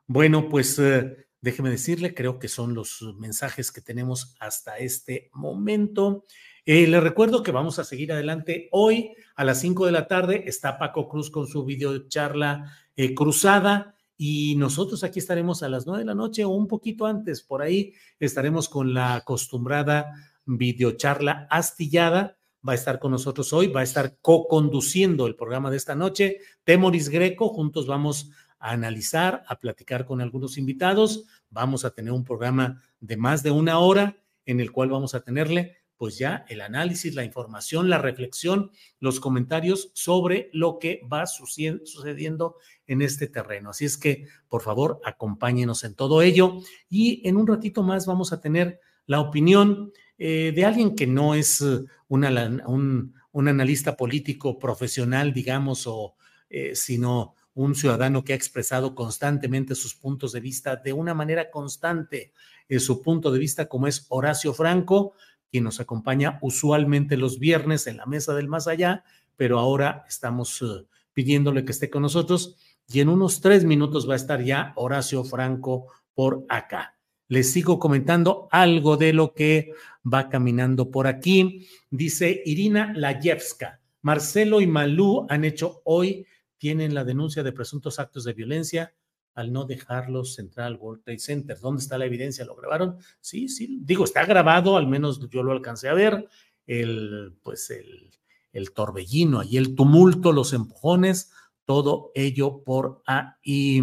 bueno, 0.07 0.49
pues 0.49 0.79
eh, 0.79 1.28
déjeme 1.41 1.69
decirle, 1.69 2.13
creo 2.13 2.39
que 2.39 2.47
son 2.47 2.73
los 2.73 3.01
mensajes 3.17 3.71
que 3.71 3.81
tenemos 3.81 4.35
hasta 4.39 4.77
este 4.77 5.29
momento. 5.33 6.25
Eh, 6.65 6.87
le 6.87 6.99
recuerdo 6.99 7.43
que 7.43 7.51
vamos 7.51 7.79
a 7.79 7.83
seguir 7.83 8.11
adelante 8.11 8.69
hoy 8.71 9.13
a 9.35 9.43
las 9.43 9.59
5 9.61 9.85
de 9.85 9.91
la 9.91 10.07
tarde. 10.07 10.43
Está 10.47 10.77
Paco 10.77 11.07
Cruz 11.07 11.31
con 11.31 11.47
su 11.47 11.65
videocharla 11.65 12.71
eh, 12.95 13.13
cruzada 13.13 13.95
y 14.17 14.55
nosotros 14.57 15.03
aquí 15.03 15.19
estaremos 15.19 15.63
a 15.63 15.69
las 15.69 15.85
9 15.87 15.99
de 15.99 16.05
la 16.05 16.15
noche 16.15 16.43
o 16.43 16.49
un 16.49 16.67
poquito 16.67 17.05
antes. 17.05 17.41
Por 17.41 17.61
ahí 17.61 17.93
estaremos 18.19 18.69
con 18.69 18.93
la 18.93 19.15
acostumbrada 19.15 20.13
videocharla 20.45 21.47
astillada 21.49 22.39
va 22.67 22.73
a 22.73 22.75
estar 22.75 22.99
con 22.99 23.11
nosotros 23.11 23.53
hoy, 23.53 23.67
va 23.67 23.81
a 23.81 23.83
estar 23.83 24.17
co-conduciendo 24.21 25.27
el 25.27 25.35
programa 25.35 25.71
de 25.71 25.77
esta 25.77 25.95
noche. 25.95 26.39
Temoris 26.63 27.09
Greco, 27.09 27.49
juntos 27.49 27.87
vamos 27.87 28.31
a 28.59 28.71
analizar, 28.71 29.43
a 29.47 29.59
platicar 29.59 30.05
con 30.05 30.21
algunos 30.21 30.57
invitados. 30.57 31.25
Vamos 31.49 31.85
a 31.85 31.91
tener 31.91 32.11
un 32.11 32.23
programa 32.23 32.81
de 32.99 33.17
más 33.17 33.43
de 33.43 33.51
una 33.51 33.79
hora 33.79 34.17
en 34.45 34.59
el 34.59 34.71
cual 34.71 34.89
vamos 34.89 35.15
a 35.15 35.21
tenerle 35.21 35.77
pues 35.99 36.17
ya 36.17 36.45
el 36.47 36.61
análisis, 36.61 37.13
la 37.13 37.25
información, 37.25 37.89
la 37.89 37.97
reflexión, 37.97 38.71
los 39.01 39.19
comentarios 39.19 39.91
sobre 39.93 40.49
lo 40.53 40.79
que 40.79 41.01
va 41.11 41.25
sucediendo 41.27 42.55
en 42.87 43.01
este 43.01 43.27
terreno. 43.27 43.71
Así 43.71 43.83
es 43.83 43.97
que, 43.97 44.25
por 44.47 44.61
favor, 44.61 45.01
acompáñenos 45.03 45.83
en 45.83 45.95
todo 45.95 46.21
ello 46.21 46.61
y 46.89 47.27
en 47.27 47.35
un 47.35 47.45
ratito 47.45 47.83
más 47.83 48.05
vamos 48.05 48.31
a 48.31 48.39
tener 48.39 48.79
la 49.07 49.19
opinión 49.19 49.91
eh, 50.17 50.53
de 50.55 50.65
alguien 50.65 50.95
que 50.95 51.05
no 51.05 51.35
es 51.35 51.61
eh, 51.61 51.83
un, 52.07 53.13
analista 53.33 53.97
político 53.97 54.57
profesional, 54.57 55.33
digamos, 55.33 55.85
o 55.85 56.15
eh, 56.49 56.75
sino 56.75 57.35
un 57.59 57.75
ciudadano 57.75 58.23
que 58.23 58.31
ha 58.31 58.37
expresado 58.37 58.95
constantemente 58.95 59.75
sus 59.75 59.93
puntos 59.93 60.31
de 60.31 60.39
vista 60.39 60.77
de 60.77 60.93
una 60.93 61.13
manera 61.13 61.51
constante, 61.51 62.31
su 62.77 63.01
punto 63.01 63.31
de 63.31 63.39
vista 63.39 63.67
como 63.67 63.87
es 63.87 64.05
Horacio 64.07 64.53
Franco, 64.53 65.13
quien 65.51 65.65
nos 65.65 65.81
acompaña 65.81 66.39
usualmente 66.41 67.17
los 67.17 67.37
viernes 67.37 67.85
en 67.87 67.97
la 67.97 68.05
mesa 68.05 68.33
del 68.33 68.47
más 68.47 68.67
allá, 68.67 69.03
pero 69.35 69.59
ahora 69.59 70.05
estamos 70.07 70.61
eh, 70.61 70.85
pidiéndole 71.13 71.65
que 71.65 71.73
esté 71.73 71.89
con 71.89 72.03
nosotros 72.03 72.55
y 72.87 73.01
en 73.01 73.09
unos 73.09 73.41
tres 73.41 73.65
minutos 73.65 74.07
va 74.07 74.13
a 74.13 74.17
estar 74.17 74.41
ya 74.41 74.71
Horacio 74.77 75.25
Franco 75.25 75.87
por 76.13 76.45
acá. 76.47 76.95
Les 77.27 77.51
sigo 77.51 77.77
comentando 77.77 78.47
algo 78.51 78.95
de 78.95 79.11
lo 79.11 79.33
que 79.33 79.73
va 80.01 80.29
caminando 80.29 80.91
por 80.91 81.07
aquí. 81.07 81.67
Dice 81.89 82.41
Irina 82.45 82.93
Layevska, 82.95 83.81
Marcelo 84.01 84.61
y 84.61 84.67
Malú 84.67 85.27
han 85.29 85.43
hecho 85.43 85.81
hoy, 85.83 86.25
tienen 86.59 86.93
la 86.93 87.03
denuncia 87.03 87.41
de 87.41 87.51
presuntos 87.51 87.97
actos 87.97 88.23
de 88.23 88.33
violencia 88.33 88.93
al 89.33 89.51
no 89.51 89.65
dejarlos 89.65 90.37
entrar 90.37 90.67
al 90.67 90.75
World 90.75 91.01
Trade 91.03 91.19
Center. 91.19 91.59
¿Dónde 91.59 91.81
está 91.81 91.97
la 91.97 92.05
evidencia? 92.05 92.45
¿Lo 92.45 92.55
grabaron? 92.55 92.97
Sí, 93.21 93.47
sí, 93.47 93.79
digo, 93.81 94.03
está 94.03 94.25
grabado, 94.25 94.77
al 94.77 94.87
menos 94.87 95.27
yo 95.29 95.41
lo 95.41 95.53
alcancé 95.53 95.89
a 95.89 95.93
ver, 95.93 96.27
el, 96.67 97.37
pues 97.41 97.69
el, 97.71 98.11
el 98.51 98.73
torbellino 98.73 99.43
y 99.43 99.57
el 99.57 99.75
tumulto, 99.75 100.31
los 100.31 100.53
empujones, 100.53 101.31
todo 101.65 102.11
ello 102.15 102.63
por 102.63 103.01
ahí. 103.05 103.81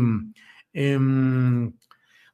Em, 0.73 1.73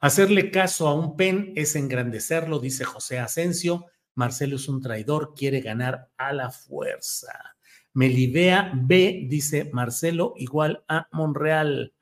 hacerle 0.00 0.50
caso 0.50 0.88
a 0.88 0.94
un 0.94 1.16
pen 1.16 1.52
es 1.54 1.76
engrandecerlo, 1.76 2.58
dice 2.58 2.84
José 2.84 3.18
Asensio. 3.18 3.86
Marcelo 4.14 4.56
es 4.56 4.68
un 4.68 4.80
traidor, 4.82 5.34
quiere 5.34 5.60
ganar 5.60 6.10
a 6.16 6.32
la 6.32 6.50
fuerza. 6.50 7.51
Melivea 7.94 8.72
B, 8.74 9.26
dice 9.28 9.70
Marcelo, 9.72 10.34
igual 10.36 10.84
a 10.88 11.08
Monreal. 11.12 11.92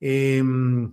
Em, 0.00 0.90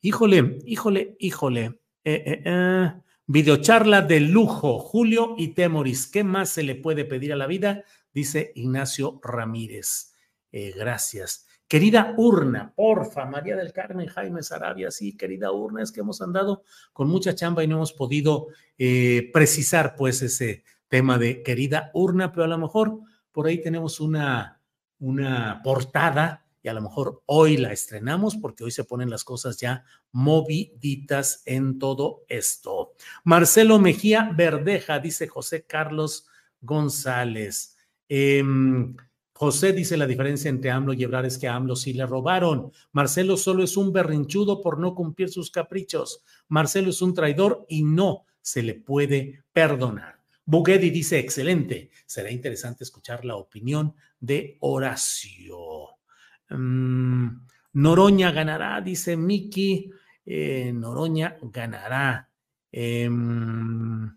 híjole, 0.00 0.58
híjole, 0.64 1.16
híjole. 1.18 1.80
Eh, 2.04 2.22
eh, 2.26 2.42
eh, 2.44 2.92
videocharla 3.26 4.02
de 4.02 4.20
lujo, 4.20 4.78
Julio 4.78 5.34
y 5.38 5.48
Temoris. 5.48 6.06
¿Qué 6.06 6.22
más 6.22 6.50
se 6.50 6.62
le 6.62 6.74
puede 6.74 7.04
pedir 7.04 7.32
a 7.32 7.36
la 7.36 7.46
vida? 7.46 7.84
Dice 8.12 8.52
Ignacio 8.54 9.20
Ramírez. 9.22 10.12
gracias. 10.52 11.46
Querida 11.66 12.14
urna, 12.16 12.72
porfa, 12.76 13.24
María 13.24 13.56
del 13.56 13.72
Carmen, 13.72 14.06
Jaime 14.06 14.42
Sarabia, 14.44 14.92
sí, 14.92 15.16
querida 15.16 15.50
urna, 15.50 15.82
es 15.82 15.90
que 15.90 16.00
hemos 16.00 16.20
andado 16.22 16.62
con 16.92 17.08
mucha 17.08 17.34
chamba 17.34 17.64
y 17.64 17.66
no 17.66 17.76
hemos 17.76 17.92
podido 17.92 18.48
precisar 18.76 19.96
pues 19.96 20.22
ese 20.22 20.62
tema 20.88 21.18
de 21.18 21.42
querida 21.42 21.90
urna, 21.94 22.30
pero 22.30 22.44
a 22.44 22.48
lo 22.48 22.58
mejor 22.58 23.00
por 23.34 23.48
ahí 23.48 23.60
tenemos 23.60 24.00
una, 24.00 24.62
una 25.00 25.60
portada 25.62 26.46
y 26.62 26.68
a 26.68 26.72
lo 26.72 26.80
mejor 26.80 27.22
hoy 27.26 27.58
la 27.58 27.72
estrenamos 27.72 28.36
porque 28.36 28.64
hoy 28.64 28.70
se 28.70 28.84
ponen 28.84 29.10
las 29.10 29.24
cosas 29.24 29.58
ya 29.58 29.84
moviditas 30.12 31.42
en 31.44 31.78
todo 31.78 32.24
esto. 32.28 32.92
Marcelo 33.24 33.78
Mejía 33.78 34.32
Verdeja, 34.34 35.00
dice 35.00 35.26
José 35.26 35.66
Carlos 35.66 36.26
González. 36.62 37.76
Em, 38.08 38.96
José 39.34 39.72
dice 39.72 39.96
la 39.96 40.06
diferencia 40.06 40.48
entre 40.48 40.70
AMLO 40.70 40.94
y 40.94 41.02
Ebrar 41.02 41.26
es 41.26 41.36
que 41.36 41.48
a 41.48 41.56
AMLO 41.56 41.74
sí 41.74 41.92
le 41.92 42.06
robaron. 42.06 42.70
Marcelo 42.92 43.36
solo 43.36 43.64
es 43.64 43.76
un 43.76 43.92
berrinchudo 43.92 44.62
por 44.62 44.78
no 44.78 44.94
cumplir 44.94 45.28
sus 45.28 45.50
caprichos. 45.50 46.22
Marcelo 46.48 46.90
es 46.90 47.02
un 47.02 47.12
traidor 47.12 47.66
y 47.68 47.82
no 47.82 48.24
se 48.40 48.62
le 48.62 48.74
puede 48.74 49.42
perdonar. 49.52 50.13
Bugedi 50.46 50.90
dice, 50.90 51.18
excelente. 51.18 51.90
Será 52.06 52.30
interesante 52.30 52.84
escuchar 52.84 53.24
la 53.24 53.36
opinión 53.36 53.94
de 54.20 54.56
Horacio. 54.60 55.96
Mm, 56.50 57.28
Noroña 57.74 58.30
ganará, 58.30 58.80
dice 58.80 59.16
Miki. 59.16 59.90
Eh, 60.26 60.72
Noroña 60.72 61.38
ganará. 61.42 62.30
Em, 62.70 64.16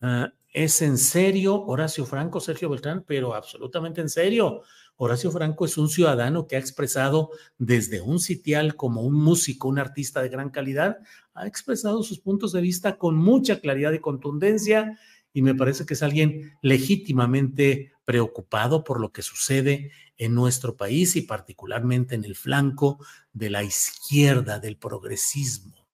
ah, 0.00 0.32
¿Es 0.52 0.80
en 0.80 0.96
serio 0.96 1.62
Horacio 1.66 2.06
Franco, 2.06 2.40
Sergio 2.40 2.70
Beltrán? 2.70 3.04
Pero 3.06 3.34
absolutamente 3.34 4.00
en 4.00 4.08
serio. 4.08 4.62
Horacio 4.96 5.30
Franco 5.30 5.66
es 5.66 5.76
un 5.76 5.90
ciudadano 5.90 6.46
que 6.46 6.56
ha 6.56 6.58
expresado 6.58 7.30
desde 7.58 8.00
un 8.00 8.18
sitial 8.18 8.74
como 8.74 9.02
un 9.02 9.12
músico, 9.12 9.68
un 9.68 9.78
artista 9.78 10.22
de 10.22 10.30
gran 10.30 10.48
calidad, 10.48 10.98
ha 11.34 11.46
expresado 11.46 12.02
sus 12.02 12.18
puntos 12.18 12.52
de 12.52 12.62
vista 12.62 12.96
con 12.96 13.14
mucha 13.16 13.60
claridad 13.60 13.92
y 13.92 13.98
contundencia 13.98 14.98
y 15.36 15.42
me 15.42 15.54
parece 15.54 15.84
que 15.84 15.92
es 15.92 16.02
alguien 16.02 16.54
legítimamente 16.62 17.92
preocupado 18.06 18.84
por 18.84 18.98
lo 19.02 19.12
que 19.12 19.20
sucede 19.20 19.90
en 20.16 20.34
nuestro 20.34 20.78
país 20.78 21.14
y 21.14 21.20
particularmente 21.20 22.14
en 22.14 22.24
el 22.24 22.34
flanco 22.34 23.04
de 23.34 23.50
la 23.50 23.62
izquierda, 23.62 24.60
del 24.60 24.78
progresismo. 24.78 25.86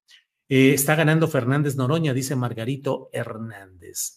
Eh, 0.48 0.74
está 0.74 0.94
ganando 0.94 1.26
Fernández 1.26 1.74
Noroña, 1.74 2.14
dice 2.14 2.36
Margarito 2.36 3.10
Hernández. 3.12 4.16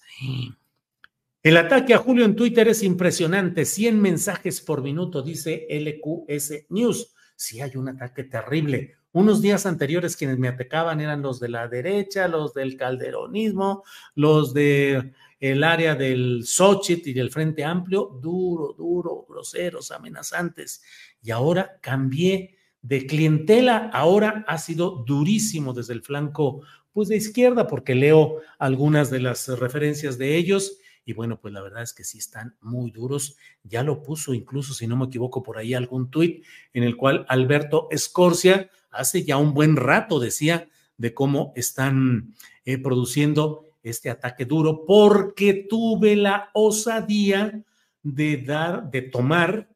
El 1.41 1.57
ataque 1.57 1.95
a 1.95 1.97
Julio 1.97 2.23
en 2.23 2.35
Twitter 2.35 2.67
es 2.67 2.83
impresionante, 2.83 3.65
100 3.65 3.99
mensajes 3.99 4.61
por 4.61 4.83
minuto, 4.83 5.23
dice 5.23 5.65
LQS 5.71 6.67
News. 6.69 7.15
Sí 7.35 7.61
hay 7.61 7.75
un 7.77 7.89
ataque 7.89 8.25
terrible. 8.25 8.97
Unos 9.15 9.41
días 9.41 9.65
anteriores 9.65 10.17
quienes 10.17 10.37
me 10.37 10.49
atacaban 10.49 10.99
eran 10.99 11.21
los 11.21 11.39
de 11.39 11.47
la 11.47 11.69
derecha, 11.69 12.27
los 12.27 12.53
del 12.53 12.75
calderonismo, 12.75 13.85
los 14.13 14.53
de 14.53 15.13
el 15.39 15.63
área 15.63 15.95
del 15.95 16.41
Xochitl 16.43 17.11
y 17.11 17.13
del 17.13 17.31
Frente 17.31 17.63
Amplio, 17.63 18.19
duro, 18.21 18.73
duro, 18.73 19.25
groseros, 19.25 19.91
amenazantes. 19.91 20.83
Y 21.23 21.31
ahora 21.31 21.79
cambié 21.81 22.57
de 22.81 23.07
clientela, 23.07 23.89
ahora 23.93 24.43
ha 24.49 24.57
sido 24.57 25.05
durísimo 25.07 25.71
desde 25.71 25.93
el 25.93 26.01
flanco 26.01 26.63
pues 26.91 27.07
de 27.07 27.15
izquierda, 27.15 27.67
porque 27.67 27.95
leo 27.95 28.41
algunas 28.59 29.09
de 29.11 29.21
las 29.21 29.47
referencias 29.47 30.17
de 30.17 30.35
ellos 30.35 30.79
y 31.05 31.13
bueno, 31.13 31.39
pues 31.39 31.53
la 31.53 31.61
verdad 31.61 31.83
es 31.83 31.93
que 31.93 32.03
sí 32.03 32.17
están 32.17 32.57
muy 32.61 32.89
duros. 32.89 33.37
Ya 33.63 33.83
lo 33.83 34.01
puso 34.01 34.33
incluso, 34.33 34.73
si 34.73 34.87
no 34.87 34.97
me 34.97 35.05
equivoco, 35.05 35.43
por 35.43 35.57
ahí 35.57 35.75
algún 35.75 36.09
tuit 36.09 36.43
en 36.73 36.83
el 36.83 36.97
cual 36.97 37.25
Alberto 37.29 37.87
Escorcia 37.91 38.69
hace 38.89 39.23
ya 39.23 39.37
un 39.37 39.53
buen 39.53 39.75
rato 39.75 40.19
decía 40.19 40.67
de 40.97 41.13
cómo 41.13 41.53
están 41.55 42.33
eh, 42.63 42.79
produciendo 42.79 43.65
este 43.83 44.09
ataque 44.09 44.45
duro 44.45 44.83
porque 44.85 45.67
tuve 45.69 46.15
la 46.15 46.49
osadía 46.53 47.63
de 48.01 48.37
dar, 48.37 48.89
de 48.89 49.03
tomar, 49.03 49.69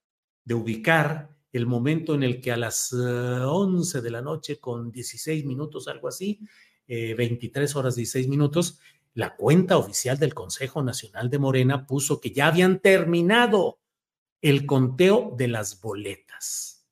de 0.43 0.53
ubicar 0.56 1.30
el 1.51 1.67
momento 1.67 2.16
en 2.16 2.24
el 2.24 2.41
que 2.41 2.51
a 2.51 2.58
las 2.58 2.91
11 2.93 3.98
eh, 3.98 4.01
de 4.01 4.11
la 4.11 4.22
noche 4.22 4.59
con 4.59 4.91
16 4.91 5.45
minutos, 5.45 5.88
algo 5.88 6.08
así, 6.08 6.40
23 6.88 7.69
eh, 7.69 7.77
horas 7.77 7.95
16 7.95 8.27
minutos, 8.27 8.80
la 9.19 9.35
cuenta 9.35 9.77
oficial 9.77 10.17
del 10.17 10.33
Consejo 10.33 10.81
Nacional 10.81 11.30
de 11.30 11.39
Morena 11.39 11.85
puso 11.85 12.22
que 12.22 12.31
ya 12.31 12.48
habían 12.48 12.80
terminado 12.80 13.80
el 14.41 14.65
conteo 14.65 15.35
de 15.38 15.49
las 15.49 15.81
boletas. 15.81 16.88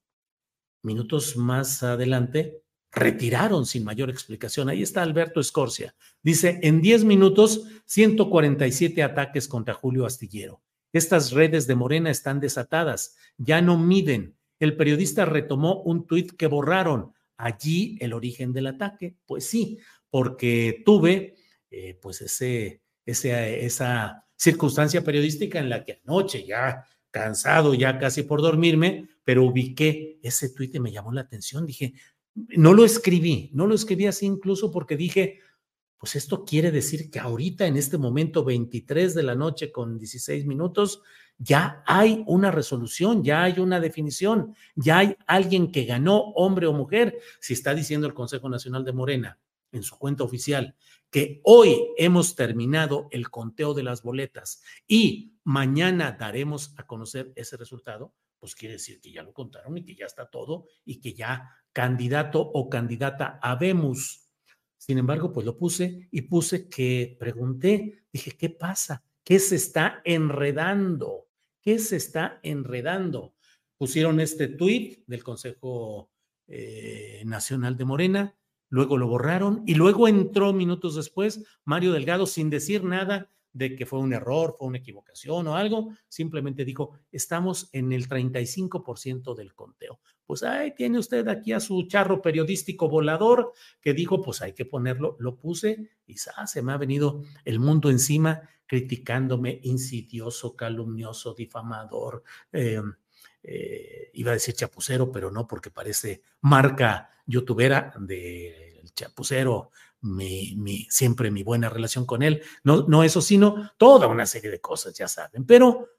Minutos 0.84 1.38
más 1.38 1.84
adelante, 1.84 2.64
retiraron 2.92 3.66
sin 3.66 3.86
mayor 3.86 4.10
explicación. 4.10 4.68
Ahí 4.68 4.84
está 4.84 5.04
Alberto 5.04 5.40
Escorcia. 5.40 5.96
Dice, 6.22 6.60
en 6.64 6.82
10 6.82 7.06
minutos, 7.06 7.64
147 7.86 9.04
ataques 9.04 9.48
contra 9.48 9.74
Julio 9.74 10.06
Astillero. 10.06 10.62
Estas 10.92 11.32
redes 11.32 11.66
de 11.66 11.76
Morena 11.76 12.10
están 12.10 12.42
desatadas, 12.42 13.16
ya 13.38 13.62
no 13.62 13.78
miden. 13.78 14.36
El 14.60 14.76
periodista 14.76 15.24
retomó 15.24 15.82
un 15.84 16.06
tuit 16.06 16.32
que 16.32 16.48
borraron. 16.48 17.14
Allí 17.38 17.98
el 18.02 18.12
origen 18.12 18.52
del 18.52 18.68
ataque. 18.68 19.16
Pues 19.26 19.48
sí, 19.48 19.80
porque 20.10 20.82
tuve 20.86 21.37
eh, 21.70 21.98
pues 22.02 22.22
ese, 22.22 22.82
esa 23.06 24.26
circunstancia 24.36 25.04
periodística 25.04 25.60
en 25.60 25.70
la 25.70 25.84
que 25.84 26.02
anoche 26.06 26.46
ya 26.46 26.86
cansado, 27.12 27.74
ya 27.74 27.98
casi 27.98 28.24
por 28.24 28.42
dormirme, 28.42 29.10
pero 29.24 29.44
ubiqué 29.46 30.20
ese 30.22 30.50
tuit 30.50 30.76
y 30.76 30.80
me 30.80 30.92
llamó 30.92 31.12
la 31.12 31.22
atención. 31.22 31.66
Dije, 31.66 31.94
no 32.36 32.74
lo 32.74 32.86
escribí, 32.86 33.50
no 33.54 33.66
lo 33.66 33.76
escribí 33.76 34.06
así 34.06 34.26
incluso 34.26 34.72
porque 34.72 34.96
dije, 34.96 35.40
pues 35.98 36.16
esto 36.16 36.46
quiere 36.46 36.72
decir 36.72 37.10
que 37.10 37.20
ahorita, 37.20 37.66
en 37.66 37.76
este 37.76 37.98
momento, 37.98 38.44
23 38.44 39.16
de 39.16 39.24
la 39.24 39.36
noche 39.36 39.72
con 39.72 39.98
16 39.98 40.46
minutos, 40.46 41.02
ya 41.40 41.84
hay 41.86 42.24
una 42.28 42.52
resolución, 42.52 43.24
ya 43.24 43.44
hay 43.44 43.60
una 43.60 43.80
definición, 43.80 44.56
ya 44.76 45.00
hay 45.00 45.16
alguien 45.26 45.72
que 45.72 45.86
ganó, 45.86 46.20
hombre 46.36 46.68
o 46.68 46.74
mujer, 46.74 47.18
si 47.40 47.54
está 47.54 47.74
diciendo 47.74 48.06
el 48.06 48.14
Consejo 48.14 48.48
Nacional 48.50 48.84
de 48.84 48.94
Morena 48.94 49.40
en 49.72 49.84
su 49.84 49.98
cuenta 49.98 50.24
oficial, 50.24 50.76
que 51.10 51.42
hoy 51.44 51.80
hemos 51.98 52.36
terminado 52.36 53.08
el 53.12 53.30
conteo 53.30 53.74
de 53.74 53.84
las 53.84 54.04
boletas 54.04 54.62
y 54.88 55.38
mañana 55.44 56.12
daremos 56.12 56.74
a 56.78 56.86
conocer 56.86 57.32
ese 57.36 57.58
resultado, 57.58 58.14
pues 58.40 58.56
quiere 58.56 58.74
decir 58.74 59.00
que 59.00 59.12
ya 59.12 59.24
lo 59.24 59.34
contaron 59.34 59.78
y 59.78 59.84
que 59.84 59.96
ya 59.96 60.06
está 60.06 60.30
todo 60.30 60.66
y 60.86 61.00
que 61.00 61.14
ya 61.14 61.50
candidato 61.72 62.42
o 62.42 62.70
candidata 62.70 63.40
habemos. 63.42 64.30
Sin 64.78 64.98
embargo, 64.98 65.34
pues 65.34 65.46
lo 65.46 65.58
puse 65.58 66.08
y 66.12 66.22
puse 66.24 66.70
que 66.70 67.16
pregunté, 67.20 68.06
dije, 68.12 68.32
¿qué 68.32 68.50
pasa? 68.50 69.04
¿Qué 69.24 69.40
se 69.40 69.56
está 69.56 70.02
enredando? 70.06 71.28
¿Qué 71.62 71.80
se 71.80 71.96
está 71.96 72.40
enredando? 72.44 73.36
Pusieron 73.78 74.20
este 74.20 74.48
tuit 74.48 75.04
del 75.08 75.24
Consejo 75.24 76.12
eh, 76.48 77.24
Nacional 77.26 77.76
de 77.76 77.86
Morena, 77.86 78.38
luego 78.70 78.98
lo 78.98 79.08
borraron 79.08 79.64
y 79.66 79.76
luego 79.76 80.08
entró 80.08 80.54
minutos 80.54 80.96
después 80.96 81.44
Mario 81.66 81.92
Delgado 81.94 82.26
sin 82.26 82.50
decir 82.50 82.84
nada 82.84 83.30
de 83.58 83.76
que 83.76 83.88
fue 83.88 84.00
un 84.00 84.14
error, 84.14 84.56
fue 84.58 84.68
una 84.68 84.78
equivocación 84.78 85.48
o 85.48 85.56
algo, 85.56 85.90
simplemente 86.08 86.64
dijo, 86.64 86.92
estamos 87.12 87.70
en 87.74 87.92
el 87.92 88.08
35% 88.08 89.36
del 89.36 89.56
conteo. 89.56 90.00
Pues 90.26 90.44
ahí 90.44 90.76
tiene 90.76 91.00
usted 91.00 91.28
aquí 91.28 91.54
a 91.54 91.60
su 91.60 91.88
charro 91.88 92.22
periodístico 92.22 92.88
volador 92.88 93.54
que 93.82 93.94
dijo, 93.94 94.22
pues 94.22 94.42
hay 94.42 94.54
que 94.54 94.66
ponerlo, 94.66 95.16
lo 95.20 95.38
puse 95.38 95.90
y 96.06 96.18
se 96.18 96.62
me 96.62 96.72
ha 96.72 96.78
venido 96.78 97.24
el 97.46 97.60
mundo 97.60 97.90
encima 97.90 98.42
criticándome 98.68 99.60
insidioso, 99.64 100.56
calumnioso, 100.56 101.34
difamador, 101.34 102.24
eh, 102.52 102.82
eh, 103.42 104.12
iba 104.14 104.32
a 104.32 104.34
decir 104.34 104.54
chapucero, 104.54 105.12
pero 105.12 105.32
no 105.32 105.48
porque 105.48 105.72
parece 105.72 106.22
marca 106.42 107.17
youtubera 107.28 107.94
del 108.00 108.92
chapucero 108.96 109.70
mi, 110.02 110.88
siempre 110.90 111.32
mi 111.32 111.44
buena 111.44 111.70
relación 111.70 112.06
con 112.06 112.24
él. 112.24 112.42
No, 112.64 112.86
no 112.88 113.04
eso, 113.04 113.22
sino 113.22 113.72
toda 113.78 114.08
una 114.08 114.26
serie 114.26 114.50
de 114.50 114.62
cosas, 114.62 114.94
ya 114.94 115.08
saben. 115.08 115.46
Pero, 115.46 115.90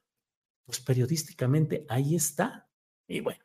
pues 0.64 0.80
periodísticamente 0.80 1.84
ahí 1.88 2.14
está. 2.14 2.68
Y 3.06 3.20
bueno. 3.20 3.40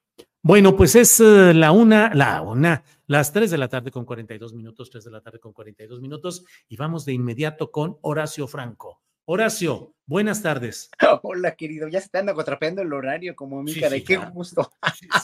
Bueno, 0.46 0.76
pues 0.76 0.96
es 0.96 1.22
eh, 1.22 1.54
la 1.54 1.72
una, 1.72 2.14
la 2.14 2.42
una, 2.42 2.84
las 3.08 3.32
tres 3.32 3.50
de 3.50 3.58
la 3.58 3.70
tarde 3.70 3.92
con 3.92 4.04
42 4.04 4.54
minutos, 4.54 4.90
tres 4.90 5.06
de 5.06 5.12
la 5.12 5.22
tarde 5.22 5.40
con 5.40 5.54
42 5.54 6.02
minutos, 6.02 6.44
y 6.68 6.76
vamos 6.76 7.06
de 7.06 7.14
inmediato 7.14 7.72
con 7.72 7.98
Horacio 8.02 8.46
Franco. 8.46 9.03
Horacio, 9.26 9.96
buenas 10.06 10.44
tardes. 10.44 10.90
Hola, 11.24 11.56
querido. 11.56 11.88
Ya 11.88 12.02
se 12.02 12.10
te 12.10 12.18
anda 12.18 12.34
el 12.82 12.94
horario 12.94 13.38
como 13.38 13.64
mi 13.64 13.74
cara. 13.74 13.96
qué 14.06 14.18
gusto. 14.18 14.70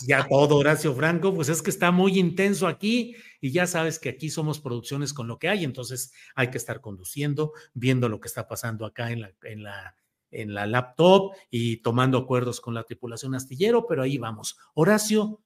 Ya 0.07 0.25
todo, 0.25 0.55
Horacio 0.55 0.95
Franco, 0.95 1.33
pues 1.33 1.49
es 1.49 1.61
que 1.61 1.69
está 1.69 1.91
muy 1.91 2.17
intenso 2.17 2.67
aquí 2.67 3.17
y 3.41 3.51
ya 3.51 3.67
sabes 3.67 3.99
que 3.99 4.07
aquí 4.07 4.29
somos 4.29 4.61
producciones 4.61 5.11
con 5.11 5.27
lo 5.27 5.37
que 5.37 5.49
hay, 5.49 5.65
entonces 5.65 6.13
hay 6.33 6.49
que 6.49 6.57
estar 6.57 6.79
conduciendo, 6.79 7.51
viendo 7.73 8.07
lo 8.07 8.21
que 8.21 8.29
está 8.29 8.47
pasando 8.47 8.85
acá 8.85 9.11
en 9.11 9.19
la, 9.19 9.33
en 9.43 9.63
la, 9.63 9.97
en 10.31 10.53
la 10.53 10.65
laptop 10.65 11.33
y 11.49 11.81
tomando 11.81 12.19
acuerdos 12.19 12.61
con 12.61 12.73
la 12.73 12.83
tripulación 12.83 13.35
astillero, 13.35 13.85
pero 13.85 14.01
ahí 14.01 14.17
vamos. 14.17 14.57
Horacio, 14.75 15.41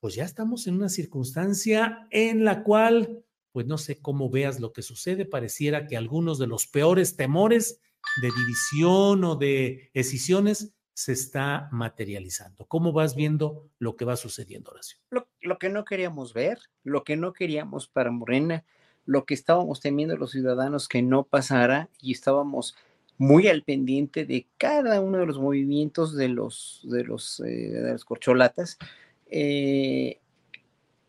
pues 0.00 0.14
ya 0.14 0.24
estamos 0.24 0.66
en 0.66 0.74
una 0.74 0.90
circunstancia 0.90 2.06
en 2.10 2.44
la 2.44 2.62
cual, 2.64 3.24
pues 3.50 3.64
no 3.66 3.78
sé 3.78 4.02
cómo 4.02 4.28
veas 4.28 4.60
lo 4.60 4.74
que 4.74 4.82
sucede, 4.82 5.24
pareciera 5.24 5.86
que 5.86 5.96
algunos 5.96 6.38
de 6.38 6.48
los 6.48 6.66
peores 6.66 7.16
temores 7.16 7.80
de 8.20 8.30
división 8.30 9.24
o 9.24 9.36
de 9.36 9.90
escisiones 9.94 10.74
se 10.94 11.12
está 11.12 11.68
materializando. 11.72 12.66
¿Cómo 12.66 12.92
vas 12.92 13.16
viendo 13.16 13.68
lo 13.78 13.96
que 13.96 14.04
va 14.04 14.16
sucediendo, 14.16 14.70
Horacio? 14.70 14.98
Lo, 15.10 15.58
que 15.58 15.68
no 15.68 15.84
queríamos 15.84 16.32
ver, 16.32 16.58
lo 16.84 17.02
que 17.02 17.16
no 17.16 17.32
queríamos 17.32 17.88
para 17.88 18.12
Morena, 18.12 18.64
lo 19.04 19.24
que 19.24 19.34
estábamos 19.34 19.80
temiendo 19.80 20.16
los 20.16 20.30
ciudadanos 20.30 20.88
que 20.88 21.02
no 21.02 21.24
pasara 21.24 21.90
y 22.00 22.12
estábamos 22.12 22.76
muy 23.18 23.48
al 23.48 23.62
pendiente 23.64 24.24
de 24.24 24.46
cada 24.56 25.00
uno 25.00 25.18
de 25.18 25.26
los 25.26 25.38
movimientos 25.38 26.16
de 26.16 26.28
los, 26.28 26.80
de 26.84 27.04
los, 27.04 27.40
eh, 27.40 27.70
de 27.70 27.92
las 27.92 28.04
corcholatas. 28.04 28.78
Eh, 29.26 30.20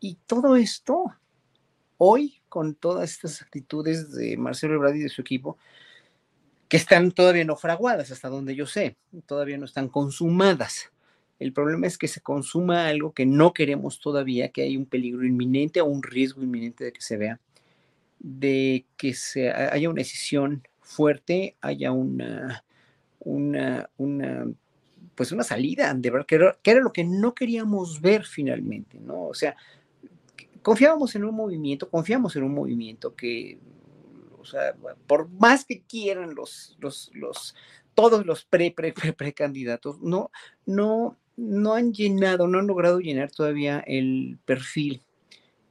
y 0.00 0.18
todo 0.26 0.56
esto, 0.56 1.14
hoy, 1.96 2.40
con 2.48 2.74
todas 2.74 3.12
estas 3.12 3.40
actitudes 3.40 4.12
de 4.12 4.36
Marcelo 4.36 4.74
Ebrard 4.74 4.96
y 4.96 5.00
de 5.00 5.08
su 5.08 5.20
equipo, 5.20 5.58
que 6.68 6.76
están 6.76 7.12
todavía 7.12 7.44
no 7.44 7.56
fraguadas, 7.56 8.10
hasta 8.10 8.28
donde 8.28 8.54
yo 8.54 8.66
sé, 8.66 8.96
todavía 9.26 9.58
no 9.58 9.64
están 9.64 9.88
consumadas. 9.88 10.90
El 11.38 11.52
problema 11.52 11.86
es 11.86 11.98
que 11.98 12.08
se 12.08 12.20
consuma 12.20 12.88
algo 12.88 13.12
que 13.12 13.26
no 13.26 13.52
queremos 13.52 14.00
todavía, 14.00 14.48
que 14.48 14.62
hay 14.62 14.76
un 14.76 14.86
peligro 14.86 15.24
inminente 15.24 15.80
o 15.80 15.86
un 15.86 16.02
riesgo 16.02 16.42
inminente 16.42 16.84
de 16.84 16.92
que 16.92 17.02
se 17.02 17.16
vea, 17.16 17.40
de 18.18 18.86
que 18.96 19.14
se, 19.14 19.50
haya 19.50 19.90
una 19.90 20.00
decisión 20.00 20.66
fuerte, 20.80 21.56
haya 21.60 21.92
una, 21.92 22.64
una, 23.20 23.90
una, 23.98 24.46
pues 25.14 25.30
una 25.30 25.42
salida, 25.42 25.92
de 25.94 26.10
verdad, 26.10 26.26
que 26.26 26.34
era, 26.36 26.58
que 26.62 26.70
era 26.70 26.80
lo 26.80 26.92
que 26.92 27.04
no 27.04 27.34
queríamos 27.34 28.00
ver 28.00 28.24
finalmente, 28.24 28.98
¿no? 28.98 29.26
O 29.26 29.34
sea, 29.34 29.56
confiábamos 30.62 31.14
en 31.14 31.24
un 31.24 31.34
movimiento, 31.34 31.90
confiamos 31.90 32.34
en 32.34 32.44
un 32.44 32.54
movimiento 32.54 33.14
que 33.14 33.58
sea, 34.46 34.74
por 35.06 35.28
más 35.28 35.64
que 35.64 35.82
quieran 35.82 36.34
los, 36.34 36.76
los, 36.80 37.10
los, 37.14 37.54
todos 37.94 38.24
los 38.24 38.44
pre, 38.44 38.70
pre, 38.70 38.92
pre, 38.92 39.12
precandidatos, 39.12 40.00
no, 40.00 40.30
no, 40.64 41.16
no 41.36 41.74
han 41.74 41.92
llenado, 41.92 42.46
no 42.46 42.58
han 42.58 42.66
logrado 42.66 43.00
llenar 43.00 43.30
todavía 43.30 43.82
el 43.86 44.38
perfil 44.44 45.02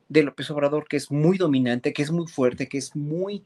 de 0.10 0.24
López 0.24 0.50
Obrador, 0.52 0.88
que 0.88 0.98
es 0.98 1.12
muy 1.12 1.38
dominante, 1.38 1.94
que 1.94 2.04
es 2.04 2.12
muy 2.12 2.28
fuerte, 2.28 2.68
que 2.68 2.78
es 2.78 2.96
muy 2.96 3.44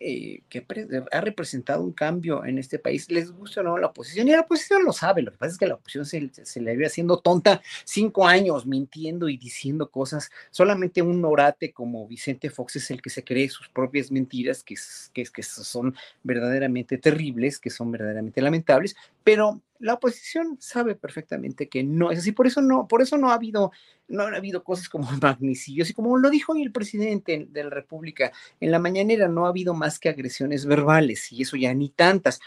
eh, 0.00 0.42
que 0.48 0.64
ha 1.10 1.20
representado 1.20 1.82
un 1.82 1.92
cambio 1.92 2.44
en 2.44 2.58
este 2.58 2.78
país, 2.78 3.10
les 3.10 3.30
gusta 3.32 3.60
o 3.60 3.64
no 3.64 3.78
la 3.78 3.88
oposición, 3.88 4.28
y 4.28 4.32
la 4.32 4.40
oposición 4.40 4.84
lo 4.84 4.92
sabe, 4.92 5.22
lo 5.22 5.32
que 5.32 5.38
pasa 5.38 5.52
es 5.52 5.58
que 5.58 5.66
la 5.66 5.74
oposición 5.74 6.06
se, 6.06 6.60
le 6.60 6.76
ve 6.76 6.86
haciendo 6.86 7.18
tonta 7.18 7.60
cinco 7.84 8.26
años, 8.26 8.66
mintiendo 8.66 9.28
y 9.28 9.36
diciendo 9.36 9.90
cosas, 9.90 10.30
solamente 10.50 11.02
un 11.02 11.24
orate 11.24 11.72
como 11.72 12.06
Vicente 12.06 12.50
Fox 12.50 12.76
es 12.76 12.90
el 12.90 13.02
que 13.02 13.10
se 13.10 13.24
cree 13.24 13.48
sus 13.48 13.68
propias 13.68 14.10
mentiras, 14.10 14.62
que, 14.62 14.76
que, 15.12 15.24
que 15.24 15.42
son 15.42 15.94
verdaderamente 16.22 16.98
terribles, 16.98 17.58
que 17.58 17.70
son 17.70 17.90
verdaderamente 17.90 18.40
lamentables, 18.40 18.96
pero 19.24 19.60
la 19.78 19.94
oposición 19.94 20.56
sabe 20.60 20.94
perfectamente 20.94 21.68
que 21.68 21.84
no 21.84 22.10
es 22.10 22.20
así, 22.20 22.32
por 22.32 22.46
eso 22.46 22.60
no, 22.60 22.88
por 22.88 23.02
eso 23.02 23.16
no 23.16 23.30
ha 23.30 23.34
habido, 23.34 23.72
no 24.08 24.22
ha 24.22 24.36
habido 24.36 24.64
cosas 24.64 24.88
como 24.88 25.08
magnicidios, 25.22 25.90
y 25.90 25.94
como 25.94 26.16
lo 26.18 26.30
dijo 26.30 26.54
el 26.56 26.72
presidente 26.72 27.46
de 27.50 27.64
la 27.64 27.70
República 27.70 28.32
en 28.60 28.70
la 28.70 28.78
mañanera, 28.78 29.28
no 29.28 29.46
ha 29.46 29.50
habido 29.50 29.74
más 29.74 29.98
que 29.98 30.08
agresiones 30.08 30.66
verbales, 30.66 31.32
y 31.32 31.42
eso 31.42 31.56
ya 31.56 31.72
ni 31.74 31.90
tantas. 31.90 32.40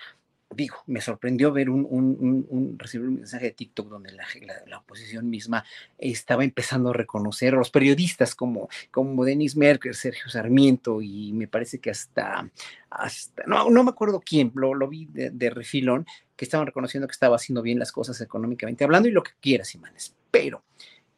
Digo, 0.54 0.78
me 0.88 1.02
sorprendió 1.02 1.52
ver 1.52 1.70
un, 1.70 2.76
recibir 2.78 3.08
un 3.08 3.16
mensaje 3.16 3.46
de 3.46 3.52
TikTok 3.52 3.88
donde 3.88 4.12
la, 4.12 4.26
la, 4.68 4.80
oposición 4.80 5.30
misma 5.30 5.64
estaba 5.98 6.44
empezando 6.44 6.90
a 6.90 6.94
reconocer 6.94 7.54
a 7.54 7.58
los 7.58 7.70
periodistas 7.70 8.36
como, 8.36 8.70
como 8.92 9.24
Denis 9.24 9.56
Merker, 9.56 9.96
Sergio 9.96 10.30
Sarmiento, 10.30 11.02
y 11.02 11.32
me 11.34 11.48
parece 11.48 11.80
que 11.80 11.90
hasta, 11.90 12.50
hasta 12.90 13.44
no, 13.48 13.70
no 13.70 13.84
me 13.84 13.92
acuerdo 13.92 14.22
quién, 14.26 14.52
lo, 14.56 14.74
lo 14.74 14.88
vi 14.88 15.06
de, 15.06 15.30
de 15.30 15.50
refilón, 15.50 16.06
que 16.36 16.46
estaban 16.46 16.68
reconociendo 16.68 17.08
que 17.08 17.14
estaba 17.14 17.36
haciendo 17.36 17.62
bien 17.62 17.80
las 17.80 17.92
cosas 17.92 18.20
económicamente 18.20 18.84
hablando 18.84 19.08
y 19.08 19.12
lo 19.12 19.24
que 19.24 19.32
quieras, 19.40 19.74
Imanes. 19.76 20.16
Pero 20.32 20.64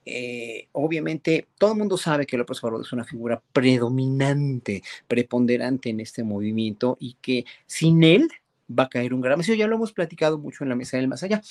eh, 0.06 0.68
obviamente 0.74 1.48
todo 1.58 1.72
el 1.72 1.78
mundo 1.78 1.98
sabe 1.98 2.26
que 2.26 2.38
López 2.38 2.62
Obrador 2.64 2.86
es 2.86 2.92
una 2.92 3.06
figura 3.06 3.42
predominante, 3.54 4.84
preponderante 5.08 5.90
en 5.90 6.02
este 6.02 6.24
movimiento 6.24 6.98
y 7.00 7.16
que 7.22 7.46
sin 7.66 8.04
él 8.04 8.30
va 8.78 8.84
a 8.84 8.90
caer 8.90 9.14
un 9.14 9.22
gran 9.22 9.40
Eso 9.40 9.54
ya 9.54 9.68
lo 9.68 9.76
hemos 9.76 9.94
platicado 9.94 10.38
mucho 10.38 10.64
en 10.64 10.70
la 10.70 10.76
mesa 10.76 10.98
del 10.98 11.08
más 11.08 11.24
allá. 11.24 11.42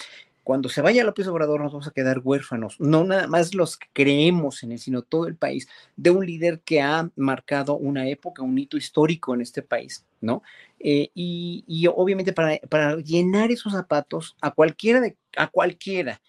Cuando 0.44 0.68
se 0.68 0.82
vaya 0.82 1.04
López 1.04 1.26
Obrador 1.28 1.60
nos 1.60 1.72
vamos 1.72 1.86
a 1.86 1.92
quedar 1.92 2.20
huérfanos, 2.22 2.80
no 2.80 3.04
nada 3.04 3.28
más 3.28 3.54
los 3.54 3.76
que 3.76 3.86
creemos 3.92 4.62
en 4.62 4.72
él, 4.72 4.78
sino 4.78 5.02
todo 5.02 5.26
el 5.26 5.36
país, 5.36 5.68
de 5.96 6.10
un 6.10 6.26
líder 6.26 6.60
que 6.60 6.80
ha 6.80 7.10
marcado 7.16 7.76
una 7.76 8.08
época, 8.08 8.42
un 8.42 8.58
hito 8.58 8.76
histórico 8.76 9.34
en 9.34 9.42
este 9.42 9.62
país, 9.62 10.04
¿no? 10.20 10.42
Eh, 10.80 11.10
y, 11.14 11.86
obviamente 11.94 12.32
para, 12.32 12.96
llenar 12.96 13.52
esos 13.52 13.72
zapatos 13.72 14.36
a 14.40 14.50
cualquiera 14.50 15.00
de, 15.00 15.16
a 15.36 15.46
cualquiera 15.46 16.20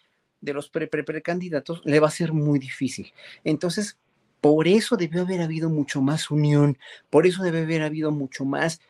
de 0.41 0.53
los 0.53 0.69
pre, 0.69 0.87
pre, 0.87 1.03
precandidatos 1.03 1.81
le 1.85 1.99
va 1.99 2.07
a 2.07 2.11
ser 2.11 2.33
muy 2.33 2.59
difícil. 2.59 3.11
Entonces, 3.43 3.97
por 4.41 4.67
eso 4.67 4.97
debió 4.97 5.21
haber 5.21 5.41
habido 5.41 5.69
mucho 5.69 6.01
más 6.01 6.29
unión, 6.29 6.77
por 7.09 7.25
eso 7.25 7.43
debe 7.43 7.61
haber 7.61 7.81
habido 7.81 8.11
mucho 8.11 8.43
más, 8.43 8.81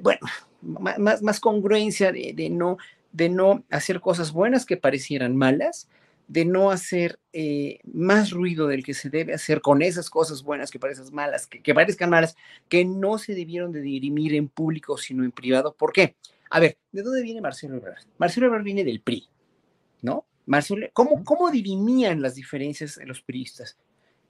bueno, 0.00 0.20
más, 0.62 1.22
más 1.22 1.40
congruencia 1.40 2.12
de, 2.12 2.32
de, 2.34 2.50
no, 2.50 2.78
de 3.12 3.28
no 3.28 3.64
hacer 3.70 4.00
cosas 4.00 4.32
buenas 4.32 4.64
que 4.64 4.76
parecieran 4.76 5.36
malas, 5.36 5.88
de 6.28 6.44
no 6.44 6.70
hacer 6.70 7.18
eh, 7.32 7.80
más 7.84 8.30
ruido 8.30 8.66
del 8.66 8.84
que 8.84 8.94
se 8.94 9.10
debe 9.10 9.34
hacer 9.34 9.60
con 9.60 9.82
esas 9.82 10.08
cosas 10.08 10.42
buenas 10.42 10.70
que 10.70 10.78
parecen 10.78 11.12
malas, 11.12 11.46
que, 11.46 11.60
que, 11.60 11.74
parezcan 11.74 12.10
malas, 12.10 12.36
que 12.68 12.84
no 12.84 13.18
se 13.18 13.34
debieron 13.34 13.72
de 13.72 13.80
dirimir 13.80 14.34
en 14.34 14.48
público, 14.48 14.96
sino 14.96 15.24
en 15.24 15.32
privado. 15.32 15.74
¿Por 15.74 15.92
qué? 15.92 16.16
A 16.50 16.60
ver, 16.60 16.78
¿de 16.92 17.02
dónde 17.02 17.22
viene 17.22 17.40
Marcelo 17.40 17.76
Ebrard? 17.76 18.04
Marcelo 18.18 18.46
Ebrard 18.46 18.62
viene 18.62 18.84
del 18.84 19.00
PRI, 19.00 19.28
¿no? 20.00 20.26
Marcelo, 20.46 20.86
¿cómo, 20.92 21.22
¿Cómo 21.24 21.50
dirimían 21.50 22.22
las 22.22 22.34
diferencias 22.34 22.98
en 22.98 23.08
los 23.08 23.22
priistas? 23.22 23.76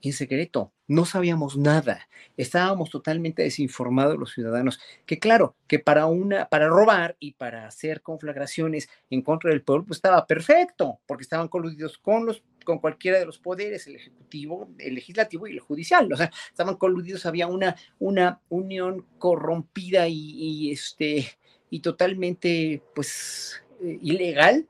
En 0.03 0.11
secreto, 0.11 0.73
no 0.85 1.05
sabíamos 1.05 1.57
nada, 1.57 2.09
estábamos 2.35 2.89
totalmente 2.89 3.41
desinformados 3.41 4.17
los 4.17 4.33
ciudadanos, 4.33 4.81
que 5.05 5.17
claro, 5.17 5.55
que 5.65 5.79
para 5.79 6.07
una, 6.07 6.49
para 6.49 6.67
robar 6.67 7.15
y 7.21 7.31
para 7.33 7.65
hacer 7.65 8.01
conflagraciones 8.01 8.89
en 9.09 9.21
contra 9.21 9.49
del 9.49 9.63
pueblo, 9.63 9.85
pues 9.85 9.97
estaba 9.97 10.27
perfecto, 10.27 10.99
porque 11.05 11.23
estaban 11.23 11.47
coludidos 11.47 11.97
con 11.97 12.25
los, 12.25 12.43
con 12.65 12.79
cualquiera 12.79 13.17
de 13.17 13.25
los 13.25 13.39
poderes, 13.39 13.87
el 13.87 13.95
ejecutivo, 13.95 14.69
el 14.77 14.95
legislativo 14.95 15.47
y 15.47 15.53
el 15.53 15.61
judicial, 15.61 16.11
o 16.11 16.17
sea, 16.17 16.29
estaban 16.49 16.75
coludidos, 16.75 17.25
había 17.25 17.47
una, 17.47 17.77
una 17.97 18.41
unión 18.49 19.05
corrompida 19.19 20.09
y, 20.09 20.35
y 20.35 20.71
este, 20.73 21.27
y 21.69 21.79
totalmente, 21.79 22.83
pues, 22.93 23.63
eh, 23.81 23.99
ilegal, 24.01 24.67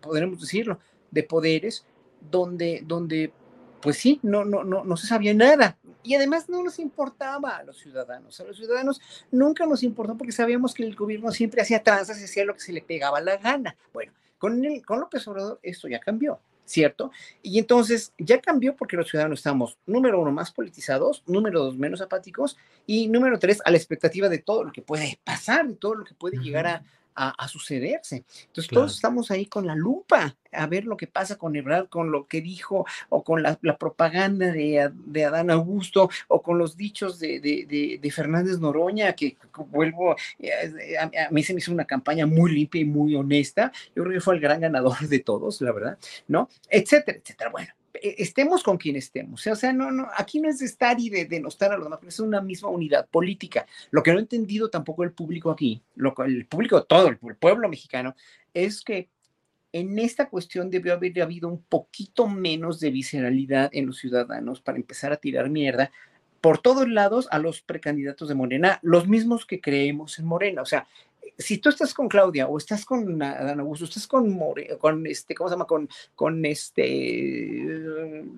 podremos 0.00 0.40
decirlo, 0.40 0.78
de 1.10 1.24
poderes, 1.24 1.84
donde, 2.30 2.82
donde 2.86 3.32
pues 3.80 3.96
sí, 3.96 4.18
no, 4.22 4.44
no, 4.44 4.64
no, 4.64 4.84
no 4.84 4.96
se 4.96 5.06
sabía 5.06 5.34
nada. 5.34 5.78
Y 6.02 6.14
además 6.14 6.48
no 6.48 6.62
nos 6.62 6.78
importaba 6.78 7.56
a 7.56 7.62
los 7.64 7.78
ciudadanos. 7.78 8.40
A 8.40 8.44
los 8.44 8.56
ciudadanos 8.56 9.00
nunca 9.30 9.66
nos 9.66 9.82
importó 9.82 10.16
porque 10.16 10.32
sabíamos 10.32 10.74
que 10.74 10.84
el 10.84 10.94
gobierno 10.94 11.30
siempre 11.32 11.62
hacía 11.62 11.82
tranzas 11.82 12.20
y 12.20 12.24
hacía 12.24 12.44
lo 12.44 12.54
que 12.54 12.60
se 12.60 12.72
le 12.72 12.82
pegaba 12.82 13.20
la 13.20 13.36
gana. 13.36 13.76
Bueno, 13.92 14.12
con, 14.38 14.64
el, 14.64 14.84
con 14.84 15.00
López 15.00 15.26
Obrador 15.28 15.58
esto 15.62 15.88
ya 15.88 16.00
cambió, 16.00 16.40
¿cierto? 16.64 17.10
Y 17.42 17.58
entonces 17.58 18.12
ya 18.18 18.40
cambió 18.40 18.76
porque 18.76 18.96
los 18.96 19.08
ciudadanos 19.08 19.40
estamos, 19.40 19.76
número 19.86 20.20
uno, 20.20 20.32
más 20.32 20.52
politizados, 20.52 21.22
número 21.26 21.64
dos, 21.64 21.76
menos 21.76 22.00
apáticos, 22.00 22.56
y 22.86 23.08
número 23.08 23.38
tres, 23.38 23.60
a 23.64 23.70
la 23.70 23.76
expectativa 23.76 24.28
de 24.28 24.38
todo 24.38 24.64
lo 24.64 24.72
que 24.72 24.82
puede 24.82 25.18
pasar, 25.24 25.66
de 25.66 25.74
todo 25.74 25.94
lo 25.94 26.04
que 26.04 26.14
puede 26.14 26.38
llegar 26.38 26.66
a, 26.66 26.84
a, 27.18 27.48
sucederse. 27.48 28.24
Entonces 28.46 28.68
claro. 28.68 28.82
todos 28.82 28.94
estamos 28.94 29.30
ahí 29.30 29.46
con 29.46 29.66
la 29.66 29.74
lupa 29.74 30.36
a 30.52 30.66
ver 30.66 30.84
lo 30.84 30.96
que 30.96 31.06
pasa 31.06 31.36
con 31.36 31.56
Ebrard, 31.56 31.88
con 31.88 32.10
lo 32.10 32.26
que 32.26 32.40
dijo, 32.40 32.86
o 33.08 33.22
con 33.22 33.42
la, 33.42 33.58
la 33.62 33.76
propaganda 33.76 34.50
de, 34.50 34.90
de, 34.94 35.24
Adán 35.24 35.50
Augusto, 35.50 36.08
o 36.28 36.42
con 36.42 36.58
los 36.58 36.76
dichos 36.76 37.18
de, 37.18 37.40
de, 37.40 37.98
de 38.00 38.10
Fernández 38.10 38.58
Noroña, 38.58 39.12
que, 39.12 39.32
que 39.32 39.62
vuelvo, 39.68 40.16
eh, 40.38 40.96
a, 40.98 41.04
a, 41.04 41.30
mí 41.30 41.42
se 41.42 41.52
me 41.52 41.58
hizo 41.58 41.72
una 41.72 41.84
campaña 41.84 42.26
muy 42.26 42.52
limpia 42.52 42.80
y 42.80 42.84
muy 42.84 43.14
honesta. 43.14 43.72
Yo 43.94 44.04
creo 44.04 44.14
que 44.14 44.20
fue 44.20 44.34
el 44.34 44.40
gran 44.40 44.60
ganador 44.60 44.98
de 45.00 45.18
todos, 45.18 45.60
la 45.60 45.72
verdad, 45.72 45.98
¿no? 46.28 46.48
Etcétera, 46.68 47.18
etcétera. 47.18 47.50
Bueno, 47.50 47.72
estemos 48.02 48.62
con 48.62 48.76
quien 48.76 48.96
estemos. 48.96 49.46
O 49.46 49.56
sea, 49.56 49.72
no, 49.72 49.90
no, 49.90 50.08
aquí 50.16 50.40
no 50.40 50.48
es 50.48 50.58
de 50.58 50.66
estar 50.66 50.98
y 51.00 51.10
de 51.10 51.24
denostar 51.24 51.72
a 51.72 51.76
los 51.76 51.86
demás, 51.86 52.00
es 52.06 52.20
una 52.20 52.40
misma 52.40 52.68
unidad 52.68 53.08
política. 53.08 53.66
Lo 53.90 54.02
que 54.02 54.12
no 54.12 54.18
ha 54.18 54.22
entendido 54.22 54.70
tampoco 54.70 55.04
el 55.04 55.12
público 55.12 55.50
aquí, 55.50 55.82
lo, 55.96 56.14
el 56.24 56.46
público, 56.46 56.82
todo 56.84 57.08
el, 57.08 57.18
el 57.22 57.36
pueblo 57.36 57.68
mexicano, 57.68 58.14
es 58.54 58.82
que 58.82 59.08
en 59.72 59.98
esta 59.98 60.28
cuestión 60.28 60.70
debió 60.70 60.94
haber 60.94 61.20
habido 61.20 61.48
un 61.48 61.62
poquito 61.62 62.26
menos 62.26 62.80
de 62.80 62.90
visceralidad 62.90 63.70
en 63.72 63.86
los 63.86 63.98
ciudadanos 63.98 64.60
para 64.60 64.78
empezar 64.78 65.12
a 65.12 65.18
tirar 65.18 65.50
mierda 65.50 65.90
por 66.40 66.58
todos 66.58 66.88
lados 66.88 67.28
a 67.30 67.38
los 67.38 67.62
precandidatos 67.62 68.28
de 68.28 68.34
Morena, 68.34 68.78
los 68.82 69.08
mismos 69.08 69.44
que 69.44 69.60
creemos 69.60 70.18
en 70.18 70.26
Morena. 70.26 70.62
O 70.62 70.66
sea, 70.66 70.86
si 71.38 71.58
tú 71.58 71.68
estás 71.68 71.94
con 71.94 72.08
Claudia 72.08 72.48
o 72.48 72.58
estás 72.58 72.84
con 72.84 73.22
Adán 73.22 73.60
Augusto, 73.60 73.84
estás 73.84 74.08
con, 74.08 74.28
More, 74.30 74.76
con 74.78 75.06
este, 75.06 75.34
¿cómo 75.34 75.48
se 75.48 75.54
llama? 75.54 75.66
Con, 75.66 75.88
con 76.16 76.44
este 76.44 77.64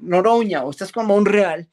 Noroña 0.03 0.65
o 0.65 0.71
estás 0.71 0.93
con 0.93 1.07
Monreal, 1.07 1.67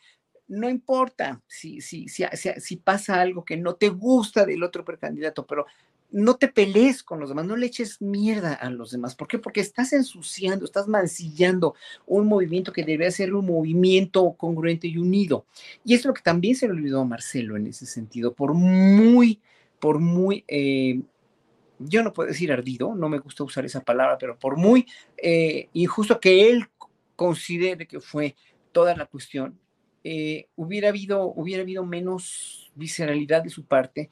no 0.48 0.70
importa 0.70 1.42
si, 1.46 1.82
si, 1.82 2.08
si, 2.08 2.76
pasa 2.78 3.20
algo 3.20 3.44
que 3.44 3.58
no 3.58 3.76
te 3.76 3.90
gusta 3.90 4.46
del 4.46 4.64
otro 4.64 4.86
precandidato, 4.86 5.46
pero 5.46 5.66
no 6.10 6.38
te 6.38 6.48
pelees 6.48 7.04
con 7.04 7.20
los 7.20 7.28
demás, 7.28 7.46
no 7.46 7.58
le 7.58 7.66
eches 7.66 8.02
mierda 8.02 8.54
a 8.54 8.70
los 8.70 8.92
demás. 8.92 9.14
¿Por 9.14 9.28
qué? 9.28 9.40
Porque 9.40 9.60
estás 9.60 9.92
ensuciando, 9.92 10.64
estás 10.64 10.88
mancillando 10.88 11.76
un 12.06 12.28
movimiento 12.28 12.72
que 12.72 12.86
debe 12.86 13.12
ser 13.12 13.34
un 13.34 13.46
movimiento 13.46 14.34
congruente 14.38 14.88
y 14.88 14.98
unido. 14.98 15.46
Y 15.84 15.96
es 15.96 16.06
lo 16.06 16.14
que 16.14 16.22
también 16.22 16.56
se 16.56 16.68
le 16.68 16.74
olvidó 16.74 17.02
a 17.02 17.06
Marcelo 17.06 17.58
en 17.58 17.68
ese 17.68 17.86
sentido, 17.86 18.34
por 18.34 18.54
muy, 18.54 19.42
por 19.80 20.00
muy, 20.00 20.46
eh, 20.48 21.02
yo 21.80 22.04
no 22.04 22.14
puedo 22.14 22.30
decir 22.30 22.52
ardido, 22.52 22.96
no 22.96 23.10
me 23.10 23.20
gusta 23.20 23.44
usar 23.44 23.66
esa 23.66 23.82
palabra, 23.82 24.18
pero 24.18 24.38
por 24.38 24.58
muy 24.58 24.86
eh, 25.18 25.70
injusto 25.74 26.20
que 26.20 26.50
él 26.50 26.68
considere 27.16 27.88
que 27.88 28.00
fue 28.00 28.36
toda 28.72 28.96
la 28.96 29.06
cuestión, 29.06 29.60
eh, 30.04 30.48
hubiera, 30.56 30.90
habido, 30.90 31.26
hubiera 31.26 31.64
habido 31.64 31.86
menos 31.86 32.72
visceralidad 32.76 33.44
de 33.44 33.50
su 33.50 33.66
parte, 33.66 34.10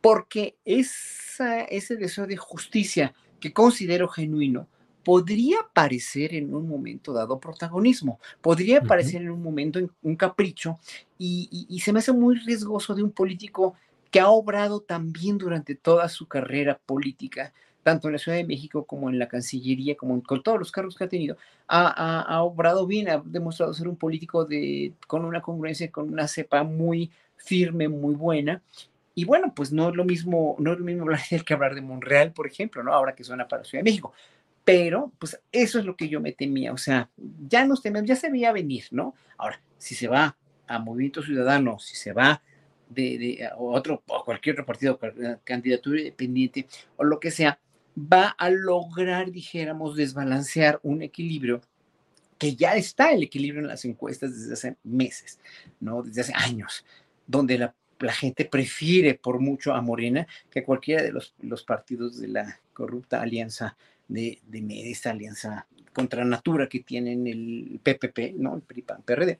porque 0.00 0.56
esa, 0.64 1.62
ese 1.62 1.96
deseo 1.96 2.26
de 2.26 2.36
justicia 2.36 3.14
que 3.40 3.52
considero 3.52 4.08
genuino 4.08 4.68
podría 5.02 5.58
parecer 5.74 6.34
en 6.34 6.54
un 6.54 6.66
momento 6.66 7.12
dado 7.12 7.38
protagonismo, 7.38 8.18
podría 8.40 8.78
uh 8.78 8.82
-huh. 8.82 8.88
parecer 8.88 9.22
en 9.22 9.30
un 9.30 9.42
momento 9.42 9.78
un 10.02 10.16
capricho, 10.16 10.78
y, 11.18 11.48
y, 11.50 11.76
y 11.76 11.80
se 11.80 11.92
me 11.92 11.98
hace 11.98 12.12
muy 12.12 12.36
riesgoso 12.36 12.94
de 12.94 13.02
un 13.02 13.10
político 13.10 13.74
que 14.14 14.20
ha 14.20 14.28
obrado 14.28 14.80
también 14.80 15.38
durante 15.38 15.74
toda 15.74 16.08
su 16.08 16.28
carrera 16.28 16.78
política, 16.86 17.52
tanto 17.82 18.06
en 18.06 18.12
la 18.12 18.20
Ciudad 18.20 18.38
de 18.38 18.44
México 18.44 18.84
como 18.84 19.10
en 19.10 19.18
la 19.18 19.26
Cancillería, 19.26 19.96
como 19.96 20.22
con 20.22 20.40
todos 20.40 20.56
los 20.56 20.70
cargos 20.70 20.94
que 20.94 21.02
ha 21.02 21.08
tenido, 21.08 21.36
ha, 21.66 21.88
ha, 21.88 22.20
ha, 22.20 22.42
obrado 22.44 22.86
bien, 22.86 23.08
ha 23.08 23.20
demostrado 23.24 23.74
ser 23.74 23.88
un 23.88 23.96
político 23.96 24.44
de, 24.44 24.92
con 25.08 25.24
una 25.24 25.42
congruencia, 25.42 25.90
con 25.90 26.12
una 26.12 26.28
cepa 26.28 26.62
muy 26.62 27.10
firme, 27.34 27.88
muy 27.88 28.14
buena. 28.14 28.62
Y 29.16 29.24
bueno, 29.24 29.52
pues 29.52 29.72
no 29.72 29.88
es 29.88 29.96
lo 29.96 30.04
mismo, 30.04 30.54
no 30.60 30.74
es 30.74 30.78
lo 30.78 30.84
mismo 30.84 31.02
hablar 31.02 31.20
de 31.28 31.34
él 31.34 31.44
que 31.44 31.54
hablar 31.54 31.74
de 31.74 31.80
Monreal, 31.80 32.30
por 32.30 32.46
ejemplo, 32.46 32.84
¿no? 32.84 32.92
Ahora 32.92 33.16
que 33.16 33.24
suena 33.24 33.48
para 33.48 33.62
la 33.62 33.68
Ciudad 33.68 33.82
de 33.82 33.90
México. 33.90 34.12
Pero, 34.64 35.10
pues 35.18 35.40
eso 35.50 35.80
es 35.80 35.84
lo 35.84 35.96
que 35.96 36.08
yo 36.08 36.20
me 36.20 36.30
temía, 36.30 36.72
o 36.72 36.78
sea, 36.78 37.10
ya 37.48 37.66
nos 37.66 37.82
temíamos, 37.82 38.08
ya 38.08 38.14
se 38.14 38.30
veía 38.30 38.52
venir, 38.52 38.84
¿no? 38.92 39.16
Ahora, 39.38 39.60
si 39.76 39.96
se 39.96 40.06
va 40.06 40.36
a 40.68 40.78
Movimiento 40.78 41.20
Ciudadano, 41.20 41.80
si 41.80 41.96
se 41.96 42.12
va 42.12 42.42
de, 42.88 43.48
otro 43.56 44.02
o 44.06 44.24
cualquier 44.24 44.54
otro 44.54 44.66
partido, 44.66 44.98
candidatura 45.44 45.98
independiente 46.00 46.66
o 46.96 47.04
lo 47.04 47.20
que 47.20 47.30
sea, 47.30 47.58
va 47.96 48.34
a 48.38 48.50
lograr, 48.50 49.30
dijéramos, 49.30 49.96
desbalancear 49.96 50.80
un 50.82 51.02
equilibrio 51.02 51.60
que 52.38 52.56
ya 52.56 52.74
está 52.74 53.12
el 53.12 53.22
equilibrio 53.22 53.62
en 53.62 53.68
las 53.68 53.84
encuestas 53.84 54.34
desde 54.38 54.52
hace 54.52 54.76
meses, 54.82 55.38
¿no? 55.80 56.02
Desde 56.02 56.22
hace 56.22 56.32
años, 56.34 56.84
donde 57.26 57.58
la, 57.58 57.74
gente 58.10 58.44
prefiere 58.44 59.14
por 59.14 59.40
mucho 59.40 59.72
a 59.72 59.80
Morena 59.80 60.26
que 60.50 60.62
cualquiera 60.62 61.02
de 61.02 61.10
los, 61.10 61.34
los 61.40 61.62
partidos 61.62 62.20
de 62.20 62.28
la 62.28 62.60
corrupta 62.74 63.22
alianza 63.22 63.78
de, 64.08 64.40
de 64.46 64.90
esta 64.90 65.12
alianza 65.12 65.66
contra 65.94 66.22
natura 66.22 66.68
que 66.68 66.80
tienen 66.80 67.26
el 67.26 67.80
PPP, 67.82 68.34
¿no? 68.36 68.56
El 68.56 68.62
PRI-PAN-PRD 68.62 69.38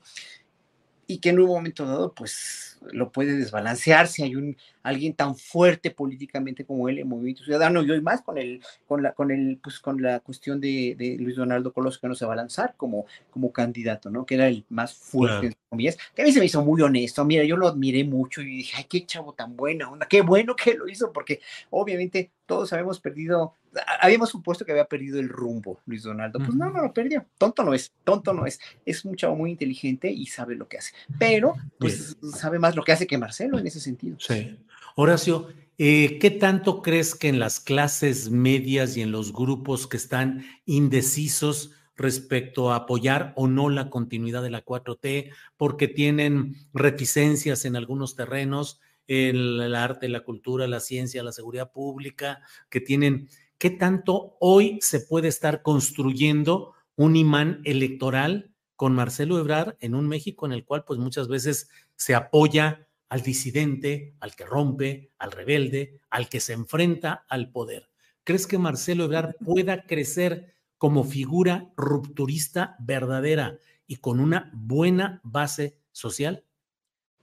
y 1.07 1.19
que 1.19 1.29
en 1.29 1.39
un 1.39 1.47
momento 1.47 1.85
dado 1.85 2.13
pues 2.13 2.79
lo 2.91 3.11
puede 3.11 3.35
desbalancear 3.37 4.07
si 4.07 4.23
hay 4.23 4.35
un 4.35 4.57
alguien 4.83 5.13
tan 5.13 5.35
fuerte 5.35 5.91
políticamente 5.91 6.65
como 6.65 6.87
él 6.89 6.99
en 6.99 7.07
Movimiento 7.07 7.43
Ciudadano 7.43 7.83
y 7.83 7.91
hoy 7.91 8.01
más 8.01 8.21
con 8.21 8.37
el 8.37 8.61
con 8.87 9.01
la 9.01 9.13
con 9.13 9.31
el 9.31 9.59
pues 9.61 9.79
con 9.79 10.01
la 10.01 10.19
cuestión 10.19 10.59
de, 10.61 10.95
de 10.97 11.17
Luis 11.19 11.35
Donaldo 11.35 11.73
Colosio 11.73 12.01
que 12.01 12.07
no 12.07 12.15
se 12.15 12.25
va 12.25 12.33
a 12.33 12.37
lanzar 12.37 12.75
como 12.77 13.05
como 13.31 13.51
candidato 13.51 14.09
no 14.09 14.25
que 14.25 14.35
era 14.35 14.47
el 14.47 14.65
más 14.69 14.93
fuerte 14.93 15.47
claro. 15.47 15.55
comillas 15.69 15.97
que 16.15 16.21
a 16.21 16.25
mí 16.25 16.31
se 16.31 16.39
me 16.39 16.45
hizo 16.45 16.63
muy 16.63 16.81
honesto 16.81 17.25
mira 17.25 17.43
yo 17.43 17.57
lo 17.57 17.67
admiré 17.67 18.03
mucho 18.03 18.41
y 18.41 18.57
dije 18.57 18.77
ay 18.77 18.85
qué 18.85 19.05
chavo 19.05 19.33
tan 19.33 19.55
buena 19.55 19.89
onda 19.89 20.07
qué 20.07 20.21
bueno 20.21 20.55
que 20.55 20.75
lo 20.75 20.87
hizo 20.87 21.11
porque 21.11 21.41
obviamente 21.69 22.31
todos 22.45 22.71
habíamos 22.73 22.99
perdido 22.99 23.53
habíamos 23.99 24.29
supuesto 24.29 24.65
que 24.65 24.71
había 24.71 24.85
perdido 24.85 25.19
el 25.19 25.29
rumbo 25.29 25.79
Luis 25.85 26.03
Donaldo. 26.03 26.39
Pues 26.39 26.55
no, 26.55 26.69
no 26.69 26.81
lo 26.81 26.93
perdió. 26.93 27.25
Tonto 27.37 27.63
no 27.63 27.73
es, 27.73 27.91
tonto 28.03 28.33
no 28.33 28.45
es. 28.45 28.59
Es 28.85 29.05
un 29.05 29.15
chavo 29.15 29.35
muy 29.35 29.51
inteligente 29.51 30.11
y 30.11 30.25
sabe 30.27 30.55
lo 30.55 30.67
que 30.67 30.77
hace. 30.77 30.93
Pero, 31.19 31.55
pues, 31.79 32.17
Bien. 32.21 32.33
sabe 32.33 32.59
más 32.59 32.75
lo 32.75 32.83
que 32.83 32.91
hace 32.91 33.07
que 33.07 33.17
Marcelo 33.17 33.59
en 33.59 33.67
ese 33.67 33.79
sentido. 33.79 34.17
Sí. 34.19 34.57
Horacio, 34.95 35.49
eh, 35.77 36.19
¿qué 36.19 36.31
tanto 36.31 36.81
crees 36.81 37.15
que 37.15 37.27
en 37.27 37.39
las 37.39 37.59
clases 37.59 38.29
medias 38.29 38.95
y 38.95 39.01
en 39.01 39.11
los 39.11 39.33
grupos 39.33 39.87
que 39.87 39.97
están 39.97 40.45
indecisos 40.65 41.71
respecto 41.97 42.71
a 42.71 42.77
apoyar 42.77 43.33
o 43.35 43.47
no 43.47 43.69
la 43.69 43.89
continuidad 43.89 44.43
de 44.43 44.49
la 44.49 44.63
4T, 44.63 45.31
porque 45.57 45.87
tienen 45.87 46.55
reticencias 46.73 47.65
en 47.65 47.75
algunos 47.75 48.15
terrenos, 48.15 48.81
el, 49.07 49.61
el 49.61 49.75
arte, 49.75 50.09
la 50.09 50.21
cultura, 50.21 50.67
la 50.67 50.79
ciencia, 50.79 51.23
la 51.23 51.31
seguridad 51.31 51.71
pública, 51.71 52.41
que 52.69 52.81
tienen 52.81 53.29
¿qué 53.57 53.69
tanto 53.69 54.37
hoy 54.39 54.79
se 54.81 54.99
puede 54.99 55.27
estar 55.27 55.61
construyendo 55.61 56.73
un 56.95 57.15
imán 57.15 57.61
electoral 57.63 58.51
con 58.75 58.93
Marcelo 58.93 59.39
Ebrard 59.39 59.75
en 59.79 59.95
un 59.95 60.07
México 60.07 60.45
en 60.45 60.51
el 60.51 60.65
cual 60.65 60.83
pues 60.85 60.99
muchas 60.99 61.27
veces 61.27 61.69
se 61.95 62.15
apoya 62.15 62.87
al 63.09 63.21
disidente, 63.21 64.15
al 64.19 64.35
que 64.35 64.45
rompe, 64.45 65.11
al 65.17 65.31
rebelde, 65.31 65.99
al 66.09 66.27
que 66.29 66.39
se 66.39 66.53
enfrenta 66.53 67.25
al 67.29 67.51
poder? 67.51 67.89
¿Crees 68.23 68.47
que 68.47 68.57
Marcelo 68.57 69.05
Ebrard 69.05 69.35
pueda 69.45 69.85
crecer 69.85 70.55
como 70.77 71.03
figura 71.03 71.71
rupturista 71.77 72.75
verdadera 72.79 73.57
y 73.87 73.97
con 73.97 74.19
una 74.19 74.51
buena 74.53 75.21
base 75.23 75.77
social? 75.91 76.43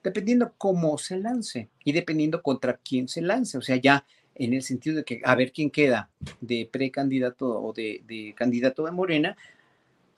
Dependiendo 0.02 0.54
cómo 0.58 0.98
se 0.98 1.18
lance 1.18 1.70
y 1.84 1.92
dependiendo 1.92 2.42
contra 2.42 2.78
quién 2.78 3.08
se 3.08 3.22
lance. 3.22 3.58
O 3.58 3.62
sea, 3.62 3.76
ya 3.76 4.04
en 4.34 4.54
el 4.54 4.62
sentido 4.62 4.96
de 4.96 5.04
que 5.04 5.20
a 5.24 5.34
ver 5.34 5.52
quién 5.52 5.70
queda 5.70 6.10
de 6.40 6.68
precandidato 6.70 7.46
o 7.62 7.72
de, 7.72 8.02
de 8.06 8.34
candidato 8.36 8.84
de 8.84 8.92
Morena, 8.92 9.36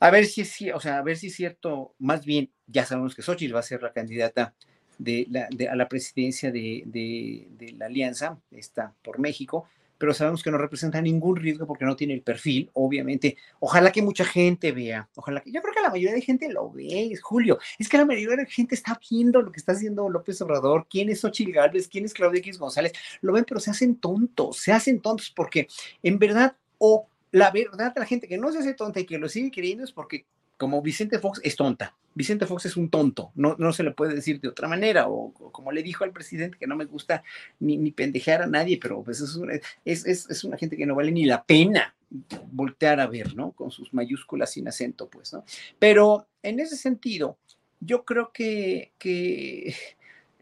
a 0.01 0.11
ver 0.11 0.27
si 0.27 0.43
es 0.43 0.57
o 0.75 0.81
sea, 0.81 0.99
a 0.99 1.03
ver 1.03 1.17
si 1.17 1.29
es 1.29 1.35
cierto, 1.35 1.95
más 1.99 2.25
bien, 2.25 2.51
ya 2.67 2.85
sabemos 2.85 3.15
que 3.15 3.23
Xochitl 3.23 3.55
va 3.55 3.61
a 3.61 3.63
ser 3.63 3.83
la 3.83 3.93
candidata 3.93 4.55
de 4.99 5.27
la, 5.31 5.49
a 5.71 5.77
la 5.77 5.89
presidencia 5.89 6.53
de, 6.53 6.83
de, 6.87 7.73
la 7.73 7.87
alianza, 7.87 8.39
está 8.51 8.95
por 9.03 9.19
México, 9.19 9.69
pero 9.99 10.15
sabemos 10.15 10.43
que 10.43 10.51
no 10.51 10.59
representa 10.59 11.01
ningún 11.01 11.37
riesgo 11.37 11.67
porque 11.67 11.85
no 11.85 11.97
tiene 11.97 12.15
el 12.15 12.23
perfil, 12.23 12.71
obviamente. 12.75 13.37
Ojalá 13.61 13.93
que 13.93 14.03
mucha 14.03 14.25
gente 14.25 14.73
vea, 14.73 15.09
ojalá 15.15 15.41
que, 15.41 15.53
yo 15.53 15.63
creo 15.63 15.75
que 15.75 15.81
la 15.81 15.91
mayoría 15.91 16.15
de 16.15 16.21
gente 16.21 16.53
lo 16.53 16.71
ve, 16.71 17.15
Julio, 17.23 17.59
es 17.79 17.89
que 17.89 17.99
la 17.99 18.05
mayoría 18.05 18.37
de 18.37 18.47
gente 18.47 18.75
está 18.75 18.99
viendo 19.11 19.43
lo 19.43 19.53
que 19.53 19.61
está 19.61 19.73
haciendo 19.73 20.09
López 20.09 20.41
Obrador, 20.43 20.87
quién 20.89 21.09
es 21.11 21.21
Xochitl 21.21 21.53
Gálvez, 21.53 21.89
quién 21.89 22.05
es 22.05 22.15
Claudia 22.15 22.41
X 22.41 22.59
González, 22.59 22.93
lo 23.21 23.33
ven, 23.33 23.45
pero 23.45 23.61
se 23.61 23.71
hacen 23.71 23.97
tontos, 23.97 24.59
se 24.59 24.73
hacen 24.73 25.01
tontos 25.01 25.31
porque 25.31 25.69
en 26.03 26.19
verdad, 26.19 26.57
o 26.79 27.07
la 27.31 27.51
verdad, 27.51 27.93
la 27.97 28.07
gente 28.07 28.29
que 28.29 28.39
no 28.39 28.53
se 28.53 28.59
hace 28.59 28.75
tonta 28.75 29.01
y 29.01 29.07
que 29.07 29.19
lo 29.19 29.29
sigue 29.29 29.51
creyendo 29.51 29.85
es 29.85 29.93
porque 29.93 30.25
como 30.65 30.81
Vicente 30.81 31.19
Fox 31.19 31.43
es 31.45 31.57
tonta. 31.57 31.95
Vicente 32.15 32.47
Fox 32.47 32.65
es 32.65 32.79
un 32.79 32.89
tonto, 32.89 33.33
no, 33.35 33.55
no 33.59 33.71
se 33.75 33.83
le 33.83 33.91
puede 33.91 34.15
decir 34.15 34.41
de 34.41 34.49
otra 34.49 34.67
manera, 34.67 35.11
o, 35.11 35.31
como 35.53 35.73
le 35.73 35.83
dijo 35.83 36.05
al 36.05 36.13
presidente 36.13 36.57
que 36.57 36.67
no 36.67 36.75
me 36.75 36.87
gusta 36.87 37.23
ni, 37.61 37.77
ni 37.77 37.91
pendejear 37.91 38.41
a 38.41 38.47
nadie, 38.47 38.79
pero 38.81 39.03
pues 39.03 39.21
es, 39.21 39.35
una, 39.35 39.61
es, 39.85 40.07
es, 40.07 40.43
una 40.43 40.57
gente 40.57 40.79
que 40.79 40.87
no 40.87 40.95
vale 40.95 41.13
ni 41.13 41.27
la 41.27 41.45
pena 41.45 41.95
voltear 42.51 42.99
a 42.99 43.09
ver, 43.09 43.37
¿no? 43.37 43.53
Con 43.53 43.71
sus 43.71 43.93
mayúsculas 43.93 44.53
sin 44.53 44.67
acento, 44.67 45.07
pues, 45.07 45.35
¿no? 45.35 45.45
Pero 45.79 46.29
en 46.43 46.61
ese 46.61 46.77
sentido, 46.77 47.37
yo 47.81 48.07
creo 48.07 48.33
que, 48.33 48.93
que 48.97 49.75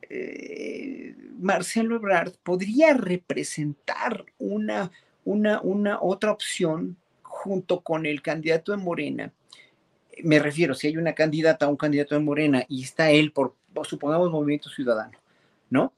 eh, 0.02 1.16
Marcelo 1.40 1.96
Ebrard 1.96 2.34
podría 2.44 2.94
representar 2.94 4.24
una, 4.38 4.92
una, 5.24 5.60
una 5.62 6.00
otra 6.00 6.30
opción 6.30 6.96
junto 7.22 7.80
con 7.80 8.06
el 8.06 8.22
candidato 8.22 8.70
de 8.70 8.78
Morena, 8.78 9.32
me 10.22 10.38
refiero, 10.38 10.74
si 10.74 10.88
hay 10.88 10.96
una 10.96 11.14
candidata, 11.14 11.68
un 11.68 11.76
candidato 11.76 12.14
de 12.14 12.20
Morena 12.20 12.64
y 12.68 12.82
está 12.82 13.10
él 13.10 13.32
por, 13.32 13.54
supongamos, 13.84 14.30
Movimiento 14.30 14.68
Ciudadano, 14.68 15.18
¿no? 15.70 15.92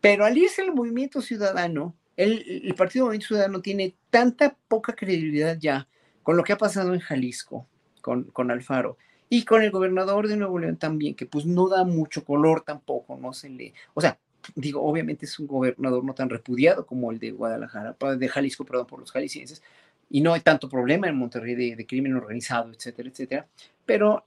Pero 0.00 0.24
al 0.24 0.36
irse 0.36 0.62
el 0.62 0.74
Movimiento 0.74 1.20
Ciudadano, 1.20 1.94
el, 2.16 2.62
el 2.64 2.74
Partido 2.74 3.06
Movimiento 3.06 3.28
Ciudadano 3.28 3.60
tiene 3.60 3.94
tanta 4.10 4.56
poca 4.68 4.94
credibilidad 4.94 5.56
ya 5.58 5.86
con 6.22 6.36
lo 6.36 6.44
que 6.44 6.52
ha 6.52 6.58
pasado 6.58 6.94
en 6.94 7.00
Jalisco, 7.00 7.66
con, 8.00 8.24
con 8.24 8.50
Alfaro, 8.50 8.96
y 9.28 9.44
con 9.44 9.62
el 9.62 9.70
gobernador 9.70 10.26
de 10.26 10.36
Nuevo 10.36 10.58
León 10.58 10.76
también, 10.76 11.14
que 11.14 11.26
pues 11.26 11.46
no 11.46 11.68
da 11.68 11.84
mucho 11.84 12.24
color 12.24 12.62
tampoco, 12.62 13.16
no 13.16 13.32
se 13.32 13.48
le, 13.48 13.74
o 13.94 14.00
sea, 14.00 14.18
digo, 14.54 14.82
obviamente 14.82 15.26
es 15.26 15.38
un 15.38 15.46
gobernador 15.46 16.04
no 16.04 16.14
tan 16.14 16.28
repudiado 16.30 16.86
como 16.86 17.12
el 17.12 17.18
de 17.18 17.30
Guadalajara, 17.30 17.96
de 18.16 18.28
Jalisco, 18.28 18.64
perdón, 18.64 18.86
por 18.86 19.00
los 19.00 19.12
jaliscienses, 19.12 19.62
y 20.10 20.20
no 20.20 20.34
hay 20.34 20.40
tanto 20.40 20.68
problema 20.68 21.08
en 21.08 21.16
Monterrey 21.16 21.54
de, 21.54 21.86
crimen 21.86 22.14
organizado, 22.14 22.72
etcétera, 22.72 23.08
etcétera, 23.08 23.46
pero 23.86 24.26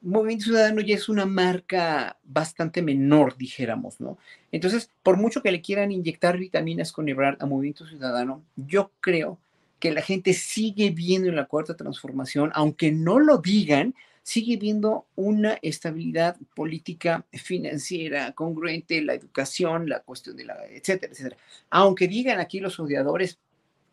Movimiento 0.00 0.44
Ciudadano 0.44 0.80
ya 0.80 0.94
es 0.94 1.08
una 1.08 1.26
marca 1.26 2.18
bastante 2.24 2.82
menor, 2.82 3.36
dijéramos, 3.36 4.00
¿no? 4.00 4.18
Entonces, 4.52 4.90
por 5.02 5.16
mucho 5.16 5.42
que 5.42 5.50
le 5.50 5.62
quieran 5.62 5.92
inyectar 5.92 6.38
vitaminas 6.38 6.92
con 6.92 7.08
Ebrard 7.08 7.42
a 7.42 7.46
Movimiento 7.46 7.86
Ciudadano, 7.86 8.42
yo 8.54 8.92
creo 9.00 9.38
que 9.80 9.92
la 9.92 10.02
gente 10.02 10.34
sigue 10.34 10.90
viendo 10.90 11.28
en 11.28 11.36
la 11.36 11.46
cuarta 11.46 11.74
transformación, 11.74 12.50
aunque 12.54 12.92
no 12.92 13.18
lo 13.18 13.38
digan, 13.38 13.94
sigue 14.22 14.56
viendo 14.56 15.06
una 15.16 15.58
estabilidad 15.62 16.36
política 16.54 17.24
financiera 17.32 18.32
congruente, 18.32 19.02
la 19.02 19.14
educación, 19.14 19.88
la 19.88 20.00
cuestión 20.00 20.36
de 20.36 20.46
la, 20.46 20.56
etcétera, 20.70 21.12
etcétera. 21.12 21.36
Aunque 21.70 22.08
digan 22.08 22.40
aquí 22.40 22.60
los 22.60 22.80
odiadores, 22.80 23.38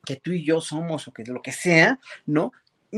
que 0.05 0.15
tú 0.15 0.31
y 0.31 0.43
yo 0.43 0.61
somos 0.61 1.07
o 1.07 1.13
que 1.13 1.23
lo 1.23 1.41
que 1.41 1.51
sea, 1.51 1.99
¿no? 2.25 2.51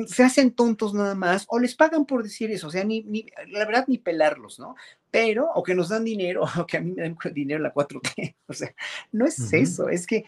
Se 0.07 0.23
hacen 0.23 0.51
tontos 0.51 0.93
nada 0.93 1.13
más 1.13 1.45
o 1.49 1.59
les 1.59 1.75
pagan 1.75 2.05
por 2.05 2.23
decir 2.23 2.49
eso, 2.51 2.67
o 2.67 2.71
sea, 2.71 2.83
ni, 2.83 3.03
ni 3.03 3.27
la 3.47 3.65
verdad 3.65 3.85
ni 3.87 3.99
pelarlos, 3.99 4.59
¿no? 4.59 4.75
Pero, 5.11 5.51
o 5.53 5.61
que 5.61 5.75
nos 5.75 5.89
dan 5.89 6.03
dinero, 6.03 6.43
o 6.57 6.65
que 6.65 6.77
a 6.77 6.81
mí 6.81 6.91
me 6.91 7.03
dan 7.03 7.17
dinero 7.33 7.61
la 7.61 7.73
4T, 7.73 8.35
o 8.47 8.53
sea, 8.53 8.73
no 9.11 9.25
es 9.25 9.53
eso, 9.53 9.89
es 9.89 10.07
que 10.07 10.25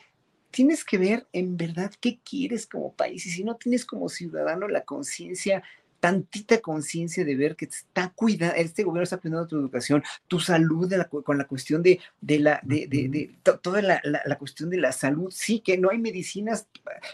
tienes 0.52 0.86
que 0.86 0.98
ver 0.98 1.28
en 1.34 1.58
verdad 1.58 1.92
qué 2.00 2.20
quieres 2.24 2.68
como 2.68 2.94
país 2.94 3.26
y 3.26 3.30
si 3.32 3.44
no 3.44 3.56
tienes 3.56 3.86
como 3.86 4.08
ciudadano 4.08 4.68
la 4.68 4.86
conciencia 4.86 5.64
tantita 6.06 6.60
conciencia 6.60 7.26
de 7.26 7.36
ver 7.36 7.56
que 7.56 7.66
está 7.66 8.14
cuidando, 8.14 8.54
este 8.58 8.84
gobierno 8.84 9.06
está 9.06 9.18
cuidando 9.18 9.48
tu 9.48 9.58
educación, 9.58 10.04
tu 10.28 10.40
salud 10.40 10.94
con 11.24 11.36
la 11.40 11.46
cuestión 11.46 11.82
de, 11.82 12.00
de 12.22 12.38
la, 12.38 12.60
de, 12.62 12.86
de, 12.86 13.32
toda 13.42 13.82
la, 13.82 14.00
la, 14.04 14.38
cuestión 14.38 14.70
de 14.70 14.78
la 14.78 14.92
salud, 14.92 15.32
sí, 15.32 15.62
que 15.62 15.80
no 15.80 15.90
hay 15.90 15.98
medicinas, 15.98 16.68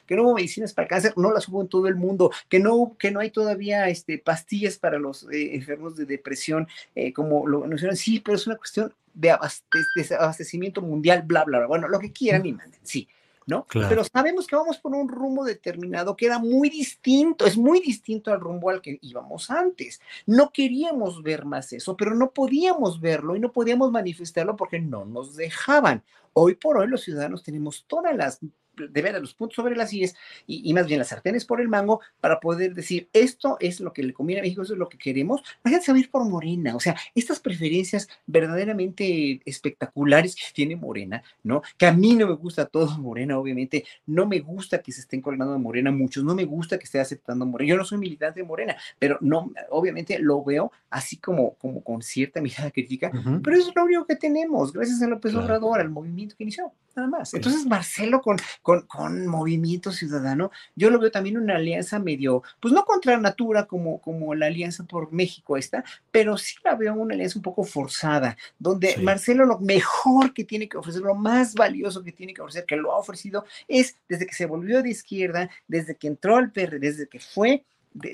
que 0.05 0.17
no 0.17 0.23
hubo 0.23 0.33
medicinas 0.33 0.73
para 0.73 0.89
cáncer, 0.89 1.13
no 1.15 1.31
las 1.31 1.47
hubo 1.47 1.61
en 1.61 1.69
todo 1.69 1.87
el 1.87 1.95
mundo, 1.95 2.31
que 2.49 2.59
no, 2.59 2.97
que 2.99 3.11
no 3.11 3.21
hay 3.21 3.31
todavía 3.31 3.87
este, 3.87 4.17
pastillas 4.17 4.77
para 4.77 4.99
los 4.99 5.23
eh, 5.31 5.55
enfermos 5.55 5.95
de 5.95 6.05
depresión, 6.05 6.67
eh, 6.93 7.13
como 7.13 7.47
lo 7.47 7.63
anunciaron, 7.63 7.95
sí, 7.95 8.19
pero 8.19 8.35
es 8.35 8.45
una 8.45 8.57
cuestión 8.57 8.93
de, 9.13 9.31
abastecimiento 9.31 10.81
mundial, 10.81 11.21
bla, 11.25 11.45
bla, 11.45 11.59
bla, 11.59 11.67
bueno, 11.67 11.87
lo 11.87 11.97
que 11.97 12.11
quieran 12.11 12.45
y 12.45 12.51
manden, 12.51 12.81
sí 12.83 13.07
¿no? 13.45 13.65
Pero 13.71 14.03
sabemos 14.03 14.47
que 14.47 14.55
vamos 14.55 14.77
por 14.77 14.93
un 14.93 15.09
rumbo 15.09 15.43
determinado 15.43 16.15
que 16.15 16.27
era 16.27 16.39
muy 16.39 16.69
distinto, 16.69 17.45
es 17.45 17.57
muy 17.57 17.79
distinto 17.79 18.31
al 18.31 18.39
rumbo 18.39 18.69
al 18.69 18.81
que 18.81 18.99
íbamos 19.01 19.49
antes. 19.49 19.99
No 20.25 20.51
queríamos 20.51 21.23
ver 21.23 21.45
más 21.45 21.73
eso, 21.73 21.97
pero 21.97 22.15
no 22.15 22.31
podíamos 22.31 23.01
verlo 23.01 23.35
y 23.35 23.39
no 23.39 23.51
podíamos 23.51 23.91
manifestarlo 23.91 24.55
porque 24.55 24.79
no 24.79 25.05
nos 25.05 25.35
dejaban. 25.35 26.03
Hoy 26.33 26.55
por 26.55 26.77
hoy 26.77 26.87
los 26.87 27.01
ciudadanos 27.01 27.43
tenemos 27.43 27.85
todas 27.87 28.15
las 28.15 28.39
de 28.75 29.01
ver 29.01 29.19
los 29.19 29.33
puntos 29.33 29.55
sobre 29.55 29.75
las 29.75 29.93
IES 29.93 30.15
y, 30.47 30.73
más 30.73 30.87
bien 30.87 30.99
las 30.99 31.09
sartenes 31.09 31.45
por 31.45 31.61
el 31.61 31.67
mango 31.67 32.01
para 32.19 32.39
poder 32.39 32.73
decir 32.73 33.09
esto 33.13 33.57
es 33.59 33.79
lo 33.79 33.93
que 33.93 34.03
le 34.03 34.13
conviene 34.13 34.39
a 34.39 34.43
México, 34.43 34.61
eso 34.61 34.73
es 34.73 34.79
lo 34.79 34.89
que 34.89 34.97
queremos. 34.97 35.41
La 35.63 35.71
gente 35.71 35.85
se 35.85 35.91
va 35.91 35.97
a 35.97 36.01
ir 36.01 36.09
por 36.09 36.23
Morena, 36.25 36.75
o 36.75 36.79
sea, 36.79 36.95
estas 37.15 37.39
preferencias 37.39 38.07
verdaderamente 38.25 39.41
espectaculares 39.45 40.35
que 40.35 40.43
tiene 40.53 40.75
Morena, 40.75 41.23
¿no? 41.43 41.61
Que 41.77 41.85
a 41.85 41.93
mí 41.93 42.15
no 42.15 42.27
me 42.27 42.33
gusta 42.33 42.65
todo 42.65 42.97
Morena, 42.97 43.37
obviamente, 43.37 43.85
no 44.05 44.25
me 44.25 44.39
gusta 44.39 44.81
que 44.81 44.91
se 44.91 45.01
estén 45.01 45.21
colgando 45.21 45.53
de 45.53 45.59
Morena 45.59 45.91
muchos, 45.91 46.23
no 46.23 46.35
me 46.35 46.45
gusta 46.45 46.77
que 46.77 46.85
esté 46.85 46.99
aceptando 46.99 47.45
Morena, 47.45 47.71
yo 47.71 47.77
no 47.77 47.85
soy 47.85 47.97
militante 47.97 48.39
de 48.41 48.45
Morena, 48.45 48.75
pero 48.99 49.17
no, 49.21 49.51
obviamente 49.69 50.17
lo 50.19 50.43
veo 50.43 50.71
así 50.89 51.17
como, 51.17 51.55
como 51.55 51.83
con 51.83 52.01
cierta 52.01 52.41
mirada 52.41 52.71
crítica, 52.71 53.11
pero 53.43 53.57
eso 53.57 53.69
es 53.69 53.75
lo 53.75 53.83
único 53.83 54.05
que 54.05 54.15
tenemos, 54.15 54.73
gracias 54.73 55.01
a 55.01 55.07
López 55.07 55.33
Obrador, 55.35 55.79
al 55.79 55.89
movimiento 55.89 56.35
que 56.37 56.43
inició, 56.43 56.71
nada 56.95 57.07
más. 57.07 57.33
Entonces, 57.33 57.65
Marcelo 57.65 58.21
con, 58.21 58.37
con, 58.61 58.81
con, 58.87 59.27
Movimiento 59.27 59.91
Ciudadano, 59.91 60.51
yo 60.75 60.89
lo 60.89 60.99
veo 60.99 61.11
también 61.11 61.37
una 61.37 61.55
alianza 61.55 61.99
medio, 61.99 62.43
pues 62.59 62.73
no 62.73 62.85
contra 62.85 63.17
natura 63.17 63.65
como, 63.65 64.01
como 64.01 64.35
la 64.35 64.47
alianza 64.47 64.83
por 64.83 65.11
México 65.11 65.57
esta, 65.57 65.83
pero 66.11 66.37
sí 66.37 66.55
la 66.63 66.75
veo 66.75 66.93
una 66.93 67.13
alianza 67.13 67.39
un 67.39 67.43
poco 67.43 67.63
forzada, 67.63 68.37
donde 68.59 68.97
Marcelo 68.97 69.45
lo 69.45 69.59
mejor 69.59 70.33
que 70.33 70.43
tiene 70.43 70.67
que 70.67 70.77
ofrecer, 70.77 71.01
lo 71.01 71.15
más 71.15 71.53
valioso 71.53 72.03
que 72.03 72.11
tiene 72.11 72.33
que 72.33 72.41
ofrecer, 72.41 72.65
que 72.65 72.75
lo 72.75 72.91
ha 72.91 72.97
ofrecido, 72.97 73.45
es 73.67 73.95
desde 74.07 74.25
que 74.25 74.35
se 74.35 74.45
volvió 74.45 74.81
de 74.81 74.89
izquierda, 74.89 75.49
desde 75.67 75.95
que 75.95 76.07
entró 76.07 76.37
al 76.37 76.51
PR, 76.51 76.79
desde 76.79 77.07
que 77.07 77.19
fue, 77.19 77.65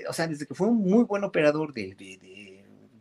o 0.09 0.13
sea, 0.13 0.27
desde 0.27 0.45
que 0.45 0.55
fue 0.55 0.67
un 0.67 0.81
muy 0.81 1.03
buen 1.03 1.23
operador 1.23 1.73
de, 1.73 1.95
de 1.95 2.56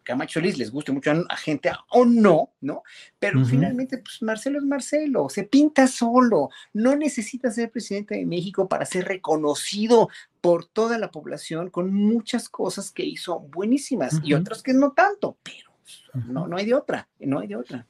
Camacho 0.07 0.41
Liz 0.41 0.57
les 0.57 0.70
guste 0.70 0.93
mucho 0.93 1.10
a 1.10 1.36
gente 1.36 1.68
o 1.91 2.05
no, 2.05 2.52
¿no? 2.60 2.85
Pero 3.18 3.44
finalmente, 3.44 3.99
pues 3.99 4.23
Marcelo 4.23 4.59
es 4.59 4.65
Marcelo, 4.65 5.28
se 5.28 5.43
pinta 5.43 5.89
solo, 5.89 6.49
no 6.73 6.94
necesita 6.94 7.51
ser 7.51 7.73
presidente 7.73 8.15
de 8.15 8.25
México 8.25 8.68
para 8.68 8.86
ser 8.86 9.07
reconocido 9.07 10.09
por 10.41 10.65
toda 10.65 10.97
la 10.97 11.10
población 11.10 11.70
con 11.70 11.93
muchas 11.93 12.49
cosas 12.49 12.93
que 12.93 13.05
hizo 13.05 13.41
buenísimas 13.41 14.20
y 14.23 14.35
otras 14.35 14.62
que 14.62 14.73
no 14.73 14.93
tanto, 14.93 15.39
pero 15.43 15.73
no, 16.28 16.47
no 16.47 16.57
hay 16.57 16.67
de 16.67 16.75
otra, 16.75 17.09
no 17.18 17.41
hay 17.41 17.49
de 17.49 17.57
otra. 17.57 17.86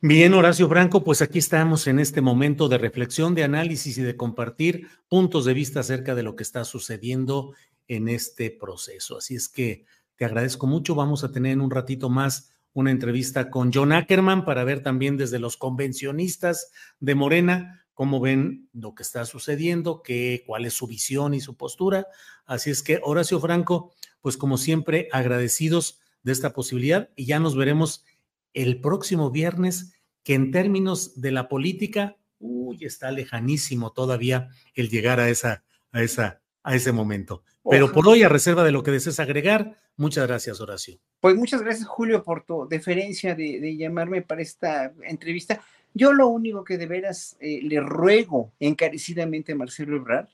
Bien, 0.00 0.32
Horacio 0.32 0.68
Franco, 0.68 1.02
pues 1.02 1.20
aquí 1.20 1.40
estamos 1.40 1.88
en 1.88 1.98
este 1.98 2.20
momento 2.20 2.68
de 2.68 2.78
reflexión, 2.78 3.34
de 3.34 3.42
análisis 3.42 3.98
y 3.98 4.02
de 4.02 4.16
compartir 4.16 4.86
puntos 5.08 5.44
de 5.44 5.52
vista 5.52 5.80
acerca 5.80 6.14
de 6.14 6.22
lo 6.22 6.36
que 6.36 6.44
está 6.44 6.64
sucediendo 6.64 7.54
en 7.88 8.08
este 8.08 8.52
proceso. 8.52 9.18
Así 9.18 9.34
es 9.34 9.48
que 9.48 9.84
te 10.20 10.26
agradezco 10.26 10.66
mucho. 10.66 10.94
Vamos 10.94 11.24
a 11.24 11.32
tener 11.32 11.52
en 11.52 11.62
un 11.62 11.70
ratito 11.70 12.10
más 12.10 12.52
una 12.74 12.90
entrevista 12.90 13.48
con 13.48 13.72
John 13.72 13.90
Ackerman 13.90 14.44
para 14.44 14.64
ver 14.64 14.82
también 14.82 15.16
desde 15.16 15.38
los 15.38 15.56
convencionistas 15.56 16.72
de 16.98 17.14
Morena 17.14 17.86
cómo 17.94 18.20
ven 18.20 18.68
lo 18.74 18.94
que 18.94 19.02
está 19.02 19.24
sucediendo, 19.24 20.02
qué, 20.02 20.44
cuál 20.46 20.66
es 20.66 20.74
su 20.74 20.86
visión 20.86 21.32
y 21.32 21.40
su 21.40 21.56
postura. 21.56 22.06
Así 22.44 22.68
es 22.68 22.82
que, 22.82 23.00
Horacio 23.02 23.40
Franco, 23.40 23.94
pues 24.20 24.36
como 24.36 24.58
siempre, 24.58 25.08
agradecidos 25.10 26.00
de 26.22 26.32
esta 26.32 26.52
posibilidad 26.52 27.08
y 27.16 27.24
ya 27.24 27.40
nos 27.40 27.56
veremos 27.56 28.04
el 28.52 28.82
próximo 28.82 29.30
viernes, 29.30 29.94
que 30.22 30.34
en 30.34 30.50
términos 30.50 31.18
de 31.18 31.30
la 31.30 31.48
política, 31.48 32.18
uy, 32.38 32.84
está 32.84 33.10
lejanísimo 33.10 33.92
todavía 33.92 34.50
el 34.74 34.90
llegar 34.90 35.18
a 35.18 35.30
esa, 35.30 35.64
a 35.92 36.02
esa 36.02 36.42
a 36.62 36.74
ese 36.74 36.92
momento. 36.92 37.42
Pero 37.68 37.92
por 37.92 38.08
hoy, 38.08 38.22
a 38.22 38.28
reserva 38.28 38.64
de 38.64 38.72
lo 38.72 38.82
que 38.82 38.90
desees 38.90 39.20
agregar, 39.20 39.78
muchas 39.96 40.26
gracias, 40.26 40.60
Horacio. 40.60 40.98
Pues 41.20 41.36
muchas 41.36 41.62
gracias, 41.62 41.86
Julio, 41.86 42.22
por 42.22 42.44
tu 42.44 42.66
deferencia 42.68 43.34
de, 43.34 43.76
llamarme 43.76 44.22
para 44.22 44.42
esta 44.42 44.92
entrevista. 45.02 45.60
Yo 45.92 46.12
lo 46.12 46.28
único 46.28 46.64
que 46.64 46.78
de 46.78 46.86
veras 46.86 47.36
eh, 47.40 47.60
le 47.62 47.80
ruego 47.80 48.52
encarecidamente 48.60 49.52
a 49.52 49.56
Marcelo 49.56 49.96
Ebrard 49.96 50.28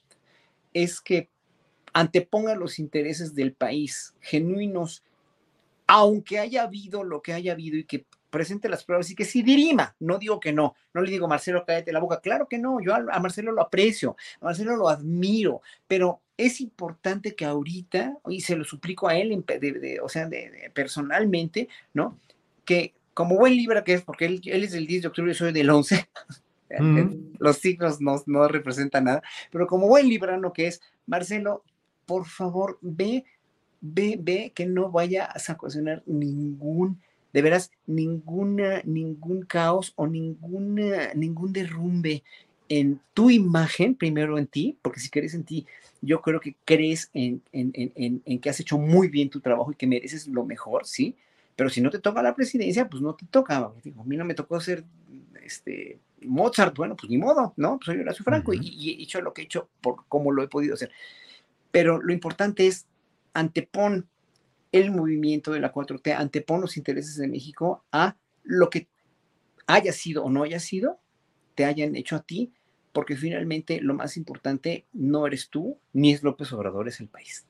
es 0.73 1.01
que 1.01 1.31
anteponga 1.93 2.55
los 2.55 2.79
intereses 2.79 3.35
del 3.35 3.55
país 3.55 4.15
genuinos, 4.21 5.03
aunque 5.87 6.39
haya 6.39 6.63
habido 6.63 7.05
lo 7.05 7.23
que 7.23 7.33
haya 7.33 7.53
habido 7.53 7.79
y 7.79 7.85
que 7.85 8.05
presente 8.37 8.69
las 8.69 8.85
pruebas 8.85 9.11
y 9.11 9.15
que 9.15 9.25
sí 9.25 9.43
dirima. 9.43 9.97
No 9.99 10.19
digo 10.19 10.39
que 10.41 10.53
no, 10.53 10.75
no 10.93 11.01
le 11.01 11.11
digo, 11.11 11.27
Marcelo, 11.27 11.65
cállate 11.67 11.91
la 11.91 12.01
boca. 12.01 12.21
Claro 12.21 12.47
que 12.47 12.59
no, 12.59 12.83
yo 12.83 12.95
a, 12.95 13.01
Marcelo 13.19 13.51
lo 13.51 13.63
aprecio, 13.63 14.15
a 14.43 14.45
Marcelo 14.45 14.77
lo 14.77 14.91
admiro, 14.91 15.63
pero 15.89 16.21
es 16.37 16.61
importante 16.61 17.35
que 17.35 17.47
ahorita, 17.47 18.19
y 18.29 18.43
se 18.43 18.55
lo 18.55 18.65
suplico 18.65 19.09
a 19.09 19.17
él, 19.17 19.43
o 20.03 20.09
sea, 20.11 20.29
personalmente, 20.75 21.71
¿no? 21.95 22.19
Que 22.67 22.93
como 23.15 23.39
buen 23.39 23.57
Libra 23.57 23.83
que 23.83 23.95
es, 23.95 24.03
porque 24.03 24.27
él, 24.27 24.43
es 24.45 24.73
del 24.73 24.87
10 24.87 25.03
de 25.03 25.09
octubre, 25.09 25.33
yo 25.33 25.39
soy 25.39 25.53
del 25.55 25.71
11, 25.71 26.07
los 27.39 27.57
signos 27.57 28.03
no, 28.03 28.23
no 28.27 28.49
representan 28.49 29.05
nada, 29.05 29.23
pero 29.51 29.67
como 29.67 29.89
buen 29.89 30.11
librano 30.11 30.53
que 30.53 30.67
es, 30.67 30.83
Marcelo, 31.07 31.65
por 32.05 32.27
favor, 32.27 32.79
ve, 32.83 33.25
ve, 33.81 34.19
ve 34.21 34.53
que 34.55 34.67
no 34.67 34.91
vaya 34.91 35.25
a 35.25 35.53
ocasionar 35.55 36.03
ningún 36.05 37.01
de 37.37 37.43
veras 37.43 37.71
ninguna, 37.87 38.81
ningún 38.87 39.43
caos 39.43 39.93
o 39.97 40.07
ninguna, 40.07 41.13
ningún 41.13 41.53
derrumbe 41.53 42.25
en 42.71 42.99
tu 43.13 43.29
imagen, 43.29 43.95
primero 43.95 44.39
en 44.39 44.47
ti, 44.47 44.79
porque 44.81 45.01
si 45.01 45.11
crees 45.11 45.35
en 45.35 45.45
ti, 45.45 45.67
yo 46.01 46.23
creo 46.23 46.41
que 46.41 46.57
crees 46.65 47.11
en, 47.13 47.43
en, 47.53 48.39
que 48.41 48.49
has 48.49 48.59
hecho 48.59 48.79
muy 48.79 49.09
bien 49.09 49.29
tu 49.29 49.41
trabajo 49.41 49.71
y 49.71 49.75
que 49.75 49.87
mereces 49.87 50.29
lo 50.29 50.47
mejor, 50.47 50.87
¿sí? 50.87 51.15
Pero 51.57 51.69
si 51.69 51.83
no 51.83 51.91
te 51.91 51.99
toca 51.99 52.23
la 52.23 52.35
presidencia, 52.35 52.89
pues 52.89 53.03
no 53.03 53.15
te 53.15 53.27
toca. 53.27 53.71
Digo, 53.85 54.01
a 54.01 54.05
mí 54.07 54.17
no 54.17 54.25
me 54.25 54.33
tocó 54.33 54.59
ser 54.59 54.85
este, 55.45 55.99
Mozart, 56.23 56.75
bueno, 56.75 56.97
pues 56.97 57.11
ni 57.11 57.19
modo, 57.19 57.53
¿no? 57.59 57.77
Pues 57.77 57.85
soy 57.85 57.99
Horacio 57.99 58.25
Franco 58.25 58.55
y, 58.55 58.61
y, 58.63 58.93
he 58.93 59.03
hecho 59.03 59.21
lo 59.21 59.35
que 59.35 59.43
he 59.43 59.45
hecho 59.45 59.69
por 59.83 60.07
cómo 60.09 60.33
lo 60.33 60.43
he 60.43 60.49
podido 60.49 60.73
hacer. 60.73 60.91
Pero 61.71 62.01
lo 62.01 62.15
importante 62.15 62.67
es 62.67 62.87
antepon 63.35 64.09
el 64.73 64.91
movimiento 64.91 65.53
de 65.53 65.61
la 65.61 65.73
4T 65.73 66.15
antepone 66.17 66.63
los 66.63 66.77
intereses 66.77 67.17
de 67.17 67.29
México 67.29 67.85
a 67.93 68.17
lo 68.43 68.71
que 68.71 68.89
haya 69.67 69.93
sido 69.93 70.25
o 70.25 70.31
no 70.31 70.43
haya 70.43 70.61
sido, 70.61 71.01
te 71.55 71.65
hayan 71.65 71.97
hecho 71.97 72.17
a 72.17 72.23
ti, 72.23 72.53
porque 72.93 73.17
finalmente 73.17 73.81
lo 73.81 73.95
más 73.95 74.17
importante 74.17 74.87
no 74.93 75.27
eres 75.27 75.51
tú, 75.51 75.79
ni 75.93 76.13
es 76.13 76.23
López 76.23 76.53
Obrador, 76.53 76.89
es 76.89 77.01
el 77.01 77.09
país. 77.09 77.47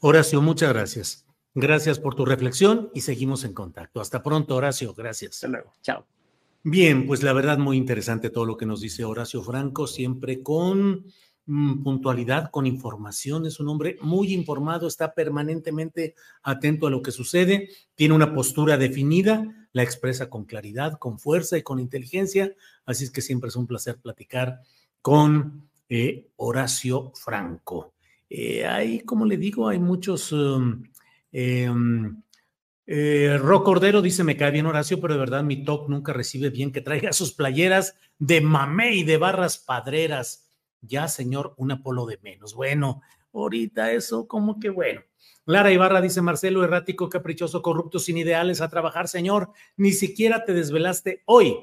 Horacio, 0.00 0.40
muchas 0.40 0.72
gracias. 0.72 1.26
Gracias 1.54 1.98
por 1.98 2.14
tu 2.14 2.24
reflexión 2.24 2.90
y 2.94 3.00
seguimos 3.00 3.44
en 3.44 3.52
contacto. 3.52 4.00
Hasta 4.00 4.22
pronto, 4.22 4.54
Horacio. 4.54 4.94
Gracias. 4.94 5.36
Hasta 5.36 5.48
luego. 5.48 5.72
Chao. 5.82 6.06
Bien, 6.62 7.06
pues 7.06 7.22
la 7.22 7.32
verdad 7.32 7.58
muy 7.58 7.76
interesante 7.76 8.30
todo 8.30 8.44
lo 8.44 8.56
que 8.56 8.66
nos 8.66 8.80
dice 8.80 9.04
Horacio 9.04 9.42
Franco, 9.42 9.86
siempre 9.86 10.42
con 10.42 11.06
puntualidad, 11.82 12.50
con 12.50 12.66
información, 12.66 13.46
es 13.46 13.58
un 13.58 13.68
hombre 13.68 13.96
muy 14.02 14.34
informado, 14.34 14.86
está 14.86 15.14
permanentemente 15.14 16.14
atento 16.42 16.86
a 16.86 16.90
lo 16.90 17.00
que 17.00 17.10
sucede, 17.10 17.70
tiene 17.94 18.14
una 18.14 18.34
postura 18.34 18.76
definida, 18.76 19.68
la 19.72 19.82
expresa 19.82 20.28
con 20.28 20.44
claridad, 20.44 20.98
con 20.98 21.18
fuerza 21.18 21.56
y 21.56 21.62
con 21.62 21.78
inteligencia, 21.78 22.52
así 22.84 23.04
es 23.04 23.10
que 23.10 23.22
siempre 23.22 23.48
es 23.48 23.56
un 23.56 23.66
placer 23.66 23.96
platicar 23.96 24.60
con 25.00 25.70
eh, 25.88 26.28
Horacio 26.36 27.12
Franco. 27.14 27.94
Eh, 28.28 28.66
hay, 28.66 29.00
como 29.00 29.24
le 29.24 29.36
digo, 29.38 29.68
hay 29.68 29.78
muchos... 29.78 30.32
Um, 30.32 30.82
em, 31.32 32.22
eh, 32.90 33.38
Ro 33.38 33.64
Cordero 33.64 34.00
dice, 34.00 34.24
me 34.24 34.36
cae 34.36 34.50
bien 34.50 34.64
Horacio, 34.64 34.98
pero 34.98 35.12
de 35.12 35.20
verdad 35.20 35.44
mi 35.44 35.62
talk 35.62 35.90
nunca 35.90 36.14
recibe 36.14 36.48
bien 36.48 36.72
que 36.72 36.80
traiga 36.80 37.12
sus 37.12 37.34
playeras 37.34 37.96
de 38.18 38.40
mamey 38.40 39.04
de 39.04 39.18
barras 39.18 39.58
padreras 39.58 40.47
ya, 40.80 41.08
señor, 41.08 41.54
un 41.56 41.72
Apolo 41.72 42.06
de 42.06 42.18
menos. 42.22 42.54
Bueno, 42.54 43.02
ahorita 43.32 43.92
eso 43.92 44.26
como 44.26 44.58
que 44.58 44.70
bueno. 44.70 45.02
Lara 45.44 45.72
Ibarra 45.72 46.00
dice 46.00 46.20
Marcelo, 46.20 46.62
errático, 46.62 47.08
caprichoso, 47.08 47.62
corrupto, 47.62 47.98
sin 47.98 48.18
ideales, 48.18 48.60
a 48.60 48.68
trabajar, 48.68 49.08
señor. 49.08 49.52
Ni 49.76 49.92
siquiera 49.92 50.44
te 50.44 50.52
desvelaste 50.52 51.22
hoy, 51.24 51.56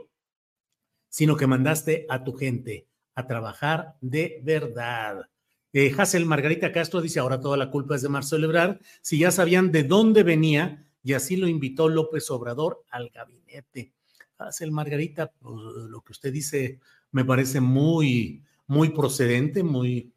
sino 1.09 1.37
que 1.37 1.47
mandaste 1.47 2.05
a 2.09 2.23
tu 2.23 2.33
gente 2.33 2.87
a 3.13 3.27
trabajar 3.27 3.95
de 4.01 4.41
verdad. 4.43 5.29
Eh, 5.71 5.93
Hassel 5.97 6.25
Margarita 6.25 6.71
Castro 6.71 7.01
dice, 7.01 7.19
ahora 7.19 7.39
toda 7.39 7.57
la 7.57 7.69
culpa 7.69 7.95
es 7.95 8.01
de 8.01 8.09
Marcelo 8.09 8.45
Ebrard, 8.45 8.79
si 9.01 9.19
ya 9.19 9.31
sabían 9.31 9.71
de 9.71 9.83
dónde 9.83 10.23
venía 10.23 10.87
y 11.03 11.13
así 11.13 11.35
lo 11.35 11.47
invitó 11.47 11.87
López 11.87 12.31
Obrador 12.31 12.83
al 12.89 13.09
gabinete. 13.09 13.93
Hassel 14.37 14.71
Margarita, 14.71 15.31
pues, 15.31 15.55
lo 15.89 16.01
que 16.01 16.11
usted 16.11 16.33
dice 16.33 16.79
me 17.11 17.23
parece 17.23 17.61
muy, 17.61 18.43
muy 18.67 18.89
procedente, 18.89 19.63
muy... 19.63 20.13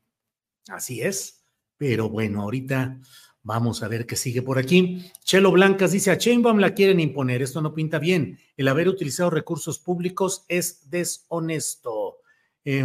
Así 0.69 1.01
es. 1.01 1.45
Pero 1.77 2.09
bueno, 2.09 2.43
ahorita 2.43 2.99
vamos 3.43 3.83
a 3.83 3.89
ver 3.89 4.05
qué 4.07 4.17
sigue 4.17 4.43
por 4.43 4.59
aquí. 4.59 5.11
Chelo 5.25 5.51
Blancas 5.51 5.93
dice, 5.93 6.11
a 6.11 6.19
Chainbaum 6.19 6.59
la 6.59 6.75
quieren 6.75 7.01
imponer, 7.01 7.41
esto 7.41 7.63
no 7.63 7.73
pinta 7.73 7.99
bien. 7.99 8.39
El 8.57 8.69
haber 8.69 8.89
utilizado 8.89 9.31
recursos 9.31 9.79
públicos 9.79 10.45
es 10.49 10.91
deshonesto. 10.91 12.19
Eh, 12.65 12.85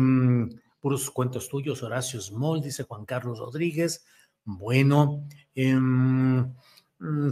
puros 0.80 1.10
cuentos 1.12 1.50
tuyos, 1.50 1.82
Horacio 1.82 2.22
Small, 2.22 2.62
dice 2.62 2.84
Juan 2.84 3.06
Carlos 3.06 3.40
Rodríguez. 3.40 4.06
Bueno, 4.44 5.26
em, 5.56 6.54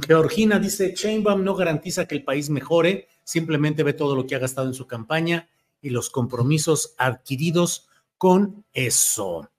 Georgina 0.07 0.59
dice, 0.59 0.93
Chainbaum 0.93 1.43
no 1.43 1.55
garantiza 1.55 2.05
que 2.07 2.15
el 2.15 2.23
país 2.23 2.49
mejore, 2.49 3.07
simplemente 3.23 3.83
ve 3.83 3.93
todo 3.93 4.15
lo 4.15 4.25
que 4.25 4.35
ha 4.35 4.39
gastado 4.39 4.67
en 4.67 4.73
su 4.73 4.87
campaña 4.87 5.49
y 5.81 5.89
los 5.89 6.09
compromisos 6.09 6.95
adquiridos 6.97 7.89
con 8.21 8.65
eso. 8.71 9.49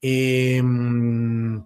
Em, 0.00 1.62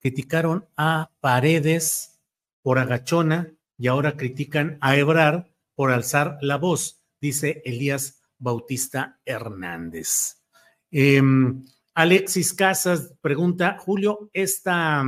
criticaron 0.00 0.66
a 0.76 1.12
Paredes 1.20 2.18
por 2.62 2.80
agachona 2.80 3.54
y 3.76 3.86
ahora 3.86 4.16
critican 4.16 4.78
a 4.80 4.96
Ebrar 4.96 5.48
por 5.76 5.92
alzar 5.92 6.36
la 6.40 6.56
voz, 6.56 7.00
dice 7.20 7.62
Elías 7.64 8.20
Bautista 8.38 9.20
Hernández. 9.24 10.42
Em, 10.90 11.64
Alexis 11.94 12.54
Casas 12.54 13.14
pregunta, 13.20 13.76
Julio, 13.78 14.30
esta 14.32 15.04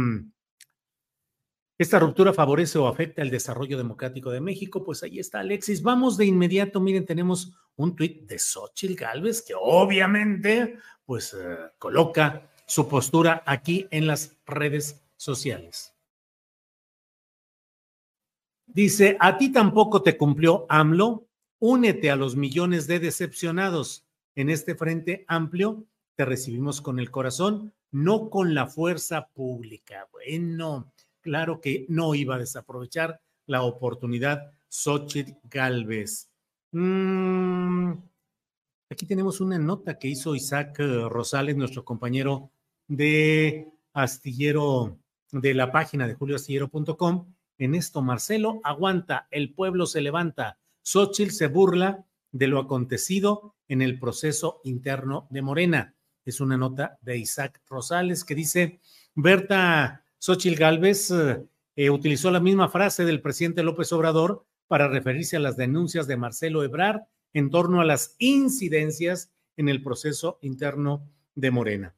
¿Esta 1.80 1.98
ruptura 1.98 2.34
favorece 2.34 2.78
o 2.78 2.86
afecta 2.86 3.22
el 3.22 3.30
desarrollo 3.30 3.78
democrático 3.78 4.30
de 4.30 4.42
México? 4.42 4.84
Pues 4.84 5.02
ahí 5.02 5.18
está, 5.18 5.40
Alexis. 5.40 5.80
Vamos 5.82 6.18
de 6.18 6.26
inmediato. 6.26 6.78
Miren, 6.78 7.06
tenemos 7.06 7.54
un 7.76 7.96
tuit 7.96 8.28
de 8.28 8.38
Xochitl 8.38 8.96
Galvez 8.96 9.40
que 9.40 9.54
obviamente, 9.58 10.76
pues, 11.06 11.32
eh, 11.32 11.56
coloca 11.78 12.50
su 12.66 12.86
postura 12.86 13.42
aquí 13.46 13.88
en 13.92 14.06
las 14.06 14.36
redes 14.44 15.02
sociales. 15.16 15.94
Dice, 18.66 19.16
a 19.18 19.38
ti 19.38 19.50
tampoco 19.50 20.02
te 20.02 20.18
cumplió 20.18 20.66
AMLO. 20.68 21.28
Únete 21.60 22.10
a 22.10 22.16
los 22.16 22.36
millones 22.36 22.88
de 22.88 23.00
decepcionados. 23.00 24.06
En 24.34 24.50
este 24.50 24.74
frente 24.74 25.24
amplio 25.28 25.86
te 26.14 26.26
recibimos 26.26 26.82
con 26.82 27.00
el 27.00 27.10
corazón, 27.10 27.72
no 27.90 28.28
con 28.28 28.52
la 28.52 28.66
fuerza 28.66 29.28
pública. 29.28 30.10
Bueno 30.12 30.92
claro 31.20 31.60
que 31.60 31.86
no 31.88 32.14
iba 32.14 32.36
a 32.36 32.38
desaprovechar 32.38 33.20
la 33.46 33.62
oportunidad 33.62 34.52
Xochitl 34.68 35.32
Galvez. 35.44 36.30
Mm, 36.72 37.92
aquí 38.88 39.06
tenemos 39.06 39.40
una 39.40 39.58
nota 39.58 39.98
que 39.98 40.08
hizo 40.08 40.34
Isaac 40.34 40.78
eh, 40.80 41.08
Rosales, 41.08 41.56
nuestro 41.56 41.84
compañero 41.84 42.50
de 42.86 43.68
astillero, 43.92 44.98
de 45.32 45.54
la 45.54 45.72
página 45.72 46.06
de 46.06 46.14
julioastillero.com. 46.14 47.34
En 47.58 47.74
esto, 47.74 48.02
Marcelo 48.02 48.60
aguanta, 48.64 49.26
el 49.30 49.52
pueblo 49.52 49.86
se 49.86 50.00
levanta. 50.00 50.58
Xochitl 50.82 51.32
se 51.32 51.48
burla 51.48 52.06
de 52.32 52.46
lo 52.46 52.60
acontecido 52.60 53.56
en 53.68 53.82
el 53.82 53.98
proceso 53.98 54.60
interno 54.64 55.26
de 55.30 55.42
Morena. 55.42 55.94
Es 56.24 56.40
una 56.40 56.56
nota 56.56 56.98
de 57.00 57.18
Isaac 57.18 57.60
Rosales 57.68 58.24
que 58.24 58.34
dice, 58.34 58.80
Berta 59.14 60.04
Xochitl 60.20 60.54
Gálvez 60.54 61.10
eh, 61.10 61.42
eh, 61.76 61.88
utilizó 61.88 62.30
la 62.30 62.40
misma 62.40 62.68
frase 62.68 63.06
del 63.06 63.22
presidente 63.22 63.62
López 63.62 63.90
Obrador 63.92 64.44
para 64.68 64.86
referirse 64.86 65.36
a 65.36 65.40
las 65.40 65.56
denuncias 65.56 66.06
de 66.06 66.18
Marcelo 66.18 66.62
Ebrard 66.62 67.00
en 67.32 67.48
torno 67.48 67.80
a 67.80 67.86
las 67.86 68.16
incidencias 68.18 69.32
en 69.56 69.70
el 69.70 69.82
proceso 69.82 70.38
interno 70.42 71.08
de 71.34 71.50
Morena. 71.50 71.94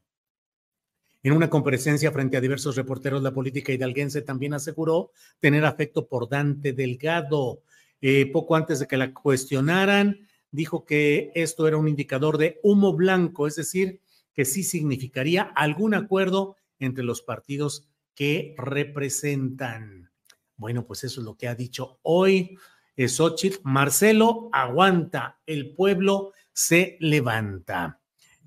En 1.21 1.33
una 1.33 1.49
comparecencia 1.49 2.13
frente 2.13 2.37
a 2.37 2.41
diversos 2.41 2.77
reporteros, 2.77 3.21
la 3.23 3.33
política 3.33 3.73
hidalguense 3.73 4.21
también 4.21 4.53
aseguró 4.53 5.11
tener 5.41 5.65
afecto 5.65 6.07
por 6.07 6.29
Dante 6.29 6.71
Delgado. 6.71 7.61
Eh, 8.01 8.29
poco 8.31 8.55
antes 8.55 8.79
de 8.79 8.87
que 8.87 8.95
la 8.95 9.13
cuestionaran, 9.13 10.27
dijo 10.49 10.85
que 10.85 11.31
esto 11.35 11.67
era 11.67 11.75
un 11.75 11.89
indicador 11.89 12.37
de 12.37 12.61
humo 12.63 12.93
blanco, 12.93 13.47
es 13.47 13.57
decir, 13.57 13.99
que 14.33 14.45
sí 14.45 14.63
significaría 14.63 15.43
algún 15.43 15.93
acuerdo 15.93 16.55
entre 16.79 17.03
los 17.03 17.21
partidos 17.21 17.85
que 18.15 18.55
representan. 18.57 20.11
Bueno, 20.55 20.85
pues 20.85 21.03
eso 21.03 21.21
es 21.21 21.25
lo 21.25 21.35
que 21.35 21.47
ha 21.47 21.55
dicho 21.55 21.99
hoy 22.03 22.57
Xochitl. 22.97 23.59
Marcelo 23.63 24.49
aguanta, 24.51 25.39
el 25.45 25.73
pueblo 25.73 26.31
se 26.51 26.97
levanta. 26.99 27.99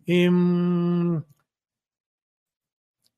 Em, 0.06 1.22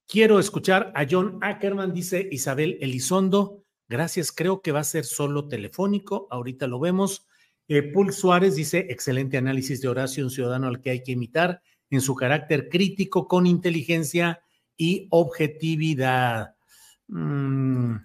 quiero 0.06 0.38
escuchar 0.38 0.92
a 0.94 1.06
John 1.08 1.38
Ackerman, 1.42 1.92
dice 1.92 2.26
Isabel 2.30 2.78
Elizondo. 2.80 3.62
Gracias, 3.88 4.32
creo 4.32 4.60
que 4.62 4.72
va 4.72 4.80
a 4.80 4.84
ser 4.84 5.04
solo 5.04 5.48
telefónico. 5.48 6.28
Ahorita 6.30 6.66
lo 6.66 6.80
vemos. 6.80 7.26
Eh, 7.68 7.92
Suárez 8.10 8.56
dice, 8.56 8.86
excelente 8.88 9.36
análisis 9.36 9.80
de 9.80 9.88
Horacio, 9.88 10.24
un 10.24 10.30
ciudadano 10.30 10.68
al 10.68 10.80
que 10.80 10.90
hay 10.90 11.02
que 11.02 11.12
imitar 11.12 11.62
en 11.90 12.00
su 12.00 12.14
carácter 12.14 12.68
crítico, 12.68 13.28
con 13.28 13.46
inteligencia 13.46 14.40
y 14.78 15.08
objetividad. 15.10 16.54
Mm. 17.08 17.96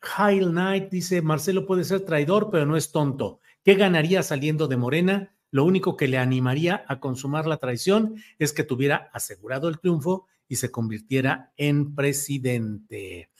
High 0.00 0.40
Knight 0.40 0.90
dice, 0.90 1.22
Marcelo 1.22 1.66
puede 1.66 1.84
ser 1.84 2.00
traidor, 2.00 2.50
pero 2.50 2.66
no 2.66 2.76
es 2.76 2.90
tonto. 2.90 3.40
¿Qué 3.64 3.74
ganaría 3.74 4.22
saliendo 4.22 4.66
de 4.66 4.76
Morena? 4.76 5.34
Lo 5.50 5.64
único 5.64 5.96
que 5.96 6.08
le 6.08 6.18
animaría 6.18 6.84
a 6.88 6.98
consumar 6.98 7.46
la 7.46 7.58
traición 7.58 8.16
es 8.38 8.52
que 8.52 8.64
tuviera 8.64 9.08
asegurado 9.12 9.68
el 9.68 9.78
triunfo 9.78 10.26
y 10.48 10.56
se 10.56 10.70
convirtiera 10.70 11.52
en 11.56 11.94
presidente. 11.94 13.30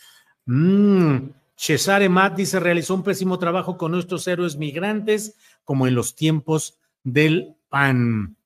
Mm. 0.47 1.31
Cesare 1.57 2.09
Matt 2.09 2.37
dice, 2.37 2.61
realizó 2.61 2.95
un 2.95 3.03
pésimo 3.03 3.39
trabajo 3.39 3.77
con 3.77 3.93
nuestros 3.93 4.27
héroes 4.27 4.57
migrantes, 4.57 5.37
como 5.65 5.87
en 5.87 5.95
los 5.95 6.15
tiempos 6.15 6.79
del 7.03 7.57
PAN. 7.69 8.37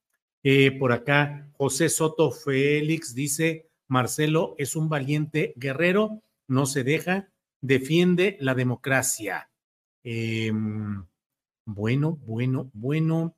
Eh, 0.42 0.72
por 0.72 0.92
acá, 0.92 1.48
José 1.52 1.88
Soto 1.88 2.30
Félix 2.30 3.14
dice, 3.14 3.68
Marcelo 3.88 4.54
es 4.58 4.76
un 4.76 4.88
valiente 4.88 5.54
guerrero, 5.56 6.22
no 6.46 6.66
se 6.66 6.84
deja, 6.84 7.28
defiende 7.60 8.36
la 8.40 8.54
democracia. 8.54 9.50
Em, 10.04 11.04
bueno, 11.64 12.18
bueno, 12.24 12.70
bueno. 12.72 13.34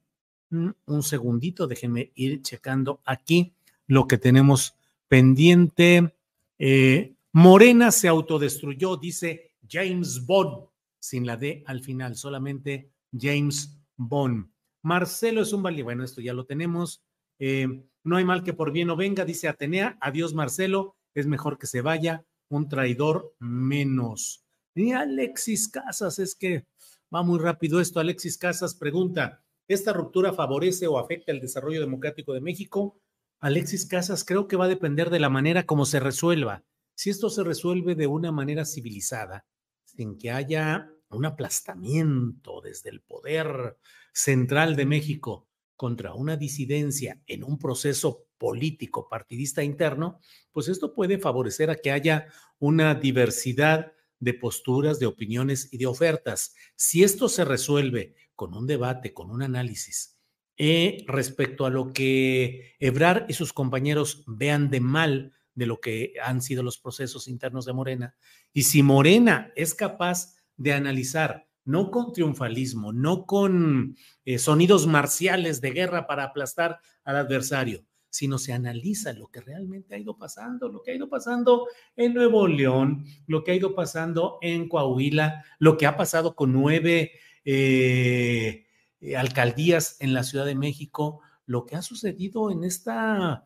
Mm, 0.51 0.71
un 0.87 1.03
segundito, 1.03 1.67
déjenme 1.67 2.11
ir 2.15 2.43
checando 2.43 3.01
aquí 3.05 3.53
lo 3.87 4.07
que 4.07 4.19
tenemos 4.19 4.75
pendiente. 5.09 6.13
Eh, 6.59 7.15
Morena 7.33 7.91
se 7.91 8.09
autodestruyó, 8.09 8.97
dice 8.97 9.53
James 9.69 10.27
Bond, 10.27 10.67
sin 10.99 11.27
la 11.27 11.37
D 11.37 11.63
al 11.67 11.81
final, 11.81 12.17
solamente 12.17 12.91
James 13.13 13.79
Bond. 13.97 14.49
Marcelo 14.83 15.43
es 15.43 15.53
un 15.53 15.63
valiente, 15.63 15.85
bueno, 15.85 16.05
esto 16.05 16.21
ya 16.21 16.35
lo 16.35 16.47
tenemos. 16.47 17.03
Eh, 17.39 17.67
no 18.05 18.17
hay 18.17 18.25
mal 18.25 18.43
que 18.43 18.55
por 18.55 18.73
bien 18.73 18.89
no 18.89 18.97
venga, 18.97 19.25
dice 19.25 19.49
Atenea. 19.49 19.99
Adiós, 20.01 20.35
Marcelo, 20.35 20.97
es 21.15 21.27
mejor 21.27 21.59
que 21.59 21.67
se 21.67 21.83
vaya 21.83 22.25
un 22.49 22.69
traidor 22.69 23.35
menos. 23.39 24.45
Y 24.75 24.93
Alexis 24.93 25.69
Casas, 25.69 26.19
es 26.19 26.35
que 26.35 26.67
va 27.15 27.23
muy 27.23 27.39
rápido 27.39 27.81
esto. 27.81 28.01
Alexis 28.01 28.39
Casas 28.39 28.75
pregunta, 28.75 29.43
¿esta 29.69 29.93
ruptura 29.93 30.33
favorece 30.33 30.87
o 30.87 30.99
afecta 30.99 31.33
el 31.33 31.41
desarrollo 31.41 31.81
democrático 31.81 32.33
de 32.33 32.41
México? 32.41 33.01
Alexis 33.41 33.87
Casas, 33.87 34.25
creo 34.25 34.49
que 34.49 34.57
va 34.57 34.67
a 34.67 34.69
depender 34.69 35.11
de 35.11 35.21
la 35.21 35.31
manera 35.31 35.65
como 35.65 35.87
se 35.87 36.01
resuelva. 36.01 36.65
Si 36.95 37.11
esto 37.11 37.31
se 37.31 37.43
resuelve 37.43 37.95
de 37.95 38.07
una 38.07 38.33
manera 38.33 38.65
civilizada, 38.65 39.47
sin 39.85 40.19
que 40.19 40.31
haya 40.31 40.91
un 41.09 41.25
aplastamiento 41.25 42.61
desde 42.61 42.91
el 42.91 43.01
poder 43.01 43.79
central 44.13 44.77
de 44.77 44.87
México 44.87 45.49
contra 45.77 46.15
una 46.15 46.37
disidencia 46.37 47.21
en 47.27 47.45
un 47.45 47.59
proceso 47.59 48.27
político 48.39 49.09
partidista 49.09 49.63
interno, 49.63 50.19
pues 50.53 50.69
esto 50.69 50.95
puede 50.95 51.19
favorecer 51.19 51.71
a 51.71 51.77
que 51.77 51.91
haya 51.91 52.27
una 52.59 52.95
diversidad 52.95 53.93
de 54.19 54.35
posturas, 54.35 54.99
de 54.99 55.07
opiniones 55.07 55.69
y 55.73 55.79
de 55.79 55.87
ofertas. 55.87 56.55
Si 56.77 57.03
esto 57.03 57.29
se 57.29 57.45
resuelve 57.45 58.15
con 58.35 58.55
un 58.55 58.67
debate, 58.67 59.13
con 59.13 59.31
un 59.31 59.43
análisis 59.43 60.19
eh, 60.57 61.05
respecto 61.07 61.65
a 61.65 61.71
lo 61.71 61.93
que 61.93 62.77
Ebrar 62.79 63.27
y 63.29 63.33
sus 63.33 63.53
compañeros 63.53 64.25
vean 64.27 64.71
de 64.71 64.81
mal 64.81 65.33
de 65.55 65.67
lo 65.67 65.81
que 65.81 66.15
han 66.23 66.43
sido 66.43 66.63
los 66.63 66.79
procesos 66.79 67.29
internos 67.29 67.65
de 67.65 67.73
Morena. 67.73 68.15
Y 68.53 68.63
si 68.63 68.83
Morena 68.83 69.53
es 69.57 69.75
capaz 69.75 70.35
de 70.57 70.73
analizar, 70.73 71.50
no 71.71 71.91
con 71.91 72.13
triunfalismo, 72.13 72.93
no 72.93 73.25
con 73.27 73.97
eh, 74.25 74.39
sonidos 74.39 74.87
marciales 74.87 75.61
de 75.61 75.71
guerra 75.71 76.07
para 76.07 76.25
aplastar 76.25 76.81
al 77.05 77.17
adversario, 77.17 77.85
sino 78.09 78.39
se 78.39 78.53
analiza 78.53 79.13
lo 79.13 79.29
que 79.29 79.41
realmente 79.41 79.95
ha 79.95 79.99
ido 79.99 80.17
pasando, 80.19 80.69
lo 80.69 80.83
que 80.83 80.91
ha 80.91 80.95
ido 80.95 81.09
pasando 81.09 81.67
en 81.97 82.15
Nuevo 82.15 82.49
León, 82.49 83.05
lo 83.27 83.45
que 83.45 83.53
ha 83.53 83.55
ido 83.55 83.75
pasando 83.75 84.39
en 84.43 84.69
Coahuila, 84.69 85.45
lo 85.59 85.77
que 85.77 85.87
ha 85.87 85.97
pasado 85.97 86.35
con 86.35 86.53
nueve 86.53 87.13
eh, 87.45 88.67
eh, 89.01 89.17
alcaldías 89.17 89.97
en 90.01 90.13
la 90.13 90.25
Ciudad 90.25 90.47
de 90.47 90.57
México, 90.57 91.21
lo 91.47 91.67
que 91.67 91.77
ha 91.77 91.83
sucedido 91.83 92.51
en 92.51 92.65
esta 92.65 93.45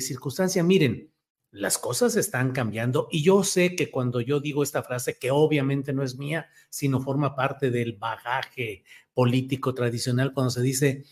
circunstancia. 0.00 0.62
Miren, 0.64 1.12
las 1.50 1.78
cosas 1.78 2.16
están 2.16 2.52
cambiando 2.52 3.08
y 3.10 3.22
yo 3.22 3.42
sé 3.42 3.74
que 3.74 3.90
cuando 3.90 4.20
yo 4.20 4.40
digo 4.40 4.62
esta 4.62 4.82
frase, 4.82 5.18
que 5.18 5.30
obviamente 5.30 5.92
no 5.92 6.02
es 6.02 6.18
mía, 6.18 6.48
sino 6.68 7.00
forma 7.00 7.34
parte 7.34 7.70
del 7.70 7.94
bagaje 7.94 8.84
político 9.14 9.74
tradicional, 9.74 10.32
cuando 10.32 10.50
se 10.50 10.62
dice 10.62 11.04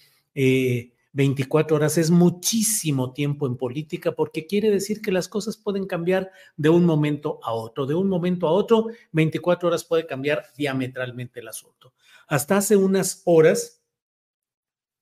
24 1.12 1.74
eh, 1.74 1.76
horas 1.76 1.96
es 1.96 2.10
muchísimo 2.10 3.12
tiempo 3.14 3.46
en 3.46 3.56
política 3.56 4.12
porque 4.12 4.46
quiere 4.46 4.70
decir 4.70 5.00
que 5.00 5.10
las 5.10 5.28
cosas 5.28 5.56
pueden 5.56 5.86
cambiar 5.86 6.30
de 6.56 6.68
un 6.68 6.84
momento 6.84 7.40
a 7.42 7.52
otro, 7.52 7.86
de 7.86 7.94
un 7.94 8.08
momento 8.08 8.46
a 8.46 8.52
otro, 8.52 8.88
24 9.12 9.68
horas 9.68 9.84
puede 9.84 10.06
cambiar 10.06 10.44
diametralmente 10.56 11.40
el 11.40 11.48
asunto. 11.48 11.94
Hasta 12.28 12.58
hace 12.58 12.76
unas 12.76 13.22
horas, 13.24 13.75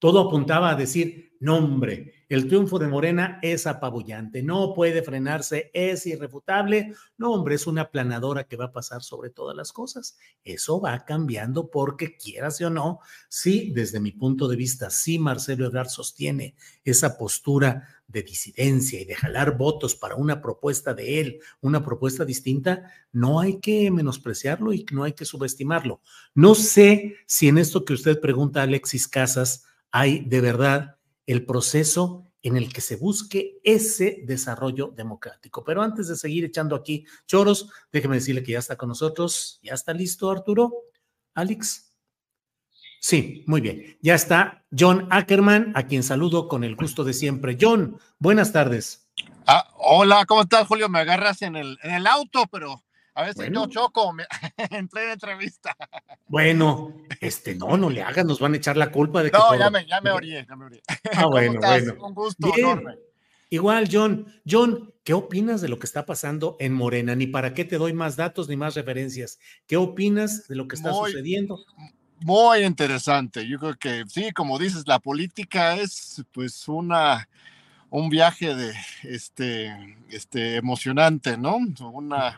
todo 0.05 0.21
apuntaba 0.21 0.69
a 0.69 0.75
decir, 0.75 1.35
nombre, 1.41 2.27
el 2.29 2.47
triunfo 2.47 2.79
de 2.79 2.89
Morena 2.89 3.39
es 3.41 3.67
apabullante, 3.67 4.43
no 4.43 4.75
puede 4.75 5.03
frenarse, 5.03 5.71
es 5.73 6.05
irrefutable. 6.05 6.93
No, 7.17 7.33
hombre, 7.33 7.55
es 7.55 7.67
una 7.67 7.91
planadora 7.91 8.45
que 8.45 8.59
va 8.59 8.67
a 8.67 8.73
pasar 8.73 9.03
sobre 9.03 9.31
todas 9.31 9.57
las 9.57 9.73
cosas. 9.73 10.19
Eso 10.45 10.79
va 10.79 11.07
cambiando 11.07 11.71
porque, 11.71 12.19
quieras 12.19 12.61
o 12.61 12.69
no, 12.69 13.01
sí, 13.31 13.73
desde 13.75 13.99
mi 13.99 14.13
punto 14.13 14.47
de 14.47 14.57
vista, 14.57 14.91
sí 14.91 15.19
Marcelo 15.19 15.65
Ebrard 15.65 15.89
sostiene 15.89 16.55
esa 16.85 17.17
postura 17.17 17.89
de 18.07 18.23
disidencia 18.23 19.01
y 19.01 19.07
de 19.07 19.15
jalar 19.15 19.57
votos 19.57 19.97
para 19.97 20.17
una 20.17 20.43
propuesta 20.43 20.93
de 20.93 21.19
él, 21.19 21.41
una 21.63 21.83
propuesta 21.83 22.27
distinta, 22.27 22.93
no 23.11 23.41
hay 23.41 23.59
que 23.59 23.91
menospreciarlo 23.91 24.75
y 24.75 24.85
no 24.93 25.05
hay 25.05 25.15
que 25.15 25.25
subestimarlo. 25.25 26.03
No 26.35 26.55
sé 26.55 27.17
si 27.25 27.49
en 27.49 27.57
esto 27.57 27.87
que 27.87 27.95
usted 27.95 28.21
pregunta, 28.21 28.61
Alexis 28.61 29.09
Casas, 29.09 29.65
hay 29.95 30.25
de 30.25 30.41
verdad 30.41 30.97
el 31.25 31.47
proceso 31.47 32.25
en 32.43 32.57
el 32.57 32.73
que 32.73 32.81
se 32.81 32.97
busque 32.97 33.61
ese 33.63 34.25
desarrollo 34.27 34.89
democrático. 34.89 35.63
Pero 35.63 35.83
antes 35.83 36.09
de 36.09 36.17
seguir 36.17 36.45
echando 36.45 36.75
aquí 36.75 37.07
choros, 37.29 37.71
déjeme 37.93 38.17
decirle 38.17 38.43
que 38.43 38.53
ya 38.53 38.59
está 38.59 38.75
con 38.75 38.89
nosotros. 38.89 39.61
¿Ya 39.63 39.73
está 39.73 39.95
listo, 39.95 40.33
Arturo? 40.33 40.73
¿Alex? 41.35 41.93
Sí, 43.01 43.45
muy 43.47 43.61
bien. 43.61 43.97
Ya 44.03 44.17
está 44.17 44.67
John 44.77 45.07
Ackerman, 45.11 45.71
a 45.77 45.87
quien 45.87 46.03
saludo 46.03 46.49
con 46.49 46.65
el 46.65 46.75
gusto 46.75 47.05
de 47.05 47.13
siempre. 47.13 47.57
John, 47.59 47.97
buenas 48.19 48.53
tardes. 48.53 49.09
Ah, 49.47 49.71
hola, 49.77 50.27
¿cómo 50.27 50.43
estás, 50.43 50.67
Julio? 50.67 50.89
Me 50.89 50.99
agarras 50.99 51.41
en 51.43 51.55
el, 51.55 51.79
en 51.85 51.95
el 51.95 52.09
auto, 52.09 52.49
pero 52.51 52.83
a 53.15 53.25
veces 53.25 53.51
yo 53.53 53.67
choco 53.67 54.15
en 54.57 54.89
plena 54.89 55.13
entrevista. 55.13 55.77
Bueno, 56.27 56.95
este, 57.21 57.55
no, 57.55 57.77
no 57.77 57.91
le 57.91 58.03
hagas, 58.03 58.25
nos 58.25 58.41
van 58.41 58.55
a 58.55 58.57
echar 58.57 58.77
la 58.77 58.91
culpa 58.91 59.23
de 59.23 59.31
que. 59.31 59.39
No, 59.39 59.57
ya, 59.57 59.71
me, 59.71 59.87
ya 59.87 60.01
me 60.01 60.11
orié, 60.11 60.45
ya 60.49 60.57
me 60.57 60.65
orié. 60.65 60.83
Ah, 61.15 61.27
bueno, 61.31 61.61
bueno. 61.61 61.95
Un 62.05 62.15
gusto 62.15 62.53
enorme. 62.57 62.97
Igual, 63.51 63.89
John. 63.91 64.27
John, 64.49 64.93
¿qué 65.05 65.15
opinas 65.15 65.61
de 65.61 65.69
lo 65.69 65.79
que 65.79 65.87
está 65.87 66.07
pasando 66.07 66.57
en 66.59 66.73
Morena? 66.73 67.15
Ni 67.15 67.29
para 67.29 67.55
qué 67.55 67.65
te 67.65 67.79
doy 67.79 67.93
más 67.93 68.17
datos 68.17 68.49
ni 68.49 68.57
más 68.57 68.75
referencias. 68.75 69.39
¿Qué 69.67 69.77
opinas 69.77 70.49
de 70.49 70.57
lo 70.57 70.67
que 70.67 70.75
está 70.75 70.93
sucediendo? 70.93 71.65
Muy 72.21 72.65
interesante. 72.65 73.47
Yo 73.47 73.59
creo 73.59 73.77
que 73.77 74.05
sí, 74.09 74.33
como 74.33 74.59
dices, 74.59 74.89
la 74.89 74.99
política 74.99 75.77
es 75.77 76.25
pues 76.33 76.67
una 76.67 77.29
un 77.91 78.09
viaje 78.09 78.57
de 78.57 78.75
este, 79.05 79.73
este 80.09 80.57
emocionante, 80.57 81.37
¿no? 81.39 81.59
Una 81.93 82.37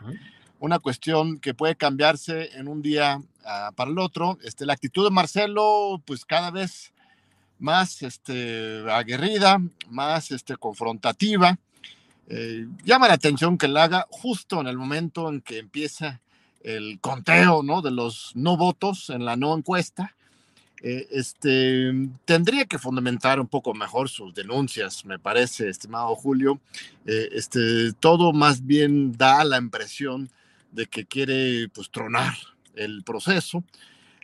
una 0.59 0.79
cuestión 0.79 1.39
que 1.39 1.53
puede 1.53 1.75
cambiarse 1.75 2.57
en 2.57 2.67
un 2.67 2.81
día 2.81 3.21
ah, 3.45 3.71
para 3.75 3.91
el 3.91 3.99
otro. 3.99 4.37
Este, 4.43 4.65
la 4.65 4.73
actitud 4.73 5.03
de 5.03 5.11
Marcelo, 5.11 6.01
pues 6.05 6.25
cada 6.25 6.51
vez 6.51 6.93
más 7.59 8.01
este, 8.03 8.83
aguerrida, 8.89 9.61
más 9.89 10.31
este, 10.31 10.55
confrontativa. 10.57 11.57
Eh, 12.29 12.67
llama 12.83 13.07
la 13.07 13.13
atención 13.13 13.57
que 13.57 13.67
la 13.67 13.83
haga 13.83 14.07
justo 14.09 14.59
en 14.59 14.67
el 14.67 14.77
momento 14.77 15.29
en 15.29 15.41
que 15.41 15.59
empieza 15.59 16.19
el 16.61 16.99
conteo 16.99 17.63
¿no? 17.63 17.81
de 17.81 17.91
los 17.91 18.31
no 18.35 18.57
votos 18.57 19.09
en 19.09 19.25
la 19.25 19.35
no 19.35 19.55
encuesta. 19.55 20.13
eh, 20.83 21.07
este, 21.11 21.91
tendría 22.25 22.65
que 22.65 22.77
fundamentar 22.77 23.39
un 23.39 23.47
poco 23.47 23.73
mejor 23.73 24.09
sus 24.09 24.33
denuncias, 24.35 25.05
me 25.05 25.17
parece, 25.17 25.69
estimado 25.69 26.15
Julio. 26.15 26.59
Eh, 27.05 27.29
este, 27.31 27.93
todo 27.93 28.33
más 28.33 28.65
bien 28.65 29.13
da 29.13 29.43
la 29.43 29.57
impresión 29.57 30.29
de 30.77 30.85
que 30.85 31.05
quiere 31.05 31.67
pues, 31.69 31.89
tronar 31.89 32.35
el 32.75 33.03
proceso, 33.03 33.63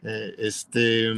eh, 0.03 0.35
este, 0.37 1.11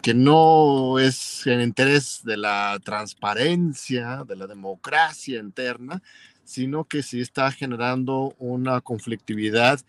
que 0.00 0.14
no 0.14 0.98
es 1.00 1.46
en 1.46 1.60
interés 1.60 2.20
de 2.24 2.36
la 2.36 2.78
transparencia, 2.84 4.22
de 4.26 4.36
la 4.36 4.46
democracia 4.46 5.40
interna, 5.40 6.00
sino 6.44 6.84
que 6.84 7.02
sí 7.02 7.20
está 7.20 7.50
generando 7.50 8.36
una 8.38 8.80
conflictividad 8.80 9.80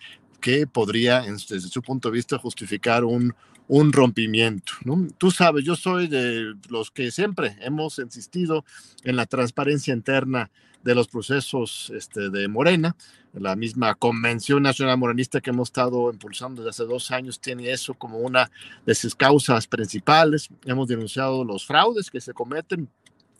que 0.41 0.65
podría, 0.65 1.21
desde 1.21 1.59
su 1.59 1.81
punto 1.83 2.09
de 2.09 2.15
vista, 2.15 2.39
justificar 2.39 3.03
un, 3.03 3.35
un 3.69 3.93
rompimiento. 3.93 4.73
Tú 5.19 5.29
sabes, 5.29 5.63
yo 5.63 5.75
soy 5.75 6.07
de 6.07 6.55
los 6.69 6.89
que 6.89 7.11
siempre 7.11 7.55
hemos 7.61 7.99
insistido 7.99 8.65
en 9.03 9.15
la 9.15 9.27
transparencia 9.27 9.93
interna 9.93 10.49
de 10.83 10.95
los 10.95 11.07
procesos 11.07 11.91
este, 11.95 12.31
de 12.31 12.47
Morena. 12.47 12.95
La 13.31 13.55
misma 13.55 13.93
Convención 13.93 14.63
Nacional 14.63 14.97
Morenista 14.97 15.39
que 15.39 15.51
hemos 15.51 15.69
estado 15.69 16.11
impulsando 16.11 16.63
desde 16.63 16.83
hace 16.83 16.91
dos 16.91 17.11
años 17.11 17.39
tiene 17.39 17.71
eso 17.71 17.93
como 17.93 18.17
una 18.17 18.49
de 18.87 18.95
sus 18.95 19.13
causas 19.13 19.67
principales. 19.67 20.49
Hemos 20.65 20.87
denunciado 20.87 21.45
los 21.45 21.63
fraudes 21.63 22.09
que 22.09 22.21
se 22.21 22.33
cometen 22.33 22.89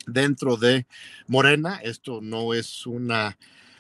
dentro 0.06 0.58
de 0.58 0.86
Morena. 1.26 1.80
Esto 1.84 2.22
no 2.22 2.54
es 2.54 2.86
una 2.86 3.36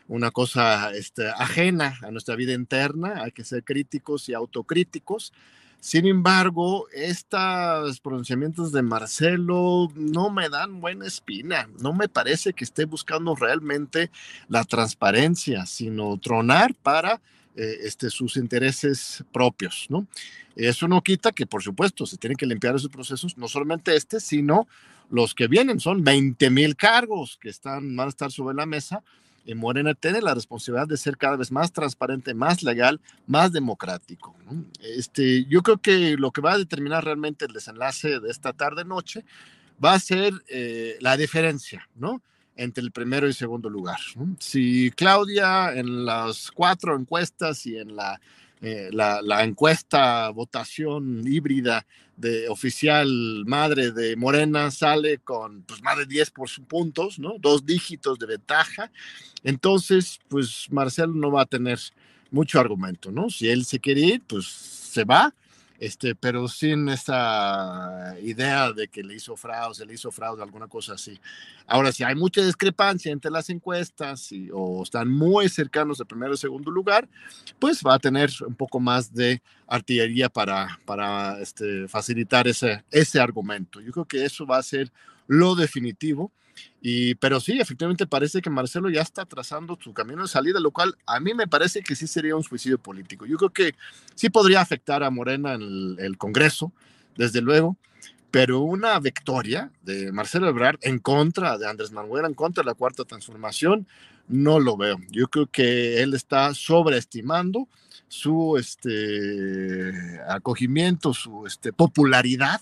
una 0.07 0.31
cosa 0.31 0.91
este, 0.95 1.29
ajena 1.29 1.99
a 2.01 2.09
nuestra 2.09 2.35
vida 2.35 2.53
interna, 2.53 3.21
hay 3.21 3.31
que 3.31 3.43
ser 3.43 3.63
críticos 3.63 4.27
y 4.27 4.33
autocríticos. 4.33 5.31
Sin 5.79 6.05
embargo, 6.05 6.87
estos 6.93 8.01
pronunciamientos 8.01 8.73
de 8.73 8.81
Marcelo 8.81 9.87
no 9.95 10.29
me 10.29 10.49
dan 10.49 10.81
buena 10.81 11.07
espina. 11.07 11.69
No 11.81 11.93
me 11.93 12.09
parece 12.09 12.51
que 12.51 12.65
esté 12.65 12.83
buscando 12.83 13.33
realmente 13.33 14.11
la 14.49 14.65
transparencia, 14.65 15.65
sino 15.65 16.17
tronar 16.17 16.75
para 16.75 17.21
eh, 17.55 17.77
este, 17.83 18.09
sus 18.09 18.35
intereses 18.35 19.23
propios, 19.31 19.85
¿no? 19.89 20.05
Eso 20.55 20.89
no 20.89 21.01
quita 21.01 21.31
que, 21.31 21.45
por 21.45 21.63
supuesto, 21.63 22.05
se 22.05 22.17
tienen 22.17 22.35
que 22.35 22.45
limpiar 22.45 22.75
esos 22.75 22.89
procesos, 22.89 23.37
no 23.37 23.47
solamente 23.47 23.95
este, 23.95 24.19
sino 24.19 24.67
los 25.09 25.33
que 25.33 25.47
vienen. 25.47 25.79
Son 25.79 26.03
20 26.03 26.49
mil 26.49 26.75
cargos 26.75 27.37
que 27.41 27.47
están, 27.47 27.95
van 27.95 28.07
a 28.07 28.09
estar 28.09 28.31
sobre 28.31 28.55
la 28.55 28.65
mesa 28.65 29.01
y 29.49 29.55
Morena 29.55 29.95
tiene 29.95 30.21
la 30.21 30.35
responsabilidad 30.35 30.87
de 30.87 30.95
ser 30.95 31.17
cada 31.17 31.35
vez 31.35 31.51
más 31.51 31.71
transparente, 31.71 32.35
más 32.35 32.61
legal, 32.61 33.01
más 33.25 33.51
democrático. 33.51 34.35
Este, 34.79 35.45
yo 35.45 35.63
creo 35.63 35.79
que 35.79 36.17
lo 36.17 36.29
que 36.29 36.41
va 36.41 36.53
a 36.53 36.57
determinar 36.59 37.03
realmente 37.03 37.45
el 37.45 37.53
desenlace 37.53 38.19
de 38.19 38.29
esta 38.29 38.53
tarde-noche 38.53 39.25
va 39.83 39.93
a 39.93 39.99
ser 39.99 40.33
eh, 40.49 40.97
la 41.01 41.17
diferencia, 41.17 41.89
¿no? 41.95 42.21
entre 42.57 42.83
el 42.83 42.91
primero 42.91 43.27
y 43.27 43.33
segundo 43.33 43.69
lugar. 43.69 43.99
Si 44.37 44.91
Claudia 44.91 45.73
en 45.73 46.05
las 46.05 46.51
cuatro 46.51 46.95
encuestas 46.95 47.65
y 47.65 47.77
en 47.77 47.95
la 47.95 48.19
eh, 48.61 48.89
la, 48.91 49.43
encuesta 49.43 50.29
votación 50.29 51.23
híbrida 51.25 51.85
de 52.17 52.49
oficial 52.49 53.09
madre 53.45 53.91
de 53.91 54.17
Morena 54.17 54.69
sale 54.71 55.19
con 55.19 55.61
pues, 55.63 55.81
más 55.81 55.97
de 55.97 56.05
10 56.05 56.31
por 56.31 56.49
puntos, 56.67 57.19
¿no? 57.19 57.35
Dos 57.39 57.65
dígitos 57.65 58.19
de 58.19 58.25
ventaja. 58.25 58.91
Entonces, 59.43 60.19
pues 60.27 60.67
Marcelo 60.71 61.13
no 61.13 61.31
va 61.31 61.43
a 61.43 61.45
tener 61.45 61.79
mucho 62.31 62.59
argumento, 62.59 63.11
¿no? 63.11 63.29
Si 63.29 63.47
él 63.47 63.63
se 63.63 63.79
quiere 63.79 64.01
ir, 64.01 64.21
pues 64.27 64.45
se 64.45 65.05
va 65.05 65.33
este, 65.79 66.13
pero 66.13 66.47
sin 66.47 66.89
esa 66.89 68.15
idea 68.21 68.73
de 68.73 68.89
que 68.89 69.01
le 69.01 69.15
hizo 69.15 69.35
fraude, 69.37 69.75
se 69.75 69.85
le 69.85 69.93
hizo 69.93 70.11
fraude, 70.11 70.43
alguna 70.43 70.67
cosa 70.67 70.93
así. 70.93 71.19
Ahora, 71.67 71.91
si 71.91 72.03
hay 72.03 72.15
mucha 72.15 72.43
discrepancia 72.43 73.11
entre 73.11 73.31
las 73.31 73.49
encuestas 73.49 74.31
y, 74.31 74.49
o 74.53 74.83
están 74.83 75.09
muy 75.09 75.47
cercanos 75.47 75.99
al 76.01 76.07
primero 76.07 76.33
y 76.33 76.37
segundo 76.37 76.69
lugar, 76.69 77.07
pues 77.59 77.81
va 77.85 77.95
a 77.95 77.99
tener 77.99 78.29
un 78.45 78.55
poco 78.55 78.79
más 78.79 79.13
de 79.13 79.41
artillería 79.67 80.29
para, 80.29 80.79
para 80.85 81.39
este, 81.39 81.87
facilitar 81.87 82.47
ese, 82.47 82.83
ese 82.91 83.19
argumento. 83.19 83.79
Yo 83.79 83.91
creo 83.91 84.05
que 84.05 84.25
eso 84.25 84.45
va 84.45 84.57
a 84.57 84.63
ser 84.63 84.91
lo 85.27 85.55
definitivo 85.55 86.31
y, 86.81 87.15
pero 87.15 87.39
sí, 87.39 87.59
efectivamente 87.59 88.07
parece 88.07 88.41
que 88.41 88.49
Marcelo 88.49 88.89
ya 88.89 89.01
está 89.01 89.25
trazando 89.25 89.77
su 89.81 89.93
camino 89.93 90.21
de 90.21 90.27
salida, 90.27 90.59
lo 90.59 90.71
cual 90.71 90.95
a 91.05 91.19
mí 91.19 91.33
me 91.33 91.47
parece 91.47 91.81
que 91.81 91.95
sí 91.95 92.07
sería 92.07 92.35
un 92.35 92.43
suicidio 92.43 92.77
político. 92.77 93.25
Yo 93.25 93.37
creo 93.37 93.49
que 93.49 93.75
sí 94.15 94.29
podría 94.29 94.61
afectar 94.61 95.03
a 95.03 95.09
Morena 95.09 95.55
en 95.55 95.97
el, 95.99 96.17
Congreso, 96.17 96.71
desde 97.17 97.41
luego, 97.41 97.75
pero 98.31 98.61
una 98.61 98.99
victoria 98.99 99.71
de 99.83 100.11
Marcelo 100.11 100.47
Ebrard 100.47 100.79
en 100.81 100.99
contra 100.99 101.57
de 101.57 101.67
Andrés 101.67 101.91
Manuel, 101.91 102.25
en 102.25 102.33
contra 102.33 102.63
de 102.63 102.67
la 102.67 102.75
cuarta 102.75 103.03
transformación, 103.03 103.85
no 104.29 104.59
lo 104.59 104.77
veo. 104.77 104.97
Yo 105.09 105.27
creo 105.27 105.47
que 105.47 106.01
él 106.01 106.13
está 106.13 106.53
sobreestimando 106.53 107.67
su 108.07 108.57
este, 108.57 110.21
acogimiento, 110.29 111.13
su 111.13 111.45
este, 111.45 111.73
popularidad 111.73 112.61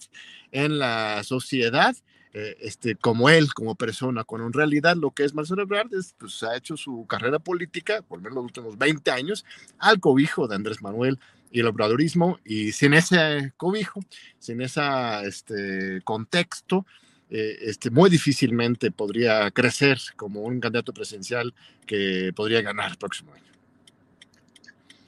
en 0.52 0.80
la 0.80 1.24
sociedad 1.24 1.96
eh, 2.40 2.56
este, 2.62 2.96
como 2.96 3.30
él, 3.30 3.52
como 3.52 3.74
persona, 3.74 4.24
con 4.24 4.42
en 4.42 4.54
realidad 4.54 4.96
lo 4.96 5.10
que 5.10 5.24
es 5.24 5.34
Marcelo 5.34 5.64
Ebrard, 5.64 5.90
pues 6.20 6.44
ha 6.44 6.56
hecho 6.56 6.78
su 6.78 7.08
carrera 7.08 7.40
política, 7.40 8.04
por 8.04 8.20
lo 8.20 8.26
menos 8.26 8.36
los 8.36 8.44
últimos 8.44 8.78
20 8.78 9.10
años, 9.10 9.44
al 9.80 10.00
cobijo 10.00 10.48
de 10.48 10.54
Andrés 10.54 10.84
Manuel 10.84 11.18
y 11.50 11.62
el 11.62 11.66
obradorismo, 11.66 12.38
y 12.46 12.74
sin 12.74 12.94
ese 12.94 13.54
cobijo, 13.58 14.02
sin 14.38 14.62
ese 14.62 14.82
este, 15.26 16.02
contexto, 16.04 16.86
eh, 17.32 17.58
este, 17.62 17.90
muy 17.90 18.12
difícilmente 18.12 18.92
podría 18.92 19.50
crecer 19.50 19.98
como 20.16 20.42
un 20.42 20.60
candidato 20.60 20.94
presidencial 20.94 21.56
que 21.88 22.34
podría 22.36 22.62
ganar 22.62 22.92
el 22.92 22.98
próximo 22.98 23.34
año. 23.34 23.52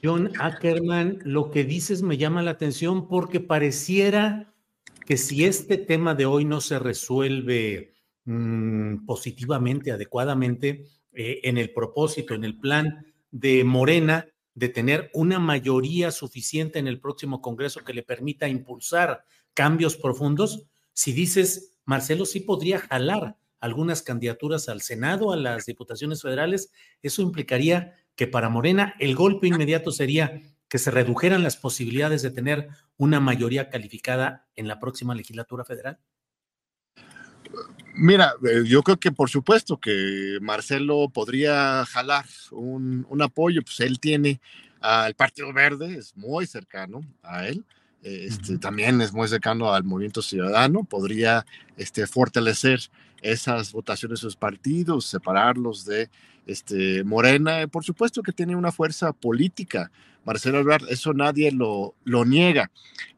John 0.02 0.32
Ackerman, 0.40 1.20
lo 1.22 1.52
que 1.52 1.62
dices 1.62 2.02
me 2.02 2.16
llama 2.16 2.42
la 2.42 2.50
atención 2.50 3.06
porque 3.06 3.38
pareciera 3.38 4.52
que 5.10 5.16
si 5.16 5.44
este 5.44 5.76
tema 5.76 6.14
de 6.14 6.24
hoy 6.24 6.44
no 6.44 6.60
se 6.60 6.78
resuelve 6.78 7.94
mm, 8.26 9.06
positivamente, 9.06 9.90
adecuadamente, 9.90 10.86
eh, 11.12 11.40
en 11.42 11.58
el 11.58 11.72
propósito, 11.72 12.32
en 12.34 12.44
el 12.44 12.56
plan 12.56 13.04
de 13.32 13.64
Morena, 13.64 14.28
de 14.54 14.68
tener 14.68 15.10
una 15.12 15.40
mayoría 15.40 16.12
suficiente 16.12 16.78
en 16.78 16.86
el 16.86 17.00
próximo 17.00 17.42
Congreso 17.42 17.82
que 17.82 17.92
le 17.92 18.04
permita 18.04 18.46
impulsar 18.46 19.24
cambios 19.52 19.96
profundos, 19.96 20.68
si 20.92 21.12
dices, 21.12 21.76
Marcelo 21.84 22.24
sí 22.24 22.38
podría 22.38 22.78
jalar 22.78 23.36
algunas 23.58 24.02
candidaturas 24.02 24.68
al 24.68 24.80
Senado, 24.80 25.32
a 25.32 25.36
las 25.36 25.66
diputaciones 25.66 26.22
federales, 26.22 26.70
eso 27.02 27.20
implicaría 27.20 27.96
que 28.14 28.28
para 28.28 28.48
Morena 28.48 28.94
el 29.00 29.16
golpe 29.16 29.48
inmediato 29.48 29.90
sería 29.90 30.40
que 30.70 30.78
se 30.78 30.92
redujeran 30.92 31.42
las 31.42 31.56
posibilidades 31.56 32.22
de 32.22 32.30
tener 32.30 32.68
una 32.96 33.20
mayoría 33.20 33.68
calificada 33.68 34.46
en 34.54 34.68
la 34.68 34.78
próxima 34.78 35.14
legislatura 35.14 35.64
federal? 35.64 35.98
Mira, 37.94 38.34
eh, 38.48 38.62
yo 38.64 38.82
creo 38.82 38.96
que 38.96 39.10
por 39.10 39.28
supuesto 39.28 39.78
que 39.78 40.38
Marcelo 40.40 41.08
podría 41.08 41.84
jalar 41.86 42.24
un, 42.52 43.04
apoyo, 43.20 43.62
pues 43.62 43.80
él 43.80 43.98
tiene 43.98 44.40
al 44.80 45.14
Partido 45.14 45.52
Verde, 45.52 45.98
es 45.98 46.16
muy 46.16 46.46
cercano 46.46 47.00
a 47.22 47.48
él, 47.48 47.64
este, 48.02 48.56
también 48.56 49.00
es 49.00 49.12
muy 49.12 49.26
cercano 49.26 49.74
al 49.74 49.82
movimiento 49.82 50.22
ciudadano, 50.22 50.84
podría 50.84 51.44
este, 51.76 52.06
fortalecer 52.06 52.80
esas 53.20 53.72
votaciones 53.72 54.20
de 54.20 54.22
sus 54.22 54.36
partidos, 54.36 55.06
separarlos 55.06 55.84
de 55.84 56.08
este, 56.46 57.02
Morena, 57.02 57.66
por 57.66 57.84
supuesto 57.84 58.22
que 58.22 58.32
tiene 58.32 58.54
una 58.54 58.72
fuerza 58.72 59.12
política, 59.12 59.90
Marcelo 60.24 60.58
Ebrard, 60.58 60.88
eso 60.88 61.12
nadie 61.14 61.50
lo, 61.50 61.94
lo 62.04 62.24
niega, 62.24 62.70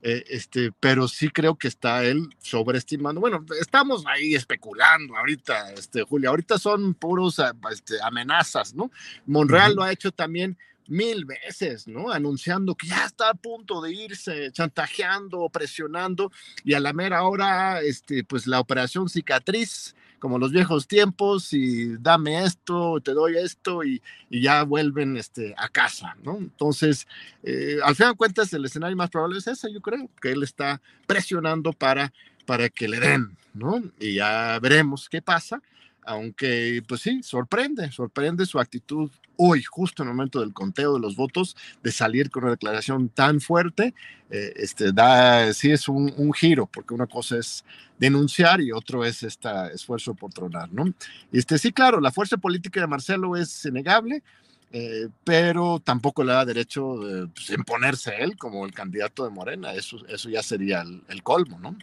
eh, 0.03 0.25
este, 0.29 0.73
pero 0.79 1.09
sí 1.09 1.29
creo 1.31 1.57
que 1.57 1.69
está 1.69 2.05
él 2.05 2.29
sobreestimando. 2.39 3.21
Bueno, 3.21 3.45
estamos 3.61 4.05
ahí 4.07 4.35
especulando 4.35 5.17
ahorita, 5.17 5.73
este, 5.73 6.03
Julia, 6.03 6.31
ahorita 6.31 6.59
son 6.59 6.95
puros 6.95 7.39
ah, 7.41 7.55
este, 7.71 7.97
amenazas, 8.03 8.75
¿no? 8.75 8.91
Monreal 9.27 9.75
lo 9.75 9.83
ha 9.83 9.93
hecho 9.93 10.13
también 10.13 10.57
mil 10.87 11.25
veces, 11.25 11.87
¿no? 11.87 12.11
Anunciando 12.11 12.75
que 12.75 12.89
ya 12.89 13.05
está 13.05 13.31
a 13.31 13.35
punto 13.35 13.81
de 13.81 13.93
irse, 13.93 14.51
chantajeando, 14.53 15.49
presionando, 15.49 16.31
y 16.65 16.75
a 16.75 16.81
la 16.81 16.93
mera 16.93 17.25
hora, 17.25 17.81
este, 17.81 18.25
pues 18.25 18.47
la 18.47 18.61
operación 18.61 19.09
cicatriz 19.09 19.95
como 20.23 20.39
los 20.39 20.52
viejos 20.52 20.86
tiempos 20.86 21.52
y 21.52 21.97
dame 21.97 22.44
esto, 22.44 23.01
te 23.01 23.10
doy 23.12 23.36
esto 23.36 23.83
y, 23.83 24.01
ya 24.31 24.62
vuelven 24.62 25.17
este, 25.17 25.52
a 25.59 25.68
casa, 25.68 26.17
¿no? 26.23 26.36
Entonces, 26.36 27.09
eh, 27.42 27.78
al 27.83 27.97
final 27.97 28.12
de 28.12 28.18
cuentas, 28.18 28.52
el 28.52 28.65
escenario 28.65 28.97
más 28.97 29.10
probable 29.10 29.39
es 29.41 29.49
ese, 29.49 29.73
yo 29.73 29.81
creo, 29.81 30.09
que 30.20 30.31
él 30.31 30.44
está 30.44 30.81
presionando 31.09 31.73
para, 31.73 32.12
para 32.47 32.68
que 32.68 32.86
le 32.86 33.01
den, 33.01 33.36
¿no? 33.52 33.83
Y 33.99 34.15
ya 34.15 34.60
veremos 34.60 35.09
qué 35.09 35.20
pasa. 35.20 35.60
aunque 36.05 36.84
pues 36.86 37.01
sí, 37.01 37.20
sorprende, 37.25 37.91
sorprende 37.91 38.47
su 38.47 38.60
actitud 38.60 39.10
hoy, 39.36 39.62
justo 39.62 40.02
en 40.02 40.09
el 40.09 40.15
momento 40.15 40.41
del 40.41 40.52
conteo 40.52 40.94
de 40.94 41.01
los 41.01 41.17
votos, 41.17 41.57
de 41.83 41.93
salir 41.93 42.31
con 42.31 42.44
una 42.44 42.52
declaración 42.52 43.09
tan 43.09 43.41
fuerte, 43.41 43.94
eh, 44.31 44.52
este, 44.57 44.93
da, 44.93 45.52
sí 45.52 45.70
es 45.70 45.89
un, 45.89 46.12
un, 46.17 46.33
giro, 46.33 46.67
porque 46.67 46.94
una 46.94 47.07
cosa 47.07 47.39
es 47.39 47.65
denunciar 47.99 48.61
y 48.61 48.73
otro 48.73 49.05
es 49.05 49.23
este 49.23 49.49
esfuerzo 49.75 50.15
por 50.15 50.33
tronar, 50.33 50.73
¿no? 50.73 50.93
Este, 51.33 51.59
sí, 51.59 51.73
claro, 51.73 52.01
la 52.01 52.12
fuerza 52.12 52.36
política 52.36 52.81
de 52.81 52.86
Marcelo 52.86 53.36
es 53.36 53.65
innegable, 53.65 54.23
eh, 54.73 55.09
pero 55.23 55.81
tampoco 55.81 56.25
le 56.25 56.33
da 56.33 56.44
derecho 56.44 56.97
de 56.99 57.27
pues, 57.27 57.51
imponerse 57.51 58.17
él 58.20 58.36
como 58.36 58.65
el 58.65 58.73
candidato 58.73 59.25
de 59.25 59.31
Morena, 59.31 59.75
eso, 59.75 59.99
eso 60.09 60.31
ya 60.31 60.43
sería 60.43 60.81
el, 60.81 61.02
el 61.09 61.23
colmo, 61.23 61.59
¿no? 61.59 61.77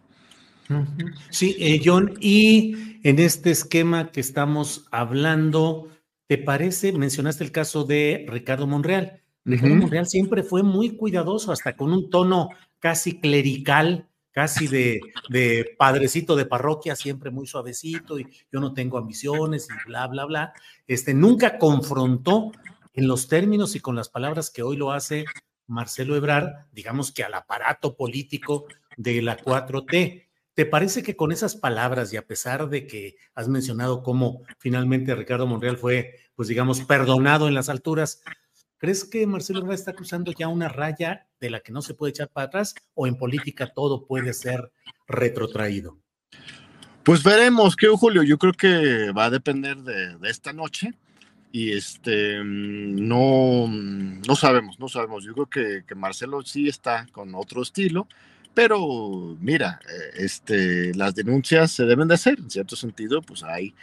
Sí, 1.30 1.56
eh, 1.60 1.82
John, 1.84 2.14
y 2.20 3.00
en 3.04 3.18
este 3.18 3.50
esquema 3.50 4.12
que 4.12 4.20
estamos 4.20 4.86
hablando, 4.92 5.88
¿te 6.30 6.38
parece? 6.38 6.92
Mencionaste 6.92 7.44
el 7.44 7.52
caso 7.52 7.86
de 7.86 8.28
Ricardo 8.30 8.68
Monreal. 8.68 9.24
Ricardo 9.46 9.74
Monreal 9.74 10.06
siempre 10.06 10.44
fue 10.44 10.62
muy 10.62 10.96
cuidadoso, 10.96 11.52
hasta 11.52 11.76
con 11.76 11.92
un 11.92 12.12
tono 12.12 12.50
casi 12.78 13.20
clerical, 13.20 14.08
casi 14.30 14.68
de, 14.68 15.00
de, 15.30 15.76
padrecito 15.76 16.36
de 16.36 16.46
parroquia, 16.46 16.96
siempre 16.96 17.32
muy 17.32 17.48
suavecito, 17.48 18.20
y 18.20 18.28
yo 18.52 18.60
no 18.60 18.76
tengo 18.76 19.00
ambiciones, 19.00 19.70
y 19.72 19.88
bla, 19.88 20.06
bla, 20.06 20.26
bla. 20.26 20.54
Este, 20.86 21.16
nunca 21.16 21.58
confrontó 21.58 22.52
en 22.94 23.08
los 23.08 23.28
términos 23.28 23.76
y 23.76 23.80
con 23.80 23.96
las 23.96 24.10
palabras 24.10 24.52
que 24.52 24.62
hoy 24.62 24.78
lo 24.78 24.92
hace 24.92 25.26
Marcelo 25.66 26.16
Ebrard, 26.16 26.68
digamos 26.72 27.12
que 27.12 27.24
al 27.24 27.34
aparato 27.34 27.98
político 27.98 28.68
de 28.98 29.24
la 29.24 29.36
4T. 29.36 30.29
¿Te 30.60 30.66
parece 30.66 31.04
que 31.04 31.16
con 31.16 31.32
esas 31.32 31.56
palabras 31.56 32.12
y 32.12 32.18
a 32.18 32.28
pesar 32.28 32.68
de 32.68 32.86
que 32.86 33.16
has 33.34 33.48
mencionado 33.48 34.04
cómo 34.04 34.42
finalmente 34.58 35.16
Ricardo 35.16 35.48
Monreal 35.48 35.78
fue, 35.78 36.16
pues 36.36 36.50
digamos, 36.50 36.82
perdonado 36.82 37.48
en 37.48 37.54
las 37.54 37.70
alturas, 37.70 38.22
¿crees 38.78 39.06
que 39.06 39.26
Marcelo 39.26 39.72
está 39.72 39.94
cruzando 39.94 40.34
ya 40.38 40.50
una 40.50 40.68
raya 40.68 41.30
de 41.40 41.50
la 41.50 41.62
que 41.62 41.72
no 41.72 41.82
se 41.82 41.94
puede 41.94 42.10
echar 42.10 42.28
para 42.28 42.48
atrás 42.48 42.76
o 42.94 43.08
en 43.08 43.16
política 43.16 43.72
todo 43.74 44.06
puede 44.06 44.34
ser 44.34 44.70
retrotraído? 45.08 45.98
Pues 47.04 47.24
veremos, 47.24 47.78
que 47.78 47.88
Julio, 47.88 48.24
yo 48.24 48.38
creo 48.38 48.52
que 48.52 49.14
va 49.14 49.28
a 49.28 49.30
depender 49.30 49.78
de, 49.78 50.18
esta 50.30 50.52
noche 50.52 50.92
y 51.54 51.72
este 51.72 52.44
no, 52.44 53.66
no 53.70 54.36
sabemos, 54.36 54.78
no 54.78 54.90
sabemos. 54.90 55.24
Yo 55.24 55.34
creo 55.34 55.84
que 55.86 55.96
Marcelo 55.96 56.42
sí 56.42 56.68
está 56.68 57.08
con 57.14 57.34
otro 57.34 57.62
estilo 57.62 58.10
pero 58.54 59.38
mira, 59.40 59.80
eh, 59.88 60.24
este, 60.24 60.94
las 60.96 61.16
denuncias 61.16 61.72
se 61.72 61.86
deben 61.86 62.08
de 62.08 62.16
hacer, 62.16 62.40
en 62.40 62.50
cierto 62.50 62.76
sentido, 62.76 63.22
pues 63.22 63.44
hay, 63.44 63.74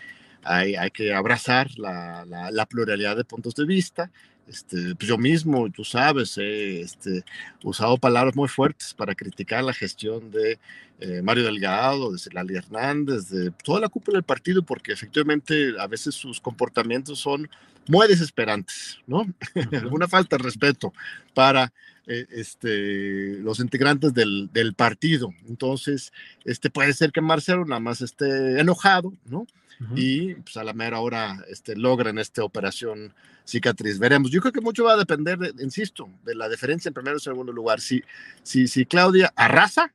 hay, 0.42 0.74
hay 0.76 0.90
que 0.90 1.14
abrazar 1.14 1.70
la, 1.78 2.24
la, 2.26 2.66
pluralidad 2.66 3.16
de 3.16 3.24
puntos 3.24 3.54
de 3.54 3.64
vista. 3.64 4.10
Este, 4.46 4.94
pues 4.94 5.08
yo 5.08 5.18
mismo, 5.18 5.68
tú 5.70 5.82
sabes, 5.82 6.38
he 6.38 6.80
este, 6.80 7.24
usado 7.64 7.98
palabras 7.98 8.36
muy 8.36 8.48
fuertes 8.48 8.94
para 8.94 9.14
criticar 9.14 9.64
la 9.64 9.72
gestión 9.72 10.30
de 10.30 10.58
eh, 11.00 11.20
Mario 11.22 11.44
Delgado, 11.44 12.12
de 12.12 12.18
Celali 12.18 12.54
Hernández, 12.54 13.28
de 13.28 13.50
toda 13.50 13.80
la 13.80 13.88
cúpula 13.88 14.16
del 14.16 14.22
partido, 14.24 14.62
porque 14.62 14.92
efectivamente 14.92 15.74
a 15.78 15.86
veces 15.88 16.14
sus 16.14 16.40
comportamientos 16.40 17.18
son 17.18 17.48
muy 17.88 18.06
desesperantes, 18.08 18.98
¿no? 19.06 19.26
Alguna 19.72 20.08
falta 20.08 20.36
de 20.36 20.44
respeto 20.44 20.92
para 21.34 21.72
eh, 22.06 22.26
este, 22.30 23.38
los 23.40 23.58
integrantes 23.60 24.14
del, 24.14 24.48
del, 24.52 24.74
partido. 24.74 25.34
Entonces, 25.48 26.12
este, 26.44 26.70
puede 26.70 26.92
ser 26.92 27.10
que 27.12 27.20
Marcelo 27.20 27.64
nada 27.64 27.80
más 27.80 28.00
esté 28.00 28.60
enojado, 28.60 29.12
¿no? 29.26 29.46
Y 29.94 30.34
pues 30.36 30.56
a 30.56 30.64
la 30.64 30.72
mera 30.72 31.00
hora 31.00 31.44
este, 31.50 31.76
logran 31.76 32.18
esta 32.18 32.42
operación 32.42 33.12
cicatriz. 33.44 33.98
Veremos. 33.98 34.30
Yo 34.30 34.40
creo 34.40 34.52
que 34.52 34.62
mucho 34.62 34.84
va 34.84 34.94
a 34.94 34.96
depender, 34.96 35.38
insisto, 35.58 36.08
de 36.24 36.34
la 36.34 36.48
diferencia 36.48 36.88
en 36.88 36.94
primero 36.94 37.18
y 37.18 37.20
segundo 37.20 37.52
lugar. 37.52 37.80
Si, 37.80 38.02
si, 38.42 38.68
si 38.68 38.86
Claudia 38.86 39.32
arrasa, 39.36 39.92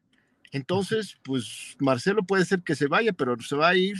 entonces, 0.51 1.17
pues 1.23 1.75
Marcelo 1.79 2.23
puede 2.23 2.45
ser 2.45 2.61
que 2.61 2.75
se 2.75 2.87
vaya, 2.87 3.13
pero 3.13 3.39
se 3.41 3.55
va 3.55 3.69
a 3.69 3.75
ir 3.75 3.97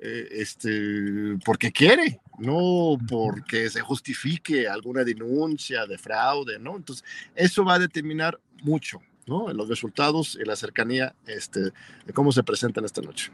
eh, 0.00 0.28
este, 0.30 1.38
porque 1.44 1.72
quiere, 1.72 2.20
no 2.38 2.96
porque 3.08 3.68
se 3.68 3.80
justifique 3.80 4.68
alguna 4.68 5.02
denuncia 5.02 5.86
de 5.86 5.98
fraude, 5.98 6.60
¿no? 6.60 6.76
Entonces, 6.76 7.04
eso 7.34 7.64
va 7.64 7.74
a 7.74 7.78
determinar 7.80 8.38
mucho, 8.62 9.00
¿no? 9.26 9.50
En 9.50 9.56
los 9.56 9.68
resultados 9.68 10.38
y 10.40 10.44
la 10.44 10.54
cercanía 10.54 11.16
este, 11.26 11.60
de 11.60 12.12
cómo 12.12 12.30
se 12.30 12.44
presentan 12.44 12.84
esta 12.84 13.00
noche. 13.00 13.32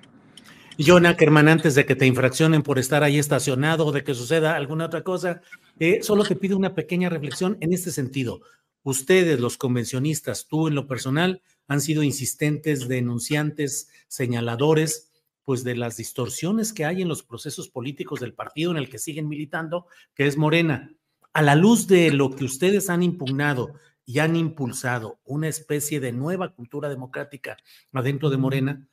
John 0.78 1.04
Ackerman, 1.04 1.48
antes 1.48 1.74
de 1.74 1.84
que 1.84 1.96
te 1.96 2.06
infraccionen 2.06 2.62
por 2.62 2.78
estar 2.78 3.02
ahí 3.04 3.18
estacionado 3.18 3.84
o 3.84 3.92
de 3.92 4.02
que 4.02 4.14
suceda 4.14 4.56
alguna 4.56 4.86
otra 4.86 5.02
cosa, 5.02 5.42
eh, 5.78 6.02
solo 6.02 6.24
te 6.24 6.34
pido 6.34 6.56
una 6.56 6.74
pequeña 6.74 7.10
reflexión 7.10 7.58
en 7.60 7.74
este 7.74 7.92
sentido. 7.92 8.40
Ustedes, 8.82 9.38
los 9.38 9.58
convencionistas, 9.58 10.46
tú 10.48 10.66
en 10.66 10.74
lo 10.74 10.86
personal, 10.86 11.42
han 11.68 11.82
sido 11.82 12.02
insistentes, 12.02 12.88
denunciantes, 12.88 13.88
señaladores 14.08 15.10
pues 15.44 15.64
de 15.64 15.76
las 15.76 15.96
distorsiones 15.96 16.72
que 16.72 16.84
hay 16.84 17.02
en 17.02 17.08
los 17.08 17.22
procesos 17.22 17.68
políticos 17.68 18.20
del 18.20 18.34
partido 18.34 18.70
en 18.70 18.76
el 18.76 18.88
que 18.88 18.98
siguen 18.98 19.28
militando, 19.28 19.86
que 20.14 20.26
es 20.26 20.36
Morena. 20.36 20.90
A 21.32 21.42
la 21.42 21.54
luz 21.54 21.86
de 21.86 22.10
lo 22.10 22.30
que 22.34 22.44
ustedes 22.44 22.88
han 22.90 23.02
impugnado 23.02 23.74
y 24.06 24.18
han 24.18 24.36
impulsado 24.36 25.20
una 25.24 25.48
especie 25.48 26.00
de 26.00 26.12
nueva 26.12 26.54
cultura 26.54 26.88
democrática 26.88 27.56
adentro 27.92 28.30
de 28.30 28.36
Morena, 28.36 28.88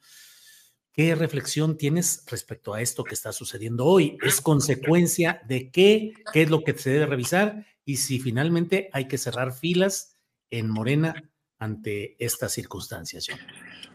¿qué 0.94 1.16
reflexión 1.16 1.78
tienes 1.78 2.24
respecto 2.28 2.74
a 2.74 2.82
esto 2.82 3.04
que 3.04 3.14
está 3.14 3.32
sucediendo 3.32 3.86
hoy? 3.86 4.18
¿Es 4.22 4.42
consecuencia 4.42 5.42
de 5.48 5.72
qué? 5.72 6.14
¿Qué 6.34 6.44
es 6.44 6.50
lo 6.50 6.64
que 6.64 6.78
se 6.78 6.90
debe 6.90 7.06
revisar? 7.06 7.66
Y 7.86 7.98
si 7.98 8.20
finalmente 8.20 8.90
hay 8.94 9.08
que 9.08 9.18
cerrar 9.18 9.54
filas 9.54 10.18
en 10.50 10.70
Morena 10.70 11.32
ante 11.60 12.16
estas 12.24 12.54
circunstancias. 12.54 13.28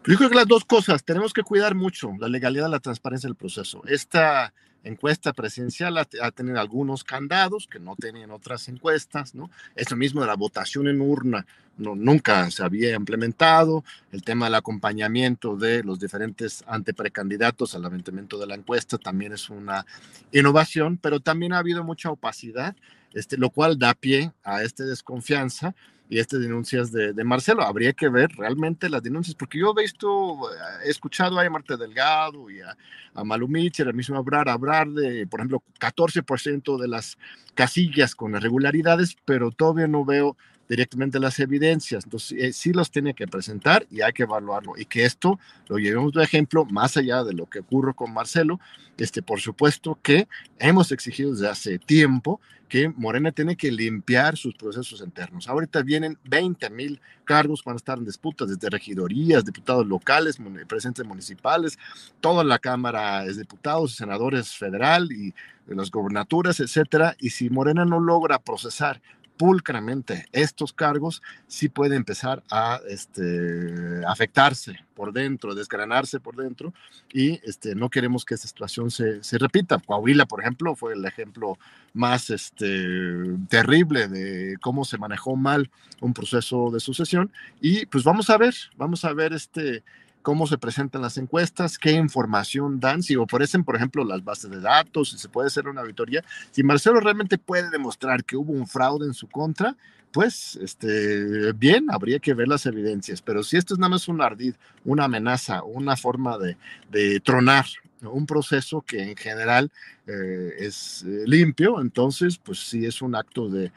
Yo 0.07 0.17
creo 0.17 0.31
que 0.31 0.37
las 0.37 0.47
dos 0.47 0.65
cosas, 0.65 1.05
tenemos 1.05 1.33
que 1.33 1.43
cuidar 1.43 1.75
mucho 1.75 2.13
la 2.19 2.29
legalidad 2.29 2.71
la 2.71 2.81
transparencia 2.81 3.29
del 3.29 3.37
proceso. 3.37 3.83
Esta 3.87 4.53
encuesta 4.85 5.33
presidencial 5.33 5.99
ha, 5.99 6.31
tenido 6.31 6.61
algunos 6.61 7.03
candados 7.03 7.67
que 7.67 7.81
no 7.81 7.97
tenían 7.97 8.31
otras 8.31 8.69
encuestas, 8.69 9.35
¿no? 9.35 9.51
Eso 9.75 9.97
mismo 9.97 10.21
de 10.21 10.29
la 10.29 10.37
votación 10.37 10.87
en 10.87 11.01
urna 11.01 11.45
no, 11.77 11.95
nunca 11.95 12.51
se 12.51 12.65
había 12.65 12.95
implementado, 12.95 13.85
el 14.13 14.23
tema 14.23 14.47
del 14.47 14.55
acompañamiento 14.55 15.57
de 15.57 15.83
los 15.83 15.99
diferentes 15.99 16.65
anteprecandidatos 16.67 17.75
al 17.75 17.83
levantamiento 17.83 18.39
de 18.39 18.47
la 18.47 18.55
encuesta 18.55 18.97
también 18.97 19.33
es 19.33 19.51
una 19.51 19.85
innovación, 20.33 20.97
pero 20.97 21.21
también 21.21 21.53
ha 21.53 21.59
habido 21.59 21.85
mucha 21.85 22.11
opacidad, 22.11 22.75
este, 23.17 23.39
lo 23.39 23.49
cual 23.49 23.79
da 23.79 23.95
pie 23.95 24.31
a 24.45 24.63
esta 24.63 24.85
desconfianza 24.85 25.75
y 26.09 26.19
estas 26.19 26.41
denuncias 26.41 26.93
de, 26.93 27.15
de, 27.15 27.25
Marcelo. 27.25 27.63
Habría 27.63 27.95
que 27.95 28.11
ver 28.11 28.31
realmente 28.37 28.91
las 28.91 29.03
denuncias, 29.03 29.35
porque 29.35 29.59
yo 29.59 29.75
he 29.77 29.83
visto, 29.83 30.39
he 30.85 30.91
escuchado 30.91 31.41
a 31.41 31.51
Marta 31.51 31.79
Delgado 31.79 32.51
y 32.51 32.61
a, 32.61 32.77
a 33.15 33.25
Malumicher, 33.25 33.89
a 33.89 33.93
mismo 33.93 34.17
hablar, 34.17 34.51
hablar 34.51 34.89
de, 34.89 35.27
por 35.27 35.41
ejemplo, 35.41 35.63
14% 35.81 36.79
de 36.79 36.89
las 36.89 37.17
casillas 37.55 38.15
con 38.15 38.37
irregularidades, 38.37 39.17
pero 39.25 39.51
todavía 39.51 39.89
no 39.89 40.05
veo 40.05 40.37
directamente 40.69 41.19
las 41.21 41.39
evidencias. 41.39 42.05
Entonces, 42.05 42.39
eh, 42.39 42.53
sí 42.53 42.73
los 42.73 42.91
tiene 42.91 43.15
que 43.15 43.27
presentar 43.27 43.87
y 43.91 44.03
hay 44.03 44.13
que 44.13 44.25
evaluarlo. 44.25 44.75
Y 44.77 44.87
que 44.87 45.05
esto 45.05 45.39
lo 45.69 45.79
llevemos 45.79 46.13
de 46.13 46.25
ejemplo, 46.25 46.65
más 46.65 46.97
allá 46.97 47.25
de 47.25 47.33
lo 47.33 47.47
que 47.47 47.61
ocurre 47.61 47.95
con 47.95 48.13
Marcelo, 48.13 48.61
este, 48.99 49.23
por 49.23 49.41
supuesto 49.41 49.99
que 50.03 50.29
hemos 50.59 50.93
exigido 50.93 51.33
desde 51.33 51.49
hace 51.49 51.79
tiempo 51.79 52.41
que 52.69 52.89
Morena 52.89 53.31
tiene 53.33 53.57
que 53.57 53.71
limpiar 53.71 54.37
sus 54.37 54.55
procesos 54.55 55.01
internos. 55.01 55.49
Ahorita 55.49 55.83
vienen 55.83 56.19
20 56.25 56.69
mil 56.71 57.01
cargos 57.25 57.63
van 57.65 57.75
a 57.75 57.77
estar 57.77 57.99
en 57.99 58.05
disputas, 58.05 58.49
desde 58.49 58.71
regidorías, 58.71 59.45
diputados 59.45 59.87
locales, 59.87 60.39
presidentes 60.67 61.05
municipales, 61.05 61.79
toda 62.21 62.45
la 62.45 62.59
Cámara 62.59 63.25
es 63.25 63.37
diputados, 63.37 63.95
senadores 63.95 64.53
federal 64.53 65.11
y 65.13 65.35
las 65.67 65.91
gobernaturas, 65.91 66.61
etcétera. 66.61 67.17
Y 67.19 67.31
si 67.31 67.51
Morena 67.51 67.85
no 67.85 68.01
logra 68.01 68.39
procesar 68.39 69.01
pulcramente 69.37 70.27
estos 70.33 70.73
cargos, 70.73 71.23
sí 71.47 71.69
puede 71.69 71.97
empezar 71.97 72.43
a 72.51 72.81
este, 72.89 74.03
afectarse 74.07 74.79
por 74.95 75.13
dentro, 75.13 75.55
desgranarse 75.55 76.21
por 76.21 76.37
dentro, 76.37 76.73
y 77.13 77.41
este, 77.45 77.75
no 77.75 77.91
queremos 77.91 78.25
que 78.25 78.35
esta 78.35 78.49
situación 78.49 78.91
se, 78.91 79.21
repita. 79.39 79.79
Coahuila, 79.79 80.27
por 80.27 80.41
ejemplo, 80.41 80.75
fue 80.75 80.95
el 80.95 81.05
ejemplo 81.05 81.59
más 81.93 82.31
este, 82.31 83.37
terrible 83.49 84.09
de 84.09 84.57
cómo 84.61 84.85
se 84.85 84.99
manejó 84.99 85.37
mal 85.37 85.71
un 86.01 86.15
proceso 86.15 86.71
de 86.71 86.81
sucesión, 86.81 87.31
y 87.61 87.87
pues 87.87 88.05
vamos 88.05 88.31
a 88.31 88.39
ver, 88.39 88.55
vamos 88.77 89.05
a 89.05 89.13
ver 89.13 89.33
este 89.33 89.83
cómo 90.27 90.49
se 90.49 90.59
presentan 90.59 91.03
las 91.03 91.19
encuestas, 91.19 91.79
qué 91.79 91.93
información 91.93 92.81
dan, 92.81 93.01
si 93.01 93.15
ofrecen, 93.15 93.63
por 93.63 93.77
ejemplo, 93.77 94.05
las 94.05 94.25
bases 94.25 94.51
de 94.51 94.61
datos, 94.61 95.11
si 95.11 95.19
se 95.19 95.29
puede 95.29 95.47
hacer 95.47 95.69
una 95.69 95.83
auditoría. 95.83 96.25
Si 96.51 96.65
Marcelo 96.65 96.99
realmente 96.99 97.39
puede 97.39 97.71
demostrar 97.71 98.25
que 98.25 98.37
hubo 98.37 98.53
un 98.53 98.67
fraude 98.67 99.07
en 99.07 99.15
su 99.15 99.29
contra, 99.29 99.77
pues 100.11 100.59
este, 100.61 101.53
bien, 101.53 101.87
habría 101.93 102.19
que 102.19 102.35
ver 102.35 102.49
las 102.49 102.67
evidencias. 102.67 103.23
Pero 103.23 103.45
si 103.45 103.57
esto 103.57 103.75
es 103.75 103.79
nada 103.79 103.91
más 103.91 104.09
un 104.09 104.21
ardid, 104.21 104.57
una 104.85 105.05
amenaza, 105.05 105.63
una 105.63 105.97
forma 105.97 106.37
de, 106.39 107.21
tronar 107.21 107.67
un 108.03 108.27
proceso 108.27 108.81
que 108.81 109.01
en 109.11 109.17
general 109.17 109.71
eh, 110.09 110.55
es 110.59 111.05
eh, 111.07 111.23
limpio, 111.27 111.81
entonces 111.81 112.37
pues 112.37 112.59
sí 112.59 112.85
es 112.85 113.01
un 113.01 113.15
acto 113.15 113.49
de, 113.49 113.71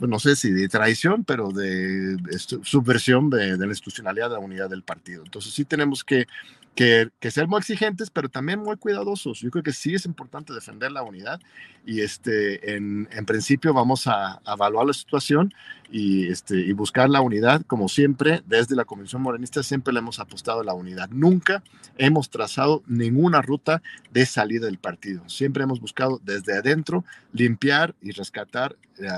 no 0.00 0.18
sé 0.18 0.36
si 0.36 0.50
de 0.50 0.68
traición, 0.68 1.24
pero 1.24 1.50
de, 1.50 2.16
subversión 2.62 3.30
de, 3.30 3.56
de, 3.56 3.66
la 3.66 3.72
institucionalidad 3.72 4.28
de 4.28 4.34
la 4.34 4.40
unidad 4.40 4.70
del 4.70 4.82
partido. 4.82 5.22
Entonces 5.24 5.52
sí 5.52 5.64
tenemos 5.64 6.04
que 6.04 6.26
que, 6.74 7.10
ser 7.30 7.46
muy 7.46 7.58
exigentes, 7.58 8.10
pero 8.10 8.28
también 8.28 8.60
muy 8.60 8.76
cuidadosos. 8.76 9.40
Yo 9.40 9.50
creo 9.50 9.62
que 9.62 9.72
sí 9.72 9.94
es 9.94 10.06
importante 10.06 10.52
defender 10.52 10.90
la 10.92 11.02
unidad 11.02 11.40
y 11.86 12.00
este, 12.00 12.74
en, 12.76 13.08
en 13.12 13.26
principio 13.26 13.72
vamos 13.72 14.06
a, 14.06 14.40
evaluar 14.46 14.86
la 14.86 14.92
situación 14.92 15.54
y, 15.90 16.28
este, 16.28 16.58
y 16.58 16.72
buscar 16.72 17.08
la 17.08 17.20
unidad, 17.20 17.62
como 17.66 17.88
siempre, 17.88 18.42
desde 18.46 18.74
la 18.74 18.84
Convención 18.84 19.22
Morenista 19.22 19.62
siempre 19.62 19.92
le 19.92 20.00
hemos 20.00 20.18
apostado 20.18 20.60
a 20.60 20.64
la 20.64 20.74
unidad. 20.74 21.08
Nunca 21.10 21.62
hemos 21.96 22.30
trazado 22.30 22.82
ninguna 22.86 23.40
ruta 23.40 23.82
de 24.10 24.26
salida 24.26 24.66
del 24.66 24.78
partido. 24.78 25.28
Siempre 25.28 25.62
hemos 25.62 25.80
buscado 25.80 26.20
desde 26.24 26.58
adentro 26.58 27.04
limpiar 27.32 27.94
y 28.02 28.10
rescatar 28.10 28.76
eh, 28.98 29.08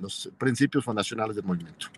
los 0.00 0.30
principios 0.38 0.84
fundacionales 0.84 1.36
del 1.36 1.44
movimiento. 1.44 1.88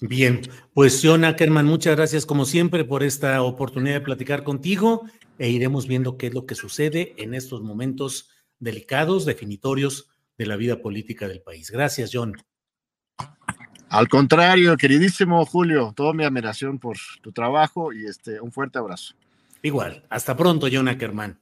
Bien, 0.00 0.42
pues 0.74 1.00
John 1.02 1.24
Ackerman, 1.24 1.66
muchas 1.66 1.96
gracias 1.96 2.26
como 2.26 2.44
siempre 2.44 2.84
por 2.84 3.02
esta 3.02 3.40
oportunidad 3.42 3.94
de 3.94 4.00
platicar 4.00 4.44
contigo 4.44 5.02
e 5.38 5.50
iremos 5.50 5.86
viendo 5.86 6.18
qué 6.18 6.28
es 6.28 6.34
lo 6.34 6.46
que 6.46 6.54
sucede 6.54 7.14
en 7.16 7.34
estos 7.34 7.62
momentos 7.62 8.30
delicados, 8.58 9.24
definitorios 9.24 10.10
de 10.36 10.46
la 10.46 10.56
vida 10.56 10.80
política 10.80 11.28
del 11.28 11.42
país. 11.42 11.70
Gracias, 11.70 12.10
John. 12.12 12.34
Al 13.88 14.08
contrario, 14.08 14.76
queridísimo 14.76 15.44
Julio, 15.46 15.92
toda 15.94 16.12
mi 16.12 16.24
admiración 16.24 16.78
por 16.78 16.96
tu 17.22 17.32
trabajo 17.32 17.92
y 17.92 18.06
este 18.06 18.40
un 18.40 18.50
fuerte 18.50 18.78
abrazo. 18.78 19.14
Igual, 19.62 20.04
hasta 20.10 20.36
pronto, 20.36 20.66
John 20.70 20.88
Ackerman. 20.88 21.38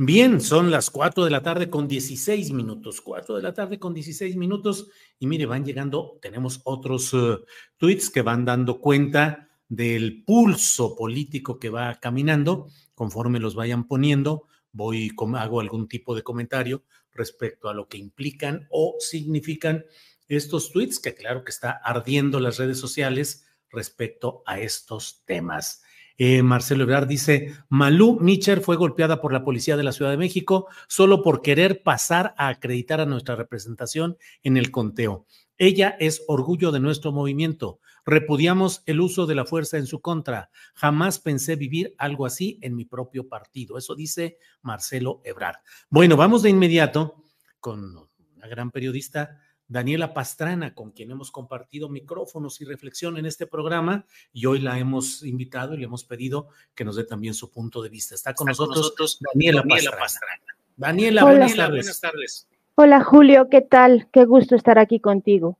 Bien, 0.00 0.40
son 0.40 0.70
las 0.70 0.90
4 0.90 1.24
de 1.24 1.30
la 1.30 1.42
tarde 1.42 1.68
con 1.68 1.88
16 1.88 2.52
minutos, 2.52 3.00
4 3.00 3.34
de 3.34 3.42
la 3.42 3.52
tarde 3.52 3.80
con 3.80 3.92
16 3.92 4.36
minutos. 4.36 4.88
Y 5.18 5.26
mire, 5.26 5.44
van 5.44 5.64
llegando, 5.64 6.20
tenemos 6.22 6.60
otros 6.62 7.12
uh, 7.14 7.44
tweets 7.78 8.08
que 8.08 8.22
van 8.22 8.44
dando 8.44 8.80
cuenta 8.80 9.48
del 9.68 10.22
pulso 10.24 10.94
político 10.94 11.58
que 11.58 11.68
va 11.68 11.98
caminando. 11.98 12.68
Conforme 12.94 13.40
los 13.40 13.56
vayan 13.56 13.88
poniendo, 13.88 14.46
voy, 14.70 15.10
hago 15.36 15.60
algún 15.60 15.88
tipo 15.88 16.14
de 16.14 16.22
comentario 16.22 16.84
respecto 17.10 17.68
a 17.68 17.74
lo 17.74 17.88
que 17.88 17.98
implican 17.98 18.68
o 18.70 18.94
significan 19.00 19.84
estos 20.28 20.70
tweets, 20.70 21.00
que 21.00 21.16
claro 21.16 21.42
que 21.42 21.50
está 21.50 21.72
ardiendo 21.72 22.38
las 22.38 22.56
redes 22.58 22.78
sociales 22.78 23.48
respecto 23.68 24.44
a 24.46 24.60
estos 24.60 25.24
temas. 25.24 25.82
Eh, 26.20 26.42
Marcelo 26.42 26.82
Ebrard 26.82 27.06
dice, 27.06 27.54
Malú 27.68 28.18
Mitcher 28.20 28.60
fue 28.60 28.76
golpeada 28.76 29.20
por 29.20 29.32
la 29.32 29.44
policía 29.44 29.76
de 29.76 29.84
la 29.84 29.92
Ciudad 29.92 30.10
de 30.10 30.16
México 30.16 30.66
solo 30.88 31.22
por 31.22 31.42
querer 31.42 31.84
pasar 31.84 32.34
a 32.36 32.48
acreditar 32.48 33.00
a 33.00 33.06
nuestra 33.06 33.36
representación 33.36 34.18
en 34.42 34.56
el 34.56 34.72
conteo. 34.72 35.26
Ella 35.58 35.96
es 36.00 36.24
orgullo 36.26 36.72
de 36.72 36.80
nuestro 36.80 37.12
movimiento. 37.12 37.78
Repudiamos 38.04 38.82
el 38.86 39.00
uso 39.00 39.26
de 39.26 39.36
la 39.36 39.44
fuerza 39.44 39.76
en 39.76 39.86
su 39.86 40.00
contra. 40.00 40.50
Jamás 40.74 41.20
pensé 41.20 41.54
vivir 41.54 41.94
algo 41.98 42.26
así 42.26 42.58
en 42.62 42.74
mi 42.74 42.84
propio 42.84 43.28
partido. 43.28 43.78
Eso 43.78 43.94
dice 43.94 44.38
Marcelo 44.62 45.20
Ebrard. 45.24 45.56
Bueno, 45.88 46.16
vamos 46.16 46.42
de 46.42 46.50
inmediato 46.50 47.22
con 47.60 48.08
una 48.36 48.48
gran 48.48 48.70
periodista 48.70 49.40
Daniela 49.68 50.14
Pastrana, 50.14 50.74
con 50.74 50.92
quien 50.92 51.10
hemos 51.10 51.30
compartido 51.30 51.90
micrófonos 51.90 52.60
y 52.62 52.64
reflexión 52.64 53.18
en 53.18 53.26
este 53.26 53.46
programa, 53.46 54.06
y 54.32 54.46
hoy 54.46 54.60
la 54.60 54.78
hemos 54.78 55.22
invitado 55.22 55.74
y 55.74 55.78
le 55.78 55.84
hemos 55.84 56.04
pedido 56.04 56.48
que 56.74 56.84
nos 56.84 56.96
dé 56.96 57.04
también 57.04 57.34
su 57.34 57.50
punto 57.50 57.82
de 57.82 57.90
vista. 57.90 58.14
Está 58.14 58.32
con, 58.32 58.46
nosotros, 58.46 59.18
Daniela, 59.20 59.62
Pastrana. 59.62 60.42
Daniela, 60.76 61.24
buenas, 61.24 61.54
tardes. 61.54 61.84
buenas 61.84 62.00
tardes. 62.00 62.48
Hola 62.76 63.04
Julio, 63.04 63.48
¿qué 63.50 63.60
tal? 63.60 64.08
Qué 64.12 64.24
gusto 64.24 64.54
estar 64.54 64.78
aquí 64.78 65.00
contigo. 65.00 65.58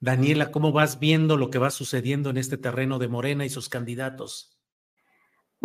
Daniela, 0.00 0.50
¿cómo 0.50 0.72
vas 0.72 0.98
viendo 0.98 1.36
lo 1.36 1.50
que 1.50 1.58
va 1.58 1.70
sucediendo 1.70 2.30
en 2.30 2.38
este 2.38 2.56
terreno 2.56 2.98
de 2.98 3.08
Morena 3.08 3.44
y 3.44 3.50
sus 3.50 3.68
candidatos? 3.68 4.55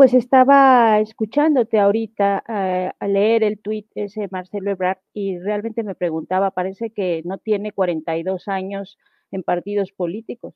Pues 0.02 0.16
estaba 0.16 1.00
escuchándote 1.00 1.78
ahorita 1.78 2.44
eh, 2.50 2.92
a 3.00 3.08
leer 3.08 3.44
el 3.44 3.60
tuit 3.60 3.86
ese 3.94 4.28
Marcelo 4.32 4.72
Ebrard 4.72 4.98
y 5.14 5.38
realmente 5.38 5.84
me 5.84 5.94
preguntaba, 5.94 6.50
parece 6.50 6.90
que 6.90 7.22
no 7.24 7.38
tiene 7.38 7.72
42 7.72 8.48
años 8.48 8.98
en 9.30 9.44
partidos 9.44 9.92
políticos, 9.92 10.56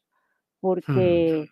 porque, 0.60 1.48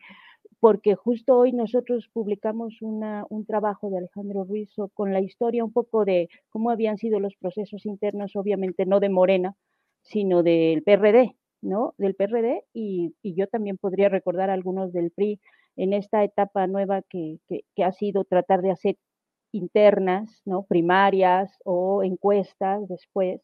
porque 0.59 0.95
justo 0.95 1.37
hoy 1.37 1.51
nosotros 1.51 2.09
publicamos 2.11 2.81
una, 2.81 3.27
un 3.29 3.45
trabajo 3.45 3.91
de 3.91 3.99
Alejandro 3.99 4.43
Ruiz 4.43 4.71
con 4.95 5.13
la 5.13 5.21
historia 5.21 5.63
un 5.63 5.71
poco 5.71 6.03
de 6.03 6.29
cómo 6.49 6.71
habían 6.71 6.97
sido 6.97 7.19
los 7.19 7.35
procesos 7.35 7.85
internos, 7.85 8.35
obviamente 8.35 8.87
no 8.87 9.01
de 9.01 9.09
Morena, 9.09 9.55
sino 10.01 10.41
del 10.41 10.81
PRD, 10.81 11.35
¿no? 11.61 11.93
Del 11.99 12.15
PRD 12.15 12.63
y, 12.73 13.13
y 13.21 13.35
yo 13.35 13.45
también 13.45 13.77
podría 13.77 14.09
recordar 14.09 14.49
algunos 14.49 14.93
del 14.93 15.11
PRI 15.11 15.39
en 15.75 15.93
esta 15.93 16.23
etapa 16.23 16.67
nueva 16.67 17.01
que, 17.03 17.39
ha 17.83 17.91
sido 17.91 18.23
tratar 18.25 18.61
de 18.61 18.71
hacer 18.71 18.97
internas, 19.51 20.41
¿no? 20.45 20.63
primarias 20.63 21.57
o 21.63 22.03
encuestas 22.03 22.87
después, 22.87 23.41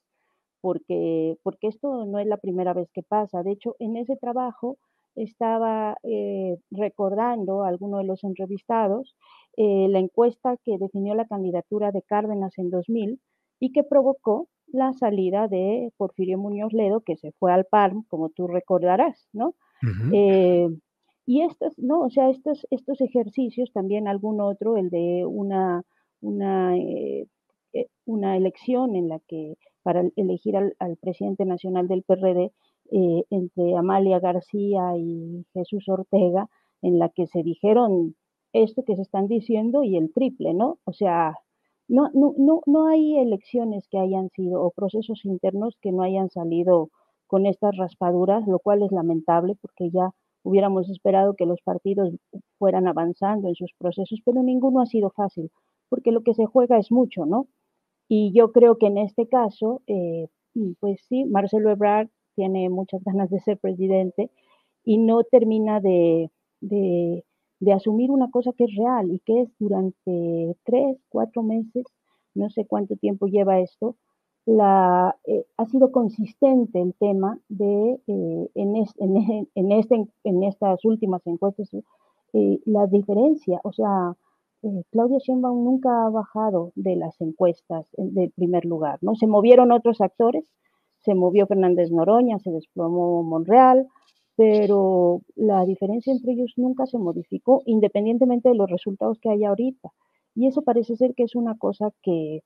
porque, 0.62 1.38
porque 1.44 1.68
esto 1.68 2.06
no 2.06 2.20
es 2.20 2.28
la 2.28 2.38
primera 2.38 2.74
vez 2.74 2.90
que 2.94 3.04
pasa. 3.04 3.44
De 3.44 3.52
hecho, 3.52 3.76
en 3.80 3.96
ese 3.96 4.18
trabajo 4.18 4.78
estaba 5.16 5.98
eh, 6.04 6.58
recordando 6.72 7.64
a 7.64 7.70
alguno 7.70 7.98
de 7.98 8.06
los 8.06 8.24
entrevistados 8.24 9.16
eh, 9.58 9.88
la 9.90 10.00
encuesta 10.00 10.56
que 10.64 10.78
definió 10.78 11.16
la 11.16 11.28
candidatura 11.28 11.92
de 11.92 12.02
Cárdenas 12.02 12.58
en 12.58 12.70
2000 12.70 13.20
y 13.60 13.72
que 13.72 13.84
provocó 13.84 14.48
la 14.68 14.94
salida 14.94 15.48
de 15.48 15.92
Porfirio 15.98 16.38
Muñoz 16.38 16.72
Ledo, 16.74 17.02
que 17.02 17.18
se 17.18 17.32
fue 17.34 17.52
al 17.52 17.66
PARM, 17.66 18.04
como 18.08 18.30
tú 18.30 18.48
recordarás, 18.48 19.28
¿no? 19.34 19.56
Y 21.30 21.44
estos, 21.44 21.78
no, 21.78 22.00
o 22.02 22.10
sea, 22.10 22.32
estos, 22.32 22.66
estos 22.72 23.00
ejercicios, 23.02 23.72
también 23.72 24.08
algún 24.08 24.42
otro, 24.42 24.78
el 24.78 24.90
de 24.90 25.28
una, 25.28 25.84
una, 26.22 26.76
eh, 26.76 27.28
eh, 27.72 27.86
una 28.06 28.36
elección 28.36 28.96
en 28.96 29.10
la 29.10 29.20
que 29.28 29.56
para 29.84 30.10
elegir 30.16 30.58
al, 30.58 30.98
presidente 31.00 31.46
nacional 31.46 31.88
del 31.88 32.02
PRD 32.02 32.52
eh, 32.92 33.24
entre 33.30 33.78
Amalia 33.78 34.20
García 34.20 34.98
y 34.98 35.46
Jesús 35.54 35.88
Ortega, 35.88 36.50
en 36.82 36.98
la 36.98 37.10
que 37.10 37.28
se 37.28 37.44
dijeron 37.44 38.16
esto 38.52 38.82
que 38.84 38.96
se 38.96 39.04
están 39.04 39.28
diciendo 39.28 39.84
y 39.84 39.98
el 39.98 40.12
triple, 40.12 40.56
¿no? 40.56 40.80
O 40.84 40.94
sea, 40.94 41.36
no, 41.88 42.10
no, 42.16 42.34
no, 42.40 42.62
no 42.66 42.88
hay 42.88 43.20
elecciones 43.20 43.88
que 43.88 44.00
hayan 44.00 44.30
sido 44.32 44.64
o 44.64 44.72
procesos 44.72 45.24
internos 45.26 45.78
que 45.80 45.92
no 45.92 46.02
hayan 46.02 46.32
salido 46.32 46.90
con 47.28 47.46
estas 47.46 47.78
raspaduras, 47.78 48.48
lo 48.48 48.58
cual 48.58 48.82
es 48.82 48.92
lamentable 48.92 49.54
porque 49.62 49.92
ya 49.92 50.10
Hubiéramos 50.44 50.90
esperado 50.90 51.36
que 51.36 51.46
los 51.46 51.62
partidos 51.62 52.14
fueran 52.58 52.88
avanzando 52.88 53.48
en 53.48 53.56
sus 53.56 53.72
procesos, 53.78 54.20
pero 54.26 54.44
ninguno 54.44 54.82
ha 54.82 54.86
sido 54.86 55.10
fácil, 55.12 55.52
porque 55.90 56.12
lo 56.12 56.22
que 56.24 56.34
se 56.34 56.46
juega 56.46 56.78
es 56.78 56.92
mucho, 56.92 57.26
¿no? 57.26 57.48
Y 58.08 58.32
yo 58.34 58.52
creo 58.52 58.78
que 58.78 58.88
en 58.88 58.98
este 58.98 59.28
caso, 59.28 59.82
eh, 59.88 60.28
pues 60.80 61.00
sí, 61.08 61.26
Marcelo 61.26 61.72
Ebrard 61.72 62.10
tiene 62.36 62.70
muchas 62.70 63.04
ganas 63.06 63.30
de 63.30 63.40
ser 63.42 63.58
presidente 63.60 64.32
y 64.84 64.98
no 64.98 65.24
termina 65.24 65.80
de, 65.80 66.32
de, 66.62 67.24
de 67.60 67.74
asumir 67.74 68.12
una 68.12 68.32
cosa 68.32 68.52
que 68.54 68.66
es 68.66 68.76
real 68.76 69.12
y 69.12 69.20
que 69.20 69.42
es 69.42 69.50
durante 69.60 70.56
tres, 70.64 70.98
cuatro 71.10 71.44
meses, 71.44 71.86
no 72.34 72.50
sé 72.50 72.66
cuánto 72.66 72.96
tiempo 72.96 73.28
lleva 73.28 73.60
esto, 73.60 73.96
la, 74.46 75.16
eh, 75.26 75.46
ha 75.58 75.66
sido 75.66 75.92
consistente 75.92 76.82
el 76.82 76.94
tema 76.96 77.40
de, 77.50 78.00
eh, 78.08 78.50
este, 78.56 80.08
en 80.24 80.44
estas 80.44 80.86
últimas 80.86 81.26
encuestas, 81.28 81.70
eh, 82.34 82.60
la 82.66 82.88
diferencia, 82.88 83.60
o 83.64 83.72
sea, 83.72 84.16
Claudia 84.92 85.20
Sheinbaum 85.20 85.64
nunca 85.64 86.06
ha 86.06 86.10
bajado 86.10 86.74
de 86.76 86.96
las 86.98 87.20
encuestas 87.22 87.88
del 87.98 88.32
primer 88.32 88.66
lugar, 88.66 89.00
¿no? 89.02 89.16
Se 89.16 89.26
movieron 89.26 89.72
otros 89.72 90.02
actores, 90.02 90.52
se 91.00 91.16
movió 91.16 91.48
Fernández 91.48 91.92
Noroña, 91.92 92.40
se 92.40 92.52
desplomó 92.52 93.24
Monreal, 93.24 93.88
pero 94.36 95.22
la 95.36 95.66
diferencia 95.66 96.12
entre 96.12 96.34
ellos 96.34 96.54
nunca 96.58 96.86
se 96.86 96.98
modificó, 96.98 97.62
independientemente 97.66 98.50
de 98.50 98.56
los 98.56 98.70
resultados 98.70 99.18
que 99.20 99.30
hay 99.30 99.46
ahorita. 99.46 99.92
Y 100.36 100.48
eso 100.48 100.62
parece 100.62 100.96
ser 100.96 101.16
que 101.16 101.24
es 101.24 101.36
una 101.36 101.58
cosa 101.58 101.92
que, 102.02 102.42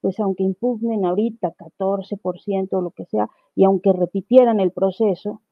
pues 0.00 0.20
aunque 0.20 0.44
impugnen 0.44 1.04
ahorita 1.04 1.54
14% 1.54 2.68
o 2.72 2.80
lo 2.80 2.90
que 2.90 3.04
sea, 3.06 3.28
y 3.54 3.64
aunque 3.64 3.92
repitieran 3.92 4.60
el 4.60 4.72
proceso, 4.72 5.42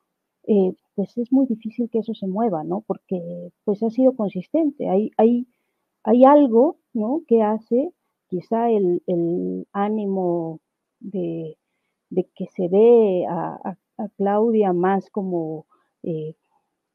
eh, 0.44 0.74
pues 0.94 1.16
es 1.18 1.32
muy 1.32 1.46
difícil 1.46 1.90
que 1.90 1.98
eso 1.98 2.14
se 2.14 2.26
mueva, 2.26 2.64
¿no? 2.64 2.82
Porque 2.86 3.50
pues 3.64 3.82
ha 3.82 3.90
sido 3.90 4.14
consistente. 4.14 4.88
Hay, 4.88 5.10
hay, 5.16 5.46
hay 6.04 6.24
algo, 6.24 6.78
¿no? 6.92 7.22
Que 7.26 7.42
hace 7.42 7.92
quizá 8.28 8.70
el, 8.70 9.02
ánimo 9.72 10.60
de, 11.00 11.56
que 12.10 12.46
se 12.54 12.68
ve 12.68 13.26
a, 13.28 13.76
Claudia 14.18 14.74
más 14.74 15.08
como, 15.10 15.66
eh, 16.02 16.34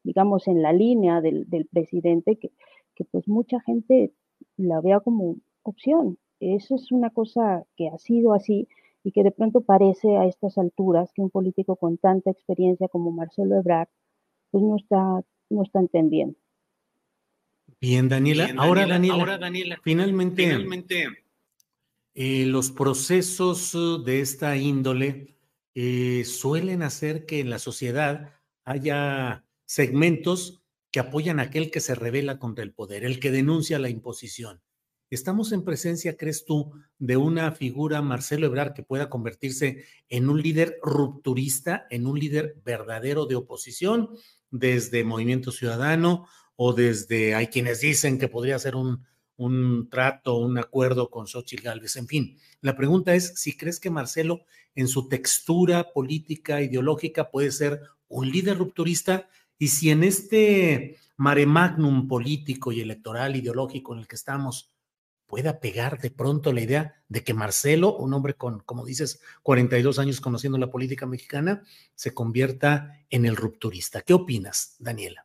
digamos, 0.04 0.46
en 0.48 0.62
la 0.62 0.72
línea 0.72 1.20
del, 1.20 1.46
presidente, 1.72 2.36
que, 2.36 2.52
que, 2.94 3.04
pues 3.04 3.28
mucha 3.28 3.60
gente 3.60 4.12
la 4.56 4.80
vea 4.80 5.00
como 5.00 5.36
opción 5.64 6.18
eso 6.42 6.74
es 6.74 6.90
una 6.90 7.10
cosa 7.10 7.64
que 7.76 7.88
ha 7.88 7.98
sido 7.98 8.34
así 8.34 8.68
y 9.04 9.12
que 9.12 9.22
de 9.22 9.30
pronto 9.30 9.62
parece 9.62 10.16
a 10.16 10.26
estas 10.26 10.58
alturas 10.58 11.10
que 11.14 11.22
un 11.22 11.30
político 11.30 11.76
con 11.76 11.98
tanta 11.98 12.30
experiencia 12.30 12.88
como 12.88 13.10
Marcelo 13.12 13.56
Ebrard, 13.56 13.88
pues 14.50 14.62
no 14.62 14.76
está, 14.76 15.22
no 15.50 15.62
está 15.62 15.80
entendiendo. 15.80 16.36
Bien, 17.80 18.08
Daniela. 18.08 18.52
ahora, 18.58 18.86
Daniela, 18.86 19.78
finalmente, 19.82 21.06
eh, 22.14 22.46
los 22.46 22.70
procesos 22.70 23.74
uh, 23.74 24.02
de 24.02 24.20
esta 24.20 24.56
índole 24.56 25.36
eh, 25.74 26.24
suelen 26.24 26.82
hacer 26.82 27.24
que 27.24 27.40
en 27.40 27.50
la 27.50 27.58
sociedad 27.58 28.34
haya 28.64 29.44
segmentos 29.64 30.62
que 30.90 31.00
apoyan 31.00 31.40
a 31.40 31.44
aquel 31.44 31.70
que 31.70 31.80
se 31.80 31.94
revela 31.94 32.38
contra 32.38 32.62
el 32.62 32.74
poder, 32.74 33.04
el 33.04 33.18
que 33.18 33.30
denuncia 33.30 33.78
la 33.78 33.88
imposición. 33.88 34.60
¿Estamos 35.12 35.52
en 35.52 35.62
presencia, 35.62 36.16
crees 36.16 36.46
tú, 36.46 36.72
de 36.98 37.18
una 37.18 37.52
figura, 37.52 38.00
Marcelo 38.00 38.46
Ebrard, 38.46 38.72
que 38.72 38.82
pueda 38.82 39.10
convertirse 39.10 39.84
en 40.08 40.30
un 40.30 40.40
líder 40.40 40.78
rupturista, 40.82 41.86
en 41.90 42.06
un 42.06 42.18
líder 42.18 42.56
verdadero 42.64 43.26
de 43.26 43.34
oposición, 43.34 44.08
desde 44.50 45.04
Movimiento 45.04 45.52
Ciudadano 45.52 46.26
o 46.56 46.72
desde, 46.72 47.34
hay 47.34 47.48
quienes 47.48 47.82
dicen 47.82 48.18
que 48.18 48.28
podría 48.28 48.58
ser 48.58 48.74
un, 48.74 49.04
un 49.36 49.90
trato, 49.90 50.38
un 50.38 50.56
acuerdo 50.56 51.10
con 51.10 51.26
Xochitl 51.26 51.62
Gálvez? 51.62 51.96
En 51.96 52.06
fin, 52.08 52.38
la 52.62 52.74
pregunta 52.74 53.14
es 53.14 53.34
si 53.36 53.54
crees 53.54 53.80
que 53.80 53.90
Marcelo, 53.90 54.46
en 54.74 54.88
su 54.88 55.08
textura 55.08 55.92
política, 55.92 56.62
ideológica, 56.62 57.30
puede 57.30 57.52
ser 57.52 57.82
un 58.08 58.30
líder 58.30 58.56
rupturista 58.56 59.28
y 59.58 59.68
si 59.68 59.90
en 59.90 60.04
este 60.04 60.96
mare 61.18 61.44
magnum 61.44 62.08
político 62.08 62.72
y 62.72 62.80
electoral 62.80 63.36
ideológico 63.36 63.92
en 63.92 64.00
el 64.00 64.08
que 64.08 64.16
estamos, 64.16 64.71
pueda 65.32 65.60
pegar 65.60 65.98
de 65.98 66.10
pronto 66.10 66.52
la 66.52 66.60
idea 66.60 66.92
de 67.08 67.24
que 67.24 67.32
Marcelo, 67.32 67.96
un 67.96 68.12
hombre 68.12 68.34
con, 68.34 68.60
como 68.66 68.84
dices, 68.84 69.22
42 69.42 69.98
años 69.98 70.20
conociendo 70.20 70.58
la 70.58 70.70
política 70.70 71.06
mexicana, 71.06 71.62
se 71.94 72.12
convierta 72.12 72.98
en 73.08 73.24
el 73.24 73.34
rupturista. 73.34 74.02
¿Qué 74.02 74.12
opinas, 74.12 74.76
Daniela? 74.78 75.24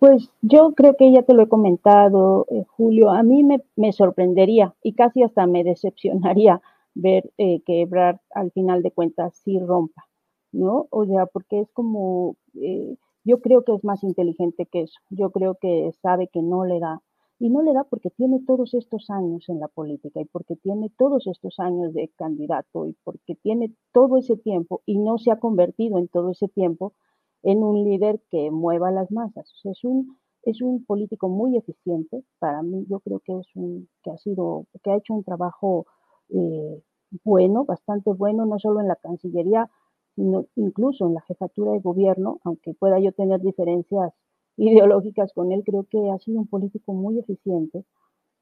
Pues 0.00 0.32
yo 0.42 0.72
creo 0.72 0.96
que 0.96 1.12
ya 1.12 1.22
te 1.22 1.32
lo 1.32 1.44
he 1.44 1.48
comentado, 1.48 2.44
eh, 2.50 2.64
Julio, 2.76 3.10
a 3.10 3.22
mí 3.22 3.44
me, 3.44 3.92
sorprendería 3.92 4.74
y 4.82 4.94
casi 4.94 5.22
hasta 5.22 5.46
me 5.46 5.62
decepcionaría 5.62 6.60
ver 6.92 7.30
eh, 7.38 7.60
que 7.64 7.82
Ebrard 7.82 8.18
al 8.34 8.50
final 8.50 8.82
de 8.82 8.90
cuentas 8.90 9.40
sí 9.44 9.60
rompa, 9.60 10.08
¿no? 10.50 10.88
O 10.90 11.06
sea, 11.06 11.26
porque 11.26 11.60
es 11.60 11.70
como, 11.70 12.34
eh, 12.60 12.96
yo 13.22 13.40
creo 13.40 13.62
que 13.62 13.76
es 13.76 13.84
más 13.84 14.02
inteligente 14.02 14.66
que 14.66 14.80
eso, 14.82 14.98
yo 15.10 15.30
creo 15.30 15.54
que 15.54 15.92
sabe 16.02 16.26
que 16.26 16.42
no 16.42 16.64
le 16.64 16.80
da 16.80 17.00
y 17.38 17.50
no 17.50 17.62
le 17.62 17.72
da 17.72 17.84
porque 17.84 18.10
tiene 18.10 18.40
todos 18.46 18.74
estos 18.74 19.10
años 19.10 19.44
en 19.48 19.60
la 19.60 19.68
política 19.68 20.20
y 20.20 20.24
porque 20.24 20.56
tiene 20.56 20.90
todos 20.96 21.26
estos 21.26 21.58
años 21.58 21.92
de 21.92 22.10
candidato 22.16 22.86
y 22.86 22.96
porque 23.04 23.34
tiene 23.34 23.74
todo 23.92 24.16
ese 24.16 24.36
tiempo 24.36 24.82
y 24.86 24.98
no 24.98 25.18
se 25.18 25.30
ha 25.30 25.38
convertido 25.38 25.98
en 25.98 26.08
todo 26.08 26.30
ese 26.30 26.48
tiempo 26.48 26.94
en 27.42 27.62
un 27.62 27.84
líder 27.84 28.20
que 28.30 28.50
mueva 28.50 28.90
las 28.90 29.10
masas. 29.10 29.52
es 29.64 29.84
un, 29.84 30.16
es 30.42 30.62
un 30.62 30.84
político 30.84 31.28
muy 31.28 31.56
eficiente. 31.56 32.24
Para 32.38 32.62
mí, 32.62 32.86
yo 32.88 33.00
creo 33.00 33.20
que 33.20 33.38
es 33.38 33.46
un, 33.54 33.88
que 34.02 34.10
ha 34.10 34.18
sido, 34.18 34.66
que 34.82 34.90
ha 34.90 34.96
hecho 34.96 35.14
un 35.14 35.22
trabajo 35.22 35.86
eh, 36.30 36.82
bueno, 37.24 37.64
bastante 37.64 38.12
bueno, 38.12 38.46
no 38.46 38.58
solo 38.58 38.80
en 38.80 38.88
la 38.88 38.96
Cancillería, 38.96 39.70
sino 40.14 40.46
incluso 40.56 41.06
en 41.06 41.14
la 41.14 41.20
jefatura 41.22 41.72
de 41.72 41.80
gobierno, 41.80 42.40
aunque 42.44 42.74
pueda 42.74 42.98
yo 42.98 43.12
tener 43.12 43.40
diferencias 43.40 44.12
ideológicas 44.56 45.32
con 45.32 45.52
él, 45.52 45.62
creo 45.64 45.84
que 45.84 46.10
ha 46.10 46.18
sido 46.18 46.40
un 46.40 46.46
político 46.46 46.92
muy 46.92 47.18
eficiente 47.18 47.84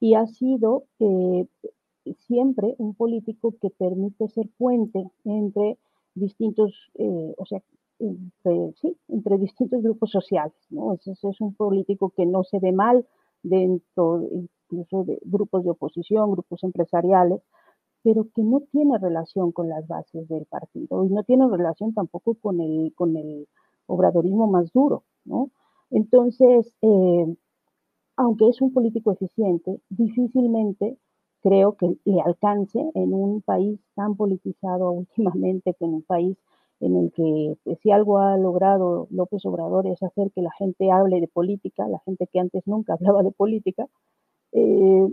y 0.01 0.15
ha 0.15 0.27
sido 0.27 0.85
eh, 1.01 1.47
siempre 2.27 2.75
un 2.79 2.95
político 2.95 3.55
que 3.61 3.71
permite 3.71 4.29
ser 4.29 4.49
puente 4.59 5.05
entre 5.25 5.79
distintos, 6.15 6.91
eh, 6.95 7.35
o 7.37 7.47
sea, 7.47 7.63
entre, 7.99 8.73
sí, 8.75 8.97
entre 9.09 9.39
distintos 9.39 9.83
grupos 9.83 10.11
sociales. 10.11 10.55
¿no? 10.71 10.95
Es, 10.95 11.07
es, 11.07 11.41
un 11.41 11.55
político 11.55 12.11
que 12.11 12.27
no 12.27 12.45
se 12.45 12.59
ve 12.59 12.73
mal 12.73 13.07
dentro 13.43 14.23
incluso 14.71 15.05
de 15.05 15.19
grupos 15.25 15.65
de 15.65 15.71
oposición, 15.71 16.31
grupos 16.33 16.63
empresariales, 16.65 17.43
pero 18.03 18.29
que 18.35 18.43
no 18.43 18.61
tiene 18.61 18.99
relación 18.99 19.53
con 19.53 19.69
las 19.69 19.87
bases 19.87 20.29
del 20.29 20.45
partido 20.47 21.05
y 21.05 21.09
no 21.09 21.23
tiene 21.25 21.49
relación 21.49 21.95
tampoco 21.95 22.35
con 22.35 22.61
el, 22.61 22.93
con 22.95 23.17
el 23.17 23.49
obradorismo 23.87 24.47
más 24.47 24.73
duro. 24.73 25.05
¿no? 25.25 25.51
Entonces, 25.95 26.75
eh, 26.83 27.37
aunque 28.17 28.49
es 28.49 28.61
un 28.61 28.73
político 28.73 29.13
eficiente, 29.13 29.81
difícilmente 29.91 30.99
creo 31.41 31.77
que 31.77 31.97
le 32.05 32.21
alcance 32.21 32.81
en 32.95 33.15
un 33.15 33.43
país 33.43 33.81
tan 33.95 34.17
politizado 34.17 34.91
últimamente, 35.41 35.75
que 35.75 35.85
en 35.85 35.95
un 35.95 36.03
país 36.03 36.37
en 36.81 36.97
el 36.97 37.13
que 37.13 37.57
pues, 37.63 37.79
si 37.81 37.93
algo 37.93 38.19
ha 38.19 38.37
logrado 38.37 39.07
López 39.11 39.47
Obrador 39.47 39.87
es 39.87 40.03
hacer 40.03 40.33
que 40.33 40.43
la 40.43 40.51
gente 40.59 40.91
hable 40.91 41.21
de 41.21 41.29
política, 41.29 41.87
la 41.89 42.01
gente 42.01 42.27
que 42.27 42.41
antes 42.41 42.67
nunca 42.67 42.95
hablaba 42.95 43.23
de 43.23 43.31
política, 43.31 43.87
eh, 44.53 45.09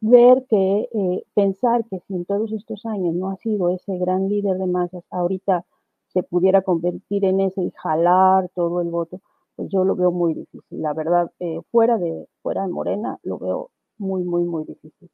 ver 0.00 0.46
que, 0.48 0.88
eh, 0.92 1.24
pensar 1.34 1.84
que 1.90 2.00
si 2.00 2.14
en 2.14 2.24
todos 2.24 2.52
estos 2.52 2.86
años 2.86 3.14
no 3.14 3.30
ha 3.30 3.36
sido 3.36 3.68
ese 3.70 3.98
gran 3.98 4.28
líder 4.28 4.56
de 4.58 4.66
masas, 4.66 5.04
ahorita 5.10 5.66
se 6.12 6.22
pudiera 6.22 6.62
convertir 6.62 7.24
en 7.24 7.40
ese 7.40 7.62
y 7.62 7.72
jalar 7.82 8.50
todo 8.54 8.80
el 8.80 8.88
voto, 8.88 9.20
pues 9.56 9.68
yo 9.72 9.84
lo 9.84 9.94
veo 9.96 10.10
muy 10.10 10.34
difícil. 10.34 10.82
La 10.82 10.92
verdad, 10.92 11.30
eh, 11.38 11.60
fuera, 11.70 11.98
de, 11.98 12.26
fuera 12.42 12.62
de 12.62 12.68
Morena, 12.68 13.18
lo 13.22 13.38
veo 13.38 13.70
muy, 13.98 14.22
muy, 14.24 14.42
muy 14.44 14.64
difícil. 14.64 15.10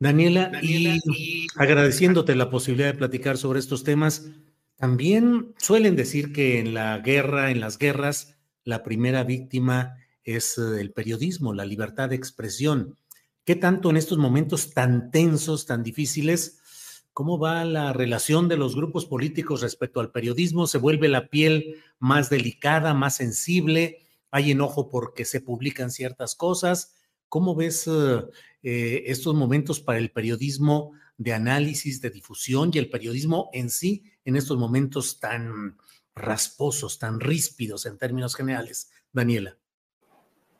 Daniela, 0.00 0.50
y, 0.62 1.46
agradeciéndote 1.56 2.34
la 2.34 2.50
posibilidad 2.50 2.88
de 2.88 2.98
platicar 2.98 3.38
sobre 3.38 3.60
estos 3.60 3.84
temas, 3.84 4.30
también 4.76 5.54
suelen 5.56 5.96
decir 5.96 6.32
que 6.32 6.58
en 6.58 6.74
la 6.74 6.98
guerra, 6.98 7.50
en 7.50 7.60
las 7.60 7.78
guerras, 7.78 8.36
la 8.64 8.82
primera 8.82 9.24
víctima 9.24 9.96
es 10.24 10.58
eh, 10.58 10.80
el 10.80 10.92
periodismo, 10.92 11.54
la 11.54 11.64
libertad 11.64 12.08
de 12.08 12.16
expresión. 12.16 12.98
¿Qué 13.44 13.56
tanto 13.56 13.90
en 13.90 13.96
estos 13.96 14.18
momentos 14.18 14.74
tan 14.74 15.10
tensos, 15.10 15.66
tan 15.66 15.82
difíciles, 15.82 16.60
¿Cómo 17.14 17.38
va 17.38 17.64
la 17.64 17.92
relación 17.92 18.48
de 18.48 18.56
los 18.56 18.74
grupos 18.74 19.06
políticos 19.06 19.62
respecto 19.62 20.00
al 20.00 20.10
periodismo? 20.10 20.66
¿Se 20.66 20.78
vuelve 20.78 21.08
la 21.08 21.28
piel 21.28 21.76
más 22.00 22.28
delicada, 22.28 22.92
más 22.92 23.14
sensible? 23.14 24.04
¿Hay 24.32 24.50
enojo 24.50 24.88
porque 24.88 25.24
se 25.24 25.40
publican 25.40 25.92
ciertas 25.92 26.34
cosas? 26.34 26.96
¿Cómo 27.28 27.54
ves 27.54 27.86
eh, 27.86 28.24
eh, 28.64 29.04
estos 29.06 29.32
momentos 29.36 29.78
para 29.78 29.98
el 29.98 30.10
periodismo 30.10 30.90
de 31.16 31.32
análisis, 31.32 32.00
de 32.00 32.10
difusión 32.10 32.72
y 32.74 32.78
el 32.78 32.90
periodismo 32.90 33.48
en 33.52 33.70
sí 33.70 34.02
en 34.24 34.34
estos 34.34 34.58
momentos 34.58 35.20
tan 35.20 35.78
rasposos, 36.16 36.98
tan 36.98 37.20
ríspidos 37.20 37.86
en 37.86 37.96
términos 37.96 38.34
generales? 38.34 38.90
Daniela. 39.12 39.56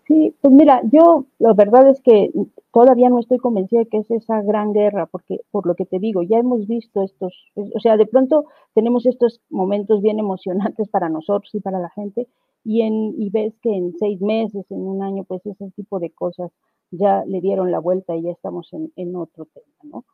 Sí, 0.07 0.34
pues 0.42 0.52
mira, 0.52 0.83
yo 0.92 1.26
la 1.39 1.55
verdad 1.55 1.89
es 1.89 2.02
que 2.02 2.31
todavía 2.73 3.08
no 3.08 3.20
estoy 3.20 3.39
convencida 3.39 3.81
de 3.81 3.86
que 3.86 3.99
es 3.99 4.10
esa 4.10 4.42
gran 4.42 4.74
guerra, 4.74 5.07
porque 5.07 5.41
por 5.50 5.66
lo 5.66 5.74
que 5.74 5.86
te 5.86 5.99
digo, 5.99 6.23
ya 6.23 6.39
hemos 6.39 6.66
visto 6.66 7.02
estos, 7.02 7.33
o 7.55 7.81
sea, 7.81 7.97
de 7.97 8.05
pronto 8.07 8.44
tenemos 8.74 9.07
estos 9.07 9.41
momentos 9.49 10.02
bien 10.02 10.18
emocionantes 10.18 10.89
para 10.89 11.08
nosotros 11.08 11.55
y 11.55 11.60
para 11.60 11.78
la 11.78 11.89
gente, 11.91 12.28
y, 12.65 12.83
en, 12.83 13.15
y 13.18 13.31
ves 13.31 13.55
que 13.62 13.74
en 13.74 13.94
seis 13.99 14.20
meses, 14.20 14.70
en 14.70 14.81
un 14.81 15.02
año, 15.02 15.24
pues 15.24 15.44
ese 15.47 15.70
tipo 15.70 15.99
de 15.99 16.10
cosas 16.10 16.52
ya 16.91 17.24
le 17.24 17.41
dieron 17.41 17.70
la 17.70 17.78
vuelta 17.78 18.15
y 18.15 18.23
ya 18.23 18.33
estamos 18.33 18.70
en, 18.73 19.16
otro 19.16 19.47
tema, 19.47 19.76
¿no? 19.84 20.05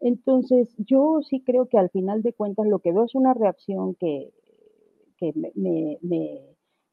Entonces, 0.00 0.74
yo 0.78 1.20
sí 1.22 1.42
creo 1.44 1.66
que 1.66 1.78
al 1.78 1.90
final 1.90 2.22
de 2.22 2.32
cuentas 2.32 2.66
lo 2.66 2.78
que 2.78 2.92
veo 2.92 3.04
es 3.04 3.14
una 3.14 3.34
reacción 3.34 3.94
que, 3.96 4.32
que 5.18 5.32
me 5.34 5.98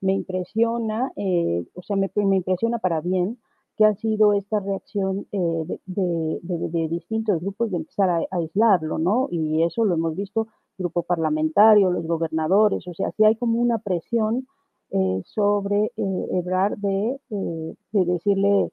impresiona, 0.01 1.11
eh, 1.16 1.66
o 1.74 1.82
sea, 1.82 1.95
me, 1.95 2.11
impresiona 2.16 2.80
para 2.80 3.01
bien 3.01 3.40
que 3.76 3.85
ha 3.85 3.95
sido 3.95 4.34
esta 4.34 4.59
reacción 4.59 5.27
eh, 5.32 5.80
de, 5.85 6.88
distintos 6.90 7.42
grupos 7.42 7.72
de 7.72 7.77
empezar 7.77 8.09
a, 8.09 8.22
aislarlo, 8.32 8.98
¿no? 8.98 9.27
Y 9.32 9.64
eso 9.64 9.85
lo 9.85 9.95
hemos 9.95 10.16
visto, 10.16 10.48
grupo 10.77 11.03
parlamentario, 11.03 11.92
los 11.92 12.06
gobernadores, 12.06 12.88
o 12.88 12.93
sea, 12.93 13.11
sí 13.11 13.24
hay 13.24 13.35
como 13.35 13.59
una 13.59 13.80
presión 13.80 14.48
eh, 14.92 15.22
sobre 15.26 15.92
Ebrard 15.98 16.77
de, 16.77 17.19
de 17.30 18.06
decirle, 18.06 18.72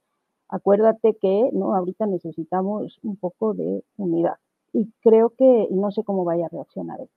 acuérdate 0.49 1.17
que, 1.21 1.51
¿no? 1.53 1.75
Ahorita 1.75 2.07
necesitamos 2.07 2.99
un 3.03 3.17
poco 3.17 3.55
de 3.55 3.83
unidad. 3.97 4.37
Y 4.73 4.91
creo 5.03 5.31
que, 5.31 5.69
no 5.71 5.91
sé 5.91 6.05
cómo 6.05 6.25
vaya 6.25 6.47
a 6.47 6.51
reaccionar 6.51 7.01
él 7.01 7.09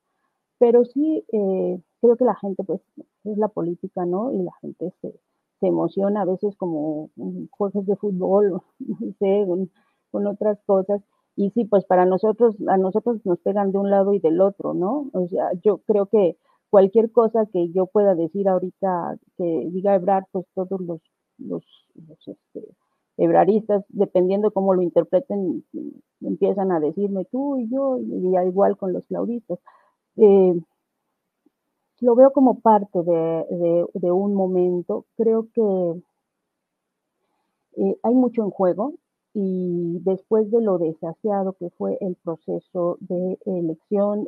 pero 0.60 0.86
sí 0.86 1.24
eh, 1.32 1.82
creo 2.02 2.16
que 2.18 2.26
la 2.26 2.36
gente, 2.36 2.64
pues, 2.64 2.82
es 3.24 3.38
la 3.38 3.48
política, 3.48 4.06
¿no? 4.06 4.34
Y 4.34 4.44
la 4.44 4.52
gente 4.62 4.94
se, 5.02 5.14
se 5.60 5.68
emociona 5.68 6.22
a 6.22 6.26
veces 6.26 6.56
como 6.58 7.10
juegos 7.52 7.86
de 7.86 7.96
fútbol, 7.96 8.62
no 8.80 8.98
sé, 9.20 9.46
con, 10.12 10.28
otras 10.28 10.60
cosas. 10.66 11.02
Y 11.36 11.52
sí, 11.52 11.66
pues 11.66 11.86
para 11.86 12.06
nosotros, 12.06 12.56
a 12.68 12.78
nosotros 12.78 13.24
nos 13.24 13.40
pegan 13.40 13.72
de 13.72 13.78
un 13.78 13.92
lado 13.92 14.14
y 14.14 14.20
del 14.20 14.42
otro, 14.42 14.74
¿no? 14.74 15.10
O 15.14 15.28
sea, 15.28 15.52
yo 15.64 15.78
creo 15.80 16.08
que 16.08 16.38
cualquier 16.70 17.12
cosa 17.12 17.46
que 17.54 17.70
yo 17.72 17.86
pueda 17.86 18.16
decir 18.16 18.48
ahorita, 18.50 19.18
que 19.38 19.70
diga 19.72 19.96
Ebrard, 19.96 20.26
pues 20.32 20.46
todos 20.56 20.82
los, 20.82 21.00
los, 21.38 21.64
este, 22.26 22.68
ebraristas, 23.18 23.86
dependiendo 23.90 24.52
cómo 24.52 24.74
lo 24.74 24.82
interpreten, 24.82 25.64
empiezan 26.22 26.72
a 26.72 26.80
decirme 26.80 27.26
tú 27.26 27.58
y 27.58 27.70
yo, 27.70 28.00
y 28.00 28.36
igual 28.48 28.78
con 28.78 28.94
los 28.94 29.06
claudistas. 29.06 29.60
Eh, 30.18 30.60
lo 32.02 32.16
veo 32.16 32.32
como 32.32 32.60
parte 32.60 33.00
de, 33.04 34.12
un 34.12 34.34
momento. 34.34 35.06
Creo 35.16 35.48
que 35.54 36.02
eh, 37.78 37.98
hay 38.04 38.14
mucho 38.14 38.44
en 38.44 38.50
juego 38.50 38.94
y 39.34 40.00
después 40.02 40.50
de 40.52 40.62
lo 40.62 40.78
desaseado 40.80 41.54
que 41.54 41.70
fue 41.72 41.98
el 42.02 42.16
proceso 42.16 42.98
de 43.02 43.38
elección 43.46 44.26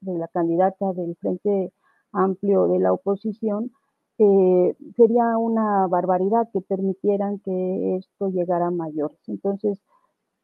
de 0.00 0.18
la 0.18 0.28
candidata 0.28 0.92
del 0.92 1.16
Frente 1.16 1.72
Amplio 2.12 2.66
de 2.68 2.78
la 2.78 2.92
oposición, 2.92 3.72
eh, 4.18 4.76
sería 4.96 5.38
una 5.38 5.86
barbaridad 5.86 6.48
que 6.52 6.60
permitieran 6.60 7.38
que 7.38 7.96
esto 7.96 8.28
llegara 8.28 8.66
a 8.66 8.70
mayores. 8.70 9.18
Entonces, 9.26 9.80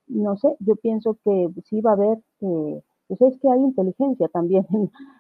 no 0.07 0.37
sé, 0.37 0.57
yo 0.61 0.77
pienso 0.77 1.19
que 1.23 1.49
sí 1.65 1.81
va 1.81 1.91
a 1.91 1.95
haber, 1.95 2.19
pues 3.09 3.21
es 3.23 3.39
que 3.41 3.51
hay 3.51 3.61
inteligencia 3.61 4.29
también 4.29 4.67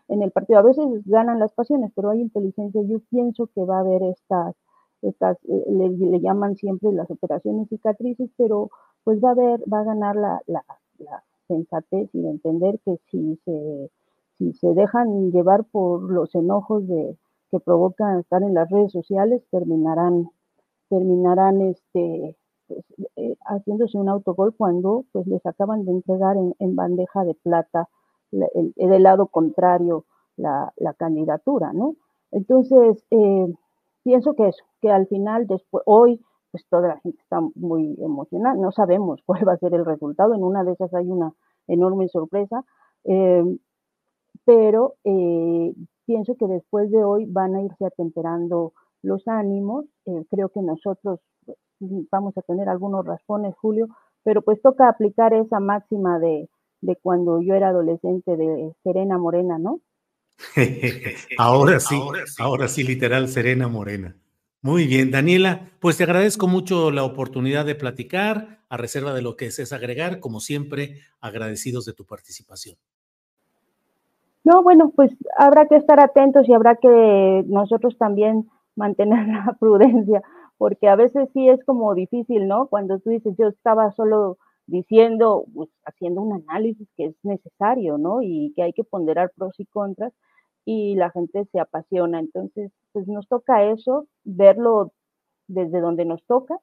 en, 0.08 0.22
el 0.22 0.30
partido. 0.30 0.58
A 0.58 0.62
veces 0.62 0.84
ganan 1.06 1.38
las 1.40 1.52
pasiones, 1.52 1.90
pero 1.94 2.10
hay 2.10 2.20
inteligencia. 2.20 2.82
Yo 2.82 3.00
pienso 3.10 3.48
que 3.48 3.64
va 3.64 3.78
a 3.78 3.80
haber 3.80 4.02
estas, 4.02 4.54
estas 5.02 5.38
eh, 5.44 5.64
le, 5.68 6.20
llaman 6.20 6.56
siempre 6.56 6.92
las 6.92 7.10
operaciones 7.10 7.68
cicatrices, 7.68 8.30
pero 8.36 8.70
pues 9.04 9.22
va 9.24 9.30
a 9.30 9.32
haber, 9.32 9.60
va 9.72 9.80
a 9.80 9.84
ganar 9.84 10.16
la, 10.16 10.42
la, 10.46 10.64
la 10.98 11.24
sensatez 11.48 12.10
y 12.14 12.20
de 12.20 12.30
entender 12.30 12.78
que 12.84 12.98
si 13.10 13.36
se, 13.44 13.90
si 14.36 14.52
se 14.52 14.74
dejan 14.74 15.32
llevar 15.32 15.64
por 15.64 16.02
los 16.02 16.34
enojos 16.34 16.86
de, 16.86 17.16
que 17.50 17.60
provocan 17.60 18.20
estar 18.20 18.42
en 18.42 18.54
las 18.54 18.70
redes 18.70 18.92
sociales, 18.92 19.42
terminarán, 19.50 20.28
terminarán 20.90 21.62
este, 21.62 22.36
eh, 23.16 23.36
haciéndose 23.46 23.96
un 23.98 24.08
autogol 24.08 24.54
cuando 24.54 25.04
pues 25.12 25.26
les 25.26 25.44
acaban 25.46 25.84
de 25.84 25.92
entregar 25.92 26.36
en, 26.36 26.76
bandeja 26.76 27.24
de 27.24 27.34
plata 27.34 27.88
el, 28.30 28.72
del 28.76 29.02
lado 29.02 29.28
contrario 29.28 30.04
la, 30.36 30.72
candidatura, 30.98 31.72
¿no? 31.72 31.96
Entonces, 32.30 33.04
eh, 33.10 33.52
pienso 34.02 34.34
que 34.34 34.48
eso, 34.48 34.62
que 34.80 34.90
al 34.90 35.06
final, 35.06 35.46
después, 35.46 35.82
hoy, 35.86 36.20
pues 36.50 36.64
toda 36.68 36.88
la 36.88 37.00
gente 37.00 37.18
está 37.20 37.40
muy 37.54 37.96
emocionada, 38.00 38.54
no 38.56 38.70
sabemos 38.70 39.20
cuál 39.26 39.48
va 39.48 39.54
a 39.54 39.58
ser 39.58 39.74
el 39.74 39.84
resultado, 39.84 40.34
en 40.34 40.44
una 40.44 40.62
de 40.64 40.72
esas 40.72 40.92
hay 40.94 41.08
una 41.08 41.32
enorme 41.66 42.08
sorpresa, 42.08 42.64
eh, 43.04 43.44
pero 44.44 44.94
pienso 46.06 46.36
que 46.36 46.46
después 46.46 46.90
de 46.90 47.04
hoy 47.04 47.26
van 47.26 47.54
a 47.54 47.62
irse 47.62 47.84
atemperando 47.84 48.72
los 49.02 49.28
ánimos, 49.28 49.84
creo 50.30 50.48
que 50.48 50.62
nosotros 50.62 51.20
vamos 51.80 52.36
a 52.36 52.42
tener 52.42 52.68
algunos 52.68 53.04
raspones, 53.04 53.54
Julio, 53.60 53.88
pero 54.24 54.42
pues 54.42 54.60
toca 54.62 54.88
aplicar 54.88 55.32
esa 55.34 55.60
máxima 55.60 56.18
de, 56.18 56.48
cuando 57.02 57.40
yo 57.40 57.54
era 57.54 57.68
adolescente 57.68 58.36
de 58.36 58.72
Serena 58.82 59.18
Morena, 59.18 59.58
¿no? 59.58 59.80
ahora 61.38 61.80
sí, 61.80 62.00
ahora 62.38 62.68
sí, 62.68 62.84
literal, 62.84 63.28
Serena 63.28 63.68
Morena. 63.68 64.14
Muy 64.60 64.86
bien, 64.86 65.10
Daniela, 65.10 65.70
pues 65.80 65.96
te 65.96 66.04
agradezco 66.04 66.48
mucho 66.48 66.90
la 66.90 67.04
oportunidad 67.04 67.64
de 67.64 67.74
platicar, 67.74 68.58
a 68.68 68.76
reserva 68.76 69.14
de 69.14 69.22
lo 69.22 69.36
que 69.36 69.46
es 69.46 69.72
agregar, 69.72 70.20
como 70.20 70.40
siempre, 70.40 70.96
agradecidos 71.20 71.84
de 71.84 71.94
tu 71.94 72.04
participación. 72.04 72.76
No, 74.44 74.62
bueno, 74.62 74.90
pues 74.94 75.10
habrá 75.36 75.66
que 75.66 75.76
estar 75.76 76.00
atentos 76.00 76.48
y 76.48 76.54
habrá 76.54 76.76
que 76.76 77.44
nosotros 77.46 77.96
también 77.98 78.48
mantener 78.76 79.26
la 79.28 79.56
prudencia, 79.60 80.22
porque 80.58 80.88
a 80.88 80.96
veces 80.96 81.28
sí 81.32 81.48
es 81.48 81.64
como 81.64 81.94
difícil, 81.94 82.48
¿no? 82.48 82.66
Cuando 82.68 82.98
tú 82.98 83.10
dices, 83.10 83.34
yo 83.38 83.48
estaba 83.48 83.92
solo 83.92 84.38
diciendo, 84.66 85.46
pues, 85.54 85.70
haciendo 85.86 86.20
un 86.22 86.44
análisis 86.48 86.88
que 86.96 87.06
es 87.06 87.16
necesario, 87.22 87.96
¿no? 87.98 88.22
Y 88.22 88.52
que 88.54 88.62
hay 88.64 88.72
que 88.72 88.84
ponderar 88.84 89.32
pros 89.36 89.54
y 89.58 89.66
contras 89.66 90.12
y 90.64 90.96
la 90.96 91.10
gente 91.10 91.46
se 91.52 91.60
apasiona. 91.60 92.20
Entonces, 92.20 92.72
pues 92.92 93.06
nos 93.08 93.26
toca 93.28 93.64
eso, 93.70 94.06
verlo 94.24 94.92
desde 95.46 95.80
donde 95.80 96.04
nos 96.04 96.22
toca 96.26 96.58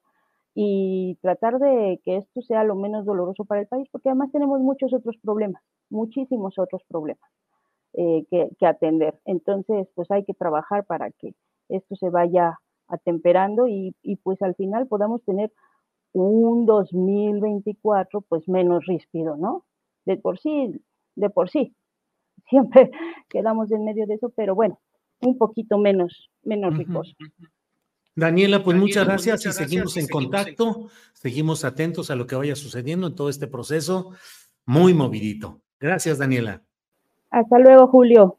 y 0.53 1.17
tratar 1.21 1.59
de 1.59 1.99
que 2.03 2.17
esto 2.17 2.41
sea 2.41 2.63
lo 2.63 2.75
menos 2.75 3.05
doloroso 3.05 3.45
para 3.45 3.61
el 3.61 3.67
país, 3.67 3.87
porque 3.91 4.09
además 4.09 4.31
tenemos 4.31 4.59
muchos 4.61 4.93
otros 4.93 5.17
problemas, 5.21 5.61
muchísimos 5.89 6.59
otros 6.59 6.83
problemas 6.87 7.29
eh, 7.93 8.25
que, 8.29 8.49
que 8.59 8.65
atender. 8.67 9.15
Entonces, 9.25 9.87
pues 9.95 10.11
hay 10.11 10.23
que 10.25 10.33
trabajar 10.33 10.85
para 10.85 11.11
que 11.11 11.33
esto 11.69 11.95
se 11.95 12.09
vaya 12.09 12.59
atemperando 12.87 13.67
y, 13.67 13.95
y 14.01 14.17
pues 14.17 14.41
al 14.41 14.55
final 14.55 14.87
podamos 14.87 15.23
tener 15.23 15.51
un 16.13 16.65
2024 16.65 18.21
pues 18.21 18.47
menos 18.47 18.85
ríspido, 18.85 19.35
¿no? 19.35 19.65
De 20.05 20.17
por 20.17 20.39
sí, 20.39 20.81
de 21.15 21.29
por 21.29 21.49
sí. 21.49 21.75
Siempre 22.49 22.91
quedamos 23.29 23.71
en 23.71 23.83
medio 23.83 24.05
de 24.07 24.15
eso, 24.15 24.31
pero 24.35 24.55
bueno, 24.55 24.79
un 25.21 25.37
poquito 25.37 25.77
menos, 25.77 26.29
menos 26.43 26.77
ricos. 26.77 27.15
Daniela, 28.15 28.63
pues 28.63 28.77
muchas 28.77 29.05
pues, 29.05 29.25
gracias 29.25 29.45
y 29.45 29.63
seguimos 29.63 29.97
en 29.97 30.07
contacto, 30.07 30.87
seguimos 31.13 31.65
atentos 31.65 32.09
a 32.09 32.15
lo 32.15 32.27
que 32.27 32.35
vaya 32.35 32.55
sucediendo 32.55 33.07
en 33.07 33.15
todo 33.15 33.29
este 33.29 33.47
proceso 33.47 34.11
muy 34.65 34.93
movidito. 34.93 35.61
Gracias, 35.79 36.17
Daniela. 36.17 36.63
Hasta 37.29 37.59
luego, 37.59 37.87
Julio. 37.87 38.37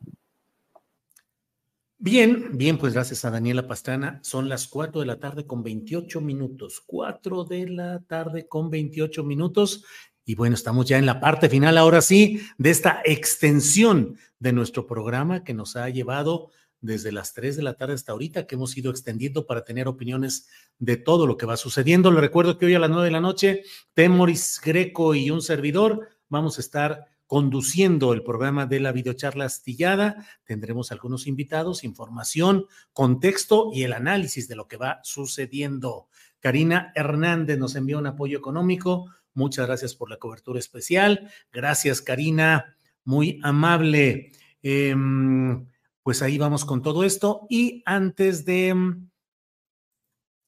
Bien, 1.99 2.59
bien, 2.59 2.77
pues 2.77 2.93
gracias 2.93 3.25
a 3.25 3.31
Daniela 3.31 3.67
Pastrana. 3.67 4.21
Son 4.23 4.51
las 4.51 4.69
4 4.69 5.01
de 5.01 5.07
la 5.07 5.19
tarde 5.19 5.47
con 5.47 5.63
28 5.63 6.21
minutos. 6.21 6.83
4 6.85 7.45
de 7.45 7.69
la 7.71 8.01
tarde 8.01 8.47
con 8.47 8.69
28 8.69 9.25
minutos. 9.25 9.83
Y 10.27 10.35
bueno, 10.35 10.55
estamos 10.55 10.87
ya 10.87 10.99
en 10.99 11.07
la 11.07 11.21
parte 11.21 11.49
final, 11.49 11.79
ahora 11.79 12.03
sí, 12.03 12.43
de 12.59 12.71
esta 12.71 13.01
extensión 13.03 14.19
de 14.39 14.53
nuestro 14.53 14.87
programa 14.87 15.43
que 15.43 15.55
nos 15.55 15.75
ha 15.77 15.89
llevado 15.89 16.51
desde 16.83 17.13
las 17.13 17.33
3 17.33 17.57
de 17.57 17.63
la 17.63 17.75
tarde 17.75 17.95
hasta 17.95 18.13
ahorita, 18.13 18.47
que 18.47 18.57
hemos 18.57 18.77
ido 18.77 18.91
extendiendo 18.91 19.47
para 19.47 19.65
tener 19.65 19.89
opiniones 19.89 20.49
de 20.79 20.99
todo 20.99 21.27
lo 21.27 21.39
que 21.39 21.47
va 21.47 21.57
sucediendo. 21.57 22.11
Le 22.11 22.21
recuerdo 22.21 22.59
que 22.59 22.67
hoy 22.67 22.75
a 22.75 22.79
las 22.79 22.91
9 22.91 23.07
de 23.07 23.11
la 23.11 23.21
noche, 23.21 23.63
Temoris 23.95 24.61
Greco 24.63 25.15
y 25.15 25.31
un 25.31 25.41
servidor 25.41 26.09
vamos 26.29 26.59
a 26.59 26.61
estar 26.61 27.07
conduciendo 27.27 28.13
el 28.13 28.23
programa 28.23 28.67
de 28.67 28.81
la 28.81 28.93
videocharla 28.93 29.45
astillada. 29.45 30.27
Tendremos 30.45 30.93
algunos 30.93 31.27
invitados, 31.27 31.85
información, 31.85 32.67
contexto 32.93 33.71
y 33.73 33.83
el 33.83 33.93
análisis 33.93 34.49
de 34.49 34.57
lo 34.57 34.69
que 34.69 34.77
va 34.77 35.01
sucediendo. 35.03 36.09
Karina 36.41 36.93
Hernández 36.95 37.59
nos 37.59 37.75
envió 37.75 37.99
un 37.99 38.07
apoyo 38.07 38.39
económico. 38.39 39.11
Muchas 39.35 39.67
gracias 39.67 39.95
por 39.95 40.11
la 40.11 40.19
cobertura 40.19 40.59
especial. 40.59 41.31
Gracias, 41.53 42.01
Karina. 42.01 42.77
Muy 43.05 43.41
amable. 43.43 44.33
Em, 44.63 45.67
pues 46.03 46.23
ahí 46.23 46.39
vamos 46.39 46.65
con 46.65 46.83
todo 46.83 47.05
esto. 47.05 47.47
Y 47.51 47.83
antes 47.85 48.45
de... 48.45 48.75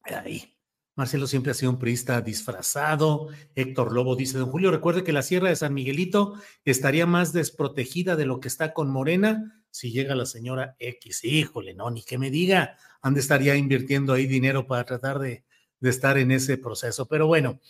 Ahí. 0.02 0.57
Marcelo 0.99 1.28
siempre 1.28 1.52
ha 1.52 1.55
sido 1.55 1.70
un 1.70 1.78
priista 1.78 2.20
disfrazado. 2.23 3.28
Héctor 3.55 3.93
Lobo 3.93 4.17
dice, 4.17 4.36
don 4.36 4.51
Julio, 4.51 4.73
recuerde 4.73 5.05
que 5.05 5.12
la 5.12 5.23
Sierra 5.23 5.49
de 5.49 5.55
San 5.55 5.73
Miguelito 5.73 6.35
estaría 6.65 7.07
más 7.07 7.33
desprotegida 7.33 8.17
de 8.17 8.27
lo 8.27 8.41
que 8.41 8.49
está 8.49 8.75
con 8.75 8.91
Morena 8.91 9.62
si 9.70 9.93
llega 9.93 10.17
la 10.17 10.27
señora 10.27 10.75
X. 10.81 11.23
Híjole, 11.23 11.73
no, 11.73 11.89
ni 11.93 12.02
que 12.02 12.18
me 12.18 12.33
diga, 12.33 12.77
han 13.01 13.15
de 13.15 13.20
estar 13.20 13.41
ya 13.41 13.55
invirtiendo 13.55 14.12
ahí 14.12 14.27
dinero 14.27 14.67
para 14.67 14.83
tratar 14.83 15.20
de, 15.20 15.44
de 15.78 15.89
estar 15.89 16.18
en 16.18 16.33
ese 16.33 16.59
proceso. 16.59 17.07
Pero 17.07 17.28
bueno, 17.28 17.60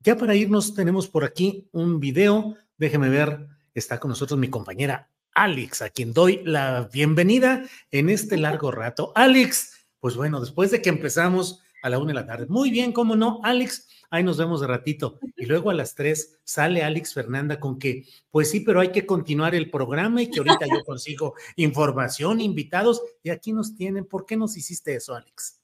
ya 0.00 0.16
para 0.16 0.34
irnos 0.34 0.74
tenemos 0.74 1.06
por 1.06 1.22
aquí 1.22 1.68
un 1.70 2.00
video. 2.00 2.56
Déjeme 2.76 3.08
ver, 3.10 3.46
está 3.74 4.00
con 4.00 4.08
nosotros 4.08 4.40
mi 4.40 4.50
compañera 4.50 5.08
Alex, 5.34 5.82
a 5.82 5.90
quien 5.90 6.12
doy 6.12 6.42
la 6.44 6.90
bienvenida 6.92 7.62
en 7.92 8.10
este 8.10 8.36
largo 8.36 8.72
rato. 8.72 9.12
Alex, 9.14 9.86
pues 10.00 10.16
bueno, 10.16 10.40
después 10.40 10.72
de 10.72 10.82
que 10.82 10.88
empezamos 10.88 11.60
a 11.82 11.90
la 11.90 11.98
una 11.98 12.08
de 12.08 12.14
la 12.14 12.26
tarde. 12.26 12.46
Muy 12.48 12.70
bien, 12.70 12.92
cómo 12.92 13.16
no, 13.16 13.40
Alex, 13.42 13.88
ahí 14.10 14.22
nos 14.22 14.38
vemos 14.38 14.60
de 14.60 14.66
ratito. 14.66 15.18
Y 15.36 15.46
luego 15.46 15.70
a 15.70 15.74
las 15.74 15.94
tres 15.94 16.38
sale 16.44 16.82
Alex 16.82 17.14
Fernanda 17.14 17.60
con 17.60 17.78
que, 17.78 18.04
pues 18.30 18.50
sí, 18.50 18.60
pero 18.60 18.80
hay 18.80 18.92
que 18.92 19.06
continuar 19.06 19.54
el 19.54 19.70
programa 19.70 20.22
y 20.22 20.30
que 20.30 20.38
ahorita 20.38 20.66
yo 20.66 20.84
consigo 20.86 21.34
información, 21.56 22.40
invitados, 22.40 23.02
y 23.22 23.30
aquí 23.30 23.52
nos 23.52 23.76
tienen. 23.76 24.04
¿Por 24.04 24.26
qué 24.26 24.36
nos 24.36 24.56
hiciste 24.56 24.94
eso, 24.94 25.14
Alex? 25.14 25.60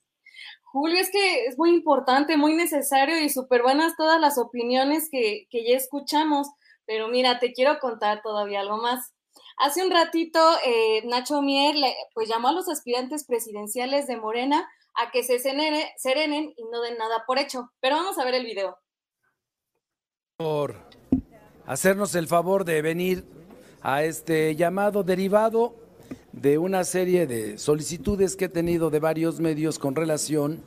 Julio, 0.65 0.99
es 0.99 1.11
que 1.11 1.45
es 1.45 1.59
muy 1.59 1.71
importante, 1.71 2.37
muy 2.37 2.55
necesario 2.55 3.21
y 3.21 3.29
súper 3.29 3.63
buenas 3.63 3.95
todas 3.97 4.21
las 4.21 4.39
opiniones 4.39 5.09
que, 5.11 5.47
que 5.51 5.65
ya 5.69 5.77
escuchamos. 5.77 6.49
Pero 6.87 7.09
mira, 7.09 7.39
te 7.39 7.53
quiero 7.53 7.79
contar 7.79 8.23
todavía 8.23 8.61
algo 8.61 8.79
más. 8.79 9.13
Hace 9.59 9.85
un 9.85 9.91
ratito, 9.91 10.41
eh, 10.65 11.03
Nacho 11.07 11.43
Mier 11.43 11.75
pues 12.15 12.29
llamó 12.29 12.49
a 12.49 12.53
los 12.53 12.69
aspirantes 12.69 13.25
presidenciales 13.25 14.07
de 14.07 14.17
Morena 14.17 14.69
a 14.95 15.11
que 15.11 15.23
se 15.23 15.39
serenen 15.39 16.55
y 16.57 16.65
no 16.71 16.83
den 16.83 16.99
nada 16.99 17.25
por 17.27 17.39
hecho. 17.39 17.71
Pero 17.81 17.97
vamos 17.97 18.19
a 18.19 18.25
ver 18.25 18.35
el 18.35 18.45
video. 18.45 18.77
Por 20.37 20.77
hacernos 21.67 22.15
el 22.15 22.27
favor 22.27 22.65
de 22.65 22.83
venir 22.83 23.25
a 23.83 24.05
este 24.05 24.55
llamado 24.57 25.03
derivado 25.03 25.77
de 26.33 26.59
una 26.59 26.85
serie 26.85 27.27
de 27.27 27.59
solicitudes 27.59 28.37
que 28.37 28.47
he 28.47 28.49
tenido 28.49 28.91
de 28.91 29.01
varios 29.01 29.41
medios 29.41 29.79
con 29.79 29.95
relación 29.95 30.65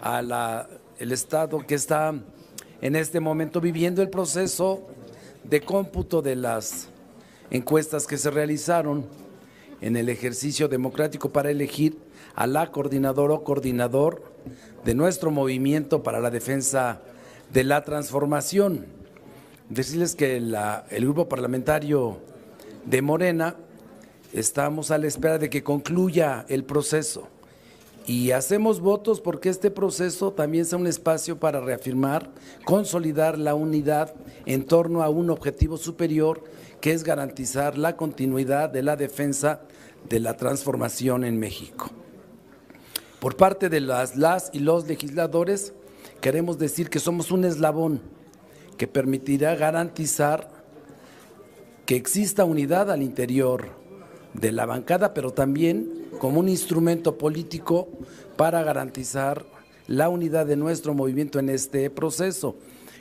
a 0.00 0.22
la 0.22 0.68
el 0.98 1.10
Estado 1.10 1.58
que 1.66 1.74
está 1.74 2.14
en 2.80 2.96
este 2.96 3.18
momento 3.18 3.60
viviendo 3.60 4.02
el 4.02 4.10
proceso 4.10 4.86
de 5.42 5.60
cómputo 5.60 6.22
de 6.22 6.36
las 6.36 6.88
encuestas 7.50 8.06
que 8.06 8.16
se 8.16 8.30
realizaron 8.30 9.06
en 9.80 9.96
el 9.96 10.08
ejercicio 10.08 10.68
democrático 10.68 11.32
para 11.32 11.50
elegir 11.50 11.98
a 12.34 12.46
la 12.46 12.70
coordinadora 12.70 13.34
o 13.34 13.44
coordinador 13.44 14.22
de 14.84 14.94
nuestro 14.94 15.30
movimiento 15.30 16.02
para 16.02 16.20
la 16.20 16.30
defensa 16.30 17.02
de 17.52 17.64
la 17.64 17.84
transformación. 17.84 18.86
Decirles 19.68 20.14
que 20.14 20.36
el 20.36 21.04
grupo 21.04 21.28
parlamentario 21.28 22.18
de 22.84 23.02
Morena 23.02 23.56
estamos 24.32 24.90
a 24.90 24.98
la 24.98 25.06
espera 25.06 25.38
de 25.38 25.50
que 25.50 25.62
concluya 25.62 26.44
el 26.48 26.64
proceso 26.64 27.28
y 28.06 28.32
hacemos 28.32 28.80
votos 28.80 29.20
porque 29.20 29.48
este 29.48 29.70
proceso 29.70 30.32
también 30.32 30.64
sea 30.64 30.78
un 30.78 30.86
espacio 30.86 31.38
para 31.38 31.60
reafirmar, 31.60 32.30
consolidar 32.64 33.38
la 33.38 33.54
unidad 33.54 34.14
en 34.46 34.64
torno 34.64 35.02
a 35.02 35.08
un 35.08 35.30
objetivo 35.30 35.76
superior 35.76 36.42
que 36.80 36.92
es 36.92 37.04
garantizar 37.04 37.78
la 37.78 37.96
continuidad 37.96 38.70
de 38.70 38.82
la 38.82 38.96
defensa 38.96 39.60
de 40.08 40.18
la 40.18 40.36
transformación 40.36 41.22
en 41.24 41.38
México. 41.38 41.90
Por 43.22 43.36
parte 43.36 43.68
de 43.68 43.78
las, 43.80 44.16
las 44.16 44.50
y 44.52 44.58
los 44.58 44.88
legisladores, 44.88 45.74
queremos 46.20 46.58
decir 46.58 46.90
que 46.90 46.98
somos 46.98 47.30
un 47.30 47.44
eslabón 47.44 48.00
que 48.76 48.88
permitirá 48.88 49.54
garantizar 49.54 50.48
que 51.86 51.94
exista 51.94 52.44
unidad 52.44 52.90
al 52.90 53.00
interior 53.00 53.68
de 54.34 54.50
la 54.50 54.66
bancada, 54.66 55.14
pero 55.14 55.30
también 55.30 56.08
como 56.18 56.40
un 56.40 56.48
instrumento 56.48 57.16
político 57.16 57.88
para 58.36 58.64
garantizar 58.64 59.46
la 59.86 60.08
unidad 60.08 60.44
de 60.44 60.56
nuestro 60.56 60.92
movimiento 60.92 61.38
en 61.38 61.48
este 61.48 61.90
proceso. 61.90 62.56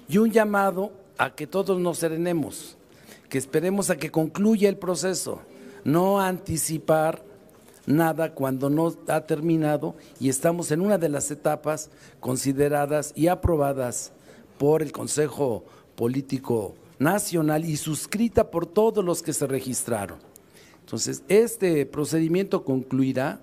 Y 0.07 0.19
un 0.19 0.29
llamado 0.29 0.91
a 1.17 1.33
que 1.33 1.47
todos 1.47 1.79
nos 1.79 1.97
serenemos, 1.97 2.77
que 3.27 3.39
esperemos 3.39 3.89
a 3.89 3.97
que 3.97 4.11
concluya 4.11 4.69
el 4.69 4.77
proceso, 4.77 5.41
no 5.83 6.21
anticipar 6.21 7.30
nada 7.85 8.33
cuando 8.33 8.69
no 8.69 8.93
ha 9.07 9.21
terminado 9.21 9.95
y 10.19 10.29
estamos 10.29 10.71
en 10.71 10.81
una 10.81 10.97
de 10.97 11.09
las 11.09 11.31
etapas 11.31 11.89
consideradas 12.19 13.13
y 13.15 13.27
aprobadas 13.27 14.11
por 14.57 14.81
el 14.81 14.91
Consejo 14.91 15.63
Político 15.95 16.75
Nacional 16.99 17.65
y 17.65 17.77
suscrita 17.77 18.51
por 18.51 18.65
todos 18.65 19.03
los 19.03 19.23
que 19.23 19.33
se 19.33 19.47
registraron. 19.47 20.19
Entonces, 20.81 21.23
este 21.27 21.85
procedimiento 21.85 22.63
concluirá 22.63 23.39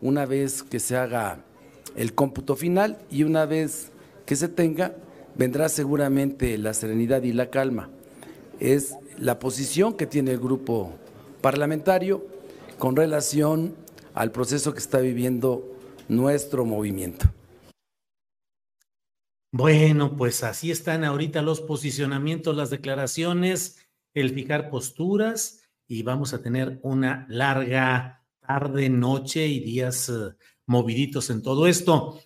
una 0.00 0.26
vez 0.26 0.62
que 0.62 0.78
se 0.78 0.96
haga 0.96 1.40
el 1.96 2.14
cómputo 2.14 2.56
final 2.56 2.98
y 3.10 3.24
una 3.24 3.46
vez 3.46 3.90
que 4.26 4.36
se 4.36 4.48
tenga, 4.48 4.94
vendrá 5.34 5.68
seguramente 5.68 6.56
la 6.58 6.74
serenidad 6.74 7.22
y 7.22 7.32
la 7.32 7.50
calma. 7.50 7.90
Es 8.60 8.94
la 9.18 9.38
posición 9.38 9.94
que 9.94 10.06
tiene 10.06 10.32
el 10.32 10.38
grupo 10.38 10.92
parlamentario 11.40 12.24
con 12.80 12.96
relación 12.96 13.76
al 14.14 14.32
proceso 14.32 14.72
que 14.72 14.78
está 14.78 14.98
viviendo 14.98 15.76
nuestro 16.08 16.64
movimiento. 16.64 17.26
Bueno, 19.52 20.16
pues 20.16 20.42
así 20.42 20.70
están 20.70 21.04
ahorita 21.04 21.42
los 21.42 21.60
posicionamientos, 21.60 22.56
las 22.56 22.70
declaraciones, 22.70 23.86
el 24.14 24.30
fijar 24.30 24.70
posturas 24.70 25.68
y 25.86 26.02
vamos 26.04 26.32
a 26.32 26.40
tener 26.40 26.80
una 26.82 27.26
larga 27.28 28.24
tarde, 28.40 28.88
noche 28.88 29.46
y 29.46 29.60
días 29.60 30.08
eh, 30.08 30.34
moviditos 30.66 31.28
en 31.28 31.42
todo 31.42 31.66
esto. 31.66 32.18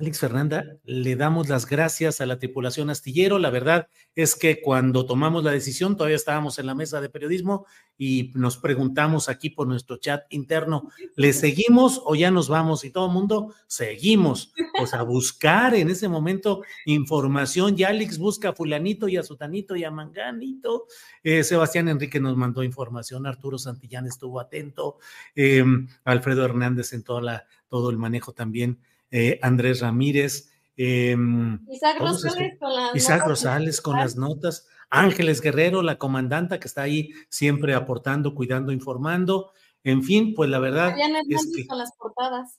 Alex 0.00 0.20
Fernanda, 0.20 0.76
le 0.84 1.16
damos 1.16 1.48
las 1.48 1.66
gracias 1.66 2.20
a 2.20 2.26
la 2.26 2.38
tripulación 2.38 2.88
astillero. 2.88 3.40
La 3.40 3.50
verdad 3.50 3.88
es 4.14 4.36
que 4.36 4.60
cuando 4.60 5.06
tomamos 5.06 5.42
la 5.42 5.50
decisión, 5.50 5.96
todavía 5.96 6.14
estábamos 6.14 6.60
en 6.60 6.66
la 6.66 6.76
mesa 6.76 7.00
de 7.00 7.08
periodismo 7.08 7.66
y 7.96 8.30
nos 8.34 8.58
preguntamos 8.58 9.28
aquí 9.28 9.50
por 9.50 9.66
nuestro 9.66 9.96
chat 9.96 10.22
interno, 10.30 10.88
¿le 11.16 11.32
seguimos 11.32 12.00
o 12.04 12.14
ya 12.14 12.30
nos 12.30 12.48
vamos? 12.48 12.84
Y 12.84 12.90
todo 12.90 13.06
el 13.06 13.12
mundo 13.12 13.52
seguimos. 13.66 14.52
Pues 14.78 14.94
a 14.94 15.02
buscar 15.02 15.74
en 15.74 15.90
ese 15.90 16.08
momento 16.08 16.62
información. 16.86 17.74
Y 17.76 17.82
Alex 17.82 18.18
busca 18.18 18.50
a 18.50 18.54
fulanito 18.54 19.08
y 19.08 19.16
a 19.16 19.24
sutanito 19.24 19.74
y 19.74 19.82
a 19.82 19.90
manganito. 19.90 20.86
Eh, 21.24 21.42
Sebastián 21.42 21.88
Enrique 21.88 22.20
nos 22.20 22.36
mandó 22.36 22.62
información. 22.62 23.26
Arturo 23.26 23.58
Santillán 23.58 24.06
estuvo 24.06 24.38
atento. 24.38 24.98
Eh, 25.34 25.64
Alfredo 26.04 26.44
Hernández 26.44 26.92
en 26.92 27.02
toda 27.02 27.20
la, 27.20 27.46
todo 27.68 27.90
el 27.90 27.98
manejo 27.98 28.32
también 28.32 28.78
eh, 29.10 29.38
Andrés 29.42 29.80
Ramírez. 29.80 30.50
Em, 30.76 31.58
Isaac 31.68 31.98
Rosales, 31.98 32.58
con 32.58 32.74
las, 32.74 32.94
Isaac 32.94 33.26
Rosales 33.26 33.80
con 33.80 33.96
las 33.96 34.16
notas. 34.16 34.66
Ángeles 34.90 35.40
Guerrero, 35.40 35.82
la 35.82 35.98
comandanta 35.98 36.60
que 36.60 36.68
está 36.68 36.82
ahí 36.82 37.10
siempre 37.28 37.74
aportando, 37.74 38.34
cuidando, 38.34 38.72
informando. 38.72 39.52
En 39.84 40.02
fin, 40.02 40.34
pues 40.34 40.48
la 40.50 40.58
verdad. 40.58 40.90
Mariana 40.90 41.20
Hernández 41.20 41.66
con 41.68 41.78
las 41.78 41.92
portadas. 41.96 42.58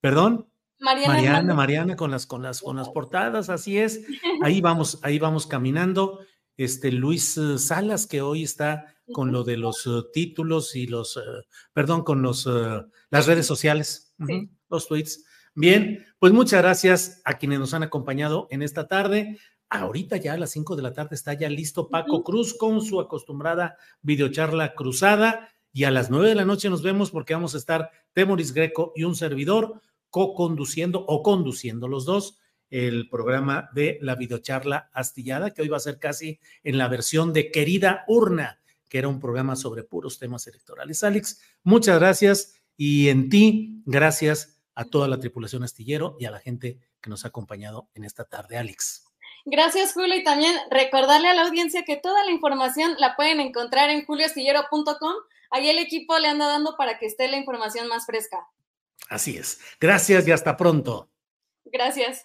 ¿Perdón? 0.00 0.48
Mariana, 0.78 1.14
Mariana, 1.14 1.54
Mariana 1.54 1.96
con 1.96 2.10
las, 2.10 2.26
con 2.26 2.42
las, 2.42 2.60
con 2.60 2.76
las 2.76 2.88
portadas, 2.90 3.48
así 3.48 3.78
es. 3.78 4.02
Ahí 4.42 4.60
vamos, 4.60 4.98
ahí 5.02 5.18
vamos 5.18 5.46
caminando. 5.46 6.20
Este 6.58 6.92
Luis 6.92 7.36
eh, 7.36 7.58
Salas, 7.58 8.06
que 8.06 8.22
hoy 8.22 8.42
está 8.42 8.94
con 9.12 9.30
lo 9.30 9.44
de 9.44 9.56
los 9.56 9.86
uh, 9.86 10.10
títulos 10.10 10.74
y 10.74 10.86
los, 10.86 11.16
uh, 11.16 11.42
perdón, 11.72 12.02
con 12.02 12.22
los 12.22 12.46
uh, 12.46 12.88
las 13.10 13.26
redes 13.26 13.46
sociales, 13.46 14.14
sí. 14.26 14.50
los 14.68 14.88
tweets. 14.88 15.24
Bien, 15.58 16.04
pues 16.18 16.34
muchas 16.34 16.60
gracias 16.60 17.22
a 17.24 17.38
quienes 17.38 17.58
nos 17.58 17.72
han 17.72 17.82
acompañado 17.82 18.46
en 18.50 18.60
esta 18.60 18.88
tarde. 18.88 19.38
Ahorita 19.70 20.18
ya 20.18 20.34
a 20.34 20.36
las 20.36 20.50
5 20.50 20.76
de 20.76 20.82
la 20.82 20.92
tarde 20.92 21.16
está 21.16 21.32
ya 21.32 21.48
listo 21.48 21.88
Paco 21.88 22.22
Cruz 22.22 22.52
con 22.52 22.82
su 22.82 23.00
acostumbrada 23.00 23.78
videocharla 24.02 24.74
cruzada 24.74 25.48
y 25.72 25.84
a 25.84 25.90
las 25.90 26.10
9 26.10 26.28
de 26.28 26.34
la 26.34 26.44
noche 26.44 26.68
nos 26.68 26.82
vemos 26.82 27.10
porque 27.10 27.32
vamos 27.32 27.54
a 27.54 27.58
estar 27.58 27.90
Temoris 28.12 28.52
Greco 28.52 28.92
y 28.94 29.04
un 29.04 29.16
servidor 29.16 29.80
co-conduciendo 30.10 31.02
o 31.08 31.22
conduciendo 31.22 31.88
los 31.88 32.04
dos 32.04 32.38
el 32.68 33.08
programa 33.08 33.70
de 33.74 33.98
la 34.02 34.14
videocharla 34.14 34.90
astillada 34.92 35.54
que 35.54 35.62
hoy 35.62 35.68
va 35.68 35.78
a 35.78 35.80
ser 35.80 35.98
casi 35.98 36.38
en 36.64 36.76
la 36.76 36.88
versión 36.88 37.32
de 37.32 37.50
Querida 37.50 38.04
Urna, 38.08 38.60
que 38.90 38.98
era 38.98 39.08
un 39.08 39.20
programa 39.20 39.56
sobre 39.56 39.84
puros 39.84 40.18
temas 40.18 40.46
electorales. 40.46 41.02
Alex, 41.02 41.40
muchas 41.62 41.98
gracias 41.98 42.60
y 42.76 43.08
en 43.08 43.30
ti, 43.30 43.82
gracias 43.86 44.55
a 44.76 44.84
toda 44.84 45.08
la 45.08 45.18
tripulación 45.18 45.64
astillero 45.64 46.16
y 46.20 46.26
a 46.26 46.30
la 46.30 46.38
gente 46.38 46.78
que 47.00 47.10
nos 47.10 47.24
ha 47.24 47.28
acompañado 47.28 47.88
en 47.94 48.04
esta 48.04 48.24
tarde. 48.24 48.58
Alex. 48.58 49.04
Gracias, 49.44 49.92
Julio. 49.92 50.16
Y 50.16 50.22
también 50.22 50.54
recordarle 50.70 51.28
a 51.28 51.34
la 51.34 51.42
audiencia 51.42 51.84
que 51.84 51.96
toda 51.96 52.24
la 52.24 52.30
información 52.30 52.94
la 52.98 53.16
pueden 53.16 53.40
encontrar 53.40 53.90
en 53.90 54.04
julioastillero.com. 54.04 55.14
Ahí 55.50 55.68
el 55.68 55.78
equipo 55.78 56.18
le 56.18 56.28
anda 56.28 56.46
dando 56.46 56.76
para 56.76 56.98
que 56.98 57.06
esté 57.06 57.28
la 57.28 57.36
información 57.36 57.88
más 57.88 58.06
fresca. 58.06 58.46
Así 59.08 59.36
es. 59.36 59.60
Gracias 59.80 60.26
y 60.28 60.32
hasta 60.32 60.56
pronto. 60.56 61.08
Gracias. 61.64 62.24